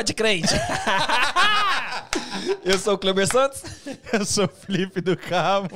Pode 0.00 0.14
crente. 0.14 0.48
Eu 2.64 2.78
sou 2.78 2.94
o 2.94 2.98
Kleber 2.98 3.26
Santos 3.30 3.62
Eu 4.10 4.24
sou 4.24 4.46
o 4.46 4.48
Felipe 4.48 4.98
do 5.02 5.14
Cabo. 5.14 5.68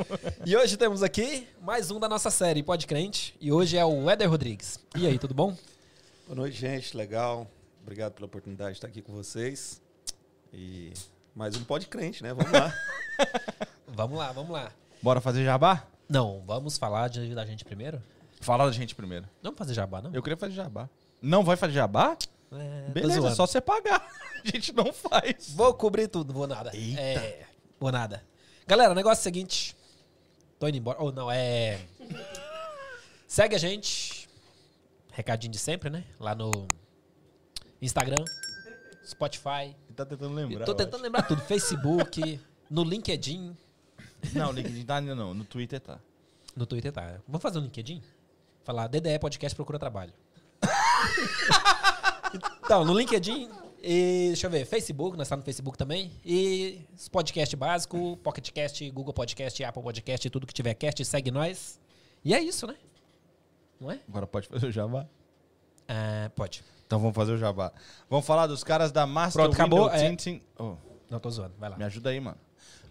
e 0.46 0.57
hoje 0.57 0.79
temos 0.79 1.03
aqui 1.03 1.46
mais 1.61 1.91
um 1.91 2.00
da 2.00 2.09
nossa 2.09 2.31
série 2.31 2.63
Pode 2.63 2.87
Crente. 2.87 3.37
E 3.39 3.53
hoje 3.53 3.77
é 3.77 3.85
o 3.85 4.09
Éder 4.09 4.31
Rodrigues. 4.31 4.81
E 4.96 5.07
aí, 5.07 5.18
tudo 5.18 5.35
bom? 5.35 5.55
Boa 6.27 6.37
noite, 6.37 6.59
gente. 6.59 6.96
Legal. 6.96 7.46
Obrigado 7.82 8.14
pela 8.14 8.25
oportunidade 8.25 8.71
de 8.71 8.77
estar 8.79 8.89
aqui 8.89 9.03
com 9.03 9.13
vocês. 9.13 9.82
E 10.50 10.91
mais 11.35 11.54
um 11.54 11.63
pode 11.63 11.86
crente, 11.86 12.22
né? 12.22 12.32
Vamos 12.32 12.50
lá. 12.50 12.72
Vamos 13.89 14.17
lá, 14.18 14.32
vamos 14.32 14.53
lá. 14.53 14.72
Bora 15.03 15.21
fazer 15.21 15.45
jabá? 15.45 15.85
Não, 16.09 16.43
vamos 16.46 16.79
falar 16.79 17.09
de- 17.11 17.35
da 17.35 17.45
gente 17.45 17.63
primeiro? 17.63 18.03
Fala 18.41 18.64
da 18.64 18.72
gente 18.72 18.95
primeiro. 18.95 19.27
Não 19.43 19.50
vamos 19.50 19.59
fazer 19.59 19.75
jabá, 19.75 20.00
não? 20.00 20.14
Eu 20.14 20.22
queria 20.22 20.36
fazer 20.39 20.54
jabá. 20.54 20.89
Não 21.21 21.45
vai 21.45 21.57
fazer 21.57 21.75
jabá? 21.75 22.17
É, 22.61 22.86
tô 22.86 22.93
Beleza, 22.93 23.21
zoando. 23.21 23.36
só 23.36 23.46
você 23.46 23.61
pagar. 23.61 24.07
A 24.44 24.49
gente 24.49 24.72
não 24.72 24.93
faz. 24.93 25.53
Vou 25.54 25.72
cobrir 25.75 26.08
tudo, 26.08 26.32
vou 26.32 26.46
nada. 26.46 26.71
Eita. 26.75 27.00
É, 27.00 27.46
vou 27.81 27.90
nada. 27.90 28.22
Galera, 28.67 28.93
o 28.93 28.95
negócio 28.95 29.21
é 29.21 29.22
o 29.22 29.25
seguinte. 29.25 29.75
Tô 30.59 30.68
indo 30.68 30.79
embora. 30.79 31.00
Ou 31.03 31.11
não, 31.12 31.31
é. 31.31 31.81
Segue 33.27 33.55
a 33.55 33.59
gente. 33.59 34.28
Recadinho 35.12 35.53
de 35.53 35.59
sempre, 35.59 35.89
né? 35.91 36.05
Lá 36.19 36.34
no 36.34 36.50
Instagram, 37.81 38.22
Spotify. 39.06 39.75
Ele 39.86 39.95
tá 39.97 40.05
tentando 40.05 40.39
Eu 40.39 40.48
lembrar. 40.48 40.64
tô 40.67 40.73
eu 40.73 40.77
tentando 40.77 41.03
lembrar 41.03 41.23
tudo. 41.23 41.41
Facebook, 41.42 42.41
no 42.70 42.83
LinkedIn. 42.83 43.56
Não, 44.34 44.50
o 44.50 44.53
LinkedIn 44.53 44.84
tá 44.84 44.97
ainda 44.97 45.14
não. 45.14 45.33
No 45.34 45.45
Twitter 45.45 45.81
tá. 45.81 46.00
No 46.56 46.67
Twitter 46.67 46.92
tá. 46.92 47.20
Vamos 47.27 47.42
fazer 47.42 47.59
um 47.59 47.62
LinkedIn? 47.62 48.03
Falar 48.64 48.89
DDE 48.89 49.19
Podcast 49.19 49.55
Procura 49.55 49.79
Trabalho. 49.79 50.12
então, 52.65 52.85
no 52.85 52.93
LinkedIn, 52.95 53.49
e, 53.83 54.29
deixa 54.29 54.47
eu 54.47 54.51
ver, 54.51 54.65
Facebook, 54.65 55.17
nós 55.17 55.27
estamos 55.27 55.43
no 55.43 55.45
Facebook 55.45 55.77
também. 55.77 56.11
E 56.25 56.81
podcast 57.13 57.55
básico, 57.55 58.17
Pocket 58.23 58.51
Cast, 58.51 58.91
Google 58.91 59.13
Podcast, 59.13 59.63
Apple 59.63 59.83
Podcast, 59.83 60.31
tudo 60.31 60.47
que 60.47 60.55
tiver 60.55 60.73
cast, 60.75 61.05
segue 61.05 61.31
nós. 61.31 61.79
E 62.25 62.33
é 62.33 62.41
isso, 62.41 62.67
né? 62.67 62.77
Não 63.79 63.91
é? 63.91 64.01
Agora 64.09 64.27
pode 64.27 64.49
fazer 64.49 64.67
o 64.69 64.73
jabá? 64.73 65.07
Ah, 65.87 66.31
pode. 66.35 66.65
Então 66.87 66.99
vamos 66.99 67.15
fazer 67.15 67.33
o 67.33 67.39
jabá. 67.39 67.73
Vamos 68.09 68.25
falar 68.25 68.47
dos 68.47 68.65
caras 68.65 68.91
da 68.91 69.07
Master 69.07 69.43
Pronto, 69.43 69.55
acabou, 69.55 69.91
Window 69.91 69.95
é. 69.95 70.09
Tinting. 70.09 70.43
Oh, 70.59 70.77
Não, 71.11 71.21
tô 71.21 71.29
zoando. 71.31 71.55
Vai 71.59 71.69
lá. 71.69 71.77
me 71.77 71.85
ajuda 71.85 72.09
aí, 72.09 72.21
mano. 72.21 72.39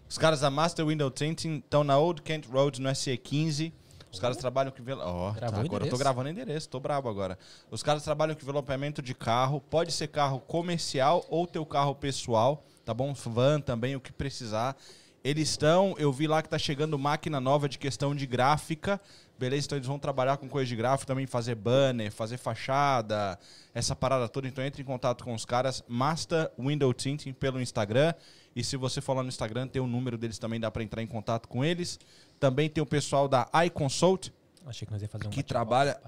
Os 0.08 0.16
caras 0.16 0.40
da 0.40 0.50
Master 0.50 0.86
Window 0.86 1.10
Tinting 1.10 1.56
estão 1.56 1.82
na 1.82 1.98
Old 1.98 2.22
Kent 2.22 2.46
Road, 2.46 2.80
no 2.80 2.88
SE15. 2.90 3.72
Os 4.14 4.20
caras 4.20 4.36
trabalham 4.36 4.70
com... 4.72 4.80
envel- 4.80 4.98
Ó, 5.00 5.32
Gravou 5.32 5.58
tá, 5.58 5.64
agora 5.66 5.84
eu 5.86 5.90
tô 5.90 5.98
gravando 5.98 6.28
endereço, 6.28 6.68
tô 6.68 6.80
brabo 6.80 7.08
agora. 7.08 7.38
Os 7.70 7.82
caras 7.82 8.02
trabalham 8.02 8.34
com 8.34 8.42
envelopamento 8.42 9.02
de 9.02 9.14
carro. 9.14 9.60
Pode 9.60 9.92
ser 9.92 10.08
carro 10.08 10.40
comercial 10.40 11.24
ou 11.28 11.46
teu 11.46 11.64
carro 11.66 11.94
pessoal, 11.94 12.64
tá 12.84 12.94
bom? 12.94 13.12
Van 13.12 13.60
também, 13.60 13.96
o 13.96 14.00
que 14.00 14.12
precisar. 14.12 14.76
Eles 15.22 15.50
estão... 15.50 15.94
Eu 15.98 16.12
vi 16.12 16.26
lá 16.26 16.42
que 16.42 16.48
tá 16.48 16.58
chegando 16.58 16.98
máquina 16.98 17.40
nova 17.40 17.68
de 17.68 17.78
questão 17.78 18.14
de 18.14 18.26
gráfica. 18.26 19.00
Beleza? 19.38 19.66
Então 19.66 19.78
eles 19.78 19.88
vão 19.88 19.98
trabalhar 19.98 20.36
com 20.36 20.48
coisa 20.48 20.68
de 20.68 20.76
gráfico 20.76 21.06
também, 21.08 21.26
fazer 21.26 21.56
banner, 21.56 22.12
fazer 22.12 22.36
fachada, 22.36 23.36
essa 23.74 23.96
parada 23.96 24.28
toda. 24.28 24.46
Então 24.46 24.62
entre 24.62 24.80
em 24.82 24.84
contato 24.84 25.24
com 25.24 25.34
os 25.34 25.44
caras, 25.44 25.82
Master 25.88 26.50
Window 26.58 26.92
Tinting 26.94 27.32
pelo 27.32 27.60
Instagram. 27.60 28.14
E 28.54 28.62
se 28.62 28.76
você 28.76 29.00
for 29.00 29.14
lá 29.16 29.22
no 29.24 29.28
Instagram, 29.28 29.66
tem 29.66 29.82
o 29.82 29.86
número 29.88 30.16
deles 30.16 30.38
também, 30.38 30.60
dá 30.60 30.70
para 30.70 30.84
entrar 30.84 31.02
em 31.02 31.06
contato 31.08 31.48
com 31.48 31.64
eles. 31.64 31.98
Também 32.38 32.68
tem 32.68 32.82
o 32.82 32.86
pessoal 32.86 33.28
da 33.28 33.48
iConsult, 33.66 34.30
Achei 34.66 34.86
que 34.86 34.92
nós 34.92 35.02
ia 35.02 35.08
fazer 35.08 35.26
um 35.26 35.30
que 35.30 35.42
trabalha. 35.42 36.00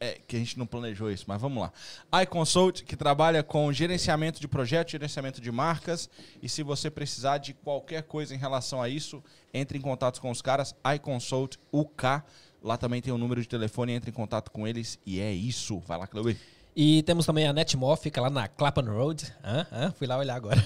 É, 0.00 0.18
que 0.26 0.36
a 0.36 0.38
gente 0.38 0.58
não 0.58 0.66
planejou 0.66 1.10
isso, 1.10 1.24
mas 1.28 1.40
vamos 1.40 1.62
lá. 1.62 2.22
iConsult, 2.22 2.82
que 2.82 2.96
trabalha 2.96 3.42
com 3.42 3.70
gerenciamento 3.72 4.40
de 4.40 4.48
projetos, 4.48 4.92
gerenciamento 4.92 5.40
de 5.40 5.52
marcas. 5.52 6.08
E 6.42 6.48
se 6.48 6.62
você 6.62 6.90
precisar 6.90 7.38
de 7.38 7.52
qualquer 7.52 8.02
coisa 8.04 8.34
em 8.34 8.38
relação 8.38 8.80
a 8.80 8.88
isso, 8.88 9.22
entre 9.52 9.76
em 9.76 9.82
contato 9.82 10.20
com 10.20 10.30
os 10.30 10.40
caras. 10.40 10.74
iConsult 10.96 11.58
UK. 11.70 12.22
Lá 12.62 12.78
também 12.78 13.02
tem 13.02 13.12
o 13.12 13.18
número 13.18 13.42
de 13.42 13.48
telefone, 13.48 13.92
entre 13.92 14.10
em 14.10 14.14
contato 14.14 14.50
com 14.50 14.66
eles. 14.66 14.98
E 15.04 15.20
é 15.20 15.30
isso. 15.30 15.78
Vai 15.80 15.98
lá, 15.98 16.06
Cleuber. 16.06 16.36
E 16.74 17.02
temos 17.02 17.26
também 17.26 17.46
a 17.46 17.52
Netmore, 17.52 18.00
fica 18.00 18.20
lá 18.20 18.30
na 18.30 18.48
Clapham 18.48 18.90
Road. 18.90 19.32
Hã? 19.44 19.66
Hã? 19.70 19.92
Fui 19.92 20.06
lá 20.06 20.16
olhar 20.16 20.34
agora. 20.34 20.64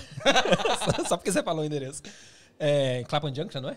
só, 0.78 1.02
só 1.10 1.16
porque 1.16 1.32
você 1.32 1.42
falou 1.42 1.62
o 1.62 1.66
endereço. 1.66 2.00
É, 2.58 3.04
Clapham 3.08 3.34
Junction, 3.34 3.60
não 3.60 3.70
é? 3.70 3.76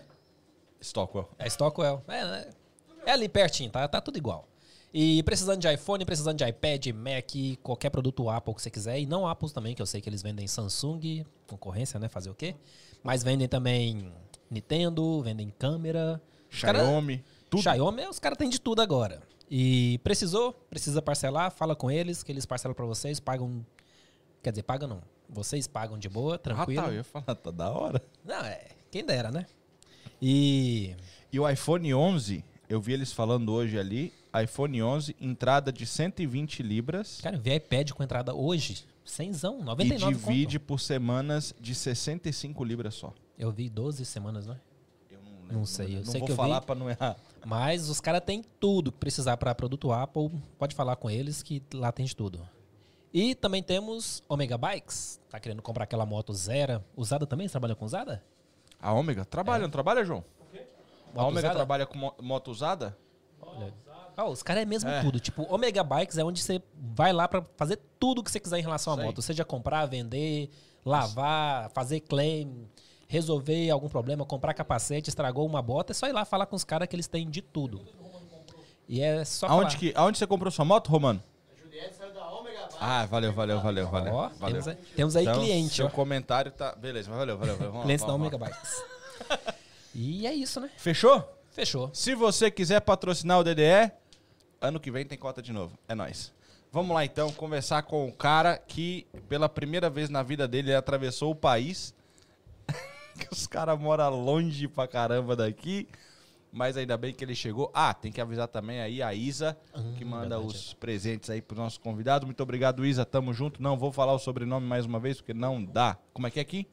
Stockwell. 0.82 1.28
É 1.38 1.46
Stockwell. 1.48 2.02
É, 2.08 2.24
né? 2.24 2.50
é 3.06 3.10
ali 3.12 3.28
pertinho, 3.28 3.70
tá? 3.70 3.86
Tá 3.88 4.00
tudo 4.00 4.16
igual. 4.18 4.46
E 4.94 5.22
precisando 5.22 5.58
de 5.60 5.72
iPhone, 5.72 6.04
precisando 6.04 6.36
de 6.36 6.44
iPad, 6.44 6.88
Mac, 6.88 7.30
qualquer 7.62 7.88
produto 7.88 8.28
Apple 8.28 8.54
que 8.54 8.60
você 8.62 8.70
quiser. 8.70 8.98
E 9.00 9.06
não 9.06 9.26
Apple 9.26 9.50
também, 9.50 9.74
que 9.74 9.80
eu 9.80 9.86
sei 9.86 10.00
que 10.02 10.08
eles 10.08 10.22
vendem 10.22 10.46
Samsung, 10.46 11.24
concorrência, 11.46 11.98
né? 11.98 12.08
Fazer 12.08 12.28
o 12.28 12.34
quê? 12.34 12.54
Mas 13.02 13.22
vendem 13.22 13.48
também 13.48 14.12
Nintendo, 14.50 15.22
vendem 15.22 15.48
câmera. 15.58 16.20
Os 16.52 16.60
cara- 16.60 16.80
Xiaomi. 16.80 17.24
Tudo. 17.48 17.62
Xiaomi, 17.62 18.06
os 18.06 18.18
caras 18.18 18.36
têm 18.36 18.50
de 18.50 18.60
tudo 18.60 18.82
agora. 18.82 19.22
E 19.50 19.98
precisou, 20.04 20.52
precisa 20.68 21.00
parcelar, 21.00 21.50
fala 21.50 21.74
com 21.74 21.90
eles, 21.90 22.22
que 22.22 22.30
eles 22.32 22.44
parcelam 22.44 22.74
pra 22.74 22.84
vocês, 22.86 23.18
pagam. 23.18 23.64
Quer 24.42 24.50
dizer, 24.50 24.62
pagam 24.62 24.88
não. 24.88 25.02
Vocês 25.28 25.66
pagam 25.66 25.98
de 25.98 26.08
boa, 26.08 26.34
Ah, 26.34 26.38
tranquilo. 26.38 26.82
tá. 26.82 26.88
Eu 26.88 26.94
ia 26.96 27.04
falar, 27.04 27.34
tá 27.34 27.50
da 27.50 27.70
hora. 27.70 28.02
Não, 28.24 28.44
é. 28.44 28.66
Quem 28.90 29.04
dera, 29.04 29.30
né? 29.30 29.46
E. 30.22 30.94
E 31.32 31.40
o 31.40 31.48
iPhone 31.48 31.92
11, 31.92 32.44
eu 32.68 32.80
vi 32.80 32.92
eles 32.92 33.12
falando 33.12 33.52
hoje 33.52 33.76
ali. 33.78 34.12
iPhone 34.42 34.82
11, 34.82 35.16
entrada 35.20 35.72
de 35.72 35.84
120 35.86 36.62
libras. 36.62 37.20
Cara, 37.20 37.36
eu 37.36 37.40
vi 37.40 37.52
iPad 37.54 37.90
com 37.90 38.02
entrada 38.02 38.32
hoje, 38.34 38.84
100zão, 39.06 39.60
E 39.60 39.64
99 39.64 40.14
divide 40.14 40.58
por 40.58 40.78
semanas 40.80 41.54
de 41.60 41.74
65 41.74 42.62
libras 42.64 42.94
só. 42.94 43.08
conto. 43.08 43.20
Eu 43.38 43.50
vi 43.50 43.68
12 43.68 44.04
semanas, 44.04 44.46
não 44.46 44.54
é? 44.54 44.60
Eu 45.10 45.18
Não 45.50 45.66
sei, 45.66 45.96
eu 45.96 45.98
não 46.00 46.04
sei 46.06 46.20
vou 46.20 46.26
que 46.26 46.32
eu 46.32 46.36
falar 46.36 46.60
vi. 46.60 46.66
pra 46.66 46.74
não 46.74 46.88
errar. 46.88 47.16
Mas 47.44 47.88
os 47.88 48.00
caras 48.00 48.22
têm 48.24 48.42
tudo 48.60 48.92
que 48.92 48.98
precisar 48.98 49.36
pra 49.36 49.54
produto 49.54 49.90
Apple. 49.90 50.30
Pode 50.58 50.74
falar 50.74 50.96
com 50.96 51.10
eles 51.10 51.42
que 51.42 51.60
lá 51.74 51.90
tem 51.90 52.06
de 52.06 52.14
tudo. 52.14 52.40
E 53.12 53.34
também 53.34 53.62
temos 53.62 54.22
Omega 54.28 54.56
Bikes. 54.56 55.20
Tá 55.28 55.40
querendo 55.40 55.60
comprar 55.60 55.84
aquela 55.84 56.06
moto 56.06 56.32
zero. 56.32 56.82
Usada 56.96 57.26
também? 57.26 57.48
Você 57.48 57.52
trabalha 57.52 57.74
com 57.74 57.84
usada? 57.84 58.22
A 58.82 58.92
Ômega 58.92 59.24
trabalha, 59.24 59.62
não 59.62 59.70
trabalha, 59.70 60.04
João? 60.04 60.24
A 61.14 61.22
Ômega 61.24 61.38
usada? 61.48 61.54
trabalha 61.54 61.86
com 61.86 61.96
mo- 61.98 62.14
moto 62.20 62.50
usada? 62.50 62.98
Olha. 63.40 63.72
Ah, 64.16 64.24
os 64.28 64.42
caras 64.42 64.62
é 64.62 64.66
mesmo 64.66 64.90
É. 64.90 65.00
tudo. 65.02 65.18
Tipo, 65.20 65.46
Omega 65.54 65.82
Bikes 65.84 66.18
é 66.18 66.24
onde 66.24 66.42
você 66.42 66.60
vai 66.74 67.12
lá 67.12 67.26
pra 67.28 67.42
fazer 67.56 67.78
tudo 67.98 68.22
que 68.22 68.30
você 68.30 68.40
quiser 68.40 68.58
em 68.58 68.62
relação 68.62 68.92
à 68.92 68.96
Isso 68.96 69.00
aí. 69.00 69.06
moto. 69.06 69.22
Seja 69.22 69.44
comprar, 69.44 69.86
vender, 69.86 70.50
lavar, 70.84 71.70
fazer 71.70 72.00
claim, 72.00 72.66
resolver 73.08 73.70
algum 73.70 73.88
problema, 73.88 74.24
comprar 74.26 74.52
capacete, 74.54 75.08
estragou 75.08 75.46
uma 75.46 75.62
bota. 75.62 75.92
É 75.92 75.94
só 75.94 76.08
ir 76.08 76.12
lá 76.12 76.24
falar 76.24 76.46
com 76.46 76.56
os 76.56 76.64
caras 76.64 76.88
que 76.88 76.96
eles 76.96 77.06
têm 77.06 77.28
de 77.30 77.40
tudo. 77.40 77.80
E 78.88 79.00
é 79.00 79.24
só 79.24 79.46
Aonde, 79.46 79.76
falar. 79.76 79.78
que, 79.78 79.92
aonde 79.96 80.18
você 80.18 80.26
comprou 80.26 80.50
sua 80.50 80.64
moto, 80.64 80.88
Romano? 80.88 81.22
Ah, 82.80 83.06
valeu, 83.06 83.32
valeu, 83.32 83.60
valeu, 83.60 83.88
valeu. 83.88 84.12
Ó, 84.14 84.28
valeu. 84.30 84.62
temos 84.62 84.68
aí, 84.68 84.76
temos 84.96 85.16
aí 85.16 85.24
Então, 85.24 85.40
cliente, 85.40 85.74
Seu 85.76 85.86
ó. 85.86 85.90
comentário 85.90 86.50
tá. 86.50 86.74
Beleza, 86.74 87.08
mas 87.10 87.18
valeu, 87.18 87.38
valeu. 87.38 87.56
valeu. 87.56 87.82
Clientes. 87.82 88.06
Omega 88.06 88.38
Bikes. 88.38 88.84
e 89.94 90.26
é 90.26 90.34
isso, 90.34 90.60
né? 90.60 90.70
Fechou? 90.76 91.22
Fechou. 91.52 91.90
Se 91.92 92.14
você 92.14 92.50
quiser 92.50 92.80
patrocinar 92.80 93.38
o 93.38 93.44
DDE, 93.44 93.92
ano 94.60 94.80
que 94.80 94.90
vem 94.90 95.04
tem 95.04 95.18
cota 95.18 95.42
de 95.42 95.52
novo. 95.52 95.78
É 95.88 95.94
nóis. 95.94 96.32
Vamos 96.72 96.94
lá 96.94 97.04
então 97.04 97.30
conversar 97.32 97.82
com 97.82 98.08
o 98.08 98.12
cara 98.12 98.56
que 98.56 99.06
pela 99.28 99.48
primeira 99.48 99.90
vez 99.90 100.08
na 100.08 100.22
vida 100.22 100.48
dele 100.48 100.70
ele 100.70 100.76
atravessou 100.76 101.30
o 101.30 101.36
país. 101.36 101.94
que 103.18 103.28
os 103.30 103.46
caras 103.46 103.78
moram 103.78 104.10
longe 104.10 104.66
pra 104.66 104.88
caramba 104.88 105.36
daqui. 105.36 105.86
Mas 106.52 106.76
ainda 106.76 106.98
bem 106.98 107.14
que 107.14 107.24
ele 107.24 107.34
chegou. 107.34 107.70
Ah, 107.72 107.94
tem 107.94 108.12
que 108.12 108.20
avisar 108.20 108.46
também 108.46 108.78
aí 108.80 109.02
a 109.02 109.14
Isa, 109.14 109.56
que 109.96 110.04
manda 110.04 110.36
verdade. 110.36 110.46
os 110.54 110.74
presentes 110.74 111.30
aí 111.30 111.40
pro 111.40 111.56
nosso 111.56 111.80
convidado. 111.80 112.26
Muito 112.26 112.42
obrigado, 112.42 112.84
Isa. 112.84 113.06
Tamo 113.06 113.32
junto. 113.32 113.62
Não 113.62 113.78
vou 113.78 113.90
falar 113.90 114.12
o 114.12 114.18
sobrenome 114.18 114.66
mais 114.66 114.84
uma 114.84 115.00
vez, 115.00 115.16
porque 115.16 115.32
não 115.32 115.64
dá. 115.64 115.96
Como 116.12 116.26
é 116.26 116.30
que 116.30 116.38
é 116.38 116.42
aqui? 116.42 116.68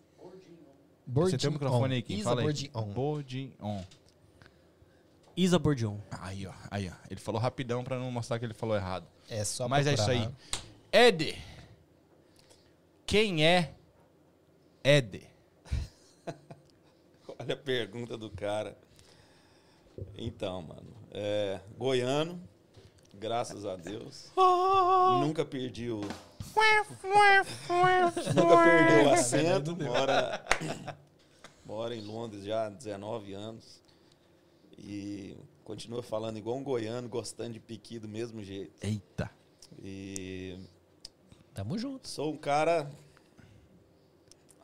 Você 1.07 1.37
tem 1.37 1.49
o 1.49 1.53
microfone 1.53 1.95
aí, 1.95 2.01
quem 2.01 2.17
Isa 2.17 2.29
fala 2.29 2.41
aí. 2.41 2.45
Bordion. 2.45 2.93
Bordion. 2.93 3.81
Isa 5.35 5.57
Bordion. 5.57 5.97
Aí, 6.11 6.45
ó. 6.45 6.51
Aí, 6.69 6.89
ó. 6.89 6.93
Ele 7.09 7.19
falou 7.21 7.39
rapidão 7.39 7.81
pra 7.81 7.97
não 7.97 8.11
mostrar 8.11 8.37
que 8.37 8.45
ele 8.45 8.53
falou 8.53 8.75
errado. 8.75 9.07
É 9.29 9.45
só 9.45 9.69
Mas 9.69 9.87
é 9.87 9.93
isso 9.93 10.03
procurar 10.03 10.27
aí. 10.27 10.27
lá. 10.27 11.07
Ed. 11.07 11.37
Quem 13.05 13.45
é 13.45 13.73
Ed? 14.83 15.25
Olha 17.39 17.53
a 17.53 17.57
pergunta 17.57 18.17
do 18.17 18.29
cara. 18.29 18.77
Então, 20.17 20.61
mano. 20.61 20.93
É, 21.11 21.59
goiano, 21.77 22.39
graças 23.13 23.65
a 23.65 23.75
Deus. 23.75 24.31
Nunca 25.21 25.43
perdi 25.43 25.89
o. 25.89 26.01
Nunca 28.35 28.63
perdi 28.63 29.05
o 29.07 29.09
acento. 29.11 29.75
Mora, 29.75 30.45
mora 31.65 31.95
em 31.95 32.01
Londres 32.01 32.43
já 32.43 32.67
há 32.67 32.69
19 32.69 33.33
anos. 33.33 33.81
E 34.77 35.35
continua 35.63 36.01
falando 36.01 36.37
igual 36.37 36.57
um 36.57 36.63
goiano, 36.63 37.09
gostando 37.09 37.53
de 37.53 37.59
piqui 37.59 37.99
do 37.99 38.07
mesmo 38.07 38.43
jeito. 38.43 38.73
Eita. 38.81 39.29
E 39.83 40.57
Tamo 41.53 41.77
junto. 41.77 42.07
sou 42.07 42.33
um 42.33 42.37
cara 42.37 42.89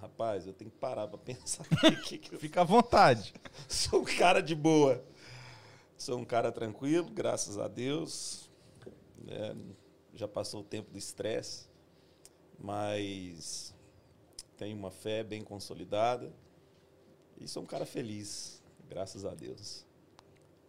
rapaz, 0.05 0.45
eu 0.45 0.53
tenho 0.53 0.69
que 0.69 0.77
parar 0.77 1.07
para 1.07 1.17
pensar 1.17 1.65
aqui, 1.83 2.17
que 2.17 2.33
eu 2.33 2.39
Fica 2.39 2.61
à 2.61 2.63
vontade. 2.63 3.33
sou 3.67 4.01
um 4.01 4.05
cara 4.05 4.41
de 4.41 4.55
boa. 4.55 5.03
Sou 5.97 6.19
um 6.19 6.25
cara 6.25 6.51
tranquilo, 6.51 7.09
graças 7.09 7.57
a 7.57 7.67
Deus. 7.67 8.49
É, 9.27 9.55
já 10.13 10.27
passou 10.27 10.61
o 10.61 10.63
tempo 10.63 10.91
do 10.91 10.97
estresse, 10.97 11.67
mas 12.59 13.73
tenho 14.57 14.77
uma 14.77 14.91
fé 14.91 15.23
bem 15.23 15.41
consolidada 15.43 16.31
e 17.39 17.47
sou 17.47 17.63
um 17.63 17.65
cara 17.65 17.85
feliz, 17.85 18.61
graças 18.87 19.25
a 19.25 19.33
Deus. 19.33 19.85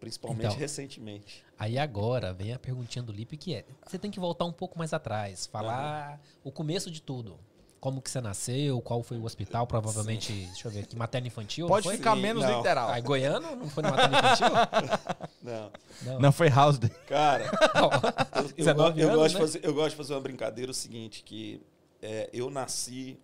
Principalmente 0.00 0.46
Então. 0.46 0.58
recentemente. 0.58 1.44
Aí 1.58 1.78
agora 1.78 2.32
vem 2.32 2.52
a 2.52 2.58
perguntinha 2.58 3.02
do 3.02 3.12
Lipe 3.12 3.36
que 3.36 3.54
é: 3.54 3.64
você 3.84 3.98
tem 3.98 4.10
que 4.10 4.20
voltar 4.20 4.44
um 4.44 4.52
pouco 4.52 4.78
mais 4.78 4.92
atrás, 4.92 5.46
falar 5.46 6.20
o 6.44 6.52
começo 6.52 6.90
de 6.90 7.00
tudo. 7.00 7.38
Como 7.86 8.02
que 8.02 8.10
você 8.10 8.20
nasceu, 8.20 8.80
qual 8.82 9.00
foi 9.00 9.16
o 9.16 9.22
hospital, 9.24 9.64
provavelmente, 9.64 10.32
deixa 10.32 10.66
eu 10.66 10.72
ver 10.72 10.80
aqui, 10.80 10.96
materno 10.96 11.28
infantil? 11.28 11.68
Pode 11.68 11.88
ficar 11.88 12.16
Sim, 12.16 12.20
menos 12.20 12.42
não. 12.42 12.56
literal. 12.56 12.88
Ah, 12.90 12.98
Goiano? 12.98 13.54
Não 13.54 13.70
foi 13.70 13.84
no 13.84 13.90
materno 13.90 14.16
infantil? 14.18 14.46
Não, 15.40 15.70
Não. 16.02 16.18
Não 16.18 16.32
foi 16.32 16.48
House 16.48 16.78
Day. 16.78 16.90
cara, 17.06 17.44
Não. 17.76 18.42
eu, 18.42 18.42
eu, 18.42 18.52
19 18.56 18.92
go- 18.92 19.00
eu 19.00 19.06
anos, 19.08 19.16
gosto 19.20 19.28
de 19.28 19.34
né? 19.34 19.40
fazer, 19.40 19.60
eu 19.64 19.72
gosto 19.74 19.90
de 19.90 19.96
fazer 19.98 20.14
uma 20.14 20.20
brincadeira 20.20 20.68
o 20.72 20.74
seguinte, 20.74 21.22
que 21.22 21.62
é, 22.02 22.28
eu 22.32 22.50
nasci 22.50 23.16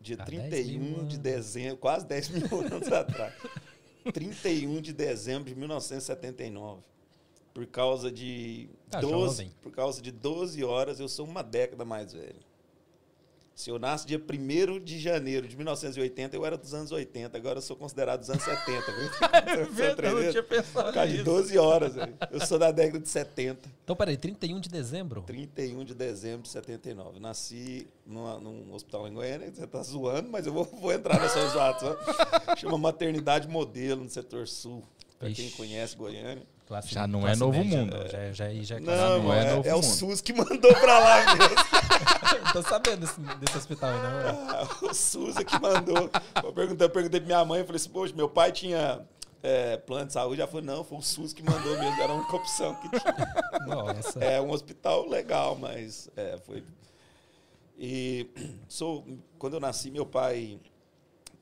dia 0.00 0.16
Há 0.18 0.24
10 0.24 0.42
mil 0.42 0.50
31 0.50 1.06
de 1.06 1.16
dezembro, 1.18 1.76
quase 1.76 2.04
10 2.04 2.28
mil 2.30 2.46
anos 2.74 2.90
atrás. 2.90 3.32
31 4.12 4.80
de 4.80 4.92
dezembro 4.92 5.48
de 5.48 5.54
1979. 5.54 6.80
Por 7.54 7.64
causa 7.66 8.10
de 8.10 8.68
Tá 8.90 9.00
12, 9.00 9.36
jovem. 9.36 9.52
por 9.62 9.70
causa 9.70 10.02
de 10.02 10.10
12 10.10 10.64
horas, 10.64 10.98
eu 10.98 11.08
sou 11.08 11.24
uma 11.24 11.44
década 11.44 11.84
mais 11.84 12.12
velho. 12.12 12.47
Se 13.58 13.70
eu 13.70 13.76
nasço 13.80 14.06
dia 14.06 14.22
1 14.22 14.78
de 14.84 15.00
janeiro 15.00 15.48
de 15.48 15.56
1980, 15.56 16.36
eu 16.36 16.46
era 16.46 16.56
dos 16.56 16.72
anos 16.72 16.92
80. 16.92 17.36
Agora 17.36 17.58
eu 17.58 17.62
sou 17.62 17.74
considerado 17.74 18.20
dos 18.20 18.30
anos 18.30 18.44
70. 18.44 18.92
Viu? 18.92 19.10
Você 19.74 19.90
entendeu? 19.90 20.44
pensado 20.44 20.84
Por 20.86 20.94
causa 20.94 21.08
de 21.12 21.22
12 21.24 21.58
horas. 21.58 21.92
Eu 22.30 22.46
sou 22.46 22.56
da 22.56 22.70
década 22.70 23.00
de 23.00 23.08
70. 23.08 23.68
Então, 23.82 23.96
peraí, 23.96 24.16
31 24.16 24.60
de 24.60 24.68
dezembro? 24.68 25.22
31 25.22 25.82
de 25.84 25.92
dezembro 25.92 26.42
de 26.42 26.50
79. 26.50 27.18
Nasci 27.18 27.88
numa- 28.06 28.38
num 28.38 28.72
hospital 28.72 29.08
em 29.08 29.14
Goiânia. 29.14 29.50
Você 29.52 29.66
tá 29.66 29.82
zoando, 29.82 30.30
mas 30.30 30.46
eu 30.46 30.52
vou, 30.52 30.62
vou 30.64 30.92
entrar 30.92 31.18
nessa 31.20 31.40
ó. 31.84 32.54
Chama 32.54 32.78
Maternidade 32.78 33.48
Modelo, 33.48 34.04
no 34.04 34.08
setor 34.08 34.46
sul. 34.46 34.84
Pra 35.18 35.32
quem 35.32 35.50
conhece 35.50 35.96
Goiânia. 35.96 36.44
Classe- 36.68 36.94
Já 36.94 37.06
não 37.08 37.26
é 37.26 37.34
novo 37.34 37.58
média, 37.58 37.78
mundo. 37.80 37.96
Já, 38.08 38.30
já, 38.32 38.52
já, 38.54 38.62
já 38.62 38.76
é 38.76 38.80
Não, 38.80 39.22
não 39.24 39.34
é 39.34 39.40
é, 39.46 39.54
novo 39.56 39.68
é 39.68 39.72
o 39.74 39.78
mundo. 39.82 39.84
SUS 39.86 40.20
que 40.20 40.32
mandou 40.36 40.72
pra 40.74 40.98
lá 41.00 41.34
mesmo. 41.34 41.56
Não 42.44 42.52
tô 42.52 42.62
sabendo 42.62 43.00
desse, 43.00 43.20
desse 43.20 43.58
hospital 43.58 43.90
aí, 43.90 43.96
não. 44.02 44.50
Ah, 44.50 44.68
o 44.82 44.94
SUS 44.94 45.36
é 45.36 45.44
que 45.44 45.58
mandou. 45.60 46.10
Eu 46.42 46.52
perguntei, 46.52 46.86
eu 46.86 46.90
perguntei 46.90 47.20
pra 47.20 47.26
minha 47.26 47.44
mãe, 47.44 47.60
eu 47.60 47.66
falei 47.66 47.76
assim, 47.76 47.90
poxa, 47.90 48.14
meu 48.14 48.28
pai 48.28 48.52
tinha 48.52 49.06
é, 49.42 49.76
plano 49.76 50.06
de 50.06 50.12
saúde. 50.12 50.40
Ela 50.40 50.50
falou, 50.50 50.64
não, 50.64 50.84
foi 50.84 50.98
o 50.98 51.02
SUS 51.02 51.32
que 51.32 51.42
mandou 51.42 51.78
mesmo, 51.78 52.02
era 52.02 52.12
a 52.12 52.16
única 52.16 52.36
opção 52.36 52.74
que 52.76 52.88
tinha. 52.88 53.66
Nossa. 53.66 54.18
É 54.20 54.40
um 54.40 54.50
hospital 54.50 55.08
legal, 55.08 55.56
mas 55.56 56.10
é, 56.16 56.38
foi. 56.38 56.64
E 57.78 58.28
sou, 58.68 59.06
quando 59.38 59.54
eu 59.54 59.60
nasci, 59.60 59.90
meu 59.90 60.04
pai 60.04 60.58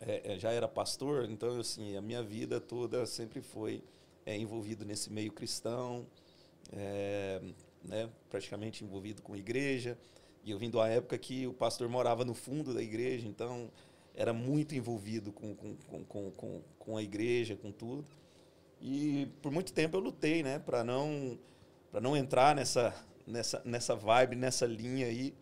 é, 0.00 0.34
é, 0.34 0.38
já 0.38 0.50
era 0.50 0.68
pastor, 0.68 1.30
então 1.30 1.58
assim, 1.58 1.96
a 1.96 2.02
minha 2.02 2.22
vida 2.22 2.60
toda 2.60 3.06
sempre 3.06 3.40
foi 3.40 3.82
é, 4.26 4.36
envolvido 4.36 4.84
nesse 4.84 5.10
meio 5.10 5.32
cristão, 5.32 6.06
é, 6.72 7.40
né, 7.82 8.10
praticamente 8.28 8.84
envolvido 8.84 9.22
com 9.22 9.34
igreja. 9.34 9.96
E 10.46 10.52
eu 10.52 10.58
vim 10.58 10.70
de 10.70 10.76
uma 10.76 10.88
época 10.88 11.18
que 11.18 11.44
o 11.44 11.52
pastor 11.52 11.88
morava 11.88 12.24
no 12.24 12.32
fundo 12.32 12.72
da 12.72 12.80
igreja, 12.80 13.26
então 13.26 13.68
era 14.14 14.32
muito 14.32 14.76
envolvido 14.76 15.32
com, 15.32 15.56
com, 15.56 15.74
com, 16.04 16.30
com, 16.30 16.62
com, 16.78 16.96
a 16.96 17.02
igreja, 17.02 17.56
com 17.56 17.72
tudo. 17.72 18.04
E 18.80 19.26
por 19.42 19.50
muito 19.50 19.72
tempo 19.72 19.96
eu 19.96 20.00
lutei, 20.00 20.44
né, 20.44 20.60
para 20.60 20.84
não 20.84 21.36
para 21.90 22.00
não 22.00 22.16
entrar 22.16 22.54
nessa 22.54 22.94
nessa 23.26 23.60
nessa 23.64 23.96
vibe, 23.96 24.36
nessa 24.36 24.66
linha 24.66 25.06
aí. 25.06 25.34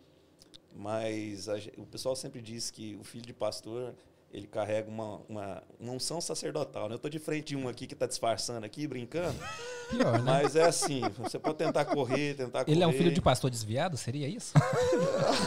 Mas 0.75 1.47
a 1.47 1.55
o 1.77 1.85
pessoal 1.85 2.15
sempre 2.15 2.41
diz 2.41 2.71
que 2.71 2.95
o 2.95 3.03
filho 3.03 3.27
de 3.27 3.33
pastor 3.33 3.93
ele 4.35 4.47
carrega 4.47 4.89
uma, 4.89 5.21
uma, 5.29 5.63
uma 5.79 5.93
unção 5.93 6.19
sacerdotal. 6.19 6.89
Né? 6.89 6.95
Eu 6.95 6.97
estou 6.97 7.09
de 7.09 7.19
frente 7.19 7.47
de 7.47 7.55
um 7.55 7.69
aqui 7.69 7.87
que 7.87 7.93
está 7.93 8.05
disfarçando 8.05 8.65
aqui, 8.65 8.85
brincando. 8.85 9.33
Pior, 9.89 10.11
né? 10.11 10.23
Mas 10.25 10.57
é 10.57 10.65
assim, 10.65 11.01
você 11.17 11.39
pode 11.39 11.55
tentar 11.55 11.85
correr, 11.85 12.33
tentar 12.33 12.65
correr. 12.65 12.75
Ele 12.75 12.83
é 12.83 12.87
um 12.87 12.91
filho 12.91 13.13
de 13.13 13.21
pastor 13.21 13.49
desviado? 13.49 13.95
Seria 13.95 14.27
isso? 14.27 14.53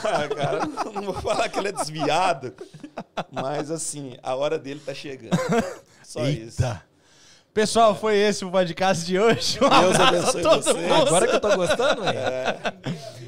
Ah, 0.05 0.29
cara, 0.29 0.67
não, 0.67 1.03
vou 1.03 1.15
falar 1.15 1.49
que 1.49 1.59
ele 1.59 1.69
é 1.69 1.73
desviado, 1.73 2.55
mas 3.31 3.71
assim, 3.71 4.17
a 4.23 4.35
hora 4.35 4.59
dele 4.59 4.81
tá 4.81 4.95
chegando. 4.95 5.37
Só 6.03 6.27
isso. 6.27 6.63
Eita. 6.63 6.83
Pessoal, 7.53 7.95
foi 7.95 8.17
esse 8.17 8.45
o 8.45 8.51
podcast 8.51 9.05
de 9.05 9.19
hoje. 9.19 9.59
Um 9.63 9.69
Deus 9.69 9.97
abraço 9.97 10.39
abençoe 10.39 10.41
a 10.41 10.51
todo 10.51 10.63
você. 10.63 10.73
mundo. 10.73 10.95
Agora 10.95 11.27
que 11.27 11.35
eu 11.35 11.41
tô 11.41 11.57
gostando, 11.57 12.03
velho. 12.03 13.28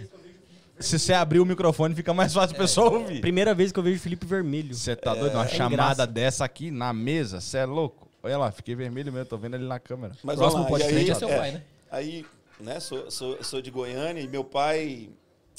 Se 0.81 0.99
você 0.99 1.13
abrir 1.13 1.41
o 1.41 1.47
microfone, 1.47 1.95
fica 1.95 2.13
mais 2.15 2.33
fácil 2.33 2.55
o 2.57 2.59
pessoal 2.59 2.93
ouvir. 2.93 3.21
Primeira 3.21 3.55
vez 3.55 3.71
que 3.71 3.79
eu 3.79 3.83
vejo 3.83 3.99
o 3.99 4.01
Felipe 4.01 4.27
vermelho. 4.27 4.75
Você 4.75 4.97
tá 4.97 5.15
doido? 5.15 5.35
Uma 5.35 5.47
sem 5.47 5.57
chamada 5.59 5.95
graça. 5.95 6.07
dessa 6.07 6.45
aqui 6.45 6.71
na 6.71 6.93
mesa, 6.93 7.41
você 7.41 7.59
é 7.59 7.65
louco? 7.67 8.09
Olha 8.23 8.37
lá, 8.39 8.51
fiquei 8.53 8.75
vermelho 8.75 9.13
mesmo, 9.13 9.27
tô 9.29 9.37
vendo 9.39 9.55
ele 9.55 9.67
na 9.67 9.79
câmera. 9.79 10.15
Mas 10.23 10.37
Próximo 10.37 10.65
vamos 10.65 10.79
lá, 10.79 10.87
e 10.87 10.91
podcast 10.91 11.05
aí, 11.05 11.11
é 11.11 11.15
seu 11.15 11.29
pai, 11.29 11.53
né? 11.53 11.63
Aí, 11.91 12.27
né, 12.59 12.81
sou, 12.81 13.11
sou, 13.11 13.43
sou 13.43 13.63
de 13.63 13.71
Goiânia 13.71 14.21
e 14.21 14.29
meu 14.29 14.45
pai, 14.45 15.09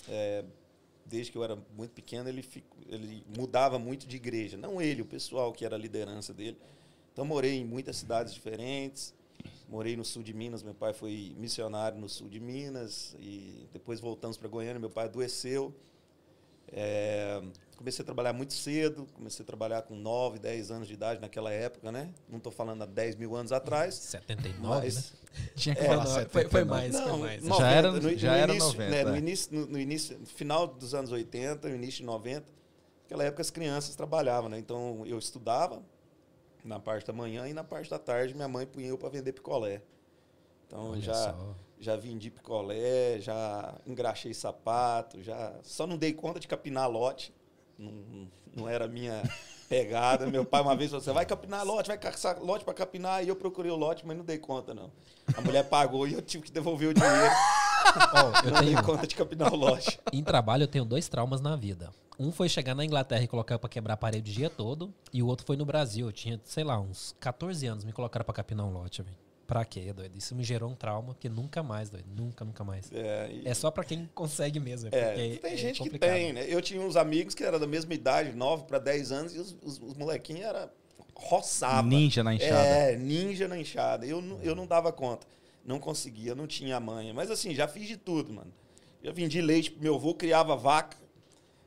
é, 0.09 0.43
desde 1.05 1.31
que 1.31 1.37
eu 1.37 1.43
era 1.43 1.57
muito 1.75 1.91
pequeno, 1.91 2.29
ele, 2.29 2.41
fico- 2.41 2.77
ele 2.89 3.23
mudava 3.35 3.77
muito 3.79 4.07
de 4.07 4.15
igreja. 4.15 4.57
Não 4.57 4.81
ele, 4.81 5.01
o 5.01 5.05
pessoal 5.05 5.51
que 5.51 5.65
era 5.65 5.75
a 5.75 5.79
liderança 5.79 6.33
dele. 6.33 6.57
Então, 7.13 7.25
morei 7.25 7.59
em 7.59 7.65
muitas 7.65 7.97
cidades 7.97 8.33
diferentes. 8.33 9.13
Morei 9.71 9.95
no 9.95 10.03
sul 10.03 10.21
de 10.21 10.33
Minas, 10.33 10.61
meu 10.61 10.73
pai 10.75 10.93
foi 10.93 11.33
missionário 11.37 11.97
no 11.97 12.09
sul 12.09 12.27
de 12.27 12.39
Minas. 12.41 13.15
E 13.17 13.67
depois 13.71 13.99
voltamos 14.01 14.35
para 14.37 14.49
Goiânia, 14.49 14.77
meu 14.79 14.89
pai 14.89 15.05
adoeceu. 15.05 15.73
É, 16.73 17.41
comecei 17.75 18.03
a 18.03 18.05
trabalhar 18.05 18.33
muito 18.33 18.53
cedo, 18.53 19.07
comecei 19.13 19.43
a 19.43 19.47
trabalhar 19.47 19.81
com 19.83 19.95
9, 19.95 20.39
10 20.39 20.71
anos 20.71 20.87
de 20.87 20.93
idade 20.93 21.19
naquela 21.19 21.51
época, 21.51 21.91
né? 21.91 22.09
Não 22.29 22.37
estou 22.37 22.51
falando 22.51 22.81
há 22.83 22.85
10 22.85 23.15
mil 23.15 23.35
anos 23.35 23.51
atrás. 23.51 23.95
79, 23.95 24.85
Mas, 24.85 24.95
né? 24.95 25.03
Tinha 25.55 25.75
que 25.75 25.81
É, 25.81 25.85
falar 25.85 26.03
não, 26.03 26.11
70, 26.11 26.29
foi- 26.29 26.49
foi 26.49 26.63
mais. 26.65 26.93
Não, 26.93 27.19
mais. 27.19 27.41
Já 27.41 27.49
90, 27.49 27.65
era- 27.71 27.91
no, 27.91 28.17
já 28.17 28.31
no 28.31 28.37
era 28.37 28.51
início, 28.53 28.67
90, 28.73 28.89
né, 28.91 29.03
no 29.05 29.15
é. 29.15 29.17
início, 29.17 29.53
no, 29.57 29.65
no 29.67 29.79
início, 29.79 30.19
no 30.19 30.25
final 30.25 30.67
dos 30.67 30.93
anos 30.93 31.11
80, 31.11 31.69
no 31.69 31.75
início 31.75 31.99
de 32.01 32.05
90, 32.05 32.45
naquela 33.03 33.23
época 33.23 33.41
as 33.41 33.49
crianças 33.49 33.95
trabalhavam, 33.95 34.49
né? 34.49 34.59
Então 34.59 35.03
eu 35.05 35.17
estudava 35.17 35.81
na 36.63 36.79
parte 36.79 37.07
da 37.07 37.13
manhã 37.13 37.47
e 37.47 37.53
na 37.53 37.63
parte 37.63 37.89
da 37.89 37.99
tarde 37.99 38.33
minha 38.33 38.47
mãe 38.47 38.65
punha 38.65 38.87
eu 38.87 38.97
para 38.97 39.09
vender 39.09 39.31
picolé. 39.33 39.81
Então 40.67 40.91
Olha 40.91 41.01
já 41.01 41.13
só. 41.13 41.55
já 41.79 41.95
vendi 41.95 42.29
picolé, 42.29 43.19
já 43.19 43.73
engraxei 43.85 44.33
sapato, 44.33 45.21
já 45.21 45.53
só 45.63 45.85
não 45.85 45.97
dei 45.97 46.13
conta 46.13 46.39
de 46.39 46.47
capinar 46.47 46.89
lote. 46.89 47.33
Não, 47.77 48.27
não 48.55 48.69
era 48.69 48.85
a 48.85 48.87
minha 48.87 49.21
pegada. 49.67 50.27
Meu 50.27 50.45
pai 50.45 50.61
uma 50.61 50.75
vez 50.75 50.91
falou: 50.91 51.03
"Você 51.03 51.11
vai 51.11 51.25
capinar 51.25 51.65
lote, 51.65 51.87
vai 51.87 51.97
caçar 51.97 52.39
lote 52.41 52.63
para 52.63 52.73
capinar". 52.73 53.23
E 53.23 53.27
eu 53.27 53.35
procurei 53.35 53.71
o 53.71 53.75
lote, 53.75 54.05
mas 54.05 54.15
não 54.15 54.23
dei 54.23 54.37
conta 54.37 54.73
não. 54.73 54.91
A 55.35 55.41
mulher 55.41 55.67
pagou 55.67 56.07
e 56.07 56.13
eu 56.13 56.21
tive 56.21 56.43
que 56.43 56.51
devolver 56.51 56.89
o 56.89 56.93
dinheiro. 56.93 57.33
Ó, 58.13 58.45
eu 58.45 58.51
não 58.51 58.59
tenho, 58.59 58.75
dei 58.75 58.83
conta 58.83 59.07
de 59.07 59.15
capinar 59.15 59.51
o 59.51 59.55
lote. 59.57 59.99
em 60.13 60.23
trabalho, 60.23 60.63
eu 60.63 60.67
tenho 60.67 60.85
dois 60.85 61.09
traumas 61.09 61.41
na 61.41 61.55
vida. 61.55 61.91
Um 62.21 62.31
foi 62.31 62.47
chegar 62.47 62.75
na 62.75 62.85
Inglaterra 62.85 63.23
e 63.23 63.27
colocar 63.27 63.57
pra 63.57 63.67
quebrar 63.69 63.95
a 63.95 63.97
parede 63.97 64.29
o 64.31 64.33
dia 64.33 64.49
todo. 64.49 64.93
E 65.11 65.23
o 65.23 65.27
outro 65.27 65.45
foi 65.45 65.57
no 65.57 65.65
Brasil. 65.65 66.05
Eu 66.05 66.11
tinha, 66.11 66.39
sei 66.43 66.63
lá, 66.63 66.79
uns 66.79 67.15
14 67.19 67.65
anos. 67.65 67.83
Me 67.83 67.91
colocaram 67.91 68.23
pra 68.23 68.33
capinar 68.33 68.65
um 68.65 68.71
lote, 68.71 69.01
velho. 69.01 69.15
Pra 69.47 69.65
quê, 69.65 69.91
doido? 69.91 70.15
Isso 70.15 70.33
me 70.35 70.43
gerou 70.43 70.69
um 70.69 70.75
trauma, 70.75 71.13
porque 71.13 71.27
nunca 71.27 71.61
mais, 71.63 71.89
doido. 71.89 72.05
Nunca, 72.15 72.45
nunca 72.45 72.63
mais. 72.63 72.89
É, 72.93 73.29
e- 73.31 73.47
É 73.47 73.53
só 73.53 73.69
pra 73.71 73.83
quem 73.83 74.09
consegue 74.13 74.59
mesmo. 74.59 74.87
é, 74.91 75.05
porque 75.13 75.39
tem 75.41 75.53
é 75.53 75.57
gente 75.57 75.77
que 75.77 75.83
complicado. 75.83 76.09
tem, 76.13 76.31
né? 76.31 76.45
Eu 76.47 76.61
tinha 76.61 76.79
uns 76.79 76.95
amigos 76.95 77.33
que 77.35 77.43
eram 77.43 77.59
da 77.59 77.67
mesma 77.67 77.93
idade, 77.93 78.31
9 78.33 78.63
para 78.65 78.77
10 78.79 79.11
anos, 79.11 79.35
e 79.35 79.39
os, 79.39 79.57
os, 79.63 79.79
os 79.81 79.93
molequinhos 79.97 80.45
eram 80.45 80.69
roçava. 81.15 81.85
Ninja 81.87 82.23
na 82.23 82.33
enxada. 82.33 82.53
É, 82.53 82.95
ninja 82.97 83.47
na 83.47 83.57
enxada. 83.57 84.05
Eu, 84.05 84.21
não- 84.21 84.39
eu 84.41 84.55
não 84.55 84.65
dava 84.65 84.91
conta. 84.93 85.27
Não 85.65 85.79
conseguia, 85.79 86.33
não 86.33 86.47
tinha 86.47 86.79
manha. 86.79 87.13
Mas 87.13 87.29
assim, 87.29 87.53
já 87.53 87.67
fiz 87.67 87.87
de 87.87 87.97
tudo, 87.97 88.31
mano. 88.31 88.51
Já 89.03 89.11
vendi 89.11 89.41
leite 89.41 89.71
pro 89.71 89.81
meu 89.83 89.95
avô, 89.95 90.13
criava 90.13 90.55
vaca 90.55 90.95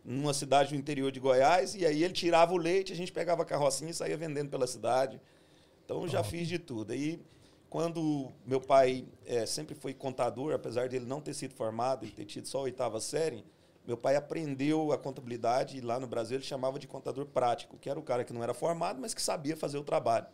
numa 0.05 0.35
cidade 0.35 0.71
do 0.71 0.77
interior 0.77 1.11
de 1.11 1.19
Goiás, 1.19 1.75
e 1.75 1.87
aí 1.87 2.05
ele 2.05 2.13
tirava 2.13 2.53
o 2.53 2.59
leite, 2.59 2.93
a 2.93 2.97
gente 2.97 3.11
pegava 3.11 3.43
a 3.43 3.45
carrocinha 3.45 3.91
e 3.91 3.95
saía 3.95 4.17
vendendo 4.17 4.51
pela 4.51 4.67
cidade. 4.67 5.21
Então 5.85 6.07
já 6.07 6.23
fiz 6.23 6.47
de 6.47 6.59
tudo. 6.59 6.93
Aí, 6.93 7.21
quando 7.71 8.31
meu 8.47 8.61
pai 8.61 9.07
eh, 9.27 9.47
sempre 9.47 9.75
foi 9.75 9.95
contador, 9.95 10.53
apesar 10.53 10.89
de 10.89 10.97
ele 10.97 11.07
não 11.07 11.21
ter 11.21 11.33
sido 11.33 11.55
formado, 11.55 12.05
ele 12.05 12.13
ter 12.13 12.27
tido 12.27 12.47
só 12.47 12.59
a 12.59 12.63
oitava 12.63 13.01
série, 13.01 13.45
meu 13.87 13.97
pai 13.97 14.17
aprendeu 14.17 14.93
a 14.93 14.99
contabilidade 14.99 15.77
e 15.77 15.81
lá 15.81 15.99
no 15.99 16.07
Brasil 16.07 16.37
ele 16.37 16.45
chamava 16.45 16.79
de 16.79 16.87
contador 16.87 17.27
prático, 17.27 17.77
que 17.79 17.89
era 17.89 17.99
o 17.99 18.03
cara 18.03 18.25
que 18.25 18.33
não 18.33 18.43
era 18.43 18.55
formado, 18.55 19.01
mas 19.01 19.15
que 19.15 19.23
sabia 19.23 19.57
fazer 19.57 19.79
o 19.79 19.85
trabalho. 19.85 20.27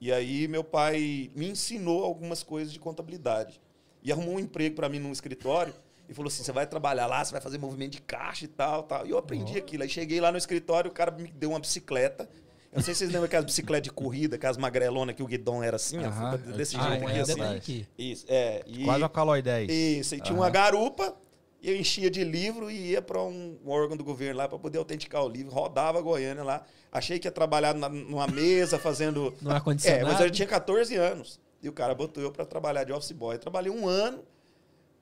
E 0.00 0.12
aí 0.12 0.46
meu 0.46 0.62
pai 0.62 1.30
me 1.34 1.48
ensinou 1.48 2.04
algumas 2.04 2.42
coisas 2.42 2.72
de 2.72 2.78
contabilidade. 2.78 3.60
E 4.02 4.12
arrumou 4.12 4.36
um 4.36 4.38
emprego 4.38 4.76
para 4.76 4.88
mim 4.88 4.98
num 4.98 5.12
escritório 5.12 5.74
E 6.08 6.14
falou 6.14 6.28
assim: 6.28 6.42
você 6.42 6.52
vai 6.52 6.66
trabalhar 6.66 7.06
lá, 7.06 7.24
você 7.24 7.32
vai 7.32 7.40
fazer 7.40 7.58
movimento 7.58 7.92
de 7.92 8.00
caixa 8.02 8.44
e 8.44 8.48
tal, 8.48 8.82
tal. 8.84 9.06
E 9.06 9.10
eu 9.10 9.18
aprendi 9.18 9.58
aquilo. 9.58 9.82
Aí 9.82 9.88
cheguei 9.88 10.20
lá 10.20 10.32
no 10.32 10.38
escritório, 10.38 10.90
o 10.90 10.94
cara 10.94 11.10
me 11.10 11.28
deu 11.30 11.50
uma 11.50 11.60
bicicleta. 11.60 12.28
Eu 12.72 12.76
não 12.76 12.82
sei 12.82 12.92
se 12.94 12.98
vocês 12.98 13.10
lembram 13.10 13.24
aquelas 13.26 13.46
bicicletas 13.46 13.84
de 13.84 13.90
corrida, 13.90 14.36
aquelas 14.36 14.56
magrelonas 14.58 15.14
que 15.16 15.22
o 15.22 15.26
guidão 15.26 15.62
era 15.62 15.76
assim, 15.76 15.98
ó, 15.98 16.06
Aham, 16.08 16.36
desse 16.54 16.76
Ah, 16.76 16.82
jeito 16.90 17.06
tinha 17.06 17.22
aqui, 17.22 17.30
é, 17.40 17.56
assim. 17.56 17.86
Isso, 17.98 18.26
é. 18.28 18.62
E, 18.66 18.84
Quase 18.84 19.04
a 19.04 19.08
Calói 19.08 19.40
10. 19.40 19.70
isso, 19.70 20.14
e 20.14 20.20
tinha 20.20 20.36
uma 20.36 20.50
garupa, 20.50 21.16
e 21.62 21.70
eu 21.70 21.76
enchia 21.76 22.10
de 22.10 22.22
livro 22.22 22.70
e 22.70 22.90
ia 22.90 23.00
para 23.00 23.22
um 23.22 23.56
órgão 23.66 23.96
do 23.96 24.04
governo 24.04 24.36
lá 24.38 24.46
para 24.46 24.58
poder 24.58 24.76
autenticar 24.78 25.24
o 25.24 25.28
livro. 25.28 25.50
Rodava 25.50 25.98
a 25.98 26.02
Goiânia 26.02 26.44
lá. 26.44 26.62
Achei 26.92 27.18
que 27.18 27.26
ia 27.26 27.32
trabalhar 27.32 27.74
na- 27.74 27.88
numa 27.88 28.26
mesa 28.26 28.78
fazendo. 28.78 29.34
No 29.40 29.50
É, 29.50 29.54
ar-condicionado. 29.54 30.06
mas 30.06 30.20
eu 30.20 30.30
tinha 30.30 30.46
14 30.46 30.94
anos. 30.94 31.40
E 31.62 31.68
o 31.70 31.72
cara 31.72 31.94
botou 31.94 32.22
eu 32.22 32.30
para 32.30 32.44
trabalhar 32.44 32.84
de 32.84 32.92
office 32.92 33.12
boy. 33.12 33.34
Eu 33.36 33.40
trabalhei 33.40 33.72
um 33.72 33.88
ano, 33.88 34.22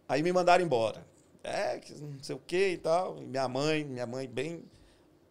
aí 0.08 0.22
me 0.22 0.32
mandaram 0.32 0.64
embora. 0.64 1.06
É, 1.42 1.80
não 2.00 2.22
sei 2.22 2.34
o 2.34 2.40
que 2.40 2.70
e 2.70 2.78
tal. 2.78 3.22
E 3.22 3.26
minha 3.26 3.48
mãe, 3.48 3.84
minha 3.84 4.06
mãe 4.06 4.28
bem, 4.28 4.64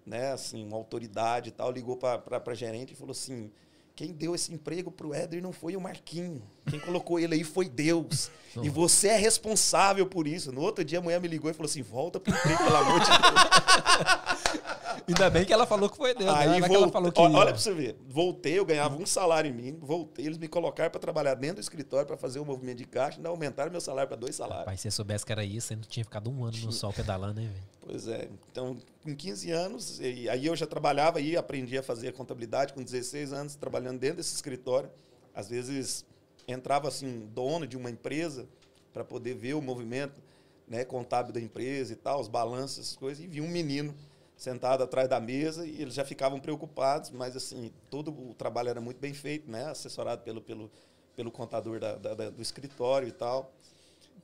né, 0.05 0.31
assim, 0.31 0.65
uma 0.65 0.77
autoridade 0.77 1.49
e 1.49 1.51
tal, 1.51 1.71
ligou 1.71 1.97
para 1.97 2.41
a 2.45 2.53
gerente 2.53 2.93
e 2.93 2.95
falou 2.95 3.11
assim: 3.11 3.51
quem 3.95 4.13
deu 4.13 4.35
esse 4.35 4.53
emprego 4.53 4.91
pro 4.91 5.13
Éder 5.13 5.41
não 5.41 5.51
foi 5.51 5.75
o 5.75 5.81
Marquinho. 5.81 6.41
Quem 6.69 6.79
colocou 6.79 7.19
ele 7.19 7.35
aí 7.35 7.43
foi 7.43 7.69
Deus. 7.69 8.29
E 8.63 8.69
você 8.69 9.09
é 9.09 9.17
responsável 9.17 10.05
por 10.07 10.27
isso. 10.27 10.51
No 10.51 10.61
outro 10.61 10.83
dia 10.83 10.99
a 10.99 11.01
mulher 11.01 11.19
me 11.19 11.27
ligou 11.27 11.51
e 11.51 11.53
falou 11.53 11.69
assim: 11.69 11.81
volta 11.81 12.19
pro 12.19 12.33
emprego, 12.33 12.63
pelo 12.63 12.75
amor 12.77 12.99
de 13.01 13.05
Deus. 13.07 14.45
Ainda 15.07 15.29
bem 15.29 15.45
que 15.45 15.53
ela 15.53 15.67
falou 15.67 15.89
que 15.89 15.97
foi 15.97 16.15
Deus. 16.15 16.25
né? 16.25 16.39
Aí 16.39 16.61
é 16.63 16.67
que 16.67 16.75
ela 16.75 16.89
falou 16.89 17.11
que 17.11 17.21
ia. 17.21 17.29
olha 17.29 17.51
pra 17.51 17.57
você 17.61 17.73
ver. 17.73 17.95
Voltei, 18.07 18.57
eu 18.57 18.65
ganhava 18.65 18.95
um 18.95 19.05
salário 19.05 19.49
em 19.51 19.53
mim, 19.53 19.77
voltei, 19.79 20.25
eles 20.25 20.37
me 20.37 20.47
colocaram 20.47 20.89
para 20.89 20.99
trabalhar 20.99 21.35
dentro 21.35 21.57
do 21.57 21.61
escritório 21.61 22.07
para 22.07 22.17
fazer 22.17 22.39
o 22.39 22.45
movimento 22.45 22.77
de 22.77 22.85
caixa, 22.85 23.17
ainda 23.17 23.29
aumentaram 23.29 23.69
meu 23.71 23.81
salário 23.81 24.07
para 24.07 24.17
dois 24.17 24.35
salários. 24.35 24.61
Rapaz, 24.61 24.79
se 24.81 24.89
você 24.89 24.91
soubesse 24.95 25.25
que 25.25 25.31
era 25.31 25.43
isso, 25.43 25.67
você 25.67 25.75
não 25.75 25.83
tinha 25.83 26.03
ficado 26.03 26.29
um 26.31 26.43
ano 26.43 26.57
no 26.57 26.71
sol 26.71 26.91
pedalando, 26.91 27.39
hein, 27.39 27.47
velho? 27.47 27.63
Pois 27.81 28.07
é. 28.07 28.27
Então, 28.51 28.77
com 29.03 29.15
15 29.15 29.51
anos, 29.51 29.99
e 29.99 30.27
aí 30.27 30.45
eu 30.45 30.55
já 30.55 30.65
trabalhava 30.65 31.19
aí, 31.19 31.37
aprendi 31.37 31.77
a 31.77 31.83
fazer 31.83 32.07
a 32.07 32.13
contabilidade 32.13 32.73
com 32.73 32.81
16 32.81 33.31
anos, 33.31 33.55
trabalhando 33.55 33.99
dentro 33.99 34.17
desse 34.17 34.33
escritório. 34.33 34.89
Às 35.35 35.49
vezes 35.49 36.03
entrava 36.47 36.87
assim 36.87 37.07
um 37.07 37.25
dono 37.27 37.65
de 37.67 37.75
uma 37.77 37.89
empresa 37.89 38.47
para 38.93 39.03
poder 39.03 39.33
ver 39.35 39.53
o 39.55 39.61
movimento, 39.61 40.21
né, 40.67 40.83
contábil 40.85 41.33
da 41.33 41.39
empresa 41.41 41.93
e 41.93 41.95
tal, 41.95 42.19
os 42.19 42.27
balanços, 42.27 42.79
essas 42.79 42.95
coisas, 42.95 43.23
e 43.23 43.27
via 43.27 43.43
um 43.43 43.47
menino 43.49 43.93
sentado 44.37 44.83
atrás 44.83 45.07
da 45.07 45.19
mesa 45.19 45.65
e 45.65 45.81
eles 45.81 45.93
já 45.93 46.03
ficavam 46.03 46.39
preocupados, 46.39 47.09
mas 47.09 47.35
assim, 47.35 47.71
todo 47.89 48.11
o 48.11 48.33
trabalho 48.33 48.69
era 48.69 48.81
muito 48.81 48.99
bem 48.99 49.13
feito, 49.13 49.49
né, 49.49 49.65
assessorado 49.65 50.21
pelo 50.23 50.41
pelo 50.41 50.71
pelo 51.15 51.31
contador 51.31 51.79
da- 51.79 51.95
da- 51.95 52.13
da- 52.13 52.29
do 52.29 52.41
escritório 52.41 53.07
e 53.07 53.11
tal. 53.13 53.49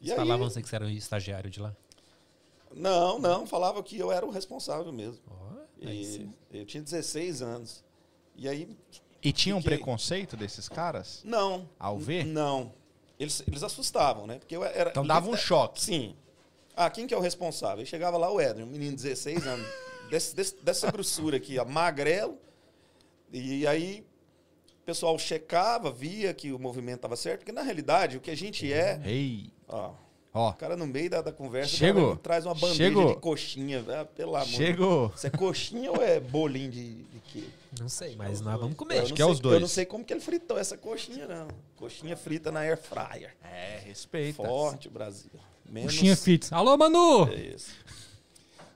E 0.02 0.08
Eles 0.08 0.12
aí- 0.12 0.18
falavam 0.18 0.50
você 0.50 0.62
que 0.62 0.68
você 0.68 0.76
era 0.76 0.84
um 0.86 0.90
estagiário 0.90 1.50
de 1.50 1.62
lá. 1.62 1.74
Não, 2.76 3.18
não, 3.18 3.46
falava 3.48 3.82
que 3.82 3.98
eu 3.98 4.12
era 4.12 4.26
o 4.26 4.30
responsável 4.30 4.92
mesmo. 4.92 5.22
E 5.80 6.04
sim. 6.06 6.34
eu 6.52 6.66
tinha 6.66 6.84
16 6.84 7.42
anos. 7.42 7.82
E 8.36 8.48
aí, 8.50 8.68
E 9.24 9.32
tinha 9.32 9.56
um 9.56 9.62
Fiquei- 9.62 9.78
preconceito 9.78 10.36
desses 10.36 10.68
caras? 10.68 11.22
não. 11.24 11.70
Ao 11.80 11.98
ver? 12.00 12.26
Não. 12.26 12.74
Eles, 13.20 13.44
eles 13.48 13.62
assustavam, 13.62 14.26
né? 14.26 14.40
Porque 14.40 14.56
eu 14.56 14.64
era. 14.64 14.90
Então 14.90 15.06
dava 15.06 15.30
um 15.30 15.38
choque. 15.38 15.80
Sim. 15.82 16.16
Ah, 16.76 16.90
quem 16.90 17.06
que 17.06 17.14
é 17.14 17.18
o 17.18 17.20
responsável? 17.22 17.80
Aí 17.80 17.86
chegava 17.86 18.18
lá 18.18 18.32
o 18.32 18.40
Éder, 18.40 18.64
um 18.64 18.68
menino 18.68 18.96
de 18.96 19.04
16 19.04 19.46
anos, 19.46 19.68
desse, 20.10 20.36
desse- 20.36 20.56
dessa 20.64 20.90
grossura 20.92 21.38
aqui, 21.38 21.60
ó, 21.60 21.66
magrelo. 21.66 22.38
E 23.32 23.68
aí 23.68 24.04
o 24.82 24.84
pessoal 24.86 25.18
checava, 25.20 25.92
via 25.92 26.34
que 26.34 26.52
o 26.52 26.58
movimento 26.58 26.96
estava 26.98 27.16
certo, 27.16 27.40
porque 27.42 27.52
na 27.52 27.62
realidade 27.62 28.18
o 28.18 28.22
que 28.22 28.32
a 28.32 28.36
gente 28.36 28.72
é. 28.74 29.00
Ei. 29.06 29.54
Ó, 29.68 29.92
Ó, 30.34 30.50
o 30.52 30.54
cara 30.54 30.78
no 30.78 30.88
meio 30.88 31.10
da, 31.10 31.22
da 31.22 31.32
conversa 31.34 31.76
o 31.76 31.78
Chegou. 31.78 32.08
cara 32.10 32.20
traz 32.20 32.46
uma 32.46 32.56
bandeja 32.56 32.76
Chegou. 32.86 33.14
de 33.16 33.20
coxinha. 33.20 33.84
Ah, 33.90 34.06
pelo 34.06 34.34
amor 34.36 34.48
de 34.48 34.56
chegou. 34.56 35.08
Deus. 35.10 35.18
Isso 35.18 35.28
é 35.28 35.30
coxinha 35.30 35.92
ou 35.92 36.02
é 36.02 36.20
bolinho 36.22 36.72
de, 36.72 37.04
de 37.04 37.20
quê? 37.20 37.44
Não 37.80 37.90
sei, 37.90 38.16
mas 38.16 38.40
nós 38.40 38.54
vamos 38.56 38.72
Eu 38.72 38.78
comer. 38.78 39.02
não 39.04 39.16
que 39.16 39.22
é 39.22 39.26
os 39.26 39.42
dois. 39.42 39.56
Eu 39.56 39.60
não 39.60 39.68
sei 39.68 39.86
como 39.86 40.06
que 40.06 40.14
ele 40.14 40.22
fritou 40.22 40.58
essa 40.58 40.78
coxinha, 40.78 41.28
não. 41.28 41.50
Coxinha 41.76 42.16
frita 42.16 42.50
na 42.50 42.62
air 42.62 42.78
fryer. 42.78 43.36
É, 43.44 43.82
respeita. 43.84 44.42
Forte, 44.42 44.88
Brasil. 44.88 45.32
Menos... 45.70 45.94
Puxinha 45.94 46.16
Fits. 46.16 46.52
Alô, 46.54 46.78
Manu! 46.78 47.28
É 47.30 47.36
isso. 47.36 47.72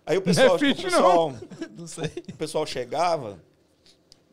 Aí 0.06 0.18
o 0.18 0.22
pessoal, 0.22 0.48
Não 0.48 0.54
é 0.54 0.56
o 0.56 0.60
fit, 0.60 0.84
pessoal, 0.84 1.34
Não 1.76 1.88
sei. 1.88 2.12
o 2.30 2.34
pessoal 2.36 2.66
chegava, 2.66 3.40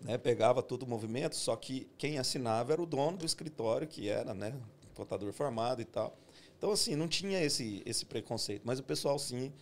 né, 0.02 0.18
pegava 0.18 0.60
todo 0.62 0.82
o 0.82 0.86
movimento, 0.88 1.34
só 1.34 1.56
que 1.56 1.88
quem 1.96 2.18
assinava 2.18 2.72
era 2.72 2.82
o 2.82 2.86
dono 2.86 3.16
do 3.16 3.24
escritório, 3.24 3.86
que 3.88 4.08
era, 4.08 4.34
né, 4.34 4.52
contador 4.94 5.32
formado 5.32 5.80
e 5.80 5.84
tal. 5.84 6.14
Então, 6.62 6.70
assim, 6.70 6.94
não 6.94 7.08
tinha 7.08 7.42
esse, 7.42 7.82
esse 7.84 8.06
preconceito, 8.06 8.62
mas 8.64 8.78
o 8.78 8.84
pessoal, 8.84 9.18
sim, 9.18 9.52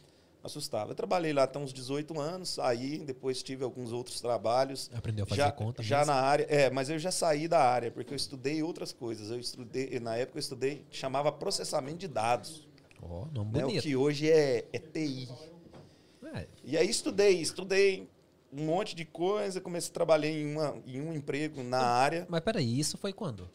assustava. 0.45 0.90
Eu 0.90 0.95
trabalhei 0.95 1.33
lá 1.33 1.45
até 1.45 1.59
uns 1.59 1.73
18 1.73 2.21
anos, 2.21 2.50
saí, 2.50 2.99
depois 2.99 3.42
tive 3.42 3.64
alguns 3.64 3.90
outros 3.90 4.21
trabalhos. 4.21 4.90
Aprendeu 4.92 5.25
a 5.25 5.26
fazer 5.26 5.40
já, 5.40 5.50
conta 5.50 5.83
já 5.83 6.00
mesmo? 6.00 6.12
na 6.12 6.21
área, 6.21 6.47
é, 6.50 6.69
mas 6.69 6.90
eu 6.90 6.99
já 6.99 7.11
saí 7.11 7.49
da 7.49 7.59
área, 7.59 7.90
porque 7.90 8.12
eu 8.12 8.16
estudei 8.16 8.62
outras 8.62 8.92
coisas. 8.92 9.30
Eu 9.30 9.40
estudei, 9.40 9.99
na 9.99 10.14
época 10.14 10.37
eu 10.37 10.40
estudei, 10.40 10.85
chamava 10.90 11.33
processamento 11.33 11.97
de 11.97 12.09
dados, 12.09 12.69
Ó, 13.00 13.25
nome 13.33 13.52
né, 13.54 13.64
o 13.64 13.69
bonito. 13.69 13.83
que 13.83 13.97
hoje 13.97 14.30
é, 14.30 14.66
é 14.71 14.78
TI. 14.78 15.26
É, 16.35 16.47
E 16.62 16.76
aí 16.76 16.90
estudei, 16.90 17.40
estudei 17.40 18.11
um 18.52 18.66
monte 18.66 18.95
de 18.95 19.07
coisa, 19.07 19.59
comecei 19.59 19.88
a 19.88 19.95
trabalhar 19.95 20.28
em, 20.28 20.52
uma, 20.52 20.76
em 20.87 21.00
um 21.00 21.14
emprego 21.14 21.62
na 21.62 21.80
área. 21.80 22.26
mas 22.28 22.42
peraí, 22.42 22.78
isso 22.78 22.99
foi 22.99 23.14
quando? 23.14 23.49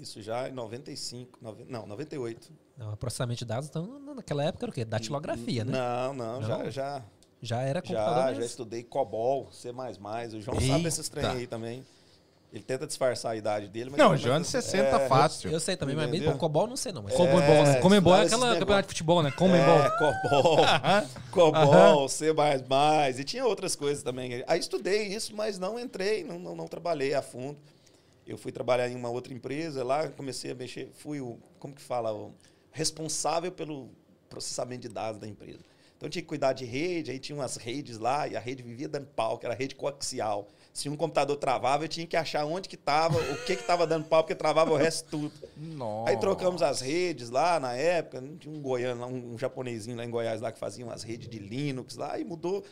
Isso 0.00 0.20
já 0.22 0.48
em 0.48 0.52
95, 0.52 1.38
nove- 1.42 1.64
não, 1.68 1.86
98. 1.86 2.50
Não, 2.76 2.94
processamento 2.96 3.38
de 3.38 3.44
dados, 3.44 3.68
então, 3.68 3.98
naquela 4.14 4.44
época 4.44 4.64
era 4.66 4.70
o 4.70 4.74
quê? 4.74 4.84
Datilografia, 4.84 5.64
né? 5.64 5.72
Não, 5.72 6.12
não, 6.14 6.40
Não? 6.40 6.46
já 6.48 6.70
já 6.70 7.02
Já 7.42 7.62
era 7.62 7.80
computador 7.80 8.14
já, 8.14 8.24
mesmo. 8.26 8.40
já 8.40 8.46
estudei 8.46 8.82
COBOL, 8.82 9.48
C++, 9.52 9.70
o 9.70 10.40
João 10.40 10.56
Eita. 10.60 10.66
sabe 10.72 10.82
desses 10.84 11.08
trem 11.08 11.24
aí 11.26 11.46
também. 11.46 11.84
Ele 12.52 12.62
tenta 12.62 12.86
disfarçar 12.86 13.32
a 13.32 13.36
idade 13.36 13.68
dele, 13.68 13.90
mas 13.90 13.98
Não, 13.98 14.10
mas- 14.10 14.20
o 14.20 14.22
João 14.22 14.36
é 14.36 14.40
de 14.40 14.46
60 14.46 14.96
é, 14.96 15.08
fácil. 15.08 15.50
Eu 15.50 15.60
sei 15.60 15.76
também, 15.76 15.94
mas 15.96 16.06
bem, 16.06 16.16
Entendeu? 16.20 16.32
bom, 16.32 16.38
COBOL 16.38 16.66
não 16.68 16.76
sei 16.76 16.92
não. 16.92 17.02
Mas 17.02 17.12
É, 17.12 17.16
Comembol, 17.16 17.64
né? 17.64 17.80
Comembol 17.80 18.14
é 18.14 18.16
estudar 18.16 18.24
esses 18.24 18.32
aquela 18.34 18.58
campeonato 18.58 18.82
de 18.88 18.88
futebol, 18.94 19.22
né? 19.22 19.30
Comembol. 19.32 19.78
É, 19.78 19.90
COBOL, 19.98 20.56
COBOL, 21.32 22.08
C++, 22.08 22.32
e 23.18 23.24
tinha 23.24 23.44
outras 23.44 23.74
coisas 23.76 24.02
também. 24.02 24.42
Aí 24.46 24.60
estudei 24.60 25.08
isso, 25.08 25.34
mas 25.36 25.58
não 25.58 25.78
entrei, 25.78 26.24
não, 26.24 26.38
não, 26.38 26.54
não 26.56 26.66
trabalhei 26.68 27.14
a 27.14 27.20
fundo. 27.20 27.58
Eu 28.26 28.36
fui 28.36 28.50
trabalhar 28.50 28.88
em 28.88 28.96
uma 28.96 29.08
outra 29.08 29.32
empresa 29.32 29.84
lá, 29.84 30.08
comecei 30.08 30.50
a 30.50 30.54
mexer, 30.54 30.90
fui 30.94 31.20
o, 31.20 31.38
como 31.58 31.74
que 31.74 31.82
fala, 31.82 32.12
o 32.12 32.34
responsável 32.72 33.52
pelo 33.52 33.88
processamento 34.28 34.82
de 34.82 34.88
dados 34.88 35.20
da 35.20 35.26
empresa. 35.26 35.60
Então 35.96 36.10
tinha 36.10 36.20
que 36.20 36.28
cuidar 36.28 36.52
de 36.52 36.64
rede, 36.64 37.10
aí 37.10 37.18
tinha 37.18 37.36
umas 37.36 37.56
redes 37.56 37.98
lá, 37.98 38.28
e 38.28 38.36
a 38.36 38.40
rede 38.40 38.62
vivia 38.62 38.88
dando 38.88 39.06
pau, 39.06 39.38
que 39.38 39.46
era 39.46 39.54
a 39.54 39.56
rede 39.56 39.74
coaxial. 39.74 40.46
Se 40.72 40.90
um 40.90 40.96
computador 40.96 41.36
travava, 41.36 41.84
eu 41.84 41.88
tinha 41.88 42.06
que 42.06 42.16
achar 42.16 42.44
onde 42.44 42.68
que 42.68 42.74
estava, 42.74 43.18
o 43.18 43.36
que 43.46 43.56
que 43.56 43.62
estava 43.62 43.86
dando 43.86 44.04
pau, 44.04 44.22
porque 44.22 44.34
travava 44.34 44.70
o 44.72 44.76
resto 44.76 45.08
tudo. 45.08 45.32
Nossa. 45.56 46.10
Aí 46.10 46.18
trocamos 46.18 46.60
as 46.60 46.82
redes 46.82 47.30
lá 47.30 47.58
na 47.58 47.72
época, 47.72 48.22
tinha 48.38 48.54
um 48.54 48.60
goiano, 48.60 49.06
um, 49.06 49.34
um 49.34 49.38
japonesinho 49.38 49.96
lá 49.96 50.04
em 50.04 50.10
Goiás 50.10 50.42
lá 50.42 50.52
que 50.52 50.58
fazia 50.58 50.84
umas 50.84 51.02
redes 51.02 51.30
de 51.30 51.38
Linux 51.38 51.96
lá 51.96 52.18
e 52.18 52.24
mudou. 52.24 52.62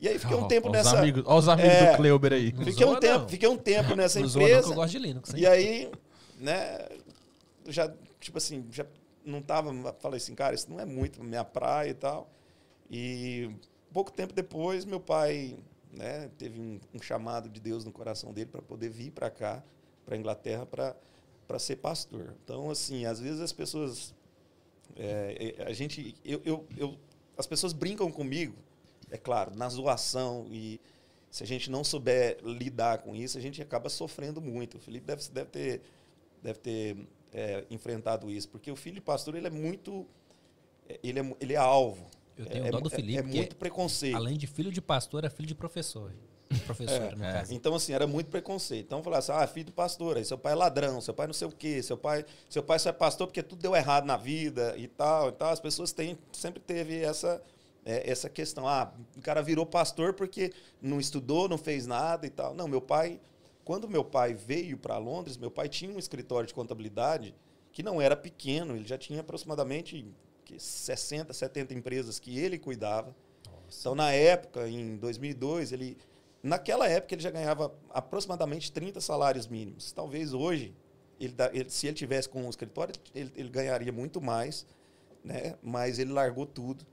E 0.00 0.08
aí 0.08 0.18
fiquei 0.18 0.36
um 0.36 0.46
tempo 0.48 0.68
ó 0.68 0.72
nessa. 0.72 0.88
Os 0.90 0.94
amigos, 0.98 1.22
ó 1.26 1.38
os 1.38 1.48
amigos 1.48 1.72
É. 1.72 1.90
do 1.92 1.96
Kleuber 1.96 2.32
aí. 2.32 2.52
Fiquei 2.52 2.86
um, 2.86 2.96
tempo, 2.98 3.18
não. 3.20 3.28
fiquei 3.28 3.48
um 3.48 3.56
tempo 3.56 3.94
nessa 3.94 4.20
Não 4.20 4.26
não, 4.28 4.34
empresa. 4.42 4.68
eu 4.68 4.74
gosto 4.74 4.90
de 4.92 4.98
Linux. 4.98 5.32
hein? 5.34 5.40
E 5.40 5.46
aí, 5.46 5.90
né, 6.38 6.88
já, 7.66 7.92
tipo 8.20 8.36
assim, 8.38 8.66
já 8.70 8.84
não 9.24 9.40
tava, 9.40 9.72
falei 10.00 10.18
assim, 10.18 10.34
cara, 10.34 10.54
isso 10.54 10.68
não 10.70 10.78
é 10.78 10.84
muito 10.84 11.22
minha 11.24 11.44
praia 11.44 11.90
e 11.90 11.94
tal. 11.94 12.28
E 12.90 13.50
pouco 13.92 14.12
tempo 14.12 14.34
depois, 14.34 14.84
meu 14.84 15.00
pai, 15.00 15.56
né, 15.90 16.28
teve 16.36 16.60
um, 16.60 16.78
um 16.92 17.00
chamado 17.00 17.48
de 17.48 17.60
Deus 17.60 17.84
no 17.84 17.92
coração 17.92 18.32
dele 18.32 18.50
para 18.50 18.60
poder 18.60 18.90
vir 18.90 19.10
para 19.10 19.30
cá, 19.30 19.62
para 20.04 20.16
Inglaterra, 20.16 20.66
para 20.66 21.58
ser 21.58 21.76
pastor. 21.76 22.34
Então, 22.44 22.68
assim, 22.70 23.06
às 23.06 23.18
vezes 23.20 23.40
as 23.40 23.52
pessoas, 23.52 24.12
é, 24.96 25.54
é, 25.58 25.62
a 25.64 25.72
gente, 25.72 26.14
eu, 26.24 26.42
eu, 26.44 26.66
eu, 26.76 26.98
as 27.38 27.46
pessoas 27.46 27.72
brincam 27.72 28.10
comigo, 28.12 28.54
é 29.10 29.18
claro, 29.18 29.52
na 29.56 29.68
zoação 29.68 30.46
e 30.50 30.80
se 31.30 31.42
a 31.42 31.46
gente 31.46 31.70
não 31.70 31.82
souber 31.82 32.38
lidar 32.44 32.98
com 32.98 33.14
isso, 33.14 33.36
a 33.36 33.40
gente 33.40 33.60
acaba 33.60 33.88
sofrendo 33.88 34.40
muito. 34.40 34.76
O 34.76 34.80
Felipe 34.80 35.04
deve, 35.06 35.22
deve 35.30 35.50
ter, 35.50 35.82
deve 36.42 36.58
ter 36.60 36.96
é, 37.32 37.64
enfrentado 37.70 38.30
isso, 38.30 38.48
porque 38.48 38.70
o 38.70 38.76
filho 38.76 38.94
de 38.94 39.00
pastor 39.00 39.34
ele 39.34 39.48
é 39.48 39.50
muito, 39.50 40.06
ele 41.02 41.18
é, 41.18 41.36
ele 41.40 41.52
é 41.54 41.56
alvo. 41.56 42.06
Eu 42.36 42.46
tenho 42.46 42.66
é, 42.66 42.70
dó 42.70 42.78
do 42.80 42.86
é- 42.86 42.90
Felipe, 42.90 43.18
É, 43.18 43.22
muito 43.22 43.56
preconceito. 43.56 44.14
Além 44.16 44.36
de 44.38 44.46
filho 44.46 44.70
de 44.70 44.80
pastor, 44.80 45.24
é 45.24 45.30
filho 45.30 45.48
de 45.48 45.54
professor. 45.54 46.12
Professor, 46.66 47.16
no 47.16 47.24
É. 47.24 47.32
caso. 47.32 47.52
Então, 47.52 47.74
assim, 47.74 47.92
era 47.92 48.06
muito 48.06 48.28
preconceito. 48.30 48.86
Então, 48.86 49.02
falar 49.02 49.18
assim, 49.18 49.32
ah, 49.32 49.44
filho 49.46 49.66
do 49.66 49.72
pastor, 49.72 50.16
aí 50.18 50.24
seu 50.24 50.38
pai 50.38 50.52
é 50.52 50.56
ladrão, 50.56 51.00
seu 51.00 51.12
pai 51.12 51.26
não 51.26 51.34
sei 51.34 51.48
o 51.48 51.50
quê, 51.50 51.82
seu 51.82 51.96
pai, 51.96 52.24
seu 52.48 52.62
pai 52.62 52.78
só 52.78 52.90
é 52.90 52.92
pastor 52.92 53.26
porque 53.26 53.42
tudo 53.42 53.60
deu 53.60 53.74
errado 53.74 54.04
na 54.04 54.16
vida 54.16 54.72
e 54.76 54.86
tal, 54.86 55.30
e 55.30 55.32
tal. 55.32 55.50
As 55.50 55.58
pessoas 55.58 55.90
têm, 55.92 56.16
sempre 56.32 56.60
teve 56.60 57.00
essa, 57.00 57.42
é, 57.84 58.10
essa 58.10 58.28
questão, 58.28 58.66
ah, 58.68 58.92
o 59.16 59.20
cara 59.20 59.42
virou 59.42 59.66
pastor 59.66 60.14
porque 60.14 60.52
não 60.80 60.98
estudou, 61.00 61.48
não 61.48 61.58
fez 61.58 61.86
nada 61.86 62.26
e 62.26 62.30
tal. 62.30 62.54
Não, 62.54 62.66
meu 62.68 62.80
pai, 62.80 63.20
quando 63.64 63.88
meu 63.88 64.04
pai 64.04 64.34
veio 64.34 64.76
para 64.78 64.96
Londres, 64.98 65.36
meu 65.36 65.50
pai 65.50 65.68
tinha 65.68 65.90
um 65.94 65.98
escritório 65.98 66.46
de 66.46 66.54
contabilidade 66.54 67.34
que 67.72 67.82
não 67.82 68.00
era 68.00 68.16
pequeno, 68.16 68.76
ele 68.76 68.86
já 68.86 68.96
tinha 68.96 69.20
aproximadamente 69.20 70.06
que 70.44 70.58
60, 70.60 71.32
70 71.32 71.74
empresas 71.74 72.18
que 72.18 72.38
ele 72.38 72.58
cuidava. 72.58 73.14
Então, 73.80 73.94
na 73.94 74.12
época, 74.12 74.68
em 74.68 74.96
2002, 74.96 75.72
ele, 75.72 75.96
naquela 76.42 76.88
época 76.88 77.14
ele 77.14 77.22
já 77.22 77.30
ganhava 77.30 77.74
aproximadamente 77.90 78.70
30 78.70 79.00
salários 79.00 79.46
mínimos. 79.46 79.90
Talvez 79.92 80.32
hoje, 80.32 80.74
ele, 81.18 81.34
ele- 81.52 81.70
se 81.70 81.86
ele 81.86 81.96
tivesse 81.96 82.28
com 82.28 82.44
um 82.44 82.50
escritório, 82.50 82.94
ele, 83.14 83.32
ele 83.34 83.48
ganharia 83.48 83.92
muito 83.92 84.20
mais, 84.20 84.66
né? 85.24 85.56
Mas 85.62 85.98
ele 85.98 86.12
largou 86.12 86.46
tudo. 86.46 86.86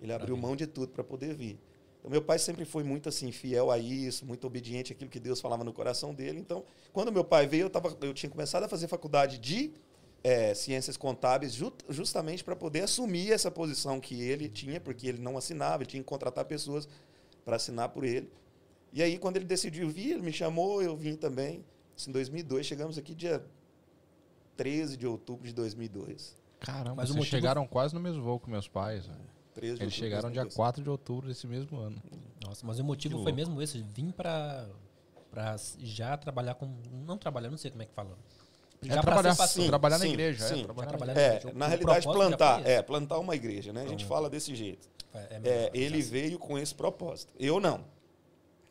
Ele 0.00 0.12
abriu 0.12 0.36
mão 0.36 0.54
de 0.56 0.66
tudo 0.66 0.92
para 0.92 1.02
poder 1.04 1.34
vir. 1.34 1.58
Então, 1.98 2.10
meu 2.10 2.20
pai 2.20 2.38
sempre 2.38 2.64
foi 2.64 2.82
muito 2.84 3.08
assim 3.08 3.32
fiel 3.32 3.70
a 3.70 3.78
isso, 3.78 4.26
muito 4.26 4.46
obediente 4.46 4.92
àquilo 4.92 5.08
que 5.10 5.18
Deus 5.20 5.40
falava 5.40 5.64
no 5.64 5.72
coração 5.72 6.12
dele. 6.14 6.38
Então, 6.38 6.64
quando 6.92 7.10
meu 7.10 7.24
pai 7.24 7.46
veio, 7.46 7.62
eu, 7.62 7.70
tava, 7.70 7.96
eu 8.02 8.12
tinha 8.12 8.28
começado 8.28 8.64
a 8.64 8.68
fazer 8.68 8.88
faculdade 8.88 9.38
de 9.38 9.72
eh, 10.22 10.52
ciências 10.54 10.96
contábeis 10.98 11.54
ju- 11.54 11.72
justamente 11.88 12.44
para 12.44 12.54
poder 12.54 12.82
assumir 12.82 13.32
essa 13.32 13.50
posição 13.50 14.00
que 14.00 14.20
ele 14.20 14.48
tinha, 14.48 14.80
porque 14.80 15.06
ele 15.06 15.18
não 15.18 15.38
assinava, 15.38 15.82
ele 15.82 15.90
tinha 15.90 16.02
que 16.02 16.08
contratar 16.08 16.44
pessoas 16.44 16.86
para 17.44 17.56
assinar 17.56 17.88
por 17.90 18.04
ele. 18.04 18.30
E 18.92 19.02
aí, 19.02 19.18
quando 19.18 19.36
ele 19.36 19.44
decidiu 19.46 19.88
vir, 19.88 20.12
ele 20.12 20.22
me 20.22 20.32
chamou, 20.32 20.82
eu 20.82 20.94
vim 20.96 21.16
também. 21.16 21.64
Isso 21.96 22.10
em 22.10 22.12
2002, 22.12 22.66
chegamos 22.66 22.98
aqui 22.98 23.14
dia 23.14 23.42
13 24.56 24.96
de 24.96 25.06
outubro 25.06 25.46
de 25.46 25.52
2002. 25.54 26.36
Caramba, 26.60 26.96
Mas 26.96 27.04
o 27.10 27.12
vocês 27.12 27.16
motivo- 27.24 27.36
chegaram 27.36 27.66
quase 27.66 27.94
no 27.94 28.00
mesmo 28.00 28.22
voo 28.22 28.38
com 28.38 28.50
meus 28.50 28.68
pais. 28.68 29.06
velho. 29.06 29.33
13 29.54 29.76
de 29.78 29.82
Eles 29.84 29.94
chegaram 29.94 30.30
dia 30.30 30.42
2002. 30.42 30.54
4 30.54 30.82
de 30.82 30.90
outubro 30.90 31.28
desse 31.28 31.46
mesmo 31.46 31.78
ano. 31.78 31.96
Nossa, 32.44 32.66
mas 32.66 32.78
o 32.78 32.84
motivo 32.84 33.16
Que 33.16 33.22
foi 33.22 33.32
louco. 33.32 33.36
mesmo 33.36 33.62
esse, 33.62 33.82
vim 33.82 34.10
pra, 34.10 34.66
pra 35.30 35.56
já 35.78 36.16
trabalhar 36.16 36.54
com. 36.54 36.68
Não 37.06 37.16
trabalhar, 37.16 37.50
não 37.50 37.56
sei 37.58 37.70
como 37.70 37.82
é 37.82 37.86
que 37.86 37.94
fala. 37.94 38.16
É 38.82 38.86
Já 38.86 38.94
pra 38.94 39.02
trabalhar, 39.02 39.32
ser 39.34 39.38
pastor. 39.38 39.62
Sim, 39.62 39.68
trabalhar 39.68 39.98
na 39.98 40.04
sim, 40.04 40.10
igreja. 40.12 40.46
sim. 40.48 40.60
É, 40.60 40.64
trabalhar 40.64 40.88
trabalhar 40.88 41.14
na 41.14 41.20
É, 41.20 41.36
igreja. 41.36 41.52
na 41.58 41.66
realidade, 41.68 42.06
plantar, 42.06 42.66
é, 42.66 42.82
plantar 42.82 43.18
uma 43.18 43.34
igreja, 43.34 43.72
né? 43.72 43.82
A 43.82 43.88
gente 43.88 44.04
fala 44.04 44.28
desse 44.28 44.54
jeito. 44.54 44.86
É, 45.14 45.18
é 45.18 45.40
É, 45.48 45.70
ele 45.72 46.02
veio 46.02 46.38
com 46.38 46.58
esse 46.58 46.74
propósito. 46.74 47.32
Eu 47.38 47.58
não. 47.60 47.84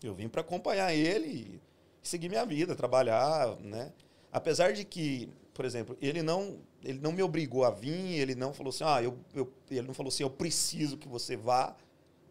Eu 0.03 0.13
vim 0.13 0.27
para 0.27 0.41
acompanhar 0.41 0.93
ele 0.93 1.59
e 2.03 2.07
seguir 2.07 2.29
minha 2.29 2.45
vida, 2.45 2.75
trabalhar, 2.75 3.55
né? 3.61 3.91
Apesar 4.31 4.73
de 4.73 4.83
que, 4.83 5.29
por 5.53 5.63
exemplo, 5.65 5.97
ele 6.01 6.21
não, 6.21 6.57
ele 6.83 6.99
não 6.99 7.11
me 7.11 7.23
obrigou 7.23 7.63
a 7.63 7.71
vir, 7.71 8.19
ele 8.19 8.35
não 8.35 8.53
falou 8.53 8.69
assim, 8.69 8.83
ah, 8.83 9.01
eu, 9.01 9.17
eu, 9.33 9.51
ele 9.71 9.87
não 9.87 9.93
falou 9.93 10.09
assim, 10.09 10.23
eu 10.23 10.29
preciso 10.29 10.97
que 10.97 11.07
você 11.07 11.37
vá. 11.37 11.75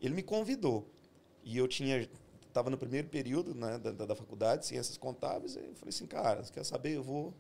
Ele 0.01 0.15
me 0.15 0.23
convidou. 0.23 0.87
E 1.43 1.57
eu 1.57 1.67
tinha, 1.67 2.09
estava 2.47 2.69
no 2.69 2.77
primeiro 2.77 3.09
período 3.09 3.55
né, 3.55 3.79
da, 3.79 3.93
da, 3.93 4.07
da 4.07 4.15
faculdade, 4.15 4.67
Ciências 4.67 4.99
Contábeis, 4.99 5.57
e 5.57 5.59
eu 5.59 5.75
falei 5.75 5.89
assim, 5.89 6.07
cara, 6.07 6.45
você 6.45 6.53
quer 6.53 6.65
saber? 6.65 6.97
Eu 6.97 7.03
vou 7.03 7.33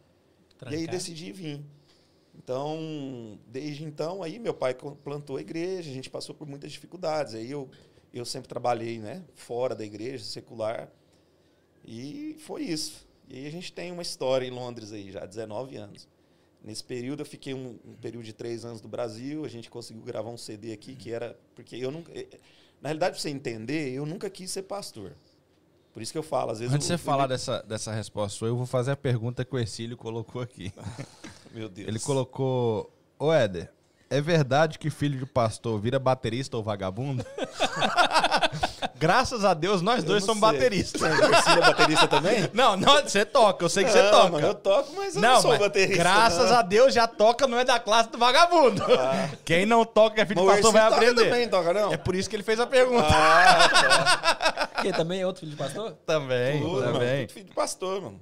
e 0.62 0.68
aí 0.68 0.70
trancar. 0.70 0.94
decidi 0.94 1.32
vir. 1.32 1.62
Então, 2.34 3.38
desde 3.46 3.84
então, 3.84 4.22
aí 4.22 4.38
meu 4.38 4.54
pai 4.54 4.74
plantou 4.74 5.36
a 5.36 5.40
igreja, 5.40 5.90
a 5.90 5.94
gente 5.94 6.08
passou 6.08 6.34
por 6.34 6.48
muitas 6.48 6.72
dificuldades. 6.72 7.34
Aí 7.34 7.50
eu, 7.50 7.68
eu 8.12 8.24
sempre 8.24 8.48
trabalhei, 8.48 8.98
né, 8.98 9.22
fora 9.34 9.74
da 9.74 9.84
igreja, 9.84 10.24
secular. 10.24 10.90
E 11.84 12.36
foi 12.38 12.62
isso. 12.62 13.06
E 13.28 13.36
aí 13.36 13.46
a 13.46 13.50
gente 13.50 13.70
tem 13.70 13.92
uma 13.92 14.02
história 14.02 14.46
em 14.46 14.50
Londres 14.50 14.92
aí, 14.92 15.10
já 15.10 15.22
há 15.24 15.26
19 15.26 15.76
anos. 15.76 16.08
Nesse 16.64 16.84
período 16.84 17.20
eu 17.22 17.26
fiquei 17.26 17.52
um, 17.54 17.78
um 17.84 17.94
período 17.94 18.24
de 18.24 18.32
três 18.32 18.64
anos 18.64 18.80
do 18.80 18.88
Brasil, 18.88 19.44
a 19.44 19.48
gente 19.48 19.68
conseguiu 19.68 20.02
gravar 20.02 20.30
um 20.30 20.36
CD 20.38 20.72
aqui 20.72 20.94
que 20.94 21.10
era... 21.12 21.36
Porque 21.56 21.74
eu 21.76 21.90
nunca... 21.90 22.12
eh, 22.16 22.28
Na 22.80 22.88
realidade, 22.88 23.12
para 23.14 23.20
você 23.20 23.30
entender, 23.30 23.90
eu 23.92 24.06
nunca 24.06 24.30
quis 24.30 24.50
ser 24.50 24.62
pastor. 24.62 25.12
Por 25.92 26.00
isso 26.02 26.12
que 26.12 26.18
eu 26.18 26.22
falo, 26.22 26.52
às 26.52 26.60
vezes... 26.60 26.72
Antes 26.74 26.86
de 26.86 26.92
eu- 26.94 26.98
você 26.98 27.04
falar 27.04 27.26
dessa, 27.26 27.62
dessa 27.62 27.92
resposta 27.92 28.38
sua, 28.38 28.48
eu 28.48 28.56
vou 28.56 28.64
fazer 28.66 28.92
a 28.92 28.96
pergunta 28.96 29.44
que 29.44 29.54
o 29.54 29.58
Ercílio 29.58 29.96
colocou 29.96 30.40
aqui. 30.40 30.72
Meu 31.52 31.68
Deus. 31.68 31.86
Ele 31.88 31.98
colocou: 31.98 32.90
Ô 33.18 33.30
Éder, 33.32 33.70
é 34.08 34.20
verdade 34.22 34.78
que 34.78 34.88
filho 34.88 35.18
de 35.18 35.26
pastor 35.26 35.78
vira 35.80 35.98
baterista 35.98 36.56
ou 36.56 36.62
vagabundo? 36.62 37.22
Graças 38.98 39.44
a 39.44 39.54
Deus, 39.54 39.82
nós 39.82 39.98
Eu 39.98 40.04
dois 40.10 40.26
não 40.26 40.34
somos 40.34 40.48
sei. 40.48 40.58
bateristas. 40.58 41.00
Você 41.00 41.50
é 41.50 41.60
baterista 41.60 42.08
também? 42.08 42.50
Não, 42.52 42.76
não, 42.76 43.02
você 43.02 43.24
toca, 43.24 43.64
eu 43.64 43.68
sei 43.68 43.84
que 43.84 43.90
você 43.90 44.02
Não, 44.02 44.10
toca. 44.10 44.28
mano, 44.30 44.46
eu 44.46 44.54
toco, 44.54 44.92
mas 44.96 45.14
eu 45.16 45.22
não, 45.22 45.40
sou 45.40 45.50
mas 45.50 45.60
baterista. 45.60 45.96
graças 46.02 46.50
não. 46.50 46.56
a 46.58 46.62
Deus 46.62 46.92
já 46.94 47.06
toca, 47.06 47.46
não 47.46 47.58
é 47.58 47.64
da 47.64 47.78
classe 47.78 48.10
do 48.10 48.18
vagabundo. 48.18 48.82
Quem 49.44 49.64
não 49.66 49.84
toca, 49.84 50.20
é 50.22 50.26
filho 50.26 50.40
de 50.40 50.46
Mas 50.46 50.60
o 50.60 50.62
pastor, 50.62 50.72
vai 50.72 50.82
toca 50.84 50.96
aprender. 50.96 51.24
também, 51.24 51.48
toca 51.48 51.72
não? 51.72 51.92
É 51.92 51.96
por 51.96 52.14
isso 52.14 52.28
que 52.28 52.36
ele 52.36 52.42
fez 52.42 52.58
a 52.60 52.66
pergunta. 52.66 53.06
Ah, 53.08 53.68
tá. 53.68 54.68
Quem 54.82 54.92
também 54.92 55.20
é 55.20 55.26
outro 55.26 55.40
filho 55.40 55.52
de 55.52 55.56
pastor? 55.58 55.92
Também, 56.04 56.60
Tudo, 56.60 56.80
mano. 56.80 56.92
também. 56.94 57.26
Tudo 57.26 57.34
filho 57.34 57.46
de 57.46 57.54
pastor, 57.54 58.00
mano. 58.02 58.20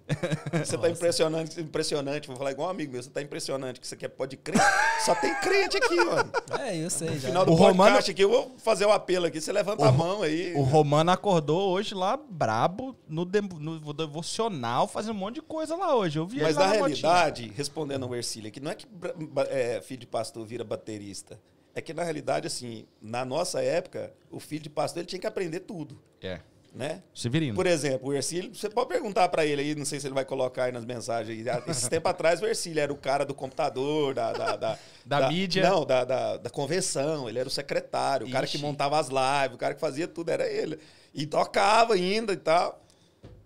Você 0.64 0.76
tá 0.76 0.90
impressionante, 0.90 1.60
impressionante. 1.60 2.28
Vou 2.28 2.36
falar 2.36 2.50
igual 2.52 2.68
um 2.68 2.70
amigo 2.70 2.92
meu. 2.92 3.02
Você 3.02 3.08
tá 3.10 3.22
impressionante 3.22 3.80
que 3.80 3.86
você 3.86 3.96
quer 3.96 4.08
pode 4.08 4.36
crer. 4.36 4.60
Só 5.04 5.14
tem 5.14 5.34
crente 5.36 5.76
aqui, 5.78 5.96
mano. 5.96 6.30
É, 6.60 6.76
eu 6.76 6.90
sei. 6.90 7.08
No 7.10 7.18
já. 7.18 7.28
final 7.28 7.46
do 7.46 7.52
O 7.52 7.56
podcast 7.56 7.78
Romano- 7.78 7.98
aqui, 7.98 8.20
eu 8.22 8.28
vou 8.28 8.54
fazer 8.62 8.84
o 8.84 8.92
apelo 8.92 9.26
aqui. 9.26 9.40
Você 9.40 9.52
levanta 9.52 9.86
a 9.88 9.92
mão 9.92 10.22
aí. 10.22 10.49
O 10.56 10.62
Romano 10.62 11.10
acordou 11.10 11.70
hoje 11.70 11.94
lá 11.94 12.16
brabo 12.16 12.96
no, 13.08 13.24
de- 13.24 13.40
no 13.40 13.92
devocional, 13.92 14.86
fazendo 14.88 15.12
um 15.16 15.18
monte 15.18 15.36
de 15.36 15.42
coisa 15.42 15.76
lá 15.76 15.94
hoje. 15.96 16.18
Eu 16.18 16.26
vi 16.26 16.40
Mas 16.42 16.56
na 16.56 16.62
na 16.62 16.66
motinha. 16.68 16.86
realidade, 16.86 17.52
respondendo 17.56 18.04
ao 18.04 18.14
Ercílio 18.14 18.48
aqui, 18.48 18.60
não 18.60 18.70
é 18.70 18.74
que 18.74 18.86
é, 19.48 19.80
filho 19.82 20.00
de 20.00 20.06
pastor 20.06 20.44
vira 20.46 20.64
baterista. 20.64 21.40
É 21.74 21.80
que, 21.80 21.94
na 21.94 22.02
realidade, 22.02 22.46
assim, 22.48 22.84
na 23.00 23.24
nossa 23.24 23.62
época, 23.62 24.12
o 24.30 24.40
filho 24.40 24.62
de 24.62 24.70
pastor 24.70 25.00
ele 25.00 25.06
tinha 25.06 25.20
que 25.20 25.26
aprender 25.26 25.60
tudo, 25.60 26.00
É. 26.20 26.40
né? 26.72 27.02
Severino. 27.14 27.54
Por 27.54 27.66
exemplo, 27.66 28.08
o 28.08 28.14
Ercílio, 28.14 28.54
você 28.54 28.68
pode 28.70 28.88
perguntar 28.88 29.28
pra 29.28 29.44
ele 29.44 29.60
aí, 29.60 29.74
não 29.74 29.84
sei 29.84 29.98
se 30.00 30.06
ele 30.06 30.14
vai 30.14 30.24
colocar 30.24 30.64
aí 30.64 30.72
nas 30.72 30.84
mensagens. 30.84 31.46
aí. 31.46 31.62
Esses 31.66 31.88
tempos 31.88 32.10
atrás, 32.12 32.40
o 32.40 32.46
Ercílio 32.46 32.80
era 32.80 32.92
o 32.92 32.96
cara 32.96 33.24
do 33.24 33.34
computador, 33.34 34.14
da... 34.14 34.32
Da, 34.32 34.56
da, 34.56 34.78
Da 35.04 35.28
mídia. 35.28 35.68
Não, 35.68 35.84
da, 35.84 36.04
da, 36.04 36.36
da 36.36 36.50
convenção. 36.50 37.28
Ele 37.28 37.38
era 37.38 37.48
o 37.48 37.50
secretário, 37.52 38.26
o 38.26 38.30
cara 38.30 38.46
que 38.46 38.56
Ixi. 38.56 38.64
montava 38.64 38.98
as 38.98 39.08
lives, 39.08 39.54
o 39.54 39.58
cara 39.58 39.74
que 39.74 39.80
fazia 39.80 40.06
tudo, 40.06 40.30
era 40.30 40.46
ele. 40.46 40.78
E 41.12 41.26
tocava 41.26 41.94
ainda 41.94 42.32
e 42.32 42.36
tal. 42.36 42.80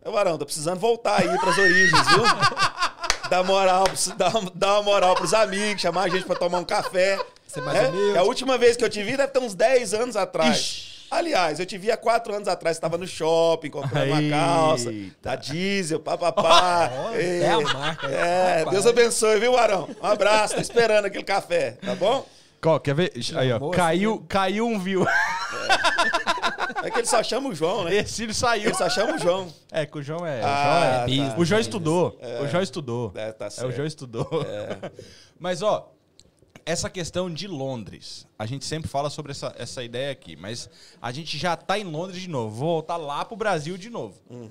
Ô, 0.04 0.12
Varão, 0.12 0.36
tô 0.36 0.44
precisando 0.44 0.78
voltar 0.78 1.20
aí 1.20 1.38
pras 1.38 1.56
origens, 1.56 2.08
viu? 2.08 2.22
Dar 3.30 3.42
moral, 3.42 3.84
dar, 4.18 4.32
dar 4.54 4.72
uma 4.74 4.82
moral 4.82 5.14
pros 5.14 5.32
amigos, 5.32 5.80
chamar 5.80 6.02
a 6.02 6.08
gente 6.10 6.26
pra 6.26 6.36
tomar 6.36 6.58
um 6.58 6.64
café. 6.64 7.18
Ser 7.46 7.62
mais 7.62 7.78
É, 7.78 7.90
que 7.90 8.18
a 8.18 8.22
última 8.22 8.58
vez 8.58 8.76
que 8.76 8.84
eu 8.84 8.90
te 8.90 9.02
vi 9.02 9.16
deve 9.16 9.32
ter 9.32 9.38
uns 9.38 9.54
10 9.54 9.94
anos 9.94 10.14
atrás. 10.14 10.58
Ixi. 10.58 10.93
Aliás, 11.14 11.60
eu 11.60 11.66
te 11.66 11.78
vi 11.78 11.90
há 11.92 11.96
4 11.96 12.34
anos 12.34 12.48
atrás, 12.48 12.76
estava 12.76 12.98
no 12.98 13.06
shopping, 13.06 13.70
comprando 13.70 14.08
uma 14.08 14.30
calça, 14.30 14.92
da 15.22 15.36
diesel, 15.36 16.00
papapá. 16.00 16.90
Ei. 17.14 17.40
é 17.42 17.50
a 17.52 17.60
marca. 17.60 18.06
É, 18.08 18.58
Rapaz. 18.58 18.70
Deus 18.70 18.86
abençoe, 18.86 19.38
viu, 19.38 19.56
Arão? 19.56 19.88
Um 20.02 20.06
abraço, 20.06 20.56
tô 20.56 20.60
esperando 20.60 21.04
aquele 21.04 21.22
café, 21.22 21.72
tá 21.80 21.94
bom? 21.94 22.26
Qual, 22.60 22.80
quer 22.80 22.94
ver? 22.94 23.12
Aí, 23.36 23.52
ó. 23.52 23.60
Moça, 23.60 23.76
Caiu, 23.76 24.24
caiu 24.28 24.66
um 24.66 24.78
view. 24.78 25.06
É 26.82 26.90
que 26.90 26.98
ele 26.98 27.06
só 27.06 27.22
chama 27.22 27.48
o 27.50 27.54
João, 27.54 27.84
né? 27.84 27.94
Esse 27.96 28.22
ele 28.24 28.34
saiu. 28.34 28.64
Ele 28.64 28.74
só 28.74 28.88
chama 28.90 29.14
o 29.14 29.18
João. 29.18 29.52
É, 29.70 29.86
que 29.86 29.98
o 29.98 30.02
João 30.02 30.26
é. 30.26 30.40
Ah, 30.42 31.04
o 31.06 31.10
João, 31.12 31.26
é- 31.26 31.28
tá. 31.30 31.38
o 31.38 31.44
João 31.44 31.60
estudou. 31.60 32.18
O 32.42 32.48
João 32.48 32.62
estudou. 32.62 33.12
É, 33.14 33.32
tá 33.32 33.44
É, 33.44 33.48
o 33.48 33.50
certo. 33.50 33.72
João 33.72 33.86
estudou. 33.86 34.28
Mas, 35.38 35.62
ó, 35.62 35.92
essa 36.66 36.88
questão 36.88 37.32
de 37.32 37.46
Londres, 37.46 38.26
a 38.38 38.46
gente 38.46 38.64
sempre 38.64 38.88
fala 38.88 39.10
sobre 39.10 39.32
essa, 39.32 39.54
essa 39.58 39.82
ideia 39.82 40.10
aqui, 40.10 40.36
mas 40.36 40.68
a 41.00 41.12
gente 41.12 41.36
já 41.36 41.56
tá 41.56 41.78
em 41.78 41.84
Londres 41.84 42.20
de 42.20 42.28
novo. 42.28 42.54
Vou 42.54 42.68
voltar 42.74 42.96
lá 42.96 43.24
pro 43.24 43.36
Brasil 43.36 43.76
de 43.76 43.90
novo. 43.90 44.20
Uhum. 44.30 44.50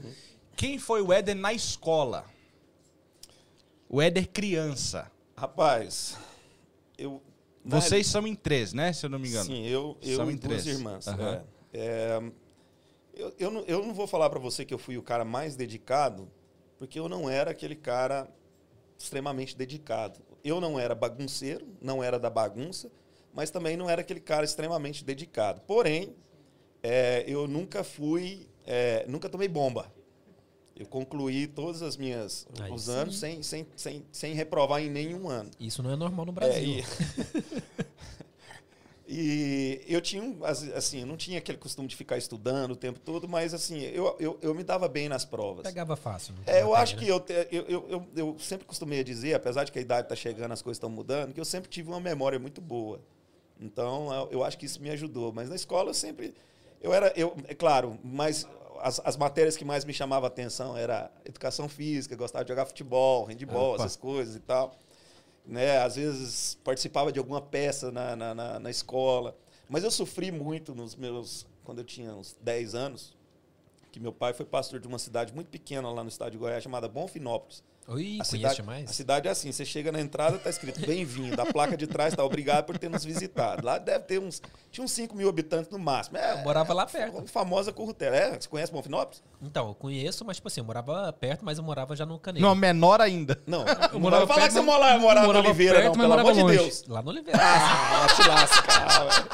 Quem 0.55 0.77
foi 0.77 1.01
o 1.01 1.11
Éder 1.11 1.35
na 1.35 1.53
escola? 1.53 2.25
O 3.89 4.01
Éder 4.01 4.27
criança. 4.29 5.11
Rapaz, 5.35 6.17
eu... 6.97 7.21
na 7.63 7.79
Vocês 7.79 8.05
são 8.07 8.27
em 8.27 8.35
três, 8.35 8.73
né? 8.73 8.93
Se 8.93 9.05
eu 9.05 9.09
não 9.09 9.19
me 9.19 9.27
engano. 9.27 9.45
Sim, 9.45 9.65
eu, 9.65 9.97
eu 10.01 10.17
São 10.17 10.29
e 10.29 10.33
em 10.33 10.37
duas 10.37 10.63
três. 10.63 10.77
irmãs. 10.77 11.07
Aham. 11.07 11.35
é. 11.35 11.53
É, 11.75 12.21
eu, 13.15 13.33
eu, 13.39 13.51
não, 13.51 13.61
eu 13.61 13.85
não 13.85 13.93
vou 13.93 14.05
falar 14.05 14.29
para 14.29 14.39
você 14.39 14.63
que 14.63 14.73
eu 14.73 14.77
fui 14.77 14.97
o 14.97 15.01
cara 15.01 15.25
mais 15.25 15.55
dedicado, 15.55 16.31
porque 16.77 16.99
eu 16.99 17.09
não 17.09 17.29
era 17.29 17.51
aquele 17.51 17.75
cara 17.75 18.29
extremamente 18.97 19.57
dedicado. 19.57 20.19
Eu 20.43 20.59
não 20.59 20.79
era 20.79 20.93
bagunceiro, 20.93 21.65
não 21.81 22.03
era 22.03 22.19
da 22.19 22.29
bagunça, 22.29 22.91
mas 23.33 23.49
também 23.49 23.77
não 23.77 23.89
era 23.89 24.01
aquele 24.01 24.19
cara 24.19 24.43
extremamente 24.45 25.03
dedicado. 25.03 25.61
Porém, 25.61 26.13
é, 26.81 27.23
eu 27.27 27.47
nunca 27.47 27.83
fui, 27.83 28.47
é, 28.65 29.05
nunca 29.07 29.29
tomei 29.29 29.47
bomba. 29.47 29.91
Eu 30.75 30.87
concluí 30.87 31.45
todos 31.47 31.81
as 31.83 31.95
minhas 31.95 32.47
Aí 32.59 32.71
os 32.71 32.83
sim. 32.85 32.91
anos 32.91 33.19
sem, 33.19 33.43
sem, 33.43 33.67
sem, 33.75 34.03
sem 34.11 34.33
reprovar 34.33 34.81
em 34.81 34.89
nenhum 34.89 35.29
ano. 35.29 35.51
Isso 35.59 35.83
não 35.83 35.91
é 35.91 35.95
normal 35.95 36.25
no 36.25 36.31
É, 36.31 36.35
Brasil. 36.35 36.79
e, 36.79 36.83
e 39.07 39.83
eu 39.87 39.99
tinha, 39.99 40.35
as- 40.43 40.63
assim, 40.69 41.01
eu 41.01 41.05
não 41.05 41.17
tinha 41.17 41.37
aquele 41.37 41.57
costume 41.57 41.87
de 41.87 41.95
ficar 41.95 42.17
estudando 42.17 42.71
o 42.71 42.75
tempo 42.75 42.99
todo, 42.99 43.27
mas 43.27 43.53
assim, 43.53 43.81
eu, 43.81 44.15
eu, 44.19 44.39
eu 44.41 44.55
me 44.55 44.63
dava 44.63 44.87
bem 44.87 45.09
nas 45.09 45.25
provas. 45.25 45.63
Pegava 45.63 45.95
fácil. 45.95 46.33
É, 46.45 46.61
eu 46.61 46.73
acho 46.73 46.95
né? 46.95 47.01
que 47.01 47.07
eu, 47.09 47.23
eu, 47.51 47.85
eu, 47.89 48.07
eu, 48.15 48.39
sempre 48.39 48.65
costumei 48.65 49.03
dizer, 49.03 49.33
apesar 49.33 49.65
de 49.65 49.71
que 49.71 49.79
a 49.79 49.81
idade 49.81 50.05
está 50.05 50.15
chegando, 50.15 50.51
as 50.53 50.61
coisas 50.61 50.77
estão 50.77 50.89
mudando, 50.89 51.33
que 51.33 51.39
eu 51.39 51.45
sempre 51.45 51.69
tive 51.69 51.89
uma 51.89 51.99
memória 51.99 52.39
muito 52.39 52.61
boa. 52.61 53.01
Então, 53.59 54.13
eu, 54.13 54.29
eu 54.31 54.43
acho 54.43 54.57
que 54.57 54.65
isso 54.65 54.81
me 54.81 54.89
ajudou. 54.89 55.31
Mas 55.33 55.49
na 55.49 55.55
escola 55.55 55.89
eu 55.89 55.93
sempre. 55.93 56.33
Eu 56.81 56.93
era. 56.93 57.13
Eu, 57.15 57.35
é 57.47 57.53
claro, 57.53 57.99
mas 58.03 58.47
as, 58.81 59.01
as 59.03 59.17
matérias 59.17 59.55
que 59.55 59.65
mais 59.65 59.85
me 59.85 59.93
chamavam 59.93 60.25
a 60.25 60.27
atenção 60.27 60.75
era 60.77 61.11
educação 61.25 61.69
física, 61.69 62.15
gostava 62.15 62.43
de 62.43 62.49
jogar 62.49 62.65
futebol, 62.65 63.25
handball, 63.25 63.75
Opa. 63.75 63.83
essas 63.83 63.95
coisas 63.95 64.35
e 64.35 64.39
tal. 64.39 64.75
Né? 65.45 65.77
Às 65.79 65.95
vezes 65.95 66.57
participava 66.63 67.11
de 67.11 67.19
alguma 67.19 67.41
peça 67.41 67.91
na, 67.91 68.15
na, 68.15 68.35
na, 68.35 68.59
na 68.59 68.69
escola. 68.69 69.37
Mas 69.69 69.83
eu 69.83 69.91
sofri 69.91 70.31
muito 70.31 70.75
nos 70.75 70.95
meus. 70.95 71.45
Quando 71.63 71.79
eu 71.79 71.85
tinha 71.85 72.13
uns 72.13 72.35
10 72.41 72.75
anos, 72.75 73.15
que 73.91 73.99
meu 73.99 74.11
pai 74.11 74.33
foi 74.33 74.45
pastor 74.45 74.79
de 74.79 74.87
uma 74.87 74.99
cidade 74.99 75.33
muito 75.33 75.47
pequena 75.47 75.89
lá 75.89 76.03
no 76.03 76.09
estado 76.09 76.31
de 76.31 76.37
Goiás, 76.37 76.63
chamada 76.63 76.87
Bonfinópolis. 76.87 77.63
Ui, 77.85 78.01
A 78.21 78.23
conhece 78.23 78.29
cidade, 78.37 78.55
demais? 78.55 78.89
a 78.89 78.93
cidade 78.93 79.27
é 79.27 79.31
assim, 79.31 79.51
você 79.51 79.65
chega 79.65 79.91
na 79.91 79.99
entrada, 79.99 80.37
tá 80.37 80.49
escrito 80.49 80.79
bem-vindo. 80.85 81.41
A 81.41 81.45
placa 81.45 81.75
de 81.75 81.85
trás 81.85 82.15
tá 82.15 82.23
obrigado 82.23 82.63
por 82.65 82.77
ter 82.77 82.89
nos 82.89 83.03
visitado. 83.03 83.65
Lá 83.65 83.77
deve 83.77 84.05
ter 84.05 84.19
uns. 84.19 84.41
Tinha 84.71 84.85
uns 84.85 84.91
5 84.93 85.13
mil 85.15 85.27
habitantes 85.27 85.69
no 85.69 85.77
máximo. 85.77 86.17
É, 86.17 86.31
Eu 86.33 86.37
morava 86.37 86.73
lá 86.73 86.85
perto. 86.85 87.27
famosa 87.27 87.73
Currutela. 87.73 88.15
É, 88.15 88.39
você 88.39 88.47
conhece 88.47 88.71
Bonfinópolis? 88.71 89.21
Então, 89.41 89.67
eu 89.67 89.75
conheço, 89.75 90.23
mas 90.23 90.37
tipo 90.37 90.47
assim, 90.47 90.61
eu 90.61 90.65
morava 90.65 91.11
perto, 91.13 91.43
mas 91.43 91.57
eu 91.57 91.63
morava 91.63 91.93
já 91.95 92.05
no 92.05 92.17
Caneiro. 92.17 92.47
Não, 92.47 92.55
menor 92.55 93.01
ainda. 93.01 93.37
Não, 93.45 93.65
Eu 93.67 93.93
não 93.93 93.99
morava 93.99 94.25
vai 94.25 94.35
falar 94.35 94.47
perto, 94.47 94.53
que 94.53 94.59
você 94.59 94.61
morava, 94.65 94.99
morava, 94.99 95.25
morava 95.27 95.43
no 95.43 95.49
Oliveira, 95.49 95.81
perto, 95.81 95.97
não, 95.97 96.01
pelo 96.01 96.13
amor 96.13 96.33
de 96.33 96.41
longe. 96.41 96.57
Deus. 96.57 96.83
Lá 96.87 97.01
no 97.01 97.09
Oliveira. 97.09 97.39
Ah, 97.43 98.07
te. 98.15 98.23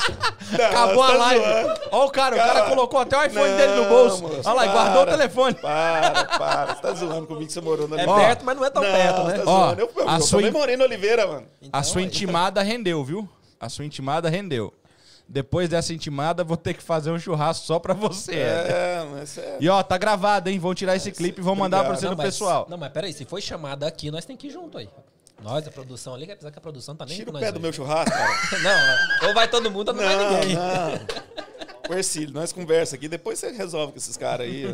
Não, 0.49 0.65
Acabou 0.65 1.03
a 1.03 1.07
tá 1.11 1.17
live. 1.17 1.45
zoando. 1.45 1.79
Ó 1.91 2.05
o 2.05 2.09
cara, 2.09 2.35
o 2.35 2.39
cara 2.39 2.69
colocou 2.69 2.99
até 2.99 3.15
o 3.17 3.23
iPhone 3.23 3.49
Não, 3.51 3.57
dele 3.57 3.75
no 3.75 3.89
bolso. 3.89 4.21
moço, 4.23 4.41
Olha 4.49 4.53
lá, 4.53 4.65
e 4.65 4.69
guardou 4.69 5.03
o 5.03 5.05
telefone. 5.05 5.53
Para, 5.55 6.25
para. 6.25 6.75
Você 6.75 6.81
tá 6.81 6.93
zoando 6.93 7.27
comigo 7.27 7.45
que 7.45 7.53
você 7.53 7.61
morou 7.61 7.87
no 7.87 7.95
É 7.99 8.03
Oliveira. 8.07 8.38
Perto, 8.39 8.45
mas 8.45 8.57
não 8.57 8.65
é 8.65 8.69
tão 8.69 8.83
não, 8.83 8.91
perto, 8.91 9.23
né? 9.25 9.37
Tá 9.37 9.43
Ó. 9.45 9.73
Eu, 9.73 9.91
eu, 9.95 10.09
a 10.09 10.15
eu 10.15 10.21
sua 10.21 10.41
in- 10.41 10.51
morei 10.51 10.75
no 10.77 10.83
Oliveira, 10.83 11.27
mano. 11.27 11.47
A 11.61 11.65
Então, 11.65 11.83
sua 11.83 12.01
é- 12.01 12.05
intimada 12.05 12.61
rendeu, 12.61 13.03
viu? 13.03 13.27
A 13.59 13.69
sua 13.69 13.85
intimada 13.85 14.29
rendeu. 14.29 14.73
Depois 15.27 15.69
dessa 15.69 15.93
intimada, 15.93 16.43
vou 16.43 16.57
ter 16.57 16.73
que 16.73 16.81
fazer 16.81 17.11
um 17.11 17.19
churrasco 17.19 17.63
só 17.65 17.77
pra 17.77 17.93
você. 17.93 18.33
É, 18.35 19.05
mas 19.11 19.37
é. 19.37 19.57
E 19.59 19.69
ó, 19.69 19.83
tá 19.83 19.95
gravado, 19.97 20.49
hein? 20.49 20.57
Vão 20.57 20.73
tirar 20.73 20.95
esse 20.95 21.11
clipe 21.11 21.39
e 21.39 21.43
vão 21.43 21.55
mandar 21.55 21.83
pra 21.85 21.95
você 21.95 22.05
Não, 22.05 22.11
no 22.13 22.17
mas- 22.17 22.25
pessoal. 22.33 22.65
Não, 22.67 22.77
mas 22.77 22.91
peraí, 22.91 23.13
se 23.13 23.25
foi 23.25 23.39
chamada 23.41 23.85
aqui, 23.85 24.09
nós 24.09 24.25
tem 24.25 24.35
que 24.35 24.47
ir 24.47 24.51
junto 24.51 24.77
aí. 24.79 24.89
Nós, 25.43 25.65
a 25.67 25.71
produção 25.71 26.15
ali, 26.15 26.29
apesar 26.29 26.51
que 26.51 26.57
a 26.57 26.61
produção 26.61 26.95
tá 26.95 27.05
nem 27.05 27.15
Tira 27.15 27.31
com 27.31 27.37
o 27.37 27.39
pé 27.39 27.51
do 27.51 27.55
hoje. 27.55 27.61
meu 27.61 27.71
churrasco, 27.71 28.09
cara. 28.11 28.29
Não, 29.21 29.27
ou 29.29 29.33
vai 29.35 29.47
todo 29.47 29.69
mundo 29.71 29.89
ou 29.89 29.93
não, 29.95 30.03
vai 30.03 30.17
ninguém. 30.41 30.55
não. 30.55 31.95
Ercílio, 31.97 32.33
nós 32.33 32.51
conversa 32.51 32.95
aqui, 32.95 33.07
depois 33.07 33.39
você 33.39 33.49
resolve 33.51 33.93
com 33.93 33.97
esses 33.97 34.15
caras 34.17 34.47
aí. 34.47 34.65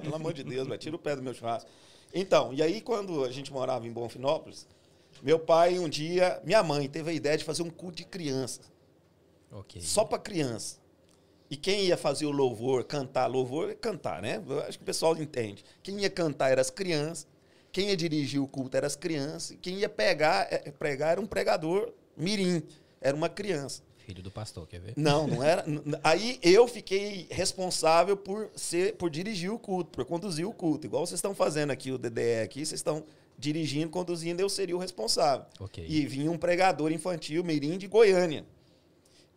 pelo 0.00 0.14
amor 0.14 0.32
de 0.32 0.42
Deus, 0.44 0.66
vai, 0.68 0.78
tira 0.78 0.94
o 0.94 0.98
pé 0.98 1.16
do 1.16 1.22
meu 1.22 1.34
churrasco. 1.34 1.68
Então, 2.12 2.52
e 2.52 2.62
aí 2.62 2.80
quando 2.80 3.24
a 3.24 3.30
gente 3.30 3.52
morava 3.52 3.86
em 3.86 3.92
Bonfinópolis, 3.92 4.66
meu 5.22 5.38
pai 5.38 5.78
um 5.78 5.88
dia, 5.88 6.40
minha 6.44 6.62
mãe 6.62 6.88
teve 6.88 7.10
a 7.10 7.12
ideia 7.12 7.36
de 7.38 7.44
fazer 7.44 7.62
um 7.62 7.70
culto 7.70 7.96
de 7.96 8.04
criança, 8.04 8.60
Ok. 9.50 9.80
só 9.80 10.04
para 10.04 10.18
criança. 10.18 10.80
E 11.50 11.56
quem 11.56 11.84
ia 11.84 11.96
fazer 11.98 12.24
o 12.24 12.30
louvor, 12.30 12.82
cantar, 12.84 13.26
louvor 13.26 13.70
é 13.70 13.74
cantar, 13.74 14.22
né? 14.22 14.42
Eu 14.48 14.60
acho 14.60 14.78
que 14.78 14.82
o 14.82 14.86
pessoal 14.86 15.14
entende. 15.18 15.62
Quem 15.82 16.00
ia 16.00 16.08
cantar 16.08 16.50
eram 16.50 16.62
as 16.62 16.70
crianças, 16.70 17.26
quem 17.70 17.88
ia 17.88 17.96
dirigir 17.96 18.40
o 18.40 18.48
culto 18.48 18.74
eram 18.76 18.86
as 18.86 18.96
crianças, 18.96 19.56
quem 19.60 19.74
ia 19.76 19.88
pegar, 19.88 20.48
é, 20.50 20.70
pregar 20.70 21.12
era 21.12 21.20
um 21.20 21.26
pregador 21.26 21.92
mirim, 22.16 22.62
era 23.02 23.14
uma 23.14 23.28
criança. 23.28 23.82
Filho 24.12 24.22
do 24.22 24.30
pastor, 24.30 24.66
quer 24.66 24.78
ver? 24.78 24.92
Não, 24.94 25.26
não 25.26 25.42
era. 25.42 25.64
Aí 26.04 26.38
eu 26.42 26.68
fiquei 26.68 27.26
responsável 27.30 28.14
por 28.14 28.50
ser, 28.54 28.94
por 28.96 29.08
dirigir 29.08 29.50
o 29.50 29.58
culto, 29.58 29.90
por 29.90 30.04
conduzir 30.04 30.46
o 30.46 30.52
culto. 30.52 30.86
Igual 30.86 31.06
vocês 31.06 31.16
estão 31.16 31.34
fazendo 31.34 31.70
aqui, 31.70 31.90
o 31.90 31.96
DDE 31.96 32.42
aqui, 32.44 32.58
vocês 32.58 32.78
estão 32.78 33.02
dirigindo, 33.38 33.88
conduzindo, 33.88 34.40
eu 34.40 34.50
seria 34.50 34.76
o 34.76 34.78
responsável. 34.78 35.46
Ok. 35.58 35.82
E 35.88 36.06
vinha 36.06 36.30
um 36.30 36.36
pregador 36.36 36.92
infantil, 36.92 37.42
Mirim, 37.42 37.78
de 37.78 37.86
Goiânia. 37.86 38.44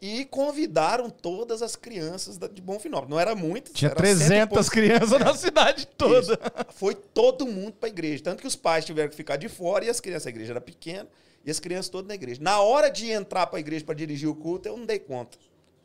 E 0.02 0.26
convidaram 0.26 1.10
todas 1.10 1.62
as 1.62 1.78
crianças 1.78 2.38
de 2.38 2.62
Bonfinópolis. 2.62 3.10
Não 3.10 3.20
era 3.20 3.34
muito. 3.34 3.72
Tinha 3.72 3.92
era 3.92 4.06
cento 4.06 4.14
e 4.14 4.18
300 4.18 4.50
poucos. 4.50 4.70
crianças 4.70 5.20
na 5.20 5.34
cidade 5.36 5.88
toda. 5.88 6.20
Isso. 6.20 6.38
Foi 6.76 6.94
todo 6.94 7.48
mundo 7.48 7.76
para 7.80 7.88
a 7.88 7.92
igreja. 7.92 8.22
Tanto 8.22 8.42
que 8.42 8.48
os 8.48 8.58
pais 8.58 8.84
tiveram 8.84 9.10
que 9.10 9.16
ficar 9.16 9.38
de 9.38 9.48
fora 9.48 9.86
e 9.86 9.90
as 9.90 10.02
crianças, 10.02 10.28
a 10.28 10.30
igreja 10.32 10.52
era 10.52 10.62
pequena, 10.62 11.08
e 11.46 11.52
as 11.52 11.60
crianças 11.60 11.90
todas 11.90 12.08
na 12.08 12.16
igreja. 12.16 12.42
Na 12.42 12.60
hora 12.60 12.90
de 12.90 13.12
entrar 13.12 13.46
para 13.48 13.58
a 13.58 13.60
igreja 13.60 13.86
para 13.86 13.94
dirigir 13.94 14.28
o 14.28 14.36
culto, 14.36 14.68
eu 14.68 14.76
não 14.76 14.86
dei 14.86 15.00
conta. 15.00 15.38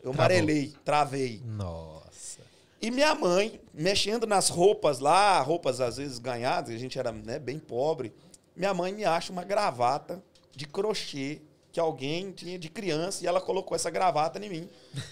Eu 0.03 0.13
Travou. 0.13 0.15
amarelei, 0.15 0.73
travei. 0.85 1.43
Nossa. 1.45 2.41
E 2.81 2.91
minha 2.91 3.15
mãe, 3.15 3.61
mexendo 3.75 4.27
nas 4.27 4.49
roupas 4.49 5.01
lá, 5.01 5.39
roupas 5.43 5.81
às 5.81 5.99
vezes 5.99 6.19
ganhadas, 6.19 6.75
a 6.75 6.79
gente 6.79 6.99
era 6.99 7.13
né, 7.13 7.39
bem 7.39 7.59
pobre, 7.59 8.11
minha 8.57 8.73
mãe 8.73 8.93
me 8.93 9.05
acha 9.05 9.31
uma 9.31 9.45
gravata 9.45 10.23
de 10.57 10.67
crochê 10.67 11.43
que 11.71 11.79
alguém 11.79 12.33
tinha 12.33 12.59
de 12.59 12.69
criança 12.69 13.23
e 13.23 13.27
ela 13.27 13.41
colocou 13.41 13.77
essa 13.77 13.91
gravata 13.91 14.45
em 14.45 14.49
mim. 14.49 14.69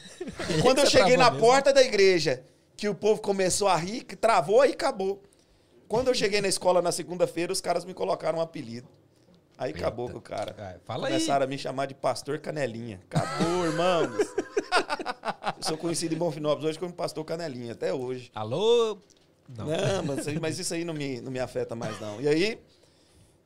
E 0.50 0.60
quando 0.60 0.80
eu 0.80 0.86
cheguei 0.86 1.16
na 1.16 1.30
mesmo? 1.30 1.46
porta 1.46 1.72
da 1.72 1.80
igreja, 1.80 2.42
que 2.76 2.88
o 2.88 2.94
povo 2.94 3.20
começou 3.20 3.68
a 3.68 3.76
rir, 3.76 4.02
que 4.02 4.16
travou 4.16 4.66
e 4.66 4.72
acabou. 4.72 5.22
Quando 5.86 6.08
eu 6.08 6.14
cheguei 6.14 6.40
na 6.40 6.48
escola 6.48 6.82
na 6.82 6.90
segunda-feira, 6.90 7.52
os 7.52 7.60
caras 7.60 7.84
me 7.84 7.94
colocaram 7.94 8.40
um 8.40 8.42
apelido. 8.42 8.88
Aí 9.58 9.72
acabou 9.72 10.08
com 10.08 10.18
o 10.18 10.20
cara. 10.22 10.54
Ah, 10.56 10.76
fala 10.84 11.08
aí. 11.08 11.14
Começaram 11.14 11.44
a 11.44 11.48
me 11.48 11.58
chamar 11.58 11.86
de 11.86 11.94
Pastor 11.94 12.38
Canelinha. 12.38 13.00
Acabou, 13.10 13.66
irmãos. 13.66 14.08
Eu 15.56 15.62
sou 15.62 15.76
conhecido 15.76 16.14
em 16.14 16.18
Bonfinópolis 16.18 16.64
hoje 16.70 16.78
como 16.78 16.92
Pastor 16.92 17.24
Canelinha, 17.24 17.72
até 17.72 17.92
hoje. 17.92 18.30
Alô? 18.34 18.98
Não. 19.48 19.66
Não, 19.66 20.02
mas, 20.04 20.18
isso 20.20 20.28
aí- 20.30 20.40
mas 20.40 20.58
isso 20.58 20.74
aí 20.74 20.84
não 20.84 20.94
me, 20.94 21.20
não 21.20 21.32
me 21.32 21.40
afeta 21.40 21.74
mais, 21.74 21.98
não. 22.00 22.20
E 22.20 22.28
aí, 22.28 22.60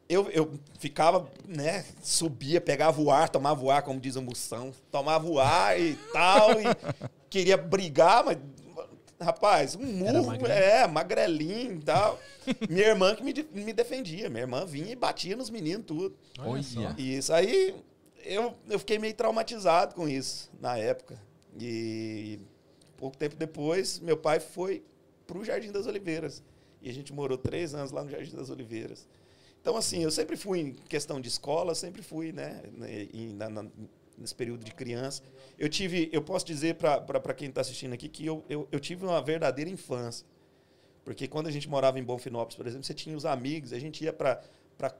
eu, 0.08 0.28
eu 0.30 0.52
ficava, 0.78 1.26
né, 1.48 1.84
subia, 2.02 2.60
pegava 2.60 3.00
o 3.00 3.10
ar, 3.10 3.28
tomava 3.30 3.62
o 3.64 3.70
ar, 3.70 3.82
como 3.82 3.98
diz 4.00 4.16
a 4.16 4.20
moção, 4.20 4.72
tomava 4.90 5.26
o 5.26 5.38
ar 5.40 5.80
e 5.80 5.94
tal, 6.12 6.50
e 6.60 6.64
queria 7.30 7.56
brigar, 7.56 8.24
mas, 8.24 8.36
rapaz, 9.22 9.74
um 9.76 9.84
murro, 9.84 10.12
é, 10.52 10.86
magrelinho 10.86 11.76
e 11.76 11.80
tal. 11.80 12.18
Minha 12.68 12.88
irmã 12.88 13.14
que 13.14 13.22
me, 13.22 13.32
me 13.52 13.72
defendia, 13.72 14.28
minha 14.28 14.42
irmã 14.42 14.64
vinha 14.66 14.92
e 14.92 14.96
batia 14.96 15.36
nos 15.36 15.48
meninos, 15.50 15.86
tudo. 15.86 16.16
Olha 16.38 16.62
só. 16.62 16.80
E 16.98 17.16
isso 17.16 17.32
aí, 17.32 17.74
eu, 18.24 18.54
eu 18.68 18.78
fiquei 18.78 18.98
meio 18.98 19.14
traumatizado 19.14 19.94
com 19.94 20.08
isso 20.08 20.50
na 20.60 20.76
época. 20.76 21.20
E 21.58 22.38
pouco 22.96 23.16
tempo 23.16 23.36
depois, 23.36 23.98
meu 24.00 24.16
pai 24.16 24.40
foi 24.40 24.82
para 25.26 25.38
o 25.38 25.44
Jardim 25.44 25.70
das 25.70 25.86
Oliveiras. 25.86 26.42
E 26.80 26.90
a 26.90 26.92
gente 26.92 27.12
morou 27.12 27.38
três 27.38 27.74
anos 27.74 27.92
lá 27.92 28.02
no 28.02 28.10
Jardim 28.10 28.34
das 28.34 28.50
Oliveiras. 28.50 29.06
Então, 29.60 29.76
assim, 29.76 30.02
eu 30.02 30.10
sempre 30.10 30.36
fui 30.36 30.58
em 30.60 30.72
questão 30.72 31.20
de 31.20 31.28
escola, 31.28 31.74
sempre 31.76 32.02
fui, 32.02 32.32
né, 32.32 32.62
né, 32.72 33.06
em- 33.14 33.32
na- 33.34 33.48
na- 33.48 33.66
nesse 34.22 34.34
período 34.34 34.64
de 34.64 34.72
criança. 34.72 35.22
Eu 35.58 35.68
tive, 35.68 36.08
eu 36.12 36.22
posso 36.22 36.46
dizer 36.46 36.76
para 36.76 37.34
quem 37.34 37.48
está 37.48 37.60
assistindo 37.60 37.92
aqui 37.92 38.08
que 38.08 38.24
eu, 38.24 38.42
eu, 38.48 38.66
eu 38.72 38.80
tive 38.80 39.04
uma 39.04 39.20
verdadeira 39.20 39.68
infância. 39.70 40.26
Porque 41.04 41.26
quando 41.28 41.48
a 41.48 41.50
gente 41.50 41.68
morava 41.68 41.98
em 41.98 42.02
Bonfinópolis, 42.04 42.54
por 42.56 42.66
exemplo, 42.66 42.84
você 42.86 42.94
tinha 42.94 43.16
os 43.16 43.26
amigos, 43.26 43.72
a 43.72 43.78
gente 43.78 44.04
ia 44.04 44.12
para 44.12 44.40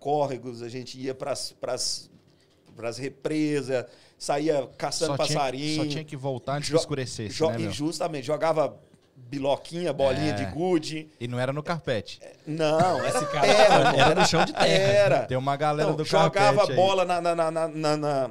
córregos, 0.00 0.60
a 0.60 0.68
gente 0.68 0.98
ia 1.00 1.14
para 1.14 1.30
as 1.32 2.98
represas, 2.98 3.86
saía 4.18 4.68
caçando 4.76 5.16
Só 5.16 5.24
tinha, 5.24 5.38
passarinho. 5.38 5.84
só 5.84 5.88
tinha 5.88 6.04
que 6.04 6.16
voltar 6.16 6.56
antes 6.56 6.68
que 6.70 6.76
escurecesse, 6.76 7.34
jo- 7.36 7.48
né, 7.50 7.56
e 7.58 7.62
meu? 7.62 7.70
justamente, 7.70 8.26
jogava 8.26 8.76
biloquinha, 9.16 9.92
bolinha 9.92 10.30
É. 10.30 10.32
de 10.32 10.44
gude. 10.46 11.08
E 11.20 11.26
não 11.28 11.38
era 11.38 11.52
no 11.52 11.62
carpete. 11.62 12.20
Não, 12.46 12.98
era 12.98 13.08
Esse 13.08 13.26
cara 13.26 13.46
terra, 13.46 13.74
era- 13.74 13.96
era 13.96 14.14
no 14.16 14.26
chão 14.26 14.44
de 14.44 14.52
terra. 14.52 14.66
Era. 14.66 15.24
Tem 15.26 15.38
uma 15.38 15.56
galera 15.56 15.88
Não, 15.90 15.96
do 15.96 16.04
jogava 16.04 16.30
carpete 16.30 16.70
aí. 16.72 16.76
bola 16.76 17.04
na, 17.04 17.20
na, 17.20 17.34
na, 17.50 17.68
na, 17.68 18.30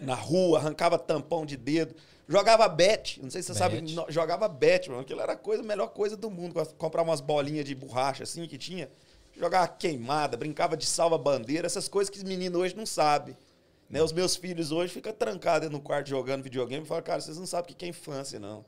na, 0.00 0.14
rua, 0.14 0.58
arrancava 0.58 0.98
tampão 0.98 1.44
de 1.46 1.56
dedo. 1.56 1.94
Jogava 2.28 2.68
bet, 2.68 3.20
não 3.22 3.28
sei 3.30 3.42
se 3.42 3.48
você 3.52 3.58
sabe, 3.58 3.80
Bet. 3.80 3.94
no- 3.94 4.06
jogava 4.08 4.48
bet, 4.48 4.88
mano. 4.88 5.02
Aquilo 5.02 5.20
era 5.20 5.32
a 5.32 5.36
coisa, 5.36 5.62
a 5.62 5.66
melhor 5.66 5.88
coisa 5.88 6.16
do 6.16 6.30
mundo. 6.30 6.54
Comprar 6.78 7.02
umas 7.02 7.20
bolinhas 7.20 7.64
de 7.64 7.74
borracha 7.74 8.22
assim 8.22 8.46
que 8.46 8.56
tinha. 8.56 8.88
Jogava 9.36 9.66
queimada, 9.68 10.36
brincava 10.36 10.76
de 10.76 10.86
salva-bandeira, 10.86 11.66
essas 11.66 11.88
coisas 11.88 12.08
que 12.10 12.18
os 12.18 12.24
meninos 12.24 12.60
hoje 12.60 12.76
não 12.76 12.86
sabem. 12.86 13.36
Né? 13.88 14.00
Os 14.02 14.12
meus 14.12 14.36
filhos 14.36 14.70
hoje 14.70 14.92
ficam 14.92 15.12
trancados 15.12 15.68
no 15.70 15.80
quarto 15.80 16.08
jogando 16.08 16.42
videogame 16.44 16.84
e 16.84 16.86
falam, 16.86 17.02
cara, 17.02 17.20
vocês 17.20 17.36
não 17.38 17.46
sabem 17.46 17.64
o 17.64 17.68
que 17.68 17.74
que 17.74 17.84
é 17.84 17.88
infância, 17.88 18.38
não. 18.38 18.64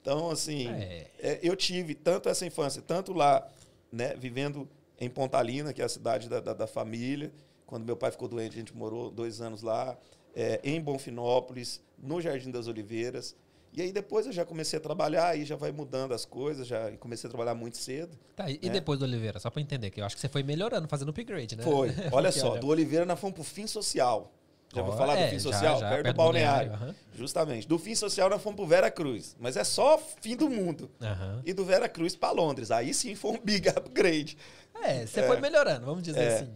Então, 0.00 0.30
assim, 0.30 0.68
É. 0.68 1.06
é, 1.18 1.40
eu 1.42 1.56
tive 1.56 1.94
tanto 1.94 2.28
essa 2.28 2.44
infância, 2.46 2.80
tanto 2.86 3.12
lá, 3.12 3.48
né, 3.90 4.14
vivendo 4.16 4.68
em 5.00 5.08
Pontalina, 5.10 5.72
que 5.72 5.80
é 5.82 5.84
a 5.84 5.88
cidade 5.88 6.28
da, 6.28 6.38
da, 6.40 6.52
da 6.54 6.66
família. 6.66 7.32
Quando 7.66 7.84
meu 7.84 7.96
pai 7.96 8.10
ficou 8.12 8.28
doente, 8.28 8.54
a 8.54 8.58
gente 8.58 8.76
morou 8.76 9.10
dois 9.10 9.40
anos 9.40 9.62
lá. 9.62 9.96
É, 10.34 10.60
em 10.64 10.80
Bonfinópolis, 10.80 11.80
no 11.98 12.20
Jardim 12.20 12.50
das 12.50 12.66
Oliveiras. 12.66 13.34
E 13.72 13.82
aí 13.82 13.92
depois 13.92 14.24
eu 14.26 14.32
já 14.32 14.44
comecei 14.44 14.78
a 14.78 14.80
trabalhar, 14.82 15.28
aí 15.28 15.44
já 15.44 15.56
vai 15.56 15.72
mudando 15.72 16.12
as 16.14 16.24
coisas, 16.24 16.64
já 16.66 16.92
comecei 16.98 17.26
a 17.26 17.30
trabalhar 17.30 17.54
muito 17.56 17.76
cedo. 17.76 18.16
Tá, 18.36 18.48
e 18.48 18.58
e 18.62 18.68
É. 18.68 18.70
depois 18.70 18.98
do 19.00 19.04
Oliveira? 19.04 19.40
Só 19.40 19.50
pra 19.50 19.60
entender, 19.60 19.90
que 19.90 20.00
eu 20.00 20.04
acho 20.04 20.14
que 20.14 20.20
você 20.20 20.28
foi 20.28 20.44
melhorando, 20.44 20.86
fazendo 20.86 21.08
upgrade, 21.08 21.56
né? 21.56 21.64
Foi. 21.64 21.90
Olha 22.12 22.30
só, 22.30 22.56
do 22.56 22.68
Oliveira 22.68 23.04
nós 23.04 23.18
fomos 23.18 23.34
pro 23.34 23.42
Fim 23.44 23.66
Social. 23.66 24.32
Já 24.72 24.82
vou 24.82 24.92
Ó, 24.94 24.96
falar 24.96 25.16
é, 25.16 25.24
do 25.26 25.30
Fim 25.30 25.38
já, 25.38 25.42
Social? 25.52 25.78
já, 25.80 25.88
perto, 25.88 26.02
perto 26.02 26.06
do 26.06 26.12
do 26.12 26.16
balneário. 26.24 26.70
balneário, 26.70 26.96
Justamente. 27.14 27.66
Do 27.68 27.78
Fim 27.78 27.94
Social 27.96 28.30
nós 28.30 28.40
fomos 28.42 28.56
pro 28.56 28.66
Vera 28.66 28.90
Cruz. 28.92 29.36
Mas 29.40 29.56
é 29.56 29.62
só 29.64 29.98
fim 30.20 30.36
do 30.36 30.48
mundo. 30.48 30.88
Aham. 31.00 31.42
E 31.44 31.52
do 31.52 31.64
Vera 31.64 31.88
Cruz 31.88 32.14
para 32.16 32.32
Londres. 32.32 32.70
Aí 32.70 32.92
sim 32.94 33.14
foi 33.16 33.32
um 33.32 33.40
big 33.40 33.68
upgrade. 33.76 34.36
É, 34.82 35.04
você 35.06 35.22
foi 35.24 35.40
melhorando, 35.40 35.84
vamos 35.86 36.02
dizer 36.02 36.20
É. 36.22 36.34
assim. 36.36 36.48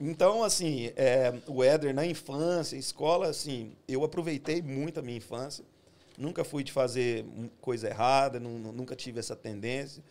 Então, 0.00 0.42
assim, 0.42 0.90
é, 0.96 1.32
o 1.46 1.62
Éder 1.62 1.94
na 1.94 2.04
infância, 2.04 2.76
escola, 2.76 3.28
assim, 3.28 3.72
eu 3.86 4.02
aproveitei 4.04 4.60
muito 4.60 4.98
a 4.98 5.02
minha 5.02 5.18
infância. 5.18 5.64
Nunca 6.18 6.44
fui 6.44 6.64
de 6.64 6.72
fazer 6.72 7.24
coisa 7.60 7.88
errada, 7.88 8.40
nu- 8.40 8.72
nunca 8.72 8.96
tive 8.96 9.20
essa 9.20 9.36
tendência. 9.36 10.02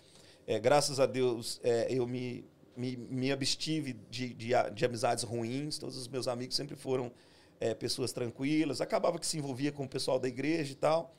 É, 0.48 0.60
graças 0.60 1.00
a 1.00 1.06
Deus, 1.06 1.60
é, 1.64 1.88
eu 1.90 2.08
me 2.08 2.46
me, 2.76 2.98
me 2.98 3.32
abstive 3.32 3.94
de, 4.10 4.34
de, 4.34 4.50
de 4.74 4.86
amizades 4.86 5.24
ruins. 5.24 5.78
Todos 5.78 5.96
os 5.96 6.08
meus 6.08 6.28
amigos 6.28 6.56
sempre 6.56 6.76
foram 6.76 7.12
é, 7.60 7.74
pessoas 7.76 8.12
tranquilas. 8.12 8.82
Acabava 8.82 9.20
que 9.20 9.28
se 9.28 9.38
envolvia 9.38 9.72
com 9.72 9.84
o 9.86 9.88
pessoal 9.88 10.18
da 10.20 10.28
igreja 10.28 10.72
e 10.72 10.76
tal. 10.76 11.14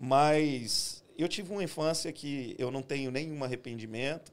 Mas 0.00 1.04
eu 1.18 1.28
tive 1.28 1.52
uma 1.52 1.62
infância 1.62 2.12
que 2.12 2.54
eu 2.58 2.70
não 2.70 2.82
tenho 2.82 3.10
nenhum 3.10 3.44
arrependimento. 3.44 4.32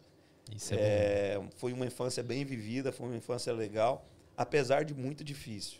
Isso 0.55 0.73
é. 0.73 0.77
É, 0.77 1.41
foi 1.57 1.73
uma 1.73 1.85
infância 1.85 2.21
bem 2.23 2.43
vivida, 2.45 2.91
foi 2.91 3.07
uma 3.07 3.15
infância 3.15 3.51
legal, 3.53 4.05
apesar 4.37 4.83
de 4.85 4.93
muito 4.93 5.23
difícil. 5.23 5.79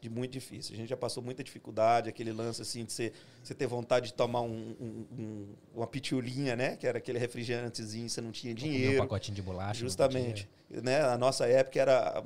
De 0.00 0.08
muito 0.08 0.32
difícil. 0.32 0.72
A 0.74 0.76
gente 0.78 0.88
já 0.88 0.96
passou 0.96 1.22
muita 1.22 1.44
dificuldade, 1.44 2.08
aquele 2.08 2.32
lance 2.32 2.62
assim 2.62 2.86
de 2.86 2.92
você, 2.92 3.12
você 3.42 3.54
ter 3.54 3.66
vontade 3.66 4.06
de 4.06 4.14
tomar 4.14 4.40
um, 4.40 4.74
um- 4.80 5.06
um- 5.18 5.46
uma 5.74 5.86
pitulinha, 5.86 6.56
né? 6.56 6.76
Que 6.76 6.86
era 6.86 6.96
aquele 6.96 7.18
refrigerantezinho, 7.18 8.08
você 8.08 8.20
não 8.22 8.32
tinha 8.32 8.54
Comer 8.54 8.66
um 8.66 8.72
dinheiro. 8.72 8.98
pacotinho 9.02 9.34
de 9.34 9.42
bolacha. 9.42 9.78
Justamente. 9.78 10.48
Né? 10.70 11.02
A 11.02 11.18
nossa 11.18 11.46
época 11.46 11.78
era. 11.80 12.24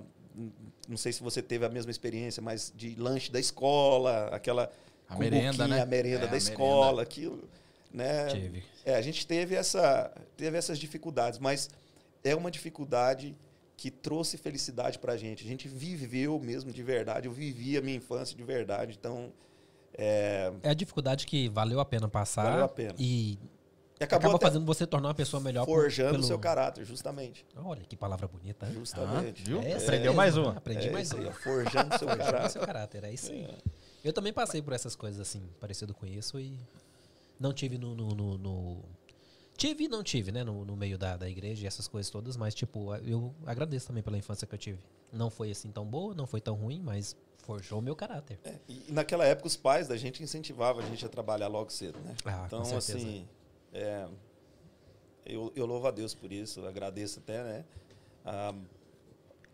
Não 0.88 0.96
sei 0.96 1.12
se 1.12 1.20
você 1.22 1.42
teve 1.42 1.64
a 1.64 1.68
mesma 1.68 1.90
experiência, 1.90 2.40
mas 2.40 2.72
de 2.76 2.94
lanche 2.94 3.32
da 3.32 3.40
escola, 3.40 4.28
aquela. 4.28 4.70
A 5.08 5.16
merenda, 5.18 5.66
né? 5.66 5.80
A 5.80 5.86
merenda 5.86 6.26
É, 6.26 6.28
da 6.28 6.34
a 6.34 6.38
escola, 6.38 7.02
aquilo. 7.02 7.42
Né? 7.92 8.26
Tive. 8.26 8.62
É, 8.84 8.94
a 8.94 9.02
gente 9.02 9.26
teve, 9.26 9.54
essa, 9.56 10.12
teve 10.36 10.56
essas 10.56 10.78
dificuldades, 10.78 11.38
mas 11.38 11.70
é 12.24 12.34
uma 12.34 12.50
dificuldade 12.50 13.36
que 13.76 13.90
trouxe 13.90 14.36
felicidade 14.38 14.98
pra 14.98 15.16
gente. 15.16 15.44
A 15.44 15.46
gente 15.46 15.68
viveu 15.68 16.38
mesmo 16.40 16.72
de 16.72 16.82
verdade, 16.82 17.28
eu 17.28 17.32
vivi 17.32 17.76
a 17.76 17.82
minha 17.82 17.96
infância 17.96 18.36
de 18.36 18.42
verdade, 18.42 18.96
então 18.98 19.32
é, 19.96 20.52
É 20.62 20.70
a 20.70 20.74
dificuldade 20.74 21.26
que 21.26 21.48
valeu 21.48 21.78
a 21.80 21.84
pena 21.84 22.08
passar. 22.08 22.44
Valeu 22.50 22.64
a 22.64 22.68
pena. 22.68 22.94
E 22.98 23.38
e 24.00 24.02
acabou 24.02 24.30
acaba 24.30 24.44
fazendo 24.44 24.64
você 24.66 24.84
tornar 24.86 25.08
uma 25.08 25.14
pessoa 25.14 25.40
melhor. 25.40 25.64
por- 25.64 25.80
forjando 25.82 26.08
o 26.10 26.12
pelo- 26.14 26.24
seu 26.24 26.36
caráter, 26.38 26.84
justamente. 26.84 27.46
Olha 27.56 27.82
que 27.82 27.96
palavra 27.96 28.26
bonita. 28.26 28.66
hein? 28.66 28.72
Justamente. 28.74 29.44
viu? 29.44 29.60
É, 29.62 29.74
Aprendeu 29.74 30.00
mesmo. 30.06 30.14
mais 30.16 30.36
uma. 30.36 30.50
Aprendi 30.56 30.88
É 30.88 30.90
mais 30.90 31.12
uma. 31.12 31.28
ó, 31.28 31.32
forjando 31.32 31.94
o 31.94 31.98
seu 31.98 32.08
Forjando 32.08 32.24
caráter. 32.32 32.50
seu 32.50 32.62
caráter, 32.62 33.04
é 33.04 33.12
isso 33.12 33.30
aí. 33.30 33.48
Eu 34.04 34.12
também 34.12 34.32
passei 34.32 34.60
por 34.60 34.72
essas 34.72 34.96
coisas 34.96 35.20
assim, 35.20 35.42
parecido 35.60 35.94
com 35.94 36.04
isso, 36.06 36.40
e 36.40 36.58
não 37.38 37.52
tive 37.52 37.78
no. 37.78 37.94
no- 37.94 38.08
no- 38.14 38.36
no- 38.38 38.84
Tive 39.56 39.84
e 39.84 39.88
não 39.88 40.02
tive, 40.02 40.32
né? 40.32 40.42
No, 40.42 40.64
no 40.64 40.76
meio 40.76 40.98
da, 40.98 41.16
da 41.16 41.28
igreja 41.28 41.64
e 41.64 41.66
essas 41.66 41.86
coisas 41.86 42.10
todas, 42.10 42.36
mas, 42.36 42.54
tipo, 42.54 42.94
eu 42.96 43.34
agradeço 43.46 43.86
também 43.86 44.02
pela 44.02 44.18
infância 44.18 44.46
que 44.46 44.54
eu 44.54 44.58
tive. 44.58 44.78
Não 45.12 45.30
foi 45.30 45.50
assim 45.50 45.70
tão 45.70 45.84
boa, 45.84 46.14
não 46.14 46.26
foi 46.26 46.40
tão 46.40 46.54
ruim, 46.54 46.80
mas 46.82 47.16
forjou 47.38 47.78
o 47.78 47.82
meu 47.82 47.94
caráter. 47.94 48.38
É, 48.44 48.58
e 48.68 48.86
naquela 48.90 49.24
época 49.24 49.46
os 49.46 49.56
pais 49.56 49.86
da 49.86 49.96
gente 49.96 50.22
incentivavam 50.22 50.82
a 50.82 50.86
gente 50.86 51.04
a 51.04 51.08
trabalhar 51.08 51.46
logo 51.46 51.70
cedo, 51.70 51.98
né? 52.00 52.16
Ah, 52.24 52.44
então, 52.46 52.62
assim, 52.76 53.28
é, 53.72 54.08
eu, 55.24 55.52
eu 55.54 55.66
louvo 55.66 55.86
a 55.86 55.90
Deus 55.90 56.14
por 56.14 56.32
isso, 56.32 56.66
agradeço 56.66 57.20
até, 57.20 57.44
né? 57.44 57.64
ah, 58.24 58.54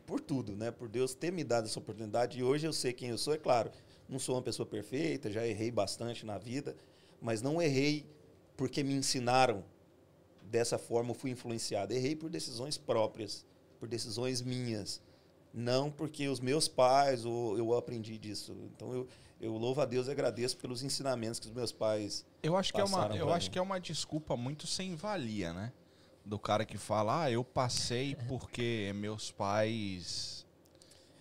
por 0.06 0.20
tudo, 0.20 0.56
né? 0.56 0.70
Por 0.70 0.88
Deus 0.88 1.14
ter 1.14 1.32
me 1.32 1.44
dado 1.44 1.66
essa 1.66 1.78
oportunidade. 1.78 2.38
E 2.38 2.42
hoje 2.42 2.66
eu 2.66 2.72
sei 2.72 2.92
quem 2.92 3.10
eu 3.10 3.18
sou, 3.18 3.34
é 3.34 3.38
claro. 3.38 3.70
Não 4.08 4.18
sou 4.18 4.34
uma 4.36 4.42
pessoa 4.42 4.66
perfeita, 4.66 5.30
já 5.30 5.46
errei 5.46 5.70
bastante 5.70 6.24
na 6.24 6.38
vida, 6.38 6.76
mas 7.20 7.42
não 7.42 7.60
errei 7.60 8.04
porque 8.56 8.82
me 8.82 8.92
ensinaram 8.92 9.64
dessa 10.50 10.78
forma, 10.78 11.10
eu 11.10 11.14
fui 11.14 11.30
influenciado. 11.30 11.92
Errei 11.92 12.16
por 12.16 12.28
decisões 12.28 12.76
próprias, 12.76 13.46
por 13.78 13.88
decisões 13.88 14.42
minhas. 14.42 15.00
Não 15.52 15.90
porque 15.90 16.28
os 16.28 16.40
meus 16.40 16.68
pais 16.68 17.24
ou 17.24 17.56
eu 17.56 17.76
aprendi 17.76 18.18
disso. 18.18 18.56
Então 18.74 18.92
eu, 18.92 19.08
eu 19.40 19.56
louvo 19.56 19.80
a 19.80 19.84
Deus 19.84 20.06
e 20.06 20.10
agradeço 20.10 20.56
pelos 20.56 20.82
ensinamentos 20.82 21.40
que 21.40 21.46
os 21.46 21.52
meus 21.52 21.72
pais. 21.72 22.24
Eu 22.42 22.56
acho 22.56 22.72
que 22.72 22.80
é 22.80 22.84
uma, 22.84 23.16
eu 23.16 23.32
acho 23.32 23.46
mim. 23.46 23.52
que 23.52 23.58
é 23.58 23.62
uma 23.62 23.80
desculpa 23.80 24.36
muito 24.36 24.66
sem 24.66 24.94
valia, 24.94 25.52
né? 25.52 25.72
Do 26.24 26.38
cara 26.38 26.64
que 26.64 26.76
fala: 26.76 27.24
"Ah, 27.24 27.30
eu 27.30 27.42
passei 27.42 28.14
porque 28.28 28.92
meus 28.94 29.32
pais 29.32 30.46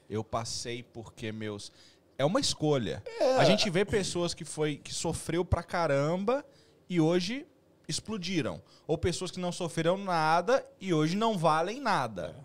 eu 0.10 0.24
passei 0.24 0.82
porque 0.82 1.32
meus 1.32 1.72
é 2.18 2.26
uma 2.26 2.40
escolha. 2.40 3.02
A 3.38 3.46
gente 3.46 3.70
vê 3.70 3.86
pessoas 3.86 4.34
que 4.34 4.44
foi 4.44 4.76
que 4.76 4.94
sofreu 4.94 5.46
pra 5.46 5.64
caramba 5.64 6.44
e 6.90 7.00
hoje 7.00 7.46
explodiram, 7.90 8.62
ou 8.88 8.98
pessoas 8.98 9.32
que 9.32 9.40
não 9.40 9.52
sofreram 9.52 9.98
nada 9.98 10.64
e 10.80 10.94
hoje 10.94 11.18
não 11.18 11.38
valem 11.38 11.82
nada. 11.82 12.36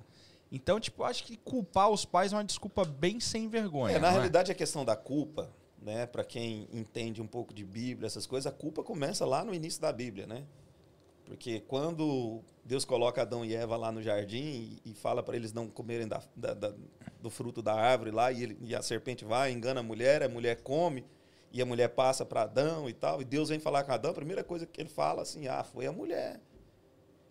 Então, 0.50 0.80
tipo, 0.80 1.04
acho 1.04 1.24
que 1.24 1.37
culpar 1.37 1.90
os 1.90 2.04
pais 2.04 2.33
é 2.33 2.37
uma 2.37 2.44
desculpa 2.44 2.85
bem 2.85 3.20
sem 3.20 3.48
vergonha. 3.48 3.96
É, 3.96 3.98
na 3.98 4.09
não 4.09 4.14
realidade, 4.14 4.50
a 4.50 4.54
questão 4.54 4.85
da 4.85 4.96
culpa, 4.96 5.50
né, 5.80 6.07
para 6.07 6.24
quem 6.24 6.66
entende 6.72 7.20
um 7.20 7.26
pouco 7.26 7.52
de 7.52 7.64
Bíblia, 7.64 8.07
essas 8.07 8.26
coisas, 8.26 8.46
a 8.50 8.54
culpa 8.57 8.83
começa 8.83 9.26
lá 9.26 9.44
no 9.44 9.52
início 9.54 9.80
da 9.80 9.92
Bíblia, 9.92 10.26
né? 10.26 10.44
Porque 11.26 11.61
quando 11.61 12.42
Deus 12.64 12.85
coloca 12.85 13.22
Adão 13.22 13.44
e 13.44 13.54
Eva 13.54 13.76
lá 13.76 13.90
no 13.90 14.02
jardim 14.02 14.78
e, 14.85 14.90
e 14.90 14.94
fala 14.94 15.22
para 15.22 15.37
eles 15.37 15.52
não 15.52 15.68
comerem 15.68 16.07
da- 16.07 16.22
da- 16.37 16.54
da- 16.54 16.74
do 17.20 17.30
fruto 17.30 17.62
da 17.62 17.74
árvore 17.74 18.11
lá, 18.11 18.30
e, 18.30 18.42
ele- 18.42 18.59
e 18.61 18.74
a 18.74 18.83
serpente 18.83 19.24
vai, 19.24 19.50
engana 19.50 19.80
a 19.80 19.83
mulher, 19.83 20.22
a 20.22 20.28
mulher 20.28 20.61
come, 20.62 21.04
e 21.54 21.62
a 21.62 21.64
mulher 21.64 21.86
passa 21.90 22.26
para 22.26 22.42
Adão 22.42 22.88
e 22.88 22.92
tal, 22.92 23.22
e 23.22 23.24
Deus 23.24 23.48
vem 23.48 23.60
falar 23.60 23.84
com 23.84 23.92
Adão, 23.92 24.10
a 24.10 24.14
primeira 24.14 24.42
coisa 24.42 24.66
que 24.66 24.80
ele 24.80 24.88
fala 24.88 25.22
assim, 25.22 25.46
ah, 25.46 25.62
foi 25.62 25.86
a 25.86 25.92
mulher. 25.92 26.40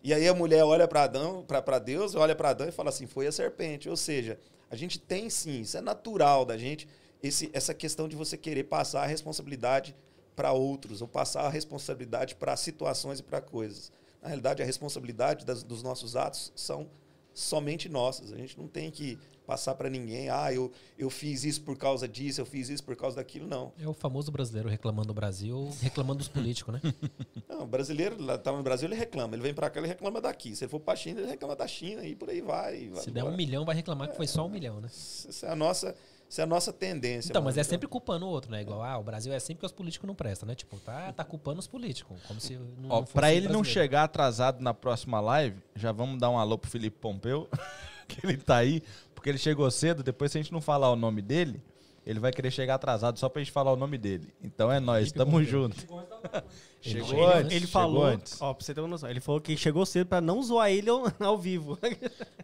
E 0.02 0.14
aí 0.14 0.26
a 0.26 0.32
mulher 0.32 0.64
olha 0.64 0.88
para 0.88 1.02
Adão, 1.02 1.44
para 1.44 1.78
Deus, 1.78 2.14
olha 2.14 2.34
para 2.34 2.48
Adão 2.48 2.66
e 2.66 2.72
fala 2.72 2.88
assim, 2.88 3.06
foi 3.06 3.26
a 3.26 3.32
serpente. 3.32 3.86
Ou 3.86 3.98
seja, 3.98 4.40
a 4.70 4.76
gente 4.76 4.98
tem 4.98 5.28
sim, 5.28 5.60
isso 5.60 5.76
é 5.76 5.82
natural 5.82 6.46
da 6.46 6.56
gente, 6.56 6.88
esse, 7.22 7.50
essa 7.52 7.74
questão 7.74 8.08
de 8.08 8.16
você 8.16 8.38
querer 8.38 8.64
passar 8.64 9.02
a 9.02 9.06
responsabilidade 9.06 9.94
para 10.34 10.52
outros, 10.52 11.02
ou 11.02 11.08
passar 11.08 11.42
a 11.42 11.50
responsabilidade 11.50 12.34
para 12.34 12.56
situações 12.56 13.18
e 13.18 13.22
para 13.22 13.42
coisas. 13.42 13.92
Na 14.22 14.28
realidade, 14.28 14.62
a 14.62 14.66
responsabilidade 14.66 15.44
das- 15.44 15.62
dos 15.62 15.82
nossos 15.82 16.16
atos 16.16 16.50
são 16.56 16.88
somente 17.34 17.88
nossas. 17.88 18.32
A 18.32 18.36
gente 18.36 18.56
não 18.58 18.68
tem 18.68 18.90
que 18.90 19.18
passar 19.46 19.74
para 19.74 19.90
ninguém, 19.90 20.30
ah, 20.30 20.52
eu, 20.52 20.72
eu 20.98 21.10
fiz 21.10 21.44
isso 21.44 21.60
por 21.62 21.76
causa 21.76 22.08
disso, 22.08 22.40
eu 22.40 22.46
fiz 22.46 22.68
isso 22.70 22.82
por 22.82 22.96
causa 22.96 23.16
daquilo, 23.16 23.46
não. 23.46 23.72
É 23.78 23.86
o 23.86 23.92
famoso 23.92 24.32
brasileiro 24.32 24.68
reclamando 24.68 25.08
do 25.08 25.14
Brasil, 25.14 25.70
reclamando 25.82 26.18
dos 26.20 26.28
políticos, 26.28 26.74
né? 26.74 26.80
Não, 27.46 27.62
o 27.62 27.66
brasileiro 27.66 28.20
lá 28.20 28.38
tá 28.38 28.50
no 28.50 28.62
Brasil, 28.62 28.88
ele 28.88 28.96
reclama. 28.96 29.34
Ele 29.34 29.42
vem 29.42 29.54
para 29.54 29.70
cá, 29.70 29.78
ele 29.78 29.86
reclama 29.86 30.20
daqui. 30.20 30.56
Se 30.56 30.64
ele 30.64 30.70
for 30.70 30.80
para 30.80 30.94
a 30.94 30.96
China, 30.96 31.20
ele 31.20 31.28
reclama 31.28 31.54
da 31.54 31.68
China 31.68 32.04
e 32.04 32.14
por 32.16 32.28
aí 32.28 32.40
vai. 32.40 32.88
vai 32.88 33.02
Se 33.02 33.10
der 33.10 33.22
um 33.22 33.36
milhão, 33.36 33.64
vai 33.64 33.76
reclamar 33.76 34.08
que 34.08 34.16
foi 34.16 34.26
só 34.26 34.46
um 34.46 34.48
milhão, 34.48 34.80
né? 34.80 34.88
Essa 34.88 35.46
é 35.46 35.50
a 35.50 35.54
nossa, 35.54 35.94
essa 36.34 36.42
é 36.42 36.44
a 36.44 36.46
nossa 36.46 36.72
tendência. 36.72 37.30
Então, 37.30 37.40
mas 37.40 37.56
é 37.56 37.62
sempre 37.62 37.86
culpando 37.86 38.26
o 38.26 38.28
outro, 38.28 38.50
né? 38.50 38.62
Igual, 38.62 38.82
ah, 38.82 38.98
o 38.98 39.04
Brasil 39.04 39.32
é 39.32 39.38
sempre 39.38 39.60
que 39.60 39.66
os 39.66 39.72
políticos 39.72 40.04
não 40.04 40.16
prestam, 40.16 40.48
né? 40.48 40.54
Tipo, 40.56 40.76
tá, 40.80 41.12
tá 41.12 41.22
culpando 41.22 41.60
os 41.60 41.68
políticos. 41.68 42.20
Como 42.26 42.40
se 42.40 42.56
não, 42.56 42.90
Ó, 42.90 42.96
não 43.00 43.04
pra 43.04 43.32
ele 43.32 43.48
não 43.48 43.62
chegar 43.62 44.02
atrasado 44.02 44.60
na 44.60 44.74
próxima 44.74 45.20
live, 45.20 45.56
já 45.76 45.92
vamos 45.92 46.18
dar 46.18 46.30
um 46.30 46.38
alô 46.38 46.58
pro 46.58 46.68
Felipe 46.68 46.98
Pompeu, 46.98 47.48
que 48.08 48.26
ele 48.26 48.36
tá 48.36 48.56
aí, 48.56 48.82
porque 49.14 49.28
ele 49.28 49.38
chegou 49.38 49.70
cedo, 49.70 50.02
depois 50.02 50.32
se 50.32 50.38
a 50.38 50.42
gente 50.42 50.52
não 50.52 50.60
falar 50.60 50.90
o 50.90 50.96
nome 50.96 51.22
dele, 51.22 51.62
ele 52.06 52.18
vai 52.20 52.32
querer 52.32 52.50
chegar 52.50 52.74
atrasado 52.74 53.18
só 53.18 53.28
pra 53.28 53.40
gente 53.42 53.52
falar 53.52 53.72
o 53.72 53.76
nome 53.76 53.96
dele. 53.98 54.32
Então 54.42 54.70
é 54.70 54.78
nóis, 54.80 55.10
Felipe 55.10 55.18
tamo 55.18 55.42
junto. 55.44 55.76
Ele 56.84 56.96
Chegou 57.02 57.08
chegou 57.08 57.26
antes. 57.28 57.50
Ele 57.52 57.54
chegou 57.66 57.68
falou, 57.72 58.04
antes. 58.04 58.42
ó, 58.42 58.52
pra 58.52 58.62
você 58.62 58.74
ter 58.74 58.80
uma 58.82 58.88
noção, 58.88 59.08
ele 59.08 59.18
falou 59.20 59.40
que 59.40 59.56
chegou 59.56 59.86
cedo 59.86 60.06
pra 60.06 60.20
não 60.20 60.42
zoar 60.42 60.70
ele 60.70 60.90
ao, 60.90 61.04
ao 61.18 61.38
vivo. 61.38 61.78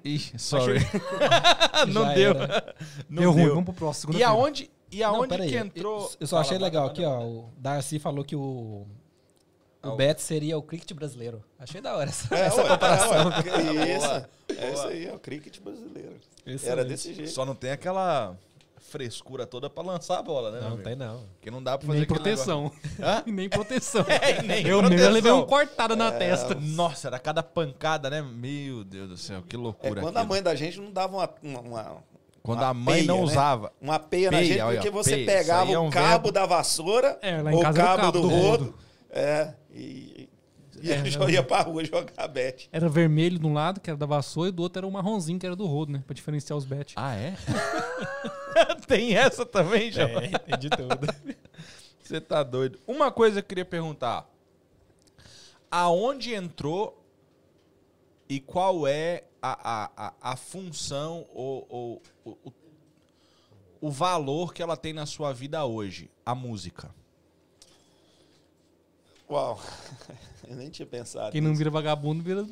Ih, 0.03 0.19
sorry. 0.39 0.79
não 1.93 2.05
Já 2.07 2.15
deu. 2.15 2.31
era. 2.31 2.75
Não 3.07 3.21
Deu 3.23 3.33
ruim, 3.33 3.43
deu. 3.45 3.51
vamos 3.51 3.65
pro 3.67 3.75
próximo. 3.75 4.15
E 4.15 4.23
aonde, 4.23 4.71
e 4.91 5.01
Não, 5.01 5.17
aonde 5.17 5.29
peraí, 5.29 5.51
que 5.51 5.57
entrou... 5.59 6.11
Eu, 6.19 6.27
só 6.27 6.37
Fala, 6.37 6.41
achei 6.43 6.57
legal 6.59 6.87
aqui, 6.87 7.05
ó. 7.05 7.21
O 7.23 7.53
Darcy 7.59 7.99
falou 7.99 8.25
que 8.25 8.35
o. 8.35 8.87
O 9.83 9.89
o- 9.91 9.97
Bet 9.97 10.23
seria 10.23 10.57
o 10.57 10.63
cricket 10.63 10.91
brasileiro. 10.95 11.45
Achei 11.59 11.83
da 11.83 11.95
hora 11.95 12.09
essa, 12.09 12.35
É, 12.35 12.41
essa 12.47 12.63
ué, 12.63 12.69
comparação. 12.69 13.13
é, 13.33 13.73
ué, 13.73 13.97
isso, 13.97 14.27
é 14.59 14.73
isso 14.73 14.87
aí, 14.87 15.07
é 15.07 15.13
o 15.15 15.19
cricket 15.19 15.61
brasileiro. 15.61 16.17
Excelente. 16.47 16.67
Era 16.67 16.83
desse 16.85 17.13
jeito. 17.13 17.31
Só 17.31 17.45
não 17.45 17.55
tem 17.55 17.73
aquela 17.73 18.35
frescura 18.91 19.47
toda 19.47 19.71
pra 19.71 19.83
lançar 19.83 20.19
a 20.19 20.23
bola, 20.23 20.51
né? 20.51 20.61
Não, 20.61 20.77
tem 20.79 20.97
não. 20.97 21.25
Porque 21.35 21.51
não 21.51 21.63
dá 21.63 21.79
pra 21.79 21.87
fazer 21.87 21.99
Nem 22.01 22.07
proteção. 22.09 22.73
Hã? 23.01 23.23
nem 23.27 23.49
proteção. 23.49 24.05
É, 24.09 24.43
nem 24.43 24.67
eu 24.67 24.77
mesmo 24.83 24.89
proteção. 24.89 25.13
levei 25.13 25.33
uma 25.33 25.47
cortada 25.47 25.95
na 25.97 26.11
testa. 26.13 26.55
negócio. 26.55 26.75
Nossa, 26.75 27.09
era 27.09 27.19
cada 27.19 27.43
pancada, 27.43 28.11
né? 28.11 28.21
Meu 28.23 28.83
Deus 28.85 29.09
do 29.09 29.17
céu, 29.17 29.43
que 29.49 29.57
É, 29.57 29.59
loucura 29.59 30.01
quando 30.01 30.17
a 30.17 30.21
aquilo. 30.21 30.35
mãe 30.35 30.43
da 30.43 30.55
gente 30.55 30.81
não 30.81 30.91
dava 30.91 31.17
uma, 31.17 31.31
uma, 31.43 31.61
uma, 31.61 31.97
Quando 32.43 32.59
uma 32.61 32.69
a 32.69 32.75
mãe 32.75 33.03
não 33.05 33.17
peia, 33.17 33.27
né? 33.27 33.33
usava. 33.33 33.73
uma 33.81 33.99
peia, 33.99 34.31
na 34.31 34.39
Peia, 34.39 34.49
gente, 34.49 34.61
olha, 34.61 34.77
porque 34.77 34.91
você 34.91 35.11
peia. 35.17 35.27
Pegava 35.27 35.73
é 35.73 35.79
o 35.79 35.83
um 35.83 35.91
cabo 35.91 36.09
verbo. 36.09 36.33
da 36.33 36.47
vassoura 36.47 37.19
É, 37.23 37.41
ou 37.43 37.49
o 37.49 37.59
o 37.59 37.63
cabo, 37.63 37.77
cabo 37.77 38.13
do, 38.13 38.21
do 38.23 38.29
rodo. 38.29 38.65
rodo. 38.65 38.75
É, 39.11 39.55
e, 39.73 40.20
e 40.81 40.91
É, 40.91 40.97
a 41.01 41.05
gente 41.05 41.19
não. 41.19 41.29
ia 41.29 41.43
pra 41.43 41.63
rua 41.63 41.85
jogar 41.85 42.27
bet. 42.29 42.69
Era 42.73 42.89
vermelho 42.89 43.39
de 43.39 43.47
um 43.47 43.53
lado, 43.53 43.81
que 43.81 43.91
era 43.91 43.97
da 43.97 44.07
vassoura, 44.07 44.49
e 44.49 44.53
do 44.53 44.63
outro 44.63 44.81
era 44.81 44.87
o 44.87 44.91
marronzinho, 44.91 45.39
que 45.39 45.47
era 45.47 45.55
do 45.57 45.67
rodo, 45.67 45.93
né? 45.93 46.03
Pra 46.07 46.15
diferenciar 46.15 46.57
os 46.57 46.65
bet. 46.65 46.95
Ah, 46.97 47.15
é? 47.15 47.35
Tem 48.87 49.17
essa 49.17 49.45
também, 49.47 49.91
já. 49.93 50.09
É, 50.09 50.27
entendi 50.27 50.71
tudo. 50.71 51.07
Você 52.03 52.21
tá 52.21 52.43
doido. 52.43 52.79
Uma 52.87 53.11
coisa 53.13 53.41
que 53.41 53.45
eu 53.45 53.49
queria 53.49 53.65
perguntar. 53.65 54.29
Aonde 55.71 56.35
entrou 56.35 57.01
e 58.29 58.41
qual 58.41 58.87
é 58.87 59.25
a, 59.41 59.85
a, 59.85 59.91
a, 59.97 60.33
a 60.33 60.37
função 60.37 61.27
ou, 61.33 61.67
ou 61.69 62.03
o, 62.25 62.31
o, 62.45 62.53
o 63.83 63.91
valor 63.91 64.53
que 64.53 64.63
ela 64.63 64.77
tem 64.77 64.93
na 64.93 65.07
sua 65.07 65.33
vida 65.33 65.65
hoje, 65.65 66.11
a 66.27 66.35
música? 66.35 66.93
Uau, 69.31 69.61
eu 70.49 70.57
nem 70.57 70.69
tinha 70.69 70.87
pensado. 70.87 71.31
Quem 71.31 71.41
não 71.41 71.55
vira 71.55 71.71
vagabundo 71.71 72.23
vira. 72.23 72.45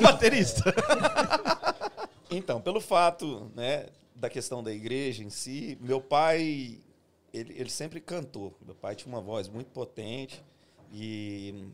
Baterista. 0.00 0.62
Então, 2.34 2.60
pelo 2.62 2.80
fato 2.80 3.50
né, 3.54 3.88
da 4.14 4.30
questão 4.30 4.62
da 4.62 4.72
igreja 4.72 5.22
em 5.22 5.28
si, 5.28 5.76
meu 5.80 6.00
pai, 6.00 6.80
ele, 7.32 7.54
ele 7.58 7.70
sempre 7.70 8.00
cantou. 8.00 8.56
Meu 8.64 8.74
pai 8.74 8.94
tinha 8.94 9.14
uma 9.14 9.20
voz 9.20 9.48
muito 9.48 9.70
potente 9.70 10.42
e 10.90 11.72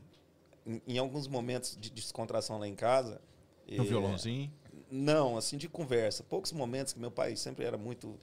em, 0.66 0.82
em 0.86 0.98
alguns 0.98 1.28
momentos 1.28 1.76
de 1.80 1.90
descontração 1.90 2.58
lá 2.58 2.66
em 2.66 2.74
casa... 2.74 3.20
No 3.68 3.84
eh, 3.84 3.86
violãozinho. 3.86 4.52
Não, 4.90 5.36
assim, 5.36 5.56
de 5.56 5.68
conversa. 5.68 6.24
Poucos 6.24 6.52
momentos 6.52 6.92
que 6.92 6.98
meu 6.98 7.10
pai 7.10 7.36
sempre 7.36 7.64
era 7.64 7.78
muito, 7.78 8.18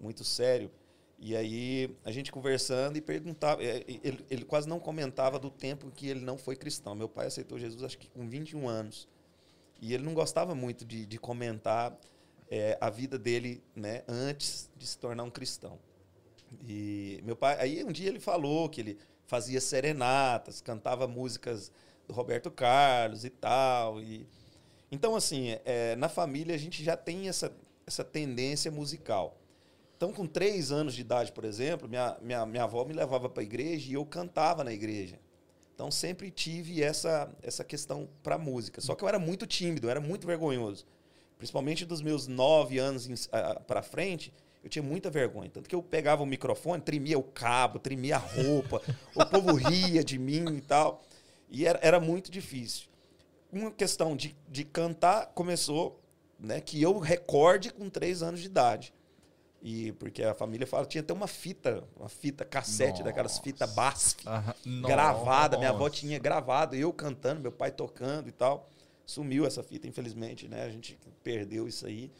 muito 0.00 0.24
sério. 0.24 0.70
E 1.18 1.34
aí, 1.36 1.96
a 2.04 2.10
gente 2.12 2.30
conversando 2.30 2.96
e 2.98 3.00
perguntava. 3.00 3.62
eh, 3.64 3.84
Ele, 4.04 4.24
ele 4.30 4.44
quase 4.44 4.68
não 4.68 4.78
comentava 4.78 5.38
do 5.38 5.50
tempo 5.50 5.90
que 5.90 6.08
ele 6.08 6.20
não 6.20 6.36
foi 6.38 6.56
cristão. 6.56 6.94
Meu 6.94 7.08
pai 7.08 7.26
aceitou 7.26 7.58
Jesus, 7.58 7.82
acho 7.82 7.98
que 7.98 8.08
com 8.10 8.28
21 8.28 8.68
anos. 8.68 9.08
E 9.80 9.94
ele 9.94 10.04
não 10.04 10.14
gostava 10.14 10.54
muito 10.54 10.84
de, 10.84 11.06
de 11.06 11.18
comentar 11.18 11.96
eh, 12.50 12.78
a 12.80 12.90
vida 12.90 13.18
dele 13.18 13.62
né, 13.74 14.02
antes 14.08 14.70
de 14.76 14.86
se 14.86 14.98
tornar 14.98 15.24
um 15.24 15.30
cristão. 15.30 15.78
E 16.66 17.20
meu 17.24 17.36
pai, 17.36 17.56
aí 17.60 17.84
um 17.84 17.92
dia 17.92 18.08
ele 18.08 18.20
falou 18.20 18.68
que 18.68 18.80
ele 18.80 18.98
fazia 19.26 19.60
serenatas, 19.60 20.60
cantava 20.60 21.06
músicas 21.06 21.70
do 22.06 22.14
Roberto 22.14 22.50
Carlos 22.50 23.24
e 23.24 23.30
tal. 23.30 24.00
E 24.00 24.26
então 24.90 25.16
assim, 25.16 25.58
é, 25.64 25.96
na 25.96 26.08
família 26.08 26.54
a 26.54 26.58
gente 26.58 26.84
já 26.84 26.96
tem 26.96 27.28
essa 27.28 27.52
essa 27.86 28.04
tendência 28.04 28.70
musical. 28.70 29.38
Então, 29.96 30.12
com 30.12 30.26
três 30.26 30.70
anos 30.70 30.94
de 30.94 31.00
idade, 31.00 31.32
por 31.32 31.44
exemplo, 31.44 31.88
minha, 31.88 32.16
minha, 32.20 32.44
minha 32.44 32.64
avó 32.64 32.84
me 32.84 32.92
levava 32.92 33.30
para 33.30 33.42
a 33.42 33.44
igreja 33.44 33.90
e 33.90 33.94
eu 33.94 34.04
cantava 34.04 34.62
na 34.62 34.72
igreja. 34.72 35.18
Então, 35.74 35.90
sempre 35.90 36.30
tive 36.30 36.82
essa, 36.82 37.30
essa 37.42 37.64
questão 37.64 38.08
para 38.22 38.36
música. 38.36 38.80
Só 38.80 38.94
que 38.94 39.02
eu 39.02 39.08
era 39.08 39.18
muito 39.18 39.46
tímido, 39.46 39.86
eu 39.86 39.90
era 39.90 40.00
muito 40.00 40.26
vergonhoso. 40.26 40.86
Principalmente 41.38 41.84
dos 41.84 42.02
meus 42.02 42.26
nove 42.26 42.78
anos 42.78 43.08
para 43.66 43.82
frente, 43.82 44.32
eu 44.62 44.68
tinha 44.68 44.82
muita 44.82 45.08
vergonha. 45.08 45.50
Tanto 45.50 45.68
que 45.68 45.74
eu 45.74 45.82
pegava 45.82 46.22
o 46.22 46.26
microfone, 46.26 46.82
tremia 46.82 47.18
o 47.18 47.22
cabo, 47.22 47.78
tremia 47.78 48.16
a 48.16 48.18
roupa, 48.18 48.82
o 49.14 49.24
povo 49.24 49.54
ria 49.54 50.02
de 50.02 50.18
mim 50.18 50.56
e 50.56 50.60
tal. 50.60 51.02
E 51.48 51.66
era, 51.66 51.78
era 51.82 52.00
muito 52.00 52.30
difícil. 52.30 52.88
Uma 53.52 53.70
questão 53.70 54.16
de, 54.16 54.36
de 54.48 54.64
cantar 54.64 55.26
começou, 55.34 56.02
né, 56.38 56.60
que 56.60 56.82
eu 56.82 56.98
recorde 56.98 57.72
com 57.72 57.88
três 57.88 58.22
anos 58.22 58.40
de 58.40 58.46
idade. 58.46 58.92
E 59.62 59.92
porque 59.92 60.22
a 60.22 60.34
família 60.34 60.66
fala, 60.66 60.84
tinha 60.86 61.02
até 61.02 61.12
uma 61.12 61.26
fita, 61.26 61.82
uma 61.98 62.08
fita 62.08 62.44
cassete, 62.44 63.02
daquelas 63.02 63.38
fitas 63.38 63.74
BASF, 63.74 64.16
gravada. 64.86 65.56
Minha 65.58 65.70
avó 65.70 65.84
Nossa. 65.84 65.94
tinha 65.96 66.18
gravado, 66.18 66.76
eu 66.76 66.92
cantando, 66.92 67.40
meu 67.40 67.50
pai 67.52 67.70
tocando 67.70 68.28
e 68.28 68.32
tal. 68.32 68.68
Sumiu 69.04 69.46
essa 69.46 69.62
fita, 69.62 69.86
infelizmente, 69.88 70.46
né? 70.48 70.62
A 70.64 70.68
gente 70.70 70.98
perdeu 71.22 71.66
isso 71.66 71.86
aí. 71.86 72.10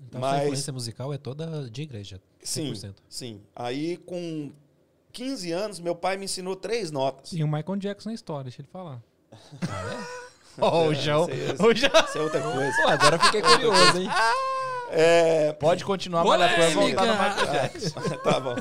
Então, 0.00 0.20
sua 0.20 0.30
Mas- 0.30 0.42
influência 0.44 0.72
musical 0.72 1.12
é 1.12 1.18
toda 1.18 1.68
de 1.70 1.82
igreja. 1.82 2.20
Sim, 2.42 2.72
100%. 2.72 2.94
sim. 3.08 3.40
Aí, 3.56 3.96
com 3.96 4.52
15 5.12 5.50
anos, 5.50 5.80
meu 5.80 5.96
pai 5.96 6.16
me 6.16 6.26
ensinou 6.26 6.54
três 6.54 6.90
notas. 6.90 7.30
Tem 7.30 7.42
o 7.42 7.48
Michael 7.48 7.76
Jackson 7.78 8.10
na 8.10 8.14
história, 8.14 8.44
deixa 8.44 8.60
ele 8.60 8.68
falar. 8.68 9.02
Ó, 10.60 10.88
o 10.88 10.94
João. 10.94 11.28
Isso 11.30 11.32
aí, 11.32 11.68
O 11.68 11.74
João. 11.74 12.04
Isso 12.04 12.18
é 12.18 12.20
outra 12.20 12.42
coisa. 12.42 12.76
Pô, 12.82 12.88
agora 12.88 13.16
eu 13.16 13.20
fiquei 13.20 13.42
curioso, 13.42 13.98
hein? 13.98 14.08
É, 14.90 15.52
Pode 15.52 15.84
continuar, 15.84 16.24
mas 16.24 16.50
depois 16.50 16.72
voltar 16.74 17.06
no. 17.06 17.12
Michael 17.12 17.52
Jackson. 17.52 18.00
tá 18.24 18.40
bom. 18.40 18.56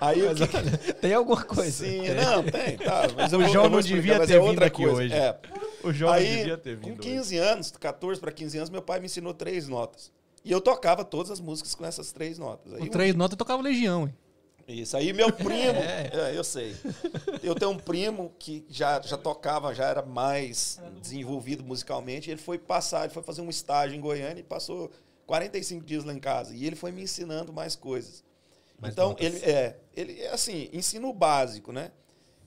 Aí 0.00 0.20
o 0.20 0.34
que... 0.34 0.92
Tem 0.94 1.14
alguma 1.14 1.44
coisa. 1.44 1.84
Sim, 1.86 2.08
não, 2.08 2.42
tem, 2.42 2.76
tá. 2.76 3.02
Mas 3.16 3.32
O 3.32 3.46
João 3.46 3.68
não 3.68 3.80
devia 3.80 4.18
mas 4.18 4.26
ter 4.26 4.34
é 4.34 4.40
vindo 4.40 4.62
aqui 4.62 4.82
coisa. 4.82 4.96
hoje. 4.96 5.14
É. 5.14 5.38
O 5.84 5.92
João 5.92 6.10
não 6.12 6.18
Aí, 6.18 6.36
devia 6.38 6.58
ter 6.58 6.76
com 6.80 6.88
vindo. 6.88 7.00
15 7.00 7.36
anos, 7.38 7.70
14 7.70 8.20
para 8.20 8.32
15 8.32 8.56
anos, 8.58 8.70
meu 8.70 8.82
pai 8.82 8.98
me 8.98 9.06
ensinou 9.06 9.32
três 9.32 9.68
notas. 9.68 10.10
E 10.44 10.50
eu 10.50 10.60
tocava 10.60 11.04
todas 11.04 11.30
as 11.30 11.40
músicas 11.40 11.74
com 11.76 11.84
essas 11.86 12.10
três 12.10 12.36
notas. 12.36 12.72
Aí, 12.72 12.80
Com 12.80 12.86
um 12.86 12.88
três 12.88 13.14
notas 13.14 13.34
eu 13.34 13.38
tocava 13.38 13.62
Legião, 13.62 14.08
hein? 14.08 14.14
Isso 14.66 14.96
aí, 14.96 15.12
meu 15.12 15.30
primo, 15.32 15.78
é, 15.78 16.32
eu 16.34 16.42
sei. 16.42 16.74
Eu 17.42 17.54
tenho 17.54 17.70
um 17.72 17.78
primo 17.78 18.32
que 18.38 18.64
já, 18.68 19.00
já 19.02 19.16
tocava, 19.16 19.74
já 19.74 19.86
era 19.86 20.02
mais 20.02 20.80
desenvolvido 21.00 21.62
musicalmente. 21.64 22.30
Ele 22.30 22.40
foi 22.40 22.58
passar, 22.58 23.04
ele 23.04 23.12
foi 23.12 23.22
fazer 23.22 23.40
um 23.40 23.50
estágio 23.50 23.96
em 23.96 24.00
Goiânia 24.00 24.40
e 24.40 24.44
passou 24.44 24.90
45 25.26 25.84
dias 25.84 26.04
lá 26.04 26.12
em 26.12 26.18
casa. 26.18 26.54
E 26.54 26.66
ele 26.66 26.76
foi 26.76 26.92
me 26.92 27.02
ensinando 27.02 27.52
mais 27.52 27.76
coisas. 27.76 28.24
Mais 28.78 28.92
então, 28.92 29.14
ele 29.18 29.38
é, 29.38 29.76
ele 29.94 30.20
é 30.20 30.30
assim, 30.30 30.68
ensino 30.72 31.12
básico, 31.12 31.72
né? 31.72 31.92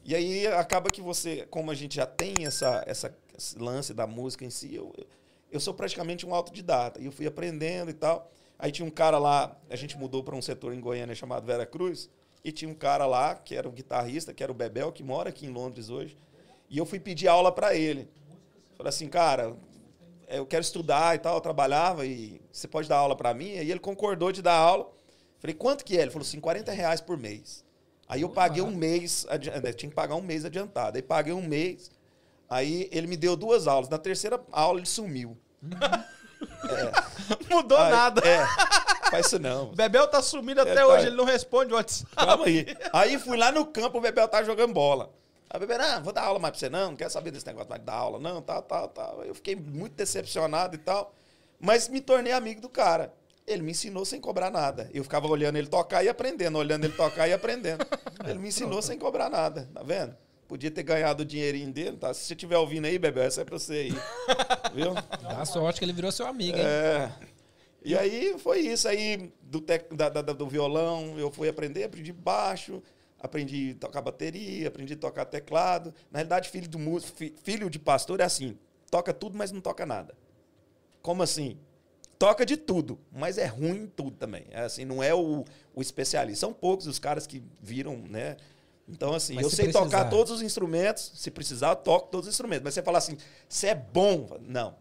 E 0.04 0.14
aí 0.16 0.46
acaba 0.48 0.90
que 0.90 1.02
você, 1.02 1.48
como 1.48 1.72
a 1.72 1.76
gente 1.76 1.96
já 1.96 2.06
tem 2.06 2.46
essa, 2.46 2.84
essa 2.86 3.16
esse 3.38 3.58
lance 3.58 3.94
da 3.94 4.08
música 4.08 4.46
em 4.46 4.50
si, 4.50 4.76
eu, 4.76 4.94
eu 5.52 5.60
sou 5.60 5.74
praticamente 5.74 6.26
um 6.26 6.34
autodidata. 6.34 7.02
E 7.02 7.06
eu 7.06 7.12
fui 7.12 7.28
aprendendo 7.28 7.90
e 7.90 7.94
tal. 7.94 8.32
Aí 8.58 8.72
tinha 8.72 8.86
um 8.86 8.92
cara 8.92 9.18
lá, 9.18 9.58
a 9.70 9.76
gente 9.76 9.98
mudou 9.98 10.24
para 10.24 10.36
um 10.36 10.42
setor 10.42 10.74
em 10.74 10.80
Goiânia 10.80 11.14
chamado 11.14 11.46
Vera 11.46 11.66
Cruz, 11.66 12.10
e 12.44 12.52
tinha 12.52 12.70
um 12.70 12.76
cara 12.76 13.06
lá, 13.06 13.36
que 13.36 13.56
era 13.56 13.68
o 13.68 13.72
guitarrista, 13.72 14.34
que 14.34 14.42
era 14.42 14.52
o 14.52 14.56
Bebel, 14.56 14.92
que 14.92 15.04
mora 15.04 15.30
aqui 15.30 15.46
em 15.46 15.52
Londres 15.52 15.90
hoje. 15.90 16.16
E 16.70 16.78
eu 16.78 16.86
fui 16.86 17.00
pedir 17.00 17.28
aula 17.28 17.52
para 17.52 17.76
ele. 17.76 18.08
Falei 18.78 18.90
assim, 18.90 19.10
cara, 19.10 19.56
eu 20.38 20.46
quero 20.46 20.62
estudar 20.62 21.16
e 21.16 21.20
tal, 21.20 21.36
eu 21.36 21.42
trabalhava, 21.42 22.06
e 22.06 22.42
você 22.52 22.68
pode 22.68 22.88
dar 22.90 22.98
aula 22.98 23.16
para 23.16 23.34
mim? 23.34 23.58
Aí 23.58 23.70
ele 23.72 23.80
concordou 23.80 24.32
de 24.32 24.42
dar 24.42 24.54
aula. 24.56 24.92
Falei, 25.40 25.54
quanto 25.56 25.84
que 25.86 25.98
é? 25.98 26.02
Ele 26.02 26.12
falou 26.12 26.26
assim, 26.26 26.40
40 26.40 26.72
reais 26.72 27.02
por 27.02 27.18
mês. 27.18 27.64
Aí 28.08 28.22
eu 28.22 28.30
paguei 28.30 28.62
um 28.62 28.72
mês, 28.76 29.26
adi- 29.30 29.50
eh, 29.50 29.74
tinha 29.74 29.90
que 29.90 29.96
pagar 29.96 30.16
um 30.16 30.22
mês 30.22 30.46
adiantado. 30.46 30.96
Aí 30.98 31.02
paguei 31.02 31.34
um 31.34 31.42
mês, 31.42 31.90
aí 32.50 32.88
ele 32.92 33.08
me 33.08 33.18
deu 33.18 33.36
duas 33.36 33.68
aulas. 33.68 33.90
Na 33.90 33.98
terceira 33.98 34.40
aula 34.52 34.80
ele 34.80 34.86
sumiu. 34.88 35.38
Mudou 37.50 37.78
Aí- 37.78 37.92
nada. 37.92 38.22
É, 38.28 38.46
faz 39.10 39.28
isso 39.28 39.40
não. 39.40 39.68
Bebel 39.74 40.08
tá 40.08 40.22
sumido 40.22 40.62
até 40.62 40.72
É, 40.72 40.76
tá. 40.76 40.88
hoje, 40.88 41.08
ele 41.08 41.16
não 41.16 41.26
responde 41.26 41.74
o 41.74 41.76
WhatsApp. 41.76 42.16
Calma 42.16 42.46
aí. 42.46 42.66
Aí 42.94 43.18
fui 43.20 43.38
lá 43.38 43.52
no 43.52 43.66
campo, 43.66 43.98
o 43.98 44.02
Bebel 44.02 44.28
tava 44.28 44.44
jogando 44.46 44.74
bola. 44.74 45.12
Aí 45.50 45.58
o 45.58 45.60
Bebel, 45.60 45.78
não, 45.78 46.04
vou 46.04 46.12
dar 46.12 46.24
aula 46.24 46.40
mais 46.40 46.52
pra 46.54 46.60
você 46.60 46.70
não, 46.70 46.90
não 46.90 46.96
quer 46.96 47.10
saber 47.10 47.32
desse 47.32 47.46
negócio 47.46 47.70
mais 47.70 47.80
de 47.82 47.86
dar 47.86 47.94
aula 47.94 48.20
não, 48.20 48.42
tal, 48.42 48.62
tal, 48.62 48.88
tal. 48.90 49.24
Eu 49.24 49.36
fiquei 49.36 49.56
muito 49.56 49.94
decepcionado 49.94 50.76
e 50.76 50.80
tal, 50.80 51.14
mas 51.60 51.88
me 51.88 52.02
tornei 52.02 52.34
amigo 52.34 52.62
do 52.62 52.70
cara. 52.70 53.14
Ele 53.48 53.62
me 53.62 53.72
ensinou 53.72 54.04
sem 54.06 54.20
cobrar 54.20 54.50
nada. 54.50 54.90
Eu 54.92 55.04
ficava 55.04 55.28
olhando 55.28 55.56
ele 55.58 55.68
tocar 55.68 56.04
e 56.04 56.10
aprendendo, 56.10 56.58
olhando 56.58 56.86
ele 56.86 56.94
tocar 56.94 57.28
e 57.28 57.34
aprendendo. 57.34 57.86
Ele 58.26 58.40
me 58.40 58.48
ensinou 58.48 58.82
sem 58.82 58.98
cobrar 58.98 59.30
nada, 59.30 59.70
tá 59.72 59.84
vendo? 59.84 60.18
Podia 60.48 60.72
ter 60.72 60.82
ganhado 60.82 61.22
o 61.22 61.26
dinheirinho 61.26 61.72
dele, 61.72 61.96
tá? 61.98 62.12
Se 62.12 62.22
você 62.22 62.34
estiver 62.34 62.58
ouvindo 62.58 62.86
aí, 62.86 62.98
Bebel, 62.98 63.24
essa 63.24 63.42
é 63.42 63.46
pra 63.46 63.60
você 63.60 63.74
aí. 63.74 63.92
Viu? 64.74 64.96
Dá 65.22 65.46
sorte 65.46 65.78
que 65.78 65.86
ele 65.86 65.94
virou 65.94 66.12
seu 66.12 66.26
amigo, 66.26 66.58
hein? 66.58 66.64
É. 66.66 67.12
E 67.84 67.96
aí 67.96 68.36
foi 68.40 68.62
isso. 68.62 68.88
Aí 68.88 69.32
do, 69.44 69.62
tec- 69.62 69.94
da- 69.94 70.10
da- 70.10 70.22
do 70.22 70.48
violão 70.48 71.20
eu 71.20 71.30
fui 71.30 71.48
aprender, 71.48 71.84
aprendi 71.84 72.12
baixo, 72.12 72.82
aprendi 73.26 73.72
a 73.72 73.80
tocar 73.80 74.02
bateria, 74.02 74.68
aprendi 74.68 74.94
a 74.94 74.98
tocar 74.98 75.26
teclado. 75.26 75.94
Na 76.12 76.20
realidade, 76.20 76.50
filho, 76.50 76.68
do 76.70 76.80
músico, 76.80 77.18
fi- 77.18 77.36
filho 77.44 77.70
de 77.70 77.78
pastor 77.80 78.20
é 78.20 78.24
assim: 78.24 78.58
toca 78.90 79.14
tudo, 79.14 79.38
mas 79.38 79.52
não 79.52 79.62
toca 79.62 79.86
nada. 79.86 80.16
Como 81.02 81.22
assim? 81.22 81.58
Toca 82.18 82.46
de 82.46 82.56
tudo, 82.56 82.98
mas 83.12 83.38
é 83.38 83.46
ruim 83.46 83.84
em 83.84 83.88
tudo 83.88 84.12
também. 84.12 84.46
É 84.50 84.62
assim, 84.62 84.86
não 84.86 85.04
é 85.04 85.14
o, 85.14 85.44
o 85.76 85.82
especialista. 85.82 86.40
São 86.40 86.54
poucos 86.54 86.88
os 86.88 86.98
caras 86.98 87.28
que 87.28 87.44
viram, 87.62 87.98
né? 87.98 88.38
Então, 88.88 89.14
assim, 89.14 89.34
Mas 89.34 89.44
eu 89.44 89.50
se 89.50 89.56
sei 89.58 89.66
tocar 89.72 89.88
precisar. 89.90 90.10
todos 90.10 90.32
os 90.32 90.42
instrumentos. 90.42 91.12
Se 91.16 91.30
precisar, 91.30 91.70
eu 91.72 91.76
toco 91.76 92.08
todos 92.10 92.28
os 92.28 92.34
instrumentos. 92.34 92.64
Mas 92.64 92.74
você 92.74 92.82
falar 92.84 93.00
assim, 93.00 93.18
você 93.50 93.68
é 93.68 93.76
bom? 93.76 94.40
Não, 94.48 94.76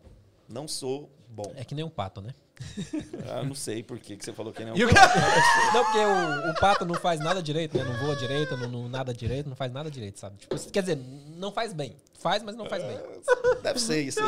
não 0.48 0.68
sou 0.68 1.10
bom. 1.28 1.52
É 1.56 1.64
que 1.64 1.74
nem 1.74 1.84
um 1.84 1.90
pato, 1.90 2.20
né? 2.20 2.34
Ah, 3.28 3.42
não 3.42 3.54
sei 3.54 3.82
por 3.82 3.98
que, 3.98 4.16
que 4.16 4.24
você 4.24 4.32
falou 4.32 4.52
que 4.52 4.64
não. 4.64 4.76
E 4.76 4.84
o 4.84 4.88
Não, 5.74 5.84
porque 5.84 5.98
o, 5.98 6.50
o 6.50 6.54
pato 6.60 6.84
não 6.84 6.94
faz 6.94 7.18
nada 7.20 7.42
direito, 7.42 7.76
né? 7.76 7.84
Não 7.84 7.94
voa 8.06 8.14
direito, 8.16 8.56
não, 8.56 8.68
não 8.68 8.88
nada 8.88 9.12
direito, 9.12 9.48
não 9.48 9.56
faz 9.56 9.72
nada 9.72 9.90
direito, 9.90 10.20
sabe? 10.20 10.36
Tipo, 10.38 10.56
quer 10.70 10.80
dizer, 10.82 10.98
não 11.36 11.50
faz 11.50 11.72
bem. 11.72 11.96
Faz, 12.20 12.42
mas 12.42 12.54
não 12.56 12.66
faz 12.66 12.82
bem. 12.84 12.98
Deve 13.62 13.78
ser 13.80 14.00
isso. 14.02 14.20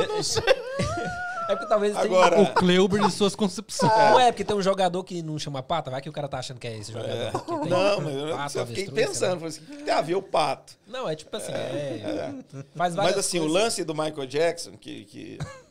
É 1.49 1.55
porque 1.55 1.67
talvez 1.69 1.93
tenha- 1.93 2.05
Agora- 2.05 2.41
O 2.41 2.55
Kleuber 2.55 3.01
de 3.03 3.13
suas 3.13 3.37
concepções. 3.37 3.93
Não 3.93 4.19
é 4.19 4.33
porque 4.33 4.45
tem 4.45 4.57
um 4.57 4.63
jogador 4.63 5.05
que 5.05 5.23
não 5.23 5.39
chama 5.39 5.63
pata, 5.63 5.91
vai 5.91 6.01
que 6.01 6.09
o 6.09 6.13
cara 6.13 6.27
tá 6.29 6.39
achando 6.39 6.59
que 6.59 6.67
é 6.67 6.77
esse 6.77 6.93
jogador. 6.93 7.31
que 7.41 7.47
tem 7.61 7.69
Não, 7.71 8.01
mas 8.01 8.15
eu, 8.15 8.37
pato, 8.37 8.59
eu 8.59 8.67
fiquei 8.67 8.83
avestruz, 8.85 8.85
sei 8.87 9.07
pensando, 9.07 9.35
falei 9.41 9.49
assim, 9.49 9.61
o 9.61 9.65
que 9.77 9.83
tem 9.85 9.95
a 9.95 10.03
ver 10.03 10.15
o 10.17 10.23
pato? 10.23 10.73
Não, 10.87 11.09
é 11.09 11.15
tipo 11.15 11.35
assim, 11.37 11.53
é. 11.53 12.35
Faz 12.75 12.95
várias 12.97 13.17
Mas 13.17 13.25
assim, 13.25 13.39
o 13.39 13.43
coisas. 13.43 13.63
lance 13.63 13.85
do 13.85 13.95
Michael 13.95 14.27
Jackson, 14.27 14.73
que, 14.73 15.05
que 15.05 15.39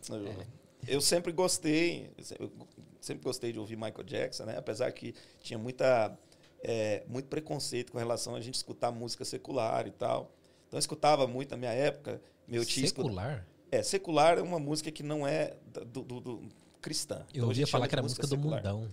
eu, 0.88 1.02
sempre 1.02 1.32
gostei, 1.32 2.10
eu 2.40 2.52
sempre 3.02 3.24
gostei 3.24 3.52
de 3.52 3.60
ouvir 3.60 3.76
Michael 3.76 4.04
Jackson, 4.04 4.46
né? 4.46 4.58
Apesar 4.58 4.92
que 4.92 5.14
tinha 5.42 5.58
muita, 5.60 6.18
é, 6.64 7.04
muito 7.08 7.28
preconceito 7.28 7.92
com 7.92 7.98
relação 7.98 8.36
a 8.36 8.42
gente 8.42 8.56
escutar 8.56 8.92
música 8.92 9.24
secular 9.26 9.88
e 9.88 9.92
tal. 9.92 10.32
Então 10.68 10.78
eu 10.78 10.80
escutava 10.80 11.28
muito 11.28 11.52
na 11.52 11.58
minha 11.58 11.72
época. 11.74 12.22
Meu 12.48 12.64
tio 12.66 12.88
Secular? 12.88 13.46
É, 13.72 13.82
secular 13.84 14.38
é 14.38 14.42
uma 14.42 14.60
música 14.60 14.92
que 14.92 15.02
não 15.04 15.26
é 15.28 15.56
do, 15.86 16.02
do- 16.04 16.20
do- 16.22 16.50
cristã. 16.82 17.26
Eu 17.34 17.38
Então, 17.38 17.48
ouvia 17.48 17.66
falar 17.66 17.88
que 17.88 17.96
era 17.96 18.02
de 18.02 18.06
música 18.06 18.22
do 18.28 18.36
secular. 18.36 18.60
mundão. 18.64 18.88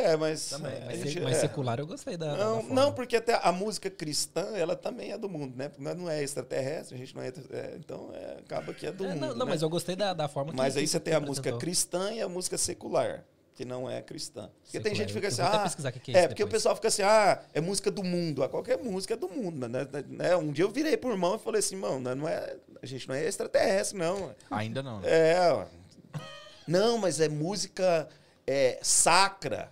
É, 0.00 0.16
mas. 0.16 0.50
Também. 0.50 0.72
é, 0.72 0.84
Mas, 0.86 0.98
gente- 1.00 1.20
mas 1.20 1.36
é. 1.36 1.40
secular 1.40 1.78
eu 1.78 1.86
gostei 1.86 2.16
da. 2.16 2.34
da 2.34 2.36
Não, 2.44 2.60
forma. 2.62 2.74
não, 2.74 2.92
porque 2.92 3.16
até 3.16 3.38
a 3.42 3.52
música 3.52 3.88
cristã, 3.90 4.46
ela 4.56 4.74
também 4.76 5.12
é 5.12 5.18
do 5.18 5.28
mundo, 5.28 5.56
né? 5.56 5.68
Porque 5.68 5.82
nós 5.82 5.96
não 5.96 6.08
é 6.10 6.22
extraterrestre, 6.22 6.94
a 6.94 6.98
gente 6.98 7.14
não 7.14 7.22
é. 7.22 7.28
é, 7.28 7.76
então, 7.78 8.10
é, 8.14 8.38
acaba 8.40 8.72
que 8.74 8.86
é 8.86 8.92
do 8.92 9.04
É, 9.04 9.08
mundo. 9.08 9.20
não, 9.20 9.28
não, 9.34 9.46
né? 9.46 9.52
mas 9.52 9.62
eu 9.62 9.68
gostei 9.70 9.94
da, 9.96 10.12
da 10.12 10.28
forma 10.28 10.50
que. 10.52 10.56
Mas 10.56 10.76
aí 10.76 10.86
você 10.86 10.98
tem 11.00 11.14
a 11.14 11.20
música 11.20 11.52
cristã 11.58 12.12
e 12.12 12.20
a 12.20 12.28
música 12.28 12.56
secular, 12.58 13.24
que 13.54 13.64
não 13.64 13.90
é 13.90 14.00
cristã. 14.00 14.50
Porque 14.62 14.80
tem 14.80 14.94
Secular. 14.94 14.96
gente 14.96 15.06
que 15.08 15.14
fica 15.14 15.28
assim, 15.28 15.42
ah, 15.86 15.90
que 15.92 16.00
que 16.00 16.16
é 16.16 16.20
é, 16.22 16.28
porque 16.28 16.42
o 16.42 16.48
pessoal 16.48 16.74
fica 16.74 16.88
assim, 16.88 17.02
ah, 17.02 17.42
é 17.52 17.60
música 17.60 17.90
do 17.90 18.02
mundo. 18.02 18.42
Ah, 18.42 18.48
qualquer 18.48 18.78
música 18.78 19.14
é 19.14 19.16
do 19.16 19.28
mundo, 19.28 19.68
né? 19.68 19.86
né? 20.08 20.36
Um 20.36 20.50
dia 20.50 20.64
eu 20.64 20.70
virei 20.70 20.96
pro 20.96 21.10
irmão 21.10 21.36
e 21.36 21.38
falei 21.38 21.58
assim, 21.58 21.74
irmão, 21.74 22.00
não 22.00 22.26
é, 22.28 22.56
a 22.82 22.86
gente 22.86 23.06
não 23.08 23.14
é 23.14 23.24
extraterrestre, 23.26 23.98
não. 23.98 24.34
Ainda 24.50 24.82
não. 24.82 25.00
né? 25.00 25.08
É, 25.32 25.50
ó. 25.52 25.66
não, 26.66 26.96
mas 26.98 27.20
é 27.20 27.28
música 27.28 28.08
é, 28.46 28.78
sacra. 28.82 29.70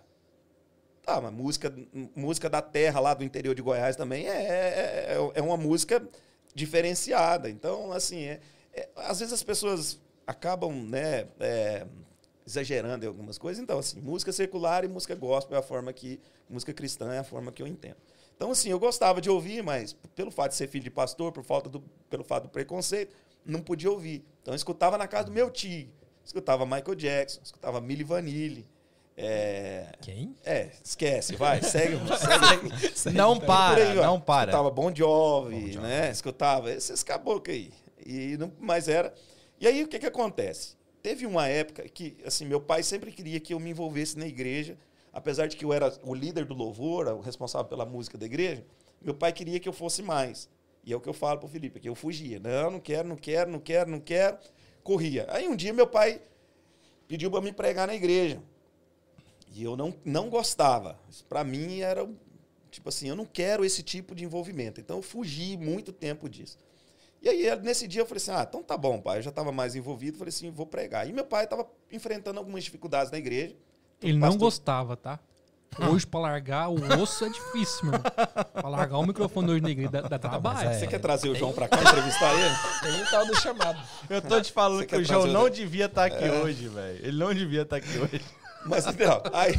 Tá, 1.08 1.22
mas 1.22 1.32
música, 1.32 1.74
música 2.14 2.50
da 2.50 2.60
terra 2.60 3.00
lá 3.00 3.14
do 3.14 3.24
interior 3.24 3.54
de 3.54 3.62
Goiás 3.62 3.96
também 3.96 4.28
é, 4.28 4.30
é, 4.30 5.14
é- 5.14 5.32
é 5.36 5.40
uma 5.42 5.56
música 5.56 6.06
diferenciada. 6.54 7.48
Então, 7.48 7.90
assim, 7.92 8.24
é- 8.24 8.40
é- 8.74 8.90
às 8.94 9.18
vezes 9.18 9.32
as 9.32 9.42
pessoas 9.42 9.98
acabam, 10.26 10.70
né, 10.70 11.26
é, 11.40 11.86
exagerando 12.46 13.06
em 13.06 13.08
algumas 13.08 13.38
coisas. 13.38 13.62
Então, 13.62 13.78
assim, 13.78 14.02
música 14.02 14.30
secular 14.32 14.84
e 14.84 14.88
música 14.88 15.14
gospel 15.14 15.56
é 15.56 15.60
a 15.60 15.62
forma 15.62 15.90
que, 15.94 16.20
música 16.46 16.74
cristã 16.74 17.10
é 17.14 17.20
a 17.20 17.24
forma 17.24 17.50
que 17.50 17.62
eu 17.62 17.66
entendo. 17.66 17.96
Então, 18.36 18.50
assim, 18.50 18.68
eu 18.70 18.78
gostava 18.78 19.18
de 19.18 19.30
ouvir, 19.30 19.62
mas 19.62 19.94
pelo 20.14 20.30
fato 20.30 20.50
de 20.50 20.56
ser 20.58 20.68
filho 20.68 20.84
de 20.84 20.90
pastor, 20.90 21.32
por 21.32 21.42
falta 21.42 21.70
do, 21.70 21.80
pelo 22.10 22.22
fato 22.22 22.42
do 22.42 22.48
preconceito, 22.50 23.14
não 23.46 23.62
podia 23.62 23.90
ouvir. 23.90 24.22
Então, 24.42 24.52
eu 24.52 24.56
escutava 24.56 24.98
na 24.98 25.08
casa 25.08 25.24
do 25.24 25.32
meu 25.32 25.50
tio. 25.50 25.88
Escutava 26.22 26.66
Michael 26.66 26.94
Jackson, 26.94 27.40
escutava 27.42 27.80
Milli 27.80 28.04
Vanilli. 28.04 28.66
É, 29.20 29.86
Quem? 30.00 30.32
é, 30.44 30.70
esquece, 30.84 31.34
vai, 31.36 31.60
segue, 31.60 31.98
segue. 32.94 33.16
Não 33.16 33.36
Por 33.36 33.46
para, 33.46 33.82
aí, 33.82 33.96
não 33.96 34.20
para. 34.20 34.52
Escutava 34.52 34.70
Bon 34.70 34.94
Jovi, 34.94 35.76
né? 35.76 36.08
Escutava 36.10 36.70
esses 36.70 37.02
caboclos 37.02 37.52
aí. 37.52 37.72
E 38.06 38.36
não, 38.36 38.52
mas 38.60 38.86
era. 38.86 39.12
E 39.60 39.66
aí 39.66 39.82
o 39.82 39.88
que 39.88 39.98
que 39.98 40.06
acontece? 40.06 40.76
Teve 41.02 41.26
uma 41.26 41.48
época 41.48 41.82
que, 41.88 42.16
assim, 42.24 42.44
meu 42.44 42.60
pai 42.60 42.84
sempre 42.84 43.10
queria 43.10 43.40
que 43.40 43.52
eu 43.52 43.58
me 43.58 43.70
envolvesse 43.70 44.16
na 44.16 44.26
igreja, 44.26 44.78
apesar 45.12 45.48
de 45.48 45.56
que 45.56 45.64
eu 45.64 45.72
era 45.72 45.92
o 46.04 46.14
líder 46.14 46.44
do 46.44 46.54
louvor, 46.54 47.08
o 47.08 47.20
responsável 47.20 47.66
pela 47.68 47.84
música 47.84 48.16
da 48.16 48.24
igreja, 48.24 48.64
meu 49.02 49.14
pai 49.14 49.32
queria 49.32 49.58
que 49.58 49.68
eu 49.68 49.72
fosse 49.72 50.00
mais. 50.00 50.48
E 50.84 50.92
é 50.92 50.96
o 50.96 51.00
que 51.00 51.08
eu 51.08 51.12
falo 51.12 51.40
pro 51.40 51.48
Felipe, 51.48 51.80
que 51.80 51.88
eu 51.88 51.94
fugia. 51.96 52.38
Não, 52.38 52.70
não 52.70 52.80
quero, 52.80 53.08
não 53.08 53.16
quero, 53.16 53.50
não 53.50 53.58
quero, 53.58 53.90
não 53.90 54.00
quero. 54.00 54.38
Corria. 54.84 55.26
Aí 55.28 55.48
um 55.48 55.56
dia 55.56 55.72
meu 55.72 55.88
pai 55.88 56.20
pediu 57.08 57.30
para 57.30 57.40
me 57.40 57.52
pregar 57.52 57.88
na 57.88 57.94
igreja. 57.94 58.40
E 59.54 59.62
eu 59.64 59.76
não, 59.76 59.94
não 60.04 60.28
gostava. 60.28 60.98
Isso 61.10 61.24
para 61.24 61.42
mim 61.44 61.80
era 61.80 62.06
tipo 62.70 62.88
assim, 62.88 63.08
eu 63.08 63.16
não 63.16 63.24
quero 63.24 63.64
esse 63.64 63.82
tipo 63.82 64.14
de 64.14 64.24
envolvimento. 64.24 64.80
Então 64.80 64.96
eu 64.98 65.02
fugi 65.02 65.56
muito 65.56 65.92
tempo 65.92 66.28
disso. 66.28 66.58
E 67.20 67.28
aí 67.28 67.56
nesse 67.60 67.88
dia 67.88 68.02
eu 68.02 68.06
falei 68.06 68.18
assim: 68.22 68.30
"Ah, 68.30 68.46
então 68.48 68.62
tá 68.62 68.76
bom, 68.76 69.00
pai". 69.00 69.18
Eu 69.18 69.22
já 69.22 69.30
estava 69.30 69.50
mais 69.50 69.74
envolvido, 69.74 70.18
falei 70.18 70.28
assim: 70.30 70.50
"Vou 70.50 70.66
pregar". 70.66 71.08
E 71.08 71.12
meu 71.12 71.24
pai 71.24 71.44
estava 71.44 71.66
enfrentando 71.90 72.38
algumas 72.38 72.62
dificuldades 72.62 73.10
na 73.10 73.18
igreja. 73.18 73.56
Ele 74.02 74.18
não 74.18 74.36
gostava, 74.36 74.96
tá? 74.96 75.18
Hoje, 75.90 76.06
pra 76.06 76.18
largar 76.20 76.70
o 76.70 76.76
osso 77.02 77.24
é 77.26 77.28
difícil, 77.28 77.90
meu. 77.90 78.00
Pra 78.00 78.68
largar 78.68 78.96
o 78.98 79.06
microfone 79.06 79.50
hoje 79.50 79.60
na 79.60 79.70
igreja 79.70 79.90
dá, 79.90 80.00
dá 80.02 80.18
trabalho. 80.18 80.56
mas 80.66 80.76
é- 80.76 80.78
Você 80.80 80.86
quer 80.86 80.98
trazer 80.98 81.28
o 81.28 81.34
João 81.34 81.52
para 81.52 81.68
cá 81.68 81.82
entrevistar 81.82 82.32
ele? 82.34 82.54
Tem 82.80 83.02
um 83.02 83.10
tal 83.10 83.26
do 83.26 83.36
chamado. 83.36 83.78
Eu 84.08 84.22
tô 84.22 84.40
te 84.40 84.50
falando 84.50 84.78
Você 84.80 84.86
que 84.86 84.96
o 84.96 85.04
João 85.04 85.26
não 85.26 85.50
devia 85.50 85.84
estar 85.84 86.06
aqui 86.06 86.24
hoje, 86.28 86.68
velho. 86.68 87.06
Ele 87.06 87.18
não 87.18 87.34
devia 87.34 87.62
estar 87.62 87.76
aqui 87.76 87.98
hoje. 87.98 88.24
Mas 88.64 88.84
não, 88.86 89.22
aí 89.32 89.54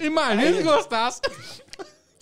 Imagina 0.00 0.56
se 0.56 0.62
gostasse. 0.62 1.20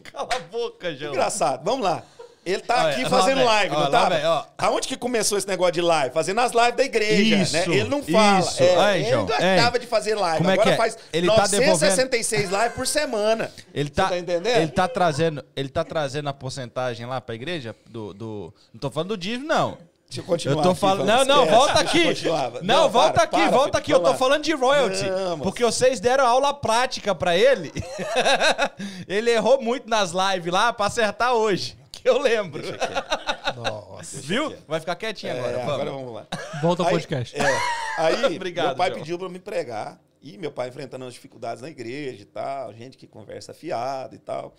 Cala 0.05 0.29
a 0.35 0.39
boca, 0.41 0.95
João. 0.95 1.13
engraçado. 1.13 1.65
Vamos 1.65 1.85
lá. 1.85 2.03
Ele 2.45 2.63
tá 2.63 2.85
Olha, 2.85 2.91
aqui 2.93 3.11
fazendo 3.11 3.43
live, 3.45 3.75
não 3.75 3.91
tá? 3.91 4.09
ó. 4.25 4.45
Aonde 4.57 4.87
que 4.87 4.97
começou 4.97 5.37
esse 5.37 5.49
negócio 5.49 5.73
de 5.73 5.81
live? 5.81 6.15
Fazendo 6.15 6.41
as 6.41 6.53
lives 6.53 6.77
da 6.77 6.85
igreja, 6.85 7.37
Isso, 7.43 7.53
né? 7.55 7.65
Ele 7.77 7.89
não 7.89 8.01
fala. 8.05 8.39
isso. 8.39 8.63
É, 8.63 8.77
Aí, 8.77 9.01
ele 9.03 9.11
João, 9.11 9.27
gostava 9.27 9.79
de 9.81 9.87
fazer 9.89 10.15
live. 10.15 10.39
Como 10.39 10.51
é 10.51 10.53
Agora 10.53 10.69
que 10.69 10.75
é? 10.75 10.77
faz 10.77 10.97
Ele 11.13 11.27
tá 11.27 11.37
966 11.39 12.51
lives 12.51 12.73
por 12.73 12.87
semana. 12.87 13.51
Ele 13.75 13.89
Você 13.89 13.95
tá, 13.97 14.09
tá 14.11 14.17
entendendo? 14.19 14.47
Ele 14.47 14.71
tá 14.71 14.87
trazendo, 14.87 15.45
ele 15.57 15.69
tá 15.69 15.83
trazendo 15.83 16.29
a 16.29 16.33
porcentagem 16.33 17.05
lá 17.05 17.21
pra 17.21 17.35
igreja 17.35 17.75
do, 17.91 18.15
do 18.15 18.55
não 18.73 18.79
tô 18.79 18.91
falando 18.93 19.09
do 19.09 19.17
dízimo 19.19 19.45
não. 19.49 19.77
Deixa 20.09 20.21
eu 20.21 20.25
continuar. 20.25 20.57
Eu 20.59 20.63
tô 20.63 20.71
aqui, 20.71 20.81
falando, 20.81 21.07
não, 21.07 21.25
não, 21.25 21.43
esquece, 21.45 21.57
volta 21.57 21.81
aqui. 21.81 22.05
continuar. 22.05 22.53
Não, 22.63 22.89
volta 22.89 23.13
para, 23.13 23.23
aqui, 23.25 23.37
para, 23.37 23.51
volta 23.51 23.79
aqui. 23.79 23.91
Eu 23.93 24.01
tô 24.01 24.11
lá. 24.11 24.17
falando 24.17 24.45
de 24.45 24.53
royalty, 24.53 25.05
Não, 25.11 25.41
porque 25.41 25.65
vocês 25.65 25.99
deram 26.01 26.27
aula 26.27 26.55
prática 26.55 27.15
pra 27.15 27.37
ele. 27.37 27.73
ele 29.09 29.31
errou 29.31 29.61
muito 29.61 29.89
nas 29.89 30.13
lives 30.13 30.53
lá 30.53 30.73
pra 30.73 30.87
acertar 30.87 31.35
hoje, 31.35 31.77
que 31.91 32.09
eu 32.09 32.19
lembro. 32.19 32.63
Nossa. 33.57 34.21
Viu? 34.21 34.55
Vai 34.69 34.81
ficar 34.81 34.95
quietinho 34.97 35.33
É, 35.33 35.39
agora, 35.39 35.57
vamos. 35.59 35.73
agora 35.75 35.91
vamos 35.91 36.15
lá. 36.15 36.27
Volta 36.63 36.83
ao 36.83 36.91
podcast. 36.91 37.37
É, 37.37 37.59
aí 37.99 38.25
Obrigado, 38.37 38.67
meu 38.69 38.77
pai 38.77 38.89
João. 38.91 39.01
pediu 39.01 39.19
pra 39.19 39.29
me 39.29 39.39
pregar. 39.39 40.01
E 40.23 40.37
meu 40.39 40.51
pai 40.51 40.69
enfrentando 40.69 41.05
as 41.05 41.15
dificuldades 41.15 41.63
na 41.63 41.69
igreja 41.71 42.23
e 42.23 42.25
tal, 42.25 42.73
gente 42.75 42.97
que 42.97 43.07
conversa 43.07 43.55
fiado 43.55 44.15
e 44.15 44.19
tal. 44.19 44.55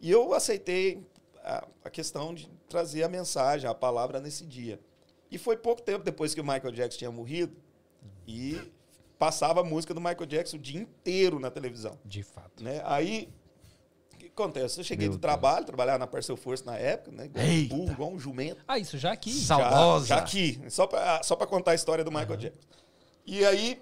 E 0.00 0.10
eu 0.10 0.32
aceitei 0.32 1.02
a, 1.42 1.66
a 1.84 1.90
questão 1.90 2.32
de 2.34 2.48
trazer 2.68 3.02
a 3.02 3.08
mensagem, 3.08 3.68
a 3.68 3.74
palavra 3.74 4.20
nesse 4.20 4.44
dia. 4.46 4.78
E 5.30 5.38
foi 5.38 5.56
pouco 5.56 5.80
tempo 5.82 6.04
depois 6.04 6.34
que 6.34 6.40
o 6.40 6.44
Michael 6.44 6.72
Jackson 6.72 6.98
tinha 6.98 7.10
morrido 7.10 7.56
e 8.26 8.60
passava 9.18 9.60
a 9.60 9.64
música 9.64 9.94
do 9.94 10.00
Michael 10.00 10.26
Jackson 10.26 10.56
o 10.56 10.60
dia 10.60 10.80
inteiro 10.80 11.38
na 11.38 11.50
televisão. 11.50 11.98
De 12.04 12.22
fato. 12.22 12.62
Né? 12.62 12.82
Aí, 12.84 13.32
o 14.14 14.16
que 14.18 14.26
acontece? 14.26 14.78
Eu 14.80 14.84
cheguei 14.84 15.08
Meu 15.08 15.16
do 15.16 15.20
trabalho, 15.20 15.64
trabalhava 15.64 15.98
na 15.98 16.06
Parcel 16.06 16.36
Force 16.36 16.64
na 16.66 16.76
época, 16.76 17.12
né? 17.12 17.26
Igual 17.26 17.44
um 17.44 17.48
Eita. 17.48 17.74
burro, 17.74 17.92
igual 17.92 18.10
um 18.12 18.18
jumento. 18.18 18.62
Ah, 18.68 18.78
isso 18.78 18.98
já 18.98 19.12
aqui. 19.12 19.32
Sal- 19.32 19.60
Saudosa. 19.60 20.06
Já, 20.06 20.16
já 20.16 20.22
aqui, 20.22 20.60
só 20.68 20.86
pra, 20.86 21.22
só 21.22 21.34
pra 21.36 21.46
contar 21.46 21.70
a 21.70 21.74
história 21.74 22.04
do 22.04 22.10
Michael 22.10 22.36
Jackson. 22.36 22.60
E 23.24 23.44
aí, 23.44 23.80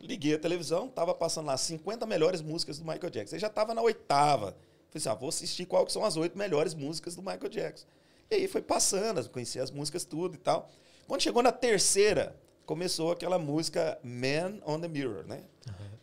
liguei 0.00 0.34
a 0.34 0.38
televisão, 0.38 0.88
tava 0.88 1.14
passando 1.14 1.46
lá 1.46 1.56
50 1.56 2.06
melhores 2.06 2.40
músicas 2.40 2.78
do 2.78 2.84
Michael 2.84 3.10
Jackson. 3.10 3.36
Eu 3.36 3.40
já 3.40 3.48
tava 3.50 3.74
na 3.74 3.82
oitava. 3.82 4.56
Falei 4.96 4.98
assim, 4.98 5.08
ah, 5.08 5.14
vou 5.14 5.28
assistir 5.28 5.66
qual 5.66 5.84
que 5.84 5.92
são 5.92 6.04
as 6.04 6.16
oito 6.16 6.38
melhores 6.38 6.74
músicas 6.74 7.14
do 7.14 7.22
Michael 7.22 7.48
Jackson. 7.48 7.86
E 8.30 8.34
aí 8.34 8.48
foi 8.48 8.62
passando, 8.62 9.28
conheci 9.28 9.60
as 9.60 9.70
músicas 9.70 10.04
tudo 10.04 10.34
e 10.34 10.38
tal. 10.38 10.70
Quando 11.06 11.22
chegou 11.22 11.42
na 11.42 11.52
terceira, 11.52 12.34
começou 12.64 13.12
aquela 13.12 13.38
música 13.38 13.98
Man 14.02 14.58
on 14.66 14.80
the 14.80 14.88
Mirror, 14.88 15.24
né? 15.26 15.42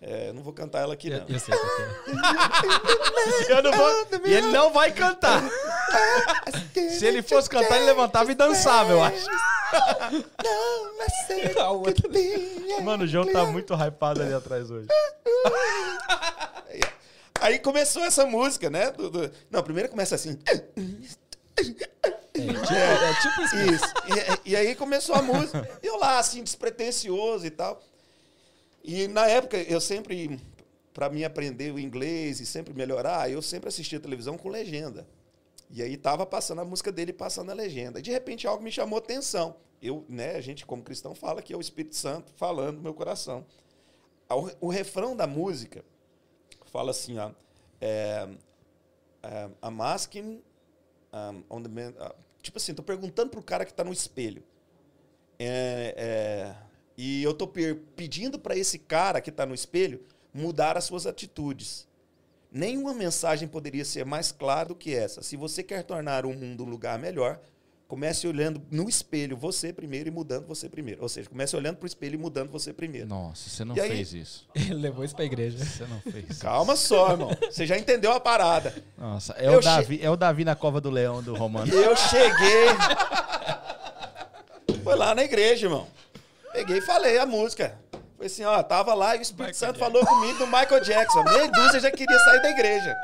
É, 0.02 0.34
não 0.34 0.44
vou 0.44 0.52
cantar 0.52 0.82
ela 0.82 0.94
aqui, 0.94 1.10
Eu, 1.10 1.20
não. 1.20 1.28
eu 1.28 1.40
sei 1.40 1.56
o 1.56 1.58
que 1.58 2.12
é. 2.12 3.58
Eu 3.58 3.64
não 3.64 3.72
vou, 3.72 4.08
e 4.26 4.34
ele 4.34 4.48
não 4.48 4.74
vai 4.74 4.92
cantar. 4.92 5.42
Se 6.74 7.06
ele 7.06 7.22
fosse 7.22 7.50
cantar, 7.50 7.78
ele 7.78 7.86
levantava 7.86 8.30
e 8.32 8.36
dançava, 8.36 8.92
eu 8.92 9.02
acho. 9.02 9.26
Outra. 11.70 12.10
Mano, 12.84 13.06
o 13.06 13.08
João 13.08 13.32
tá 13.32 13.46
muito 13.46 13.74
hypado 13.74 14.22
ali 14.22 14.34
atrás 14.34 14.70
hoje. 14.70 14.88
Aí 17.44 17.60
começou 17.60 18.04
essa 18.04 18.26
música, 18.26 18.70
né? 18.70 18.92
do- 18.92 19.10
do- 19.10 19.32
Não, 19.52 19.62
primeiro 19.64 19.90
começa 19.90 20.16
assim. 20.16 20.38
É 22.36 23.14
tipo 23.22 23.42
isso. 23.42 23.56
Isso. 23.74 23.94
E, 24.46 24.52
e 24.52 24.56
aí 24.56 24.76
começou 24.76 25.16
a 25.16 25.22
música. 25.22 25.68
Eu 25.82 25.98
lá, 25.98 26.20
assim, 26.20 26.44
despretensioso 26.44 27.46
e 27.46 27.50
tal. 27.50 27.82
E 28.84 29.08
na 29.08 29.28
época, 29.28 29.58
eu 29.58 29.80
sempre, 29.80 30.40
para 30.94 31.10
mim 31.10 31.24
aprender 31.24 31.72
o 31.74 31.80
inglês 31.80 32.40
e 32.40 32.46
sempre 32.46 32.74
melhorar, 32.74 33.30
eu 33.30 33.42
sempre 33.42 33.70
assistia 33.70 34.00
televisão 34.00 34.38
com 34.38 34.50
legenda. 34.50 35.08
E 35.70 35.82
aí 35.82 35.98
tava 35.98 36.26
passando 36.26 36.62
a 36.62 36.66
música 36.66 36.92
dele 36.92 37.14
passando 37.14 37.52
a 37.52 37.54
legenda. 37.54 38.00
E 38.00 38.02
de 38.02 38.12
repente 38.12 38.46
algo 38.48 38.64
me 38.64 38.72
chamou 38.72 38.98
atenção. 39.00 39.56
Eu, 39.82 40.06
né, 40.08 40.36
a 40.36 40.42
gente 40.42 40.66
como 40.66 40.82
cristão 40.84 41.14
fala 41.14 41.42
que 41.42 41.54
é 41.54 41.58
o 41.58 41.62
Espírito 41.62 41.96
Santo 41.96 42.32
falando 42.36 42.78
no 42.78 42.82
meu 42.84 42.94
coração. 42.94 43.46
O 44.60 44.70
refrão 44.70 45.16
da 45.16 45.28
música 45.28 45.84
fala 46.74 46.90
assim, 46.90 47.20
ó, 47.20 47.30
é, 47.80 48.28
é, 49.22 49.50
um, 51.14 51.44
on 51.48 51.62
the 51.62 51.70
man, 51.70 51.94
ah, 52.00 52.16
tipo 52.42 52.58
assim, 52.58 52.74
tô 52.74 52.82
perguntando 52.82 53.30
pro 53.30 53.44
cara 53.44 53.64
que 53.64 53.74
tá 53.74 53.84
no 53.84 53.94
espelho. 53.94 54.44
É, 55.38 55.94
é, 55.96 56.56
e 56.98 57.22
eu 57.24 57.34
tô 57.34 57.48
pedindo 57.48 58.40
para 58.40 58.58
esse 58.58 58.80
cara 58.80 59.22
que 59.22 59.32
tá 59.32 59.46
no 59.46 59.54
espelho 59.54 60.04
mudar 60.34 60.76
as 60.76 60.86
suas 60.86 61.06
atitudes. 61.06 61.88
Nenhuma 62.52 62.94
mensagem 62.94 63.48
poderia 63.48 63.86
ser 63.86 64.04
mais 64.04 64.32
clara 64.32 64.70
do 64.70 64.76
que 64.76 64.96
essa. 64.96 65.22
Se 65.22 65.38
você 65.38 65.62
quer 65.62 65.84
tornar 65.84 66.26
o 66.26 66.34
mundo 66.34 66.64
um 66.64 66.70
lugar 66.70 66.98
melhor, 66.98 67.40
comece 67.94 68.28
olhando 68.28 68.60
no 68.72 68.90
espelho 68.90 69.38
você 69.38 69.72
primeiro 69.72 70.08
e 70.10 70.12
mudando 70.12 70.48
você 70.48 70.68
primeiro. 70.68 71.04
Ou 71.04 71.08
seja, 71.08 71.30
comece 71.30 71.56
olhando 71.56 71.78
pro 71.78 71.86
espelho 71.86 72.16
e 72.16 72.18
mudando 72.18 72.50
você 72.50 72.74
primeiro. 72.74 73.08
Nossa, 73.08 73.48
você 73.48 73.64
não 73.64 73.76
E 73.76 73.80
aí? 73.82 73.90
fez 73.90 74.14
isso. 74.16 74.48
Ele 74.56 74.74
levou 74.74 75.06
isso 75.06 75.16
pra 75.16 75.24
igreja. 75.24 75.64
Você 75.64 75.86
não 75.86 76.02
fez 76.02 76.28
isso. 76.32 76.42
Calma 76.42 76.76
só, 76.76 77.12
irmão. 77.12 77.30
Você 77.52 77.68
já 77.68 77.78
entendeu 77.78 78.12
a 78.12 78.20
parada. 78.20 78.74
Nossa, 78.98 79.34
é 79.34 79.46
Eu 79.48 79.60
o, 79.60 79.62
Davi, 79.62 80.00
é 80.02 80.10
o 80.10 80.16
Davi 80.16 80.44
na 80.44 80.56
cova 80.56 80.82
do 80.82 80.90
leão 80.90 81.22
do 81.22 81.36
Romano. 81.36 81.72
Eu 81.72 81.96
cheguei. 81.96 82.70
Foi 84.84 84.96
lá 84.96 85.14
na 85.14 85.24
igreja, 85.24 85.68
irmão. 85.68 85.88
Peguei 86.52 86.80
e 86.80 86.82
falei 86.82 87.20
a 87.20 87.28
música. 87.28 87.78
Falei 88.18 88.26
assim, 88.26 88.44
ó, 88.44 88.64
tava 88.64 88.96
lá 88.96 89.16
e 89.16 89.20
o 89.20 89.22
Espírito 89.22 89.56
Santo 89.56 89.78
falou 89.78 90.04
comigo 90.04 90.40
do 90.40 90.48
Michael 90.48 90.82
Jackson. 90.84 91.24
Meia 91.26 91.48
dúzia 91.52 91.80
já 91.80 91.92
queria 91.92 92.18
sair 92.18 92.42
da 92.42 92.50
igreja. 92.50 92.96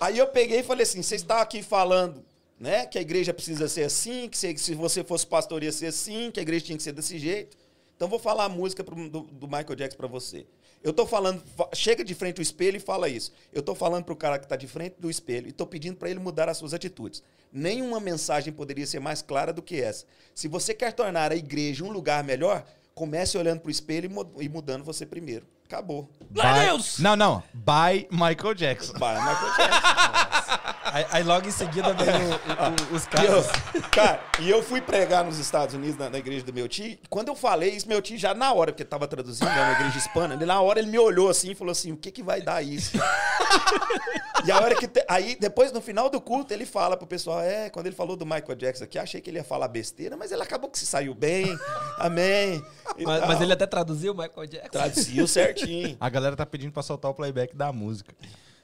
Aí 0.00 0.16
eu 0.16 0.28
peguei 0.28 0.60
e 0.60 0.62
falei 0.62 0.84
assim, 0.84 1.02
vocês 1.02 1.20
estão 1.20 1.36
aqui 1.38 1.62
falando, 1.62 2.24
né, 2.58 2.86
que 2.86 2.98
a 2.98 3.00
igreja 3.00 3.32
precisa 3.32 3.68
ser 3.68 3.84
assim, 3.84 4.28
que 4.28 4.36
se, 4.36 4.56
se 4.58 4.74
você 4.74 5.04
fosse 5.04 5.26
pastor 5.26 5.62
ia 5.62 5.72
ser 5.72 5.86
assim, 5.86 6.30
que 6.30 6.40
a 6.40 6.42
igreja 6.42 6.64
tinha 6.66 6.76
que 6.76 6.82
ser 6.82 6.92
desse 6.92 7.18
jeito. 7.18 7.56
Então 7.96 8.08
vou 8.08 8.18
falar 8.18 8.44
a 8.44 8.48
música 8.48 8.82
pro- 8.84 9.08
do, 9.08 9.20
do 9.22 9.46
Michael 9.46 9.74
Jackson 9.76 9.96
pra 9.96 10.06
você. 10.06 10.46
Eu 10.82 10.92
tô 10.92 11.04
falando, 11.04 11.42
fa- 11.56 11.68
chega 11.74 12.04
de 12.04 12.14
frente 12.14 12.38
ao 12.38 12.42
espelho 12.42 12.76
e 12.76 12.80
fala 12.80 13.08
isso. 13.08 13.32
Eu 13.52 13.62
tô 13.62 13.74
falando 13.74 14.04
pro 14.04 14.14
cara 14.14 14.38
que 14.38 14.46
tá 14.46 14.54
de 14.54 14.68
frente 14.68 14.94
do 14.98 15.10
espelho 15.10 15.48
e 15.48 15.52
tô 15.52 15.66
pedindo 15.66 15.96
para 15.96 16.08
ele 16.08 16.20
mudar 16.20 16.48
as 16.48 16.56
suas 16.56 16.72
atitudes. 16.72 17.22
Nenhuma 17.52 17.98
mensagem 17.98 18.52
poderia 18.52 18.86
ser 18.86 19.00
mais 19.00 19.20
clara 19.20 19.52
do 19.52 19.60
que 19.62 19.80
essa. 19.80 20.04
Se 20.34 20.46
você 20.46 20.72
quer 20.74 20.92
tornar 20.92 21.32
a 21.32 21.36
igreja 21.36 21.84
um 21.84 21.90
lugar 21.90 22.22
melhor, 22.22 22.64
comece 22.94 23.36
olhando 23.36 23.60
pro 23.60 23.70
espelho 23.70 24.06
e 24.06 24.08
mu- 24.08 24.30
mudando 24.50 24.84
você 24.84 25.04
primeiro. 25.04 25.44
Acabou. 25.64 26.08
By- 26.30 26.66
Deus! 26.66 26.98
Não, 27.00 27.16
não. 27.16 27.42
By 27.52 28.06
Michael 28.12 28.54
Jackson. 28.54 28.92
Vai, 28.98 29.16
Michael 29.18 29.56
Jackson. 29.56 30.52
Aí, 30.92 31.06
aí 31.10 31.22
logo 31.22 31.46
em 31.46 31.50
seguida 31.50 31.92
vem 31.94 32.06
o- 32.08 32.92
o- 32.92 32.92
o- 32.92 32.96
os 32.96 33.06
caras. 33.06 33.46
eu, 33.74 33.82
cara, 33.90 34.20
e 34.40 34.48
eu 34.50 34.62
fui 34.62 34.80
pregar 34.80 35.24
nos 35.24 35.38
Estados 35.38 35.74
Unidos, 35.74 35.96
na, 35.98 36.08
na 36.10 36.18
igreja 36.18 36.44
do 36.44 36.52
meu 36.52 36.66
tio. 36.68 36.86
e 36.86 37.00
Quando 37.08 37.28
eu 37.28 37.34
falei 37.36 37.70
isso, 37.70 37.88
meu 37.88 38.00
tio 38.02 38.16
já 38.18 38.34
na 38.34 38.52
hora, 38.52 38.72
porque 38.72 38.84
tava 38.84 39.06
traduzindo, 39.06 39.48
é 39.48 39.62
uma 39.62 39.72
igreja 39.72 39.98
hispana, 39.98 40.34
ele, 40.34 40.46
na 40.46 40.60
hora 40.60 40.78
ele 40.78 40.90
me 40.90 40.98
olhou 40.98 41.28
assim 41.28 41.50
e 41.50 41.54
falou 41.54 41.72
assim: 41.72 41.92
o 41.92 41.96
que 41.96 42.10
que 42.10 42.22
vai 42.22 42.40
dar 42.40 42.62
isso? 42.62 42.96
e 44.44 44.50
a 44.50 44.60
hora 44.60 44.74
que. 44.74 44.86
te- 44.88 45.04
aí, 45.08 45.36
depois, 45.38 45.72
no 45.72 45.80
final 45.80 46.08
do 46.08 46.20
culto, 46.20 46.52
ele 46.52 46.64
fala 46.66 46.96
pro 46.96 47.06
pessoal: 47.06 47.40
é, 47.40 47.70
quando 47.70 47.86
ele 47.86 47.94
falou 47.96 48.16
do 48.16 48.24
Michael 48.24 48.54
Jackson 48.56 48.84
aqui, 48.84 48.98
achei 48.98 49.20
que 49.20 49.30
ele 49.30 49.38
ia 49.38 49.44
falar 49.44 49.68
besteira, 49.68 50.16
mas 50.16 50.32
ele 50.32 50.42
acabou 50.42 50.70
que 50.70 50.78
se 50.78 50.86
saiu 50.86 51.14
bem. 51.14 51.58
Amém. 51.98 52.62
Mas, 53.04 53.26
mas 53.26 53.40
ele 53.40 53.52
até 53.52 53.66
traduziu 53.66 54.12
o 54.12 54.16
Michael 54.16 54.46
Jackson. 54.46 54.68
traduziu 54.70 55.26
certinho. 55.26 55.96
A 56.00 56.08
galera 56.08 56.36
tá 56.36 56.46
pedindo 56.46 56.72
pra 56.72 56.82
soltar 56.82 57.10
o 57.10 57.14
playback 57.14 57.54
da 57.56 57.72
música. 57.72 58.14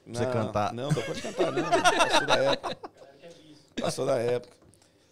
Pra 0.05 0.13
você 0.13 0.25
cantar. 0.31 0.73
Não, 0.73 0.89
não 0.89 1.01
pode 1.01 1.21
cantar, 1.21 1.51
não. 1.51 1.63
Passou 1.69 2.27
da 2.27 2.35
época. 2.35 2.77
Passou 3.81 4.05
da 4.05 4.17
época. 4.17 4.55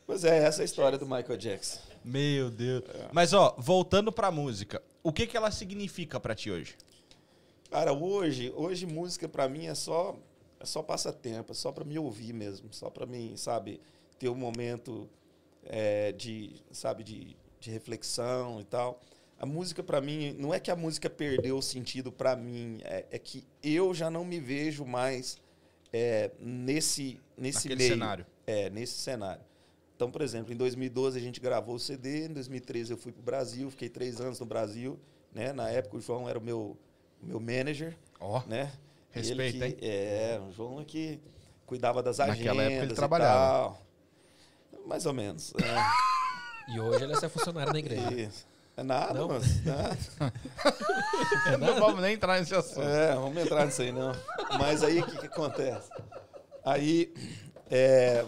Pois 0.06 0.24
é, 0.24 0.46
essa 0.46 0.62
é 0.62 0.64
a 0.64 0.66
história 0.66 0.98
do 0.98 1.06
Michael 1.06 1.38
Jackson. 1.38 1.80
Meu 2.04 2.52
Deus. 2.52 2.84
Mas, 3.12 3.34
ó, 3.34 3.56
voltando 3.58 4.12
pra 4.12 4.30
música. 4.30 4.82
O 5.02 5.12
que 5.12 5.26
que 5.26 5.36
ela 5.36 5.52
significa 5.52 6.20
pra 6.20 6.36
ti 6.36 6.52
hoje? 6.52 6.76
Cara, 7.72 7.92
hoje, 7.92 8.54
hoje 8.56 8.86
música 8.86 9.28
pra 9.28 9.50
mim 9.50 9.66
é 9.66 9.74
só 9.74 10.16
é 10.64 10.66
só 10.66 10.82
passatempo, 10.82 11.52
é 11.52 11.56
só 11.56 11.74
pra 11.74 11.84
me 11.84 12.00
ouvir 12.00 12.32
mesmo, 12.32 12.72
só 12.72 12.90
pra 12.90 13.06
mim, 13.06 13.36
sabe, 13.36 13.82
ter 14.18 14.30
um 14.30 14.36
momento 14.36 15.10
é, 15.66 16.14
de, 16.14 16.56
sabe, 16.72 17.04
de, 17.04 17.36
de 17.60 17.70
reflexão 17.70 18.62
e 18.62 18.64
tal. 18.64 19.02
A 19.44 19.46
música 19.46 19.84
pra 19.84 20.00
mim 20.00 20.34
não 20.40 20.54
é 20.54 20.60
que 20.60 20.72
a 20.72 20.76
música 20.76 21.10
perdeu 21.10 21.58
o 21.58 21.62
sentido 21.62 22.14
pra 22.14 22.34
mim, 22.34 22.80
é, 22.86 23.06
é 23.12 23.20
que 23.20 23.44
eu 23.62 23.94
já 23.94 24.10
não 24.10 24.24
me 24.24 24.40
vejo 24.40 24.86
mais 24.86 25.38
é, 25.92 26.32
nesse 26.40 27.20
nesse 27.38 27.58
Naquele 27.68 27.76
meio. 27.76 27.90
cenário. 27.90 28.26
É, 28.48 28.70
nesse 28.70 28.94
cenário. 28.94 29.42
Então, 29.98 30.10
por 30.10 30.22
exemplo, 30.22 30.54
em 30.54 30.56
2012 30.56 31.20
a 31.20 31.22
gente 31.22 31.42
gravou 31.42 31.76
o 31.76 31.80
CD, 31.80 32.28
em 32.28 32.34
2013 32.34 32.92
eu 32.92 32.98
fui 32.98 33.12
pro 33.12 33.22
Brasil, 33.22 33.70
fiquei 33.70 33.90
três 33.90 34.22
anos 34.22 34.40
no 34.40 34.46
Brasil, 34.46 34.98
né? 35.36 35.52
Na 35.52 35.70
época 35.70 35.98
o 35.98 36.00
João 36.00 36.30
era 36.30 36.40
o 36.40 36.42
meu, 36.42 36.78
o 37.22 37.26
meu 37.26 37.40
manager, 37.42 37.98
Ó. 38.22 38.42
né? 38.48 38.72
Ele 39.14 39.28
Respeita, 39.28 39.72
que- 39.74 39.86
É, 39.86 40.42
o 40.48 40.54
João 40.54 40.80
é 40.80 40.86
que 40.86 41.20
cuidava 41.66 42.02
das 42.02 42.22
agendas 42.22 42.46
Naquela 42.46 42.64
época 42.64 42.84
ele 42.86 42.94
e 42.94 42.96
trabalhava. 42.96 43.76
tal. 43.76 43.86
Mais 44.88 45.06
ou 45.06 45.12
menos. 45.14 45.52
É, 45.62 46.04
E 46.74 46.80
hoje 46.80 47.04
ele 47.04 47.12
é 47.12 47.20
seu 47.20 47.30
funcionário 47.30 47.74
na 47.74 47.80
igreja. 47.80 48.10
Isso. 48.14 48.53
É 48.76 48.84
nada, 48.84 49.14
Não? 49.14 49.28
mas... 49.28 49.64
nada. 49.66 49.98
Não 51.60 51.80
vamos 51.80 52.02
nem 52.02 52.16
entrar 52.16 52.40
nesse 52.40 52.56
assunto. 52.56 52.82
É, 52.82 53.14
vamos 53.14 53.38
entrar 53.44 53.66
nisso 53.66 53.82
aí 53.82 53.92
não. 53.92 54.12
Mas 54.58 54.84
aí 54.84 55.00
o 55.00 55.06
que, 55.06 55.18
que 55.18 55.26
acontece? 55.28 55.90
Aí 56.66 57.14
é, 57.70 58.26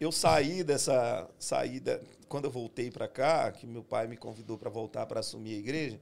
eu 0.00 0.12
saí 0.12 0.62
dessa 0.62 1.28
saída 1.38 2.00
quando 2.28 2.46
eu 2.46 2.50
voltei 2.50 2.90
para 2.90 3.06
cá, 3.06 3.52
que 3.52 3.66
meu 3.66 3.82
pai 3.82 4.06
me 4.06 4.16
convidou 4.16 4.58
para 4.58 4.68
voltar 4.68 5.06
para 5.06 5.20
assumir 5.20 5.54
a 5.54 5.58
igreja. 5.58 6.00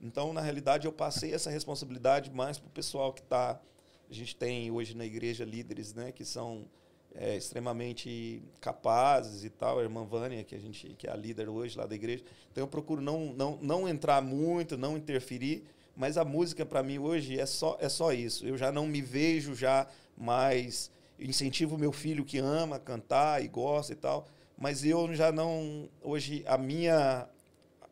Então, 0.00 0.32
na 0.32 0.40
realidade, 0.40 0.86
eu 0.86 0.92
passei 0.92 1.32
essa 1.32 1.50
responsabilidade 1.50 2.30
mais 2.30 2.58
para 2.58 2.68
o 2.68 2.70
pessoal 2.70 3.12
que 3.12 3.20
está. 3.20 3.60
A 4.08 4.12
gente 4.12 4.36
tem 4.36 4.70
hoje 4.70 4.94
na 4.94 5.04
igreja 5.04 5.44
líderes, 5.44 5.94
né, 5.94 6.12
que 6.12 6.24
são 6.24 6.66
é, 7.14 7.36
extremamente 7.36 8.42
capazes 8.60 9.44
e 9.44 9.50
tal. 9.50 9.78
A 9.78 9.82
irmã 9.82 10.04
Vânia, 10.04 10.44
que 10.44 10.54
a 10.54 10.58
gente 10.58 10.94
que 10.98 11.06
é 11.06 11.10
a 11.12 11.16
líder 11.16 11.48
hoje 11.48 11.76
lá 11.78 11.86
da 11.86 11.94
igreja. 11.94 12.24
Então, 12.50 12.64
eu 12.64 12.68
procuro 12.68 13.00
não 13.00 13.32
não, 13.32 13.58
não 13.60 13.88
entrar 13.88 14.20
muito, 14.22 14.76
não 14.76 14.96
interferir. 14.96 15.64
Mas 15.96 16.16
a 16.18 16.24
música 16.24 16.66
para 16.66 16.82
mim 16.82 16.98
hoje 16.98 17.38
é 17.38 17.46
só 17.46 17.76
é 17.80 17.88
só 17.88 18.12
isso. 18.12 18.46
Eu 18.46 18.56
já 18.56 18.72
não 18.72 18.86
me 18.86 19.00
vejo 19.00 19.54
já 19.54 19.86
mais 20.16 20.90
incentivo 21.18 21.78
meu 21.78 21.92
filho 21.92 22.24
que 22.24 22.38
ama 22.38 22.78
cantar 22.78 23.42
e 23.42 23.48
gosta 23.48 23.92
e 23.92 23.96
tal, 23.96 24.26
mas 24.58 24.84
eu 24.84 25.14
já 25.14 25.30
não 25.30 25.88
hoje 26.02 26.42
a 26.46 26.58
minha 26.58 27.28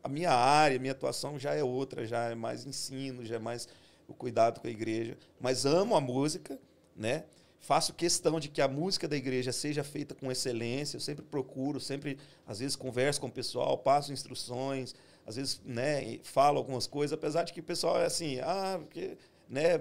a 0.02 0.08
minha 0.08 0.32
área, 0.32 0.76
a 0.76 0.80
minha 0.80 0.92
atuação 0.92 1.38
já 1.38 1.54
é 1.54 1.62
outra, 1.62 2.04
já 2.04 2.30
é 2.30 2.34
mais 2.34 2.66
ensino, 2.66 3.24
já 3.24 3.36
é 3.36 3.38
mais 3.38 3.68
o 4.08 4.14
cuidado 4.14 4.60
com 4.60 4.66
a 4.66 4.70
igreja, 4.70 5.16
mas 5.40 5.64
amo 5.64 5.94
a 5.94 6.00
música, 6.00 6.58
né? 6.96 7.24
Faço 7.62 7.94
questão 7.94 8.40
de 8.40 8.48
que 8.48 8.60
a 8.60 8.66
música 8.66 9.06
da 9.06 9.16
igreja 9.16 9.52
seja 9.52 9.84
feita 9.84 10.14
com 10.16 10.30
excelência, 10.32 10.96
eu 10.96 11.00
sempre 11.00 11.24
procuro, 11.24 11.78
sempre 11.78 12.18
às 12.44 12.58
vezes 12.58 12.74
converso 12.74 13.20
com 13.20 13.28
o 13.28 13.32
pessoal, 13.32 13.78
passo 13.78 14.12
instruções, 14.12 14.94
às 15.24 15.36
vezes, 15.36 15.60
né, 15.64 16.18
falo 16.24 16.58
algumas 16.58 16.88
coisas, 16.88 17.12
apesar 17.12 17.44
de 17.44 17.52
que 17.52 17.60
o 17.60 17.62
pessoal 17.62 18.00
é 18.00 18.04
assim, 18.06 18.40
ah, 18.40 18.78
porque 18.80 19.16
né, 19.48 19.80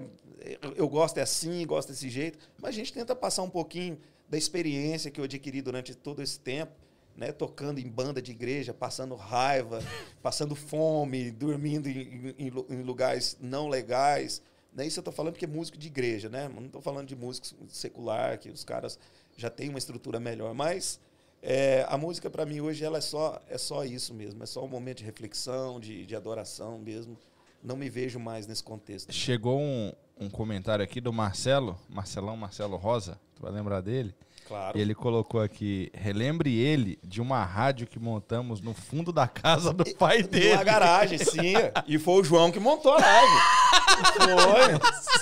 eu- 0.76 0.88
gosto 0.88 1.18
é 1.18 1.22
assim, 1.22 1.66
gosto 1.66 1.88
desse 1.88 2.08
jeito, 2.08 2.38
mas 2.60 2.68
a 2.70 2.72
gente 2.78 2.92
tenta 2.92 3.16
passar 3.16 3.42
um 3.42 3.50
pouquinho 3.50 3.98
da 4.28 4.38
experiência 4.38 5.10
que 5.10 5.18
eu 5.18 5.24
adquiri 5.24 5.60
durante 5.60 5.92
todo 5.92 6.22
esse 6.22 6.38
tempo, 6.38 6.72
né, 7.16 7.32
tocando 7.32 7.80
em 7.80 7.88
banda 7.88 8.22
de 8.22 8.30
igreja, 8.30 8.72
passando 8.72 9.16
raiva, 9.16 9.80
passando 10.22 10.54
fome, 10.54 11.32
dormindo 11.32 11.88
em, 11.88 12.32
em- 12.38 12.52
em 12.70 12.82
lugares 12.82 13.36
não 13.40 13.66
legais. 13.68 14.40
Né? 14.74 14.86
Isso 14.86 14.98
eu 14.98 15.02
estou 15.02 15.12
falando 15.12 15.34
porque 15.34 15.44
é 15.44 15.48
músico 15.48 15.76
de 15.76 15.86
igreja, 15.86 16.28
né? 16.28 16.48
Não 16.48 16.66
estou 16.66 16.80
falando 16.80 17.06
de 17.06 17.16
músico 17.16 17.46
secular, 17.68 18.38
que 18.38 18.50
os 18.50 18.64
caras 18.64 18.98
já 19.36 19.50
têm 19.50 19.68
uma 19.68 19.78
estrutura 19.78 20.18
melhor. 20.18 20.54
Mas 20.54 20.98
é, 21.42 21.84
a 21.88 21.98
música, 21.98 22.30
para 22.30 22.46
mim, 22.46 22.60
hoje, 22.60 22.84
ela 22.84 22.98
é 22.98 23.00
só, 23.00 23.40
é 23.48 23.58
só 23.58 23.84
isso 23.84 24.14
mesmo. 24.14 24.42
É 24.42 24.46
só 24.46 24.64
um 24.64 24.68
momento 24.68 24.98
de 24.98 25.04
reflexão, 25.04 25.80
de, 25.80 26.06
de 26.06 26.14
adoração 26.14 26.78
mesmo. 26.78 27.18
Não 27.62 27.76
me 27.76 27.90
vejo 27.90 28.18
mais 28.18 28.46
nesse 28.46 28.62
contexto. 28.62 29.12
Chegou 29.12 29.60
um, 29.60 29.92
um 30.18 30.30
comentário 30.30 30.84
aqui 30.84 31.00
do 31.00 31.12
Marcelo, 31.12 31.78
Marcelão 31.88 32.36
Marcelo 32.36 32.76
Rosa, 32.76 33.20
tu 33.34 33.42
vai 33.42 33.52
lembrar 33.52 33.80
dele? 33.80 34.14
Claro. 34.48 34.76
E 34.76 34.80
ele 34.80 34.94
colocou 34.94 35.40
aqui, 35.40 35.90
relembre 35.94 36.54
ele 36.58 36.98
de 37.02 37.20
uma 37.20 37.42
rádio 37.44 37.86
que 37.86 37.98
montamos 37.98 38.60
no 38.60 38.74
fundo 38.74 39.10
da 39.12 39.26
casa 39.26 39.72
do 39.72 39.84
pai 39.94 40.22
dele. 40.22 40.56
Na 40.56 40.64
garagem, 40.64 41.18
sim. 41.18 41.54
E 41.86 41.98
foi 41.98 42.20
o 42.20 42.24
João 42.24 42.50
que 42.50 42.60
montou 42.60 42.92
a 42.92 42.98
rádio. 43.00 43.38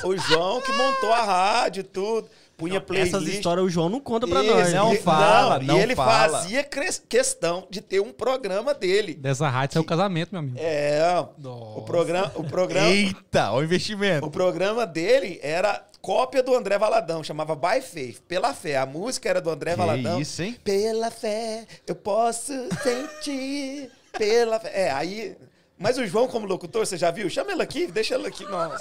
Foi. 0.03 0.11
O 0.11 0.17
João 0.17 0.61
que 0.61 0.73
montou 0.73 1.13
a 1.13 1.23
rádio, 1.23 1.85
tudo. 1.85 2.29
Punha 2.57 2.79
playlist. 2.79 3.15
Essas 3.15 3.27
histórias 3.27 3.65
o 3.65 3.71
João 3.71 3.89
não 3.89 4.01
conta 4.01 4.27
pra 4.27 4.43
Isso, 4.45 4.53
nós. 4.55 4.73
não 4.75 4.93
e- 4.93 4.99
fala, 4.99 5.59
não 5.61 5.79
E 5.79 5.81
ele 5.81 5.97
fala. 5.97 6.41
fazia 6.41 6.63
questão 7.09 7.67
de 7.71 7.81
ter 7.81 8.01
um 8.01 8.13
programa 8.13 8.75
dele. 8.75 9.15
Dessa 9.15 9.49
rádio 9.49 9.75
saiu 9.75 9.83
o 9.83 9.87
casamento, 9.87 10.29
meu 10.33 10.41
amigo. 10.41 10.59
É, 10.61 11.01
o 11.43 11.81
programa, 11.83 12.31
o 12.35 12.45
programa, 12.45 12.87
Eita, 12.91 13.51
o 13.53 13.63
investimento. 13.63 14.27
o 14.27 14.31
programa 14.31 14.87
dele 14.87 15.41
era 15.43 15.83
cópia 16.01 16.43
do 16.43 16.55
André 16.55 16.79
Valadão, 16.79 17.23
chamava 17.23 17.55
By 17.55 17.81
Faith, 17.81 18.21
pela 18.27 18.53
fé. 18.55 18.77
A 18.77 18.87
música 18.87 19.29
era 19.29 19.41
do 19.41 19.51
André 19.51 19.73
Que 19.73 19.77
Valadão. 19.79 20.21
isso, 20.21 20.43
hein? 20.43 20.57
Pela 20.65 21.11
fé, 21.11 21.67
eu 21.87 21.95
posso 21.95 22.53
sentir. 22.83 23.91
Pela 24.17 24.59
fé. 24.59 24.71
É, 24.75 24.91
aí. 24.91 25.37
Mas 25.83 25.97
o 25.97 26.07
João, 26.07 26.29
como 26.29 26.47
locutor, 26.47 26.85
você 26.85 26.99
já 26.99 27.11
viu? 27.11 27.31
Chama 27.31 27.53
ele 27.53 27.63
aqui, 27.63 27.87
deixa 27.87 28.15
ele 28.15 28.27
aqui. 28.27 28.45
Nossa. 28.45 28.79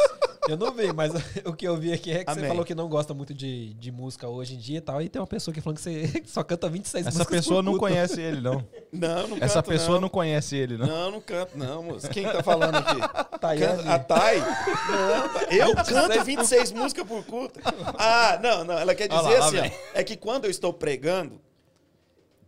Eu 0.50 0.58
não 0.58 0.70
vi, 0.74 0.92
mas 0.92 1.14
o 1.46 1.54
que 1.54 1.66
eu 1.66 1.78
vi 1.78 1.94
aqui 1.94 2.12
é 2.12 2.26
que 2.26 2.32
você 2.34 2.40
Amém. 2.40 2.50
falou 2.50 2.66
que 2.66 2.76
não 2.76 2.90
gosta 2.90 3.14
muito 3.14 3.34
de, 3.34 3.74
de 3.76 3.90
música 3.90 4.28
hoje 4.28 4.56
em 4.56 4.58
dia 4.58 4.80
e 4.80 4.82
tal. 4.82 5.02
E 5.02 5.08
tem 5.08 5.22
uma 5.22 5.28
pessoa 5.28 5.54
que 5.56 5.62
falando 5.62 5.78
que 5.78 5.84
você 5.84 6.24
só 6.28 6.44
canta 6.44 6.68
26 6.68 7.08
Essa 7.08 7.18
músicas. 7.20 7.38
pessoa 7.38 7.64
por 7.64 7.72
não 7.72 7.78
conhece 7.78 8.20
ele, 8.20 8.42
não. 8.42 8.66
Não, 8.92 9.28
não 9.30 9.38
Essa 9.38 9.56
canto, 9.56 9.70
pessoa 9.70 9.94
não. 9.96 10.02
não. 10.02 10.10
conhece 10.10 10.58
ele, 10.58 10.78
não. 10.78 10.88
Não, 10.88 11.12
não 11.12 11.22
canto, 11.22 11.58
não, 11.58 11.84
moço. 11.84 12.10
Quem 12.10 12.24
tá 12.26 12.44
falando 12.44 12.76
aqui? 12.76 13.40
Tayane. 13.40 13.88
A 13.88 13.98
Thay? 14.00 14.40
Não, 14.40 15.30
tá- 15.30 15.48
eu 15.52 15.76
canto 15.76 16.24
26 16.26 16.72
músicas 16.74 17.08
por 17.08 17.24
culto. 17.24 17.62
Ah, 17.98 18.38
não, 18.44 18.66
não. 18.66 18.78
Ela 18.78 18.94
quer 18.94 19.08
dizer 19.08 19.22
lá, 19.22 19.30
lá 19.30 19.46
assim, 19.48 19.58
ó, 19.60 19.70
é 19.94 20.04
que 20.04 20.18
quando 20.18 20.46
eu 20.46 20.52
estou 20.52 20.74
pregando, 20.74 21.40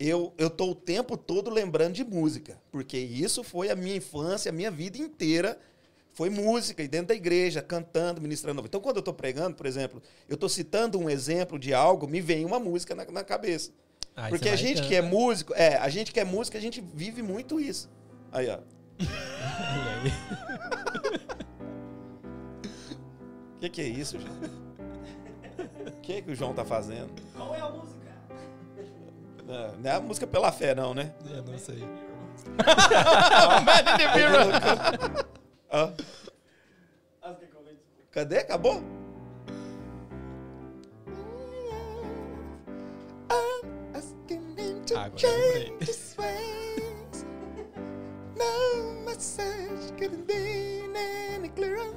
eu, 0.08 0.34
eu 0.38 0.50
tô 0.50 0.72
o 0.72 0.76
tempo 0.76 1.16
todo 1.16 1.50
lembrando 1.50 1.94
de 1.94 2.04
música. 2.04 2.60
Porque 2.72 2.98
isso 2.98 3.44
foi 3.44 3.70
a 3.70 3.76
minha 3.76 3.96
infância, 3.96 4.50
a 4.50 4.54
minha 4.54 4.72
vida 4.72 4.98
inteira. 4.98 5.60
Foi 6.14 6.30
música, 6.30 6.84
e 6.84 6.88
dentro 6.90 7.08
da 7.08 7.16
igreja, 7.16 7.62
cantando, 7.62 8.22
ministrando. 8.22 8.62
Então, 8.66 8.82
quando 8.82 8.98
eu 8.98 9.02
estou 9.02 9.14
pregando, 9.14 9.56
por 9.56 9.66
exemplo, 9.66 10.02
eu 10.28 10.36
estou 10.36 10.50
citando 10.50 11.00
um 11.00 11.10
exemplo 11.10 11.58
de 11.58 11.74
algo, 11.74 12.06
me 12.08 12.20
vem 12.20 12.44
uma 12.44 12.60
música 12.60 12.94
na, 12.94 13.06
na 13.06 13.24
cabeça. 13.24 13.72
Aí 14.16 14.30
Porque 14.30 14.50
a 14.50 14.56
gente 14.58 14.82
que 14.82 14.94
é 14.94 15.02
músico, 15.02 15.54
é, 15.54 15.78
a 15.78 15.88
gente 15.88 16.12
que 16.12 16.20
é 16.20 16.26
músico, 16.26 16.58
a 16.58 16.60
gente 16.60 16.82
vive 16.82 17.22
muito 17.22 17.60
isso. 17.60 17.90
Aí, 18.32 18.50
ó. 18.50 18.60
O 23.56 23.60
que, 23.62 23.70
que 23.70 23.82
é 23.82 23.88
isso, 23.88 24.20
João? 24.20 24.36
O 25.88 26.02
que, 26.02 26.14
é 26.14 26.22
que 26.22 26.32
o 26.32 26.36
João 26.36 26.54
tá 26.54 26.66
fazendo? 26.66 27.14
Qual 27.34 27.56
é 27.56 27.62
a 27.62 27.70
música? 27.70 28.01
Não, 29.52 29.76
não 29.76 29.92
é 29.92 29.96
a 29.96 30.00
música 30.00 30.26
pela 30.26 30.50
fé, 30.50 30.74
não, 30.74 30.94
né? 30.94 31.12
Eu 31.30 31.44
não 31.44 31.58
sei. 31.58 31.84
Hã? 35.70 35.94
Cadê? 38.12 38.38
Acabou? 38.38 38.82
Agora 44.96 45.22
eu. 45.28 45.80
No 48.38 49.06
message 49.06 49.92
couldn't 49.98 50.26
be 50.28 50.84
any 51.36 51.50
clearer. 51.50 51.94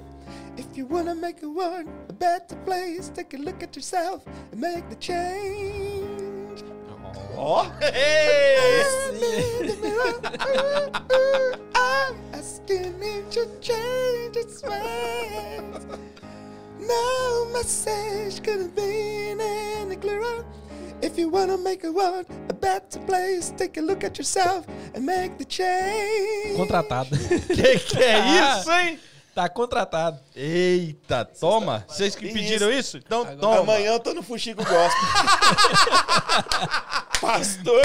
If 0.57 0.77
you 0.77 0.87
wanna 0.87 1.15
make 1.15 1.45
a 1.45 1.49
world 1.49 1.89
a 2.09 2.13
better 2.13 2.57
place, 2.65 3.11
take 3.11 3.35
a 3.35 3.39
look 3.39 3.63
at 3.63 3.77
yourself 3.77 4.27
and 4.53 4.61
make 4.61 4.89
the 4.89 4.97
change. 4.97 6.14
Ó! 7.37 7.67
I'm 11.75 12.17
asking 12.33 13.01
him 13.01 13.25
to 13.31 13.47
change 13.61 14.37
its 14.37 14.63
ways. 14.63 15.87
No 16.79 17.47
message 17.53 18.43
couldn't 18.43 18.75
be 18.77 19.35
any 19.41 19.97
clearer. 19.97 20.45
If 21.03 21.19
you 21.19 21.29
wanna 21.29 21.59
make 21.59 21.85
a 21.85 21.93
world 21.93 22.27
a 22.49 22.55
better 22.55 22.99
place, 23.01 23.53
take 23.57 23.77
a 23.77 23.81
look 23.83 24.05
at 24.05 24.17
yourself 24.19 24.67
and 24.95 25.05
make 25.05 25.37
the 25.39 25.45
change. 25.45 26.57
Contratado. 26.57 27.11
Que 27.49 27.79
que 27.79 27.99
é 28.03 28.21
Ah. 28.21 28.59
isso, 28.61 28.71
hein? 28.71 28.99
Tá 29.35 29.49
contratado. 29.49 30.19
Eita, 30.37 31.25
toma. 31.25 31.85
Vocês 31.89 32.15
que 32.15 32.33
pediram 32.33 32.71
isso? 32.71 32.99
Então 32.99 33.23
Agora- 33.23 33.37
toma. 33.37 33.61
Amanhã 33.75 33.93
eu 33.93 34.01
tô 34.01 34.15
no 34.15 34.23
Fuxico 34.23 34.63
Gospel. 34.65 34.85
Pastor 37.21 37.83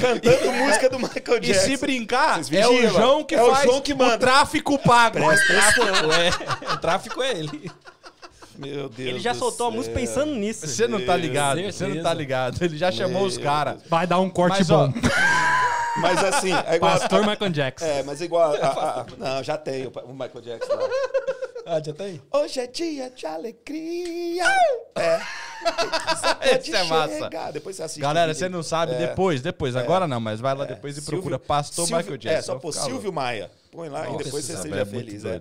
cantando 0.00 0.52
música 0.52 0.88
do 0.90 0.98
Michael 0.98 1.38
E 1.38 1.40
Jackson. 1.40 1.66
se 1.66 1.76
brincar, 1.78 2.40
é 2.52 2.68
o 2.68 2.88
João 2.88 3.24
que 3.24 3.34
é 3.34 3.42
o 3.42 3.50
faz 3.52 3.64
João 3.64 3.80
que 3.80 3.94
manda. 3.94 4.14
o 4.14 4.18
tráfico 4.18 4.78
pago. 4.78 5.18
Presta 5.18 5.58
atenção. 5.58 6.12
É, 6.12 6.74
o 6.74 6.76
tráfico 6.76 7.22
é 7.22 7.30
ele. 7.32 7.70
Meu 8.58 8.88
Deus 8.90 9.08
Ele 9.08 9.18
já 9.18 9.32
do 9.32 9.38
soltou 9.38 9.68
a 9.68 9.70
céu. 9.70 9.78
música 9.78 9.94
pensando 9.98 10.34
nisso. 10.34 10.66
Você 10.66 10.86
não 10.86 11.00
tá 11.04 11.16
ligado, 11.16 11.62
você 11.62 11.86
não 11.88 12.02
tá 12.02 12.12
ligado. 12.12 12.62
Ele 12.62 12.76
já 12.76 12.92
chamou 12.92 13.24
os 13.24 13.38
Meu 13.38 13.46
caras. 13.46 13.80
Vai 13.88 14.06
dar 14.06 14.20
um 14.20 14.28
corte 14.28 14.58
Mas, 14.58 14.70
ó, 14.70 14.88
bom. 14.88 14.92
Mas 16.00 16.24
assim, 16.24 16.52
é 16.66 16.76
igual. 16.76 16.98
Pastor 16.98 17.26
Michael 17.26 17.50
Jackson. 17.50 17.84
É, 17.84 18.02
mas 18.02 18.20
é 18.20 18.24
igual. 18.24 18.54
a- 18.54 18.58
a- 18.66 19.00
a- 19.02 19.06
não, 19.18 19.42
já 19.42 19.56
tem 19.58 19.86
o 19.86 20.12
Michael 20.12 20.40
Jackson 20.40 20.72
lá. 20.74 20.88
Ah, 21.64 21.80
já 21.84 21.94
aí? 22.04 22.20
Hoje 22.32 22.60
é 22.60 22.66
dia 22.66 23.10
de 23.10 23.24
alegria. 23.26 24.44
É. 24.96 25.20
Você 26.40 26.54
Esse 26.56 26.74
é 26.74 26.84
massa. 26.84 27.30
Depois 27.52 27.76
você 27.76 27.82
assiste. 27.84 28.00
Galera, 28.00 28.34
você 28.34 28.48
não 28.48 28.62
sabe, 28.64 28.94
É. 28.94 29.06
depois, 29.06 29.40
depois. 29.40 29.76
Agora 29.76 30.08
não, 30.08 30.18
mas 30.18 30.40
vai 30.40 30.54
lá 30.56 30.64
depois 30.64 30.96
e 30.96 31.00
Silvio- 31.00 31.18
procura 31.20 31.38
Pastor 31.38 31.86
Silvio- 31.86 31.96
Michael 31.98 32.18
Jackson. 32.18 32.38
É, 32.38 32.42
só 32.42 32.52
louco. 32.54 32.72
Silvio 32.72 33.12
Maia. 33.12 33.50
Põe 33.70 33.88
lá 33.88 34.04
Nossa, 34.06 34.14
e 34.20 34.24
depois 34.24 34.44
você 34.44 34.56
seja 34.56 34.80
é 34.80 34.84
feliz. 34.84 35.24
É. 35.24 35.40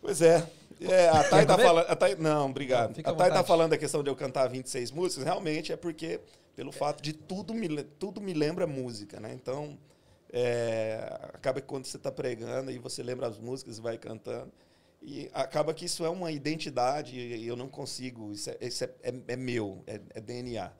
Pois 0.00 0.20
é. 0.22 0.44
É, 0.80 1.08
a 1.08 1.24
Thay 1.24 1.46
tá 1.46 1.56
falando. 1.56 1.86
a 1.88 1.96
Thay- 1.96 2.16
não, 2.16 2.50
obrigado. 2.50 3.00
À 3.04 3.10
a 3.10 3.14
Thay 3.14 3.30
tá 3.30 3.42
falando 3.44 3.70
da 3.70 3.78
questão 3.78 4.02
de 4.02 4.10
eu 4.10 4.16
cantar 4.16 4.48
26 4.48 4.90
músicas. 4.90 5.24
Realmente 5.24 5.72
é 5.72 5.76
porque, 5.76 6.20
pelo 6.56 6.72
fato 6.72 7.02
de 7.02 7.12
tudo 7.12 7.54
me, 7.54 7.68
tudo 7.84 8.20
me 8.20 8.32
lembra 8.32 8.66
música, 8.66 9.20
né? 9.20 9.32
Então, 9.34 9.78
é, 10.32 10.98
acaba 11.34 11.60
que 11.60 11.66
quando 11.66 11.84
você 11.84 11.98
está 11.98 12.10
pregando 12.10 12.70
e 12.70 12.78
você 12.78 13.02
lembra 13.02 13.28
as 13.28 13.38
músicas 13.38 13.78
e 13.78 13.80
vai 13.80 13.98
cantando. 13.98 14.50
E 15.02 15.30
acaba 15.34 15.72
que 15.74 15.84
isso 15.84 16.04
é 16.04 16.08
uma 16.08 16.32
identidade 16.32 17.16
e 17.16 17.46
eu 17.46 17.54
não 17.54 17.68
consigo. 17.68 18.32
Isso 18.32 18.50
é, 18.50 18.56
isso 18.62 18.82
é, 18.84 18.90
é- 19.02 19.14
é 19.28 19.36
meu, 19.36 19.84
é, 19.86 20.00
é 20.14 20.20
DNA. 20.20 20.72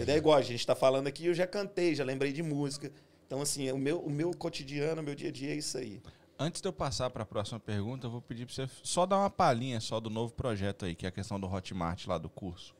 É 0.00 0.16
igual 0.16 0.38
a 0.38 0.42
gente 0.42 0.60
está 0.60 0.74
falando 0.74 1.08
aqui, 1.08 1.26
eu 1.26 1.34
já 1.34 1.46
cantei, 1.46 1.94
já 1.94 2.04
lembrei 2.04 2.32
de 2.32 2.42
música. 2.42 2.90
Então, 3.26 3.42
assim, 3.42 3.70
o 3.72 3.76
meu, 3.76 3.98
o 4.00 4.08
meu 4.08 4.30
cotidiano, 4.34 5.02
o 5.02 5.04
meu 5.04 5.14
dia 5.14 5.28
a 5.28 5.32
dia 5.32 5.52
é 5.52 5.56
isso 5.56 5.76
aí. 5.76 6.00
Antes 6.38 6.62
de 6.62 6.68
eu 6.68 6.72
passar 6.72 7.10
para 7.10 7.24
a 7.24 7.26
próxima 7.26 7.58
pergunta, 7.58 8.06
eu 8.06 8.10
vou 8.10 8.22
pedir 8.22 8.46
para 8.46 8.54
você 8.54 8.70
só 8.82 9.04
dar 9.04 9.18
uma 9.18 9.28
palhinha 9.28 9.80
só 9.80 9.98
do 9.98 10.08
novo 10.08 10.32
projeto 10.32 10.84
aí, 10.86 10.94
que 10.94 11.04
é 11.04 11.08
a 11.08 11.12
questão 11.12 11.38
do 11.38 11.46
Hotmart 11.52 12.06
lá 12.06 12.16
do 12.16 12.30
curso. 12.30 12.74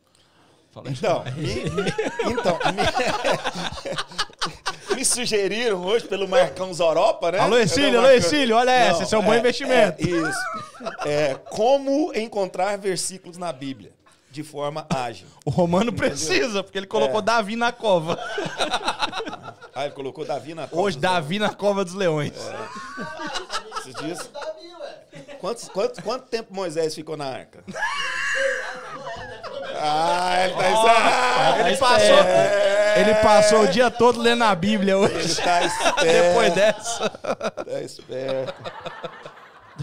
Então, 0.86 1.24
me, 1.36 1.64
então 2.32 2.58
me, 4.88 4.94
me 4.96 5.04
sugeriram 5.04 5.84
hoje 5.84 6.06
pelo 6.06 6.26
Marcão 6.28 6.72
Zoropa, 6.72 7.32
né? 7.32 7.38
Alô, 7.40 7.56
Exílio, 7.56 7.98
alô? 8.00 8.08
Exílio, 8.10 8.56
olha 8.56 8.70
essa, 8.70 9.02
esse 9.02 9.14
é 9.14 9.18
um 9.18 9.22
bom 9.22 9.34
investimento. 9.34 10.02
é, 10.02 10.10
isso. 10.10 10.38
É, 11.06 11.34
como 11.50 12.12
encontrar 12.14 12.76
versículos 12.78 13.36
na 13.38 13.52
Bíblia 13.52 13.92
de 14.30 14.42
forma 14.42 14.86
ágil. 14.94 15.26
O 15.44 15.50
Romano 15.50 15.92
precisa, 15.92 16.62
porque 16.62 16.78
ele 16.78 16.86
colocou 16.86 17.20
É. 17.20 17.22
Davi 17.22 17.56
na 17.56 17.72
cova. 17.72 18.18
Ah, 19.74 19.84
ele 19.86 19.94
colocou 19.94 20.24
Davi 20.24 20.54
na 20.54 20.66
cova 20.68 20.82
Hoje, 20.82 20.98
Davi 20.98 21.38
na 21.38 21.50
cova 21.54 21.84
dos 21.84 21.94
leões. 21.94 22.32
leões. 22.36 22.70
Esses 23.80 23.94
dias. 23.94 24.30
Quantos, 25.40 25.68
quanto, 25.68 26.02
quanto 26.02 26.26
tempo 26.28 26.52
Moisés 26.54 26.94
ficou 26.94 27.16
na 27.16 27.26
arca? 27.26 27.64
Ah, 29.80 30.44
ele 30.44 30.54
tá, 30.54 31.68
Ele 31.68 31.76
passou, 31.76 32.16
ele 32.96 33.14
passou 33.16 33.60
o 33.62 33.68
dia 33.68 33.90
todo 33.90 34.20
lendo 34.20 34.44
a 34.44 34.54
Bíblia 34.54 34.94
ele 34.94 35.04
hoje. 35.18 35.36
tá 35.42 35.62
esperto. 35.64 36.04
Depois 36.04 36.54
dessa. 36.54 37.08
Tá 37.10 37.80
esperto. 37.80 38.54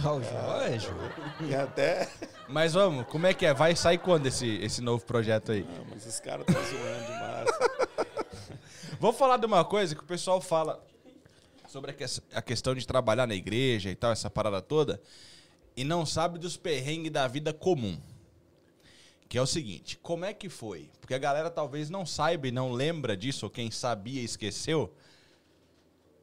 Não, 0.03 0.21
João, 0.21 0.61
é, 0.61 0.77
João. 0.79 1.09
E 1.41 1.55
até. 1.55 2.09
Mas 2.47 2.73
vamos, 2.73 3.05
como 3.07 3.25
é 3.25 3.33
que 3.33 3.45
é? 3.45 3.53
Vai 3.53 3.75
sair 3.75 3.97
quando 3.97 4.27
esse, 4.27 4.57
esse 4.61 4.81
novo 4.81 5.03
projeto 5.05 5.51
aí? 5.53 5.61
Não, 5.63 5.85
mas 5.89 6.05
esses 6.05 6.19
caras 6.19 6.45
estão 6.47 6.61
zoando 6.63 7.05
demais. 7.05 7.49
Vou 8.99 9.13
falar 9.13 9.37
de 9.37 9.45
uma 9.45 9.63
coisa 9.63 9.95
que 9.95 10.01
o 10.01 10.05
pessoal 10.05 10.39
fala 10.41 10.79
sobre 11.67 11.91
a, 11.91 11.93
que- 11.93 12.05
a 12.33 12.41
questão 12.41 12.75
de 12.75 12.85
trabalhar 12.85 13.25
na 13.27 13.35
igreja 13.35 13.89
e 13.89 13.95
tal, 13.95 14.11
essa 14.11 14.29
parada 14.29 14.61
toda, 14.61 15.01
e 15.75 15.83
não 15.83 16.05
sabe 16.05 16.37
dos 16.39 16.55
perrengues 16.57 17.11
da 17.11 17.27
vida 17.27 17.53
comum. 17.53 17.99
Que 19.35 19.39
é 19.39 19.41
o 19.41 19.45
seguinte, 19.45 19.99
como 20.01 20.23
é 20.23 20.33
que 20.33 20.47
foi? 20.47 20.89
Porque 21.01 21.13
a 21.13 21.17
galera 21.17 21.49
talvez 21.49 21.89
não 21.89 22.05
saiba 22.05 22.47
e 22.47 22.51
não 22.51 22.71
lembra 22.71 23.17
disso, 23.17 23.47
ou 23.47 23.49
quem 23.49 23.69
sabia 23.69 24.21
esqueceu. 24.21 24.93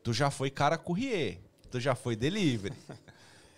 Tu 0.02 0.14
já 0.14 0.30
foi 0.30 0.48
cara 0.48 0.78
courrier, 0.78 1.38
tu 1.70 1.78
já 1.78 1.94
foi 1.94 2.16
delivery. 2.16 2.74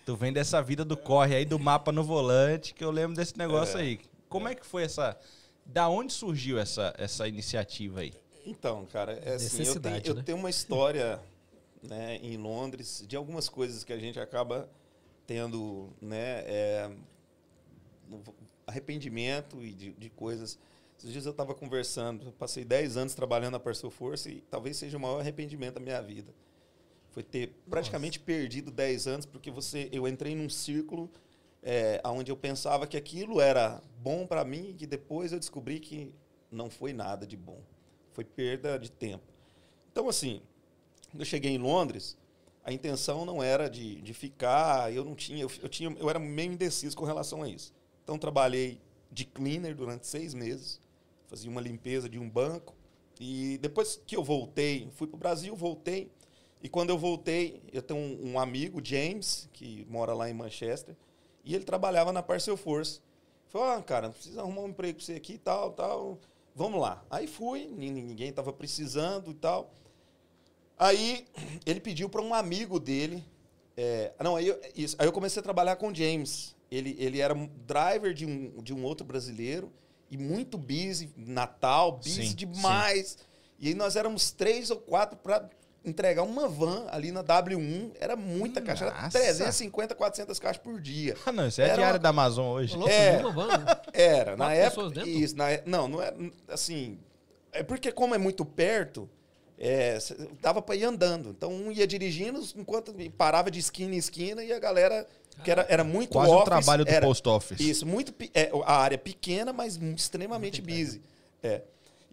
tu 0.05 0.13
vem 0.17 0.33
dessa 0.33 0.61
vida 0.61 0.83
do 0.83 0.97
corre 0.97 1.37
aí, 1.37 1.45
do 1.45 1.57
mapa 1.57 1.93
no 1.93 2.03
volante, 2.03 2.73
que 2.73 2.83
eu 2.83 2.91
lembro 2.91 3.15
desse 3.15 3.37
negócio 3.37 3.79
aí. 3.79 4.01
Como 4.27 4.45
é 4.49 4.55
que 4.55 4.65
foi 4.65 4.83
essa... 4.83 5.17
Da 5.65 5.87
onde 5.87 6.11
surgiu 6.11 6.59
essa, 6.59 6.93
essa 6.97 7.25
iniciativa 7.25 8.01
aí? 8.01 8.13
Então, 8.45 8.85
cara, 8.87 9.13
é 9.23 9.35
assim, 9.35 9.45
eu, 9.45 9.49
tenho, 9.49 9.59
Necessidade, 9.59 10.09
eu 10.09 10.15
né? 10.15 10.23
tenho 10.25 10.37
uma 10.37 10.49
história 10.49 11.17
né, 11.81 12.19
em 12.21 12.35
Londres 12.35 13.05
de 13.07 13.15
algumas 13.15 13.47
coisas 13.47 13.85
que 13.85 13.93
a 13.93 13.97
gente 13.97 14.19
acaba 14.19 14.69
tendo 15.25 15.93
né, 16.01 16.43
é, 16.45 16.91
arrependimento 18.67 19.63
e 19.63 19.73
de, 19.73 19.93
de 19.93 20.09
coisas. 20.09 20.59
Esses 20.97 21.11
dias 21.11 21.25
eu 21.25 21.31
estava 21.31 21.53
conversando, 21.53 22.25
eu 22.25 22.31
passei 22.31 22.63
10 22.63 22.97
anos 22.97 23.13
trabalhando 23.13 23.53
na 23.53 23.59
Parcel 23.59 23.91
Force 23.91 24.29
e 24.29 24.41
talvez 24.49 24.77
seja 24.77 24.97
o 24.97 24.99
maior 24.99 25.19
arrependimento 25.19 25.75
da 25.75 25.79
minha 25.79 26.01
vida. 26.01 26.33
Foi 27.11 27.23
ter 27.23 27.53
praticamente 27.69 28.19
perdido 28.19 28.71
10 28.71 29.07
anos 29.07 29.25
porque 29.25 29.51
você, 29.51 29.89
eu 29.91 30.07
entrei 30.07 30.35
num 30.35 30.49
círculo 30.49 31.09
é, 31.61 32.01
onde 32.05 32.31
eu 32.31 32.37
pensava 32.37 32.85
que 32.85 32.95
aquilo 32.95 33.41
era 33.41 33.81
bom 33.99 34.27
para 34.27 34.45
mim 34.45 34.69
e 34.69 34.73
que 34.73 34.85
depois 34.85 35.31
eu 35.31 35.39
descobri 35.39 35.79
que 35.79 36.13
não 36.51 36.69
foi 36.69 36.93
nada 36.93 37.25
de 37.25 37.35
bom. 37.35 37.61
Foi 38.13 38.23
perda 38.23 38.77
de 38.77 38.91
tempo. 38.91 39.33
Então, 39.91 40.07
assim, 40.07 40.41
quando 41.11 41.21
eu 41.21 41.25
cheguei 41.25 41.51
em 41.51 41.57
Londres, 41.57 42.17
a 42.63 42.71
intenção 42.71 43.25
não 43.25 43.41
era 43.41 43.69
de, 43.69 44.01
de 44.01 44.13
ficar, 44.13 44.93
eu 44.93 45.03
não 45.03 45.15
tinha 45.15 45.43
eu, 45.43 45.51
eu 45.61 45.69
tinha, 45.69 45.89
eu 45.99 46.09
era 46.09 46.19
meio 46.19 46.53
indeciso 46.53 46.95
com 46.95 47.05
relação 47.05 47.43
a 47.43 47.49
isso. 47.49 47.73
Então, 48.05 48.17
trabalhei 48.17 48.79
de 49.11 49.25
cleaner 49.25 49.75
durante 49.75 50.07
seis 50.07 50.33
meses, 50.33 50.79
fazia 51.27 51.49
uma 51.51 51.59
limpeza 51.59 52.07
de 52.07 52.17
um 52.17 52.29
banco, 52.29 52.73
e 53.19 53.57
depois 53.61 53.99
que 54.07 54.15
eu 54.15 54.23
voltei, 54.23 54.87
fui 54.93 55.07
para 55.07 55.15
o 55.15 55.19
Brasil, 55.19 55.53
voltei, 55.55 56.09
e 56.61 56.69
quando 56.69 56.91
eu 56.91 56.97
voltei, 56.97 57.61
eu 57.73 57.81
tenho 57.81 57.99
um, 57.99 58.31
um 58.33 58.39
amigo, 58.39 58.79
James, 58.83 59.49
que 59.51 59.85
mora 59.89 60.13
lá 60.13 60.29
em 60.29 60.33
Manchester, 60.33 60.95
e 61.43 61.53
ele 61.53 61.63
trabalhava 61.65 62.13
na 62.13 62.23
Parcel 62.23 62.55
Force. 62.55 63.01
Falei, 63.49 63.79
ah, 63.79 63.81
cara, 63.81 64.09
precisa 64.09 64.41
arrumar 64.41 64.61
um 64.61 64.69
emprego 64.69 64.97
para 64.97 65.05
você 65.05 65.13
aqui 65.13 65.33
e 65.33 65.37
tal, 65.37 65.71
tal. 65.71 66.19
Vamos 66.55 66.79
lá. 66.81 67.03
Aí 67.09 67.27
fui, 67.27 67.67
nin- 67.67 67.91
ninguém 67.91 68.29
estava 68.29 68.51
precisando 68.53 69.31
e 69.31 69.33
tal. 69.35 69.71
Aí 70.77 71.25
ele 71.65 71.79
pediu 71.79 72.09
para 72.09 72.21
um 72.21 72.33
amigo 72.33 72.79
dele. 72.79 73.23
é, 73.77 74.13
não, 74.21 74.35
aí 74.35 74.47
eu, 74.47 74.59
isso, 74.75 74.95
aí 74.99 75.07
eu 75.07 75.11
comecei 75.11 75.39
a 75.39 75.43
trabalhar 75.43 75.75
com 75.75 75.89
o 75.89 75.95
James. 75.95 76.54
Ele, 76.75 76.95
ele 76.99 77.19
era 77.21 77.33
um 77.33 77.47
driver 77.65 78.13
de 78.13 78.25
um, 78.25 78.61
de 78.61 78.73
um 78.73 78.83
outro 78.83 79.05
brasileiro 79.05 79.71
e 80.09 80.17
muito 80.17 80.57
busy, 80.57 81.11
Natal, 81.15 81.93
busy 81.93 82.27
Sim, 82.27 82.35
demais. 82.35 83.17
E 83.59 83.69
aí 83.69 83.73
nós 83.73 83.95
éramos 83.95 84.31
três 84.31 84.69
ou 84.69 84.77
quatro 84.77 85.17
para 85.17 85.49
entregar 85.83 86.23
uma 86.23 86.47
van 86.47 86.87
ali 86.89 87.11
na 87.11 87.23
W1, 87.23 87.91
era 87.99 88.15
muita 88.15 88.59
caixa, 88.59 88.85
era 88.85 88.95
Nossa. 89.03 89.19
350, 89.19 89.93
400 89.93 90.39
caixas 90.39 90.61
por 90.61 90.81
dia. 90.81 91.15
Ah, 91.25 91.31
não, 91.31 91.47
isso 91.47 91.61
é 91.61 91.65
Era 91.65 91.75
diário 91.75 91.93
uma- 91.93 91.99
da 91.99 92.09
Amazon 92.09 92.47
hoje. 92.47 92.75
Louco, 92.75 92.89
É. 92.91 93.17
uma 93.19 93.31
van. 93.31 93.65
Era, 93.93 94.35
na 94.35 94.51
época. 94.53 94.69
pessoas 94.69 94.91
dentro? 94.93 95.09
Isso, 95.09 95.37
na, 95.37 95.51
é- 95.51 95.63
não, 95.65 95.87
não 95.87 96.01
é 96.01 96.11
assim. 96.47 96.97
É 97.51 97.61
porque, 97.63 97.91
como 97.91 98.13
é 98.15 98.17
muito 98.17 98.43
perto, 98.43 99.07
é, 99.57 99.97
dava 100.41 100.61
pra 100.61 100.75
ir 100.75 100.83
andando. 100.83 101.29
Então, 101.29 101.51
um 101.51 101.71
ia 101.71 101.87
dirigindo 101.87 102.41
enquanto 102.55 102.93
parava 103.17 103.49
de 103.49 103.59
esquina 103.59 103.95
em 103.95 103.97
esquina 103.97 104.43
e 104.43 104.51
a 104.51 104.59
galera. 104.59 105.07
Que 105.43 105.51
era, 105.51 105.65
era 105.69 105.83
muito 105.83 106.11
Quase 106.11 106.31
office, 106.31 106.41
o 106.41 106.45
trabalho 106.45 106.85
do 106.85 106.91
era, 106.91 107.05
post 107.05 107.27
office. 107.27 107.59
Isso, 107.59 107.85
muito. 107.85 108.13
é, 108.33 108.49
a 108.63 108.77
área 108.77 108.97
pequena, 108.97 109.51
mas 109.51 109.75
extremamente 109.75 110.61
busy. 110.61 111.01
É. 111.43 111.61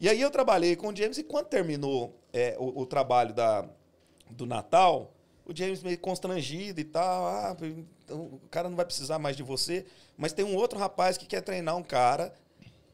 E 0.00 0.08
aí 0.08 0.20
eu 0.20 0.30
trabalhei 0.30 0.74
com 0.74 0.88
o 0.88 0.96
James 0.96 1.18
e 1.18 1.22
quando 1.22 1.46
terminou 1.46 2.18
é, 2.32 2.56
o, 2.58 2.80
o 2.80 2.86
trabalho 2.86 3.32
da, 3.32 3.64
do 4.28 4.44
Natal, 4.44 5.14
o 5.46 5.54
James 5.54 5.82
meio 5.82 5.98
constrangido 5.98 6.80
e 6.80 6.84
tal. 6.84 7.26
Ah, 7.26 7.56
então 8.04 8.20
o 8.20 8.40
cara 8.50 8.68
não 8.68 8.76
vai 8.76 8.84
precisar 8.84 9.20
mais 9.20 9.36
de 9.36 9.44
você. 9.44 9.86
Mas 10.16 10.32
tem 10.32 10.44
um 10.44 10.56
outro 10.56 10.78
rapaz 10.78 11.16
que 11.16 11.26
quer 11.26 11.42
treinar 11.42 11.76
um 11.76 11.82
cara, 11.82 12.32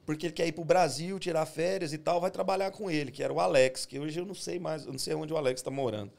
porque 0.09 0.25
ele 0.25 0.33
quer 0.33 0.47
ir 0.47 0.53
pro 0.53 0.65
Brasil, 0.65 1.19
tirar 1.19 1.45
férias 1.45 1.93
e 1.93 1.99
tal, 1.99 2.19
vai 2.19 2.31
trabalhar 2.31 2.71
com 2.71 2.91
ele, 2.91 3.13
que 3.13 3.23
era 3.23 3.31
o 3.31 3.39
Alex, 3.39 3.85
que 3.85 3.99
hoje 3.99 4.19
eu 4.19 4.25
não 4.25 4.35
sei 4.35 4.59
mais, 4.59 4.87
eu 4.87 4.93
não 4.93 4.99
sei 4.99 5.15
onde 5.15 5.35
o 5.35 5.37
Alex 5.37 5.61
está 5.61 5.71
morando. 5.71 6.11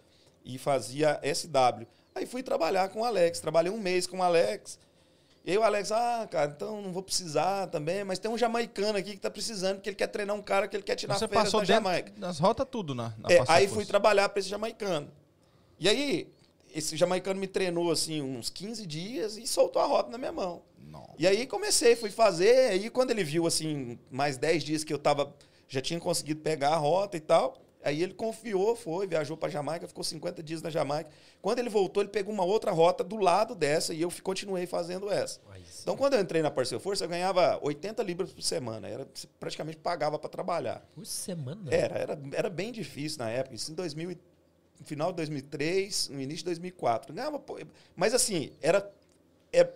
E 0.45 0.59
fazia 0.59 1.19
SW. 1.23 1.87
Aí 2.13 2.27
fui 2.27 2.43
trabalhar 2.43 2.89
com 2.89 3.01
o 3.01 3.03
Alex, 3.03 3.39
trabalhei 3.39 3.71
um 3.71 3.79
mês 3.79 4.05
com 4.05 4.19
o 4.19 4.21
Alex. 4.21 4.77
E 5.43 5.49
aí 5.49 5.57
o 5.57 5.63
Alex, 5.63 5.91
ah, 5.91 6.27
cara, 6.29 6.53
então 6.55 6.83
não 6.83 6.91
vou 6.93 7.01
precisar 7.01 7.65
também, 7.65 8.03
mas 8.03 8.19
tem 8.19 8.29
um 8.29 8.37
jamaicano 8.37 8.95
aqui 8.95 9.13
que 9.13 9.19
tá 9.19 9.31
precisando, 9.31 9.77
porque 9.77 9.89
ele 9.89 9.95
quer 9.95 10.05
treinar 10.05 10.35
um 10.35 10.41
cara 10.43 10.67
que 10.67 10.75
ele 10.75 10.83
quer 10.83 10.95
tirar 10.95 11.15
Você 11.15 11.27
férias 11.27 11.45
passou 11.45 11.61
da 11.61 11.65
Jamaica. 11.65 12.11
das 12.15 12.37
rotas 12.37 12.67
tudo 12.69 12.93
na, 12.93 13.11
na 13.17 13.31
É, 13.31 13.43
aí 13.47 13.67
fui 13.67 13.87
trabalhar 13.87 14.29
para 14.29 14.39
esse 14.39 14.49
jamaicano. 14.49 15.09
E 15.79 15.89
aí, 15.89 16.31
esse 16.73 16.95
jamaicano 16.97 17.39
me 17.39 17.47
treinou 17.47 17.91
assim 17.91 18.21
uns 18.21 18.49
15 18.49 18.85
dias 18.85 19.37
e 19.37 19.45
soltou 19.47 19.81
a 19.81 19.85
rota 19.85 20.09
na 20.11 20.17
minha 20.17 20.31
mão. 20.31 20.61
Não. 20.77 21.13
E 21.17 21.27
aí 21.27 21.45
comecei, 21.45 21.95
fui 21.95 22.09
fazer, 22.09 22.71
aí 22.71 22.89
quando 22.89 23.11
ele 23.11 23.23
viu 23.23 23.45
assim, 23.45 23.97
mais 24.09 24.37
10 24.37 24.63
dias 24.63 24.83
que 24.83 24.93
eu 24.93 24.97
tava, 24.99 25.33
já 25.67 25.81
tinha 25.81 25.99
conseguido 25.99 26.41
pegar 26.41 26.69
a 26.69 26.77
rota 26.77 27.15
e 27.15 27.19
tal, 27.19 27.57
aí 27.83 28.01
ele 28.01 28.13
confiou, 28.13 28.75
foi, 28.75 29.05
viajou 29.07 29.37
para 29.37 29.49
Jamaica, 29.49 29.87
ficou 29.87 30.03
50 30.03 30.41
dias 30.41 30.61
na 30.61 30.69
Jamaica. 30.69 31.09
Quando 31.41 31.59
ele 31.59 31.69
voltou, 31.69 32.01
ele 32.01 32.09
pegou 32.09 32.33
uma 32.33 32.43
outra 32.43 32.71
rota 32.71 33.03
do 33.03 33.17
lado 33.17 33.53
dessa 33.55 33.93
e 33.93 34.01
eu 34.01 34.11
continuei 34.23 34.65
fazendo 34.65 35.11
essa. 35.11 35.39
Então 35.83 35.95
quando 35.95 36.15
eu 36.15 36.19
entrei 36.21 36.41
na 36.41 36.49
Parceiro 36.51 36.83
Força, 36.83 37.05
eu 37.05 37.09
ganhava 37.09 37.59
80 37.61 38.01
libras 38.03 38.31
por 38.33 38.41
semana, 38.41 38.87
era 38.87 39.07
praticamente 39.39 39.77
pagava 39.77 40.17
para 40.17 40.29
trabalhar. 40.29 40.83
Por 40.95 41.05
semana. 41.05 41.61
Era, 41.71 41.95
era, 41.97 42.19
era 42.33 42.49
bem 42.49 42.71
difícil 42.71 43.19
na 43.19 43.29
época. 43.29 43.55
Isso 43.55 43.71
em 43.71 43.75
2000, 43.75 44.11
e- 44.11 44.17
no 44.79 44.85
final 44.85 45.11
de 45.11 45.17
2003, 45.17 46.09
no 46.09 46.21
início 46.21 46.39
de 46.39 46.45
2004. 46.45 47.13
Ganhava, 47.13 47.43
mas 47.95 48.13
assim, 48.13 48.51
era, 48.61 48.89
é, 49.51 49.67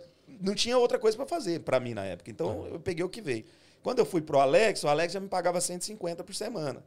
não 0.42 0.56
tinha 0.56 0.78
outra 0.78 0.98
coisa 0.98 1.18
para 1.18 1.26
fazer 1.26 1.60
para 1.60 1.80
mim 1.80 1.94
na 1.94 2.06
época. 2.06 2.32
Então 2.32 2.66
eu 2.68 2.80
peguei 2.80 3.04
o 3.04 3.10
que 3.10 3.22
veio. 3.22 3.46
Quando 3.82 4.00
eu 4.00 4.06
fui 4.06 4.22
pro 4.22 4.40
Alex, 4.40 4.84
o 4.84 4.88
Alex 4.88 5.14
já 5.14 5.20
me 5.20 5.28
pagava 5.28 5.60
150 5.60 6.24
por 6.24 6.34
semana. 6.34 6.84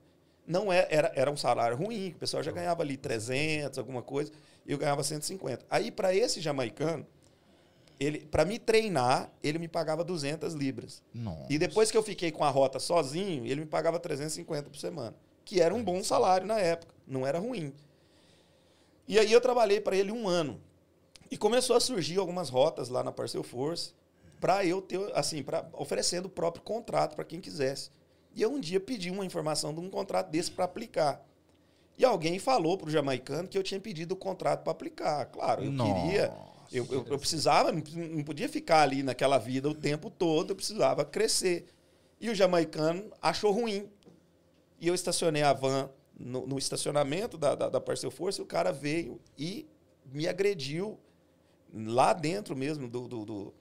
Não 0.47 0.73
é, 0.73 0.87
era, 0.89 1.13
era 1.15 1.31
um 1.31 1.37
salário 1.37 1.77
ruim, 1.77 2.11
o 2.11 2.15
pessoal 2.15 2.43
já 2.43 2.53
ganhava 2.53 2.83
ali 2.83 2.97
300, 2.97 3.79
alguma 3.79 4.01
coisa, 4.01 4.33
e 4.65 4.73
eu 4.73 4.79
ganhava 4.79 5.03
150. 5.03 5.67
Aí 5.69 5.91
para 5.91 6.15
esse 6.15 6.41
jamaicano, 6.41 7.05
ele 7.99 8.21
para 8.21 8.45
me 8.45 8.59
treinar, 8.59 9.31
ele 9.43 9.59
me 9.59 9.69
pagava 9.69 10.05
200 10.05 10.55
libras. 10.55 11.03
Não. 11.13 11.45
E 11.51 11.59
depois 11.59 11.91
que 11.91 11.97
eu 11.97 12.03
fiquei 12.03 12.31
com 12.31 12.45
a 12.45 12.49
rota 12.49 12.79
sozinho, 12.79 13.45
ele 13.45 13.61
me 13.61 13.67
pagava 13.67 13.99
350 13.99 14.71
por 14.71 14.79
semana. 14.79 15.15
Que 15.45 15.61
era 15.61 15.75
um 15.75 15.83
bom 15.83 16.03
salário 16.03 16.47
na 16.47 16.59
época. 16.59 16.95
Não 17.07 17.27
era 17.27 17.39
ruim. 17.39 17.73
E 19.09 19.19
aí 19.19 19.33
eu 19.33 19.41
trabalhei 19.41 19.81
para 19.81 19.97
ele 19.97 20.11
um 20.11 20.29
ano. 20.29 20.61
E 21.31 21.37
começou 21.37 21.77
a 21.77 21.81
surgir 21.81 22.19
algumas 22.19 22.49
rotas 22.49 22.89
lá 22.89 23.03
na 23.03 23.13
Parcel 23.13 23.43
Force 23.43 23.93
para 24.41 24.65
eu 24.65 24.81
ter, 24.81 25.01
assim, 25.15 25.43
para 25.43 25.69
oferecendo 25.73 26.27
o 26.27 26.31
próprio 26.31 26.63
contrato 26.63 27.15
para 27.15 27.25
quem 27.25 27.41
quisesse. 27.41 27.91
E 28.35 28.43
eu 28.43 28.53
um 28.53 28.61
dia 28.61 28.79
pedi 28.79 29.11
uma 29.11 29.25
informação 29.25 29.73
de 29.73 29.81
um 29.81 29.89
contrato 29.89 30.31
desse 30.31 30.51
para 30.51 30.65
aplicar. 30.65 31.25
E 31.99 32.05
alguém 32.05 32.39
falou 32.39 32.77
pro 32.77 32.91
jamaicano 32.91 33.49
que 33.49 33.57
eu 33.57 33.63
tinha 33.63 33.81
pedido 33.81 34.13
o 34.13 34.17
contrato 34.17 34.63
para 34.63 34.73
aplicar. 34.73 35.27
Claro, 35.27 35.65
eu 35.65 35.73
Nossa. 35.73 35.95
queria. 35.95 36.33
Eu, 36.71 36.87
eu, 36.91 37.07
eu 37.09 37.19
precisava, 37.19 37.73
não 37.73 38.25
podia 38.25 38.49
ficar 38.49 38.83
ali 38.83 39.03
naquela 39.03 39.39
vida 39.39 39.69
o 39.69 39.75
tempo 39.75 40.11
todo, 40.11 40.51
eu 40.51 40.57
precisava 40.57 41.05
crescer. 41.05 41.67
E 42.21 42.29
o 42.29 42.35
jamaicano 42.35 43.11
achou 43.23 43.53
ruim. 43.53 43.89
E 44.79 44.89
eu 44.89 44.95
estacionei 44.95 45.43
a 45.43 45.53
van 45.53 45.89
no, 46.19 46.47
no 46.47 46.59
estacionamento 46.59 47.37
da, 47.37 47.55
da, 47.55 47.69
da 47.69 47.81
Parcel 47.81 48.11
Force, 48.11 48.41
e 48.41 48.43
o 48.43 48.47
cara 48.47 48.73
veio 48.73 49.21
e 49.37 49.67
me 50.13 50.27
agrediu 50.27 50.99
lá 51.73 52.13
dentro 52.13 52.57
mesmo 52.57 52.89
do, 52.89 53.07
do, 53.07 53.25
do, 53.25 53.55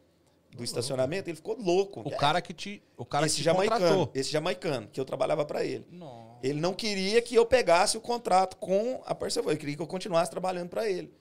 do 0.56 0.64
estacionamento. 0.64 1.30
Ele 1.30 1.36
ficou 1.36 1.58
louco. 1.60 2.02
O 2.02 2.12
cara 2.16 2.42
que 2.42 2.54
te, 2.54 2.82
o 2.96 3.06
cara 3.06 3.26
esse 3.26 3.36
que 3.36 3.42
te 3.42 3.46
jamaicano, 3.46 3.80
contratou. 3.80 4.12
esse 4.14 4.32
jamaicano, 4.32 4.88
que 4.88 5.00
eu 5.00 5.06
trabalhava 5.06 5.46
para 5.46 5.64
ele. 5.66 5.86
Não. 5.92 6.38
Ele 6.42 6.60
não 6.60 6.74
queria 6.74 7.22
que 7.22 7.36
eu 7.36 7.46
pegasse 7.46 7.98
o 7.98 8.02
contrato 8.02 8.58
com 8.58 9.02
a 9.06 9.14
Parcel 9.14 9.44
Force, 9.44 9.56
ele 9.56 9.60
queria 9.60 9.76
que 9.76 9.82
eu 9.82 9.88
continuasse 9.88 10.32
trabalhando 10.32 10.70
para 10.70 10.90
ele. 10.90 11.12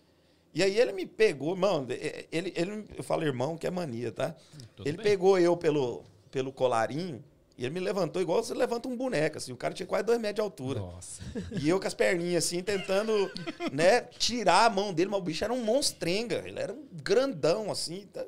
E 0.52 0.62
aí 0.62 0.78
ele 0.78 0.92
me 0.92 1.04
pegou, 1.04 1.56
mano, 1.56 1.88
ele, 2.30 2.52
ele, 2.54 2.84
eu 2.96 3.02
falo 3.02 3.24
irmão, 3.24 3.56
que 3.56 3.66
é 3.66 3.70
mania, 3.70 4.12
tá? 4.12 4.36
Tudo 4.76 4.86
ele 4.86 4.96
bem. 4.98 5.04
pegou 5.04 5.36
eu 5.36 5.56
pelo, 5.56 6.04
pelo 6.30 6.52
colarinho 6.52 7.24
e 7.56 7.64
ele 7.64 7.74
me 7.74 7.80
levantou 7.80 8.20
igual 8.20 8.42
você 8.42 8.52
levanta 8.54 8.88
um 8.88 8.96
boneco, 8.96 9.38
assim. 9.38 9.52
O 9.52 9.56
cara 9.56 9.72
tinha 9.74 9.86
quase 9.86 10.04
dois 10.04 10.18
metros 10.18 10.34
de 10.36 10.40
altura. 10.40 10.80
Nossa. 10.80 11.22
E 11.52 11.68
eu 11.68 11.78
com 11.80 11.86
as 11.86 11.94
perninhas 11.94 12.44
assim, 12.44 12.62
tentando, 12.62 13.30
né, 13.72 14.00
tirar 14.18 14.64
a 14.66 14.70
mão 14.70 14.92
dele, 14.92 15.10
mas 15.10 15.20
o 15.20 15.22
bicho 15.22 15.44
era 15.44 15.52
um 15.52 15.62
monstrenga. 15.64 16.42
Ele 16.46 16.58
era 16.58 16.72
um 16.72 16.84
grandão, 16.92 17.70
assim. 17.70 18.06
tá? 18.12 18.24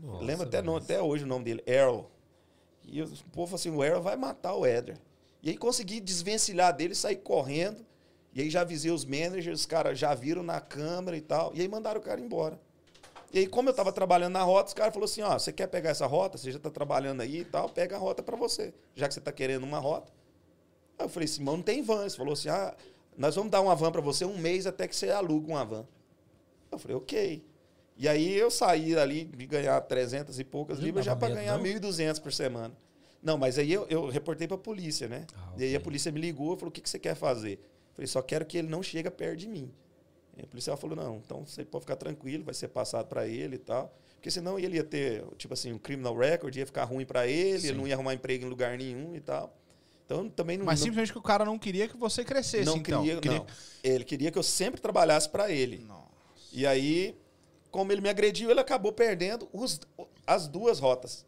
Nossa, 0.00 0.24
Lembro 0.24 0.46
até, 0.46 0.62
mas- 0.62 0.84
até 0.84 1.02
hoje 1.02 1.24
o 1.24 1.26
nome 1.26 1.44
dele, 1.44 1.62
Errol. 1.66 2.10
E 2.86 3.02
o 3.02 3.06
povo 3.32 3.46
falou 3.46 3.54
assim, 3.54 3.70
o 3.70 3.82
Errol 3.82 4.02
vai 4.02 4.14
matar 4.16 4.54
o 4.54 4.64
Éder. 4.64 4.98
E 5.42 5.50
aí 5.50 5.56
consegui 5.56 5.98
desvencilhar 6.00 6.74
dele, 6.76 6.94
sair 6.94 7.16
correndo. 7.16 7.84
E 8.34 8.40
aí 8.42 8.50
já 8.50 8.60
avisei 8.62 8.90
os 8.90 9.04
managers, 9.04 9.60
os 9.60 9.66
caras 9.66 9.98
já 9.98 10.14
viram 10.14 10.42
na 10.42 10.60
câmera 10.60 11.16
e 11.16 11.20
tal. 11.20 11.52
E 11.54 11.60
aí 11.60 11.68
mandaram 11.68 12.00
o 12.00 12.02
cara 12.04 12.20
embora. 12.20 12.58
E 13.34 13.38
aí, 13.40 13.46
como 13.48 13.68
eu 13.68 13.74
tava 13.74 13.90
trabalhando 13.90 14.34
na 14.34 14.44
rota, 14.44 14.68
os 14.68 14.74
caras 14.74 14.94
falaram 14.94 15.10
assim, 15.10 15.20
ó, 15.22 15.36
você 15.36 15.52
quer 15.52 15.66
pegar 15.66 15.90
essa 15.90 16.06
rota? 16.06 16.38
Você 16.38 16.52
já 16.52 16.58
tá 16.60 16.70
trabalhando 16.70 17.20
aí 17.20 17.40
e 17.40 17.44
tal, 17.44 17.68
pega 17.68 17.96
a 17.96 17.98
rota 17.98 18.22
para 18.22 18.36
você. 18.36 18.72
Já 18.94 19.08
que 19.08 19.14
você 19.14 19.20
tá 19.20 19.32
querendo 19.32 19.64
uma 19.64 19.80
rota. 19.80 20.12
Aí 20.96 21.04
eu 21.04 21.08
falei 21.08 21.24
assim, 21.28 21.42
não 21.42 21.60
tem 21.60 21.82
van. 21.82 22.02
Ele 22.02 22.10
falou 22.10 22.34
assim, 22.34 22.48
ah, 22.48 22.72
nós 23.18 23.34
vamos 23.34 23.50
dar 23.50 23.60
uma 23.60 23.74
van 23.74 23.90
para 23.90 24.00
você 24.00 24.24
um 24.24 24.38
mês 24.38 24.68
até 24.68 24.86
que 24.86 24.94
você 24.94 25.10
aluga 25.10 25.48
uma 25.48 25.64
van. 25.64 25.84
Eu 26.70 26.78
falei, 26.78 26.96
ok. 26.96 27.44
E 27.96 28.08
aí 28.08 28.36
eu 28.36 28.52
saí 28.52 28.96
ali 28.96 29.24
de 29.24 29.46
ganhar 29.46 29.80
300 29.80 30.38
e 30.38 30.44
poucas 30.44 30.78
Não 30.78 30.84
libras 30.84 31.04
já 31.04 31.16
para 31.16 31.34
ganhar 31.34 31.58
não? 31.58 31.64
1.200 31.64 32.22
por 32.22 32.32
semana. 32.32 32.72
Não, 33.20 33.36
mas 33.36 33.58
aí 33.58 33.72
eu, 33.72 33.84
eu 33.90 34.08
reportei 34.10 34.46
para 34.46 34.56
a 34.56 34.60
polícia, 34.60 35.08
né? 35.08 35.26
Ah, 35.34 35.54
E 35.58 35.64
aí 35.64 35.74
a 35.74 35.80
polícia 35.80 36.12
me 36.12 36.20
ligou 36.20 36.54
e 36.54 36.56
falou, 36.56 36.68
o 36.68 36.72
que, 36.72 36.80
que 36.80 36.88
você 36.88 37.00
quer 37.00 37.16
fazer? 37.16 37.54
Eu 37.54 37.94
falei, 37.96 38.06
só 38.06 38.22
quero 38.22 38.46
que 38.46 38.58
ele 38.58 38.68
não 38.68 38.80
chegue 38.80 39.10
perto 39.10 39.38
de 39.38 39.48
mim. 39.48 39.72
E 40.36 40.42
a 40.42 40.46
policial 40.46 40.76
falou, 40.76 40.96
não, 40.96 41.16
então 41.24 41.46
você 41.46 41.64
pode 41.64 41.84
ficar 41.84 41.96
tranquilo, 41.96 42.44
vai 42.44 42.54
ser 42.54 42.68
passado 42.68 43.06
para 43.06 43.26
ele 43.26 43.56
e 43.56 43.58
tal. 43.58 43.94
Porque 44.16 44.30
senão 44.30 44.58
ele 44.58 44.76
ia 44.76 44.84
ter, 44.84 45.24
tipo 45.36 45.52
assim, 45.54 45.72
um 45.72 45.78
criminal 45.78 46.16
record, 46.16 46.54
ia 46.56 46.66
ficar 46.66 46.84
ruim 46.84 47.04
para 47.04 47.26
ele, 47.26 47.68
ele 47.68 47.76
não 47.78 47.86
ia 47.86 47.94
arrumar 47.94 48.14
emprego 48.14 48.44
em 48.44 48.48
lugar 48.48 48.76
nenhum 48.78 49.14
e 49.14 49.20
tal. 49.20 49.54
Então 50.06 50.28
também 50.28 50.56
não... 50.58 50.64
Mas 50.66 50.80
não- 50.80 50.84
simplesmente 50.86 51.12
que 51.12 51.18
o 51.18 51.22
cara 51.22 51.44
não 51.44 51.58
queria 51.58 51.86
que 51.88 51.96
você 51.96 52.24
crescesse, 52.24 52.64
não 52.64 52.76
então. 52.78 53.02
queria, 53.02 53.20
não. 53.38 53.46
Ele 53.82 54.04
queria 54.04 54.30
que 54.30 54.38
eu 54.38 54.42
sempre 54.42 54.80
trabalhasse 54.80 55.28
para 55.28 55.50
ele. 55.50 55.78
Nossa. 55.78 56.04
E 56.52 56.66
aí, 56.66 57.16
como 57.70 57.92
ele 57.92 58.00
me 58.00 58.08
agrediu, 58.08 58.50
ele 58.50 58.60
acabou 58.60 58.92
perdendo 58.92 59.48
os- 59.52 59.80
as 60.26 60.48
duas 60.48 60.78
rotas. 60.78 61.24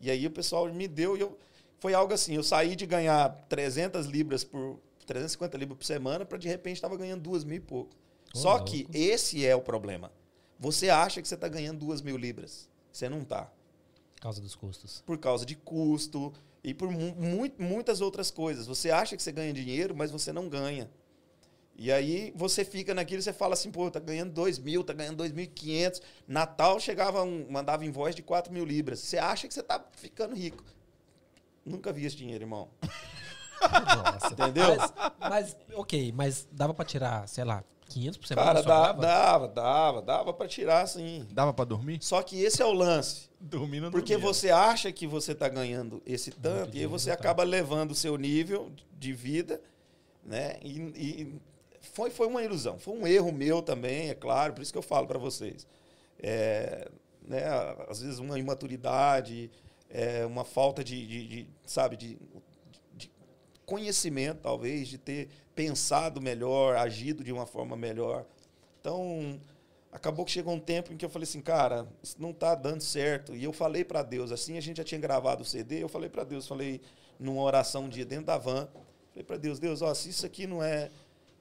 E 0.00 0.10
aí 0.10 0.26
o 0.26 0.30
pessoal 0.30 0.72
me 0.72 0.88
deu 0.88 1.16
e 1.16 1.20
eu 1.20 1.38
foi 1.78 1.94
algo 1.94 2.12
assim, 2.12 2.34
eu 2.34 2.42
saí 2.42 2.76
de 2.76 2.84
ganhar 2.84 3.28
300 3.48 4.06
libras 4.06 4.44
por 4.44 4.78
350 5.06 5.56
libras 5.56 5.78
por 5.78 5.84
semana 5.84 6.24
para 6.26 6.36
de 6.38 6.46
repente 6.48 6.76
estava 6.76 6.96
ganhando 6.96 7.22
duas 7.22 7.42
mil 7.42 7.56
e 7.56 7.60
pouco. 7.60 7.96
Só 8.34 8.50
louco. 8.56 8.64
que 8.66 8.86
esse 8.92 9.44
é 9.44 9.54
o 9.56 9.60
problema. 9.60 10.12
Você 10.58 10.88
acha 10.90 11.20
que 11.22 11.28
você 11.28 11.34
está 11.34 11.48
ganhando 11.48 11.78
duas 11.80 12.00
mil 12.02 12.16
libras. 12.16 12.68
Você 12.92 13.08
não 13.08 13.22
está 13.22 13.44
Por 14.16 14.20
causa 14.22 14.40
dos 14.40 14.54
custos. 14.54 15.02
por 15.06 15.18
causa 15.18 15.46
de 15.46 15.54
custo 15.56 16.32
e 16.62 16.74
por 16.74 16.90
mu 16.90 17.14
mu- 17.14 17.52
muitas 17.58 18.00
outras 18.00 18.30
coisas. 18.30 18.66
Você 18.66 18.90
acha 18.90 19.16
que 19.16 19.22
você 19.22 19.32
ganha 19.32 19.52
dinheiro, 19.52 19.94
mas 19.96 20.10
você 20.10 20.32
não 20.32 20.48
ganha. 20.48 20.90
E 21.76 21.90
aí 21.90 22.30
você 22.36 22.62
fica 22.62 22.92
naquilo, 22.94 23.22
você 23.22 23.32
fala 23.32 23.54
assim, 23.54 23.70
pô, 23.70 23.90
tá 23.90 23.98
ganhando 23.98 24.32
2 24.32 24.58
mil, 24.58 24.84
tá 24.84 24.92
ganhando 24.92 25.16
2.500. 25.24 26.02
Natal 26.28 26.78
chegava, 26.78 27.22
um, 27.22 27.46
mandava 27.50 27.86
invoice 27.86 28.16
de 28.16 28.22
4 28.22 28.52
mil 28.52 28.66
libras. 28.66 28.98
Você 29.00 29.16
acha 29.16 29.48
que 29.48 29.54
você 29.54 29.62
tá 29.62 29.82
ficando 29.92 30.34
rico. 30.36 30.62
Nunca 31.64 31.90
vi 31.90 32.04
esse 32.04 32.16
dinheiro, 32.16 32.44
irmão. 32.44 32.68
Nossa. 33.62 34.32
Entendeu? 34.32 34.76
Mas, 34.76 34.92
mas, 35.18 35.56
ok, 35.74 36.12
mas 36.12 36.46
dava 36.52 36.74
pra 36.74 36.84
tirar, 36.84 37.26
sei 37.28 37.44
lá, 37.44 37.62
500 37.90 38.18
por 38.18 38.26
semana? 38.26 38.46
Cara, 38.46 38.62
dá- 38.62 38.88
sobrava? 38.92 39.00
dava, 39.02 39.48
dava, 39.48 40.02
dava 40.02 40.32
pra 40.32 40.48
tirar 40.48 40.86
sim. 40.86 41.26
Dava 41.32 41.52
pra 41.52 41.64
dormir? 41.64 41.98
Só 42.02 42.22
que 42.22 42.40
esse 42.42 42.62
é 42.62 42.64
o 42.64 42.72
lance. 42.72 43.28
Dormir 43.40 43.80
não 43.80 43.90
Porque 43.90 44.14
dormia. 44.14 44.32
você 44.32 44.50
acha 44.50 44.90
que 44.92 45.06
você 45.06 45.32
está 45.32 45.48
ganhando 45.48 46.02
esse 46.06 46.30
tanto, 46.30 46.76
e 46.76 46.80
aí 46.80 46.86
você 46.86 47.10
não 47.10 47.16
tá. 47.16 47.20
acaba 47.22 47.42
levando 47.42 47.90
o 47.92 47.94
seu 47.94 48.16
nível 48.16 48.70
de 48.92 49.12
vida, 49.12 49.60
né? 50.24 50.56
E, 50.62 50.78
e 50.96 51.40
foi, 51.92 52.10
foi 52.10 52.26
uma 52.26 52.42
ilusão. 52.42 52.78
Foi 52.78 52.94
um 52.94 53.06
erro 53.06 53.32
meu 53.32 53.62
também, 53.62 54.10
é 54.10 54.14
claro, 54.14 54.52
por 54.54 54.62
isso 54.62 54.72
que 54.72 54.78
eu 54.78 54.82
falo 54.82 55.06
para 55.06 55.18
vocês. 55.18 55.66
É, 56.22 56.88
né, 57.26 57.44
às 57.88 58.00
vezes 58.02 58.18
uma 58.18 58.38
imaturidade, 58.38 59.50
é, 59.88 60.24
uma 60.26 60.44
falta 60.44 60.84
de, 60.84 61.06
de- 61.06 61.26
de, 61.28 61.46
sabe, 61.64 61.96
de, 61.96 62.18
de 62.94 63.10
conhecimento, 63.64 64.40
talvez, 64.42 64.88
de 64.88 64.98
ter 64.98 65.28
pensado 65.60 66.22
melhor, 66.22 66.74
agido 66.76 67.22
de 67.22 67.30
uma 67.30 67.44
forma 67.44 67.76
melhor. 67.76 68.24
Então, 68.80 69.38
acabou 69.92 70.24
que 70.24 70.30
chegou 70.30 70.54
um 70.54 70.58
tempo 70.58 70.90
em 70.90 70.96
que 70.96 71.04
eu 71.04 71.10
falei 71.10 71.24
assim, 71.28 71.42
cara, 71.42 71.86
isso 72.02 72.16
não 72.18 72.30
está 72.30 72.54
dando 72.54 72.80
certo. 72.80 73.36
E 73.36 73.44
eu 73.44 73.52
falei 73.52 73.84
para 73.84 74.02
Deus, 74.02 74.32
assim, 74.32 74.56
a 74.56 74.60
gente 74.62 74.78
já 74.78 74.84
tinha 74.84 74.98
gravado 74.98 75.42
o 75.42 75.44
CD, 75.44 75.82
eu 75.82 75.88
falei 75.88 76.08
para 76.08 76.24
Deus, 76.24 76.48
falei 76.48 76.80
numa 77.18 77.42
oração 77.42 77.84
um 77.84 77.88
dia 77.90 78.06
dentro 78.06 78.24
da 78.24 78.38
van, 78.38 78.68
falei 79.10 79.22
para 79.22 79.36
Deus, 79.36 79.58
Deus, 79.58 79.82
ó, 79.82 79.92
se 79.92 80.08
isso 80.08 80.24
aqui 80.24 80.46
não 80.46 80.62
é 80.62 80.88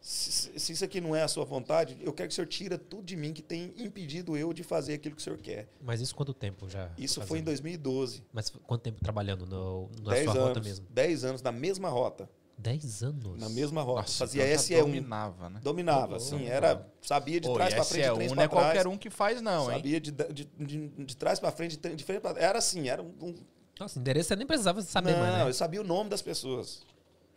se, 0.01 0.57
se 0.57 0.71
isso 0.71 0.83
aqui 0.83 1.01
não 1.01 1.13
é 1.13 1.23
a 1.23 1.27
sua 1.27 1.43
vontade, 1.43 1.97
eu 2.01 2.13
quero 2.13 2.29
que 2.29 2.33
o 2.33 2.35
senhor 2.35 2.47
tira 2.47 2.77
tudo 2.77 3.03
de 3.03 3.17
mim 3.17 3.33
que 3.33 3.41
tem 3.41 3.73
impedido 3.77 4.35
eu 4.37 4.53
de 4.53 4.63
fazer 4.63 4.93
aquilo 4.93 5.15
que 5.15 5.21
o 5.21 5.23
senhor 5.23 5.37
quer. 5.39 5.67
Mas 5.81 5.99
isso 5.99 6.15
quanto 6.15 6.33
tempo 6.33 6.69
já? 6.69 6.89
Isso 6.97 7.15
fazendo? 7.15 7.27
foi 7.27 7.39
em 7.39 7.43
2012. 7.43 8.23
Mas 8.31 8.49
quanto 8.49 8.81
tempo 8.81 9.01
trabalhando 9.01 9.45
no, 9.45 9.89
na 10.01 10.11
10 10.11 10.23
sua 10.23 10.33
anos. 10.33 10.47
rota 10.47 10.59
mesmo? 10.61 10.85
10 10.89 11.23
anos 11.25 11.41
na 11.41 11.51
mesma 11.51 11.89
rota. 11.89 12.29
10 12.59 13.03
anos? 13.03 13.39
Na 13.39 13.49
mesma 13.49 13.81
rota. 13.81 14.01
Nossa, 14.01 14.17
Fazia 14.25 14.43
então 14.43 14.63
já 14.63 14.75
SE1. 14.75 14.79
Dominava, 14.81 15.49
né? 15.49 15.59
Dominava, 15.63 16.17
assim, 16.17 16.45
era. 16.45 16.85
Sabia 17.01 17.39
de 17.39 17.47
Pô, 17.47 17.53
trás 17.53 17.73
pra 17.73 17.83
frente, 17.85 18.03
de 18.03 18.09
SE1 18.09 18.15
trás 18.15 18.31
não 18.33 18.43
é 18.43 18.47
qualquer 18.47 18.87
um 18.87 18.97
que 18.97 19.09
faz, 19.09 19.41
não, 19.41 19.71
hein? 19.71 19.77
Sabia 19.77 19.99
de, 19.99 20.11
de, 20.11 20.45
de, 20.45 20.87
de 20.89 21.17
trás 21.17 21.39
pra 21.39 21.51
frente, 21.51 21.77
de 21.77 22.03
frente 22.03 22.19
pra 22.19 22.31
Era 22.37 22.59
assim, 22.59 22.89
era 22.89 23.01
um. 23.01 23.13
um- 23.21 23.35
Nossa, 23.79 23.97
endereço 23.97 24.27
você 24.29 24.35
nem 24.35 24.45
precisava 24.45 24.81
saber 24.81 25.13
não, 25.13 25.19
mais, 25.19 25.33
né? 25.33 25.47
eu 25.47 25.53
sabia 25.53 25.79
o 25.79 25.85
nome 25.85 26.09
das 26.09 26.21
pessoas. 26.21 26.81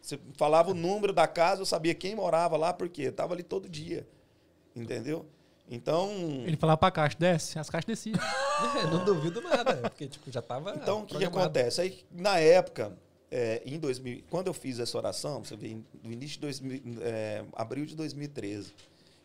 Você 0.01 0.19
falava 0.37 0.73
o 0.73 0.75
número 0.75 1.13
da 1.13 1.29
casa, 1.29 1.63
eu 1.63 1.67
sabia 1.67 1.95
quem 1.95 2.17
morava 2.17 2.57
lá, 2.57 2.73
porque 2.73 3.03
eu 3.03 3.13
tava 3.13 3.35
ali 3.35 3.45
todo 3.45 3.69
dia. 3.69 4.07
Entendeu? 4.75 5.25
Então. 5.71 6.11
Ele 6.45 6.57
falava 6.57 6.77
pra 6.77 6.91
caixa, 6.91 7.17
desce, 7.19 7.59
as 7.59 7.71
caixas 7.71 7.87
desciam. 7.87 8.19
É, 8.81 8.87
não 8.87 9.05
duvido 9.05 9.41
nada, 9.41 9.75
porque 9.77 10.07
tipo, 10.07 10.31
já 10.31 10.41
tava 10.41 10.73
Então, 10.77 11.01
o 11.03 11.07
que, 11.07 11.19
que 11.19 11.25
acontece? 11.25 11.81
Aí, 11.81 12.05
na 12.13 12.39
época, 12.39 12.97
é, 13.33 13.63
em 13.65 13.79
2000, 13.79 14.23
quando 14.31 14.47
eu 14.49 14.53
fiz 14.55 14.79
essa 14.79 14.97
oração, 14.99 15.43
você 15.43 15.57
vê, 15.57 15.77
no 16.05 16.13
início 16.13 16.35
de 16.35 16.41
2000, 16.41 16.83
é, 17.01 17.45
abril 17.55 17.87
de 17.87 17.97
2013, 17.97 18.75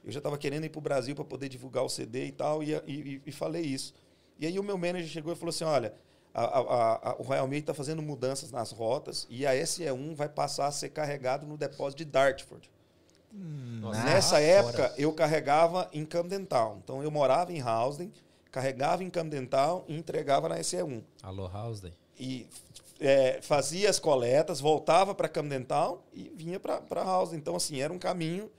eu 0.06 0.12
já 0.12 0.20
estava 0.20 0.38
querendo 0.38 0.64
ir 0.64 0.70
para 0.70 0.80
o 0.80 0.82
Brasil 0.82 1.14
para 1.14 1.26
poder 1.26 1.50
divulgar 1.50 1.84
o 1.84 1.90
CD 1.90 2.28
e 2.28 2.32
tal, 2.32 2.64
e, 2.64 2.74
e- 2.88 3.22
e 3.26 3.32
falei 3.32 3.64
isso. 3.64 3.94
E 4.40 4.48
aí 4.48 4.58
o 4.58 4.64
meu 4.64 4.78
manager 4.78 5.08
chegou 5.10 5.34
e 5.34 5.36
falou 5.36 5.50
assim, 5.50 5.66
olha, 5.66 5.94
a- 6.34 6.44
a- 6.46 7.10
a- 7.12 7.16
o 7.20 7.24
Royal 7.24 7.48
Mail 7.48 7.60
está 7.60 7.74
fazendo 7.74 8.02
mudanças 8.02 8.50
nas 8.52 8.72
rotas 8.72 9.28
e 9.30 9.46
a 9.46 9.54
SE1 9.56 10.16
vai 10.16 10.30
passar 10.30 10.68
a 10.68 10.72
ser 10.72 10.90
carregado 10.90 11.46
no 11.46 11.58
depósito 11.58 11.98
de 12.04 12.06
Dartford. 12.06 12.70
Nossa, 13.34 14.04
Nessa 14.04 14.30
fora. 14.38 14.42
época, 14.44 14.94
eu 14.98 15.12
carregava 15.14 15.90
em 15.92 16.06
Camden 16.06 16.46
Town. 16.46 16.80
Então, 16.84 17.04
eu 17.04 17.12
morava 17.12 17.52
em 17.52 17.62
Housden, 17.62 18.12
carregava 18.52 19.04
em 19.04 19.10
Camden 19.10 19.46
Town 19.46 19.84
e 19.88 19.96
entregava 19.98 20.48
na 20.48 20.58
SE1 20.60 21.04
Alô, 21.22 21.46
Housden. 21.48 21.94
e 22.20 22.48
é, 23.00 23.40
fazia 23.42 23.90
as 23.90 24.00
coletas, 24.00 24.60
voltava 24.60 25.14
para 25.14 25.30
Camden 25.30 25.64
Town 25.64 26.00
e 26.14 26.32
vinha 26.36 26.60
para 26.60 27.04
House. 27.04 27.34
Então, 27.34 27.56
assim, 27.56 27.82
era 27.82 27.92
um 27.92 28.00
caminho 28.00 28.50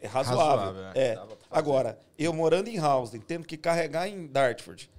é, 0.00 0.06
razoável. 0.06 0.66
Razoável, 0.66 1.00
é. 1.00 1.08
é. 1.08 1.22
Agora, 1.50 1.98
eu 2.18 2.32
morando 2.32 2.68
em 2.68 2.78
Housden, 2.78 3.20
tendo 3.20 3.46
que 3.46 3.56
carregar 3.56 4.08
em 4.08 4.26
Dartford, 4.26 4.90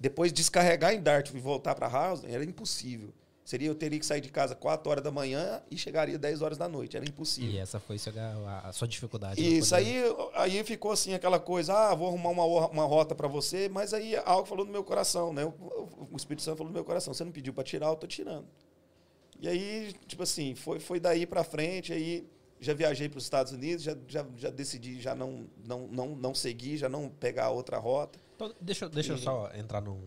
depois 0.00 0.32
descarregar 0.32 0.92
em 0.94 1.00
Dartford 1.00 1.38
e 1.38 1.42
voltar 1.42 1.74
para 1.74 1.86
Housden, 1.86 2.34
era 2.34 2.44
impossível. 2.44 3.12
Seria, 3.48 3.66
eu 3.68 3.74
teria 3.74 3.98
que 3.98 4.04
sair 4.04 4.20
de 4.20 4.28
casa 4.28 4.54
4 4.54 4.90
horas 4.90 5.02
da 5.02 5.10
manhã 5.10 5.62
e 5.70 5.78
chegaria 5.78 6.18
10 6.18 6.42
horas 6.42 6.58
da 6.58 6.68
noite. 6.68 6.98
Era 6.98 7.08
impossível. 7.08 7.50
E 7.50 7.56
essa 7.56 7.80
foi 7.80 7.96
a, 8.62 8.70
sua 8.74 8.86
dificuldade. 8.86 9.40
Isso, 9.40 9.74
aí, 9.74 10.02
aí 10.34 10.62
ficou 10.64 10.90
assim 10.92 11.14
aquela 11.14 11.40
coisa, 11.40 11.72
ah, 11.72 11.94
vou 11.94 12.08
arrumar 12.08 12.28
uma, 12.28 12.66
uma 12.68 12.84
rota 12.84 13.14
para 13.14 13.26
você, 13.26 13.66
mas 13.66 13.94
aí 13.94 14.14
algo 14.16 14.46
falou 14.46 14.66
no 14.66 14.70
meu 14.70 14.84
coração, 14.84 15.32
né? 15.32 15.46
O, 15.46 16.14
Espírito 16.14 16.42
Santo 16.42 16.58
falou 16.58 16.70
no 16.70 16.74
meu 16.74 16.84
coração, 16.84 17.14
você 17.14 17.24
não 17.24 17.32
pediu 17.32 17.54
para 17.54 17.64
tirar, 17.64 17.86
eu 17.86 17.96
tô 17.96 18.06
tirando. 18.06 18.44
E 19.40 19.48
aí, 19.48 19.94
tipo 20.06 20.24
assim, 20.24 20.54
foi, 20.54 20.78
foi 20.78 21.00
daí 21.00 21.24
para 21.24 21.42
frente, 21.42 21.90
aí 21.90 22.28
já 22.60 22.74
viajei 22.74 23.08
para 23.08 23.16
os 23.16 23.24
Estados 23.24 23.50
Unidos, 23.54 23.82
já, 23.82 23.96
já, 24.06 24.26
já 24.36 24.50
decidi 24.50 25.00
já 25.00 25.14
não, 25.14 25.46
não, 25.64 25.86
não, 25.86 26.08
não 26.14 26.34
seguir, 26.34 26.76
já 26.76 26.90
não 26.90 27.08
pegar 27.08 27.48
outra 27.48 27.78
rota. 27.78 28.18
Então, 28.36 28.52
deixa, 28.60 28.84
eu- 28.84 28.90
deixa 28.90 29.12
eu 29.14 29.16
E- 29.16 29.22
só 29.22 29.50
entrar 29.54 29.80
num, 29.80 29.98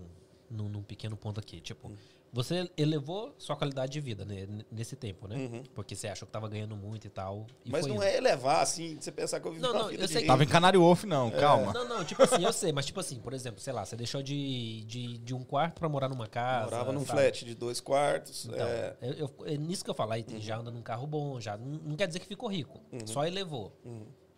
num, 0.47 0.69
num 0.69 0.83
pequeno 0.83 1.17
ponto 1.17 1.39
aqui. 1.39 1.59
Tipo, 1.59 1.91
você 2.33 2.69
elevou 2.77 3.35
sua 3.37 3.55
qualidade 3.57 3.91
de 3.91 3.99
vida 3.99 4.23
né, 4.23 4.47
nesse 4.71 4.95
tempo, 4.95 5.27
né? 5.27 5.35
Uhum. 5.35 5.63
Porque 5.73 5.95
você 5.95 6.07
achou 6.07 6.25
que 6.25 6.31
tava 6.31 6.47
ganhando 6.47 6.77
muito 6.77 7.05
e 7.05 7.09
tal. 7.09 7.45
e 7.65 7.69
mas 7.69 7.81
foi 7.81 7.89
não 7.89 7.97
indo. 7.97 8.05
é 8.05 8.15
elevar, 8.17 8.61
assim, 8.61 8.97
você 8.99 9.11
pensar 9.11 9.39
que 9.41 9.47
eu 9.47 9.51
vivi 9.51 9.61
Não, 9.63 9.73
não, 9.73 9.87
vida 9.89 10.03
eu 10.03 10.07
sei 10.07 10.25
Tava 10.25 10.43
em 10.43 10.47
Canário 10.47 10.79
Wolf, 10.79 11.03
não, 11.03 11.27
É. 11.27 11.31
calma. 11.31 11.73
Não, 11.73 11.87
não, 11.87 12.05
tipo 12.05 12.23
assim, 12.23 12.43
eu 12.43 12.53
sei, 12.53 12.71
mas 12.71 12.85
tipo 12.85 12.99
assim, 13.01 13.19
por 13.19 13.33
exemplo, 13.33 13.59
sei 13.59 13.73
lá, 13.73 13.83
você 13.85 13.97
deixou 13.97 14.23
de, 14.23 14.83
de, 14.85 15.17
de 15.17 15.33
um 15.35 15.43
quarto 15.43 15.79
pra 15.79 15.89
morar 15.89 16.07
numa 16.07 16.27
casa. 16.27 16.65
Morava 16.71 16.91
num 16.93 17.05
sabe? 17.05 17.19
flat 17.19 17.43
de 17.45 17.53
dois 17.53 17.81
quartos. 17.81 18.45
Então, 18.45 18.65
é, 18.67 18.95
eu, 19.01 19.13
eu- 19.13 19.35
é 19.45 19.57
nisso 19.57 19.83
que 19.83 19.89
eu 19.89 19.93
falo, 19.95 20.13
aí 20.13 20.25
já 20.39 20.57
anda 20.57 20.71
num 20.71 20.81
carro 20.81 21.05
bom, 21.05 21.39
já 21.41 21.57
não, 21.57 21.79
não 21.79 21.95
quer 21.97 22.07
dizer 22.07 22.19
que 22.19 22.25
ficou 22.27 22.47
rico, 22.49 22.79
só 23.05 23.25
elevou. 23.25 23.73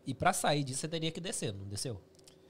E 0.06 0.14
pra 0.16 0.34
sair 0.34 0.64
disso 0.64 0.82
você 0.82 0.88
teria 0.88 1.12
que 1.12 1.22
descer, 1.22 1.54
não 1.54 1.66
desceu? 1.68 2.02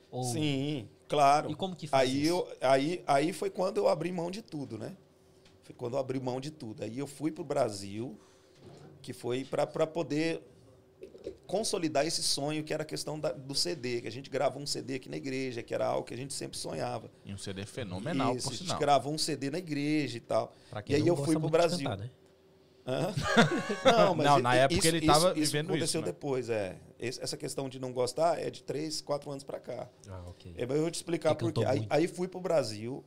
Ou- 0.09 0.23
Sim, 0.23 0.87
claro. 1.07 1.51
E 1.51 1.55
como 1.55 1.75
que 1.75 1.85
faz 1.87 2.09
aí 2.09 2.21
isso? 2.23 2.29
Eu, 2.29 2.47
aí, 2.61 3.03
aí 3.05 3.33
foi 3.33 3.49
quando 3.49 3.77
eu 3.77 3.87
abri 3.89 4.11
mão 4.11 4.31
de 4.31 4.41
tudo, 4.41 4.77
né? 4.77 4.95
Foi 5.63 5.73
quando 5.75 5.93
eu 5.93 5.99
abri 5.99 6.19
mão 6.19 6.39
de 6.39 6.51
tudo. 6.51 6.83
Aí 6.83 6.99
eu 6.99 7.07
fui 7.07 7.31
pro 7.31 7.43
Brasil, 7.43 8.17
que 9.01 9.13
foi 9.13 9.43
para 9.45 9.65
poder 9.87 10.41
consolidar 11.47 12.05
esse 12.05 12.21
sonho 12.23 12.63
que 12.63 12.73
era 12.73 12.83
a 12.83 12.85
questão 12.85 13.19
da- 13.19 13.31
do 13.31 13.55
CD, 13.55 14.01
que 14.01 14.07
a 14.07 14.11
gente 14.11 14.29
gravou 14.29 14.61
um 14.61 14.65
CD 14.65 14.95
aqui 14.95 15.09
na 15.09 15.17
igreja, 15.17 15.63
que 15.63 15.73
era 15.73 15.85
algo 15.85 16.05
que 16.05 16.13
a 16.13 16.17
gente 16.17 16.33
sempre 16.33 16.57
sonhava. 16.57 17.09
E 17.25 17.33
um 17.33 17.37
CD 17.37 17.65
fenomenal, 17.65 18.35
Isso, 18.35 18.47
por 18.47 18.53
a 18.53 18.57
gente 18.57 18.65
sinal. 18.65 18.79
gravou 18.79 19.13
um 19.13 19.17
CD 19.17 19.49
na 19.49 19.57
igreja 19.57 20.17
e 20.17 20.21
tal. 20.21 20.53
E 20.87 20.95
aí 20.95 21.07
eu 21.07 21.15
fui 21.15 21.37
pro 21.39 21.49
Brasil. 21.49 21.77
cantar, 21.89 21.97
né? 21.97 22.09
Não, 23.85 24.13
mas 24.15 24.25
Não, 24.25 24.39
na 24.39 24.55
época 24.55 24.85
ele 24.85 25.05
tava 25.05 25.27
isso 25.39 25.51
vivendo 25.51 25.67
aconteceu 25.69 25.85
isso, 25.85 26.05
né? 26.05 26.05
depois, 26.05 26.49
é. 26.49 26.77
Essa 26.99 27.37
questão 27.37 27.69
de 27.69 27.79
não 27.79 27.93
gostar 27.93 28.37
é 28.41 28.49
de 28.49 28.61
três, 28.61 28.99
quatro 28.99 29.31
anos 29.31 29.43
para 29.43 29.57
cá. 29.59 29.87
Ah, 30.09 30.23
ok. 30.27 30.53
É, 30.57 30.65
mas 30.65 30.75
eu 30.75 30.81
vou 30.81 30.91
te 30.91 30.95
explicar 30.95 31.33
por 31.35 31.53
quê. 31.53 31.63
Aí, 31.65 31.85
aí 31.89 32.07
fui 32.09 32.27
pro 32.27 32.41
Brasil 32.41 33.01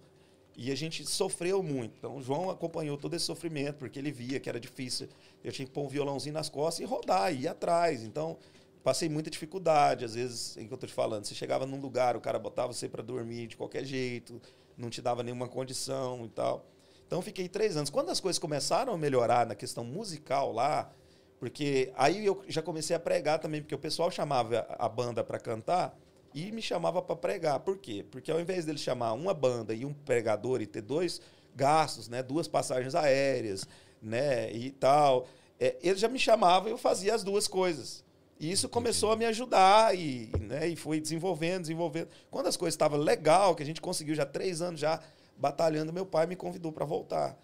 e 0.56 0.72
a 0.72 0.74
gente 0.74 1.04
sofreu 1.04 1.62
muito. 1.62 1.94
Então 1.98 2.16
o 2.16 2.22
João 2.22 2.48
acompanhou 2.48 2.96
todo 2.96 3.14
esse 3.14 3.26
sofrimento, 3.26 3.76
porque 3.76 3.98
ele 3.98 4.10
via 4.10 4.40
que 4.40 4.48
era 4.48 4.58
difícil. 4.58 5.08
Eu 5.44 5.52
tinha 5.52 5.66
que 5.66 5.72
pôr 5.72 5.84
um 5.84 5.88
violãozinho 5.88 6.32
nas 6.32 6.48
costas 6.48 6.80
e 6.80 6.84
rodar, 6.84 7.32
e 7.32 7.42
ir 7.42 7.48
atrás. 7.48 8.02
Então, 8.02 8.38
passei 8.82 9.08
muita 9.08 9.28
dificuldade. 9.30 10.04
Às 10.04 10.14
vezes, 10.14 10.54
que 10.54 10.72
eu 10.72 10.78
tô 10.78 10.86
te 10.86 10.94
falando, 10.94 11.26
você 11.26 11.34
chegava 11.34 11.66
num 11.66 11.78
lugar, 11.78 12.16
o 12.16 12.20
cara 12.20 12.38
botava 12.38 12.72
você 12.72 12.88
para 12.88 13.02
dormir 13.02 13.48
de 13.48 13.56
qualquer 13.56 13.84
jeito, 13.84 14.40
não 14.76 14.88
te 14.88 15.02
dava 15.02 15.22
nenhuma 15.22 15.46
condição 15.46 16.24
e 16.24 16.28
tal. 16.30 16.64
Então, 17.06 17.20
fiquei 17.20 17.48
três 17.48 17.76
anos. 17.76 17.90
Quando 17.90 18.10
as 18.10 18.18
coisas 18.18 18.38
começaram 18.38 18.92
a 18.94 18.98
melhorar 18.98 19.46
na 19.46 19.54
questão 19.54 19.84
musical 19.84 20.52
lá, 20.52 20.90
porque 21.38 21.92
aí 21.96 22.24
eu 22.24 22.42
já 22.48 22.62
comecei 22.62 22.96
a 22.96 22.98
pregar 22.98 23.38
também, 23.38 23.60
porque 23.60 23.74
o 23.74 23.78
pessoal 23.78 24.10
chamava 24.10 24.66
a 24.70 24.88
banda 24.88 25.22
para 25.22 25.38
cantar 25.38 25.96
e 26.36 26.52
me 26.52 26.60
chamava 26.60 27.00
para 27.00 27.16
pregar. 27.16 27.60
Por 27.60 27.78
quê? 27.78 28.04
Porque 28.10 28.30
ao 28.30 28.38
invés 28.38 28.66
dele 28.66 28.76
chamar 28.76 29.14
uma 29.14 29.32
banda 29.32 29.72
e 29.72 29.86
um 29.86 29.94
pregador 29.94 30.60
e 30.60 30.66
ter 30.66 30.82
dois 30.82 31.18
gastos, 31.54 32.10
né, 32.10 32.22
duas 32.22 32.46
passagens 32.46 32.94
aéreas, 32.94 33.66
né, 34.02 34.52
e 34.52 34.70
tal, 34.70 35.26
é, 35.58 35.76
ele 35.82 35.96
já 35.96 36.08
me 36.08 36.18
chamava 36.18 36.68
e 36.68 36.72
eu 36.72 36.76
fazia 36.76 37.14
as 37.14 37.24
duas 37.24 37.48
coisas. 37.48 38.04
E 38.38 38.52
isso 38.52 38.68
começou 38.68 39.12
a 39.12 39.16
me 39.16 39.24
ajudar 39.24 39.96
e, 39.96 40.30
né, 40.38 40.68
e 40.68 40.76
foi 40.76 41.00
desenvolvendo, 41.00 41.62
desenvolvendo. 41.62 42.08
Quando 42.30 42.48
as 42.48 42.56
coisas 42.58 42.74
estavam 42.74 42.98
legal, 42.98 43.54
que 43.54 43.62
a 43.62 43.66
gente 43.66 43.80
conseguiu 43.80 44.14
já 44.14 44.26
três 44.26 44.60
anos 44.60 44.78
já 44.78 45.00
batalhando, 45.38 45.90
meu 45.90 46.04
pai 46.04 46.26
me 46.26 46.36
convidou 46.36 46.70
para 46.70 46.84
voltar. 46.84 47.34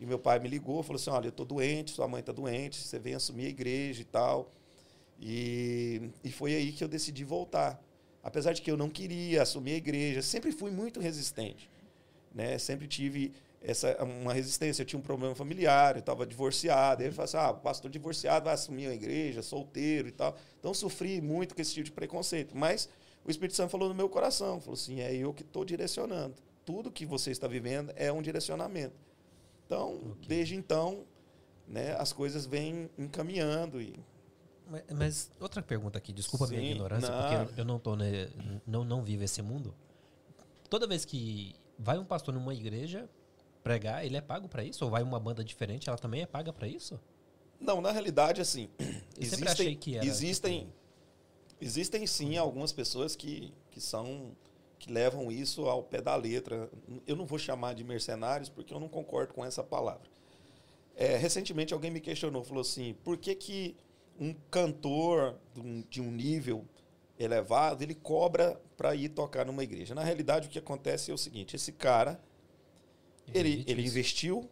E 0.00 0.04
meu 0.04 0.18
pai 0.18 0.40
me 0.40 0.48
ligou, 0.48 0.82
falou 0.82 1.00
assim, 1.00 1.10
olha, 1.10 1.28
eu 1.28 1.32
tô 1.32 1.44
doente, 1.44 1.92
sua 1.92 2.08
mãe 2.08 2.20
tá 2.20 2.32
doente, 2.32 2.78
você 2.78 2.98
vem 2.98 3.14
assumir 3.14 3.46
a 3.46 3.50
igreja 3.50 4.02
e 4.02 4.04
tal. 4.04 4.50
E, 5.20 6.10
e 6.24 6.32
foi 6.32 6.56
aí 6.56 6.72
que 6.72 6.82
eu 6.82 6.88
decidi 6.88 7.22
voltar. 7.22 7.80
Apesar 8.22 8.52
de 8.52 8.60
que 8.60 8.70
eu 8.70 8.76
não 8.76 8.88
queria 8.88 9.42
assumir 9.42 9.72
a 9.72 9.76
igreja, 9.76 10.22
sempre 10.22 10.52
fui 10.52 10.70
muito 10.70 11.00
resistente. 11.00 11.70
Né? 12.34 12.58
Sempre 12.58 12.86
tive 12.86 13.32
essa, 13.62 14.02
uma 14.02 14.32
resistência. 14.32 14.82
Eu 14.82 14.86
tinha 14.86 14.98
um 14.98 15.02
problema 15.02 15.34
familiar, 15.34 15.96
eu 15.96 16.00
estava 16.00 16.26
divorciado. 16.26 17.02
Aí 17.02 17.08
ele 17.08 17.14
falou 17.14 17.24
assim: 17.24 17.36
ah, 17.36 17.52
pastor 17.52 17.90
divorciado 17.90 18.44
vai 18.44 18.54
assumir 18.54 18.86
a 18.86 18.94
igreja, 18.94 19.42
solteiro 19.42 20.08
e 20.08 20.12
tal. 20.12 20.36
Então 20.58 20.72
sofri 20.74 21.20
muito 21.20 21.54
com 21.54 21.62
esse 21.62 21.74
tipo 21.74 21.84
de 21.84 21.92
preconceito. 21.92 22.56
Mas 22.56 22.88
o 23.24 23.30
Espírito 23.30 23.56
Santo 23.56 23.70
falou 23.70 23.88
no 23.88 23.94
meu 23.94 24.08
coração: 24.08 24.60
falou 24.60 24.74
assim, 24.74 25.00
é 25.00 25.14
eu 25.14 25.32
que 25.32 25.42
estou 25.42 25.64
direcionando. 25.64 26.34
Tudo 26.64 26.90
que 26.90 27.06
você 27.06 27.30
está 27.30 27.48
vivendo 27.48 27.92
é 27.96 28.12
um 28.12 28.22
direcionamento. 28.22 28.94
Então, 29.66 30.16
desde 30.26 30.56
então, 30.56 31.04
né, 31.66 31.94
as 31.98 32.12
coisas 32.12 32.46
vêm 32.46 32.90
encaminhando 32.98 33.80
e 33.80 33.94
Mas, 34.94 35.30
outra 35.40 35.62
pergunta 35.62 35.98
aqui, 35.98 36.12
desculpa 36.12 36.44
a 36.44 36.48
minha 36.48 36.60
Sim, 36.60 36.70
ignorância, 36.70 37.10
não. 37.10 37.46
porque 37.46 37.60
eu, 37.60 37.64
não 37.64 37.78
tô 37.78 37.96
ne- 37.96 38.28
não 38.66 38.84
não 38.84 39.02
vivo 39.02 39.24
esse 39.24 39.42
mundo. 39.42 39.74
Toda 40.68 40.86
vez 40.86 41.04
que 41.04 41.54
vai 41.78 41.98
um 41.98 42.04
pastor 42.04 42.32
numa 42.32 42.54
igreja 42.54 43.08
pregar, 43.62 44.04
ele 44.04 44.16
é 44.16 44.20
pago 44.20 44.48
pra 44.48 44.62
isso? 44.62 44.84
Ou 44.84 44.90
vai 44.90 45.02
uma 45.02 45.18
banda 45.18 45.42
diferente, 45.44 45.88
ela 45.88 45.98
também 45.98 46.22
é 46.22 46.26
paga 46.26 46.52
pra 46.52 46.68
isso? 46.68 47.00
Não, 47.58 47.80
na 47.80 47.90
realidade, 47.90 48.40
assim, 48.40 48.70
Eu 48.78 48.94
existem, 49.18 49.76
que 49.76 49.96
era, 49.96 50.06
existem 50.06 50.72
Existem 51.60 52.06
sim 52.06 52.38
algumas 52.38 52.72
pessoas 52.72 53.14
que, 53.14 53.52
que 53.70 53.80
são 53.80 54.34
que 54.78 54.90
levam 54.90 55.30
isso 55.30 55.66
ao 55.66 55.82
pé 55.82 56.00
da 56.00 56.16
letra. 56.16 56.70
Eu 57.06 57.14
não 57.14 57.26
vou 57.26 57.38
chamar 57.38 57.74
de 57.74 57.84
mercenários 57.84 58.48
porque 58.48 58.72
eu 58.72 58.80
não 58.80 58.88
concordo 58.88 59.34
com 59.34 59.44
essa 59.44 59.62
palavra. 59.62 60.08
É, 60.96 61.16
recentemente 61.18 61.74
alguém 61.74 61.90
me 61.90 62.00
questionou, 62.00 62.42
falou 62.42 62.62
assim, 62.62 62.94
por 63.04 63.18
que, 63.18 63.34
que 63.34 63.76
um 64.20 64.34
cantor 64.50 65.38
de 65.88 66.00
um, 66.00 66.10
nível 66.10 66.64
elevado 67.18 67.82
ele 67.82 67.94
cobra 67.94 68.60
para 68.76 68.94
ir 68.94 69.08
tocar 69.08 69.46
numa 69.46 69.64
igreja? 69.64 69.94
Na 69.94 70.04
realidade 70.04 70.46
o 70.46 70.50
que 70.50 70.58
acontece 70.58 71.10
é 71.10 71.14
o 71.14 71.18
seguinte, 71.18 71.56
esse 71.56 71.72
cara 71.72 72.20
ele, 73.32 73.64
ele 73.66 73.82
investiu, 73.82 74.48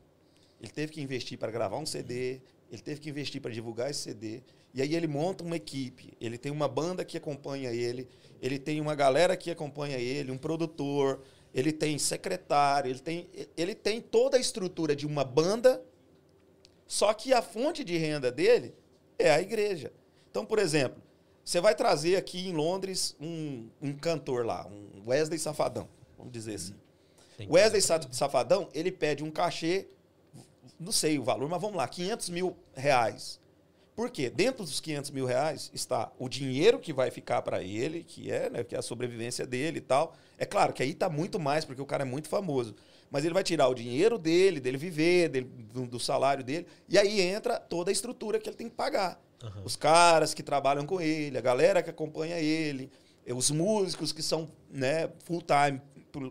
ele 0.60 0.70
teve 0.70 0.92
que 0.92 1.00
investir 1.00 1.38
para 1.38 1.52
gravar 1.52 1.76
um 1.76 1.86
CD, 1.86 2.40
ele 2.70 2.82
teve 2.82 3.00
que 3.00 3.10
investir 3.10 3.40
para 3.40 3.50
divulgar 3.50 3.90
esse 3.90 4.00
CD. 4.00 4.42
E 4.74 4.82
aí 4.82 4.94
ele 4.94 5.06
monta 5.06 5.42
uma 5.42 5.56
equipe, 5.56 6.12
ele 6.20 6.36
tem 6.36 6.52
uma 6.52 6.68
banda 6.68 7.04
que 7.04 7.16
acompanha 7.16 7.70
ele, 7.70 8.06
ele 8.40 8.58
tem 8.58 8.80
uma 8.80 8.94
galera 8.94 9.36
que 9.36 9.50
acompanha 9.50 9.96
ele, 9.96 10.30
um 10.30 10.38
produtor, 10.38 11.22
ele 11.54 11.72
tem 11.72 11.98
secretário, 11.98 12.90
ele 12.90 13.00
tem, 13.00 13.28
ele 13.56 13.74
tem 13.74 14.00
toda 14.00 14.36
a 14.36 14.40
estrutura 14.40 14.94
de 14.94 15.06
uma 15.06 15.24
banda, 15.24 15.82
só 16.86 17.12
que 17.14 17.32
a 17.32 17.42
fonte 17.42 17.82
de 17.82 17.96
renda 17.96 18.30
dele 18.30 18.74
é 19.18 19.30
a 19.30 19.40
igreja. 19.40 19.92
Então, 20.30 20.44
por 20.44 20.58
exemplo, 20.58 21.02
você 21.44 21.60
vai 21.60 21.74
trazer 21.74 22.16
aqui 22.16 22.48
em 22.48 22.52
Londres 22.52 23.16
um, 23.20 23.68
um 23.80 23.92
cantor 23.94 24.44
lá, 24.44 24.66
um 24.66 25.08
Wesley 25.08 25.38
Safadão, 25.38 25.88
vamos 26.16 26.32
dizer 26.32 26.54
assim. 26.54 26.74
Tem 27.36 27.48
Wesley 27.50 27.80
Sa- 27.80 28.00
Safadão, 28.10 28.68
ele 28.74 28.92
pede 28.92 29.24
um 29.24 29.30
cachê, 29.30 29.86
não 30.78 30.92
sei 30.92 31.18
o 31.18 31.24
valor, 31.24 31.48
mas 31.48 31.60
vamos 31.60 31.76
lá, 31.76 31.88
500 31.88 32.28
mil 32.30 32.56
reais. 32.74 33.40
Por 33.96 34.10
quê? 34.10 34.30
Dentro 34.30 34.64
dos 34.64 34.80
500 34.80 35.10
mil 35.10 35.26
reais 35.26 35.70
está 35.74 36.12
o 36.18 36.28
dinheiro 36.28 36.78
que 36.78 36.92
vai 36.92 37.10
ficar 37.10 37.42
para 37.42 37.62
ele, 37.62 38.04
que 38.04 38.30
é, 38.30 38.48
né, 38.48 38.62
que 38.62 38.76
é 38.76 38.78
a 38.78 38.82
sobrevivência 38.82 39.44
dele 39.44 39.78
e 39.78 39.80
tal. 39.80 40.14
É 40.38 40.46
claro 40.46 40.72
que 40.72 40.82
aí 40.82 40.90
está 40.90 41.08
muito 41.08 41.40
mais, 41.40 41.64
porque 41.64 41.82
o 41.82 41.86
cara 41.86 42.02
é 42.02 42.06
muito 42.06 42.28
famoso. 42.28 42.76
Mas 43.11 43.24
ele 43.24 43.32
vai 43.34 43.42
tirar 43.42 43.68
o 43.68 43.74
dinheiro 43.74 44.18
dele, 44.18 44.61
dele 44.61 44.76
viver, 44.76 45.28
dele- 45.28 45.50
do, 45.72 45.86
do 45.86 45.98
salário 46.00 46.44
dele, 46.44 46.66
e 46.88 46.98
aí 46.98 47.20
entra 47.20 47.59
toda 47.59 47.90
a 47.90 47.92
estrutura 47.92 48.38
que 48.38 48.48
ele 48.48 48.56
tem 48.56 48.68
que 48.68 48.74
pagar. 48.74 49.20
Os 49.64 49.76
caras 49.76 50.34
que 50.34 50.42
trabalham 50.42 50.84
com 50.84 51.00
ele, 51.00 51.38
a 51.38 51.40
galera 51.40 51.82
que 51.82 51.88
acompanha 51.90 52.38
ele, 52.38 52.90
eh, 53.26 53.32
os 53.32 53.50
músicos 53.50 54.12
que 54.12 54.22
são 54.22 54.50
né, 54.70 55.09
full 55.24 55.42
time 55.42 55.80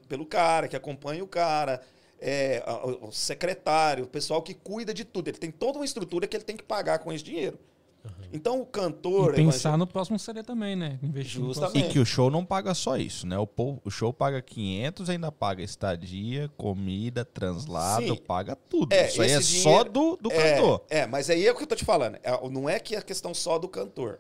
pelo, 0.07 0.25
cara, 0.25 0.67
que 0.67 0.75
acompanha 0.75 1.23
o 1.23 1.28
cara, 1.28 1.82
é, 2.19 2.63
o 3.01 3.11
secretário, 3.11 4.03
o 4.05 4.07
pessoal 4.07 4.41
que 4.41 4.53
cuida 4.53 4.93
de 4.93 5.05
tudo. 5.05 5.30
Ele 5.30 5.38
tem 5.38 5.51
toda 5.51 5.80
uma 5.80 5.86
estrutura 5.86 6.28
que 6.28 6.36
ele 6.36 6.43
tem 6.43 6.57
que 6.57 6.63
pagar 6.63 6.99
com 6.99 7.13
esse 7.13 7.23
dinheiro. 7.23 7.57
Então 8.32 8.62
o 8.62 8.66
cantor. 8.66 9.34
E 9.34 9.36
pensar 9.38 9.78
no 9.78 9.88
próximo 9.88 10.20
CD 10.20 10.43
também, 10.43 10.76
né? 10.76 11.00
Investir 11.02 11.41
Justamente. 11.41 11.88
E 11.88 11.89
que 11.89 12.00
o 12.00 12.06
show 12.06 12.30
não 12.30 12.43
paga 12.45 12.74
só 12.74 12.98
isso, 12.98 13.26
né? 13.26 13.38
O, 13.38 13.48
po- 13.48 13.82
o 13.84 13.89
show 13.89 14.12
paga 14.14 14.41
500, 14.41 15.10
ainda 15.10 15.32
paga 15.32 15.64
estadia, 15.64 16.50
comida, 16.58 17.24
translado, 17.24 18.06
Sim. 18.06 18.16
paga 18.18 18.56
tudo. 18.56 18.91
É, 18.93 19.08
isso 19.08 19.22
aí 19.22 19.32
é 19.32 19.38
esse 19.38 19.62
só 19.62 19.84
dinheiro- 19.84 19.89
do, 19.91 20.18
do 20.18 20.32
é, 20.32 20.56
cantor. 20.56 20.86
É, 20.89 21.06
mas 21.08 21.30
aí 21.30 21.45
é 21.48 21.52
o 21.52 21.56
que 21.56 21.64
eu 21.64 21.68
tô 21.68 21.76
te 21.76 21.86
falando. 21.86 22.18
É, 22.24 22.50
não 22.50 22.70
é 22.70 22.80
que 22.80 22.95
é 22.95 23.02
questão 23.02 23.34
só 23.34 23.58
do 23.58 23.68
cantor. 23.68 24.20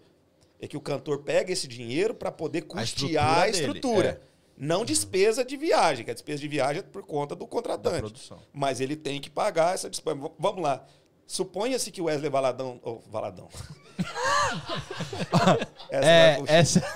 É 0.59 0.67
que 0.67 0.75
o 0.77 0.81
cantor 0.81 1.19
pega 1.19 1.51
esse 1.51 1.67
dinheiro 1.67 2.13
para 2.15 2.31
poder 2.31 2.63
custear 2.63 3.41
a 3.43 3.49
estrutura 3.49 3.77
estrutura. 3.77 4.11
dele, 4.13 4.23
Não 4.57 4.83
despesa 4.83 5.45
de 5.45 5.55
viagem, 5.55 6.03
que 6.03 6.09
a 6.11 6.13
despesa 6.13 6.39
de 6.39 6.47
viagem 6.47 6.79
é 6.79 6.83
por 6.83 7.03
conta 7.03 7.35
do 7.35 7.45
contratante. 7.45 8.31
Mas 8.51 8.79
ele 8.81 8.95
tem 8.95 9.21
que 9.21 9.29
pagar 9.29 9.75
essa 9.75 9.89
despesa. 9.89 10.17
Vamos 10.39 10.63
lá. 10.63 10.83
Suponha-se 11.27 11.91
que 11.91 12.01
o 12.01 12.05
Wesley 12.05 12.29
Valadão. 12.31 12.79
Oh, 12.83 12.99
Valadão. 13.11 13.49
essa 15.91 16.05
É, 16.09 16.35
puxar. 16.37 16.53
essa. 16.53 16.81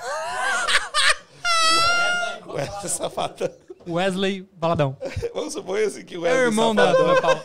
Wesley 2.46 2.88
Safadão. 2.88 3.50
Wesley 3.88 4.42
Baladão. 4.54 4.96
Vamos 5.34 5.52
supor-se 5.54 6.04
que 6.04 6.16
o 6.16 6.26
É 6.26 6.30
Wesley 6.30 6.44
o 6.44 6.48
irmão 6.48 6.74
da, 6.74 6.86
Safadão- 6.92 7.06
meu 7.12 7.20
pau. 7.22 7.44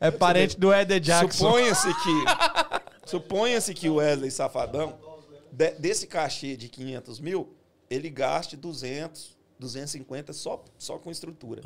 É 0.00 0.10
parente 0.10 0.58
do 0.58 0.72
Eder 0.74 1.00
Jackson. 1.00 1.44
Suponha-se 1.46 1.88
que, 2.02 2.24
suponha-se 3.06 3.74
que 3.74 3.88
o 3.88 3.96
Wesley 3.96 4.30
Safadão, 4.30 4.98
de- 5.52 5.72
desse 5.72 6.06
cachê 6.06 6.56
de 6.56 6.68
500 6.68 7.20
mil, 7.20 7.54
ele 7.88 8.10
gaste 8.10 8.56
200, 8.56 9.36
250 9.58 10.32
só, 10.32 10.62
só 10.78 10.98
com 10.98 11.10
estrutura. 11.10 11.62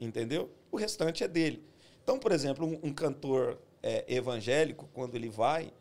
Entendeu? 0.00 0.50
O 0.72 0.76
restante 0.76 1.22
é 1.22 1.28
dele. 1.28 1.62
Então, 2.02 2.18
por 2.18 2.32
exemplo, 2.32 2.66
um, 2.66 2.88
um 2.88 2.92
cantor 2.92 3.58
é, 3.82 4.04
evangélico, 4.08 4.88
quando 4.92 5.14
ele 5.14 5.28
vai, 5.28 5.72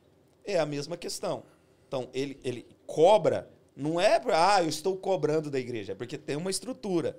é 0.44 0.60
a 0.60 0.66
mesma 0.66 0.98
questão. 0.98 1.44
Então, 1.88 2.10
ele, 2.14 2.40
ele 2.44 2.66
cobra, 2.86 3.50
não 3.76 4.00
é 4.00 4.20
para, 4.20 4.56
ah, 4.56 4.64
eu 4.64 4.70
estou 4.70 4.96
cobrando 4.98 5.50
da 5.50 5.60
igreja, 5.60 5.94
é 5.94 5.96
porque 5.96 6.18
tem 6.18 6.36
uma 6.36 6.50
estrutura. 6.50 7.18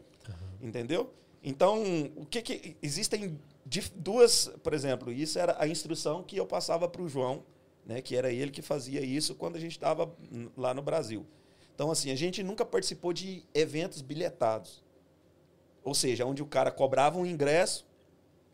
Entendeu? 0.61 1.13
Então, 1.43 1.83
o 2.17 2.27
que 2.27 2.43
que 2.43 2.77
existem 2.83 3.39
duas, 3.97 4.49
por 4.63 4.75
exemplo, 4.75 5.11
isso 5.13 5.39
era 5.39 5.57
a 5.59 5.67
instrução 5.67 6.23
que 6.23 6.37
eu 6.37 6.47
passava 6.47 6.89
para 6.89 7.03
o 7.03 7.09
João, 7.09 7.43
né, 7.87 8.03
que 8.03 8.15
era 8.15 8.31
ele 8.31 8.51
que 8.51 8.63
fazia 8.63 9.01
isso 9.01 9.35
quando 9.35 9.57
a 9.57 9.61
gente 9.61 9.73
estava 9.73 10.13
lá 10.57 10.75
no 10.75 10.83
Brasil. 10.83 11.27
Então, 11.75 11.91
assim, 11.91 12.11
a 12.11 12.15
gente 12.15 12.43
nunca 12.43 12.65
participou 12.65 13.13
de 13.13 13.43
eventos 13.55 14.03
bilhetados. 14.03 14.85
Ou 15.83 15.95
seja, 15.95 16.27
onde 16.27 16.43
o 16.43 16.47
cara 16.47 16.71
cobrava 16.71 17.19
um 17.19 17.25
ingresso, 17.25 17.87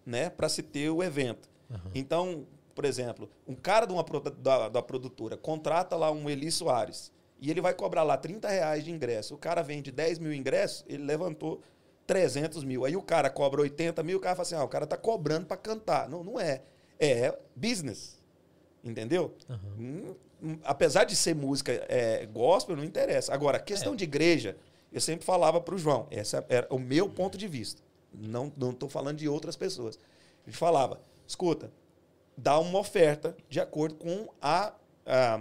né, 0.04 0.30
para 0.30 0.48
se 0.48 0.62
ter 0.62 0.90
o 0.90 1.02
evento. 1.02 1.48
Então, 1.94 2.46
por 2.74 2.84
exemplo, 2.84 3.28
um 3.46 3.54
cara 3.54 3.86
de 3.86 3.92
uma, 3.92 4.04
da, 4.38 4.68
da 4.68 4.82
produtora 4.82 5.36
contrata 5.36 5.96
lá 5.96 6.10
um 6.10 6.28
Eli 6.28 6.50
Soares 6.50 7.12
e 7.40 7.50
ele 7.50 7.60
vai 7.60 7.74
cobrar 7.74 8.02
lá 8.02 8.16
30 8.16 8.48
reais 8.48 8.84
de 8.84 8.90
ingresso. 8.90 9.34
O 9.34 9.38
cara 9.38 9.62
vende 9.62 9.90
10 9.90 10.18
mil 10.18 10.32
ingressos, 10.32 10.84
ele 10.86 11.02
levantou 11.04 11.60
300 12.06 12.64
mil. 12.64 12.84
Aí 12.84 12.96
o 12.96 13.02
cara 13.02 13.28
cobra 13.28 13.60
80 13.62 14.02
mil, 14.02 14.18
o 14.18 14.20
cara 14.20 14.34
fala 14.34 14.46
assim, 14.46 14.54
ah, 14.54 14.64
o 14.64 14.68
cara 14.68 14.86
tá 14.86 14.96
cobrando 14.96 15.46
para 15.46 15.56
cantar. 15.56 16.08
Não, 16.08 16.22
não 16.22 16.40
é. 16.40 16.62
É 16.98 17.36
business. 17.54 18.22
Entendeu? 18.82 19.34
Hum, 19.50 20.14
hum, 20.42 20.58
apesar 20.62 21.04
de 21.04 21.16
ser 21.16 21.34
música 21.34 21.72
é, 21.88 22.24
gospel, 22.26 22.76
não 22.76 22.84
interessa. 22.84 23.34
Agora, 23.34 23.58
questão 23.58 23.96
de 23.96 24.04
igreja, 24.04 24.56
eu 24.92 25.00
sempre 25.00 25.26
falava 25.26 25.60
para 25.60 25.74
o 25.74 25.78
João, 25.78 26.06
esse 26.10 26.36
era 26.48 26.66
o 26.70 26.78
meu 26.78 27.08
ponto 27.08 27.36
de 27.36 27.48
vista. 27.48 27.82
Não 28.14 28.52
não 28.56 28.70
estou 28.70 28.88
falando 28.88 29.18
de 29.18 29.28
outras 29.28 29.56
pessoas. 29.56 29.98
Gente 30.46 30.56
falava, 30.56 31.00
escuta, 31.26 31.70
dá 32.36 32.58
uma 32.58 32.78
oferta 32.78 33.36
de 33.48 33.60
acordo 33.60 33.94
com 33.96 34.28
a, 34.40 34.72
a- 35.04 35.40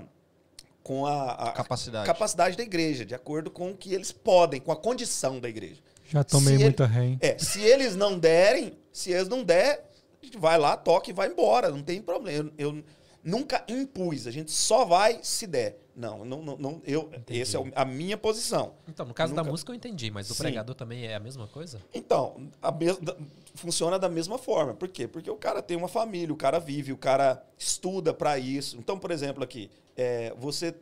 com 0.83 1.05
a, 1.05 1.31
a 1.31 1.51
Capacidade. 1.51 2.05
capacidade 2.05 2.55
da 2.57 2.63
igreja, 2.63 3.03
de 3.05 3.15
acordo 3.15 3.49
com 3.49 3.71
o 3.71 3.75
que 3.77 3.93
eles 3.93 4.11
podem, 4.11 4.61
com 4.61 4.71
a 4.71 4.75
condição 4.75 5.39
da 5.39 5.49
igreja. 5.49 5.81
Já 6.07 6.23
tomei 6.23 6.57
Se 6.57 6.63
muita 6.63 6.85
ré, 6.85 7.03
hein? 7.05 7.17
É, 7.21 7.37
se 7.39 7.59
eles 7.61 7.95
não 7.95 8.19
derem, 8.19 8.77
se 8.93 9.11
eles 9.11 9.27
não 9.27 9.43
der, 9.43 9.89
a 10.21 10.25
gente 10.25 10.37
vai 10.37 10.57
lá, 10.59 10.77
toca 10.77 11.09
e 11.09 11.13
vai 11.13 11.27
embora, 11.27 11.69
não 11.69 11.81
tem 11.81 11.99
problema. 12.01 12.51
Eu, 12.57 12.75
eu 12.75 12.83
nunca 13.23 13.63
impus, 13.67 14.27
a 14.27 14.31
gente 14.31 14.51
só 14.51 14.85
vai 14.85 15.19
se 15.23 15.47
der. 15.47 15.79
Não, 15.95 16.25
não, 16.25 16.41
não, 16.41 16.57
não 16.57 16.81
eu, 16.85 17.09
Entendi. 17.15 17.41
essa 17.41 17.57
é 17.57 17.61
a 17.73 17.85
minha 17.85 18.17
posição. 18.17 18.73
Então, 18.85 19.05
no 19.05 19.13
caso 19.13 19.33
da 19.33 19.41
Nunca- 19.41 19.51
música 19.51 19.71
eu 19.71 19.75
entendi, 19.75 20.11
mas 20.11 20.27
do 20.27 20.33
Sim. 20.33 20.43
pregador 20.43 20.75
também 20.75 21.05
é 21.07 21.15
a 21.15 21.19
mesma 21.21 21.47
coisa? 21.47 21.81
Então, 21.93 22.49
a 22.61 22.69
mes- 22.69 22.97
da- 22.97 23.15
funciona 23.53 23.97
da 23.97 24.09
mesma 24.09 24.37
forma. 24.37 24.73
Por 24.73 24.89
quê? 24.89 25.07
Porque 25.07 25.31
o 25.31 25.37
cara 25.37 25.61
tem 25.61 25.77
uma 25.77 25.87
família, 25.87 26.33
o 26.33 26.37
cara 26.37 26.59
vive, 26.59 26.91
o 26.91 26.97
cara 26.97 27.41
estuda 27.57 28.13
para 28.13 28.37
isso. 28.37 28.75
Então, 28.77 28.99
por 28.99 29.09
exemplo, 29.09 29.41
aqui, 29.41 29.71
é, 29.95 30.33
você. 30.37 30.75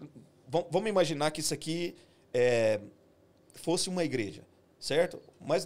vam- 0.48 0.66
Vamos 0.72 0.90
imaginar 0.90 1.30
que 1.30 1.42
isso 1.42 1.54
aqui 1.54 1.96
é, 2.34 2.80
fosse 3.54 3.90
uma 3.90 4.04
igreja, 4.04 4.44
certo? 4.80 5.22
Mas 5.40 5.66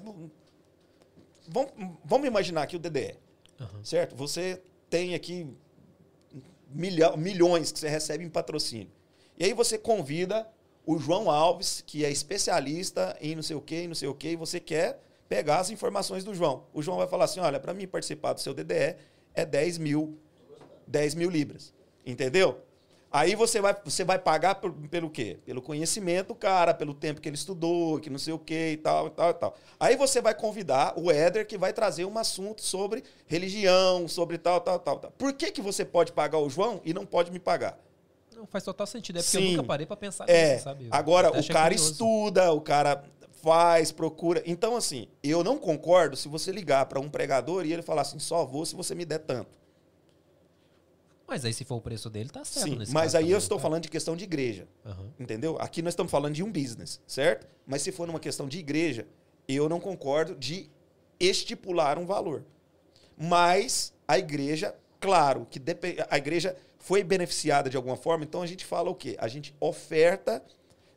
vamos, 1.48 1.72
vamos 2.04 2.28
imaginar 2.28 2.64
aqui 2.64 2.76
o 2.76 2.80
DDE, 2.80 3.16
Aham. 3.62 3.84
certo? 3.84 4.14
Você 4.18 4.62
tem 4.90 5.16
aqui 5.16 5.48
milha- 6.70 7.16
milhões 7.16 7.72
que 7.72 7.80
você 7.80 7.88
recebe 7.88 8.24
em 8.26 8.30
patrocínio. 8.30 8.92
E 9.38 9.46
aí 9.46 9.54
você 9.54 9.78
convida 9.78 10.48
o 10.86 10.98
João 10.98 11.30
Alves, 11.30 11.84
que 11.86 12.04
é 12.06 12.10
especialista 12.10 13.16
em 13.22 13.36
não 13.36 13.44
sei 13.44 13.56
o 13.56 13.62
quê, 13.62 13.84
em 13.84 13.88
não 13.88 13.96
sei 13.96 14.08
o 14.08 14.16
quê, 14.16 14.32
e 14.32 14.36
você 14.36 14.60
quer 14.60 15.00
pegar 15.28 15.60
as 15.60 15.70
informações 15.70 16.24
do 16.24 16.34
João. 16.34 16.64
O 16.74 16.82
João 16.82 16.98
vai 16.98 17.08
falar 17.08 17.26
assim, 17.26 17.40
olha, 17.40 17.60
para 17.60 17.74
mim 17.74 17.86
participar 17.86 18.34
do 18.34 18.40
seu 18.40 18.54
DDE 18.54 18.96
é 19.36 19.46
10 19.46 19.78
mil, 19.78 20.18
10 20.88 21.14
mil 21.16 21.30
libras. 21.30 21.74
Entendeu? 22.06 22.62
Aí 23.12 23.36
você 23.36 23.62
vai, 23.62 23.76
você 23.84 24.04
vai 24.04 24.20
pagar 24.20 24.56
por- 24.56 24.72
pelo 24.90 25.10
quê? 25.10 25.38
Pelo 25.46 25.62
conhecimento 25.62 26.30
do 26.30 26.36
cara, 26.36 26.74
pelo 26.74 26.94
tempo 26.94 27.22
que 27.22 27.30
ele 27.30 27.36
estudou, 27.36 28.00
que 28.00 28.10
não 28.10 28.20
sei 28.20 28.34
o 28.34 28.40
quê 28.40 28.72
e 28.74 28.78
tal, 28.78 29.08
e 29.08 29.10
tal, 29.12 29.30
e 29.30 29.34
tal. 29.34 29.56
Aí 29.80 29.96
você 29.96 30.22
vai 30.22 30.34
convidar 30.34 30.94
o 30.98 31.12
Éder, 31.12 31.46
que 31.46 31.58
vai 31.58 31.72
trazer 31.74 32.06
um 32.06 32.18
assunto 32.18 32.62
sobre 32.62 33.04
religião, 33.26 34.08
sobre 34.08 34.38
tal, 34.38 34.60
tal, 34.62 34.80
tal, 34.80 35.00
tal. 35.00 35.12
Por 35.12 35.34
que, 35.34 35.52
que 35.52 35.62
você 35.62 35.86
pode 35.86 36.12
pagar 36.12 36.38
o 36.40 36.50
João 36.50 36.82
e 36.84 36.94
não 36.94 37.06
pode 37.06 37.32
me 37.32 37.40
pagar? 37.40 37.78
Não, 38.38 38.46
faz 38.46 38.64
total 38.64 38.86
sentido. 38.86 39.18
É 39.18 39.22
porque 39.24 39.38
Sim. 39.38 39.46
eu 39.46 39.52
nunca 39.54 39.64
parei 39.64 39.88
pra 39.88 39.98
pensar 39.98 40.30
É, 40.30 40.54
nisso, 40.54 40.64
sabe? 40.66 40.86
Eu 40.86 40.90
agora 40.94 41.32
o 41.32 41.40
achei 41.40 41.52
cara 41.54 41.70
curioso. 41.74 41.92
estuda, 41.92 42.52
o 42.54 42.62
cara 42.62 43.04
faz, 43.42 43.92
procura. 43.92 44.44
Então, 44.46 44.76
assim, 44.76 45.08
eu 45.24 45.44
não 45.44 45.58
concordo 45.58 46.16
se 46.16 46.28
você 46.28 46.52
ligar 46.52 46.86
para 46.86 47.00
um 47.00 47.10
pregador 47.10 47.66
e 47.66 47.74
ele 47.74 47.82
falar 47.82 48.02
assim, 48.04 48.20
só 48.20 48.46
vou 48.46 48.64
se 48.64 48.76
você 48.76 48.94
me 48.94 49.06
der 49.06 49.20
tanto. 49.20 49.58
Mas 51.28 51.44
aí 51.44 51.52
se 51.54 51.66
for 51.66 51.76
o 51.76 51.82
preço 51.82 52.10
dele, 52.10 52.30
tá 52.30 52.46
certo 52.46 52.86
Sim, 52.86 52.94
mas 52.94 53.14
aí 53.14 53.24
eu 53.24 53.28
também, 53.28 53.38
estou 53.38 53.58
tá? 53.58 53.62
falando 53.64 53.84
de 53.84 53.90
questão 53.90 54.16
de 54.16 54.24
igreja. 54.24 54.66
Aham. 54.86 55.12
Entendeu? 55.20 55.58
Aqui 55.60 55.82
nós 55.82 55.92
estamos 55.92 56.10
falando 56.12 56.34
de 56.36 56.42
um 56.44 56.50
business, 56.52 57.02
certo? 57.06 57.48
Mas 57.66 57.82
se 57.82 57.92
for 57.92 58.08
numa 58.08 58.20
questão 58.20 58.48
de 58.48 58.60
igreja, 58.60 59.06
eu 59.48 59.68
não 59.68 59.80
concordo 59.80 60.36
de 60.36 60.70
estipular 61.20 61.98
um 61.98 62.06
valor. 62.06 62.46
Mas 63.18 63.94
a 64.08 64.18
igreja, 64.18 64.74
claro, 65.02 65.46
que 65.50 65.62
a 66.10 66.18
igreja 66.18 66.56
foi 66.88 67.04
beneficiada 67.04 67.70
de 67.70 67.76
alguma 67.76 67.98
forma, 67.98 68.24
então 68.24 68.42
a 68.42 68.48
gente 68.48 68.64
fala 68.64 68.90
o 68.90 68.96
quê? 68.96 69.18
A 69.20 69.28
gente 69.28 69.54
oferta, 69.60 70.42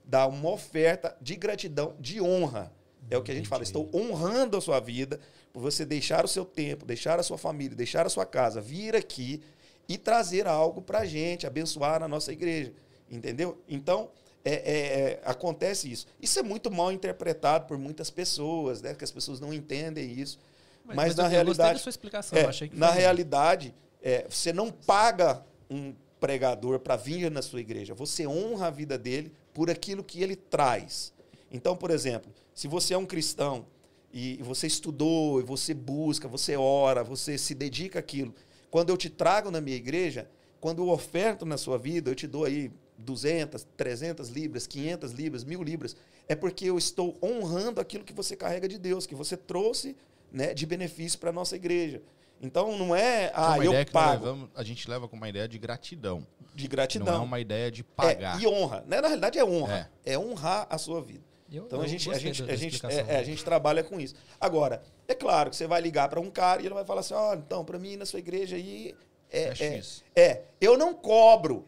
dá 0.05 0.25
uma 0.29 0.49
oferta 0.51 1.17
de 1.21 1.35
gratidão, 1.35 1.97
de 1.99 2.21
honra. 2.21 2.73
É 3.11 3.19
o 3.19 3.23
que 3.25 3.33
a 3.33 3.35
gente 3.35 3.49
fala, 3.49 3.65
estou 3.65 3.91
honrando 3.93 4.57
a 4.57 4.61
sua 4.61 4.79
vida 4.79 5.19
por 5.53 5.61
você 5.61 5.85
deixar 5.85 6.25
o 6.25 6.29
seu 6.29 6.45
tempo, 6.45 6.87
deixar 6.87 7.19
a 7.19 7.25
sua 7.25 7.37
família, 7.37 7.75
deixar 7.77 8.07
a 8.07 8.09
sua 8.09 8.25
casa, 8.25 8.61
vir 8.61 8.95
aqui 8.95 9.43
e 9.89 9.99
trazer 9.99 10.47
algo 10.47 10.81
para 10.81 11.01
a 11.01 11.05
gente, 11.05 11.45
abençoar 11.45 12.05
a 12.05 12.07
nossa 12.07 12.31
igreja. 12.33 12.73
Entendeu? 13.11 13.61
Então, 13.69 14.11
é, 14.45 14.53
é, 14.53 14.77
é, 15.01 15.21
acontece 15.25 15.91
isso. 15.91 16.07
Isso 16.23 16.39
é 16.39 16.43
muito 16.45 16.71
mal 16.71 16.93
interpretado 16.93 17.67
por 17.67 17.77
muitas 17.77 18.11
pessoas, 18.11 18.81
né? 18.81 18.95
Que 18.95 19.03
as 19.03 19.11
pessoas 19.11 19.41
não 19.41 19.53
entendem 19.53 20.09
isso. 20.13 20.39
Mas, 20.85 20.95
na 20.97 21.03
eu- 21.03 21.07
eu 21.07 21.07
gostei 21.07 21.25
da 21.25 21.29
realidade. 21.29 21.79
sua 21.81 21.91
explicação. 21.91 22.39
É, 22.39 22.45
eu 22.45 22.49
achei 22.49 22.69
que 22.69 22.77
na 22.79 22.91
realidade, 22.93 23.75
é, 24.01 24.25
você 24.31 24.53
não 24.53 24.71
paga 24.71 25.45
um 25.71 25.95
pregador 26.19 26.79
para 26.81 26.97
vir 26.97 27.31
na 27.31 27.41
sua 27.41 27.61
igreja. 27.61 27.95
Você 27.95 28.27
honra 28.27 28.67
a 28.67 28.71
vida 28.71 28.99
dele 28.99 29.33
por 29.55 29.71
aquilo 29.71 30.05
que 30.05 30.23
ele 30.23 30.37
traz. 30.37 31.13
Então, 31.51 31.77
por 31.77 31.91
exemplo, 31.91 32.31
se 32.55 32.69
você 32.69 32.95
é 32.95 32.99
um 32.99 33.07
cristão 33.07 33.67
e 34.13 34.39
você 34.43 34.67
estudou, 34.67 35.41
e 35.41 35.45
você 35.45 35.73
busca, 35.73 36.29
você 36.29 36.57
ora, 36.57 37.03
você 37.03 37.39
se 37.39 37.55
dedica 37.55 38.01
àquilo, 38.01 38.35
quando 38.71 38.91
eu 38.91 38.97
te 38.97 39.09
trago 39.09 39.51
na 39.51 39.61
minha 39.61 39.77
igreja, 39.77 40.29
quando 40.61 40.83
eu 40.83 40.89
oferto 40.91 41.47
na 41.47 41.57
sua 41.57 41.79
vida, 41.79 42.11
eu 42.11 42.15
te 42.15 42.27
dou 42.27 42.45
aí 42.45 42.71
200, 42.99 43.67
300 43.77 44.29
libras, 44.29 44.67
500 44.67 45.13
libras, 45.13 45.45
mil 45.45 45.63
libras, 45.63 45.97
é 46.29 46.35
porque 46.35 46.67
eu 46.67 46.77
estou 46.77 47.17
honrando 47.23 47.81
aquilo 47.81 48.05
que 48.05 48.13
você 48.13 48.37
carrega 48.37 48.69
de 48.69 48.79
Deus, 48.79 49.07
que 49.07 49.15
você 49.15 49.37
trouxe 49.37 49.97
né, 50.31 50.55
de 50.55 50.67
benefício 50.67 51.19
para 51.19 51.31
a 51.31 51.33
nossa 51.33 51.57
igreja. 51.57 52.03
Então 52.41 52.77
não 52.79 52.97
é, 52.97 53.25
É 53.27 53.33
ah, 53.35 53.55
uma 53.55 53.65
eu 53.65 53.73
pago 53.93 54.25
levamos- 54.25 54.49
a 54.55 54.63
gente 54.65 54.89
leva 54.89 55.07
com 55.07 55.17
uma 55.17 55.29
ideia 55.29 55.47
de 55.47 55.59
gratidão. 55.59 56.27
de 56.55 56.65
Não 56.65 56.67
é 56.67 56.69
gratidão. 56.69 57.25
uma 57.25 57.39
ideia 57.39 57.71
de 57.71 57.83
É, 57.83 57.85
pagar. 57.95 58.41
e 58.43 58.47
honra. 58.47 58.83
Né? 58.87 59.01
Na 59.01 59.09
realidade 59.09 59.39
é 59.39 59.45
honra. 59.45 59.91
É. 60.05 60.19
honrar 60.19 60.67
a 60.71 60.79
sua 60.79 61.01
vida. 61.03 61.25
Eu- 61.53 61.65
Então 61.67 61.79
eu 61.81 61.85
a 61.85 61.89
gente, 61.89 62.11
a, 62.11 62.15
gente, 62.19 62.43
a, 62.45 62.57
gente, 62.57 62.87
é, 62.87 63.05
é, 63.09 63.17
a 63.19 63.23
gente 63.23 63.45
trabalha 63.45 63.83
com 63.85 64.01
isso. 64.01 64.15
Agora, 64.41 64.83
é 65.07 65.15
claro 65.15 65.51
que 65.51 65.57
você 65.57 65.67
vai 65.67 65.81
ligar 65.81 66.09
para 66.09 66.21
um 66.21 66.31
cara 66.31 66.63
e 66.63 66.67
ele 66.67 66.75
vai 66.75 66.85
falar 66.85 67.01
assim: 67.01 67.15
ó, 67.15 67.35
então, 67.35 67.65
para 67.65 67.79
mim, 67.79 67.97
na 67.97 68.07
sua 68.07 68.19
igreja 68.21 68.57
aí. 68.57 68.95
É, 69.33 69.43
É 69.43 69.49
é, 69.49 69.55
X. 69.55 70.05
é, 70.17 70.43
eu 70.61 70.77
não 70.79 70.93
cobro, 70.95 71.65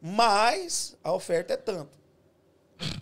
mas 0.00 0.96
a 1.02 1.12
oferta 1.12 1.54
é 1.54 1.56
tanto. 1.56 1.98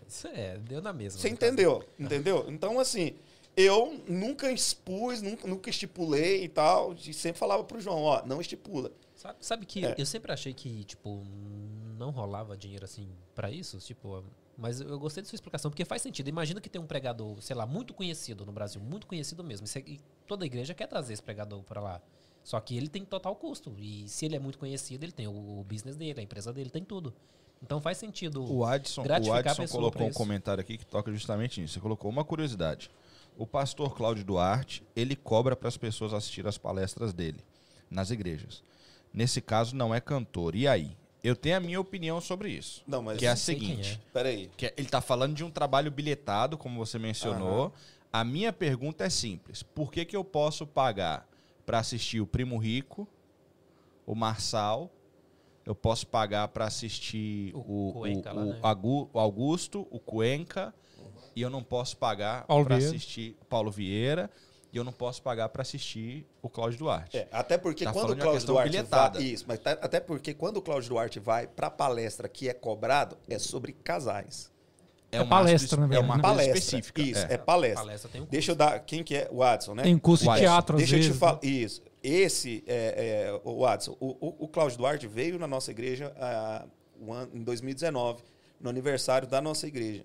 Isso 0.08 0.26
é, 0.28 0.56
deu 0.58 0.80
na 0.80 0.92
mesma. 0.92 1.20
Você 1.20 1.28
caso. 1.28 1.34
entendeu? 1.34 1.84
Entendeu? 1.98 2.46
Então, 2.48 2.78
assim, 2.78 3.14
eu 3.56 4.00
nunca 4.08 4.50
expus, 4.50 5.22
nunca, 5.22 5.46
nunca 5.46 5.70
estipulei 5.70 6.44
e 6.44 6.48
tal. 6.48 6.94
e 6.94 7.12
sempre 7.14 7.38
falava 7.38 7.64
pro 7.64 7.80
João: 7.80 8.02
ó, 8.02 8.24
não 8.26 8.40
estipula. 8.40 8.90
Sabe, 9.14 9.36
sabe 9.40 9.66
que 9.66 9.84
É. 9.84 9.94
eu 9.96 10.06
sempre 10.06 10.32
achei 10.32 10.52
que, 10.52 10.84
tipo, 10.84 11.22
não 11.96 12.10
rolava 12.10 12.56
dinheiro 12.56 12.84
assim 12.84 13.08
pra 13.34 13.50
isso, 13.50 13.78
tipo, 13.78 14.24
mas 14.56 14.80
eu 14.80 14.98
gostei 14.98 15.22
da 15.22 15.28
sua 15.28 15.36
explicação, 15.36 15.70
porque 15.70 15.84
faz 15.84 16.02
sentido. 16.02 16.28
Imagina 16.28 16.60
que 16.60 16.68
tem 16.68 16.80
um 16.80 16.86
pregador, 16.86 17.40
sei 17.40 17.56
lá, 17.56 17.66
muito 17.66 17.94
conhecido 17.94 18.44
no 18.44 18.52
Brasil, 18.52 18.80
muito 18.80 19.06
conhecido 19.06 19.42
mesmo. 19.42 19.66
E 19.86 20.00
toda 20.26 20.44
igreja 20.44 20.74
quer 20.74 20.86
trazer 20.86 21.12
esse 21.12 21.22
pregador 21.22 21.62
pra 21.62 21.80
lá. 21.80 22.00
Só 22.42 22.60
que 22.60 22.76
ele 22.76 22.88
tem 22.88 23.04
total 23.04 23.34
custo. 23.34 23.74
E 23.78 24.06
se 24.06 24.26
ele 24.26 24.36
é 24.36 24.38
muito 24.38 24.58
conhecido, 24.58 25.02
ele 25.02 25.12
tem 25.12 25.26
o, 25.26 25.60
o 25.60 25.64
business 25.64 25.96
dele, 25.96 26.20
a 26.20 26.22
empresa 26.22 26.52
dele, 26.52 26.70
tem 26.70 26.84
tudo. 26.84 27.14
Então 27.62 27.80
faz 27.80 27.96
sentido. 27.96 28.44
O 28.44 28.64
Adson, 28.64 29.02
o 29.02 29.32
Adson 29.32 29.66
colocou 29.66 30.06
um 30.06 30.12
comentário 30.12 30.60
aqui 30.60 30.76
que 30.76 30.84
toca 30.84 31.10
justamente 31.10 31.60
nisso. 31.60 31.74
Você 31.74 31.80
colocou 31.80 32.10
uma 32.10 32.22
curiosidade. 32.24 32.90
O 33.36 33.46
pastor 33.46 33.94
Cláudio 33.96 34.24
Duarte, 34.24 34.82
ele 34.94 35.16
cobra 35.16 35.56
para 35.56 35.68
as 35.68 35.76
pessoas 35.76 36.12
assistir 36.14 36.46
as 36.46 36.56
palestras 36.56 37.12
dele 37.12 37.40
nas 37.90 38.10
igrejas. 38.10 38.62
Nesse 39.12 39.40
caso, 39.40 39.74
não 39.74 39.94
é 39.94 40.00
cantor. 40.00 40.54
E 40.54 40.66
aí? 40.68 40.96
Eu 41.22 41.34
tenho 41.34 41.56
a 41.56 41.60
minha 41.60 41.80
opinião 41.80 42.20
sobre 42.20 42.50
isso. 42.50 42.82
Não, 42.86 43.02
mas. 43.02 43.18
que 43.18 43.24
é 43.26 43.30
a 43.30 43.32
quem 43.34 43.40
seguinte. 43.42 44.00
Peraí. 44.12 44.50
Que 44.56 44.66
é- 44.66 44.74
ele 44.76 44.86
está 44.86 45.00
falando 45.00 45.34
de 45.34 45.42
um 45.42 45.50
trabalho 45.50 45.90
bilhetado, 45.90 46.58
como 46.58 46.76
você 46.84 46.98
mencionou. 46.98 47.72
A 48.12 48.22
minha 48.22 48.52
pergunta 48.52 49.04
é 49.04 49.10
simples. 49.10 49.62
Por 49.62 49.90
que, 49.90 50.04
que 50.04 50.14
eu 50.14 50.22
posso 50.22 50.66
pagar 50.66 51.26
para 51.64 51.78
assistir 51.78 52.20
o 52.20 52.26
Primo 52.26 52.58
Rico, 52.58 53.08
o 54.06 54.14
Marçal, 54.14 54.90
eu 55.64 55.74
posso 55.74 56.06
pagar 56.06 56.48
para 56.48 56.66
assistir 56.66 57.52
O 57.56 57.88
o, 57.88 57.92
Cuenca 57.94 58.32
o- 58.32 58.36
lá, 58.36 58.44
né? 58.44 58.60
O 59.12 59.18
Augusto, 59.18 59.88
o 59.90 59.98
Cuenca, 59.98 60.74
e 61.34 61.42
eu 61.42 61.50
não 61.50 61.62
posso 61.62 61.96
pagar 61.96 62.44
para 62.46 62.76
assistir 62.76 63.36
Paulo 63.48 63.70
Vieira, 63.70 64.30
e 64.72 64.76
eu 64.76 64.82
não 64.84 64.92
posso 64.92 65.22
pagar 65.22 65.48
para 65.50 65.62
assistir 65.62 66.26
o 66.42 66.48
Cláudio 66.48 66.78
Duarte. 66.80 67.16
É, 67.16 67.28
até 67.30 67.56
porque 67.56 67.84
Tá 67.84 67.92
quando 67.92 68.10
o 68.10 68.12
uma 68.14 68.20
Cláudio 68.22 68.46
Duarte 68.46 68.70
bilhetada. 68.70 69.18
vai, 69.20 69.28
isso, 69.28 69.44
mas 69.46 69.58
tá- 69.60 69.78
até 69.80 70.00
porque 70.00 70.34
quando 70.34 70.56
o 70.56 70.62
Cláudio 70.62 70.88
Duarte 70.90 71.20
vai 71.20 71.46
para 71.46 71.70
palestra 71.70 72.28
que 72.28 72.48
é 72.48 72.52
cobrado 72.52 73.16
é 73.28 73.38
sobre 73.38 73.72
casais. 73.72 74.52
É 75.12 75.20
uma 75.20 75.28
palestra, 75.28 75.78
na 75.78 75.84
É 75.86 75.88
verdade, 75.90 76.08
uma 76.08 76.16
né? 76.16 76.22
coisa 76.22 76.36
Palestra. 76.36 76.58
específica. 76.58 77.00
Isso, 77.02 77.26
é. 77.26 77.34
é, 77.34 77.38
palestra. 77.38 77.82
Palestra 77.84 78.10
tem 78.10 78.20
um 78.22 78.24
Deixa 78.24 78.50
eu 78.50 78.56
dar 78.56 78.80
quem 78.80 79.04
que 79.04 79.14
é 79.14 79.28
o 79.30 79.44
Adson, 79.44 79.74
né? 79.76 79.84
Tem 79.84 79.96
curso 79.96 80.24
de 80.28 80.38
teatro, 80.40 80.74
às 80.74 80.80
Deixa 80.82 80.94
eu 80.96 80.98
vezes. 80.98 81.12
te 81.14 81.18
falar 81.20 81.38
isso. 81.44 81.82
Esse 82.02 82.64
é, 82.66 83.28
é, 83.32 83.40
o 83.44 83.64
Adson, 83.64 83.96
o, 84.00 84.08
o, 84.20 84.34
o 84.40 84.48
Cláudio 84.48 84.76
Duarte 84.76 85.06
veio 85.06 85.38
na 85.38 85.46
nossa 85.46 85.70
igreja 85.70 86.12
ano- 86.18 87.28
em 87.32 87.44
2019, 87.44 88.24
no 88.60 88.68
aniversário 88.68 89.28
da 89.28 89.40
nossa 89.40 89.68
igreja. 89.68 90.04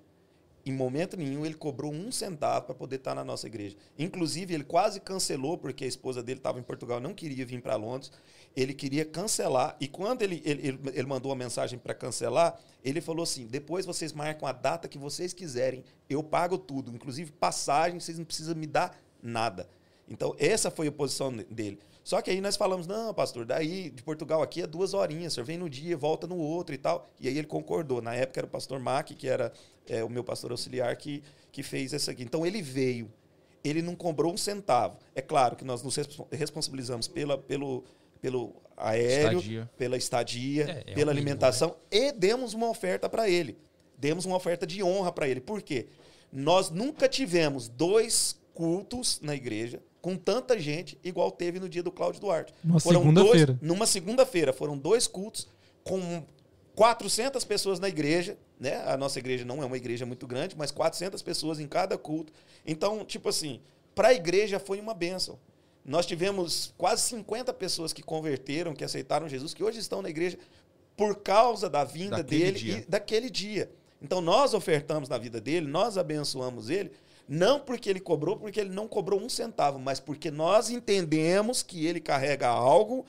Em 0.70 0.72
momento 0.72 1.18
nenhum 1.18 1.48
ele 1.48 1.56
cobrou 1.56 1.92
um 1.92 2.12
centavo 2.12 2.68
para 2.68 2.76
poder 2.76 2.98
estar 2.98 3.16
na 3.16 3.26
nossa 3.26 3.48
igreja. 3.48 3.76
Inclusive, 3.98 4.54
ele 4.54 4.64
quase 4.64 5.00
cancelou, 5.00 5.58
porque 5.58 5.84
a 5.84 5.88
esposa 5.88 6.22
dele 6.22 6.38
estava 6.38 6.60
em 6.60 6.62
Portugal, 6.64 7.00
não 7.00 7.12
queria 7.12 7.44
vir 7.44 7.60
para 7.60 7.76
Londres. 7.76 8.12
Ele 8.56 8.72
queria 8.76 9.04
cancelar. 9.04 9.76
E 9.80 9.88
quando 9.88 10.22
ele, 10.22 10.44
ele, 10.46 10.68
ele, 10.68 10.80
ele 10.94 11.08
mandou 11.08 11.32
a 11.32 11.36
mensagem 11.36 11.80
para 11.80 11.96
cancelar, 11.96 12.56
ele 12.84 13.02
falou 13.02 13.24
assim: 13.24 13.48
depois 13.48 13.84
vocês 13.84 14.14
marcam 14.14 14.48
a 14.48 14.52
data 14.52 14.88
que 14.88 15.00
vocês 15.00 15.34
quiserem, 15.34 15.84
eu 16.08 16.22
pago 16.22 16.56
tudo, 16.56 16.92
inclusive 16.92 17.32
passagem, 17.32 18.00
vocês 18.00 18.20
não 18.20 18.26
precisam 18.26 18.54
me 18.54 18.68
dar 18.68 18.96
nada. 19.24 19.68
Então, 20.08 20.36
essa 20.38 20.70
foi 20.70 20.86
a 20.86 20.92
posição 20.92 21.36
dele. 21.36 21.80
Só 22.10 22.24
que 22.24 22.32
aí 22.32 22.42
nós 22.42 22.58
falamos, 22.58 22.88
não, 22.88 23.14
pastor, 23.14 23.46
daí 23.46 23.92
de 23.92 24.02
Portugal 24.02 24.42
aqui 24.42 24.64
é 24.64 24.66
duas 24.66 24.96
horinhas, 24.96 25.34
o 25.34 25.36
senhor 25.36 25.46
vem 25.46 25.60
no 25.60 25.70
dia, 25.70 25.96
volta 25.96 26.26
no 26.26 26.38
outro 26.40 26.74
e 26.74 26.78
tal. 26.80 27.08
E 27.20 27.28
aí 27.28 27.38
ele 27.38 27.46
concordou. 27.46 28.02
Na 28.02 28.16
época 28.16 28.40
era 28.40 28.48
o 28.48 28.50
pastor 28.50 28.80
Mac, 28.80 29.10
que 29.12 29.28
era 29.28 29.54
é, 29.88 30.04
o 30.04 30.10
meu 30.10 30.24
pastor 30.24 30.50
auxiliar, 30.50 30.96
que, 30.96 31.22
que 31.52 31.62
fez 31.62 31.94
essa 31.94 32.10
aqui. 32.10 32.24
Então 32.24 32.44
ele 32.48 32.64
veio, 32.64 33.12
ele 33.64 33.84
não 33.84 33.94
cobrou 33.96 34.34
um 34.34 34.38
centavo. 34.38 34.98
É 35.14 35.22
claro 35.22 35.56
que 35.56 35.64
nós 35.64 35.84
nos 35.84 35.96
respo- 35.96 36.28
responsabilizamos 36.32 37.08
pela, 37.08 37.38
pelo, 37.38 37.84
pelo 38.20 38.56
aéreo, 38.76 39.38
Estadia. 39.38 39.70
pela 39.78 39.96
estadia, 39.96 40.64
É, 40.64 40.70
é 40.70 40.74
pela 40.96 40.96
mínimo, 40.96 41.12
alimentação 41.12 41.76
e 41.92 42.12
demos 42.12 42.56
uma 42.56 42.72
oferta 42.72 43.08
para 43.08 43.30
ele. 43.30 43.56
Demos 44.00 44.26
uma 44.26 44.36
oferta 44.36 44.66
de 44.66 44.82
honra 44.82 45.12
para 45.12 45.28
ele. 45.28 45.42
Por 45.42 45.62
quê? 45.62 45.86
Nós 46.34 46.72
nunca 46.72 47.08
tivemos 47.08 47.68
dois 47.68 48.36
cultos 48.56 49.20
na 49.22 49.36
igreja 49.36 49.80
com 50.02 50.16
tanta 50.16 50.58
gente 50.60 50.98
igual 51.04 51.30
teve 51.32 51.60
no 51.60 51.68
dia 51.70 51.84
do 51.84 51.92
Cláudio 51.92 52.22
Duarte. 52.22 52.54
Numa 52.64 52.80
Foram 52.80 53.00
segunda-feira. 53.02 53.54
dois- 53.54 53.62
Numa 53.62 53.86
segunda-feira. 53.86 54.54
Foram 54.54 54.78
dois 54.78 55.08
cultos 55.08 55.48
com 55.84 56.24
400 56.76 57.44
pessoas 57.44 57.80
na 57.80 57.90
igreja, 57.90 58.38
né? 58.60 58.82
A 58.86 58.96
nossa 58.96 59.20
igreja 59.20 59.44
não 59.44 59.62
é 59.62 59.66
uma 59.66 59.78
igreja 59.78 60.06
muito 60.06 60.26
grande, 60.26 60.56
mas 60.58 60.72
400 60.72 61.22
pessoas 61.22 61.60
em 61.60 61.68
cada 61.68 61.98
culto. 61.98 62.32
Então, 62.66 63.04
tipo 63.04 63.28
assim, 63.30 63.60
para 63.94 64.10
a 64.10 64.14
igreja 64.14 64.60
foi 64.60 64.80
uma 64.80 64.94
bênção. 64.94 65.38
Nós 65.84 66.06
tivemos 66.06 66.74
quase 66.78 67.02
50 67.04 67.54
pessoas 67.54 67.92
que 67.92 68.02
converteram, 68.04 68.74
que 68.74 68.84
aceitaram 68.84 69.28
Jesus, 69.28 69.54
que 69.54 69.64
hoje 69.64 69.80
estão 69.80 70.02
na 70.02 70.10
igreja 70.10 70.38
por 70.96 71.16
causa 71.18 71.70
da 71.70 71.84
vinda 71.84 72.18
Daquele 72.18 72.44
dele 72.46 72.60
dia. 72.60 72.78
e 72.78 72.90
daquele 72.90 73.30
dia. 73.30 73.72
Então 74.02 74.22
nós 74.22 74.54
ofertamos 74.54 75.10
na 75.10 75.18
vida 75.18 75.42
dele, 75.42 75.68
nós 75.68 75.98
abençoamos 75.98 76.70
ele, 76.70 76.92
não 77.32 77.60
porque 77.60 77.88
ele 77.88 78.00
cobrou, 78.00 78.36
porque 78.36 78.60
ele 78.60 78.72
não 78.72 78.88
cobrou 78.88 79.22
um 79.22 79.30
centavo, 79.30 79.78
mas 79.78 80.00
porque 80.00 80.32
nós 80.32 80.72
entendemos 80.72 81.62
que 81.62 81.86
ele 81.86 82.00
carrega 82.00 82.48
algo 82.48 83.06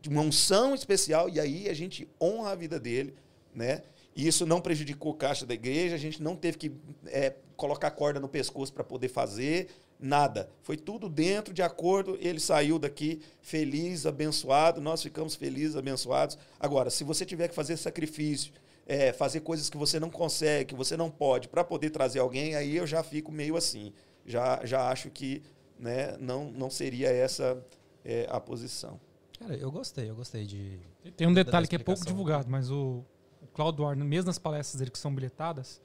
de 0.00 0.08
uma 0.08 0.22
unção 0.22 0.74
especial 0.74 1.28
e 1.28 1.38
aí 1.38 1.68
a 1.68 1.74
gente 1.74 2.08
honra 2.18 2.52
a 2.52 2.54
vida 2.54 2.80
dele, 2.80 3.14
né? 3.54 3.82
E 4.16 4.26
isso 4.26 4.46
não 4.46 4.58
prejudicou 4.58 5.12
o 5.12 5.14
caixa 5.14 5.44
da 5.44 5.52
igreja, 5.52 5.94
a 5.94 5.98
gente 5.98 6.22
não 6.22 6.34
teve 6.34 6.56
que 6.56 6.72
é, 7.08 7.34
colocar 7.58 7.90
corda 7.90 8.18
no 8.18 8.28
pescoço 8.28 8.72
para 8.72 8.82
poder 8.82 9.08
fazer 9.08 9.68
nada. 10.00 10.48
Foi 10.62 10.76
tudo 10.76 11.08
dentro 11.08 11.52
de 11.52 11.62
acordo. 11.62 12.16
Ele 12.20 12.40
saiu 12.40 12.78
daqui 12.78 13.20
feliz, 13.42 14.06
abençoado. 14.06 14.80
Nós 14.80 15.02
ficamos 15.02 15.34
felizes, 15.34 15.76
abençoados. 15.76 16.38
Agora, 16.58 16.88
se 16.88 17.04
você 17.04 17.26
tiver 17.26 17.48
que 17.48 17.54
fazer 17.54 17.76
sacrifício, 17.76 18.52
é, 18.88 19.12
fazer 19.12 19.40
coisas 19.40 19.68
que 19.68 19.76
você 19.76 20.00
não 20.00 20.08
consegue, 20.08 20.70
que 20.70 20.74
você 20.74 20.96
não 20.96 21.10
pode, 21.10 21.46
para 21.46 21.62
poder 21.62 21.90
trazer 21.90 22.20
alguém, 22.20 22.54
aí 22.54 22.74
eu 22.74 22.86
já 22.86 23.02
fico 23.02 23.30
meio 23.30 23.54
assim. 23.54 23.92
Já, 24.24 24.64
já 24.64 24.90
acho 24.90 25.10
que 25.10 25.42
né, 25.78 26.16
não, 26.18 26.50
não 26.50 26.70
seria 26.70 27.10
essa 27.10 27.62
é, 28.02 28.26
a 28.30 28.40
posição. 28.40 28.98
Cara, 29.38 29.54
eu 29.54 29.70
gostei, 29.70 30.08
eu 30.08 30.16
gostei 30.16 30.46
de. 30.46 30.80
Tem 31.16 31.26
um 31.26 31.34
detalhe 31.34 31.68
que 31.68 31.76
é 31.76 31.78
pouco 31.78 32.04
divulgado, 32.04 32.50
mas 32.50 32.70
o, 32.70 33.04
o 33.42 33.46
Claudio 33.52 33.86
Arno, 33.86 34.04
mesmo 34.04 34.26
nas 34.26 34.38
palestras 34.38 34.78
dele 34.78 34.90
que 34.90 34.98
são 34.98 35.14
bilhetadas, 35.14 35.80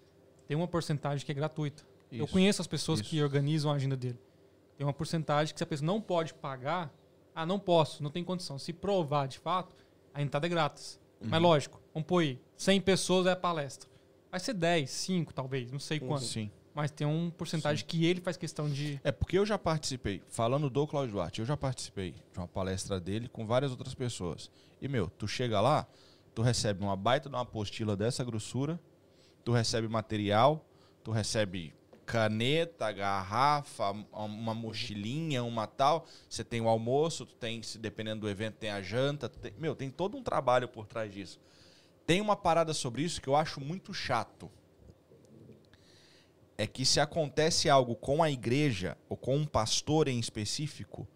tem 0.47 0.55
uma 0.55 0.67
porcentagem 0.67 1.25
que 1.25 1.31
é 1.31 1.35
gratuita. 1.35 1.83
Eu 2.09 2.25
Isso. 2.25 2.33
conheço 2.33 2.61
as 2.61 2.67
pessoas 2.67 2.99
isso. 2.99 3.09
que 3.09 3.21
organizam 3.21 3.71
a 3.71 3.75
agenda 3.75 3.97
dele. 3.97 4.19
Tem 4.77 4.85
uma 4.85 4.93
porcentagem 4.93 5.53
que 5.53 5.59
se 5.59 5.63
a 5.63 5.67
pessoa 5.67 5.85
não 5.85 5.99
pode 5.99 6.33
pagar, 6.33 6.93
ah, 7.33 7.45
não 7.45 7.59
posso, 7.59 8.01
não 8.03 8.11
tem 8.11 8.23
condição. 8.23 8.57
Se 8.59 8.71
provar 8.71 9.27
de 9.27 9.39
fato, 9.39 9.75
a 10.13 10.21
entrada 10.21 10.45
é 10.45 10.49
grátis. 10.49 10.99
Mas 11.29 11.41
lógico, 11.41 11.81
vamos 11.93 12.07
pôr 12.07 12.19
aí, 12.19 12.39
100 12.57 12.81
pessoas 12.81 13.25
é 13.27 13.31
a 13.31 13.35
palestra. 13.35 13.89
Vai 14.29 14.39
ser 14.39 14.53
10, 14.53 14.89
5 14.89 15.33
talvez, 15.33 15.71
não 15.71 15.79
sei 15.79 15.99
quanto. 15.99 16.23
Sim. 16.23 16.49
Mas 16.73 16.89
tem 16.89 17.05
uma 17.05 17.29
porcentagem 17.29 17.85
que 17.85 18.05
ele 18.05 18.19
faz 18.19 18.35
questão 18.35 18.67
de... 18.67 18.99
É 19.03 19.11
porque 19.11 19.37
eu 19.37 19.45
já 19.45 19.59
participei, 19.59 20.23
falando 20.27 20.69
do 20.71 20.87
Cláudio 20.87 21.13
Duarte, 21.13 21.39
eu 21.39 21.45
já 21.45 21.55
participei 21.55 22.15
de 22.31 22.39
uma 22.39 22.47
palestra 22.47 22.99
dele 22.99 23.27
com 23.27 23.45
várias 23.45 23.71
outras 23.71 23.93
pessoas. 23.93 24.49
E, 24.81 24.87
meu, 24.87 25.07
tu 25.07 25.27
chega 25.27 25.61
lá, 25.61 25.85
tu 26.33 26.41
recebe 26.41 26.83
uma 26.83 26.95
baita 26.95 27.29
de 27.29 27.35
uma 27.35 27.43
apostila 27.43 27.95
dessa 27.95 28.23
grossura, 28.23 28.79
tu 29.43 29.51
recebe 29.51 29.87
material, 29.87 30.65
tu 31.03 31.11
recebe 31.11 31.73
caneta, 32.05 32.91
garrafa, 32.91 33.91
uma 34.11 34.53
mochilinha, 34.53 35.43
uma 35.43 35.65
tal. 35.67 36.05
Você 36.29 36.43
tem 36.43 36.61
o 36.61 36.67
almoço, 36.67 37.25
tu 37.25 37.35
tem, 37.35 37.61
dependendo 37.79 38.21
do 38.21 38.29
evento, 38.29 38.55
tem 38.55 38.69
a 38.69 38.81
janta. 38.81 39.27
tem- 39.29 39.53
meu, 39.57 39.75
tem 39.75 39.89
todo 39.89 40.17
um 40.17 40.23
trabalho 40.23 40.67
por 40.67 40.85
trás 40.85 41.11
disso. 41.13 41.39
Tem 42.05 42.19
uma 42.21 42.35
parada 42.35 42.73
sobre 42.73 43.01
isso 43.01 43.21
que 43.21 43.27
eu 43.29 43.35
acho 43.35 43.61
muito 43.61 43.93
chato. 43.93 44.51
É 46.57 46.67
que 46.67 46.85
se 46.85 46.99
acontece 46.99 47.69
algo 47.69 47.95
com 47.95 48.21
a 48.21 48.29
igreja 48.29 48.95
ou 49.09 49.17
com 49.17 49.35
um 49.37 49.45
pastor 49.45 50.07
em 50.07 50.19
específico, 50.19 51.07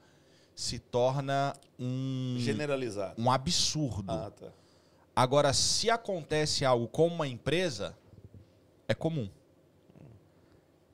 se 0.56 0.80
torna 0.80 1.54
um, 1.78 2.38
Generalizado. 2.40 3.22
um 3.22 3.30
absurdo. 3.30 4.12
Ah, 4.12 4.32
tá. 4.32 4.48
Agora, 5.16 5.54
se 5.54 5.90
acontece 5.90 6.66
algo 6.66 6.88
com 6.88 7.08
uma 7.08 7.28
empresa, 7.28 7.96
é 8.88 8.96
comum. 8.96 9.30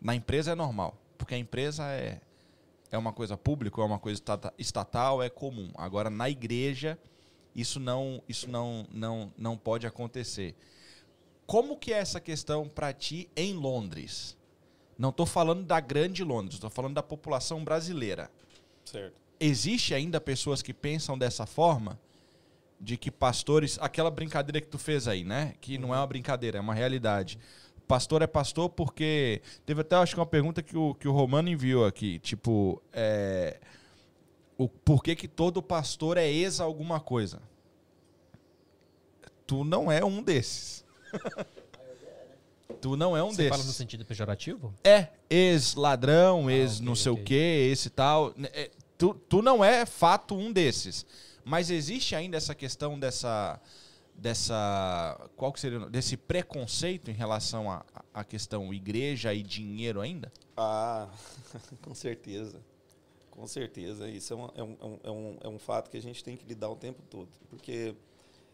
Na 0.04 0.14
empresa 0.14 0.52
é 0.52 0.56
normal, 0.56 0.98
porque 1.18 1.34
a 1.34 1.38
empresa 1.38 1.86
é, 1.90 2.20
é 2.92 2.98
uma 2.98 3.14
coisa 3.14 3.38
pública, 3.38 3.82
é 3.82 3.86
uma 3.86 3.98
coisa 3.98 4.20
estata- 4.20 4.54
estatal, 4.58 5.24
é 5.24 5.30
comum. 5.30 5.72
Agora, 5.76 6.10
na 6.10 6.30
igreja, 6.30 7.00
isso 7.56 7.80
não, 7.80 8.22
isso 8.28 8.50
não, 8.50 8.86
não, 8.92 9.34
não 9.38 9.56
pode 9.58 9.88
acontecer. 9.88 10.56
Como 11.46 11.78
que 11.78 11.94
é 11.94 12.00
essa 12.00 12.20
questão 12.20 12.68
para 12.68 12.92
ti 12.92 13.30
em 13.34 13.54
Londres? 13.54 14.36
Não 14.98 15.10
estou 15.10 15.26
falando 15.26 15.64
da 15.64 15.80
grande 15.80 16.22
Londres, 16.22 16.56
estou 16.56 16.70
falando 16.70 16.96
da 16.96 17.04
população 17.04 17.64
brasileira. 17.64 18.30
Certo. 18.84 19.16
Existe 19.40 19.94
ainda 19.94 20.20
pessoas 20.20 20.62
que 20.62 20.74
pensam 20.74 21.18
dessa 21.18 21.46
forma? 21.46 21.98
De 22.80 22.98
que 22.98 23.10
pastores. 23.10 23.78
Aquela 23.82 24.12
brincadeira 24.12 24.60
que 24.60 24.68
tu 24.68 24.78
fez 24.78 25.08
aí, 25.08 25.24
né? 25.24 25.56
Que 25.62 25.78
não 25.78 25.94
é 25.94 25.98
uma 25.98 26.08
brincadeira, 26.08 26.58
é 26.58 26.62
uma 26.62 26.74
realidade. 26.74 27.40
Pastor 27.88 28.22
é 28.22 28.28
pastor 28.28 28.70
porque. 28.70 29.42
Teve 29.66 29.82
até, 29.82 29.96
acho 29.96 30.14
que 30.14 30.20
uma 30.20 30.26
pergunta 30.26 30.62
que 30.62 30.78
o, 30.78 30.94
que 30.96 31.08
o 31.08 31.12
Romano 31.12 31.50
enviou 31.50 31.86
aqui. 31.86 32.20
Tipo, 32.20 32.82
é, 32.92 33.60
o 34.58 34.68
por 34.68 35.04
que, 35.04 35.16
que 35.16 35.28
todo 35.28 35.62
pastor 35.62 36.18
é 36.18 36.28
ex 36.28 36.60
alguma 36.60 37.00
coisa? 37.00 37.42
Tu 39.46 39.64
não 39.64 39.92
é 39.92 40.04
um 40.04 40.22
desses. 40.24 40.86
tu 42.82 42.96
não 42.96 43.16
é 43.16 43.24
um 43.24 43.32
Você 43.32 43.38
desses. 43.44 43.50
fala 43.50 43.64
no 43.64 43.74
sentido 43.74 44.06
pejorativo? 44.06 44.74
É, 44.84 45.10
ex-ladrão, 45.30 46.50
ex 46.50 46.76
ok, 46.76 46.86
não 46.86 46.96
sei 46.96 47.12
o 47.12 47.18
quê, 47.18 47.70
esse 47.72 47.90
tal. 47.90 48.34
É, 48.54 48.72
Tu, 49.04 49.14
tu 49.28 49.42
não 49.42 49.64
é 49.64 49.86
fato 49.86 50.34
um 50.34 50.50
desses. 50.50 51.06
Mas 51.44 51.70
existe 51.70 52.16
ainda 52.16 52.38
essa 52.38 52.56
questão 52.56 52.98
dessa. 52.98 53.60
Dessa. 54.16 55.30
Qual 55.36 55.52
que 55.52 55.60
seria? 55.60 55.80
Desse 55.90 56.18
preconceito 56.18 57.10
em 57.10 57.14
relação 57.14 57.70
à 57.72 57.86
à 58.14 58.24
questão 58.24 58.72
igreja 58.74 59.34
e 59.34 59.42
dinheiro 59.42 60.00
ainda? 60.00 60.32
Ah, 60.56 61.10
com 61.82 61.96
certeza. 61.96 62.62
Com 63.32 63.48
certeza. 63.48 64.08
Isso 64.08 64.34
é 64.34 64.36
um, 64.38 64.50
é, 64.56 64.64
um, 64.64 64.78
é 64.80 64.86
um- 64.86 65.00
é 65.04 65.12
um, 65.12 65.38
é 65.46 65.48
um 65.50 65.60
fato 65.60 65.90
que 65.90 65.98
a 65.98 66.02
gente 66.02 66.24
tem 66.24 66.38
que 66.38 66.46
lidar 66.46 66.70
o 66.70 66.76
tempo 66.76 67.02
todo. 67.10 67.30
Porque 67.50 67.96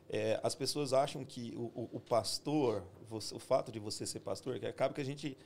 é, 0.09 0.39
as 0.41 0.55
pessoas 0.55 0.93
acham 0.93 1.25
que 1.25 1.53
o, 1.57 1.63
o- 1.75 1.89
o 1.93 1.99
pastor, 1.99 2.83
você- 3.09 3.35
o 3.35 3.39
fato 3.39 3.71
de 3.71 3.79
você 3.79 4.05
ser 4.05 4.21
pastor, 4.21 4.57
que 4.59 4.65
acaba 4.65 4.93
que 4.93 5.01
a 5.01 5.05
gente 5.05 5.37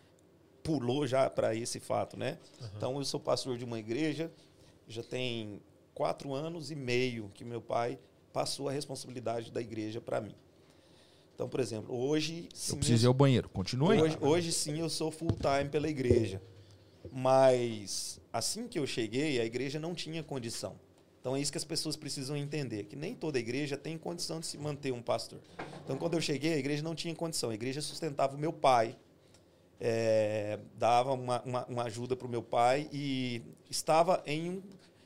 pulou 0.63 1.05
já 1.07 1.29
para 1.29 1.55
esse 1.55 1.79
fato, 1.79 2.17
né? 2.17 2.37
Então, 2.77 2.97
eu 2.97 3.03
sou 3.05 3.19
pastor 3.19 3.57
de 3.57 3.65
uma 3.65 3.79
igreja, 3.79 4.31
já 4.87 5.03
tem 5.03 5.59
quatro 5.93 6.33
anos 6.33 6.71
e 6.71 6.75
meio 6.75 7.29
que 7.33 7.43
meu 7.43 7.61
pai 7.61 7.99
passou 8.33 8.67
a 8.67 8.71
responsabilidade 8.71 9.51
da 9.51 9.61
igreja 9.61 10.01
para 10.01 10.19
mim. 10.19 10.35
Então, 11.35 11.47
por 11.47 11.59
exemplo, 11.59 11.95
hoje... 11.95 12.49
sim, 12.53 12.73
Eu 12.73 12.77
preciso 12.77 13.05
ir 13.05 13.07
ao 13.07 13.13
banheiro. 13.13 13.47
Continua 13.49 13.93
aí. 13.93 14.01
Hoje, 14.01 14.17
hoje 14.19 14.51
sim 14.51 14.79
eu 14.79 14.89
sou 14.89 15.11
full 15.11 15.31
time 15.31 15.69
pela 15.69 15.87
igreja. 15.87 16.41
Mas 17.11 18.19
assim 18.31 18.67
que 18.67 18.77
eu 18.77 18.87
cheguei, 18.87 19.39
a 19.39 19.45
igreja 19.45 19.79
não 19.79 19.93
tinha 19.93 20.23
condição. 20.23 20.75
Então 21.19 21.35
é 21.35 21.39
isso 21.39 21.51
que 21.51 21.57
as 21.57 21.63
pessoas 21.63 21.95
precisam 21.95 22.35
entender, 22.35 22.83
que 22.83 22.97
nem 22.97 23.15
toda 23.15 23.39
igreja 23.39 23.77
tem 23.77 23.97
condição 23.97 24.41
de 24.41 24.45
se 24.45 24.57
manter 24.57 24.91
um 24.91 25.01
pastor. 25.01 25.39
Então 25.83 25.97
quando 25.97 26.15
eu 26.15 26.21
cheguei, 26.21 26.53
a 26.53 26.57
igreja 26.57 26.83
não 26.83 26.93
tinha 26.93 27.15
condição. 27.15 27.49
A 27.49 27.53
igreja 27.53 27.81
sustentava 27.81 28.35
o 28.35 28.37
meu 28.37 28.51
pai, 28.51 28.97
eh, 29.79 30.59
dava 30.77 31.13
uma, 31.13 31.41
uma, 31.43 31.65
uma 31.65 31.83
ajuda 31.83 32.15
para 32.15 32.27
o 32.27 32.29
meu 32.29 32.43
pai 32.43 32.89
e 32.91 33.41
estava 33.69 34.21
em, 34.25 34.49
um, 34.49 34.61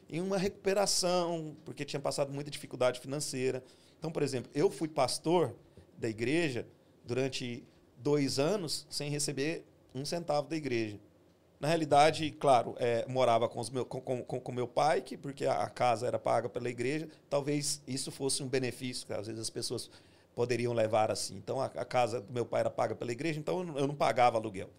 em 0.10 0.22
uma 0.22 0.38
recuperação, 0.38 1.56
porque 1.66 1.84
tinha 1.84 2.00
passado 2.00 2.32
muita 2.32 2.50
dificuldade 2.50 3.00
financeira. 3.00 3.64
Então, 4.00 4.12
por 4.12 4.24
exemplo, 4.24 4.50
eu 4.54 4.70
fui 4.70 4.88
pastor 4.88 5.56
da 5.98 6.08
igreja 6.08 6.66
durante 7.04 7.64
dois 7.98 8.40
anos 8.40 8.86
sem 8.90 9.10
receber 9.10 9.66
um 9.94 10.06
centavo 10.06 10.48
da 10.48 10.56
igreja. 10.56 11.00
Na 11.60 11.68
realidade, 11.68 12.30
claro, 12.32 12.76
é, 12.78 13.04
morava 13.08 13.50
com, 13.50 13.60
os 13.60 13.70
meu, 13.70 13.84
com, 13.84 14.00
com, 14.00 14.40
com 14.40 14.52
meu 14.52 14.68
pai, 14.68 15.02
que, 15.02 15.18
porque 15.18 15.46
a 15.46 15.68
casa 15.70 16.06
era 16.06 16.20
paga 16.20 16.48
pela 16.48 16.70
igreja. 16.70 17.10
Talvez 17.30 17.82
isso 17.88 18.12
fosse 18.12 18.44
um 18.44 18.48
benefício, 18.48 19.08
que 19.08 19.14
às 19.14 19.26
vezes 19.26 19.42
as 19.42 19.50
pessoas 19.50 19.90
poderiam 20.36 20.72
levar 20.72 21.10
assim. 21.10 21.36
Então, 21.36 21.60
a, 21.60 21.66
a 21.66 21.84
casa 21.84 22.22
do 22.22 22.32
meu 22.32 22.46
pai 22.46 22.60
era 22.60 22.70
paga 22.70 22.94
pela 22.94 23.12
igreja, 23.12 23.40
então 23.40 23.60
eu 23.60 23.66
não, 23.66 23.80
eu 23.80 23.88
não 23.88 23.96
pagava 23.96 24.38
aluguel. 24.38 24.70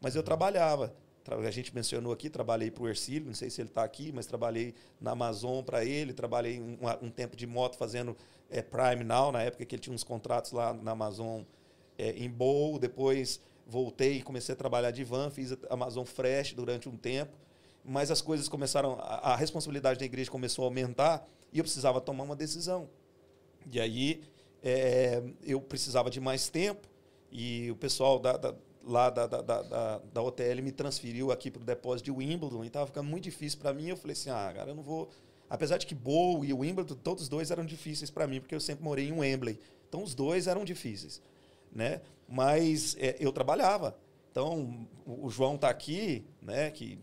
Mas 0.00 0.14
eu 0.14 0.22
trabalhava. 0.22 0.94
A 1.28 1.50
gente 1.50 1.74
mencionou 1.74 2.12
aqui, 2.12 2.28
trabalhei 2.30 2.70
para 2.70 2.82
o 2.82 2.88
Ercílio, 2.88 3.26
não 3.26 3.34
sei 3.34 3.50
se 3.50 3.60
ele 3.60 3.68
está 3.68 3.84
aqui, 3.84 4.10
mas 4.12 4.26
trabalhei 4.26 4.74
na 5.00 5.12
Amazon 5.12 5.62
para 5.62 5.84
ele, 5.84 6.12
trabalhei 6.12 6.60
um, 6.60 6.78
um 7.02 7.10
tempo 7.10 7.36
de 7.36 7.46
moto 7.46 7.76
fazendo 7.76 8.16
é, 8.50 8.62
Prime 8.62 9.04
Now, 9.04 9.30
na 9.30 9.42
época 9.42 9.64
que 9.64 9.74
ele 9.74 9.82
tinha 9.82 9.94
uns 9.94 10.02
contratos 10.02 10.50
lá 10.52 10.72
na 10.72 10.92
Amazon 10.92 11.42
é, 11.98 12.10
em 12.12 12.28
Bowl, 12.28 12.78
depois 12.78 13.40
voltei 13.66 14.16
e 14.16 14.22
comecei 14.22 14.54
a 14.54 14.56
trabalhar 14.56 14.90
de 14.90 15.04
van, 15.04 15.30
fiz 15.30 15.52
a 15.52 15.56
Amazon 15.70 16.04
Fresh 16.04 16.54
durante 16.54 16.88
um 16.88 16.96
tempo, 16.96 17.36
mas 17.84 18.10
as 18.10 18.20
coisas 18.20 18.48
começaram, 18.48 18.94
a, 18.98 19.32
a 19.32 19.36
responsabilidade 19.36 20.00
da 20.00 20.04
igreja 20.04 20.30
começou 20.30 20.64
a 20.64 20.68
aumentar 20.68 21.28
e 21.52 21.58
eu 21.58 21.64
precisava 21.64 22.00
tomar 22.00 22.24
uma 22.24 22.34
decisão. 22.34 22.88
E 23.70 23.78
aí 23.78 24.22
é, 24.62 25.22
eu 25.44 25.60
precisava 25.60 26.10
de 26.10 26.18
mais 26.20 26.48
tempo 26.48 26.88
e 27.30 27.70
o 27.70 27.76
pessoal 27.76 28.18
da, 28.18 28.36
da- 28.36 28.54
lá 28.90 29.08
da, 29.10 29.26
da, 29.26 29.40
da, 29.42 29.98
da, 29.98 30.22
OTL 30.22 30.60
me 30.62 30.72
transferiu 30.72 31.30
aqui 31.30 31.50
para 31.50 31.62
o 31.62 31.64
depósito 31.64 32.06
de 32.06 32.10
Wimbledon 32.10 32.64
e 32.64 32.66
estava 32.66 32.86
ficando 32.86 33.08
muito 33.08 33.24
difícil 33.24 33.58
para 33.58 33.72
mim. 33.72 33.88
Eu 33.88 33.96
falei 33.96 34.12
assim, 34.12 34.30
ah, 34.30 34.52
cara, 34.54 34.70
eu 34.70 34.74
não 34.74 34.82
vou... 34.82 35.08
Apesar 35.48 35.78
de 35.78 35.86
que 35.86 35.94
Bow 35.94 36.44
e 36.44 36.52
Wimbledon, 36.52 36.94
todos 36.96 37.24
os 37.24 37.28
dois 37.28 37.50
eram 37.50 37.64
difíceis 37.64 38.10
para 38.10 38.26
mim, 38.26 38.40
porque 38.40 38.54
eu 38.54 38.60
sempre 38.60 38.84
morei 38.84 39.08
em 39.08 39.12
Wembley. 39.12 39.58
Então 39.88 40.02
os 40.02 40.14
dois 40.14 40.46
eram 40.46 40.64
difíceis, 40.64 41.20
né? 41.72 42.00
Mas 42.28 42.96
é, 43.00 43.16
eu 43.18 43.32
trabalhava. 43.32 43.96
Então 44.30 44.86
o 45.04 45.28
João 45.28 45.56
está 45.56 45.68
aqui, 45.68 46.24
né? 46.40 46.70
Que 46.70 47.00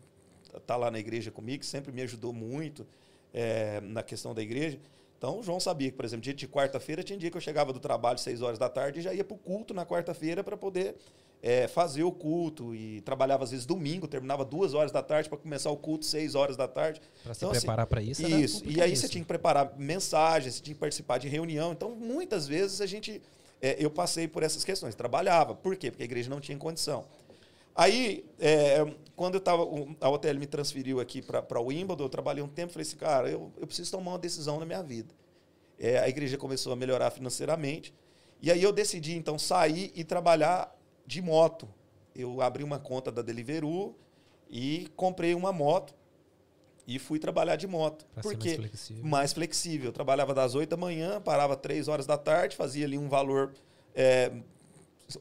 está 0.55 0.75
lá 0.75 0.89
na 0.89 0.99
igreja 0.99 1.29
comigo, 1.29 1.59
que 1.59 1.65
sempre 1.65 1.91
me 1.91 2.01
ajudou 2.01 2.31
muito 2.31 2.87
é, 3.33 3.81
na 3.81 4.01
questão 4.01 4.33
da 4.33 4.41
igreja. 4.41 4.79
Então, 5.17 5.39
o 5.39 5.43
João 5.43 5.59
sabia 5.59 5.89
que, 5.89 5.97
por 5.97 6.05
exemplo, 6.05 6.23
dia 6.23 6.33
de 6.33 6.47
quarta-feira 6.47 7.01
tinha 7.01 7.17
dia 7.17 7.31
que 7.31 7.37
eu 7.37 7.41
chegava 7.41 7.73
do 7.73 7.79
trabalho 7.79 8.19
seis 8.19 8.41
horas 8.41 8.59
da 8.59 8.69
tarde 8.69 8.99
e 8.99 9.01
já 9.01 9.13
ia 9.13 9.23
para 9.23 9.33
o 9.33 9.37
culto 9.37 9.73
na 9.73 9.85
quarta-feira 9.85 10.43
para 10.43 10.55
poder 10.55 10.95
é, 11.41 11.67
fazer 11.67 12.03
o 12.03 12.11
culto. 12.11 12.73
E 12.75 13.01
trabalhava, 13.01 13.43
às 13.43 13.51
vezes, 13.51 13.65
domingo, 13.65 14.07
terminava 14.07 14.43
duas 14.45 14.73
horas 14.73 14.91
da 14.91 15.01
tarde 15.03 15.29
para 15.29 15.37
começar 15.37 15.69
o 15.71 15.77
culto 15.77 16.05
seis 16.05 16.35
horas 16.35 16.55
da 16.57 16.67
tarde. 16.67 17.01
Se 17.23 17.31
Então, 17.31 17.51
assim, 17.51 17.59
preparar 17.61 17.87
pra 17.87 18.01
isso. 18.01 18.25
era 18.25 18.35
Isso. 18.39 18.63
E 18.65 18.81
aí 18.81 18.95
você 18.95 19.07
tinha 19.07 19.21
que 19.23 19.27
preparar 19.27 19.73
mensagens, 19.77 20.55
você 20.55 20.61
tinha 20.61 20.73
que 20.73 20.79
participar 20.79 21.17
de 21.17 21.27
reunião. 21.27 21.71
Então, 21.71 21.91
muitas 21.95 22.47
vezes 22.47 22.81
a 22.81 22.85
gente. 22.85 23.21
é, 23.61 23.75
eu 23.79 23.89
passei 23.89 24.27
por 24.27 24.43
essas 24.43 24.63
questões. 24.63 24.93
Trabalhava. 24.95 25.55
Por 25.55 25.75
quê? 25.75 25.89
Porque 25.89 26.03
a 26.03 26.05
igreja 26.05 26.29
não 26.29 26.39
tinha 26.39 26.57
condição. 26.57 27.05
Aí, 27.75 28.25
é, 28.39 28.85
quando 29.15 29.35
eu 29.35 29.39
tava, 29.41 29.63
o- 29.63 29.95
a 30.01 30.09
OTL 30.09 30.39
me 30.39 30.47
transferiu 30.47 30.99
aqui 30.99 31.21
para 31.21 31.59
o 31.61 31.65
Wimbledon, 31.67 32.03
eu 32.05 32.09
trabalhei 32.09 32.43
um 32.43 32.47
tempo, 32.47 32.73
falei 32.73 32.87
assim, 32.87 32.97
cara, 32.97 33.29
eu, 33.29 33.51
eu 33.57 33.67
preciso 33.67 33.91
tomar 33.91 34.11
uma 34.11 34.19
decisão 34.19 34.59
na 34.59 34.65
minha 34.65 34.81
vida. 34.81 35.13
É, 35.79 35.99
a 35.99 36.09
igreja 36.09 36.37
começou 36.37 36.73
a 36.73 36.75
melhorar 36.75 37.11
financeiramente. 37.11 37.93
E 38.41 38.51
aí 38.51 38.61
eu 38.63 38.71
decidi, 38.71 39.15
então, 39.15 39.37
sair 39.39 39.91
e 39.95 40.03
trabalhar 40.03 40.75
de 41.07 41.21
moto. 41.21 41.67
Eu 42.13 42.41
abri 42.41 42.63
uma 42.63 42.77
conta 42.77 43.11
da 43.11 43.21
Deliveroo 43.21 43.95
e 44.49 44.87
comprei 44.95 45.33
uma 45.33 45.51
moto. 45.53 45.95
e 46.85 46.97
fui 46.99 47.19
trabalhar 47.19 47.57
de 47.57 47.67
moto. 47.67 48.05
Pra 48.13 48.23
ser 48.23 48.29
mais 48.29 48.37
porque 48.37 48.55
flexível. 48.55 49.05
mais 49.05 49.33
flexível. 49.33 49.85
Eu 49.87 49.93
trabalhava 49.93 50.33
das 50.33 50.55
8 50.55 50.69
da 50.69 50.77
manhã, 50.77 51.19
parava 51.19 51.55
3 51.57 51.87
horas 51.89 52.05
da 52.05 52.17
tarde, 52.17 52.55
fazia 52.55 52.85
ali 52.85 52.97
um 52.97 53.09
valor 53.09 53.53
é, 53.93 54.31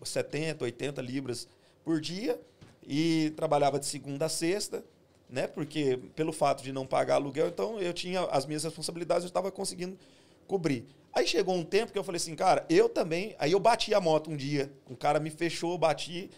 70, 0.04 0.64
80 0.64 1.02
libras 1.02 1.48
por 1.84 2.00
dia 2.00 2.40
e 2.86 3.32
trabalhava 3.36 3.80
de 3.80 3.86
segunda 3.86 4.26
a 4.26 4.28
sexta, 4.28 4.84
né? 5.28 5.48
Porque 5.48 5.98
pelo 6.14 6.32
fato 6.32 6.62
de 6.62 6.70
não 6.72 6.86
pagar 6.86 7.16
aluguel, 7.16 7.48
então 7.48 7.80
eu 7.80 7.92
tinha 7.92 8.20
as 8.26 8.46
minhas 8.46 8.62
responsabilidades, 8.62 9.24
eu 9.24 9.28
estava 9.28 9.50
conseguindo 9.50 9.98
cobrir. 10.46 10.86
Aí 11.16 11.26
chegou 11.26 11.54
um 11.54 11.64
tempo 11.64 11.92
que 11.92 11.98
eu 11.98 12.04
falei 12.04 12.18
assim, 12.18 12.36
cara, 12.36 12.66
eu 12.68 12.90
também. 12.90 13.34
Aí 13.38 13.52
eu 13.52 13.58
bati 13.58 13.94
a 13.94 14.00
moto 14.02 14.30
um 14.30 14.36
dia, 14.36 14.70
um 14.86 14.94
cara 14.94 15.18
me 15.18 15.30
fechou, 15.30 15.78
bati. 15.78 16.30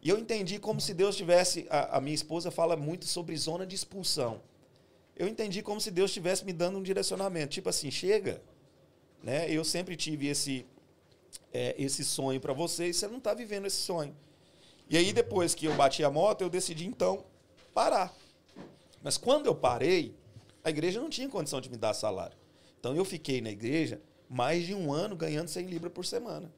E 0.00 0.08
eu 0.08 0.18
entendi 0.18 0.58
como 0.58 0.80
se 0.80 0.94
Deus 0.94 1.14
tivesse. 1.14 1.66
A, 1.68 1.98
a 1.98 2.00
minha 2.00 2.14
esposa 2.14 2.50
fala 2.50 2.74
muito 2.74 3.04
sobre 3.04 3.36
zona 3.36 3.66
de 3.66 3.74
expulsão. 3.74 4.40
Eu 5.14 5.28
entendi 5.28 5.60
como 5.60 5.82
se 5.82 5.90
Deus 5.90 6.10
estivesse 6.12 6.46
me 6.46 6.52
dando 6.54 6.78
um 6.78 6.82
direcionamento. 6.82 7.48
Tipo 7.48 7.68
assim, 7.68 7.90
chega. 7.90 8.40
Né? 9.22 9.50
Eu 9.50 9.66
sempre 9.66 9.96
tive 9.96 10.28
esse, 10.28 10.64
é, 11.52 11.74
esse 11.76 12.02
sonho 12.02 12.40
para 12.40 12.54
você 12.54 12.88
e 12.88 12.94
você 12.94 13.06
não 13.08 13.18
está 13.18 13.34
vivendo 13.34 13.66
esse 13.66 13.82
sonho. 13.82 14.16
E 14.88 14.96
aí, 14.96 15.12
depois 15.12 15.54
que 15.54 15.66
eu 15.66 15.74
bati 15.74 16.02
a 16.02 16.10
moto, 16.10 16.40
eu 16.40 16.48
decidi 16.48 16.86
então 16.86 17.26
parar. 17.74 18.16
Mas 19.02 19.18
quando 19.18 19.44
eu 19.44 19.54
parei, 19.54 20.16
a 20.64 20.70
igreja 20.70 21.02
não 21.02 21.10
tinha 21.10 21.28
condição 21.28 21.60
de 21.60 21.68
me 21.68 21.76
dar 21.76 21.92
salário. 21.92 22.36
Então 22.80 22.96
eu 22.96 23.04
fiquei 23.04 23.42
na 23.42 23.50
igreja 23.50 24.00
mais 24.32 24.64
de 24.64 24.74
um 24.74 24.90
ano 24.90 25.14
ganhando 25.14 25.48
100 25.48 25.66
libras 25.66 25.92
por 25.92 26.06
semana. 26.06 26.50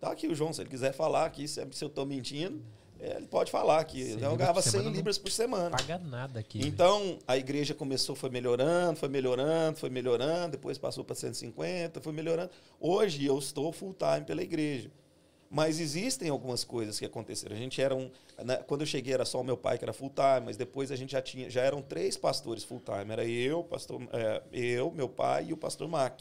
Tá 0.00 0.10
aqui 0.10 0.26
o 0.26 0.34
João, 0.34 0.52
se 0.52 0.60
ele 0.60 0.68
quiser 0.68 0.92
falar 0.92 1.24
aqui, 1.24 1.46
se, 1.46 1.60
eu 1.60 1.68
estou 1.68 2.04
mentindo, 2.04 2.60
é, 2.98 3.16
ele 3.16 3.28
pode 3.28 3.50
falar 3.50 3.78
aqui. 3.78 4.04
100 4.04 4.20
Eu 4.20 4.36
ganhava 4.36 4.54
por 4.54 4.62
100 4.62 4.72
semana 4.72 4.90
não 4.90 4.96
libras 4.96 5.16
por 5.16 5.30
semana. 5.30 5.70
Paga 5.70 5.98
nada 5.98 6.40
aqui. 6.40 6.66
Então, 6.66 7.18
a 7.26 7.36
igreja 7.36 7.74
começou, 7.74 8.16
foi 8.16 8.28
melhorando, 8.28 8.98
foi 8.98 9.08
melhorando, 9.08 9.78
foi 9.78 9.88
melhorando, 9.88 10.52
depois 10.52 10.78
passou 10.78 11.04
para 11.04 11.14
150, 11.14 12.00
foi 12.00 12.12
melhorando. 12.12 12.50
Hoje 12.80 13.24
eu 13.24 13.38
estou 13.38 13.72
full 13.72 13.94
time 13.94 14.26
pela 14.26 14.42
igreja. 14.42 14.90
Mas 15.48 15.78
existem 15.78 16.28
algumas 16.28 16.64
coisas 16.64 16.98
que 16.98 17.04
aconteceram. 17.04 17.54
A 17.54 17.58
gente 17.58 17.80
era 17.80 17.94
um, 17.94 18.10
né, 18.44 18.56
quando 18.66 18.80
eu 18.80 18.86
cheguei 18.86 19.14
era 19.14 19.24
só 19.24 19.40
o 19.40 19.44
meu 19.44 19.56
pai 19.56 19.78
que 19.78 19.84
era 19.84 19.92
full 19.92 20.10
time, 20.10 20.46
mas 20.46 20.56
depois 20.56 20.90
a 20.90 20.96
gente 20.96 21.12
já 21.12 21.22
tinha, 21.22 21.48
já 21.48 21.62
eram 21.62 21.80
três 21.80 22.16
pastores 22.16 22.64
full 22.64 22.80
time. 22.80 23.12
Era 23.12 23.24
eu, 23.24 23.62
pastor, 23.62 24.02
é, 24.12 24.42
eu, 24.52 24.90
meu 24.90 25.08
pai 25.08 25.46
e 25.50 25.52
o 25.52 25.56
pastor 25.56 25.86
Mac. 25.86 26.20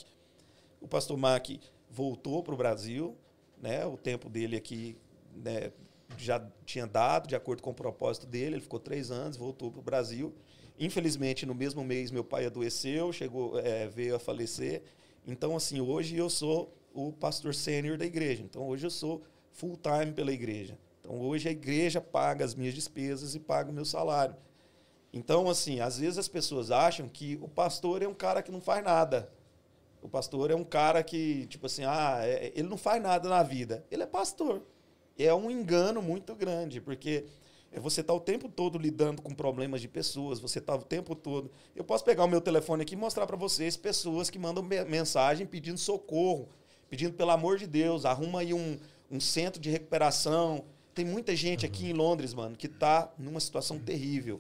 O 0.86 0.88
pastor 0.88 1.18
Mac 1.18 1.50
voltou 1.90 2.44
para 2.44 2.54
o 2.54 2.58
Brasil, 2.58 3.18
né? 3.60 3.84
O 3.88 3.98
tempo 3.98 4.30
dele 4.30 4.56
aqui, 4.56 4.96
né, 5.34 5.72
já 6.16 6.40
tinha 6.64 6.86
dado 6.86 7.28
de 7.28 7.36
acordo 7.36 7.64
com 7.64 7.72
o 7.72 7.74
propósito 7.74 8.28
dele. 8.28 8.58
Ele 8.58 8.62
ficou 8.62 8.80
três 8.80 9.10
anos, 9.10 9.36
voltou 9.36 9.72
para 9.72 9.80
o 9.80 9.84
Brasil. 9.84 10.36
Infelizmente, 10.80 11.44
no 11.44 11.56
mesmo 11.56 11.84
mês, 11.84 12.12
meu 12.12 12.24
pai 12.24 12.46
adoeceu, 12.46 13.12
chegou, 13.12 13.60
é, 13.60 13.88
veio 13.88 14.16
a 14.16 14.20
falecer. 14.20 14.84
Então, 15.26 15.56
assim, 15.56 15.82
hoje 15.82 16.16
eu 16.16 16.30
sou 16.30 16.72
o 16.94 17.12
pastor 17.12 17.56
sênior 17.56 17.98
da 17.98 18.06
igreja. 18.06 18.44
Então, 18.44 18.68
hoje 18.68 18.86
eu 18.86 18.92
sou 18.92 19.24
full 19.54 19.78
time 19.78 20.14
pela 20.14 20.32
igreja. 20.32 20.78
Então, 21.00 21.20
hoje 21.20 21.50
a 21.50 21.52
igreja 21.52 22.00
paga 22.00 22.46
as 22.46 22.54
minhas 22.54 22.76
despesas 22.76 23.34
e 23.34 23.40
paga 23.40 23.72
o 23.72 23.74
meu 23.74 23.86
salário. 23.86 24.36
Então, 25.12 25.50
assim, 25.50 25.80
às 25.80 25.98
vezes 25.98 26.20
as 26.20 26.28
pessoas 26.28 26.70
acham 26.70 27.10
que 27.10 27.40
o 27.42 27.48
pastor 27.48 28.04
é 28.04 28.08
um 28.08 28.14
cara 28.14 28.44
que 28.44 28.52
não 28.52 28.62
faz 28.62 28.84
nada. 28.84 29.34
O 30.06 30.08
pastor 30.08 30.52
é 30.52 30.56
um 30.56 30.64
cara 30.64 31.02
que, 31.04 31.48
tipo 31.48 31.66
assim, 31.66 31.84
ah, 31.84 32.20
é- 32.22 32.52
ele 32.56 32.70
não 32.70 32.78
faz 32.78 33.02
nada 33.02 33.28
na 33.28 33.42
vida. 33.42 33.84
Ele 33.90 34.04
é 34.04 34.06
pastor. 34.06 34.62
É 35.18 35.34
um 35.34 35.50
engano 35.50 36.00
muito 36.00 36.36
grande, 36.36 36.80
porque 36.80 37.26
é 37.72 37.80
você 37.80 38.02
está 38.02 38.14
o 38.14 38.20
tempo 38.20 38.48
todo 38.48 38.78
lidando 38.78 39.20
com 39.20 39.34
problemas 39.34 39.82
de 39.82 39.88
pessoas, 39.88 40.40
você 40.40 40.60
está 40.60 40.76
o 40.76 40.84
tempo 40.84 41.16
todo. 41.16 41.50
Eu 41.76 41.84
posso 41.84 42.04
pegar 42.06 42.24
o 42.24 42.28
meu 42.28 42.40
telefone 42.40 42.84
aqui 42.84 42.94
e 42.94 42.98
mostrar 42.98 43.26
para 43.26 43.36
vocês 43.36 43.76
pessoas 43.76 44.30
que 44.30 44.38
mandam 44.38 44.62
me- 44.62 44.86
mensagem 44.86 45.48
pedindo 45.48 45.80
socorro, 45.80 46.48
pedindo 46.88 47.14
pelo 47.16 47.32
amor 47.32 47.58
de 47.58 47.66
Deus, 47.66 48.06
arruma 48.06 48.42
aí 48.42 48.54
um, 48.54 48.78
um 49.10 49.20
centro 49.20 49.60
de 49.60 49.72
recuperação. 49.72 50.66
Tem 50.94 51.04
muita 51.04 51.36
gente 51.36 51.66
aqui 51.66 51.90
em 51.90 51.94
Londres, 51.94 52.32
mano, 52.32 52.56
que 52.56 52.68
está 52.68 53.12
numa 53.18 53.40
situação 53.40 53.80
terrível. 53.80 54.40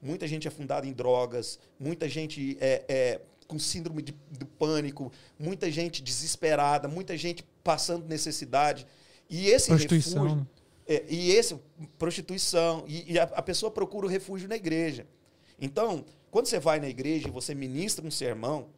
Muita 0.00 0.28
gente 0.28 0.46
afundada 0.46 0.86
em 0.86 0.92
drogas, 0.92 1.58
muita 1.78 2.08
gente 2.08 2.56
é, 2.60 2.84
é, 2.88 3.20
com 3.52 3.58
síndrome 3.58 4.00
de, 4.00 4.14
do 4.30 4.46
pânico, 4.46 5.12
muita 5.38 5.70
gente 5.70 6.02
desesperada, 6.02 6.88
muita 6.88 7.18
gente 7.18 7.44
passando 7.62 8.08
necessidade. 8.08 8.86
E 9.28 9.48
esse 9.48 9.68
Prostituição. 9.68 10.22
refúgio, 10.22 10.36
né? 10.38 10.46
é, 10.86 11.04
e 11.06 11.32
esse, 11.32 11.60
prostituição, 11.98 12.84
e, 12.88 13.12
e 13.12 13.18
a, 13.18 13.24
a 13.24 13.42
pessoa 13.42 13.70
procura 13.70 14.06
o 14.06 14.08
refúgio 14.08 14.48
na 14.48 14.56
igreja. 14.56 15.06
Então, 15.60 16.02
quando 16.30 16.46
você 16.46 16.58
vai 16.58 16.80
na 16.80 16.88
igreja 16.88 17.28
e 17.28 17.30
você 17.30 17.54
ministra 17.54 18.06
um 18.06 18.10
sermão, 18.10 18.68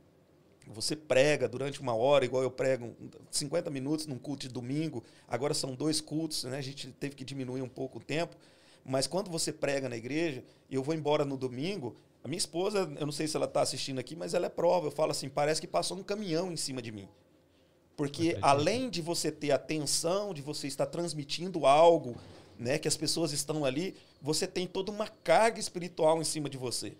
você 0.66 0.96
prega 0.96 1.48
durante 1.48 1.80
uma 1.80 1.94
hora, 1.94 2.24
igual 2.24 2.42
eu 2.42 2.50
prego 2.50 2.96
50 3.30 3.70
minutos 3.70 4.08
num 4.08 4.18
culto 4.18 4.48
de 4.48 4.52
domingo, 4.52 5.04
agora 5.28 5.54
são 5.54 5.72
dois 5.72 6.00
cultos, 6.00 6.42
né? 6.42 6.58
a 6.58 6.62
gente 6.62 6.90
teve 6.90 7.14
que 7.14 7.24
diminuir 7.24 7.62
um 7.62 7.68
pouco 7.68 7.98
o 7.98 8.00
tempo, 8.00 8.36
mas 8.84 9.06
quando 9.06 9.30
você 9.30 9.52
prega 9.52 9.88
na 9.88 9.96
igreja, 9.96 10.42
e 10.68 10.74
eu 10.74 10.82
vou 10.82 10.96
embora 10.96 11.24
no 11.24 11.36
domingo, 11.36 11.94
a 12.24 12.28
minha 12.28 12.38
esposa, 12.38 12.90
eu 12.98 13.04
não 13.04 13.12
sei 13.12 13.28
se 13.28 13.36
ela 13.36 13.44
está 13.44 13.60
assistindo 13.60 13.98
aqui, 13.98 14.16
mas 14.16 14.32
ela 14.32 14.46
é 14.46 14.48
prova, 14.48 14.86
eu 14.86 14.90
falo 14.90 15.10
assim, 15.10 15.28
parece 15.28 15.60
que 15.60 15.66
passou 15.66 15.98
um 15.98 16.02
caminhão 16.02 16.50
em 16.50 16.56
cima 16.56 16.80
de 16.80 16.90
mim. 16.90 17.06
Porque 17.94 18.38
além 18.40 18.88
de 18.88 19.02
você 19.02 19.30
ter 19.30 19.50
atenção, 19.50 20.32
de 20.32 20.40
você 20.40 20.66
estar 20.66 20.86
transmitindo 20.86 21.66
algo, 21.66 22.16
né, 22.58 22.78
que 22.78 22.88
as 22.88 22.96
pessoas 22.96 23.32
estão 23.32 23.62
ali, 23.62 23.94
você 24.22 24.46
tem 24.46 24.66
toda 24.66 24.90
uma 24.90 25.06
carga 25.06 25.60
espiritual 25.60 26.18
em 26.18 26.24
cima 26.24 26.48
de 26.48 26.56
você. 26.56 26.96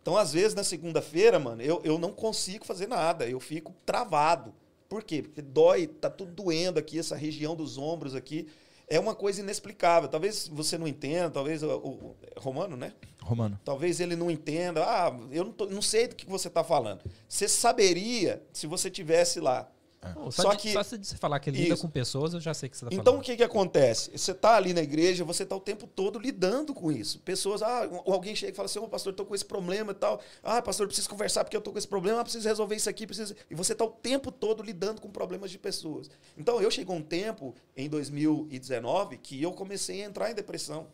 Então, 0.00 0.16
às 0.16 0.32
vezes, 0.32 0.54
na 0.54 0.62
segunda-feira, 0.62 1.40
mano, 1.40 1.60
eu, 1.60 1.80
eu 1.84 1.98
não 1.98 2.12
consigo 2.12 2.64
fazer 2.64 2.86
nada, 2.86 3.28
eu 3.28 3.40
fico 3.40 3.74
travado. 3.84 4.54
Por 4.88 5.02
quê? 5.02 5.22
Porque 5.22 5.42
dói, 5.42 5.88
tá 5.88 6.08
tudo 6.08 6.32
doendo 6.32 6.78
aqui, 6.78 7.00
essa 7.00 7.16
região 7.16 7.56
dos 7.56 7.76
ombros 7.76 8.14
aqui. 8.14 8.46
É 8.90 8.98
uma 8.98 9.14
coisa 9.14 9.40
inexplicável. 9.40 10.08
Talvez 10.08 10.48
você 10.48 10.76
não 10.76 10.88
entenda, 10.88 11.30
talvez 11.30 11.62
o, 11.62 11.68
o- 11.76 12.16
é 12.22 12.40
Romano, 12.40 12.76
né? 12.76 12.92
Romano. 13.22 13.58
Talvez 13.64 14.00
ele 14.00 14.16
não 14.16 14.28
entenda. 14.30 14.84
Ah, 14.84 15.16
eu 15.30 15.44
não, 15.44 15.52
tô- 15.52 15.66
não 15.66 15.80
sei 15.80 16.08
do 16.08 16.16
que 16.16 16.26
você 16.26 16.48
está 16.48 16.64
falando. 16.64 17.00
Você 17.28 17.46
saberia 17.48 18.42
se 18.52 18.66
você 18.66 18.90
tivesse 18.90 19.38
lá. 19.38 19.70
Pô, 20.14 20.30
Só 20.32 20.44
só, 20.44 20.54
de, 20.54 20.62
que- 20.62 20.72
só 20.72 20.80
de 20.82 21.06
você 21.06 21.16
falar 21.18 21.38
que 21.40 21.50
lida 21.50 21.74
Isso. 21.74 21.82
com 21.82 21.90
pessoas, 21.90 22.32
eu 22.32 22.40
já 22.40 22.54
sei 22.54 22.70
que 22.70 22.76
você 22.76 22.86
tá 22.86 22.90
Então, 22.90 23.04
falando. 23.04 23.20
o 23.20 23.22
que, 23.22 23.36
que 23.36 23.42
acontece? 23.42 24.10
Você 24.16 24.30
está 24.30 24.56
ali 24.56 24.72
na 24.72 24.80
igreja, 24.80 25.24
você 25.24 25.42
está 25.42 25.54
o 25.54 25.60
tempo 25.60 25.86
todo 25.86 26.18
lidando 26.18 26.72
com 26.72 26.90
isso. 26.90 27.18
Pessoas, 27.20 27.60
ah, 27.60 27.86
ou 28.06 28.14
alguém 28.14 28.34
chega 28.34 28.50
e 28.52 28.54
fala 28.54 28.64
assim, 28.64 28.78
ô 28.78 28.88
pastor, 28.88 29.10
estou 29.12 29.26
com 29.26 29.34
esse 29.34 29.44
problema 29.44 29.92
e 29.92 29.94
tal. 29.94 30.18
Ah, 30.42 30.62
pastor, 30.62 30.84
eu 30.84 30.88
preciso 30.88 31.06
conversar 31.10 31.44
porque 31.44 31.54
eu 31.54 31.58
estou 31.58 31.70
com 31.70 31.78
esse 31.78 31.86
problema, 31.86 32.20
ah, 32.20 32.24
preciso 32.24 32.48
resolver 32.48 32.76
isso 32.76 32.88
aqui, 32.88 33.06
preciso... 33.06 33.34
E 33.50 33.54
você 33.54 33.72
está 33.72 33.84
o 33.84 33.90
tempo 33.90 34.32
todo 34.32 34.62
lidando 34.62 35.02
com 35.02 35.10
problemas 35.10 35.50
de 35.50 35.58
pessoas. 35.58 36.08
Então, 36.34 36.62
eu 36.62 36.70
chegou 36.70 36.96
um 36.96 37.02
tempo, 37.02 37.54
em 37.76 37.86
2019, 37.86 39.18
que 39.18 39.42
eu 39.42 39.52
comecei 39.52 40.02
a 40.02 40.06
entrar 40.06 40.30
em 40.30 40.34
depressão. 40.34 40.86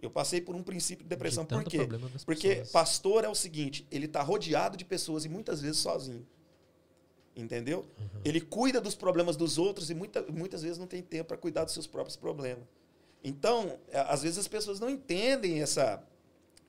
Eu 0.00 0.10
passei 0.10 0.40
por 0.40 0.54
um 0.54 0.62
princípio 0.62 1.04
de 1.04 1.08
depressão. 1.10 1.44
De 1.44 1.48
Por 1.54 1.64
quê? 1.64 1.86
Porque 2.24 2.62
pastor 2.72 3.24
é 3.24 3.28
o 3.28 3.34
seguinte, 3.34 3.86
ele 3.90 4.06
está 4.06 4.22
rodeado 4.22 4.74
de 4.76 4.86
pessoas 4.86 5.26
e 5.26 5.28
muitas 5.28 5.60
vezes 5.60 5.76
sozinho. 5.78 6.24
Entendeu? 7.38 7.86
Uhum. 7.98 8.20
Ele 8.24 8.40
cuida 8.40 8.80
dos 8.80 8.96
problemas 8.96 9.36
dos 9.36 9.58
outros 9.58 9.90
e 9.90 9.94
muita, 9.94 10.22
muitas 10.22 10.62
vezes 10.62 10.76
não 10.76 10.88
tem 10.88 11.00
tempo 11.00 11.28
para 11.28 11.36
cuidar 11.36 11.62
dos 11.62 11.72
seus 11.72 11.86
próprios 11.86 12.16
problemas. 12.16 12.64
Então, 13.22 13.78
às 13.92 14.22
vezes 14.22 14.38
as 14.38 14.48
pessoas 14.48 14.80
não 14.80 14.90
entendem 14.90 15.62
essa, 15.62 16.02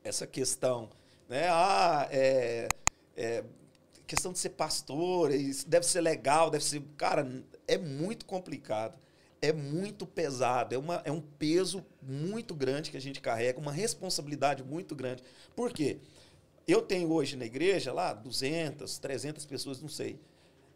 essa 0.03 0.27
questão. 0.27 0.87
Né? 1.27 1.47
Ah, 1.49 2.07
é, 2.11 2.67
é, 3.17 3.43
questão 4.05 4.31
de 4.31 4.37
ser 4.37 4.49
pastor, 4.49 5.31
isso 5.31 5.67
deve 5.67 5.87
ser 5.87 6.01
legal, 6.01 6.51
deve 6.51 6.63
ser. 6.63 6.83
Cara, 6.95 7.27
é 7.67 7.77
muito 7.77 8.25
complicado. 8.25 8.95
É 9.41 9.53
muito 9.53 10.05
pesado, 10.05 10.75
é, 10.75 10.77
uma, 10.77 11.01
é 11.05 11.11
um 11.13 11.21
peso 11.21 11.85
muito 12.01 12.53
grande 12.53 12.91
que 12.91 12.97
a 12.97 12.99
gente 12.99 13.21
carrega, 13.21 13.57
uma 13.57 13.71
responsabilidade 13.71 14.65
muito 14.65 14.93
grande. 14.93 15.23
Por 15.55 15.71
quê? 15.71 15.97
Eu 16.67 16.81
tenho 16.81 17.09
hoje 17.09 17.37
na 17.37 17.45
igreja 17.45 17.93
lá 17.93 18.11
200, 18.11 18.99
300 18.99 19.45
pessoas, 19.45 19.81
não 19.81 19.87
sei 19.87 20.19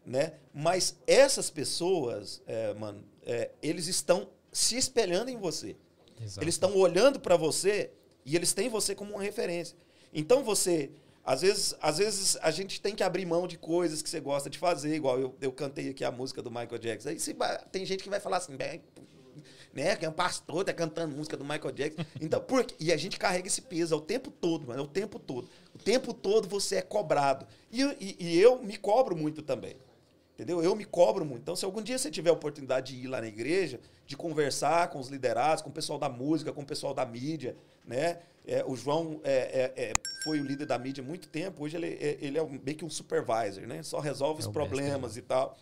né? 0.04 0.34
Mas 0.52 0.96
essas 1.06 1.50
pessoas, 1.50 2.42
é, 2.46 2.74
mano, 2.74 3.02
é, 3.24 3.50
eles 3.62 3.86
estão 3.88 4.28
se 4.52 4.76
espelhando 4.76 5.30
em 5.30 5.36
você. 5.38 5.76
Exato. 6.22 6.44
Eles 6.44 6.54
estão 6.54 6.76
olhando 6.76 7.18
para 7.18 7.36
você 7.36 7.90
e 8.24 8.36
eles 8.36 8.52
têm 8.52 8.68
você 8.68 8.94
como 8.94 9.12
uma 9.14 9.22
referência. 9.22 9.76
Então 10.12 10.44
você, 10.44 10.90
às 11.24 11.40
vezes, 11.42 11.74
às 11.80 11.98
vezes 11.98 12.36
a 12.40 12.50
gente 12.50 12.80
tem 12.80 12.94
que 12.94 13.02
abrir 13.02 13.26
mão 13.26 13.46
de 13.48 13.58
coisas 13.58 14.00
que 14.00 14.08
você 14.08 14.20
gosta 14.20 14.48
de 14.48 14.58
fazer, 14.58 14.94
igual 14.94 15.18
eu, 15.18 15.34
eu 15.40 15.50
cantei 15.52 15.88
aqui 15.90 16.04
a 16.04 16.10
música 16.10 16.40
do 16.40 16.50
Michael 16.50 16.78
Jackson. 16.78 17.08
Aí 17.08 17.18
você 17.18 17.34
tem 17.72 17.84
gente 17.84 18.02
que 18.04 18.10
vai 18.10 18.20
falar 18.20 18.36
assim, 18.36 18.56
né, 19.72 19.96
que 19.96 20.06
é 20.06 20.08
um 20.08 20.12
pastor, 20.12 20.64
tá 20.64 20.72
cantando 20.72 21.16
música 21.16 21.36
do 21.36 21.42
Michael 21.44 21.72
Jackson. 21.72 22.04
Então? 22.20 22.40
E 22.78 22.92
a 22.92 22.96
gente 22.96 23.18
carrega 23.18 23.48
esse 23.48 23.60
peso 23.62 23.92
é 23.92 23.96
o 23.96 24.00
tempo 24.00 24.30
todo, 24.30 24.68
mano, 24.68 24.80
é 24.80 24.84
o 24.84 24.86
tempo 24.86 25.18
todo. 25.18 25.48
O 25.74 25.78
tempo 25.78 26.14
todo 26.14 26.48
você 26.48 26.76
é 26.76 26.82
cobrado. 26.82 27.44
E, 27.72 27.82
e- 27.82 28.16
e 28.20 28.40
eu 28.40 28.62
me 28.62 28.76
cobro 28.76 29.16
muito 29.16 29.42
também. 29.42 29.76
Entendeu? 30.34 30.62
Eu 30.62 30.74
me 30.74 30.84
cobro 30.84 31.24
muito. 31.24 31.42
Então, 31.42 31.54
se 31.54 31.64
algum 31.64 31.80
dia 31.80 31.96
você 31.96 32.10
tiver 32.10 32.30
a 32.30 32.32
oportunidade 32.32 32.92
de 32.92 33.04
ir 33.04 33.06
lá 33.06 33.20
na 33.20 33.28
igreja, 33.28 33.78
de 34.04 34.16
conversar 34.16 34.88
com 34.90 34.98
os 34.98 35.08
liderados, 35.08 35.62
com 35.62 35.70
o 35.70 35.72
pessoal 35.72 35.96
da 35.98 36.08
música, 36.08 36.52
com 36.52 36.62
o 36.62 36.66
pessoal 36.66 36.92
da 36.92 37.06
mídia, 37.06 37.56
né? 37.86 38.18
É, 38.46 38.64
o 38.66 38.74
João 38.76 39.20
é, 39.22 39.72
é, 39.76 39.82
é, 39.84 39.92
foi 40.24 40.40
o 40.40 40.44
líder 40.44 40.66
da 40.66 40.76
mídia 40.76 41.02
há 41.02 41.06
muito 41.06 41.28
tempo. 41.28 41.62
Hoje 41.64 41.76
ele, 41.76 41.86
é- 41.86 42.18
ele 42.20 42.36
é 42.36 42.42
um- 42.42 42.60
meio 42.64 42.76
que 42.76 42.84
um 42.84 42.90
supervisor, 42.90 43.64
né? 43.66 43.82
Só 43.84 44.00
resolve 44.00 44.40
os 44.40 44.48
É 44.48 44.50
problemas 44.50 45.16
e 45.16 45.22
tal. 45.22 45.56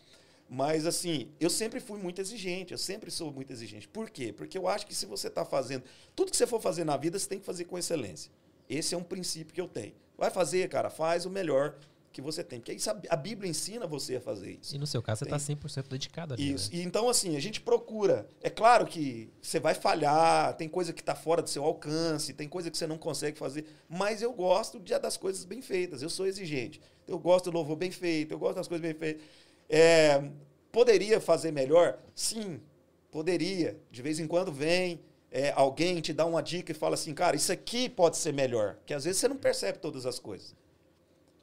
Mas, 0.48 0.86
assim, 0.86 1.28
eu 1.38 1.48
sempre 1.48 1.78
fui 1.78 1.98
muito 1.98 2.20
exigente. 2.20 2.72
Eu 2.72 2.78
sempre 2.78 3.10
sou 3.10 3.30
muito 3.30 3.52
exigente. 3.52 3.86
Por 3.86 4.10
quê? 4.10 4.32
Porque 4.32 4.56
eu 4.58 4.66
acho 4.68 4.86
que 4.86 4.94
se 4.94 5.06
você 5.06 5.28
está 5.28 5.44
fazendo... 5.44 5.84
Tudo 6.16 6.30
que 6.30 6.36
você 6.36 6.46
for 6.46 6.60
fazer 6.60 6.84
na 6.84 6.96
vida, 6.96 7.18
você 7.18 7.28
tem 7.28 7.38
que 7.38 7.46
fazer 7.46 7.64
com 7.64 7.78
excelência. 7.78 8.30
Esse 8.68 8.94
é 8.94 8.98
um 8.98 9.02
princípio 9.02 9.54
que 9.54 9.60
eu 9.60 9.68
tenho. 9.68 9.94
Vai 10.16 10.30
fazer, 10.30 10.68
cara, 10.68 10.90
faz 10.90 11.24
o 11.24 11.30
melhor 11.30 11.76
que 12.12 12.20
você 12.20 12.44
tem. 12.44 12.60
Porque 12.60 12.72
isso, 12.72 12.90
a 12.90 13.01
a 13.09 13.16
Bíblia 13.16 13.51
ensina 13.51 13.86
você 13.86 14.16
a 14.16 14.20
fazer 14.20 14.59
isso. 14.60 14.74
E 14.74 14.78
no 14.78 14.86
seu 14.86 15.02
caso, 15.02 15.20
você 15.20 15.24
Tem. 15.24 15.32
tá 15.32 15.68
100% 15.68 15.89
dedicado 15.89 16.34
ali. 16.34 16.52
Isso. 16.52 16.70
Né? 16.72 16.78
E 16.78 16.82
então, 16.82 17.09
assim, 17.09 17.36
a 17.36 17.40
gente 17.40 17.60
procura. 17.60 18.26
É 18.40 18.51
claro 18.51 18.86
que 18.86 19.30
você 19.40 19.59
vai 19.59 19.74
falhar, 19.74 20.55
tem 20.56 20.68
coisa 20.68 20.93
que 20.93 21.01
está 21.01 21.14
fora 21.14 21.43
do 21.43 21.51
seu 21.51 21.64
alcance, 21.64 22.32
tem 22.32 22.48
coisa 22.48 22.70
que 22.70 22.76
você 22.76 22.86
não 22.86 22.98
consegue 22.98 23.39
fazer, 23.39 23.66
mas 23.89 24.22
eu 24.22 24.32
gosto 24.32 24.78
de, 24.78 24.98
das 24.98 25.16
coisas 25.16 25.44
bem 25.44 25.62
feitas. 25.62 26.02
Eu 26.02 26.10
sou 26.10 26.26
exigente. 26.26 26.80
Eu 27.06 27.18
gosto 27.18 27.51
do 27.51 27.55
louvor 27.55 27.76
bem 27.76 27.90
feito, 27.90 28.32
eu 28.32 28.39
gosto 28.39 28.56
das 28.56 28.68
coisas 28.68 28.82
bem 28.82 28.94
feitas. 28.94 29.22
É, 29.68 30.22
poderia 30.70 31.20
fazer 31.20 31.51
melhor? 31.51 31.98
Sim, 32.14 32.60
poderia. 33.10 33.78
De 33.90 34.02
vez 34.02 34.18
em 34.18 34.26
quando 34.26 34.52
vem 34.52 35.01
é, 35.32 35.51
alguém 35.56 36.01
te 36.01 36.12
dá 36.12 36.26
uma 36.26 36.43
dica 36.43 36.72
e 36.72 36.74
fala 36.74 36.94
assim, 36.94 37.14
cara, 37.14 37.34
isso 37.34 37.51
aqui 37.51 37.89
pode 37.89 38.18
ser 38.18 38.32
melhor. 38.32 38.76
Que 38.84 38.93
às 38.93 39.05
vezes 39.05 39.18
você 39.18 39.28
não 39.28 39.36
percebe 39.36 39.78
todas 39.78 40.05
as 40.05 40.18
coisas. 40.18 40.55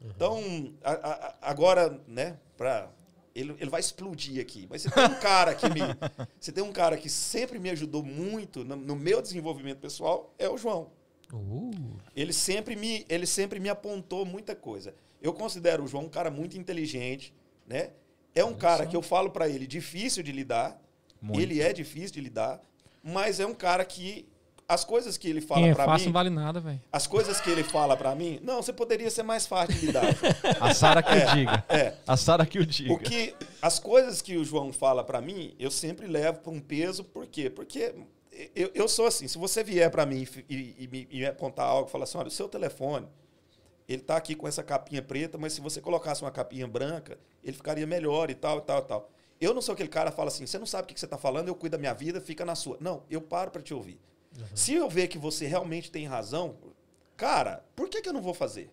Então, 0.04 0.74
a- 0.84 0.92
a- 0.92 1.36
agora, 1.42 2.02
né, 2.08 2.38
pra, 2.58 2.90
ele, 3.36 3.56
ele 3.60 3.70
vai 3.70 3.80
explodir 3.80 4.42
aqui. 4.42 4.68
Mas 4.70 4.82
você 4.84 4.90
tem 4.90 5.04
um 5.06 5.20
cara 5.20 5.54
que 5.56 5.68
me. 5.70 5.80
Você 6.40 6.52
tem 6.52 6.64
um 6.64 6.72
cara 6.72 6.98
que 6.98 7.10
sempre 7.10 7.60
me 7.60 7.70
ajudou 7.70 8.02
muito 8.04 8.64
no, 8.64 8.76
no 8.76 8.96
meu 8.96 9.22
desenvolvimento 9.22 9.80
pessoal, 9.80 10.34
é 10.40 10.48
o 10.50 10.58
João. 10.58 10.90
Uh, 11.34 11.72
Ele 12.16 12.34
sempre, 12.34 12.76
me, 12.76 13.06
ele 13.08 13.26
sempre 13.28 13.60
me 13.60 13.70
apontou 13.70 14.26
muita 14.26 14.56
coisa. 14.56 14.96
Eu 15.22 15.32
considero 15.34 15.84
o 15.84 15.88
João 15.88 16.06
um 16.06 16.10
cara 16.10 16.32
muito 16.32 16.58
inteligente, 16.58 17.34
né? 17.68 17.92
É 18.34 18.44
um 18.44 18.56
cara 18.56 18.86
que 18.86 18.96
eu 18.96 19.02
falo 19.02 19.30
pra 19.30 19.48
ele 19.50 19.68
difícil 19.68 20.24
de 20.24 20.32
lidar. 20.32 20.82
Muito. 21.22 21.40
Ele 21.42 21.62
é 21.62 21.74
difícil 21.74 22.14
de 22.14 22.22
lidar, 22.22 22.62
mas 23.04 23.40
é 23.40 23.46
um 23.46 23.54
cara 23.54 23.84
que 23.86 24.26
as 24.70 24.86
coisas 24.86 25.18
que 25.18 25.28
ele 25.28 25.41
fala 25.41 25.66
é 25.68 25.74
pra 25.74 25.84
fácil 25.86 26.00
mim, 26.02 26.06
não 26.06 26.14
vale 26.14 26.30
nada, 26.30 26.60
velho. 26.60 26.80
as 26.91 27.08
coisas 27.08 27.41
que 27.41 27.50
ele 27.50 27.64
fala 27.64 27.98
pra 27.98 28.14
mim, 28.16 28.40
não, 28.44 28.62
você 28.62 28.72
poderia 28.72 29.10
ser 29.10 29.24
mais 29.24 29.48
fácil 29.48 29.74
de 29.80 29.88
lidar. 29.88 30.04
A 30.62 30.74
Sara 30.74 31.02
que 31.04 31.12
o 31.12 31.36
diga. 31.36 31.66
é. 31.68 31.94
A 32.08 32.16
Sara 32.16 32.46
que 32.46 32.60
o 32.60 32.66
diga. 32.66 32.94
O 32.94 33.00
que 33.00 33.36
as 33.62 33.80
coisas 33.80 34.22
que 34.22 34.38
o 34.38 34.46
João 34.46 34.72
fala 34.72 35.04
pra 35.04 35.20
mim, 35.20 35.56
eu 35.60 35.72
sempre 35.72 36.06
levo 36.08 36.40
para 36.40 36.52
um 36.54 36.60
peso, 36.62 37.04
por 37.04 37.26
quê? 37.26 37.50
Porque 37.50 37.94
eu, 38.56 38.72
eu 38.74 38.88
sou 38.88 39.08
assim, 39.08 39.28
se 39.28 39.38
você 39.38 39.64
vier 39.64 39.90
pra 39.90 40.06
mim 40.06 40.26
e, 40.48 40.54
e- 40.56 40.76
e 40.84 40.88
me, 40.88 41.08
me 41.12 41.26
apontar 41.26 41.66
algo, 41.68 41.90
falar 41.90 42.04
assim, 42.06 42.18
olha, 42.18 42.28
o 42.28 42.32
seu 42.32 42.48
telefone, 42.48 43.08
ele 43.88 44.02
tá 44.04 44.16
aqui 44.16 44.36
com 44.36 44.48
essa 44.48 44.62
capinha 44.64 45.02
preta, 45.02 45.36
mas 45.38 45.54
se 45.54 45.62
você 45.62 45.82
colocasse 45.82 46.22
uma 46.22 46.30
capinha 46.32 46.68
branca, 46.68 47.18
ele 47.44 47.54
ficaria 47.58 47.88
melhor 47.88 48.30
e 48.30 48.36
tal, 48.36 48.60
e 48.60 48.62
tal, 48.62 48.80
e 48.80 48.86
tal. 48.86 49.10
Eu 49.41 49.52
não 49.54 49.62
sou 49.64 49.74
aquele 49.74 49.90
cara 49.90 50.12
que 50.12 50.16
fala 50.16 50.28
assim, 50.28 50.46
você 50.46 50.60
não 50.60 50.66
sabe 50.68 50.84
o 50.84 50.88
que 50.94 51.00
você 51.00 51.08
tá 51.08 51.18
falando, 51.18 51.48
eu 51.48 51.56
cuido 51.56 51.76
da 51.76 51.80
minha 51.80 51.94
vida, 51.94 52.22
fica 52.22 52.46
na 52.46 52.54
sua. 52.56 52.78
Não, 52.80 53.02
eu 53.10 53.20
paro 53.20 53.50
pra 53.50 53.62
te 53.64 53.74
ouvir. 53.74 54.00
Se 54.56 54.73
eu 54.73 54.89
ver 54.89 55.07
que 55.07 55.18
você 55.18 55.47
realmente 55.47 55.91
tem 55.91 56.06
razão, 56.06 56.56
cara, 57.18 57.64
por 57.76 57.89
que, 57.89 58.01
que 58.01 58.10
eu 58.10 58.14
não 58.14 58.22
vou 58.22 58.34
fazer? 58.34 58.69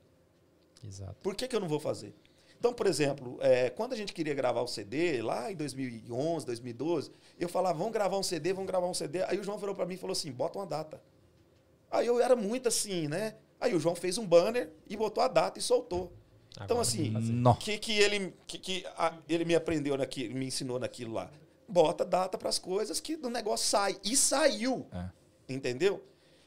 exato. 0.87 1.17
Por 1.23 1.35
que, 1.35 1.49
que 1.49 1.57
eu 1.57 1.61
não 1.61 1.69
vou 1.69 1.81
fazer? 1.81 2.15
Então, 2.59 2.73
por 2.73 2.87
exemplo, 2.87 3.37
é, 3.41 3.69
quando 3.71 3.93
a 3.93 3.97
gente 3.97 4.13
queria 4.13 4.33
gravar 4.35 4.63
o 4.63 4.67
CD, 4.67 5.21
lá 5.21 5.51
em 5.53 5.57
2011, 5.57 6.47
2012, 6.47 7.11
eu 7.39 7.49
falava, 7.49 7.77
vamos 7.79 7.93
gravar 7.93 8.17
um 8.19 8.23
CD, 8.23 8.53
vamos 8.53 8.67
gravar 8.69 8.87
um 8.87 8.95
CD. 8.95 9.23
Aí 9.25 9.39
o 9.39 9.45
João 9.45 9.59
virou 9.59 9.75
para 9.75 9.85
mim 9.85 9.95
e 9.95 9.99
falou 9.99 10.13
assim, 10.13 10.31
bota 10.33 10.59
uma 10.59 10.67
data. 10.67 11.03
Aí 11.91 12.07
eu 12.07 12.21
era 12.21 12.35
muito 12.35 12.69
assim, 12.69 13.09
né? 13.09 13.35
Aí 13.61 13.75
o 13.75 13.81
João 13.81 13.95
fez 13.95 14.17
um 14.19 14.27
banner 14.27 14.71
e 14.89 14.97
botou 14.97 15.23
a 15.23 15.29
data 15.29 15.59
e 15.59 15.63
soltou. 15.63 16.13
Então, 16.53 16.65
Agora 16.65 16.81
assim, 16.81 17.13
fazer. 17.13 17.33
Nó. 17.33 17.53
o 17.53 17.57
que, 17.57 17.79
que, 17.79 17.93
ele, 17.99 18.35
que, 18.47 18.59
que 18.59 18.87
a- 18.97 19.19
ele 19.29 19.45
me 19.45 19.55
aprendeu 19.55 19.97
naquilo, 19.97 20.35
me 20.35 20.47
ensinou 20.47 20.79
naquilo 20.79 21.13
lá? 21.13 21.31
Bota 21.69 22.05
data 22.05 22.39
para 22.39 22.49
as 22.49 22.59
coisas 22.59 23.01
que 23.01 23.17
o 23.17 23.29
negócio 23.29 23.67
sai. 23.67 23.99
E 24.03 24.17
saiu. 24.17 24.87
É. 24.93 25.11
Entendeu? 25.49 26.03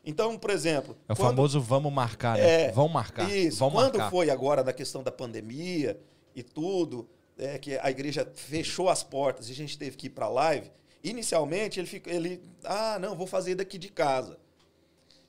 Então, 0.05 0.37
por 0.37 0.49
exemplo. 0.49 0.97
É 1.07 1.13
o 1.13 1.15
quando- 1.15 1.27
famoso 1.29 1.61
vamos 1.61 1.91
marcar, 1.91 2.37
né? 2.37 2.65
É, 2.67 2.71
Vão 2.71 2.87
marcar. 2.87 3.29
Isso. 3.33 3.59
Vão 3.59 3.71
Quando 3.71 3.97
marcar. 3.97 4.09
foi 4.11 4.29
agora 4.29 4.63
da 4.63 4.73
questão 4.73 5.03
da 5.03 5.11
pandemia 5.11 5.99
e 6.35 6.41
tudo, 6.41 7.07
é, 7.37 7.57
que 7.57 7.77
a 7.77 7.89
igreja 7.91 8.29
fechou 8.35 8.89
as 8.89 9.03
portas 9.03 9.49
e 9.49 9.51
a 9.51 9.55
gente 9.55 9.77
teve 9.77 9.95
que 9.97 10.07
ir 10.07 10.11
para 10.11 10.25
a 10.25 10.29
live, 10.29 10.71
inicialmente 11.03 11.79
ele, 11.79 11.87
fica, 11.87 12.09
ele, 12.11 12.41
ah, 12.63 12.97
não, 12.99 13.15
vou 13.15 13.27
fazer 13.27 13.55
daqui 13.55 13.77
de 13.77 13.89
casa. 13.89 14.37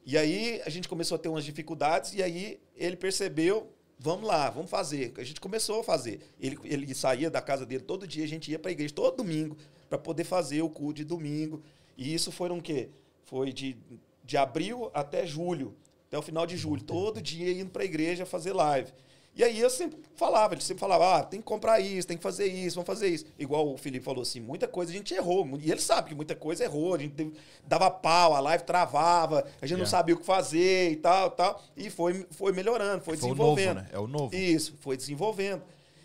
E 0.05 0.17
aí 0.17 0.61
a 0.65 0.71
gente 0.71 0.89
começou 0.89 1.17
a 1.17 1.19
ter 1.19 1.29
umas 1.29 1.45
dificuldades 1.45 2.15
e 2.15 2.23
aí 2.23 2.59
ele 2.75 2.97
percebeu, 2.97 3.71
vamos 3.99 4.27
lá, 4.27 4.51
vamos 4.51 4.71
fazer. 4.71 5.13
A 5.19 5.25
gente 5.25 5.41
começou 5.41 5.81
a 5.81 5.85
fazer. 5.85 6.21
Ele, 6.41 6.59
ele 6.65 6.95
saía 6.95 7.31
da 7.31 7.41
casa 7.43 7.67
dele 7.67 7.83
todo 7.83 8.07
dia, 8.07 8.25
a 8.25 8.29
gente 8.29 8.51
ia 8.51 8.59
para 8.59 8.71
a 8.71 8.73
igreja 8.73 8.95
todo 8.95 9.17
domingo 9.17 9.57
para 9.89 9.99
poder 9.99 10.25
fazer 10.25 10.63
o 10.63 10.71
culto 10.71 10.95
de 10.95 11.05
domingo. 11.05 11.63
E 11.97 12.15
isso 12.15 12.33
foram 12.33 12.59
o 12.59 12.63
quê? 12.63 12.89
Foi 13.31 13.53
de, 13.53 13.77
de 14.25 14.37
abril 14.37 14.91
até 14.93 15.25
julho, 15.25 15.77
até 16.09 16.19
o 16.19 16.23
final 16.23 16.45
de 16.45 16.57
julho, 16.57 16.83
todo 16.83 17.23
dia 17.23 17.53
indo 17.53 17.71
para 17.71 17.83
a 17.83 17.85
igreja 17.85 18.27
fazer 18.27 18.53
live. 18.53 18.93
E 19.33 19.45
aí 19.45 19.61
eu 19.61 19.71
sempre 19.71 19.97
falava, 20.17 20.55
ele 20.55 20.61
sempre 20.61 20.81
falava, 20.81 21.19
ah, 21.19 21.23
tem 21.23 21.39
que 21.39 21.47
comprar 21.47 21.79
isso, 21.79 22.09
tem 22.09 22.17
que 22.17 22.23
fazer 22.23 22.47
isso, 22.47 22.75
vamos 22.75 22.89
fazer 22.89 23.07
isso. 23.09 23.25
Igual 23.39 23.73
o 23.73 23.79
Felipe 23.79 24.05
falou 24.05 24.23
assim, 24.23 24.41
muita 24.41 24.67
coisa 24.67 24.91
a 24.91 24.95
gente 24.95 25.15
errou. 25.15 25.49
E 25.63 25.71
ele 25.71 25.81
sabe 25.81 26.09
que 26.09 26.15
muita 26.17 26.35
coisa 26.35 26.65
errou, 26.65 26.97
a 26.97 26.99
gente 26.99 27.15
teve- 27.15 27.33
dava 27.65 27.89
pau, 27.89 28.35
a 28.35 28.41
live 28.41 28.65
travava, 28.65 29.47
a 29.63 29.67
gente 29.67 29.79
não 29.79 29.85
É. 29.85 29.89
sabia 29.89 30.17
o 30.17 30.19
que 30.19 30.27
fazer 30.27 30.91
e 30.91 30.97
tal, 30.97 31.31
tal. 31.31 31.63
E 31.77 31.89
foi, 31.89 32.27
foi 32.33 32.53
melhorando, 32.53 33.05
foi, 33.05 33.17
Foi 33.17 33.31
o 33.31 33.35
novo, 33.37 33.55
desenvolvendo. 33.55 33.85
né? 33.85 33.89
É 33.93 33.99
o 34.01 34.09
novo. 34.09 34.35
Isso, 34.35 34.75
foi 34.81 34.97
desenvolvendo. 34.97 35.63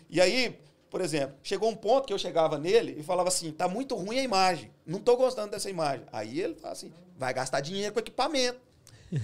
E 0.08 0.20
aí, 0.20 0.56
por 0.96 1.02
exemplo, 1.02 1.36
chegou 1.42 1.68
um 1.68 1.74
ponto 1.74 2.06
que 2.06 2.12
eu 2.14 2.18
chegava 2.18 2.56
nele 2.56 2.96
e 2.98 3.02
falava 3.02 3.28
assim: 3.28 3.52
tá 3.52 3.68
muito 3.68 3.94
ruim 3.94 4.18
a 4.18 4.22
imagem, 4.22 4.70
não 4.86 4.98
tô 4.98 5.14
gostando 5.14 5.50
dessa 5.50 5.68
imagem. 5.68 6.06
Aí 6.10 6.40
ele 6.40 6.54
fala 6.54 6.72
assim: 6.72 6.90
vai 7.18 7.34
gastar 7.34 7.60
dinheiro 7.60 7.92
com 7.92 8.00
equipamento, 8.00 8.58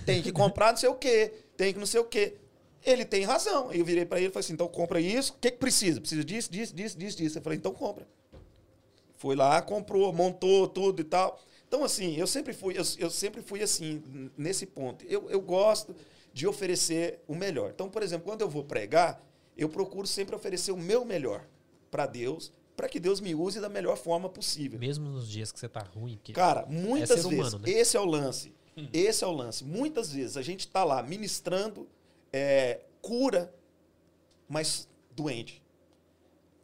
tem 0.05 0.21
que 0.21 0.31
comprar 0.31 0.73
não 0.73 0.77
sei 0.77 0.91
o 0.91 0.95
quê, 0.95 1.33
tem 1.57 1.73
que 1.73 1.79
não 1.79 1.87
sei 1.87 1.99
o 1.99 2.05
quê. 2.05 2.37
Ele 2.85 3.07
tem 3.07 3.25
razão. 3.25 3.73
Eu 3.73 3.87
virei 3.87 4.05
para 4.05 4.19
ele 4.19 4.27
e 4.29 4.31
falei 4.31 4.45
assim: 4.45 4.53
então 4.53 4.69
compra 4.69 5.01
isso, 5.01 5.33
o 5.33 5.37
que, 5.41 5.51
que 5.51 5.57
precisa? 5.57 5.99
Precisa 5.99 6.23
disso, 6.23 6.53
disso, 6.53 6.75
disso, 6.75 6.99
disso, 6.99 7.17
disso. 7.17 7.39
Eu 7.39 7.43
falei: 7.43 7.59
então 7.59 7.73
compra. 7.73 8.07
Foi 9.17 9.35
lá, 9.35 9.63
comprou, 9.63 10.13
montou 10.13 10.69
tudo 10.69 11.01
e 11.01 11.05
tal. 11.05 11.41
Então, 11.67 11.83
assim, 11.85 12.17
eu 12.17 12.27
sempre 12.27 12.53
fui, 12.53 12.75
eu, 12.77 12.85
eu 12.99 13.09
sempre 13.09 13.41
fui 13.41 13.63
assim, 13.63 14.31
nesse 14.37 14.67
ponto. 14.67 15.07
Eu, 15.09 15.31
eu 15.31 15.41
gosto 15.41 15.97
de 16.35 16.47
oferecer 16.47 17.21
o 17.27 17.35
melhor. 17.35 17.71
Então, 17.75 17.89
por 17.89 18.03
exemplo, 18.03 18.27
quando 18.27 18.43
eu 18.43 18.49
vou 18.51 18.63
pregar, 18.63 19.25
eu 19.57 19.71
procuro 19.71 20.07
sempre 20.07 20.37
oferecer 20.37 20.71
o 20.71 20.77
meu 20.77 21.03
melhor 21.07 21.47
para 21.93 22.07
Deus, 22.07 22.51
para 22.75 22.89
que 22.89 22.99
Deus 22.99 23.21
me 23.21 23.35
use 23.35 23.61
da 23.61 23.69
melhor 23.69 23.99
forma 23.99 24.29
possível. 24.29 24.81
Mesmo 24.81 25.09
nos 25.11 25.29
dias 25.29 25.53
que 25.53 25.61
você 25.61 25.69
tá 25.69 25.83
ruim. 25.95 26.19
Que... 26.25 26.33
Cara, 26.33 26.67
muitas 26.67 27.11
É 27.11 27.15
vezes, 27.15 27.31
humano, 27.31 27.59
né? 27.59 27.71
esse 27.71 27.97
é 27.97 28.01
o 28.01 28.05
lance. 28.07 28.53
Esse 28.93 29.23
é 29.23 29.27
o 29.27 29.33
lance. 29.33 29.63
Muitas 29.63 30.11
vezes 30.11 30.39
a 30.39 30.43
gente 30.43 30.61
está 30.61 30.83
lá 30.83 31.03
ministrando 31.03 31.87
é, 32.33 32.81
cura, 33.03 33.55
mas 34.49 34.89
doente. 35.15 35.63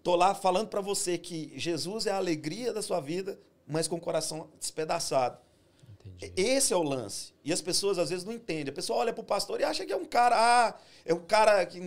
Tô 0.03 0.17
lá 0.17 0.35
falando 0.35 0.69
para 0.69 0.81
você 0.81 1.19
que 1.19 1.53
Jesus 1.55 2.07
é 2.07 2.11
a 2.11 2.17
alegria 2.17 2.73
da 2.73 2.81
sua 2.81 2.99
vida, 2.99 3.39
mas 3.67 3.87
com 3.87 3.97
o 3.97 4.01
coração 4.01 4.49
despedaçado. 4.59 5.39
Entendi. 6.07 6.33
Esse 6.41 6.73
é 6.73 6.77
o 6.77 6.83
lance. 6.83 7.35
E 7.45 7.53
as 7.53 7.61
pessoas 7.61 7.99
às 7.99 8.09
vezes 8.09 8.25
não 8.25 8.33
entendem. 8.33 8.71
A 8.71 8.75
pessoa 8.75 9.01
olha 9.01 9.13
pro 9.13 9.23
pastor 9.23 9.61
e 9.61 9.65
acha 9.65 9.85
que 9.85 9.93
é 9.93 9.97
um 9.97 10.07
cara, 10.07 10.37
ah, 10.39 10.75
é 11.05 11.13
um 11.13 11.21
cara 11.21 11.67
que 11.67 11.79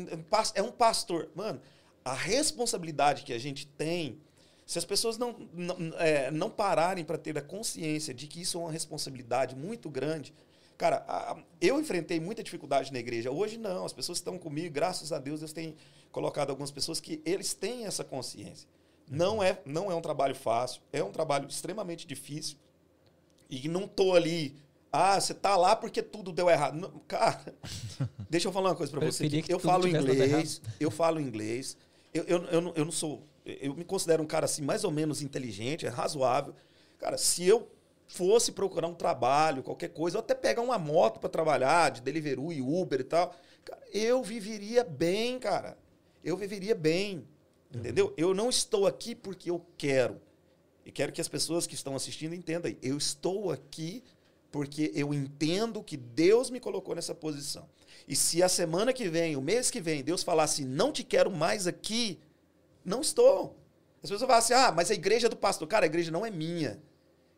é 0.53 0.61
um 0.61 0.72
pastor. 0.72 1.31
Mano, 1.34 1.59
a 2.03 2.13
responsabilidade 2.13 3.23
que 3.23 3.33
a 3.33 3.37
gente 3.39 3.65
tem, 3.67 4.19
se 4.65 4.77
as 4.77 4.85
pessoas 4.85 5.17
não, 5.17 5.35
não, 5.53 5.75
é, 5.99 6.31
não 6.31 6.49
pararem 6.49 7.03
para 7.03 7.17
ter 7.17 7.37
a 7.37 7.41
consciência 7.41 8.13
de 8.13 8.27
que 8.27 8.41
isso 8.41 8.57
é 8.57 8.61
uma 8.61 8.71
responsabilidade 8.71 9.55
muito 9.55 9.89
grande. 9.89 10.33
Cara, 10.77 11.03
a- 11.07 11.37
eu 11.59 11.79
enfrentei 11.79 12.19
muita 12.19 12.41
dificuldade 12.43 12.91
na 12.91 12.99
igreja. 12.99 13.29
Hoje 13.29 13.57
não, 13.57 13.85
as 13.85 13.93
pessoas 13.93 14.17
estão 14.17 14.37
comigo, 14.39 14.73
graças 14.73 15.11
a 15.11 15.19
Deus, 15.19 15.39
Deus 15.41 15.53
tem 15.53 15.75
colocado 16.11 16.49
algumas 16.49 16.71
pessoas 16.71 16.99
que 16.99 17.21
eles 17.25 17.53
têm 17.53 17.85
essa 17.85 18.03
consciência. 18.03 18.67
Não 19.09 19.43
é, 19.43 19.59
não 19.65 19.91
é 19.91 19.95
um 19.95 20.01
trabalho 20.01 20.33
fácil, 20.33 20.81
é 20.91 21.03
um 21.03 21.11
trabalho 21.11 21.47
extremamente 21.47 22.07
difícil. 22.07 22.57
E 23.49 23.67
não 23.67 23.85
tô 23.87 24.15
ali, 24.15 24.55
ah, 24.91 25.19
você 25.19 25.33
tá 25.33 25.57
lá 25.57 25.75
porque 25.75 26.01
tudo 26.01 26.31
deu 26.31 26.49
errado. 26.49 26.75
Não, 26.79 26.89
cara, 27.07 27.53
deixa 28.29 28.47
eu 28.47 28.51
falar 28.53 28.69
uma 28.69 28.75
coisa 28.75 28.89
para 28.91 29.01
você. 29.11 29.25
Eu 29.51 29.57
tudo 29.59 29.69
falo 29.69 29.83
inglês, 30.13 30.61
eu 30.79 30.89
falo 30.91 31.19
inglês. 31.19 31.77
Eu, 32.13 32.23
eu, 32.25 32.43
eu, 32.45 32.61
não, 32.61 32.73
eu 32.75 32.85
não 32.85 32.91
sou. 32.91 33.23
Eu 33.45 33.75
me 33.75 33.83
considero 33.83 34.21
um 34.21 34.27
cara 34.27 34.45
assim, 34.45 34.61
mais 34.61 34.83
ou 34.83 34.91
menos 34.91 35.21
inteligente, 35.21 35.85
é 35.85 35.89
razoável. 35.89 36.53
Cara, 36.99 37.17
se 37.17 37.45
eu 37.45 37.67
fosse 38.07 38.51
procurar 38.51 38.88
um 38.88 38.93
trabalho, 38.93 39.63
qualquer 39.63 39.89
coisa, 39.89 40.17
ou 40.17 40.23
até 40.23 40.35
pegar 40.35 40.61
uma 40.61 40.77
moto 40.77 41.19
para 41.19 41.29
trabalhar, 41.29 41.91
de 41.91 42.01
Deliveroo 42.01 42.51
e 42.51 42.61
Uber 42.61 42.99
e 42.99 43.03
tal, 43.05 43.33
cara, 43.63 43.81
eu 43.93 44.21
viveria 44.21 44.83
bem, 44.83 45.39
cara. 45.39 45.77
Eu 46.23 46.38
viveria 46.38 46.75
bem. 46.75 47.25
Entendeu? 47.73 48.13
Eu 48.17 48.33
não 48.33 48.49
estou 48.49 48.85
aqui 48.85 49.15
porque 49.15 49.49
eu 49.49 49.65
quero. 49.77 50.21
E 50.85 50.91
quero 50.91 51.11
que 51.11 51.21
as 51.21 51.27
pessoas 51.27 51.65
que 51.65 51.73
estão 51.73 51.95
assistindo 51.95 52.35
entendam 52.35 52.69
aí. 52.69 52.77
Eu 52.81 52.97
estou 52.97 53.51
aqui 53.51 54.03
porque 54.51 54.91
eu 54.93 55.13
entendo 55.13 55.81
que 55.81 55.95
Deus 55.95 56.49
me 56.49 56.59
colocou 56.59 56.93
nessa 56.93 57.15
posição. 57.15 57.67
E 58.07 58.15
se 58.15 58.41
a 58.41 58.49
semana 58.49 58.91
que 58.91 59.07
vem, 59.07 59.35
o 59.35 59.41
mês 59.41 59.72
que 59.72 59.80
vem, 59.80 60.03
Deus 60.03 60.23
falar 60.23 60.43
assim, 60.43 60.65
não 60.65 60.91
te 60.91 61.03
quero 61.03 61.31
mais 61.31 61.68
aqui, 61.68 62.19
não 62.84 63.01
estou. 63.01 63.55
As 64.03 64.09
pessoas 64.09 64.22
falam 64.22 64.38
assim, 64.38 64.53
ah, 64.53 64.72
mas 64.72 64.89
a 64.89 64.93
igreja 64.93 65.27
é 65.27 65.30
do 65.30 65.35
pastor. 65.35 65.68
Cara, 65.68 65.85
a 65.85 65.88
igreja 65.88 66.11
não 66.11 66.26
é 66.26 66.31
minha. 66.31 66.81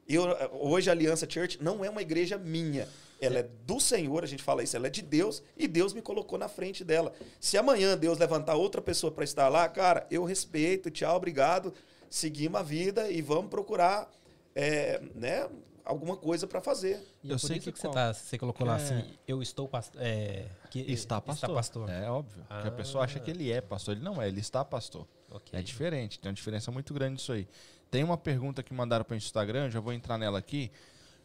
Eu, 0.07 0.23
hoje 0.53 0.89
a 0.89 0.93
Aliança 0.93 1.29
Church 1.29 1.61
não 1.61 1.83
é 1.83 1.89
uma 1.89 2.01
igreja 2.01 2.37
minha. 2.37 2.87
Ela 3.19 3.39
é 3.39 3.49
do 3.65 3.79
Senhor, 3.79 4.23
a 4.23 4.27
gente 4.27 4.43
fala 4.43 4.63
isso, 4.63 4.75
ela 4.75 4.87
é 4.87 4.89
de 4.89 5.01
Deus 5.01 5.41
e 5.55 5.65
Deus 5.65 5.93
me 5.93 6.01
colocou 6.01 6.37
na 6.37 6.49
frente 6.49 6.83
dela. 6.83 7.13
Se 7.39 7.57
amanhã 7.57 7.97
Deus 7.97 8.17
levantar 8.17 8.55
outra 8.55 8.81
pessoa 8.81 9.11
para 9.11 9.23
estar 9.23 9.47
lá, 9.47 9.67
cara, 9.69 10.05
eu 10.11 10.25
respeito, 10.25 10.91
tchau, 10.91 11.15
obrigado, 11.15 11.73
seguimos 12.09 12.59
a 12.59 12.63
vida 12.63 13.09
e 13.09 13.21
vamos 13.21 13.49
procurar 13.49 14.11
é, 14.53 15.01
né, 15.15 15.47
alguma 15.83 16.15
coisa 16.15 16.47
para 16.47 16.61
fazer. 16.61 17.03
E 17.23 17.29
Eu 17.29 17.35
é 17.35 17.39
por 17.39 17.47
sei 17.47 17.57
isso 17.57 17.65
que 17.65 17.71
que, 17.73 17.79
você, 17.79 17.89
tá, 17.89 18.13
você 18.13 18.37
colocou 18.37 18.65
lá 18.65 18.73
É. 18.73 18.75
assim, 18.77 19.17
eu 19.27 19.41
estou 19.41 19.67
pastor. 19.67 20.01
É, 20.01 20.45
que, 20.69 20.79
Está 20.79 21.21
pastor. 21.21 21.89
É 21.89 22.09
óbvio. 22.09 22.43
Porque 22.47 22.67
a 22.67 22.71
pessoa 22.71 23.03
acha 23.03 23.19
que 23.19 23.29
ele 23.29 23.51
é 23.51 23.61
pastor. 23.61 23.95
Ele 23.95 24.03
não 24.03 24.21
é, 24.21 24.27
ele 24.27 24.39
está 24.39 24.63
pastor. 24.63 25.07
Ok. 25.29 25.57
É 25.57 25.61
diferente, 25.63 26.19
tem 26.19 26.29
uma 26.29 26.35
diferença 26.35 26.71
muito 26.71 26.93
grande 26.93 27.19
isso 27.19 27.31
aí. 27.31 27.47
Tem 27.89 28.03
uma 28.03 28.17
pergunta 28.17 28.61
que 28.63 28.73
mandaram 28.73 29.03
para 29.03 29.13
o 29.13 29.17
Instagram, 29.17 29.69
já 29.69 29.79
vou 29.79 29.91
entrar 29.93 30.17
nela 30.17 30.39
aqui, 30.39 30.71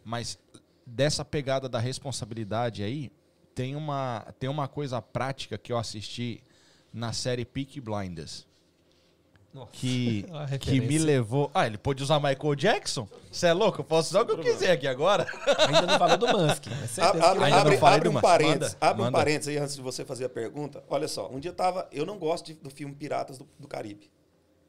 mas 0.05 0.39
dessa 0.85 1.25
pegada 1.25 1.69
da 1.69 1.79
responsabilidade 1.79 2.83
aí, 2.83 3.13
tem 3.55 3.77
uma, 3.77 4.27
tem 4.39 4.49
uma 4.49 4.67
coisa 4.67 5.03
prática 5.03 5.59
que 5.59 5.73
eu 5.73 5.77
assisti 5.79 6.43
na 6.93 7.13
série 7.13 7.45
Peaky 7.45 7.81
Blinders. 7.81 8.47
Nossa. 9.53 9.71
Que, 9.73 10.25
que 10.61 10.81
me 10.81 10.99
levou. 10.99 11.51
Ah, 11.55 11.67
ele 11.67 11.79
pôde 11.79 12.03
usar 12.03 12.19
Michael 12.21 12.55
Jackson? 12.55 13.09
Você 13.33 13.47
é 13.47 13.53
louco? 13.53 13.81
Eu 13.81 13.85
posso 13.85 14.11
usar 14.11 14.23
o 14.23 14.27
que 14.27 14.33
eu 14.33 14.39
quiser 14.39 14.73
aqui 14.73 14.87
agora. 14.87 15.27
Ainda 15.67 15.83
não 15.83 15.99
falou 15.99 16.17
do 16.19 16.27
Musk. 16.27 16.65
Abre, 17.01 17.23
abre, 17.23 17.41
não 17.73 17.79
falei 17.79 17.97
abre 17.97 18.09
do 18.11 18.19
um 18.19 18.21
parênteses, 18.21 18.75
manda, 18.75 18.87
abre 18.87 19.03
um 19.03 19.05
manda. 19.07 19.19
parênteses 19.19 19.49
aí 19.49 19.59
antes 19.59 19.75
de 19.75 19.83
você 19.83 20.05
fazer 20.05 20.27
a 20.27 20.29
pergunta. 20.29 20.85
Olha 20.89 21.09
só, 21.09 21.29
um 21.31 21.41
dia 21.41 21.51
eu 21.51 21.55
tava. 21.55 21.89
Eu 21.91 22.05
não 22.05 22.19
gosto 22.19 22.47
de- 22.47 22.55
do 22.55 22.71
filme 22.71 22.95
Piratas 22.95 23.39
do, 23.39 23.49
do 23.59 23.67
Caribe. 23.67 24.11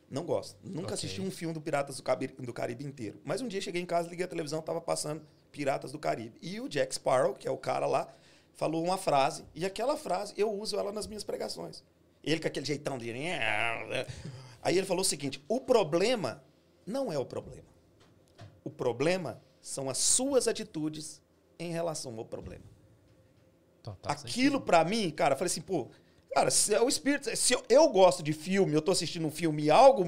Não 0.10 0.24
gosto. 0.24 0.58
Nunca 0.64 0.86
Ok. 0.88 0.94
assisti 0.96 1.22
um 1.22 1.30
filme 1.30 1.54
do 1.54 1.62
Piratas 1.62 1.98
do 1.98 2.02
Caribe, 2.04 2.34
do 2.40 2.54
Caribe 2.54 2.84
inteiro. 2.84 3.20
Mas 3.24 3.42
um 3.42 3.48
dia 3.48 3.62
cheguei 3.62 3.82
em 3.82 3.86
casa, 3.86 4.10
liguei 4.10 4.26
a 4.26 4.28
televisão, 4.30 4.60
tava 4.62 4.82
passando 4.82 5.22
Piratas 5.52 5.92
do 5.92 6.00
Caribe. 6.00 6.36
E 6.42 6.60
o 6.60 6.68
Jack 6.68 6.96
Sparrow, 6.96 7.36
que 7.36 7.48
é 7.48 7.52
o 7.52 7.58
cara 7.58 7.86
lá, 7.86 8.08
falou 8.56 8.84
uma 8.84 8.98
frase. 8.98 9.44
E 9.54 9.66
aquela 9.66 9.96
frase 9.96 10.34
eu 10.36 10.52
uso 10.52 10.80
ela 10.80 10.92
nas 10.92 11.06
minhas 11.06 11.24
pregações. 11.24 11.84
Ele 12.24 12.40
com 12.42 12.48
aquele 12.48 12.66
jeitão 12.66 12.98
de. 12.98 13.10
Aí 14.62 14.78
ele 14.78 14.88
falou 14.88 15.02
o 15.02 15.06
seguinte: 15.06 15.44
o 15.48 15.60
problema 15.60 16.44
não 16.86 17.12
é 17.12 17.18
o 17.18 17.26
problema. 17.26 17.68
O 18.64 18.70
problema 18.70 19.42
são 19.62 19.90
as 19.90 19.98
suas 19.98 20.48
atitudes 20.48 21.22
em 21.58 21.72
relação 21.72 22.18
ao 22.18 22.26
problema. 22.26 22.64
Total 23.84 24.12
Aquilo 24.12 24.60
pra 24.60 24.84
mim, 24.84 25.10
cara, 25.10 25.34
eu 25.34 25.38
falei 25.38 25.52
assim, 25.52 25.62
pô, 25.62 25.88
cara, 26.34 26.52
se 26.52 26.74
é 26.74 26.82
o 26.82 26.88
espírito, 26.88 27.36
se 27.36 27.54
eu, 27.54 27.64
eu 27.70 27.88
gosto 27.90 28.22
de 28.22 28.34
filme, 28.34 28.74
eu 28.74 28.82
tô 28.82 28.92
assistindo 28.92 29.26
um 29.26 29.32
filme 29.32 29.64
e 29.64 29.72
algo 29.72 30.06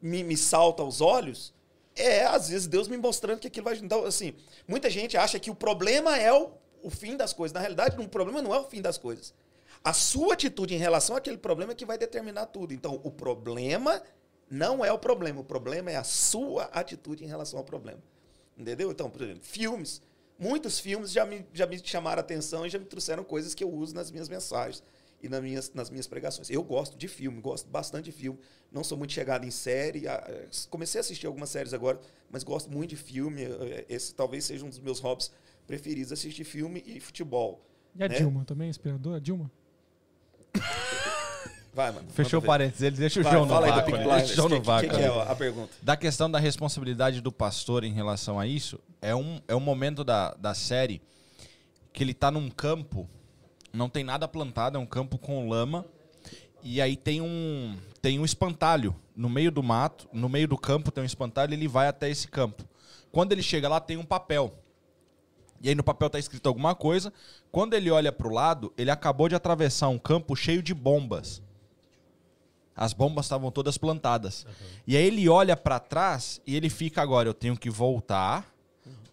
me, 0.00 0.24
me 0.24 0.36
salta 0.36 0.82
aos 0.82 1.00
olhos, 1.00 1.54
é, 1.94 2.24
às 2.24 2.48
vezes 2.48 2.66
Deus 2.66 2.88
me 2.88 2.96
mostrando 2.96 3.40
que 3.40 3.46
aquilo 3.46 3.64
vai. 3.64 3.76
Então, 3.76 4.04
assim, 4.04 4.34
muita 4.66 4.88
gente 4.88 5.16
acha 5.16 5.38
que 5.38 5.50
o 5.50 5.54
problema 5.54 6.16
é 6.18 6.32
o, 6.32 6.50
o 6.82 6.90
fim 6.90 7.16
das 7.16 7.32
coisas. 7.32 7.52
Na 7.52 7.60
realidade, 7.60 8.00
o 8.00 8.08
problema 8.08 8.40
não 8.40 8.54
é 8.54 8.58
o 8.58 8.64
fim 8.64 8.80
das 8.80 8.96
coisas. 8.96 9.34
A 9.84 9.92
sua 9.92 10.34
atitude 10.34 10.74
em 10.74 10.78
relação 10.78 11.16
àquele 11.16 11.36
problema 11.38 11.72
é 11.72 11.74
que 11.74 11.84
vai 11.84 11.98
determinar 11.98 12.46
tudo. 12.46 12.72
Então, 12.72 13.00
o 13.02 13.10
problema 13.10 14.00
não 14.48 14.84
é 14.84 14.92
o 14.92 14.98
problema. 14.98 15.40
O 15.40 15.44
problema 15.44 15.90
é 15.90 15.96
a 15.96 16.04
sua 16.04 16.64
atitude 16.64 17.24
em 17.24 17.26
relação 17.26 17.58
ao 17.58 17.64
problema. 17.64 18.00
Entendeu? 18.56 18.90
Então, 18.92 19.10
por 19.10 19.22
exemplo, 19.22 19.42
filmes. 19.42 20.00
Muitos 20.38 20.78
filmes 20.78 21.10
já 21.10 21.24
me, 21.24 21.46
já 21.52 21.66
me 21.66 21.78
chamaram 21.82 22.18
a 22.18 22.20
atenção 22.20 22.66
e 22.66 22.70
já 22.70 22.78
me 22.78 22.84
trouxeram 22.84 23.24
coisas 23.24 23.54
que 23.54 23.64
eu 23.64 23.70
uso 23.72 23.94
nas 23.94 24.10
minhas 24.10 24.28
mensagens 24.28 24.82
e 25.22 25.28
nas 25.28 25.40
minhas, 25.40 25.72
nas 25.72 25.88
minhas 25.88 26.06
pregações. 26.06 26.50
Eu 26.50 26.62
gosto 26.62 26.96
de 26.96 27.06
filme, 27.08 27.40
gosto 27.40 27.68
bastante 27.68 28.06
de 28.06 28.12
filme. 28.12 28.38
Não 28.70 28.82
sou 28.82 28.98
muito 28.98 29.12
chegado 29.12 29.44
em 29.44 29.50
série. 29.50 30.06
ah, 30.08 30.22
eh, 30.28 30.48
Comecei 30.68 30.98
a 30.98 31.02
assistir 31.02 31.26
algumas 31.26 31.48
séries 31.48 31.72
agora, 31.72 32.00
mas 32.30 32.42
gosto 32.42 32.70
muito 32.70 32.90
de 32.90 32.96
filme. 32.96 33.44
Eh, 33.44 33.86
Esse 33.88 34.14
talvez 34.14 34.44
seja 34.44 34.64
um 34.64 34.68
dos 34.68 34.80
meus 34.80 34.98
hobbies 35.00 35.30
preferidos, 35.66 36.12
assistir 36.12 36.44
filme 36.44 36.82
e 36.84 36.98
futebol. 36.98 37.64
E 37.94 38.02
a 38.02 38.08
né? 38.08 38.16
Dilma 38.16 38.44
também, 38.44 38.68
inspiradora? 38.68 39.20
Dilma? 39.20 39.50
Vai, 41.74 41.90
mano. 41.90 42.06
Fechou 42.10 42.40
o 42.40 42.42
parênteses, 42.42 42.82
ele 42.82 42.96
deixa 42.96 43.20
o 43.20 43.22
Vai, 43.22 43.32
João 43.32 43.46
no 43.46 43.54
vácuo. 43.54 43.92
Né? 43.92 44.04
Deixa 44.04 44.04
o 44.04 44.10
Blinders. 44.10 44.34
João 44.36 44.48
no 44.48 44.54
Que- 44.56 44.60
que, 44.60 44.66
vácuo. 44.66 44.88
que, 44.90 44.96
é 44.96 45.32
a 45.32 45.34
pergunta? 45.34 45.72
Da 45.80 45.96
questão 45.96 46.30
da 46.30 46.38
responsabilidade 46.38 47.20
do 47.22 47.32
pastor 47.32 47.82
em 47.82 47.92
relação 47.92 48.38
a 48.38 48.46
isso, 48.46 48.78
é 49.00 49.14
um, 49.14 49.40
é 49.48 49.54
um 49.54 49.60
momento 49.60 50.04
da, 50.04 50.34
da 50.34 50.52
série 50.52 51.00
que 51.92 52.04
ele 52.04 52.12
tá 52.12 52.30
num 52.30 52.50
campo, 52.50 53.08
não 53.72 53.88
tem 53.88 54.04
nada 54.04 54.28
plantado, 54.28 54.76
é 54.76 54.80
um 54.80 54.86
campo 54.86 55.16
com 55.16 55.48
lama, 55.48 55.86
e 56.62 56.80
aí 56.80 56.94
tem 56.94 57.22
um, 57.22 57.76
tem 58.02 58.18
um 58.18 58.24
espantalho 58.24 58.94
no 59.16 59.30
meio 59.30 59.50
do 59.50 59.62
mato, 59.62 60.06
no 60.12 60.28
meio 60.28 60.48
do 60.48 60.58
campo 60.58 60.90
tem 60.90 61.02
um 61.02 61.06
espantalho, 61.06 61.54
ele 61.54 61.68
vai 61.68 61.88
até 61.88 62.08
esse 62.10 62.28
campo. 62.28 62.64
Quando 63.10 63.32
ele 63.32 63.42
chega 63.42 63.68
lá, 63.68 63.80
tem 63.80 63.96
um 63.96 64.04
papel. 64.04 64.54
E 65.62 65.68
aí 65.68 65.74
no 65.74 65.84
papel 65.84 66.10
tá 66.10 66.18
escrito 66.18 66.48
alguma 66.48 66.74
coisa. 66.74 67.12
Quando 67.52 67.74
ele 67.74 67.90
olha 67.90 68.10
pro 68.10 68.30
lado, 68.30 68.72
ele 68.76 68.90
acabou 68.90 69.28
de 69.28 69.34
atravessar 69.34 69.88
um 69.88 69.98
campo 69.98 70.34
cheio 70.34 70.62
de 70.62 70.74
bombas. 70.74 71.40
As 72.74 72.92
bombas 72.92 73.26
estavam 73.26 73.50
todas 73.50 73.78
plantadas. 73.78 74.44
E 74.86 74.96
aí 74.96 75.04
ele 75.04 75.28
olha 75.28 75.56
pra 75.56 75.78
trás 75.78 76.40
e 76.46 76.56
ele 76.56 76.68
fica 76.68 77.00
agora, 77.00 77.28
eu 77.28 77.34
tenho 77.34 77.56
que 77.56 77.70
voltar 77.70 78.52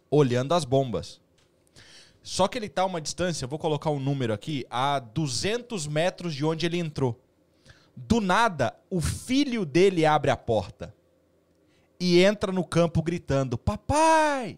olhando 0.09 0.53
as 0.53 0.65
bombas. 0.65 1.21
Só 2.23 2.47
que 2.47 2.57
ele 2.57 2.67
tá 2.67 2.81
a 2.81 2.85
uma 2.85 2.99
distância, 3.01 3.45
eu 3.45 3.49
vou 3.49 3.59
colocar 3.59 3.91
um 3.91 3.99
número 3.99 4.33
aqui, 4.33 4.65
a 4.69 4.99
200 4.99 5.87
metros 5.87 6.33
de 6.33 6.43
onde 6.43 6.65
ele 6.65 6.79
entrou. 6.79 7.19
Do 7.95 8.19
nada, 8.19 8.75
o 8.89 9.01
filho 9.01 9.65
dele 9.65 10.05
abre 10.05 10.31
a 10.31 10.37
porta 10.37 10.93
e 11.99 12.23
entra 12.23 12.51
no 12.51 12.63
campo 12.63 13.01
gritando: 13.01 13.57
Papai! 13.57 14.57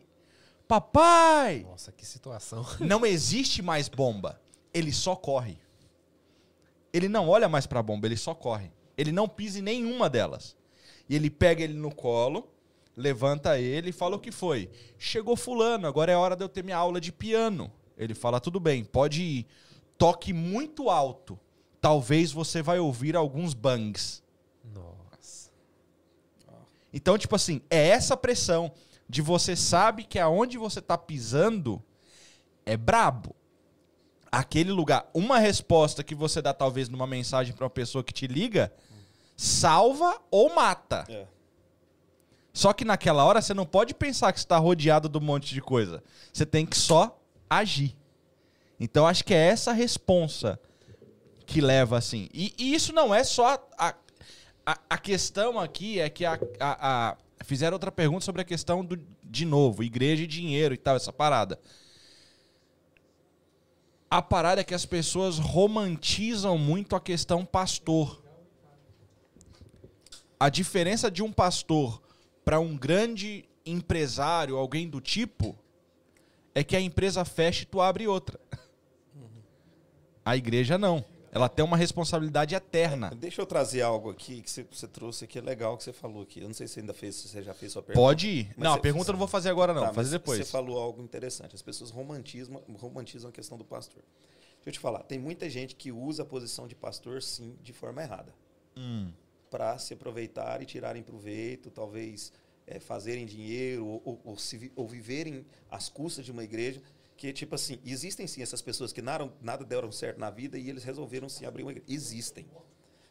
Papai! 0.72 1.66
Nossa, 1.70 1.92
que 1.92 2.06
situação. 2.06 2.66
Não 2.80 3.06
existe 3.06 3.62
mais 3.62 3.90
bomba. 3.90 4.40
Ele 4.74 4.94
só 4.94 5.18
corre. 5.18 5.58
Ele 6.94 7.10
não 7.10 7.28
olha 7.28 7.50
mais 7.50 7.68
pra 7.68 7.84
bomba, 7.84 8.08
ele 8.08 8.16
só 8.16 8.34
corre. 8.34 8.72
Ele 8.98 9.12
não 9.12 9.28
pisa 9.28 9.60
em 9.60 9.62
nenhuma 9.62 10.10
delas. 10.10 10.56
E 11.10 11.16
ele 11.16 11.30
pega 11.30 11.62
ele 11.62 11.74
no 11.74 11.94
colo, 11.94 12.50
levanta 12.96 13.60
ele 13.60 13.90
e 13.90 13.94
fala 13.94 14.16
o 14.16 14.20
que 14.20 14.32
foi. 14.32 14.70
Chegou 14.98 15.36
fulano, 15.36 15.88
agora 15.88 16.10
é 16.10 16.16
hora 16.16 16.38
de 16.38 16.44
eu 16.46 16.50
ter 16.50 16.64
minha 16.64 16.78
aula 16.78 17.02
de 17.02 17.12
piano. 17.12 17.70
Ele 17.98 18.14
fala 18.14 18.40
tudo 18.40 18.58
bem, 18.58 18.86
pode 18.86 19.22
ir. 19.22 19.48
Toque 19.98 20.32
muito 20.32 20.90
alto. 20.90 21.38
Talvez 21.82 22.32
você 22.32 22.62
vai 22.62 22.80
ouvir 22.80 23.18
alguns 23.18 23.54
bangs. 23.54 24.24
Nossa. 24.74 25.52
Então, 26.94 27.18
tipo 27.18 27.36
assim, 27.36 27.62
é 27.70 27.90
essa 27.90 28.16
pressão 28.16 28.72
de 29.12 29.22
você 29.22 29.58
sabe 29.58 30.06
que 30.06 30.18
aonde 30.18 30.58
você 30.58 30.82
tá 30.82 30.98
pisando 30.98 31.84
é 32.66 32.78
brabo. 32.78 33.36
Aquele 34.32 34.72
lugar, 34.72 35.10
uma 35.14 35.38
resposta 35.38 36.02
que 36.02 36.16
você 36.16 36.42
dá 36.42 36.54
talvez 36.54 36.88
numa 36.88 37.06
mensagem 37.06 37.54
pra 37.54 37.66
uma 37.66 37.70
pessoa 37.70 38.02
que 38.06 38.14
te 38.14 38.26
liga, 38.26 38.72
salva 39.36 40.18
ou 40.32 40.56
mata. 40.56 41.06
É. 41.10 41.28
Só 42.54 42.72
que 42.72 42.86
naquela 42.86 43.26
hora 43.26 43.42
você 43.42 43.54
não 43.54 43.66
pode 43.66 43.94
pensar 43.94 44.32
que 44.32 44.40
você 44.40 44.48
tá 44.48 44.58
rodeado 44.58 45.10
de 45.10 45.18
um 45.18 45.22
monte 45.22 45.54
de 45.54 45.62
coisa. 45.62 46.02
Você 46.32 46.46
tem 46.46 46.66
que 46.66 46.78
só 46.78 47.20
agir. 47.50 47.98
Então 48.80 49.06
acho 49.06 49.26
que 49.26 49.34
é 49.34 49.48
essa 49.48 49.74
responsa 49.74 50.58
que 51.46 51.60
leva 51.60 51.98
assim. 51.98 52.30
E, 52.34 52.54
e 52.58 52.74
isso 52.74 52.94
não 52.94 53.14
é 53.14 53.26
só 53.26 53.62
a, 53.78 53.94
a, 54.66 54.78
a 54.92 54.98
questão 54.98 55.60
aqui 55.60 56.00
é 56.00 56.10
que 56.10 56.24
a, 56.26 56.40
a- 56.60 57.10
a- 57.10 57.18
fizeram 57.44 57.76
outra 57.76 57.92
pergunta 57.92 58.26
sobre 58.26 58.42
a 58.42 58.46
questão 58.46 58.84
do 58.84 59.00
de 59.24 59.46
novo, 59.46 59.84
igreja 59.84 60.24
e 60.24 60.28
dinheiro 60.28 60.74
e 60.74 60.78
tal, 60.78 60.96
essa 60.96 61.12
parada. 61.12 61.60
A 64.10 64.22
parada 64.22 64.62
é 64.62 64.64
que 64.64 64.74
as 64.74 64.86
pessoas 64.86 65.38
romantizam 65.38 66.58
muito 66.58 66.96
a 66.96 67.00
questão 67.00 67.46
pastor. 67.46 68.22
A 70.40 70.50
diferença 70.50 71.10
de 71.10 71.24
um 71.24 71.32
pastor 71.32 72.02
para 72.44 72.60
um 72.60 72.76
grande 72.76 73.46
empresário, 73.66 74.58
alguém 74.58 74.90
do 74.90 75.00
tipo, 75.00 75.58
é 76.54 76.64
que 76.64 76.76
a 76.76 76.82
empresa 76.82 77.24
fecha 77.24 77.64
e 77.64 77.66
tu 77.66 77.80
abre 77.80 78.08
outra. 78.08 78.40
A 80.26 80.36
igreja 80.36 80.78
não. 80.78 81.06
Ela 81.32 81.48
tem 81.48 81.64
uma 81.64 81.78
responsabilidade 81.78 82.54
eterna. 82.54 83.10
Deixa 83.16 83.42
eu 83.42 83.46
trazer 83.46 83.82
algo 83.82 84.10
aqui 84.10 84.42
que 84.42 84.52
você, 84.52 84.66
trouxe 84.88 85.26
que 85.26 85.40
é 85.40 85.42
legal 85.42 85.78
que 85.78 85.84
você 85.84 85.94
falou 85.94 86.24
aqui. 86.24 86.42
Eu 86.42 86.48
não 86.48 86.54
sei 86.54 86.68
se 86.68 86.74
você 86.74 86.80
ainda 86.82 86.94
fez, 86.94 87.16
se 87.16 87.30
você 87.30 87.42
já 87.42 87.54
fez 87.54 87.72
sua 87.72 87.82
pergunta. 87.82 88.06
Pode 88.06 88.28
ir. 88.28 88.48
Mas 88.58 88.58
não, 88.66 88.72
você- 88.74 88.80
a 88.80 88.82
pergunta 88.82 89.10
eu 89.10 89.14
não 89.14 89.20
vou 89.20 89.28
fazer 89.30 89.50
agora, 89.50 89.74
não. 89.74 89.82
Tá, 89.82 89.88
vou 89.88 89.96
fazer 89.96 90.10
depois. 90.12 90.40
Você 90.40 90.52
falou 90.52 90.78
algo 90.78 91.02
interessante. 91.02 91.56
As 91.56 91.62
pessoas 91.62 91.90
romantizam, 91.90 92.62
romantizam 92.78 93.30
a 93.30 93.34
questão 93.34 93.58
do 93.58 93.64
pastor. 93.64 94.04
Deixa 94.56 94.68
eu 94.68 94.74
te 94.74 94.80
falar. 94.80 95.04
Tem 95.04 95.18
muita 95.18 95.50
gente 95.50 95.74
que 95.76 95.92
usa 95.92 96.24
a 96.24 96.26
posição 96.26 96.68
de 96.68 96.76
pastor, 96.76 97.22
sim, 97.24 97.56
de 97.64 97.72
forma 97.74 98.02
errada. 98.04 98.34
Hum. 98.76 99.12
para 99.50 99.78
se 99.78 99.94
aproveitar 99.94 100.62
e 100.62 100.66
tirarem 100.66 101.04
proveito, 101.04 101.70
talvez 101.70 102.32
é, 102.66 102.80
fazerem 102.80 103.26
dinheiro 103.26 103.86
ou, 103.86 104.02
ou, 104.06 104.22
ou, 104.24 104.38
se 104.38 104.72
ou 104.78 104.88
viverem 104.88 105.46
às 105.70 105.90
custas 105.90 106.24
de 106.24 106.32
uma 106.32 106.42
igreja. 106.44 106.82
Que, 107.22 107.32
tipo 107.32 107.54
assim, 107.54 107.78
existem 107.86 108.26
sim 108.26 108.42
essas 108.42 108.64
pessoas 108.64 108.92
que 108.92 109.00
nada, 109.00 109.32
nada 109.44 109.64
deram 109.64 109.92
certo 109.92 110.18
na 110.18 110.32
vida 110.32 110.58
e 110.58 110.68
eles 110.68 110.84
resolveram 110.84 111.30
sim 111.30 111.46
abrir 111.46 111.62
uma 111.62 111.72
igreja. 111.72 111.86
Existem. 111.88 112.48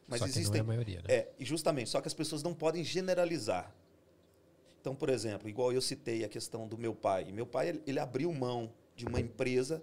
Mas 0.08 0.20
existem. 0.22 0.46
não 0.46 0.56
é 0.56 0.60
a 0.60 0.64
maioria, 0.64 0.96
né? 0.96 1.04
É, 1.14 1.28
e 1.38 1.44
justamente, 1.44 1.90
só 1.90 2.00
que 2.00 2.08
as 2.08 2.12
pessoas 2.12 2.42
não 2.42 2.52
podem 2.52 2.82
generalizar. 2.82 3.72
Então, 4.80 4.96
por 4.96 5.10
exemplo, 5.10 5.48
igual 5.48 5.72
eu 5.72 5.80
citei 5.80 6.24
a 6.24 6.28
questão 6.28 6.66
do 6.66 6.76
meu 6.76 6.92
pai. 6.92 7.30
Meu 7.30 7.46
pai, 7.46 7.68
ele, 7.68 7.82
ele 7.86 8.00
abriu 8.00 8.32
mão 8.32 8.72
de 8.96 9.06
uma 9.06 9.20
empresa, 9.20 9.80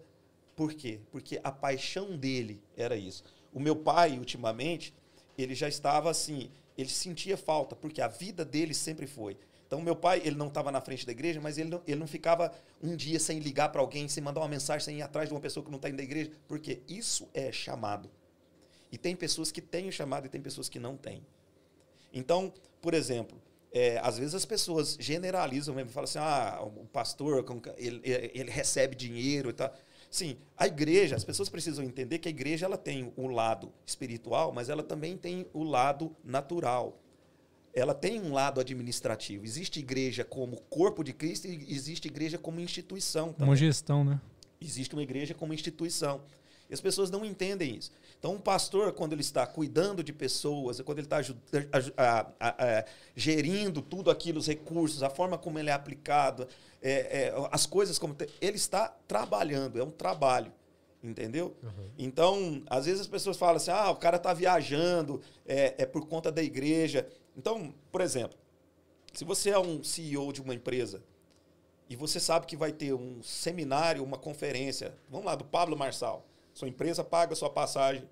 por 0.58 0.74
quê? 0.74 1.00
Porque 1.10 1.40
a 1.42 1.50
paixão 1.50 2.18
dele 2.18 2.62
era 2.76 2.98
isso. 2.98 3.24
O 3.54 3.62
meu 3.62 3.78
pai, 3.78 4.20
ultimamente, 4.20 4.94
ele 5.38 5.56
já 5.56 5.70
estava 5.70 6.12
assim, 6.12 6.52
ele 6.78 6.90
sentia 6.90 7.38
falta, 7.38 7.78
porque 7.78 8.02
a 8.02 8.10
vida 8.10 8.44
dele 8.44 8.74
sempre 8.74 9.08
foi. 9.08 9.38
Então, 9.68 9.82
meu 9.82 9.96
pai, 9.96 10.22
ele 10.24 10.36
não 10.38 10.48
estava 10.48 10.72
na 10.72 10.80
frente 10.82 11.06
da 11.06 11.12
igreja, 11.12 11.42
mas 11.42 11.58
ele 11.58 11.70
não, 11.70 11.82
ele 11.86 12.00
não 12.00 12.08
ficava 12.08 12.52
um 12.82 12.96
dia 12.96 13.20
sem 13.20 13.40
ligar 13.40 13.70
para 13.70 13.82
alguém, 13.82 14.08
sem 14.08 14.24
mandar 14.24 14.42
uma 14.42 14.48
mensagem, 14.48 14.84
sem 14.86 14.98
ir 15.00 15.02
atrás 15.02 15.28
de 15.28 15.36
uma 15.36 15.42
pessoa 15.42 15.64
que 15.64 15.70
não 15.70 15.76
está 15.78 15.90
indo 15.90 15.98
da 15.98 16.04
igreja, 16.04 16.32
porque 16.48 16.82
isso 16.88 17.28
é 17.34 17.52
chamado. 17.52 18.10
E 18.92 18.98
tem 18.98 19.16
pessoas 19.16 19.52
que 19.52 19.62
têm 19.62 19.90
o 19.90 19.92
chamado 19.92 20.26
e 20.26 20.30
tem 20.30 20.42
pessoas 20.42 20.70
que 20.70 20.80
não 20.80 20.96
têm. 20.98 21.26
Então, 22.14 22.54
por 22.82 22.94
exemplo, 22.94 23.38
é, 23.72 24.00
às 24.00 24.18
vezes 24.18 24.34
as 24.34 24.46
pessoas 24.46 24.98
generalizam 25.00 25.76
mesmo, 25.76 25.92
falam 25.92 26.06
assim, 26.06 26.20
ah, 26.20 26.62
o 26.64 26.86
pastor, 26.88 27.44
ele- 27.78 28.02
ele 28.34 28.50
recebe 28.52 28.96
dinheiro 28.96 29.50
e 29.50 29.54
tal. 29.54 29.74
Sim, 30.10 30.38
a 30.56 30.68
igreja, 30.68 31.16
as 31.16 31.24
pessoas 31.26 31.50
precisam 31.50 31.84
entender 31.84 32.20
que 32.20 32.30
a 32.30 32.32
igreja 32.32 32.66
ela 32.66 32.78
tem 32.78 33.12
o 33.18 33.28
lado 33.28 33.74
espiritual, 33.86 34.54
mas 34.54 34.70
ela 34.70 34.82
também 34.84 35.18
tem 35.18 35.46
o 35.54 35.64
lado 35.64 36.16
natural. 36.24 36.98
Ela 37.80 37.94
tem 37.94 38.20
um 38.20 38.34
lado 38.34 38.60
administrativo. 38.60 39.46
Existe 39.46 39.80
igreja 39.80 40.24
como 40.24 40.58
corpo 40.70 41.04
de 41.04 41.14
Cristo 41.14 41.48
e 41.48 41.74
existe 41.74 42.08
igreja 42.08 42.38
como 42.38 42.60
instituição 42.60 43.32
também 43.34 43.50
Uma 43.50 43.56
gestão, 43.56 44.04
né? 44.04 44.20
existe 44.60 44.94
uma 44.96 45.04
igreja 45.04 45.34
como 45.36 45.54
instituição. 45.54 46.22
E 46.70 46.74
as 46.74 46.82
pessoas 46.82 47.10
não 47.12 47.24
entendem 47.24 47.76
isso. 47.78 47.92
Então, 48.20 48.34
um 48.34 48.40
pastor, 48.40 48.92
quando 48.92 49.14
ele 49.14 49.22
está 49.22 49.46
cuidando 49.48 50.04
de 50.04 50.12
pessoas, 50.12 50.82
quando 50.82 50.98
ele 50.98 51.06
está 51.08 51.20
a- 51.20 52.28
a- 52.40 52.80
a- 52.80 52.86
gerindo 53.16 53.82
tudo 53.82 54.10
aquilo, 54.12 54.40
os 54.40 54.48
recursos, 54.48 55.02
a 55.04 55.10
forma 55.10 55.38
como 55.38 55.60
ele 55.60 55.70
é 55.70 55.74
aplicado, 55.74 56.48
é, 56.82 56.92
é, 57.28 57.34
as 57.52 57.66
coisas 57.66 57.98
como. 57.98 58.16
Ele 58.42 58.58
está 58.58 58.90
trabalhando, 59.08 59.80
é 59.80 59.84
um 59.84 59.92
trabalho. 59.92 60.52
Entendeu? 61.04 61.56
Então, 61.98 62.64
às 62.68 62.86
vezes 62.86 63.02
as 63.02 63.08
pessoas 63.08 63.38
falam 63.38 63.58
assim: 63.58 63.70
ah, 63.72 63.92
o 63.92 63.96
cara 63.96 64.18
está 64.18 64.34
viajando, 64.34 65.22
é, 65.46 65.76
é 65.78 65.86
por 65.86 66.08
conta 66.08 66.32
da 66.32 66.42
igreja. 66.44 67.08
Então, 67.38 67.74
por 67.92 68.02
exemplo, 68.02 68.38
se 69.14 69.24
você 69.24 69.52
é 69.52 69.60
um 69.60 69.84
CEO 69.84 70.34
de 70.34 70.42
uma 70.42 70.56
empresa 70.56 71.04
e 71.90 71.96
você 71.96 72.20
sabe 72.20 72.46
que 72.48 72.58
vai 72.58 72.72
ter 72.72 72.94
um 72.94 73.22
seminário, 73.22 74.04
uma 74.04 74.18
conferência, 74.18 74.94
vamos 75.10 75.26
lá, 75.26 75.36
do 75.36 75.46
Pablo 75.46 75.78
Marçal. 75.78 76.26
Sua 76.54 76.68
empresa 76.68 77.04
paga 77.04 77.36
sua 77.36 77.50
passagem 77.50 78.10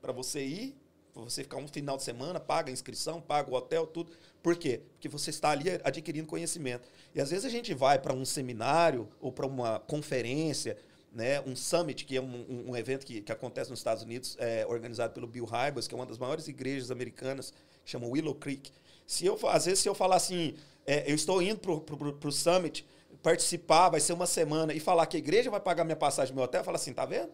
para 0.00 0.12
você 0.12 0.44
ir, 0.44 0.76
para 1.12 1.22
você 1.22 1.42
ficar 1.42 1.56
um 1.56 1.66
final 1.66 1.96
de 1.96 2.02
semana, 2.02 2.38
paga 2.38 2.70
a 2.70 2.72
inscrição, 2.72 3.20
paga 3.20 3.50
o 3.50 3.54
hotel, 3.54 3.86
tudo. 3.86 4.12
Por 4.42 4.54
quê? 4.56 4.82
Porque 4.92 5.08
você 5.08 5.30
está 5.30 5.50
ali 5.50 5.64
adquirindo 5.82 6.28
conhecimento. 6.28 6.86
E 7.14 7.20
às 7.20 7.30
vezes 7.30 7.46
a 7.46 7.48
gente 7.48 7.72
vai 7.72 7.98
para 7.98 8.12
um 8.12 8.24
seminário 8.24 9.08
ou 9.20 9.32
para 9.32 9.46
uma 9.46 9.80
conferência, 9.80 10.76
né, 11.10 11.40
um 11.40 11.56
summit, 11.56 12.04
que 12.04 12.16
é 12.18 12.20
um, 12.20 12.68
um- 12.68 12.76
evento 12.76 13.06
que, 13.06 13.22
que 13.22 13.32
acontece 13.32 13.70
nos 13.70 13.80
Estados 13.80 14.02
Unidos, 14.02 14.36
é, 14.38 14.66
organizado 14.66 15.14
pelo 15.14 15.26
Bill 15.26 15.46
Hybels, 15.46 15.88
que 15.88 15.94
é 15.94 15.96
uma 15.96 16.04
das 16.04 16.18
maiores 16.18 16.46
igrejas 16.46 16.90
americanas, 16.90 17.54
chama 17.90 18.06
Willow 18.06 18.34
Creek. 18.34 18.70
Se 19.06 19.24
eu, 19.24 19.38
às 19.48 19.66
vezes, 19.66 19.80
se 19.80 19.88
eu 19.88 19.94
falar 19.94 20.16
assim, 20.16 20.54
é, 20.86 21.10
eu 21.10 21.14
estou 21.14 21.40
indo 21.40 21.58
para 21.58 22.28
o 22.28 22.32
summit, 22.32 22.86
participar, 23.22 23.88
vai 23.88 24.00
ser 24.00 24.12
uma 24.12 24.26
semana, 24.26 24.72
e 24.72 24.80
falar 24.80 25.06
que 25.06 25.16
a 25.16 25.18
igreja 25.18 25.50
vai 25.50 25.60
pagar 25.60 25.84
minha 25.84 25.96
passagem 25.96 26.32
no 26.32 26.36
meu 26.36 26.44
hotel, 26.44 26.62
fala 26.62 26.76
assim, 26.76 26.92
tá 26.92 27.04
vendo? 27.04 27.30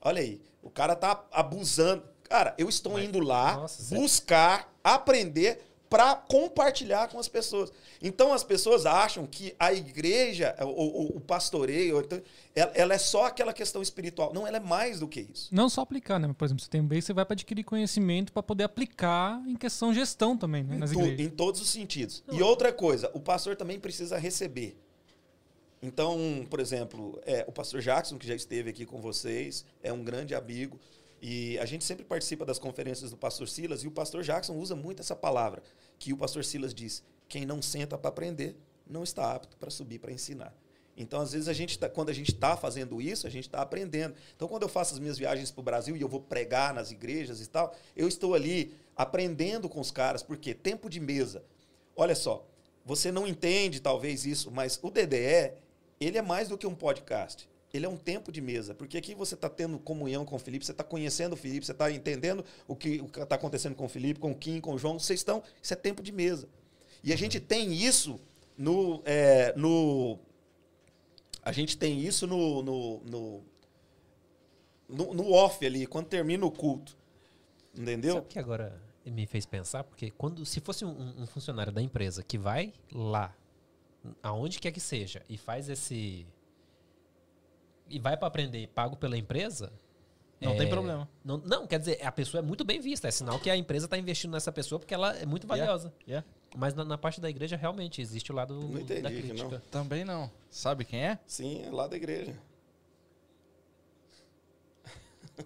Olha 0.00 0.20
aí, 0.20 0.40
o 0.62 0.70
cara 0.70 0.94
tá 0.94 1.24
abusando. 1.32 2.02
Cara, 2.24 2.54
eu 2.58 2.68
estou 2.68 2.98
indo 2.98 3.20
lá 3.20 3.56
Nossa, 3.56 3.82
sério? 3.82 4.02
buscar, 4.02 4.72
aprender 4.82 5.62
para 5.94 6.16
compartilhar 6.16 7.06
com 7.06 7.20
as 7.20 7.28
pessoas. 7.28 7.72
Então 8.02 8.32
as 8.32 8.42
pessoas 8.42 8.84
acham 8.84 9.24
que 9.28 9.54
a 9.60 9.72
igreja, 9.72 10.52
o, 10.60 10.64
o- 10.64 11.16
o 11.18 11.20
pastoreio, 11.20 12.00
então, 12.00 12.20
ela, 12.52 12.72
ela 12.74 12.94
é 12.94 12.98
só 12.98 13.26
aquela 13.26 13.52
questão 13.52 13.80
espiritual. 13.80 14.34
Não, 14.34 14.44
ela 14.44 14.56
é 14.56 14.60
mais 14.60 14.98
do 14.98 15.06
que 15.06 15.20
isso. 15.32 15.48
Não 15.54 15.68
só 15.68 15.82
aplicar, 15.82 16.18
né? 16.18 16.34
Por 16.36 16.44
exemplo, 16.46 16.64
você 16.64 16.68
tem 16.68 16.80
um 16.80 16.86
base, 16.88 17.02
você 17.02 17.12
vai 17.12 17.24
para 17.24 17.34
adquirir 17.34 17.62
conhecimento 17.62 18.32
para 18.32 18.42
poder 18.42 18.64
aplicar 18.64 19.40
em 19.46 19.54
questão 19.54 19.92
de 19.92 20.00
gestão 20.00 20.36
também, 20.36 20.64
né? 20.64 20.78
Nas 20.78 20.90
Tu- 20.90 20.98
igrejas. 20.98 21.20
em 21.20 21.28
todos 21.30 21.60
os 21.60 21.70
sentidos. 21.70 22.24
E 22.32 22.42
outra 22.42 22.72
coisa, 22.72 23.08
o 23.14 23.20
pastor 23.20 23.54
também 23.54 23.78
precisa 23.78 24.18
receber. 24.18 24.76
Então, 25.80 26.44
por 26.50 26.58
exemplo, 26.58 27.20
é, 27.24 27.44
o 27.46 27.52
pastor 27.52 27.80
Jackson, 27.80 28.18
que 28.18 28.26
já 28.26 28.34
esteve 28.34 28.68
aqui 28.70 28.84
com 28.84 29.00
vocês, 29.00 29.64
é 29.80 29.92
um 29.92 30.02
grande 30.02 30.34
amigo. 30.34 30.76
E 31.20 31.58
a 31.58 31.64
gente 31.64 31.84
sempre 31.84 32.04
participa 32.04 32.44
das 32.44 32.58
conferências 32.58 33.10
do 33.10 33.16
pastor 33.16 33.48
Silas, 33.48 33.82
e 33.82 33.86
o 33.86 33.90
pastor 33.90 34.22
Jackson 34.22 34.54
usa 34.54 34.76
muito 34.76 35.00
essa 35.00 35.16
palavra, 35.16 35.62
que 35.98 36.12
o 36.12 36.16
pastor 36.16 36.44
Silas 36.44 36.74
diz: 36.74 37.02
quem 37.28 37.46
não 37.46 37.62
senta 37.62 37.96
para 37.96 38.08
aprender, 38.08 38.56
não 38.86 39.02
está 39.02 39.34
apto 39.34 39.56
para 39.56 39.70
subir 39.70 39.98
para 39.98 40.12
ensinar. 40.12 40.54
Então, 40.96 41.20
às 41.20 41.32
vezes, 41.32 41.48
a 41.48 41.52
gente 41.52 41.78
tá, 41.78 41.88
quando 41.88 42.10
a 42.10 42.12
gente 42.12 42.32
está 42.32 42.56
fazendo 42.56 43.00
isso, 43.02 43.26
a 43.26 43.30
gente 43.30 43.44
está 43.44 43.60
aprendendo. 43.60 44.14
Então, 44.36 44.46
quando 44.46 44.62
eu 44.62 44.68
faço 44.68 44.94
as 44.94 45.00
minhas 45.00 45.18
viagens 45.18 45.50
para 45.50 45.60
o 45.60 45.64
Brasil 45.64 45.96
e 45.96 46.00
eu 46.00 46.08
vou 46.08 46.20
pregar 46.20 46.72
nas 46.72 46.92
igrejas 46.92 47.40
e 47.40 47.48
tal, 47.48 47.74
eu 47.96 48.06
estou 48.06 48.34
ali 48.34 48.74
aprendendo 48.96 49.68
com 49.68 49.80
os 49.80 49.90
caras, 49.90 50.22
porque 50.22 50.54
tempo 50.54 50.88
de 50.88 51.00
mesa. 51.00 51.42
Olha 51.96 52.14
só, 52.14 52.46
você 52.84 53.10
não 53.10 53.26
entende 53.26 53.80
talvez 53.80 54.24
isso, 54.24 54.50
mas 54.50 54.78
o 54.82 54.90
DDE, 54.90 55.52
ele 56.00 56.18
é 56.18 56.22
mais 56.22 56.48
do 56.48 56.58
que 56.58 56.66
um 56.66 56.74
podcast. 56.74 57.48
Ele 57.74 57.84
é 57.84 57.88
um 57.88 57.96
tempo 57.96 58.30
de 58.30 58.40
mesa, 58.40 58.72
porque 58.72 58.96
aqui 58.96 59.16
você 59.16 59.34
está 59.34 59.50
tendo 59.50 59.80
comunhão 59.80 60.24
com 60.24 60.36
o 60.36 60.38
Felipe, 60.38 60.64
você 60.64 60.70
está 60.70 60.84
conhecendo 60.84 61.32
o 61.32 61.36
Felipe, 61.36 61.66
você 61.66 61.72
está 61.72 61.90
entendendo 61.90 62.44
o 62.68 62.76
que 62.76 63.02
está 63.20 63.34
acontecendo 63.34 63.74
com 63.74 63.84
o 63.84 63.88
Felipe, 63.88 64.20
com 64.20 64.30
o 64.30 64.34
Kim, 64.34 64.60
com 64.60 64.74
o 64.74 64.78
João. 64.78 64.96
Vocês 64.96 65.18
estão. 65.18 65.42
Isso 65.60 65.72
é 65.72 65.76
tempo 65.76 66.00
de 66.00 66.12
mesa. 66.12 66.48
E 67.02 67.12
a 67.12 67.16
gente 67.16 67.40
tem 67.40 67.74
isso 67.74 68.20
no. 68.56 69.02
é, 69.04 69.52
no 69.56 70.18
a 71.42 71.52
gente 71.52 71.76
tem 71.76 72.00
isso 72.00 72.26
no, 72.26 72.62
no, 72.62 73.00
no, 73.00 73.42
no, 74.88 75.14
no 75.14 75.32
off 75.32 75.66
ali, 75.66 75.84
quando 75.84 76.06
termina 76.06 76.46
o 76.46 76.50
culto. 76.50 76.96
Entendeu? 77.76 78.14
Sabe 78.14 78.26
o 78.26 78.28
que 78.28 78.38
agora 78.38 78.80
me 79.04 79.26
fez 79.26 79.44
pensar? 79.44 79.84
Porque 79.84 80.10
quando 80.12 80.46
se 80.46 80.60
fosse 80.60 80.84
um, 80.84 81.22
um 81.22 81.26
funcionário 81.26 81.72
da 81.72 81.82
empresa 81.82 82.22
que 82.22 82.38
vai 82.38 82.72
lá, 82.92 83.34
aonde 84.22 84.58
quer 84.58 84.72
que 84.72 84.80
seja, 84.80 85.22
e 85.28 85.36
faz 85.36 85.68
esse. 85.68 86.26
E 87.94 87.98
vai 88.00 88.16
para 88.16 88.26
aprender 88.26 88.66
pago 88.74 88.96
pela 88.96 89.16
empresa. 89.16 89.72
Não 90.40 90.52
é, 90.52 90.56
tem 90.56 90.68
problema. 90.68 91.08
Não, 91.24 91.38
não, 91.38 91.64
quer 91.64 91.78
dizer, 91.78 92.04
a 92.04 92.10
pessoa 92.10 92.40
é 92.40 92.42
muito 92.42 92.64
bem 92.64 92.80
vista. 92.80 93.06
É 93.06 93.10
sinal 93.12 93.38
que 93.38 93.48
a 93.48 93.56
empresa 93.56 93.86
está 93.86 93.96
investindo 93.96 94.32
nessa 94.32 94.50
pessoa 94.50 94.80
porque 94.80 94.92
ela 94.92 95.16
é 95.16 95.24
muito 95.24 95.44
Yeah, 95.46 95.64
valiosa. 95.64 95.94
yeah. 96.08 96.26
Mas 96.56 96.74
na, 96.74 96.84
na 96.84 96.98
parte 96.98 97.20
da 97.20 97.30
igreja, 97.30 97.56
realmente, 97.56 98.02
existe 98.02 98.32
o 98.32 98.34
lado 98.34 98.54
Não 98.60 98.80
entendi 98.80 99.00
da 99.00 99.10
crítica. 99.10 99.34
não. 99.48 99.60
Também 99.70 100.04
não. 100.04 100.28
Sabe 100.50 100.84
quem 100.84 101.04
é? 101.04 101.18
Sim, 101.24 101.62
é 101.64 101.70
lá 101.70 101.86
da 101.86 101.96
igreja. 101.96 102.34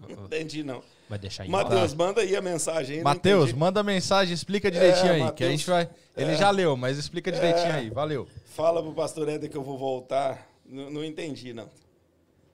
Não 0.09 0.25
entendi, 0.25 0.65
não. 0.65 0.83
Vai 1.09 1.19
deixar 1.19 1.47
em 1.47 1.51
Matheus, 1.51 1.93
manda 1.95 2.21
aí 2.23 2.35
a 2.35 2.41
mensagem. 2.41 3.03
Matheus, 3.03 3.53
manda 3.53 3.83
mensagem, 3.83 4.33
explica 4.35 4.71
direitinho 4.71 5.07
É, 5.07 5.11
aí, 5.11 5.17
que 5.17 5.23
a 5.23 5.27
Mateus. 5.27 5.51
gente 5.53 5.67
vai. 5.69 5.89
Ele 6.17 6.33
É. 6.33 6.37
já 6.37 6.51
leu, 6.51 6.77
mas 6.79 6.97
explica 6.99 7.31
direitinho 7.31 7.73
aí. 7.75 7.91
Valeu. 7.91 8.27
Fala 8.47 8.83
pro 8.83 8.93
pastor 8.95 9.29
Éder 9.29 9.51
que 9.51 9.57
eu 9.57 9.63
vou 9.63 9.79
voltar. 9.79 10.47
Não, 10.67 10.91
não 10.91 11.05
entendi, 11.05 11.53
não. 11.55 11.69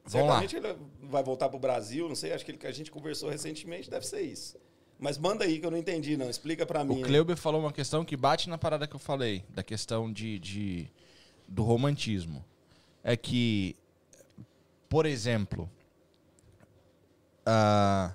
Certamente 0.07 0.57
ele 0.57 0.77
vai 1.03 1.23
voltar 1.23 1.49
pro 1.49 1.59
Brasil, 1.59 2.09
não 2.09 2.15
sei, 2.15 2.33
acho 2.33 2.45
que 2.45 2.51
ele, 2.51 2.59
que 2.59 2.67
a 2.67 2.73
gente 2.73 2.91
conversou 2.91 3.31
recentemente, 3.31 3.89
deve 3.91 4.07
ser 4.07 4.21
isso. 4.21 4.57
Mas 4.99 5.19
manda 5.19 5.45
aí 5.45 5.59
que 5.59 5.67
eu 5.67 5.71
não 5.71 5.79
entendi, 5.79 6.17
não. 6.17 6.29
Explica 6.31 6.65
pra 6.65 6.85
mim. 6.85 7.03
O. 7.03 7.07
Kleuber 7.07 7.37
falou 7.37 7.61
uma 7.61 7.73
questão 7.73 8.05
que 8.05 8.17
bate 8.17 8.49
na 8.49 8.57
parada 8.59 8.87
que 8.87 8.95
eu 8.95 9.01
falei, 9.01 9.45
da 9.49 9.63
questão 9.63 10.13
de, 10.13 10.39
de- 10.39 10.89
do 11.49 11.63
romantismo. 11.63 12.45
É 13.03 13.17
que, 13.17 13.77
por 14.89 15.05
exemplo, 15.05 15.69
a, 17.45 18.13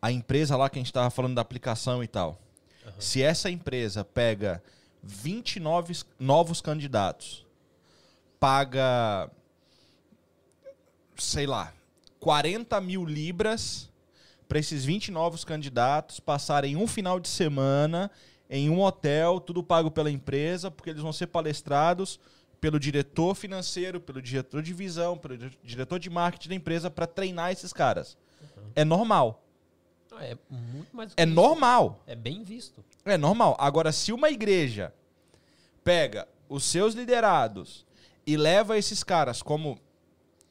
a 0.00 0.10
empresa 0.12 0.56
lá 0.56 0.68
que 0.70 0.78
a 0.78 0.80
gente 0.80 0.86
estava 0.88 1.10
falando 1.10 1.34
da 1.34 1.42
aplicação 1.42 2.02
e 2.02 2.08
tal, 2.08 2.38
se 2.98 3.22
essa 3.22 3.50
empresa 3.50 4.04
pega 4.04 4.62
29 5.02 6.02
novos 6.18 6.60
candidatos, 6.60 7.46
paga, 8.40 9.30
sei 11.16 11.46
lá, 11.46 11.72
40 12.20 12.80
mil 12.80 13.04
libras 13.04 13.90
para 14.48 14.58
esses 14.58 14.84
20 14.84 15.10
novos 15.10 15.44
candidatos 15.44 16.20
passarem 16.20 16.76
um 16.76 16.86
final 16.86 17.18
de 17.18 17.28
semana 17.28 18.10
em 18.48 18.68
um 18.70 18.80
hotel, 18.82 19.40
tudo 19.40 19.62
pago 19.62 19.90
pela 19.90 20.10
empresa, 20.10 20.70
porque 20.70 20.90
eles 20.90 21.02
vão 21.02 21.12
ser 21.12 21.26
palestrados 21.28 22.20
pelo 22.60 22.78
diretor 22.78 23.34
financeiro, 23.34 24.00
pelo 24.00 24.22
diretor 24.22 24.62
de 24.62 24.72
visão, 24.72 25.16
pelo 25.18 25.36
di- 25.36 25.58
diretor 25.62 25.98
de 25.98 26.08
marketing 26.08 26.48
da 26.50 26.54
empresa 26.54 26.90
para 26.90 27.06
treinar 27.06 27.50
esses 27.52 27.72
caras. 27.72 28.16
É 28.74 28.84
normal. 28.84 29.42
É 30.20 30.36
muito 30.48 30.94
mais. 30.96 31.12
É 31.16 31.24
isso. 31.24 31.32
normal. 31.34 32.02
É 32.06 32.14
bem 32.14 32.44
visto. 32.44 32.84
É 33.04 33.16
normal. 33.16 33.56
Agora, 33.58 33.90
se 33.92 34.12
uma 34.12 34.30
igreja 34.30 34.94
pega 35.82 36.28
os 36.48 36.64
seus 36.64 36.94
liderados 36.94 37.84
e 38.26 38.36
leva 38.36 38.78
esses 38.78 39.02
caras 39.02 39.42
como. 39.42 39.78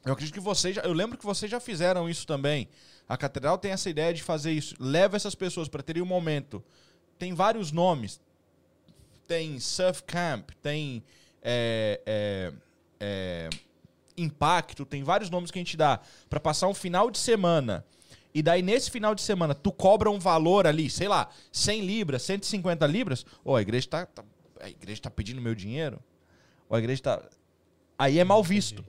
Eu 0.06 0.14
acredito 0.14 0.34
que 0.34 0.40
vocês 0.40 0.76
já. 0.76 0.82
Eu 0.82 0.94
lembro 0.94 1.18
que 1.18 1.26
vocês 1.26 1.50
já 1.50 1.60
fizeram 1.60 2.10
isso 2.10 2.28
também. 2.28 2.68
A 3.08 3.18
catedral 3.18 3.58
tem 3.58 3.72
essa 3.72 3.90
ideia 3.90 4.14
de 4.14 4.22
fazer 4.24 4.52
isso. 4.52 4.76
Leva 4.80 5.16
essas 5.16 5.36
pessoas 5.36 5.68
para 5.68 5.82
terem 5.84 6.02
um 6.02 6.06
momento. 6.06 6.64
Tem 7.18 7.34
vários 7.34 7.72
nomes. 7.72 8.20
Tem 9.28 9.60
Surf 9.60 10.04
Camp, 10.04 10.52
tem. 10.62 11.04
é, 11.42 12.02
é, 12.06 12.54
é, 13.00 13.50
Impacto, 14.16 14.86
tem 14.86 15.04
vários 15.04 15.30
nomes 15.30 15.50
que 15.50 15.58
a 15.58 15.62
gente 15.62 15.76
dá 15.76 16.00
para 16.30 16.40
passar 16.40 16.68
um 16.68 16.74
final 16.74 17.10
de 17.10 17.18
semana. 17.18 17.84
E 18.34 18.42
daí, 18.44 18.62
nesse 18.62 18.92
final 18.92 19.16
de 19.16 19.22
semana, 19.22 19.56
tu 19.56 19.72
cobra 19.72 20.10
um 20.10 20.20
valor 20.20 20.68
ali, 20.68 20.90
sei 20.90 21.08
lá, 21.08 21.30
100 21.52 21.82
libras, 21.82 22.22
150 22.24 22.86
libras. 22.88 23.26
Ô, 23.44 23.56
a 23.56 23.62
igreja 23.62 23.88
tá, 23.88 24.06
tá- 24.06 24.24
a 24.60 24.70
igreja 24.70 25.02
tá 25.02 25.10
pedindo 25.10 25.42
meu 25.42 25.56
dinheiro? 25.56 26.00
Ou 26.70 26.76
a 26.76 26.80
igreja 26.80 27.02
tá... 27.02 27.24
Aí 27.98 28.20
é 28.20 28.24
mal 28.24 28.44
visto. 28.44 28.84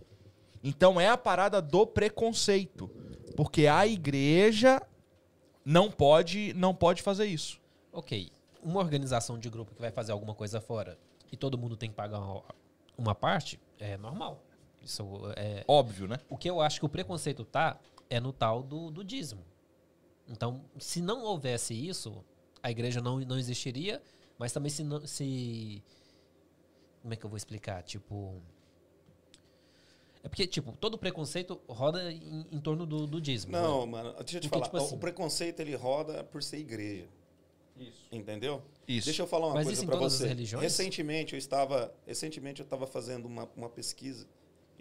Então 0.64 0.98
é 0.98 1.08
a 1.08 1.16
parada 1.16 1.60
do 1.60 1.86
preconceito. 1.86 2.90
Porque 3.36 3.66
a 3.66 3.86
igreja 3.86 4.80
não 5.64 5.90
pode, 5.90 6.54
não 6.54 6.74
pode 6.74 7.02
fazer 7.02 7.26
isso. 7.26 7.60
Ok. 7.92 8.30
Uma 8.62 8.80
organização 8.80 9.38
de 9.38 9.50
grupo 9.50 9.74
que 9.74 9.80
vai 9.80 9.90
fazer 9.90 10.12
alguma 10.12 10.34
coisa 10.34 10.60
fora 10.60 10.98
e 11.30 11.36
todo 11.36 11.58
mundo 11.58 11.76
tem 11.76 11.90
que 11.90 11.94
pagar 11.96 12.18
uma- 12.96 13.14
parte, 13.14 13.60
é 13.78 13.96
normal. 13.98 14.42
Isso 14.80 15.04
é. 15.36 15.64
Óbvio, 15.68 16.06
né? 16.08 16.18
O 16.30 16.36
que 16.38 16.48
eu 16.48 16.60
acho 16.60 16.80
que 16.80 16.86
o 16.86 16.88
preconceito 16.88 17.44
tá 17.44 17.78
é 18.08 18.18
no 18.20 18.32
tal 18.32 18.62
do, 18.62 18.90
do 18.90 19.04
dízimo. 19.04 19.44
Então, 20.28 20.64
se 20.78 21.02
não 21.02 21.22
houvesse 21.24 21.74
isso, 21.74 22.24
a 22.62 22.70
igreja 22.70 23.00
não, 23.00 23.18
não 23.20 23.38
existiria, 23.38 24.00
mas 24.38 24.52
também 24.52 24.70
se, 24.70 24.82
não, 24.82 25.06
se. 25.06 25.82
Como 27.02 27.12
é 27.12 27.16
que 27.16 27.24
eu 27.24 27.28
vou 27.28 27.36
explicar? 27.36 27.82
Tipo. 27.82 28.40
É 30.24 30.28
porque, 30.28 30.46
tipo, 30.46 30.72
todo 30.72 30.96
preconceito 30.98 31.60
roda 31.68 32.10
em, 32.10 32.46
em 32.50 32.58
torno 32.58 32.84
do, 32.86 33.06
do 33.06 33.20
dízimo. 33.20 33.52
Não, 33.52 33.84
né? 33.84 33.92
mano, 33.92 34.12
deixa 34.14 34.38
eu 34.38 34.40
te 34.40 34.48
Porque, 34.48 34.48
falar. 34.48 34.64
tipo 34.64 34.76
assim- 34.78 34.94
O 34.96 34.98
preconceito 34.98 35.60
ele 35.60 35.74
roda 35.76 36.24
por 36.24 36.42
ser 36.42 36.56
igreja. 36.58 37.06
Isso. 37.78 38.06
Entendeu? 38.10 38.62
Isso. 38.88 39.04
Deixa 39.06 39.22
eu 39.22 39.26
falar 39.26 39.46
uma 39.48 39.54
Mas 39.56 39.66
coisa 39.66 39.84
para 39.84 39.96
você. 39.96 40.26
religiões? 40.28 40.62
Recentemente 40.62 41.34
eu 41.34 41.38
estava, 41.38 41.92
recentemente 42.06 42.60
eu 42.60 42.64
estava 42.64 42.86
fazendo 42.86 43.26
uma, 43.26 43.48
uma 43.56 43.68
pesquisa. 43.68 44.26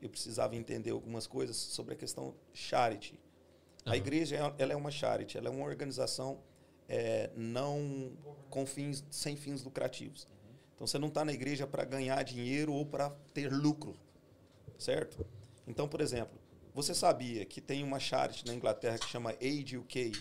Eu 0.02 0.10
precisava 0.10 0.56
entender 0.56 0.92
algumas 0.92 1.28
coisas 1.28 1.56
sobre 1.58 1.94
a 1.94 1.98
questão 1.98 2.34
charity. 2.54 3.20
A 3.86 3.90
Aham. 3.90 3.98
igreja 3.98 4.36
é- 4.38 4.64
ela 4.64 4.74
é 4.74 4.76
uma 4.76 4.92
charity, 4.92 5.38
ela 5.38 5.48
é 5.48 5.52
uma 5.52 5.66
organização 5.66 6.40
é, 6.88 7.30
não 7.36 8.12
com 8.50 8.66
fins, 8.66 9.04
sem 9.10 9.36
fins 9.36 9.64
lucrativos. 9.64 10.28
Então 10.76 10.86
você 10.88 11.00
não 11.00 11.08
está 11.08 11.24
na 11.26 11.34
igreja 11.34 11.66
para 11.66 11.84
ganhar 11.86 12.22
dinheiro 12.24 12.74
ou 12.74 12.86
para 12.86 13.10
ter 13.34 13.52
lucro, 13.52 13.96
certo? 14.84 15.26
Então, 15.68 15.88
por 15.88 16.02
exemplo, 16.02 16.38
você 16.74 16.94
sabia 16.94 17.46
que 17.46 17.62
tem 17.62 17.84
uma 17.84 18.00
charity 18.00 18.46
na 18.46 18.54
Inglaterra 18.54 18.98
que 18.98 19.08
chama 19.08 19.36
Aid 19.42 19.78
UK, 19.78 20.12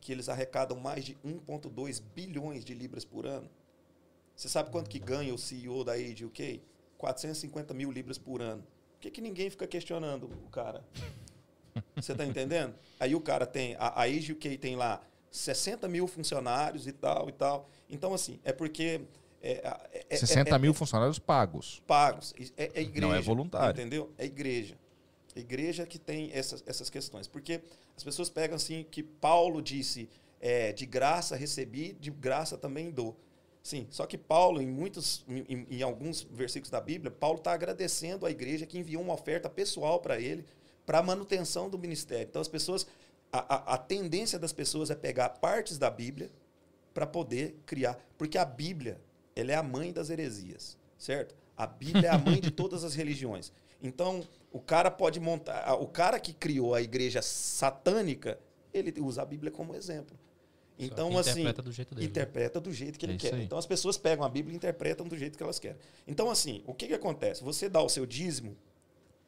que 0.00 0.12
eles 0.12 0.28
arrecadam 0.28 0.78
mais 0.78 1.04
de 1.04 1.14
1,2 1.24 2.02
bilhões 2.14 2.64
de 2.64 2.74
libras 2.74 3.04
por 3.04 3.26
ano? 3.26 3.48
Você 4.34 4.48
sabe 4.48 4.70
quanto 4.70 4.88
que 4.88 4.98
ganha 4.98 5.34
o 5.34 5.38
CEO 5.38 5.84
da 5.84 5.92
Aid 5.92 6.24
UK? 6.24 6.62
450 6.96 7.72
mil 7.74 7.90
libras 7.90 8.18
por 8.18 8.42
ano. 8.42 8.62
Por 8.94 9.02
que, 9.02 9.10
que 9.12 9.20
ninguém 9.20 9.48
fica 9.48 9.66
questionando 9.66 10.24
o 10.24 10.50
cara? 10.50 10.84
Você 11.94 12.14
tá 12.14 12.24
entendendo? 12.24 12.74
Aí 12.98 13.14
o 13.14 13.20
cara 13.20 13.46
tem, 13.46 13.76
a, 13.76 14.00
a 14.00 14.02
Age 14.02 14.32
UK 14.32 14.58
tem 14.58 14.74
lá 14.74 15.00
60 15.30 15.86
mil 15.88 16.06
funcionários 16.08 16.86
e 16.86 16.92
tal 16.92 17.28
e 17.28 17.32
tal. 17.32 17.68
Então, 17.88 18.12
assim, 18.12 18.40
é 18.44 18.52
porque. 18.52 19.02
É, 19.42 19.52
é- 19.92 20.06
é- 20.10 20.16
60 20.16 20.54
é- 20.54 20.58
mil 20.58 20.74
funcionários 20.74 21.18
pagos. 21.18 21.82
pagos. 21.86 22.34
É, 22.56 22.70
é 22.74 22.82
igreja. 22.82 23.06
Não 23.06 23.14
é 23.14 23.20
voluntário. 23.20 23.80
Entendeu? 23.80 24.12
É 24.18 24.24
igreja. 24.24 24.76
É 25.34 25.40
igreja 25.40 25.86
que 25.86 25.98
tem 25.98 26.30
essas, 26.32 26.62
essas 26.66 26.90
questões. 26.90 27.28
Porque 27.28 27.60
as 27.96 28.02
pessoas 28.02 28.28
pegam 28.28 28.56
assim 28.56 28.84
que 28.90 29.02
Paulo 29.02 29.62
disse: 29.62 30.08
é, 30.40 30.72
de 30.72 30.86
graça 30.86 31.36
recebi, 31.36 31.92
de 32.00 32.10
graça 32.10 32.56
também 32.56 32.90
dou. 32.90 33.16
Sim, 33.62 33.86
só 33.90 34.06
que 34.06 34.16
Paulo, 34.16 34.62
em 34.62 34.66
muitos, 34.66 35.24
em, 35.28 35.66
em 35.68 35.82
alguns 35.82 36.22
versículos 36.22 36.70
da 36.70 36.80
Bíblia, 36.80 37.10
Paulo 37.10 37.38
está 37.38 37.52
agradecendo 37.52 38.24
à 38.24 38.30
igreja 38.30 38.64
que 38.64 38.78
enviou 38.78 39.02
uma 39.02 39.12
oferta 39.12 39.48
pessoal 39.50 40.00
para 40.00 40.18
ele, 40.18 40.44
para 40.86 41.00
a 41.00 41.02
manutenção 41.02 41.68
do 41.68 41.78
ministério. 41.78 42.26
Então, 42.30 42.40
as 42.40 42.48
pessoas, 42.48 42.86
a, 43.30 43.72
a, 43.72 43.74
a 43.74 43.78
tendência 43.78 44.38
das 44.38 44.52
pessoas 44.52 44.90
é 44.90 44.94
pegar 44.94 45.28
partes 45.28 45.76
da 45.76 45.90
Bíblia 45.90 46.30
para 46.94 47.06
poder 47.06 47.56
criar. 47.66 47.98
Porque 48.16 48.38
a 48.38 48.44
Bíblia, 48.44 48.98
ela 49.40 49.52
é 49.52 49.54
a 49.54 49.62
mãe 49.62 49.92
das 49.92 50.10
heresias, 50.10 50.76
certo? 50.98 51.34
A 51.56 51.66
Bíblia 51.66 52.08
é 52.08 52.10
a 52.10 52.18
mãe 52.18 52.40
de 52.40 52.50
todas 52.52 52.84
as 52.84 52.94
religiões. 52.94 53.52
Então, 53.82 54.22
o 54.52 54.60
cara 54.60 54.90
pode 54.90 55.20
montar. 55.20 55.74
O 55.80 55.86
cara 55.86 56.18
que 56.18 56.32
criou 56.32 56.74
a 56.74 56.82
igreja 56.82 57.22
satânica, 57.22 58.38
ele 58.72 58.92
usa 59.00 59.22
a 59.22 59.24
Bíblia 59.24 59.50
como 59.52 59.74
exemplo. 59.74 60.16
Então, 60.78 61.18
assim. 61.18 61.40
interpreta 61.40 61.62
do 61.62 61.72
jeito 61.72 61.94
dele. 61.94 62.06
né? 62.06 62.10
Interpreta 62.10 62.60
do 62.60 62.72
jeito 62.72 62.98
que 62.98 63.06
É 63.06 63.08
ele 63.08 63.16
isso 63.16 63.26
quer. 63.28 63.34
aí. 63.34 63.44
Então, 63.44 63.58
as 63.58 63.66
pessoas 63.66 63.96
pegam 63.98 64.24
a 64.24 64.28
Bíblia 64.28 64.52
e 64.52 64.56
interpretam 64.56 65.06
do 65.06 65.16
jeito 65.16 65.36
que 65.36 65.42
elas 65.42 65.58
querem. 65.58 65.76
Então, 66.06 66.30
assim, 66.30 66.62
o 66.66 66.72
que, 66.74 66.86
que 66.86 66.94
acontece? 66.94 67.42
Você 67.42 67.68
dá 67.68 67.82
o 67.82 67.88
seu 67.88 68.06
dízimo 68.06 68.56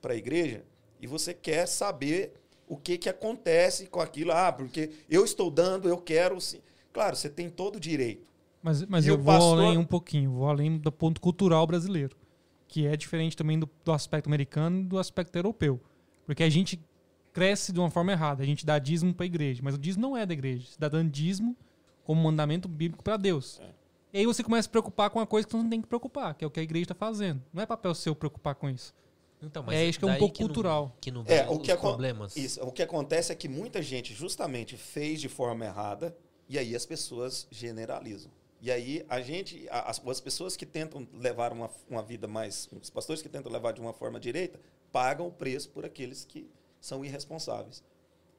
para 0.01 0.13
a 0.13 0.17
igreja 0.17 0.63
e 1.01 1.07
você 1.07 1.35
quer 1.35 1.67
saber 1.67 2.35
o 2.69 2.77
que, 2.77 2.97
que 2.97 3.09
acontece 3.09 3.87
com 3.89 4.01
aquilo. 4.01 4.31
Ah, 4.31 4.53
porque 4.53 4.91
eu 5.09 5.25
estou 5.25 5.51
dando, 5.51 5.89
eu 5.89 5.99
quero. 5.99 6.41
Sim. 6.41 6.61
Claro, 6.93 7.17
você 7.17 7.29
tem 7.29 7.51
todo 7.51 7.77
o 7.77 7.81
direito. 7.81 8.30
Mas, 8.63 8.85
mas 8.87 9.07
E 9.07 9.09
eu 9.09 9.17
vou 9.17 9.25
pastor- 9.27 9.59
além 9.59 9.79
um 9.79 9.85
pouquinho, 9.85 10.33
vou 10.33 10.49
além 10.49 10.77
do 10.79 10.93
ponto 10.93 11.21
cultural 11.21 11.67
brasileiro, 11.67 12.17
que 12.69 12.87
é 12.87 12.97
diferente 12.97 13.37
também 13.37 13.59
do, 13.59 13.69
do 13.85 13.93
aspecto 13.93 14.27
americano 14.27 14.81
e 14.81 14.85
do 14.85 14.99
aspecto 14.99 15.35
europeu. 15.37 15.81
Porque 16.27 16.43
a 16.43 16.51
gente 16.51 16.79
cresce 17.33 17.73
de 17.73 17.79
uma 17.81 17.91
forma 17.91 18.13
errada, 18.13 18.43
a 18.43 18.47
gente 18.47 18.67
dá 18.67 18.79
dízimo 18.79 19.15
para 19.15 19.25
a 19.25 19.27
igreja, 19.27 19.61
mas 19.65 19.75
o 19.75 19.79
dízimo 19.79 20.03
não 20.03 20.17
é 20.17 20.27
da 20.27 20.33
igreja, 20.35 20.65
você 20.67 20.71
está 20.73 20.89
dando 20.89 21.11
dízimo 21.11 21.57
como 22.05 22.21
mandamento 22.23 22.69
bíblico 22.69 23.03
para 23.03 23.17
Deus. 23.17 23.61
É. 23.63 23.71
E 24.13 24.19
aí 24.19 24.27
você 24.27 24.43
começa 24.43 24.61
a 24.61 24.63
se 24.65 24.69
preocupar 24.69 25.09
com 25.11 25.21
uma 25.21 25.27
coisa 25.27 25.47
que 25.47 25.53
você 25.53 25.63
não 25.63 25.71
tem 25.71 25.81
que 25.81 25.87
preocupar, 25.87 26.35
que 26.35 26.45
é 26.45 26.47
o 26.47 26.51
que 26.51 26.59
a 26.59 26.63
igreja 26.63 26.85
está 26.85 26.95
fazendo. 26.95 27.41
Não 27.53 27.63
é 27.63 27.67
papel 27.67 27.95
seu 27.95 28.15
preocupar 28.15 28.57
com 28.57 28.69
isso. 28.69 28.93
Então, 29.43 29.65
É, 29.71 29.89
acho 29.89 29.99
que 29.99 30.05
é 30.05 30.09
um 30.09 30.19
pouco 30.19 30.39
não- 30.41 30.47
cultural. 30.49 30.97
que 31.01 31.11
não 31.11 31.25
É, 31.27 31.49
o 31.49 31.59
que, 31.59 31.75
problemas. 31.77 32.37
Isso, 32.37 32.61
o 32.63 32.71
que 32.71 32.83
acontece 32.83 33.33
é 33.33 33.35
que 33.35 33.49
muita 33.49 33.81
gente 33.81 34.13
justamente 34.13 34.77
fez 34.77 35.19
de 35.21 35.29
forma 35.31 35.65
errada 35.65 36.15
e 36.49 36.59
aí 36.59 36.75
as 36.75 36.85
pessoas 36.85 37.47
generalizam. 37.51 38.31
E 38.63 38.71
aí 38.71 39.05
a 39.09 39.21
gente, 39.23 39.67
a- 39.71 39.89
as, 39.91 40.07
as 40.07 40.21
pessoas 40.21 40.57
que 40.57 40.67
tentam 40.67 41.07
levar 41.15 41.53
uma, 41.53 41.71
uma 41.89 42.03
vida 42.03 42.27
mais, 42.29 42.69
os 42.81 42.91
pastores 42.91 43.23
que 43.23 43.29
tentam 43.29 43.51
levar 43.51 43.73
de 43.73 43.81
uma 43.81 43.93
forma 43.93 44.21
direita, 44.21 44.61
pagam 44.93 45.27
o 45.29 45.33
preço 45.33 45.71
por 45.71 45.85
aqueles 45.85 46.25
que 46.25 46.49
são 46.81 47.05
irresponsáveis. 47.05 47.83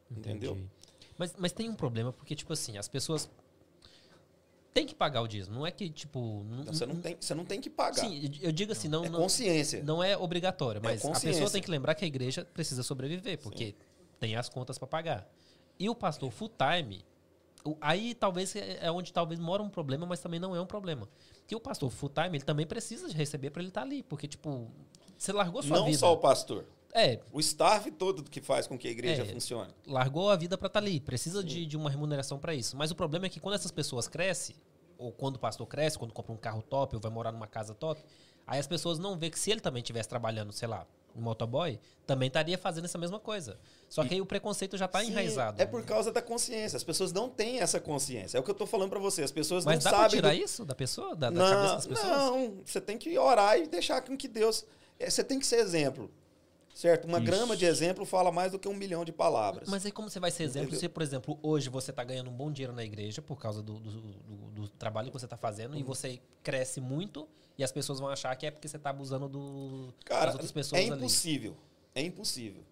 Entendeu? 0.10 0.53
Entendi. 0.53 0.69
Mas, 1.18 1.34
mas 1.38 1.52
tem 1.52 1.69
um 1.69 1.76
problema, 1.76 2.11
porque, 2.14 2.35
tipo 2.35 2.52
assim, 2.53 2.77
as 2.77 2.88
pessoas 2.88 3.30
têm 4.73 4.85
que 4.85 4.95
pagar 4.95 5.22
o 5.22 5.27
dízimo. 5.27 5.56
Não 5.56 5.65
é 5.68 5.72
que, 5.72 5.89
tipo. 5.89 6.43
Não, 6.49 6.61
Então, 6.61 6.73
você, 6.73 6.85
não 6.85 6.95
tem, 7.02 7.18
você 7.19 7.35
não 7.35 7.45
tem 7.45 7.61
que 7.61 7.69
pagar. 7.69 7.95
Sim, 8.02 8.30
eu 8.41 8.52
digo 8.52 8.72
assim, 8.72 8.88
não, 8.88 9.06
é 9.06 9.10
não, 9.10 9.19
consciência. 9.19 9.84
não 9.84 10.03
é 10.03 10.18
obrigatório, 10.18 10.81
mas 10.84 11.03
a 11.03 11.07
consciência. 11.07 11.31
pessoa 11.31 11.49
tem 11.52 11.61
que 11.61 11.69
lembrar 11.72 11.95
que 11.95 12.03
a 12.06 12.07
igreja 12.07 12.45
precisa 12.45 12.84
sobreviver, 12.84 13.39
porque 13.39 13.76
tem 14.19 14.35
as 14.35 14.49
contas 14.49 14.77
para 14.77 14.88
pagar. 14.88 15.30
E 15.80 15.89
o 15.89 15.95
pastor 15.95 16.31
full 16.31 16.49
time, 16.49 16.98
o- 16.98 17.10
aí 17.79 18.13
talvez 18.15 18.55
é 18.55 18.79
é 18.81 18.91
onde 18.91 19.11
talvez 19.13 19.39
mora 19.39 19.61
um 19.61 19.69
problema, 19.69 20.05
mas 20.05 20.19
também 20.19 20.39
não 20.39 20.55
é 20.55 20.61
um 20.61 20.65
problema. 20.65 21.07
Que 21.47 21.55
o 21.55 21.59
pastor 21.59 21.89
full 21.89 22.09
time, 22.09 22.38
ele 22.38 22.43
também 22.43 22.65
precisa 22.65 23.07
de 23.09 23.15
receber 23.15 23.49
para 23.51 23.61
ele 23.61 23.69
estar 23.69 23.81
ali, 23.81 24.03
porque 24.03 24.27
tipo, 24.27 24.69
você 25.17 25.31
largou 25.31 25.61
sua 25.61 25.77
não 25.77 25.85
vida. 25.85 25.97
só 25.97 26.13
o 26.13 26.17
pastor. 26.17 26.65
É, 26.93 27.21
O 27.31 27.39
staff 27.39 27.89
todo 27.91 28.21
que 28.23 28.41
faz 28.41 28.67
com 28.67 28.77
que 28.77 28.88
a 28.88 28.91
igreja 28.91 29.21
É. 29.23 29.25
funcione. 29.25 29.73
largou 29.88 30.29
a 30.29 30.35
vida 30.35 30.57
para 30.57 30.67
estar 30.67 30.79
ali, 30.79 30.99
precisa 30.99 31.41
de, 31.43 31.65
de 31.65 31.77
uma 31.77 31.89
remuneração 31.89 32.38
para 32.38 32.53
isso. 32.53 32.75
Mas 32.75 32.91
o 32.91 32.95
problema 32.95 33.27
é 33.27 33.29
que 33.29 33.39
quando 33.39 33.55
essas 33.55 33.71
pessoas 33.71 34.07
crescem, 34.09 34.55
ou 34.97 35.11
quando 35.11 35.38
o 35.38 35.39
pastor 35.39 35.65
cresce, 35.67 35.97
quando 35.97 36.11
compra 36.13 36.33
um 36.33 36.38
carro 36.38 36.61
top, 36.61 36.95
ou 36.95 37.01
vai 37.01 37.09
morar 37.11 37.31
numa 37.31 37.47
casa 37.47 37.73
top, 37.73 38.03
aí 38.45 38.59
as 38.59 38.67
pessoas 38.67 38.99
não 38.99 39.17
vê 39.17 39.29
que 39.29 39.39
se 39.39 39.49
ele 39.51 39.61
também 39.61 39.81
estivesse 39.81 40.09
trabalhando, 40.09 40.51
sei 40.51 40.67
lá, 40.67 40.85
um 41.15 41.21
motoboy, 41.21 41.79
também 42.07 42.27
estaria 42.27 42.57
fazendo 42.57 42.85
essa 42.85 42.97
mesma 42.97 43.19
coisa. 43.19 43.57
Só 43.89 44.03
que 44.05 44.13
aí 44.13 44.21
o 44.21 44.25
preconceito 44.25 44.77
já 44.77 44.85
está 44.85 45.03
enraizado. 45.03 45.61
É 45.61 45.65
por 45.65 45.83
causa 45.83 46.11
da 46.11 46.21
consciência. 46.21 46.77
As 46.77 46.83
pessoas 46.83 47.11
não 47.11 47.29
têm 47.29 47.59
essa 47.59 47.79
consciência. 47.79 48.38
É 48.38 48.41
o 48.41 48.43
que 48.43 48.51
eu 48.51 48.55
tô 48.55 48.65
falando 48.65 48.89
para 48.89 48.99
você. 48.99 49.21
As 49.23 49.31
pessoas 49.31 49.65
Mas 49.65 49.83
não 49.83 49.83
dá 49.83 49.89
pra 49.89 49.99
sabem. 50.09 50.15
tirar 50.17 50.33
do- 50.35 50.41
isso 50.43 50.65
da 50.65 50.75
pessoa, 50.75 51.15
da, 51.15 51.29
da 51.29 51.31
não, 51.31 51.49
cabeça 51.49 51.75
das 51.75 51.88
pessoas? 51.88 52.07
não, 52.11 52.57
você 52.65 52.79
tem 52.81 52.97
que 52.97 53.17
orar 53.17 53.57
e 53.59 53.67
deixar 53.67 54.01
com 54.01 54.15
que 54.17 54.27
Deus. 54.27 54.65
é, 54.99 55.09
Você 55.09 55.23
tem 55.23 55.39
que 55.39 55.45
ser 55.45 55.57
exemplo. 55.57 56.09
Certo? 56.73 57.05
Uma 57.05 57.17
Isso. 57.17 57.25
grama 57.27 57.55
de 57.57 57.65
exemplo 57.65 58.05
fala 58.05 58.31
mais 58.31 58.53
do 58.53 58.57
que 58.57 58.65
um 58.67 58.73
milhão 58.73 59.03
de 59.03 59.11
palavras. 59.11 59.67
Mas 59.67 59.85
aí 59.85 59.91
como 59.91 60.09
você 60.09 60.21
vai 60.21 60.31
ser 60.31 60.43
exemplo 60.43 60.69
Entendeu? 60.69 60.79
se, 60.79 60.88
por 60.89 61.03
exemplo, 61.03 61.38
hoje 61.43 61.69
você 61.69 61.91
está 61.91 62.01
ganhando 62.01 62.29
um 62.29 62.33
bom 62.33 62.49
dinheiro 62.49 62.73
na 62.73 62.83
igreja 62.83 63.21
por 63.21 63.38
causa 63.38 63.61
do, 63.61 63.77
do, 63.77 63.91
do- 63.91 64.51
do 64.61 64.67
trabalho 64.69 65.07
que 65.11 65.13
você 65.19 65.25
está 65.25 65.35
fazendo 65.35 65.73
Uhum. 65.73 65.79
e 65.79 65.83
você 65.83 66.21
cresce 66.41 66.79
muito 66.79 67.27
e 67.61 67.63
as 67.63 67.71
pessoas 67.71 67.99
vão 67.99 68.09
achar 68.09 68.35
que 68.35 68.45
é 68.47 68.51
porque 68.51 68.67
você 68.67 68.77
está 68.77 68.89
abusando 68.89 69.29
do, 69.29 69.93
Cara, 70.03 70.25
das 70.25 70.33
outras 70.35 70.51
pessoas 70.51 70.81
é 70.81 70.85
ali. 70.88 70.95
impossível. 70.97 71.55
É 71.93 72.01
impossível. 72.01 72.63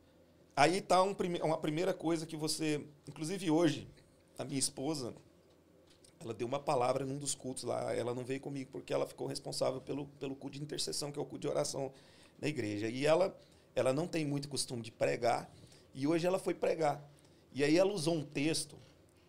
Aí 0.56 0.82
tá 0.82 1.02
um 1.03 1.14
prime- 1.14 1.40
uma 1.41 1.57
primeira 1.57 1.94
coisa 1.94 2.26
que 2.26 2.36
você. 2.36 2.84
Inclusive 3.07 3.49
hoje, 3.52 3.88
a 4.38 4.44
minha 4.44 4.60
esposa, 4.60 5.14
ela 6.20 6.34
deu 6.34 6.48
uma 6.48 6.60
palavra 6.60 7.06
num 7.06 7.18
dos 7.18 7.36
cultos 7.36 7.64
lá. 7.64 7.94
Ela 7.94 8.14
não 8.14 8.26
veio 8.26 8.40
comigo 8.41 8.70
porque 8.72 8.91
ela 8.94 9.06
ficou 9.06 9.28
responsável 9.28 9.80
pelo, 9.80 10.06
pelo 10.20 10.36
culto 10.36 10.57
de 10.57 10.64
intercessão, 10.64 11.11
que 11.11 11.20
é 11.20 11.22
o 11.22 11.26
culto 11.26 11.41
de 11.41 11.48
oração 11.48 11.91
na 12.41 12.48
igreja. 12.48 12.90
E 12.90 13.06
ela, 13.06 13.38
ela 13.76 13.94
não 13.94 14.07
tem 14.07 14.26
muito 14.26 14.49
costume 14.49 14.82
de 14.82 14.91
pregar. 14.91 15.49
E 15.94 16.07
hoje 16.07 16.26
ela 16.28 16.40
foi 16.40 16.53
pregar. 16.53 17.02
E 17.53 17.64
aí 17.64 17.78
ela 17.78 17.91
usou 17.94 18.16
um 18.16 18.24
texto 18.24 18.76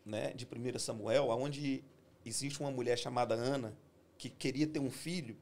né, 0.04 0.32
de 0.32 0.46
1 0.46 0.78
Samuel, 0.78 1.28
onde 1.30 1.84
existe 2.24 2.60
uma 2.60 2.70
mulher 2.70 2.98
chamada 2.98 3.34
Ana 3.34 3.76
que 4.18 4.28
queria 4.28 4.66
ter 4.66 4.78
um 4.80 4.90
filho. 4.90 5.36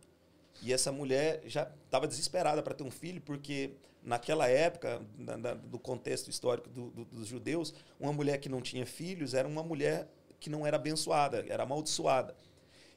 E 0.63 0.73
essa 0.73 0.91
mulher 0.91 1.43
já 1.47 1.71
estava 1.85 2.07
desesperada 2.07 2.63
para 2.63 2.75
ter 2.75 2.85
um 2.85 2.91
filho, 2.91 3.21
porque 3.21 3.73
naquela 4.03 4.49
época, 4.49 5.01
na, 5.17 5.37
na, 5.37 5.55
do 5.55 5.79
contexto 5.79 6.29
histórico 6.29 6.69
do, 6.69 6.91
do, 6.91 7.05
dos 7.05 7.27
judeus, 7.27 7.75
uma 7.99 8.13
mulher 8.13 8.39
que 8.39 8.49
não 8.49 8.61
tinha 8.61 8.87
filhos 8.87 9.35
era 9.35 9.47
uma 9.47 9.63
mulher 9.63 10.09
que 10.41 10.51
não 10.51 10.67
era 10.67 10.77
abençoada, 10.77 11.45
era 11.49 11.63
amaldiçoada. 11.63 12.35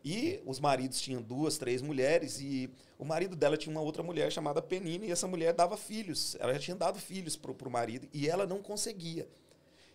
E 0.03 0.41
os 0.45 0.59
maridos 0.59 0.99
tinham 0.99 1.21
duas, 1.21 1.57
três 1.57 1.81
mulheres, 1.81 2.39
e 2.39 2.69
o 2.97 3.05
marido 3.05 3.35
dela 3.35 3.55
tinha 3.55 3.73
uma 3.73 3.81
outra 3.81 4.01
mulher 4.01 4.31
chamada 4.31 4.61
Penina, 4.61 5.05
e 5.05 5.11
essa 5.11 5.27
mulher 5.27 5.53
dava 5.53 5.77
filhos. 5.77 6.35
Ela 6.39 6.53
já 6.53 6.59
tinha 6.59 6.75
dado 6.75 6.99
filhos 6.99 7.35
para 7.35 7.51
o 7.51 7.71
marido, 7.71 8.07
e 8.11 8.27
ela 8.27 8.47
não 8.47 8.61
conseguia. 8.61 9.27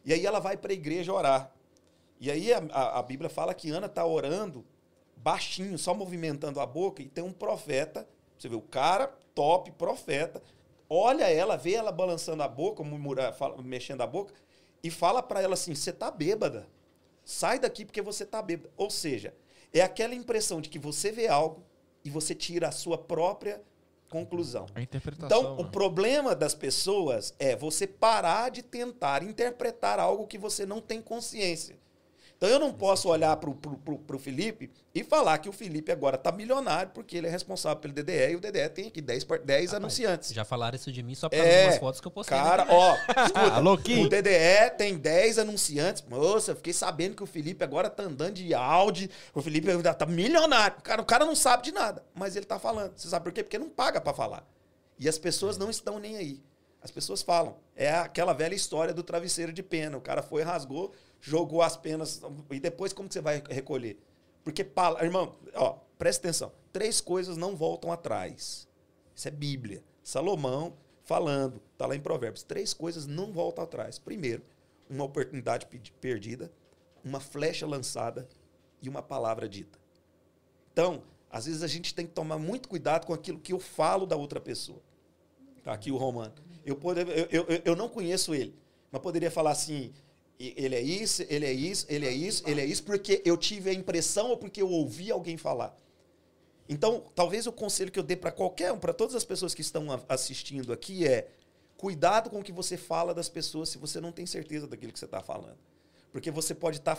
E 0.05 0.13
aí 0.13 0.25
ela 0.25 0.39
vai 0.39 0.57
para 0.57 0.71
a 0.71 0.75
igreja 0.75 1.13
orar. 1.13 1.53
E 2.21 2.31
aí 2.31 2.53
a, 2.53 2.59
a, 2.71 2.99
a 3.01 3.03
Bíblia 3.03 3.29
fala 3.29 3.53
que 3.53 3.71
Ana 3.71 3.87
está 3.87 4.07
orando 4.07 4.65
baixinho, 5.17 5.79
só 5.79 5.95
movimentando 5.95 6.61
a 6.61 6.67
boca, 6.67 7.03
e 7.03 7.09
tem 7.09 7.25
um 7.25 7.33
profeta, 7.33 8.07
você 8.39 8.49
vê, 8.49 8.55
o 8.55 8.61
cara, 8.61 9.09
top, 9.35 9.71
profeta, 9.73 10.43
olha 10.89 11.25
ela, 11.25 11.57
vê 11.57 11.73
ela 11.73 11.91
balançando 11.91 12.43
a 12.43 12.49
boca, 12.49 12.83
murmura, 12.83 13.33
fala, 13.33 13.61
mexendo 13.63 14.03
a 14.03 14.07
boca, 14.07 14.33
e 14.83 14.91
fala 14.91 15.23
para 15.23 15.43
ela 15.43 15.55
assim: 15.55 15.75
você 15.75 15.93
tá 15.93 16.11
bêbada. 16.11 16.67
Sai 17.25 17.59
daqui 17.59 17.85
porque 17.85 18.01
você 18.01 18.25
tá 18.25 18.41
bêbada. 18.41 18.71
Ou 18.77 18.89
seja, 18.89 19.35
é 19.73 19.81
aquela 19.81 20.15
impressão 20.15 20.61
de 20.61 20.69
que 20.69 20.79
você 20.79 21.11
vê 21.11 21.27
algo 21.27 21.65
e 22.05 22.11
você 22.11 22.35
tira 22.35 22.69
a 22.69 22.73
sua 22.73 22.97
própria 22.97 23.61
conclusão. 24.09 24.67
A 24.75 24.81
interpretação. 24.81 25.27
Então, 25.27 25.57
o 25.57 25.65
né? 25.65 25.71
problema 25.73 26.35
das 26.37 26.55
pessoas 26.55 27.35
é 27.39 27.57
você 27.57 27.87
parar 27.87 28.51
de 28.51 28.63
tentar 28.63 29.25
interpretar 29.25 29.99
algo 29.99 30.27
que 30.27 30.39
você 30.39 30.65
não 30.65 30.81
tem 30.81 31.03
consciência. 31.03 31.77
Então 32.37 32.49
eu 32.51 32.59
não 32.59 32.71
posso 32.71 33.09
olhar 33.09 33.35
para 33.39 33.49
o 33.49 34.19
Felipe 34.19 34.71
e 34.95 35.03
falar 35.03 35.39
que 35.39 35.49
o 35.49 35.53
Felipe 35.53 35.91
agora 35.91 36.17
está 36.17 36.31
milionário 36.31 36.91
porque 36.93 37.17
ele 37.17 37.27
é 37.27 37.31
responsável 37.31 37.79
pelo 37.79 37.95
DDE 37.95 38.33
e 38.33 38.37
o 38.37 38.41
DDE 38.41 38.69
tem 38.69 38.89
aqui 38.89 39.01
10, 39.01 39.25
par- 39.25 39.39
10 39.39 39.73
anunciantes. 39.73 40.35
Já 40.35 40.45
falaram 40.45 40.77
isso 40.77 40.93
de 40.93 41.03
mim 41.03 41.15
só 41.15 41.31
por 41.31 41.37
É, 41.37 41.65
umas 41.65 41.79
fotos 41.79 42.01
que 42.01 42.07
eu 42.07 42.11
postei. 42.11 42.37
Cara, 42.37 42.67
ó, 42.69 42.95
escuta, 43.27 44.01
o 44.01 44.09
DDE 44.09 44.71
tem 44.77 44.99
10 44.99 45.39
anunciantes. 45.39 46.03
Moça, 46.09 46.51
eu 46.51 46.57
fiquei 46.57 46.75
sabendo 46.75 47.17
que 47.17 47.23
o 47.23 47.27
Felipe 47.27 47.65
agora 47.65 47.89
tá 47.89 48.03
andando 48.03 48.35
de 48.35 48.53
Audi. 48.53 49.11
O 49.35 49.41
Felipe 49.41 49.69
tá 49.95 50.05
milionário. 50.05 50.77
Cara, 50.83 51.01
o 51.01 51.07
cara 51.07 51.25
não 51.25 51.35
sabe 51.35 51.63
de 51.63 51.73
nada, 51.73 52.05
mas 52.15 52.37
ele 52.37 52.45
tá 52.45 52.59
falando. 52.59 52.93
Você 52.97 53.09
sabe 53.09 53.25
por 53.25 53.33
quê? 53.33 53.43
Porque 53.43 53.59
não 53.59 53.71
paga 53.71 53.99
para 53.99 54.13
falar. 54.13 54.47
E 54.99 55.09
as 55.09 55.19
pessoas 55.19 55.57
não 55.57 55.71
estão 55.71 55.99
nem 55.99 56.17
aí. 56.19 56.43
As 56.83 56.91
pessoas 56.91 57.23
falam. 57.23 57.57
É 57.75 57.91
aquela 57.93 58.33
velha 58.33 58.55
história 58.55 58.95
do 58.95 59.03
travesseiro 59.03 59.53
de 59.53 59.63
pena. 59.63 59.97
O 59.97 60.01
cara 60.01 60.23
foi, 60.23 60.43
rasgou, 60.43 60.93
jogou 61.21 61.63
as 61.63 61.77
penas. 61.77 62.21
E 62.51 62.61
depois 62.61 62.93
como 62.93 63.09
que 63.09 63.15
você 63.15 63.21
vai 63.21 63.43
recolher? 63.49 63.99
Porque, 64.45 64.63
pala- 64.65 65.03
irmão, 65.05 65.35
ó, 65.55 65.79
presta 65.99 66.27
atenção. 66.29 66.53
Três 66.73 67.01
coisas 67.01 67.37
não 67.37 67.57
voltam 67.57 67.91
atrás. 67.91 68.69
Isso 69.15 69.29
é 69.29 69.31
Bíblia. 69.31 69.83
Salomão 70.03 70.77
falando, 71.05 71.61
tá 71.77 71.87
lá 71.87 71.97
em 71.97 72.01
Provérbios. 72.01 72.43
Três 72.43 72.73
coisas 72.73 73.07
não 73.07 73.33
voltam 73.33 73.65
atrás. 73.65 73.99
Primeiro, 73.99 74.43
uma 74.89 75.05
oportunidade 75.05 75.67
pe- 75.67 75.81
perdida, 76.01 76.53
uma 77.05 77.19
flecha 77.21 77.67
lançada 77.67 78.29
e 78.83 78.89
uma 78.89 79.03
palavra 79.03 79.49
dita. 79.49 79.79
Então, 80.73 81.03
às 81.31 81.47
vezes 81.47 81.63
a 81.63 81.67
gente 81.67 81.95
tem 81.95 82.07
que 82.07 82.13
tomar 82.13 82.39
muito 82.39 82.69
cuidado 82.69 83.07
com 83.07 83.13
aquilo 83.15 83.39
que 83.41 83.53
eu 83.53 83.59
falo 83.59 84.07
da 84.07 84.17
outra 84.17 84.41
pessoa. 84.41 84.81
Tá 85.65 85.73
aqui 85.73 85.91
o 85.91 85.97
Romano. 85.97 86.35
Eu, 86.65 86.77
poder, 86.77 87.09
eu, 87.09 87.45
eu, 87.49 87.63
eu 87.65 87.77
não 87.77 87.89
conheço 87.89 88.35
ele, 88.35 88.55
mas 88.93 89.03
poderia 89.03 89.31
falar 89.31 89.51
assim: 89.53 89.75
"E- 89.75 89.93
ele 90.39 90.75
é 90.75 90.81
isso, 90.81 91.25
ele 91.29 91.47
é 91.47 91.53
isso, 91.53 91.87
ele 91.89 92.07
é 92.07 92.13
isso, 92.13 92.43
ele 92.47 92.61
é 92.61 92.65
isso, 92.65 92.85
porque 92.85 93.23
eu 93.25 93.37
tive 93.37 93.71
a 93.71 93.73
impressão 93.73 94.31
ou 94.31 94.37
porque 94.37 94.61
eu 94.61 94.69
ouvi 94.69 95.11
alguém 95.11 95.37
falar. 95.37 95.75
Então, 96.69 97.05
talvez 97.15 97.47
o 97.47 97.53
conselho 97.53 97.91
que 97.93 97.99
eu 97.99 98.03
dê 98.03 98.17
para 98.17 98.33
qualquer 98.33 98.73
um, 98.73 98.79
para 98.79 98.93
todas 98.93 99.15
as 99.15 99.25
pessoas 99.25 99.55
que 99.55 99.61
estão 99.61 99.87
assistindo 100.09 100.73
aqui 100.73 101.07
é: 101.07 101.29
cuidado 101.77 102.29
com 102.29 102.41
o 102.41 102.43
que 102.43 102.53
você 102.53 102.77
fala 102.77 103.15
das 103.15 103.29
pessoas 103.29 103.69
se 103.69 103.79
você 103.79 104.01
não 104.01 104.13
tem 104.13 104.27
certeza 104.27 104.67
daquilo 104.67 104.93
que 104.93 104.99
você 104.99 105.05
está 105.05 105.23
falando. 105.23 105.59
Porque 106.13 106.31
você 106.31 106.55
pode 106.55 106.79
estar 106.79 106.99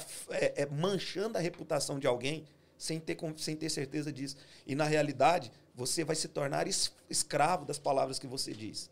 manchando 0.72 1.38
a 1.38 1.42
reputação 1.42 2.00
de 2.00 2.08
alguém 2.08 2.46
sem 2.78 3.00
ter, 3.00 3.18
sem 3.38 3.56
ter 3.56 3.70
certeza 3.70 4.12
disso. 4.12 4.38
E, 4.66 4.76
na 4.76 4.86
realidade, 4.86 5.52
você 5.76 6.04
vai 6.04 6.16
se 6.16 6.28
tornar 6.28 6.68
es- 6.68 6.92
escravo 7.10 7.66
das 7.66 7.80
palavras 7.80 8.20
que 8.20 8.28
você 8.28 8.54
diz. 8.54 8.90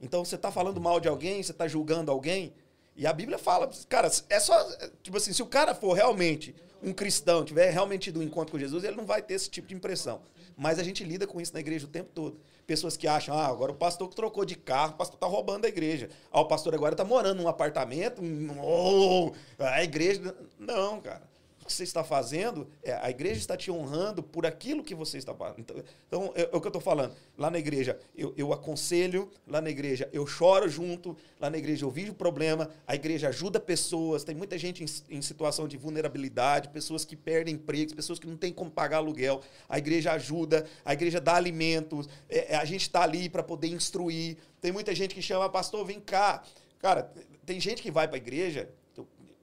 Então, 0.00 0.24
você 0.24 0.34
está 0.34 0.50
falando 0.50 0.80
mal 0.80 1.00
de 1.00 1.08
alguém, 1.08 1.42
você 1.42 1.52
está 1.52 1.66
julgando 1.66 2.10
alguém, 2.10 2.52
e 2.98 3.06
a 3.06 3.12
Bíblia 3.12 3.38
fala, 3.38 3.70
cara, 3.88 4.10
é 4.28 4.40
só. 4.40 4.60
Tipo 5.04 5.18
assim, 5.18 5.32
se 5.32 5.40
o 5.40 5.46
cara 5.46 5.72
for 5.72 5.92
realmente 5.92 6.52
um 6.82 6.92
cristão, 6.92 7.44
tiver 7.44 7.70
realmente 7.70 8.02
tido 8.02 8.18
um 8.18 8.22
encontro 8.24 8.50
com 8.50 8.58
Jesus, 8.58 8.82
ele 8.82 8.96
não 8.96 9.06
vai 9.06 9.22
ter 9.22 9.34
esse 9.34 9.48
tipo 9.48 9.68
de 9.68 9.74
impressão. 9.74 10.20
Mas 10.56 10.80
a 10.80 10.82
gente 10.82 11.04
lida 11.04 11.24
com 11.24 11.40
isso 11.40 11.54
na 11.54 11.60
igreja 11.60 11.86
o 11.86 11.88
tempo 11.88 12.10
todo. 12.12 12.40
Pessoas 12.66 12.96
que 12.96 13.06
acham, 13.06 13.38
ah, 13.38 13.46
agora 13.46 13.70
o 13.70 13.76
pastor 13.76 14.08
que 14.08 14.16
trocou 14.16 14.44
de 14.44 14.56
carro, 14.56 14.94
o 14.94 14.96
pastor 14.96 15.16
tá 15.16 15.28
roubando 15.28 15.64
a 15.64 15.68
igreja. 15.68 16.10
Ah, 16.32 16.40
o 16.40 16.46
pastor 16.46 16.74
agora 16.74 16.96
tá 16.96 17.04
morando 17.04 17.40
num 17.40 17.48
apartamento, 17.48 18.20
oh, 18.60 19.32
a 19.60 19.84
igreja. 19.84 20.34
Não, 20.58 21.00
cara. 21.00 21.22
Que 21.68 21.74
você 21.74 21.84
está 21.84 22.02
fazendo, 22.02 22.66
é, 22.82 22.94
a 22.94 23.10
igreja 23.10 23.38
está 23.38 23.54
te 23.54 23.70
honrando 23.70 24.22
por 24.22 24.46
aquilo 24.46 24.82
que 24.82 24.94
você 24.94 25.18
está 25.18 25.34
fazendo. 25.34 25.60
Então, 25.60 25.76
então 26.06 26.32
é, 26.34 26.44
é 26.44 26.56
o 26.56 26.60
que 26.62 26.66
eu 26.66 26.70
estou 26.70 26.80
falando. 26.80 27.14
Lá 27.36 27.50
na 27.50 27.58
igreja, 27.58 27.98
eu, 28.16 28.32
eu 28.38 28.54
aconselho, 28.54 29.30
lá 29.46 29.60
na 29.60 29.68
igreja, 29.68 30.08
eu 30.10 30.26
choro 30.26 30.66
junto, 30.66 31.14
lá 31.38 31.50
na 31.50 31.58
igreja, 31.58 31.84
eu 31.84 31.90
vejo 31.90 32.14
problema, 32.14 32.70
a 32.86 32.94
igreja 32.94 33.28
ajuda 33.28 33.60
pessoas, 33.60 34.24
tem 34.24 34.34
muita 34.34 34.56
gente 34.56 34.82
em, 34.82 35.16
em 35.18 35.20
situação 35.20 35.68
de 35.68 35.76
vulnerabilidade, 35.76 36.70
pessoas 36.70 37.04
que 37.04 37.14
perdem 37.14 37.56
empregos, 37.56 37.92
pessoas 37.92 38.18
que 38.18 38.26
não 38.26 38.38
têm 38.38 38.50
como 38.50 38.70
pagar 38.70 38.96
aluguel. 38.96 39.42
A 39.68 39.76
igreja 39.76 40.12
ajuda, 40.12 40.64
a 40.86 40.94
igreja 40.94 41.20
dá 41.20 41.34
alimentos, 41.34 42.08
é, 42.30 42.54
é, 42.54 42.56
a 42.56 42.64
gente 42.64 42.80
está 42.80 43.02
ali 43.02 43.28
para 43.28 43.42
poder 43.42 43.68
instruir. 43.68 44.38
Tem 44.58 44.72
muita 44.72 44.94
gente 44.94 45.14
que 45.14 45.20
chama, 45.20 45.50
pastor, 45.50 45.84
vem 45.84 46.00
cá. 46.00 46.42
Cara, 46.78 47.12
tem 47.44 47.60
gente 47.60 47.82
que 47.82 47.90
vai 47.90 48.06
para 48.06 48.16
a 48.16 48.18
igreja, 48.18 48.70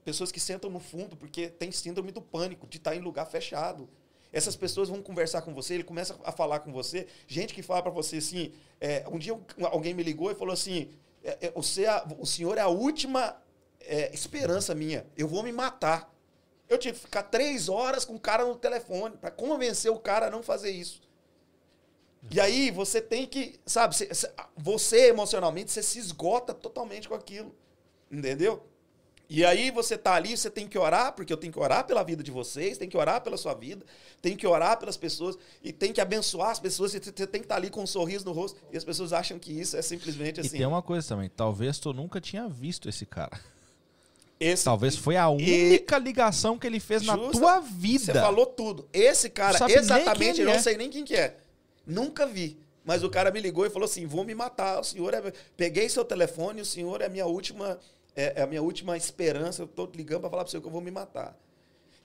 pessoas 0.06 0.30
que 0.30 0.38
sentam 0.38 0.70
no 0.70 0.78
fundo 0.78 1.16
porque 1.16 1.48
tem 1.48 1.72
síndrome 1.72 2.12
do 2.12 2.22
pânico, 2.22 2.64
de 2.68 2.76
estar 2.76 2.94
em 2.94 3.00
lugar 3.00 3.26
fechado. 3.26 3.88
Essas 4.32 4.54
pessoas 4.54 4.88
vão 4.88 5.02
conversar 5.02 5.42
com 5.42 5.52
você, 5.52 5.74
ele 5.74 5.82
começa 5.82 6.16
a 6.22 6.30
falar 6.30 6.60
com 6.60 6.72
você. 6.72 7.08
Gente 7.26 7.52
que 7.52 7.60
fala 7.60 7.82
para 7.82 7.90
você 7.90 8.18
assim. 8.18 8.52
é, 8.80 9.04
um 9.10 9.18
dia 9.18 9.36
alguém 9.64 9.94
me 9.94 10.04
ligou 10.04 10.30
e 10.30 10.34
falou 10.36 10.54
assim: 10.54 10.90
é, 11.24 11.48
é, 11.48 11.50
você 11.50 11.86
é 11.86 12.04
o 12.20 12.24
senhor 12.24 12.56
é 12.56 12.60
a 12.60 12.68
última 12.68 13.36
é, 13.80 14.14
esperança 14.14 14.76
minha. 14.76 15.04
Eu 15.16 15.26
vou 15.26 15.42
me 15.42 15.50
matar. 15.50 16.14
Eu 16.68 16.78
tive 16.78 16.94
que 16.94 17.00
ficar 17.00 17.24
três 17.24 17.68
horas 17.68 18.04
com 18.04 18.14
o 18.14 18.20
cara 18.20 18.44
no 18.44 18.54
telefone 18.54 19.16
para 19.16 19.32
convencer 19.32 19.90
o 19.90 19.98
cara 19.98 20.28
a 20.28 20.30
não 20.30 20.42
fazer 20.42 20.70
isso. 20.70 21.02
E 22.30 22.40
aí 22.40 22.70
você 22.70 23.00
tem 23.00 23.26
que, 23.26 23.58
sabe, 23.66 23.96
você, 23.96 24.08
você 24.56 25.08
emocionalmente 25.08 25.72
você 25.72 25.82
se 25.82 25.98
esgota 25.98 26.54
totalmente 26.54 27.08
com 27.08 27.14
aquilo. 27.14 27.52
Entendeu? 28.10 28.62
E 29.28 29.44
aí 29.44 29.72
você 29.72 29.98
tá 29.98 30.14
ali, 30.14 30.36
você 30.36 30.48
tem 30.48 30.68
que 30.68 30.78
orar, 30.78 31.12
porque 31.12 31.32
eu 31.32 31.36
tenho 31.36 31.52
que 31.52 31.58
orar 31.58 31.84
pela 31.84 32.02
vida 32.04 32.22
de 32.22 32.30
vocês, 32.30 32.78
tem 32.78 32.88
que 32.88 32.96
orar 32.96 33.20
pela 33.20 33.36
sua 33.36 33.54
vida, 33.54 33.84
tem 34.22 34.36
que 34.36 34.46
orar 34.46 34.78
pelas 34.78 34.96
pessoas 34.96 35.36
e 35.62 35.72
tem 35.72 35.92
que 35.92 36.00
abençoar 36.00 36.50
as 36.50 36.60
pessoas, 36.60 36.92
você 36.92 37.00
tem 37.00 37.40
que 37.40 37.44
estar 37.46 37.56
ali 37.56 37.68
com 37.68 37.82
um 37.82 37.86
sorriso 37.88 38.24
no 38.24 38.30
rosto. 38.32 38.60
E 38.72 38.76
as 38.76 38.84
pessoas 38.84 39.12
acham 39.12 39.36
que 39.38 39.52
isso 39.52 39.76
é 39.76 39.82
simplesmente 39.82 40.38
E 40.38 40.40
assim. 40.42 40.58
tem 40.58 40.66
uma 40.66 40.80
coisa 40.80 41.08
também, 41.08 41.28
talvez 41.28 41.78
tu 41.80 41.92
nunca 41.92 42.20
tinha 42.20 42.48
visto 42.48 42.88
esse 42.88 43.04
cara. 43.04 43.40
Esse, 44.38 44.64
Talvez 44.64 44.94
foi 44.96 45.16
a 45.16 45.28
única 45.30 45.98
ligação 45.98 46.58
que 46.58 46.66
ele 46.66 46.78
fez 46.78 47.02
na 47.02 47.16
Justa- 47.16 47.32
tua 47.38 47.58
vida. 47.60 48.04
Você 48.04 48.12
falou 48.12 48.44
tudo. 48.46 48.86
Esse 48.92 49.30
cara, 49.30 49.58
exatamente, 49.72 50.40
eu 50.40 50.46
não 50.46 50.52
é. 50.52 50.58
sei 50.60 50.76
nem 50.76 50.90
quem 50.90 51.04
que 51.04 51.16
é. 51.16 51.36
Nunca 51.86 52.26
vi. 52.26 52.58
Mas 52.84 53.02
o 53.02 53.08
cara 53.08 53.30
me 53.30 53.40
ligou 53.40 53.64
e 53.64 53.70
falou 53.70 53.86
assim: 53.86 54.06
vou 54.06 54.24
me 54.24 54.34
matar. 54.34 54.78
O 54.78 54.84
senhor 54.84 55.14
é. 55.14 55.32
Peguei 55.56 55.88
seu 55.88 56.04
telefone, 56.04 56.60
o 56.60 56.66
senhor 56.66 57.00
é 57.00 57.06
a 57.06 57.08
minha 57.08 57.24
última, 57.26 57.78
é, 58.16 58.40
é 58.40 58.42
a 58.42 58.46
minha 58.46 58.62
última 58.62 58.96
esperança. 58.96 59.62
Eu 59.62 59.68
tô 59.68 59.86
ligando 59.94 60.22
para 60.22 60.30
falar 60.30 60.44
para 60.44 60.50
você 60.50 60.60
que 60.60 60.66
eu 60.66 60.70
vou 60.70 60.80
me 60.80 60.90
matar. 60.90 61.38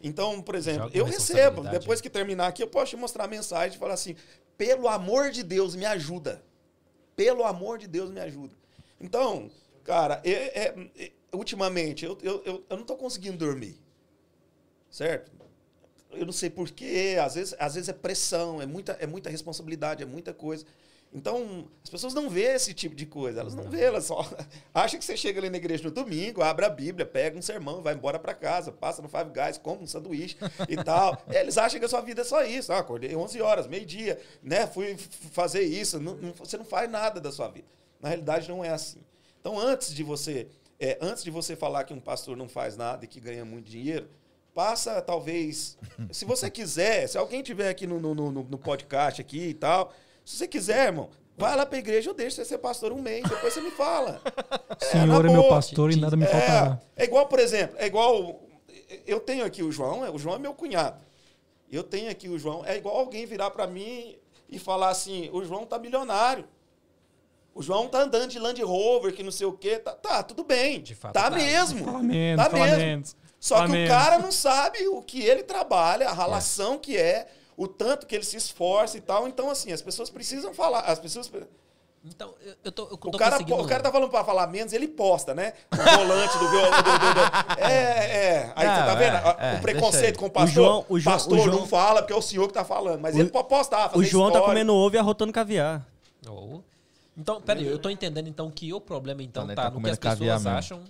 Então, 0.04 0.42
por 0.42 0.56
exemplo, 0.56 0.90
eu 0.94 1.06
recebo. 1.34 1.62
Depois 1.80 2.02
que 2.02 2.10
terminar 2.10 2.48
aqui, 2.48 2.62
eu 2.62 2.68
posso 2.68 2.92
te 2.92 2.98
mostrar 2.98 3.24
a 3.26 3.28
mensagem 3.28 3.76
e 3.76 3.80
falar 3.80 3.94
assim: 3.94 4.16
pelo 4.58 4.88
amor 4.88 5.32
de 5.32 5.44
Deus, 5.44 5.76
me 5.76 5.86
ajuda. 5.86 6.44
Pelo 7.16 7.44
amor 7.44 7.78
de 7.78 7.88
Deus, 7.88 8.10
me 8.10 8.20
ajuda. 8.20 8.54
Então, 9.00 9.50
cara, 9.84 10.20
é- 10.24 10.68
é- 10.68 10.90
é- 10.98 11.12
ultimamente, 11.34 12.04
eu, 12.06 12.18
eu, 12.22 12.42
eu, 12.46 12.66
eu 12.70 12.78
não 12.78 12.84
tô 12.84 12.96
conseguindo 12.96 13.38
dormir. 13.38 13.80
Certo? 14.90 15.32
Eu 16.12 16.26
não 16.26 16.34
sei 16.34 16.50
porquê, 16.50 17.18
às 17.24 17.36
vezes, 17.36 17.56
às 17.58 17.76
vezes 17.76 17.88
é 17.88 17.94
pressão, 17.94 18.62
é 18.62 18.66
muita, 18.66 18.94
é 19.00 19.08
muita 19.08 19.30
responsabilidade, 19.30 20.04
é 20.04 20.06
muita 20.06 20.34
coisa. 20.34 20.66
Então, 21.14 21.68
as 21.84 21.90
pessoas 21.90 22.14
não 22.14 22.30
vê 22.30 22.44
esse 22.54 22.74
tipo 22.74 22.96
de 22.96 23.06
coisa, 23.06 23.42
elas 23.42 23.54
não 23.54 23.66
vê, 23.66 23.82
elas 23.84 24.06
só 24.06 24.26
acham 24.74 24.98
que 24.98 25.04
você 25.04 25.18
chega 25.18 25.42
ali 25.42 25.50
na 25.50 25.58
igreja 25.58 25.84
no 25.84 25.92
domingo, 25.92 26.42
abre 26.42 26.64
a 26.66 26.70
Bíblia, 26.70 27.06
pega 27.06 27.38
um 27.38 27.42
sermão, 27.42 27.82
vai 27.82 27.94
embora 27.94 28.18
para 28.18 28.34
casa, 28.34 28.72
passa 28.72 29.02
no 29.02 29.10
Five 29.10 29.30
Guys, 29.34 29.58
come 29.58 29.84
um 29.84 29.88
sanduíche 29.88 30.38
e 30.70 30.76
tal. 30.82 31.22
Eles 31.30 31.58
acham 31.58 31.80
que 31.80 31.86
a 31.86 31.90
sua 31.90 32.00
vida 32.00 32.22
é 32.22 32.24
só 32.24 32.44
isso. 32.46 32.72
Ah, 32.72 32.80
acordei 32.80 33.14
11 33.14 33.42
horas, 33.42 33.68
meio-dia, 33.68 34.18
né? 34.42 34.66
Fui 34.66 34.96
fazer 35.32 35.64
isso. 35.64 36.00
Não- 36.00 36.16
não- 36.16 36.32
você 36.34 36.56
não 36.58 36.64
faz 36.66 36.90
nada 36.90 37.20
da 37.20 37.30
sua 37.32 37.50
vida. 37.50 37.68
Na 38.00 38.08
realidade, 38.08 38.48
não 38.48 38.64
é 38.64 38.70
assim. 38.70 39.00
Então, 39.42 39.60
antes 39.60 39.94
de 39.94 40.04
você, 40.04 40.48
é, 40.80 40.98
antes 41.02 41.24
de 41.26 41.30
você 41.30 41.58
falar 41.58 41.84
que 41.84 41.94
um 41.94 42.00
pastor 42.00 42.38
não 42.38 42.48
faz 42.48 42.78
nada 42.78 43.04
e 43.04 43.08
que 43.08 43.20
ganha 43.20 43.44
muito 43.44 43.70
dinheiro, 43.70 44.08
passa 44.54 45.02
talvez, 45.02 45.78
se 46.10 46.24
você 46.24 46.50
quiser, 46.50 47.08
se 47.08 47.18
alguém 47.18 47.44
tiver 47.44 47.68
aqui 47.70 47.86
no, 47.86 48.00
no, 48.00 48.16
no, 48.16 48.32
no 48.32 48.58
podcast 48.58 49.20
aqui 49.20 49.48
e 49.50 49.54
tal, 49.54 49.94
se 50.26 50.38
você 50.38 50.48
quiser, 50.48 50.88
irmão, 50.88 51.10
vai 51.38 51.56
lá 51.56 51.66
pra 51.66 51.80
igreja, 51.80 52.10
eu 52.10 52.14
deixo 52.14 52.36
você 52.36 52.46
ser 52.46 52.58
pastor 52.58 52.92
um 52.92 53.02
mês, 53.02 53.24
depois 53.24 53.54
você 53.54 53.62
me 53.62 53.72
fala. 53.72 54.22
Senhor 54.80 55.24
na 55.24 55.30
é 55.30 55.34
meu 55.34 55.50
pastor 55.50 55.92
e 55.92 55.96
nada 55.96 56.16
me 56.16 56.26
faltará. 56.26 56.80
É, 56.96 57.04
é 57.04 57.06
igual, 57.06 57.28
por 57.28 57.40
exemplo, 57.40 57.76
é 57.80 57.86
igual. 57.86 58.42
Eu 59.06 59.20
tenho 59.20 59.46
aqui 59.46 59.64
o 59.64 59.72
João, 59.72 60.02
o 60.14 60.20
João 60.20 60.36
é 60.36 60.40
meu 60.40 60.54
cunhado. 60.54 61.02
Eu 61.72 61.84
tenho 61.84 62.12
aqui 62.12 62.28
o 62.28 62.38
João, 62.38 62.66
é 62.66 62.78
igual 62.78 62.98
alguém 62.98 63.26
virar 63.26 63.50
pra 63.52 63.66
mim 63.66 64.18
e 64.50 64.60
falar 64.60 64.90
assim: 64.90 65.30
o 65.32 65.44
João 65.44 65.66
tá 65.66 65.80
milionário. 65.80 66.46
O 67.54 67.62
João 67.62 67.88
tá 67.88 68.02
andando 68.02 68.30
de 68.30 68.40
Land 68.40 68.62
Rover, 68.64 69.14
que 69.14 69.24
não 69.24 69.32
sei 69.32 69.46
o 69.46 69.54
quê. 69.54 69.78
Tá, 69.78 69.92
tá, 69.92 70.24
tudo 70.24 70.44
bem. 70.44 70.82
De 70.82 70.96
fato 70.96 71.14
tá, 71.14 71.30
tá. 71.30 71.36
mesmo. 71.36 71.84
Fala 71.84 72.04
menos, 72.04 72.44
tá 72.44 72.50
fala 72.50 72.78
mesmo. 72.78 73.06
Só 73.40 73.56
Fala 73.56 73.68
que 73.68 73.74
menos. 73.74 73.90
o 73.90 73.94
cara 73.94 74.20
não 74.20 74.32
sabe 74.32 74.88
o 74.88 75.02
que 75.02 75.24
ele 75.24 75.42
trabalha, 75.42 76.08
a 76.08 76.14
relação 76.14 76.78
que 76.78 76.96
é, 76.96 77.28
o 77.58 77.68
tanto 77.68 78.06
que 78.08 78.16
ele 78.16 78.24
se 78.24 78.38
esforça 78.38 78.98
e 78.98 79.02
tal. 79.02 79.28
Então, 79.28 79.50
assim, 79.50 79.72
as 79.72 79.82
pessoas 79.82 80.10
precisam 80.10 80.54
falar. 80.54 80.82
As 80.82 81.00
pessoas. 81.00 81.32
Então, 82.04 82.34
eu, 82.44 82.56
eu 82.64 82.72
tô, 82.72 82.84
eu 82.90 82.98
tô 82.98 83.10
O 83.10 83.12
cara, 83.12 83.32
conseguindo... 83.34 83.62
o 83.62 83.68
cara 83.68 83.84
tá 83.84 83.92
falando 83.92 84.10
pra 84.10 84.24
falar 84.24 84.48
menos, 84.48 84.74
ele 84.74 84.88
posta, 84.88 85.36
né? 85.36 85.54
O 85.72 85.76
volante 85.98 86.36
do 86.40 86.50
violão. 86.50 86.72
Do, 86.72 86.92
do, 86.92 87.14
do- 87.14 87.62
é, 87.62 87.68
é. 87.70 88.54
Aí 88.56 88.68
você 88.68 88.80
Não, 88.80 88.86
tá 88.88 88.96
vendo? 88.96 89.16
é, 89.18 89.54
é, 89.54 89.58
o 89.58 89.62
preconceito 89.62 90.18
com 90.20 90.26
o 90.26 90.30
pastor. 90.32 90.52
João- 90.64 90.86
o 90.90 91.00
João- 91.00 91.14
pastor 91.16 91.38
o 91.38 91.42
João- 91.44 91.60
não 91.60 91.68
fala 91.68 92.02
porque 92.02 92.14
é 92.14 92.16
o 92.16 92.22
senhor 92.22 92.48
que 92.48 92.54
tá 92.56 92.66
falando. 92.66 93.00
Mas 93.02 93.16
O- 93.16 93.20
ele 93.20 93.30
pode 93.30 93.48
postar, 93.48 93.90
fazer 93.90 93.98
O 94.00 94.04
João 94.04 94.32
tá 94.32 94.40
story. 94.40 94.52
comendo 94.52 94.74
ovo 94.74 94.96
e 94.96 94.98
arrotando 94.98 95.32
caviar. 95.32 95.86
Oh. 96.28 96.62
Então, 97.16 97.40
peraí, 97.40 97.68
eu 97.68 97.78
tô 97.78 97.88
entendendo 97.90 98.28
então 98.28 98.50
que 98.50 98.74
o 98.74 98.82
problema 98.82 99.22
então 99.22 99.46
tá, 99.48 99.54
tá 99.56 99.70
no 99.70 99.80
que 99.82 99.90
as 99.92 100.00
pessoas 100.00 100.48
acham 100.48 100.82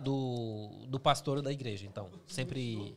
do, 0.00 0.68
do 0.88 0.98
pastor 1.00 1.40
da 1.40 1.52
igreja, 1.52 1.86
então. 1.86 2.08
Sempre 2.26 2.94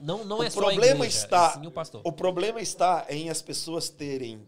não 0.00 0.24
não 0.24 0.38
O 0.38 0.42
é 0.42 0.50
só 0.50 0.60
a 0.60 0.62
problema 0.64 1.04
igreja, 1.04 1.24
está- 1.24 1.54
é 1.56 1.60
sim 1.60 1.66
o 1.66 1.70
pastor. 1.70 2.00
O 2.04 2.12
problema 2.12 2.60
está 2.60 3.06
em 3.08 3.30
as 3.30 3.40
pessoas 3.42 3.88
terem 3.88 4.40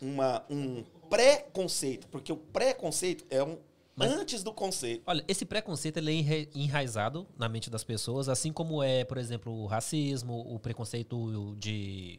uma, 0.00 0.44
um 0.50 0.84
preconceito. 1.08 2.06
Porque 2.08 2.32
o 2.32 2.36
preconceito 2.36 3.24
é 3.30 3.42
um 3.42 3.58
Mas- 3.94 4.12
antes 4.12 4.42
do 4.42 4.52
conceito. 4.52 5.02
Olha, 5.06 5.24
esse 5.26 5.44
preconceito 5.44 5.96
ele 5.96 6.10
é 6.10 6.14
enra- 6.14 6.48
enraizado 6.54 7.26
na 7.38 7.48
mente 7.48 7.70
das 7.70 7.82
pessoas, 7.84 8.28
assim 8.28 8.52
como 8.52 8.82
é, 8.82 9.04
por 9.04 9.16
exemplo, 9.18 9.52
o 9.52 9.66
racismo, 9.66 10.40
o 10.54 10.58
preconceito 10.58 11.54
de, 11.58 12.18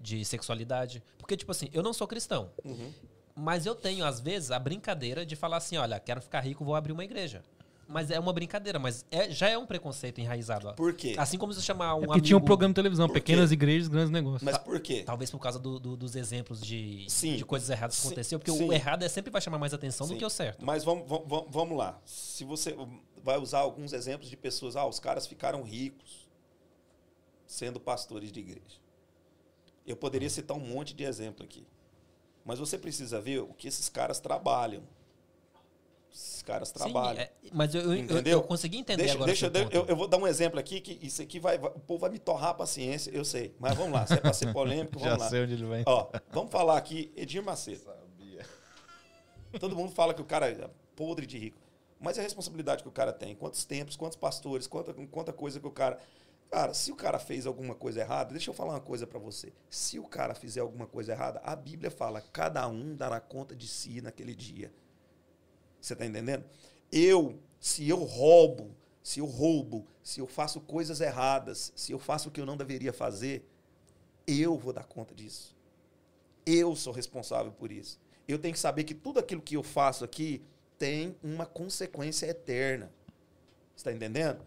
de 0.00 0.24
sexualidade. 0.24 1.02
Porque, 1.18 1.36
tipo 1.36 1.50
assim, 1.52 1.68
eu 1.72 1.82
não 1.82 1.92
sou 1.94 2.06
cristão, 2.06 2.50
Uhum. 2.64 2.92
mas 3.34 3.64
eu 3.64 3.74
tenho, 3.74 4.04
às 4.04 4.20
vezes, 4.20 4.50
a 4.50 4.58
brincadeira 4.58 5.24
de 5.24 5.34
falar 5.36 5.56
assim: 5.56 5.76
olha, 5.78 5.98
quero 5.98 6.20
ficar 6.20 6.40
rico, 6.40 6.64
vou 6.64 6.74
abrir 6.74 6.92
uma 6.92 7.04
igreja. 7.04 7.42
Mas 7.88 8.10
é 8.10 8.18
uma 8.18 8.32
brincadeira, 8.32 8.78
mas 8.80 9.04
é- 9.12 9.30
já 9.30 9.48
é 9.48 9.56
um 9.56 9.64
preconceito 9.64 10.20
enraizado. 10.20 10.66
ó. 10.68 10.72
Por 10.72 10.92
quê? 10.94 11.14
Assim 11.16 11.38
como 11.38 11.52
se 11.52 11.62
chamar 11.62 11.94
um 11.94 11.98
É 11.98 12.00
porque 12.00 12.12
amigo... 12.14 12.26
tinha 12.26 12.36
um 12.36 12.40
programa 12.40 12.72
de 12.72 12.74
televisão, 12.74 13.06
Por 13.06 13.14
pequenas 13.14 13.50
quê? 13.50 13.54
igrejas, 13.54 13.86
grandes 13.88 14.10
negócios. 14.10 14.42
Mas 14.42 14.58
por 14.58 14.80
quê? 14.80 15.04
Talvez 15.04 15.30
por 15.30 15.38
causa 15.38 15.58
do- 15.58 15.78
do- 15.78 15.96
dos 15.96 16.16
exemplos 16.16 16.60
de, 16.60 17.06
Sim. 17.08 17.36
de 17.36 17.44
coisas 17.44 17.70
erradas 17.70 17.94
que 17.94 18.02
Sim. 18.02 18.08
aconteceu, 18.08 18.38
porque 18.40 18.50
Sim. 18.50 18.68
o 18.68 18.72
errado 18.72 19.04
é 19.04 19.08
sempre 19.08 19.30
vai 19.30 19.40
chamar 19.40 19.58
mais 19.58 19.72
atenção 19.72 20.04
do 20.06 20.14
Sim. 20.14 20.18
que 20.18 20.24
o 20.24 20.30
certo. 20.30 20.64
Mas 20.64 20.82
vamos, 20.82 21.08
vamos, 21.08 21.46
vamos 21.48 21.78
lá. 21.78 22.00
Se 22.04 22.42
você 22.44 22.76
vai 23.22 23.38
usar 23.38 23.60
alguns 23.60 23.92
exemplos 23.92 24.28
de 24.28 24.36
pessoas, 24.36 24.74
ah, 24.74 24.84
os 24.84 24.98
caras 24.98 25.26
ficaram 25.26 25.62
ricos 25.62 26.28
sendo 27.46 27.78
pastores 27.78 28.32
de 28.32 28.40
igreja. 28.40 28.80
Eu 29.86 29.96
poderia 29.96 30.28
citar 30.28 30.56
um 30.56 30.60
monte 30.60 30.92
de 30.92 31.04
exemplo 31.04 31.44
aqui. 31.44 31.64
Mas 32.44 32.58
você 32.58 32.76
precisa 32.76 33.20
ver 33.20 33.40
o 33.40 33.54
que 33.54 33.68
esses 33.68 33.88
caras 33.88 34.18
trabalham. 34.18 34.82
Esses 36.12 36.42
caras 36.42 36.72
trabalham. 36.72 37.16
Sim, 37.22 37.22
é- 37.22 37.50
mas 37.52 37.74
eu, 37.74 37.82
eu, 37.82 37.92
eu, 37.92 37.98
Entendeu? 37.98 38.38
eu 38.38 38.42
consegui 38.42 38.78
entender 38.78 39.02
Deixa, 39.02 39.14
agora. 39.14 39.26
deixa 39.26 39.46
eu, 39.46 39.68
eu, 39.70 39.86
eu 39.86 39.96
vou 39.96 40.06
dar 40.08 40.16
um 40.16 40.26
exemplo 40.26 40.58
aqui 40.58 40.80
que 40.80 40.98
isso 41.04 41.20
aqui 41.20 41.38
vai, 41.38 41.58
vai- 41.58 41.70
o 41.70 41.80
povo 41.80 42.00
vai 42.00 42.10
me 42.10 42.18
torrar 42.18 42.50
a 42.50 42.54
paciência, 42.54 43.10
eu 43.10 43.24
sei. 43.24 43.54
Mas 43.58 43.74
vamos 43.76 43.92
lá, 43.92 44.06
se 44.06 44.14
é 44.14 44.16
para 44.16 44.32
ser 44.32 44.52
polêmico, 44.52 44.98
Já 45.00 45.10
vamos 45.10 45.24
lá. 45.24 45.28
sei 45.30 45.42
onde 45.42 45.52
ele 45.54 45.66
vem. 45.66 45.82
Ó, 45.86 46.08
vamos 46.30 46.50
falar 46.50 46.76
aqui, 46.78 47.12
Edir 47.16 47.42
Macedo. 47.42 47.84
Todo 49.60 49.74
mundo 49.76 49.92
fala 49.92 50.12
que 50.12 50.20
o 50.20 50.24
cara 50.24 50.50
é 50.50 50.68
podre 50.94 51.26
de 51.26 51.38
rico. 51.38 51.58
Mas 51.98 52.18
é 52.18 52.20
a 52.20 52.24
responsabilidade 52.24 52.82
que 52.82 52.88
o 52.88 52.92
cara 52.92 53.12
tem. 53.12 53.34
Quantos 53.34 53.64
tempos, 53.64 53.96
quantos 53.96 54.16
pastores, 54.16 54.66
quanta, 54.66 54.92
quanta 55.10 55.32
coisa 55.32 55.58
que 55.58 55.66
o 55.66 55.70
cara. 55.70 55.98
Cara, 56.50 56.74
se 56.74 56.92
o 56.92 56.96
cara 56.96 57.18
fez 57.18 57.46
alguma 57.46 57.74
coisa 57.74 58.00
errada, 58.00 58.30
deixa 58.32 58.50
eu 58.50 58.54
falar 58.54 58.74
uma 58.74 58.80
coisa 58.80 59.06
pra 59.06 59.18
você. 59.18 59.52
Se 59.70 59.98
o 59.98 60.04
cara 60.04 60.34
fizer 60.34 60.60
alguma 60.60 60.86
coisa 60.86 61.12
errada, 61.12 61.40
a 61.42 61.56
Bíblia 61.56 61.90
fala: 61.90 62.20
cada 62.20 62.68
um 62.68 62.94
dará 62.94 63.18
conta 63.18 63.56
de 63.56 63.66
si 63.66 64.00
naquele 64.02 64.34
dia. 64.34 64.70
Você 65.86 65.94
tá 65.94 66.04
entendendo? 66.04 66.44
Eu, 66.90 67.38
se 67.60 67.88
eu 67.88 68.02
roubo, 68.02 68.74
se 69.04 69.20
eu 69.20 69.24
roubo, 69.24 69.86
se 70.02 70.18
eu 70.18 70.26
faço 70.26 70.60
coisas 70.60 71.00
erradas, 71.00 71.72
se 71.76 71.92
eu 71.92 71.98
faço 72.00 72.28
o 72.28 72.32
que 72.32 72.40
eu 72.40 72.46
não 72.46 72.56
deveria 72.56 72.92
fazer, 72.92 73.48
eu 74.26 74.58
vou 74.58 74.72
dar 74.72 74.82
conta 74.82 75.14
disso. 75.14 75.54
Eu 76.44 76.74
sou 76.74 76.92
responsável 76.92 77.52
por 77.52 77.70
isso. 77.70 78.00
Eu 78.26 78.36
tenho 78.36 78.52
que 78.52 78.58
saber 78.58 78.82
que 78.82 78.96
tudo 78.96 79.20
aquilo 79.20 79.40
que 79.40 79.56
eu 79.56 79.62
faço 79.62 80.04
aqui 80.04 80.42
tem 80.76 81.16
uma 81.22 81.46
consequência 81.46 82.26
eterna. 82.26 82.92
Está 83.76 83.92
entendendo? 83.92 84.44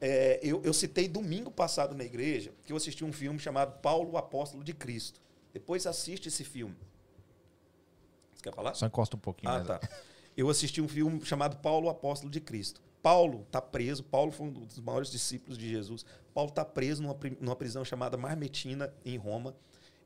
É, 0.00 0.40
eu, 0.42 0.60
eu 0.64 0.72
citei 0.72 1.06
domingo 1.06 1.52
passado 1.52 1.94
na 1.94 2.02
igreja 2.02 2.52
que 2.66 2.72
eu 2.72 2.76
assisti 2.76 3.04
um 3.04 3.12
filme 3.12 3.38
chamado 3.38 3.78
Paulo, 3.80 4.10
o 4.10 4.16
Apóstolo 4.16 4.64
de 4.64 4.74
Cristo. 4.74 5.20
Depois 5.52 5.86
assiste 5.86 6.26
esse 6.26 6.42
filme. 6.42 6.76
Você 8.34 8.42
quer 8.42 8.52
falar? 8.52 8.74
Só 8.74 8.84
encosta 8.84 9.14
um 9.14 9.20
pouquinho. 9.20 9.52
Ah, 9.52 9.62
mais. 9.62 9.66
tá. 9.68 9.80
Eu 10.36 10.48
assisti 10.48 10.80
um 10.80 10.88
filme 10.88 11.24
chamado 11.24 11.56
Paulo, 11.58 11.88
Apóstolo 11.88 12.30
de 12.30 12.40
Cristo. 12.40 12.80
Paulo 13.02 13.42
está 13.42 13.60
preso. 13.60 14.02
Paulo 14.02 14.32
foi 14.32 14.46
um 14.46 14.52
dos 14.52 14.78
maiores 14.78 15.10
discípulos 15.10 15.58
de 15.58 15.68
Jesus. 15.68 16.06
Paulo 16.32 16.48
está 16.48 16.64
preso 16.64 17.02
numa, 17.02 17.16
numa 17.40 17.56
prisão 17.56 17.84
chamada 17.84 18.16
Marmetina, 18.16 18.92
em 19.04 19.16
Roma. 19.16 19.54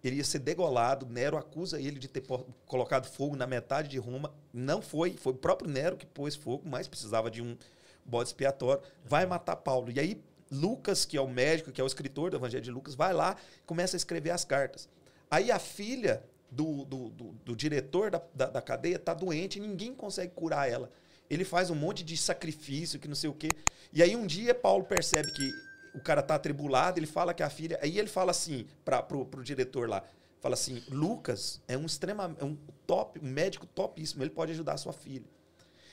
Ele 0.02 0.16
ia 0.16 0.24
ser 0.24 0.40
degolado. 0.40 1.06
Nero 1.06 1.36
acusa 1.36 1.80
ele 1.80 1.98
de 1.98 2.08
ter 2.08 2.24
colocado 2.66 3.06
fogo 3.06 3.36
na 3.36 3.46
metade 3.46 3.88
de 3.88 3.98
Roma. 3.98 4.34
Não 4.52 4.82
foi. 4.82 5.12
Foi 5.16 5.32
o 5.32 5.36
próprio 5.36 5.70
Nero 5.70 5.96
que 5.96 6.06
pôs 6.06 6.34
fogo, 6.34 6.68
mas 6.68 6.88
precisava 6.88 7.30
de 7.30 7.42
um 7.42 7.56
bode 8.04 8.30
expiatório. 8.30 8.82
Vai 9.04 9.26
matar 9.26 9.56
Paulo. 9.56 9.92
E 9.92 10.00
aí, 10.00 10.20
Lucas, 10.50 11.04
que 11.04 11.16
é 11.16 11.20
o 11.20 11.28
médico, 11.28 11.70
que 11.70 11.80
é 11.80 11.84
o 11.84 11.86
escritor 11.86 12.30
do 12.30 12.36
Evangelho 12.36 12.64
de 12.64 12.70
Lucas, 12.70 12.94
vai 12.94 13.12
lá 13.12 13.36
e 13.58 13.66
começa 13.66 13.96
a 13.96 13.98
escrever 13.98 14.30
as 14.30 14.44
cartas. 14.44 14.88
Aí 15.30 15.50
a 15.50 15.58
filha 15.58 16.22
do, 16.56 16.84
do, 16.84 17.10
do, 17.10 17.24
do 17.44 17.56
diretor 17.56 18.10
da, 18.10 18.22
da, 18.34 18.46
da 18.46 18.62
cadeia 18.62 18.96
está 18.96 19.12
doente 19.12 19.58
e 19.58 19.60
ninguém 19.60 19.94
consegue 19.94 20.32
curar 20.34 20.70
ela. 20.70 20.90
Ele 21.28 21.44
faz 21.44 21.70
um 21.70 21.74
monte 21.74 22.02
de 22.02 22.16
sacrifício, 22.16 22.98
que 22.98 23.08
não 23.08 23.14
sei 23.14 23.28
o 23.28 23.34
quê. 23.34 23.50
E 23.92 24.02
aí 24.02 24.16
um 24.16 24.26
dia 24.26 24.54
Paulo 24.54 24.84
percebe 24.84 25.30
que 25.32 25.50
o 25.94 26.00
cara 26.00 26.22
tá 26.22 26.34
atribulado, 26.34 26.98
ele 26.98 27.06
fala 27.06 27.34
que 27.34 27.42
a 27.42 27.50
filha. 27.50 27.78
Aí 27.82 27.98
ele 27.98 28.08
fala 28.08 28.30
assim 28.30 28.66
para 28.84 29.02
pro, 29.02 29.24
pro 29.26 29.42
diretor 29.42 29.88
lá: 29.88 30.02
fala 30.40 30.54
assim, 30.54 30.82
Lucas 30.88 31.60
é 31.68 31.76
um 31.76 31.84
extrema, 31.84 32.34
é 32.40 32.44
um 32.44 32.56
top, 32.86 33.18
um 33.20 33.28
médico 33.28 33.66
topíssimo, 33.66 34.22
ele 34.22 34.30
pode 34.30 34.52
ajudar 34.52 34.74
a 34.74 34.78
sua 34.78 34.92
filha. 34.92 35.26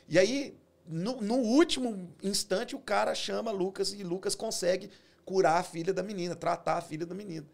E 0.07 0.17
aí, 0.19 0.55
no, 0.87 1.19
no 1.21 1.35
último 1.35 2.09
instante, 2.21 2.75
o 2.75 2.79
cara 2.79 3.13
chama 3.15 3.51
Lucas 3.51 3.93
e 3.93 4.03
Lucas 4.03 4.35
consegue 4.35 4.89
curar 5.25 5.57
a 5.59 5.63
filha 5.63 5.93
da 5.93 6.03
menina, 6.03 6.35
tratar 6.35 6.77
a 6.77 6.81
filha 6.81 7.05
da 7.05 7.15
menina. 7.15 7.45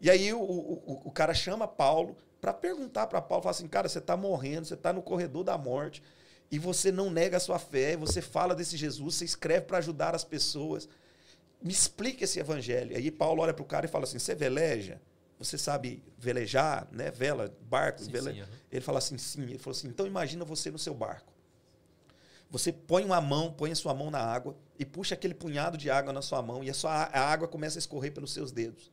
E 0.00 0.10
aí 0.10 0.32
o, 0.32 0.40
o, 0.40 0.72
o- 0.86 1.02
o 1.04 1.10
cara 1.10 1.34
chama 1.34 1.68
Paulo 1.68 2.16
para 2.40 2.52
perguntar 2.52 3.06
para 3.06 3.20
Paulo, 3.20 3.42
fala 3.42 3.54
assim, 3.54 3.68
cara, 3.68 3.88
você 3.88 3.98
está 3.98 4.16
morrendo, 4.16 4.66
você 4.66 4.74
está 4.74 4.92
no 4.92 5.02
corredor 5.02 5.44
da 5.44 5.58
morte 5.58 6.02
e 6.50 6.58
você 6.58 6.90
não 6.90 7.10
nega 7.10 7.36
a 7.36 7.40
sua 7.40 7.58
fé, 7.58 7.96
você 7.96 8.20
fala 8.22 8.54
desse 8.54 8.76
Jesus, 8.76 9.16
você 9.16 9.24
escreve 9.24 9.66
para 9.66 9.78
ajudar 9.78 10.14
as 10.14 10.24
pessoas. 10.24 10.88
Me 11.62 11.72
explica 11.72 12.24
esse 12.24 12.40
evangelho. 12.40 12.96
Aí 12.96 13.10
Paulo 13.10 13.42
olha 13.42 13.52
para 13.52 13.62
o 13.62 13.66
cara 13.66 13.86
e 13.86 13.88
fala 13.88 14.04
assim, 14.04 14.18
você 14.18 14.34
veleja? 14.34 15.00
Você 15.38 15.56
sabe 15.56 16.02
velejar, 16.18 16.88
né? 16.90 17.10
Vela, 17.10 17.54
barco, 17.62 18.02
Sim, 18.02 18.10
vele... 18.10 18.32
sim, 18.32 18.40
aham. 18.40 18.50
Ele 18.70 18.80
fala 18.80 18.98
assim, 18.98 19.16
sim. 19.18 19.42
Ele 19.42 19.58
falou 19.58 19.76
assim, 19.76 19.88
então 19.88 20.06
imagina 20.06 20.44
você 20.44 20.70
no 20.70 20.78
seu 20.78 20.94
barco. 20.94 21.32
Você 22.50 22.72
põe 22.72 23.04
uma 23.04 23.20
mão, 23.20 23.52
põe 23.52 23.70
a 23.70 23.76
sua 23.76 23.94
mão 23.94 24.10
na 24.10 24.18
água 24.18 24.56
e 24.78 24.84
puxa 24.84 25.14
aquele 25.14 25.34
punhado 25.34 25.78
de 25.78 25.88
água 25.88 26.12
na 26.12 26.20
sua 26.20 26.42
mão 26.42 26.64
e 26.64 26.68
a, 26.70 26.74
sua, 26.74 26.92
a 26.92 27.20
água 27.20 27.46
começa 27.46 27.78
a 27.78 27.80
escorrer 27.80 28.12
pelos 28.12 28.32
seus 28.32 28.50
dedos. 28.50 28.90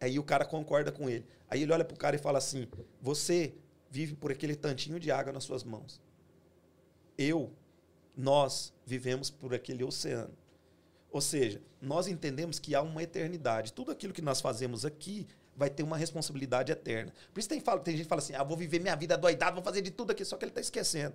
Aí 0.00 0.18
o 0.18 0.22
cara 0.22 0.44
concorda 0.44 0.92
com 0.92 1.08
ele. 1.08 1.24
Aí 1.48 1.62
ele 1.62 1.72
olha 1.72 1.84
pro 1.84 1.96
cara 1.96 2.16
e 2.16 2.18
fala 2.18 2.38
assim: 2.38 2.66
Você 3.00 3.54
vive 3.90 4.14
por 4.14 4.30
aquele 4.30 4.54
tantinho 4.54 5.00
de 5.00 5.10
água 5.10 5.32
nas 5.32 5.44
suas 5.44 5.64
mãos. 5.64 6.00
Eu, 7.16 7.52
nós 8.16 8.74
vivemos 8.84 9.30
por 9.30 9.54
aquele 9.54 9.82
oceano. 9.82 10.34
Ou 11.10 11.20
seja, 11.20 11.62
nós 11.80 12.08
entendemos 12.08 12.58
que 12.58 12.74
há 12.74 12.82
uma 12.82 13.02
eternidade. 13.02 13.72
Tudo 13.72 13.90
aquilo 13.90 14.12
que 14.12 14.20
nós 14.20 14.40
fazemos 14.40 14.84
aqui 14.84 15.26
vai 15.56 15.70
ter 15.70 15.82
uma 15.82 15.96
responsabilidade 15.96 16.70
eterna. 16.70 17.12
Por 17.32 17.40
isso 17.40 17.48
tem, 17.48 17.60
tem 17.60 17.96
gente 17.96 18.04
que 18.04 18.08
fala 18.08 18.20
assim: 18.20 18.34
ah, 18.34 18.42
vou 18.42 18.56
viver 18.56 18.80
minha 18.80 18.94
vida 18.94 19.16
doidado, 19.16 19.54
vou 19.54 19.64
fazer 19.64 19.80
de 19.80 19.90
tudo 19.90 20.10
aqui. 20.10 20.24
Só 20.24 20.36
que 20.36 20.44
ele 20.44 20.50
está 20.50 20.60
esquecendo 20.60 21.14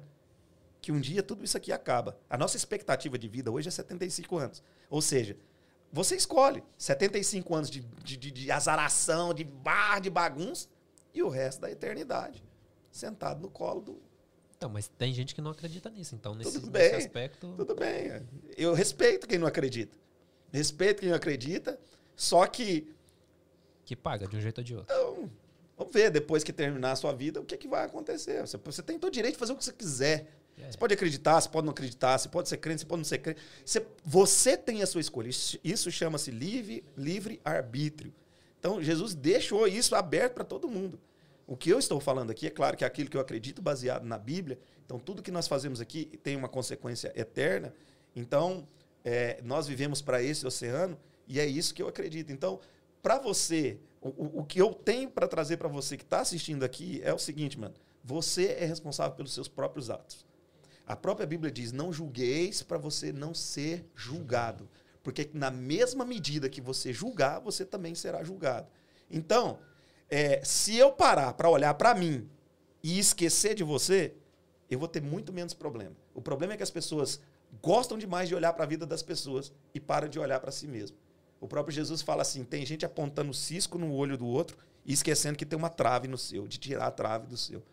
que 0.82 0.92
um 0.92 1.00
dia 1.00 1.22
tudo 1.22 1.46
isso 1.46 1.56
aqui 1.56 1.72
acaba. 1.72 2.18
A 2.30 2.38
nossa 2.38 2.58
expectativa 2.58 3.18
de 3.18 3.28
vida 3.28 3.52
hoje 3.52 3.68
é 3.68 3.72
75 3.72 4.38
anos. 4.38 4.64
Ou 4.90 5.02
seja, 5.02 5.38
você 5.92 6.16
escolhe 6.16 6.64
75 6.78 7.54
anos 7.56 7.70
de, 7.70 7.82
de, 7.82 8.18
de, 8.18 8.32
de 8.32 8.52
azaração, 8.52 9.34
de 9.34 9.44
bar, 9.44 10.00
de 10.00 10.10
bagunça, 10.10 10.68
e 11.14 11.22
o 11.22 11.30
resto 11.30 11.62
da 11.62 11.72
eternidade. 11.72 12.44
Sentado 12.92 13.42
no 13.42 13.50
colo 13.50 13.82
do. 13.82 14.02
Então, 14.58 14.70
mas 14.70 14.88
tem 14.88 15.14
gente 15.14 15.34
que 15.34 15.42
não 15.42 15.52
acredita 15.52 15.90
nisso. 15.90 16.16
Então, 16.16 16.36
nesse, 16.36 16.54
Tudo 16.54 16.72
nesse 16.72 16.90
bem, 16.90 16.98
aspecto. 16.98 17.54
Tudo 17.58 17.76
bem. 17.76 18.26
Eu 18.56 18.74
respeito 18.74 19.28
quem 19.28 19.40
não 19.40 19.48
acredita. 19.48 19.98
Respeito 20.52 21.00
quem 21.00 21.10
não 21.10 21.16
acredita. 21.16 21.80
Só 22.16 22.46
que 22.46 22.94
Que 23.86 23.96
paga 23.96 24.28
de 24.28 24.38
um 24.38 24.42
jeito 24.42 24.60
ou 24.60 24.64
de 24.64 24.76
outro. 24.76 24.96
Então, 24.96 25.30
vamos 25.78 25.94
ver 25.94 26.12
depois 26.12 26.44
que 26.44 26.54
terminar 26.54 26.92
a 26.92 26.96
sua 26.96 27.12
vida 27.12 27.42
o 27.42 27.46
que, 27.46 27.58
que 27.58 27.68
vai 27.68 27.86
acontecer. 27.86 28.42
Você, 28.42 28.58
você 28.58 28.84
tem 28.84 29.00
todo 29.00 29.10
o 29.10 29.14
direito 29.14 29.34
de 29.34 29.40
fazer 29.40 29.54
o 29.54 29.58
que 29.58 29.66
você 29.66 29.74
quiser. 29.74 30.28
É. 30.62 30.72
Você 30.72 30.78
pode 30.78 30.94
acreditar, 30.94 31.42
você 31.42 31.50
pode 31.50 31.66
não 31.66 31.72
acreditar, 31.72 32.18
você 32.18 32.30
pode 32.30 32.48
ser 32.50 32.58
crente, 32.58 32.82
você 32.82 32.86
pode 32.88 33.00
não 33.00 33.06
ser 33.06 33.18
crente. 33.18 33.42
Você, 33.66 33.86
você 34.04 34.56
tem 34.56 34.82
a 34.82 34.86
sua 34.88 35.02
escolha. 35.02 35.30
Isso, 35.64 35.92
chama-se 35.92 36.32
livre, 36.32 36.84
livre 36.96 37.42
arbítrio. 37.44 38.14
Então, 38.60 38.82
Jesus 38.82 39.16
deixou 39.16 39.68
isso 39.68 39.96
aberto 39.96 40.34
para 40.36 40.44
todo 40.44 40.70
mundo. 40.70 41.00
O 41.48 41.58
que 41.58 41.70
eu 41.70 41.80
estou 41.80 42.00
falando 42.00 42.30
aqui 42.32 42.48
é 42.48 42.50
claro 42.50 42.78
que 42.78 42.84
é 42.84 42.88
aquilo 42.88 43.10
que 43.10 43.18
eu 43.18 43.22
acredito 43.22 43.62
baseado 43.62 44.04
na 44.04 44.18
Bíblia. 44.18 44.60
Então, 44.86 45.00
tudo 45.00 45.22
que 45.24 45.32
nós 45.32 45.48
fazemos 45.48 45.82
aqui 45.82 46.06
tem 46.24 46.36
uma 46.36 46.48
consequência 46.48 47.12
eterna. 47.16 47.74
Então, 48.16 48.68
é, 49.04 49.40
nós 49.44 49.68
vivemos 49.68 50.02
para 50.02 50.22
esse 50.22 50.46
oceano 50.46 50.98
e 51.28 51.40
é 51.40 51.46
isso 51.46 51.74
que 51.74 51.82
eu 51.82 51.88
acredito. 51.88 52.32
Então, 52.32 52.60
para 53.02 53.18
você, 53.18 53.80
o- 54.00 54.42
o 54.42 54.44
que 54.46 54.62
eu 54.62 54.74
tenho 54.74 55.10
para 55.10 55.28
trazer 55.28 55.58
para 55.58 55.68
você 55.68 55.98
que 55.98 56.04
está 56.04 56.20
assistindo 56.22 56.64
aqui 56.64 57.02
é 57.04 57.14
o 57.14 57.18
seguinte, 57.18 57.60
mano. 57.60 57.74
Você 58.04 58.48
é 58.60 58.66
responsável 58.66 59.16
pelos 59.16 59.34
seus 59.34 59.48
próprios 59.48 59.90
atos. 59.90 60.26
A 60.92 60.96
própria 60.98 61.26
Bíblia 61.26 61.50
diz: 61.50 61.72
não 61.72 61.94
julgueis 61.94 62.62
para 62.62 62.78
você 62.78 63.14
não 63.14 63.34
ser 63.34 63.90
julgado. 63.96 64.70
Porque 65.02 65.30
na 65.34 65.50
mesma 65.50 66.04
medida 66.04 66.50
que 66.50 66.60
você 66.60 66.92
julgar, 66.92 67.40
você 67.40 67.64
também 67.64 67.96
será 67.96 68.26
julgado. 68.26 68.68
Então, 69.10 69.58
é, 70.10 70.44
se 70.44 70.76
eu 70.76 70.92
parar 70.92 71.32
para 71.34 71.50
olhar 71.50 71.74
para 71.76 71.96
mim 71.96 72.30
e 72.84 73.00
esquecer 73.00 73.56
de 73.56 73.64
você, 73.64 74.14
eu 74.70 74.78
vou 74.78 74.88
ter 74.88 75.02
muito 75.02 75.32
menos 75.32 75.54
problema. 75.54 75.96
O 76.14 76.22
problema 76.22 76.54
é 76.54 76.58
que 76.58 76.64
as 76.64 76.70
pessoas 76.70 77.22
gostam 77.62 77.98
demais 77.98 78.28
de 78.28 78.36
olhar 78.36 78.52
para 78.52 78.66
a 78.66 78.68
vida 78.68 78.86
das 78.86 79.02
pessoas 79.02 79.50
e 79.74 79.80
param 79.80 80.10
de 80.10 80.20
olhar 80.20 80.42
para 80.42 80.52
si 80.52 80.68
mesmo. 80.68 80.98
O 81.40 81.48
próprio 81.48 81.74
Jesus 81.74 82.02
fala 82.02 82.22
assim: 82.22 82.44
tem 82.44 82.66
gente 82.66 82.86
apontando 82.86 83.34
cisco 83.34 83.78
no 83.78 83.94
olho 83.94 84.18
do 84.18 84.28
outro 84.28 84.58
e 84.86 84.92
esquecendo 84.92 85.38
que 85.38 85.46
tem 85.46 85.58
uma 85.58 85.70
trave 85.70 86.10
no 86.10 86.18
seu, 86.18 86.50
de 86.50 86.58
tirar 86.58 86.88
a 86.88 86.92
trave 86.92 87.28
do 87.28 87.38
seu. 87.38 87.64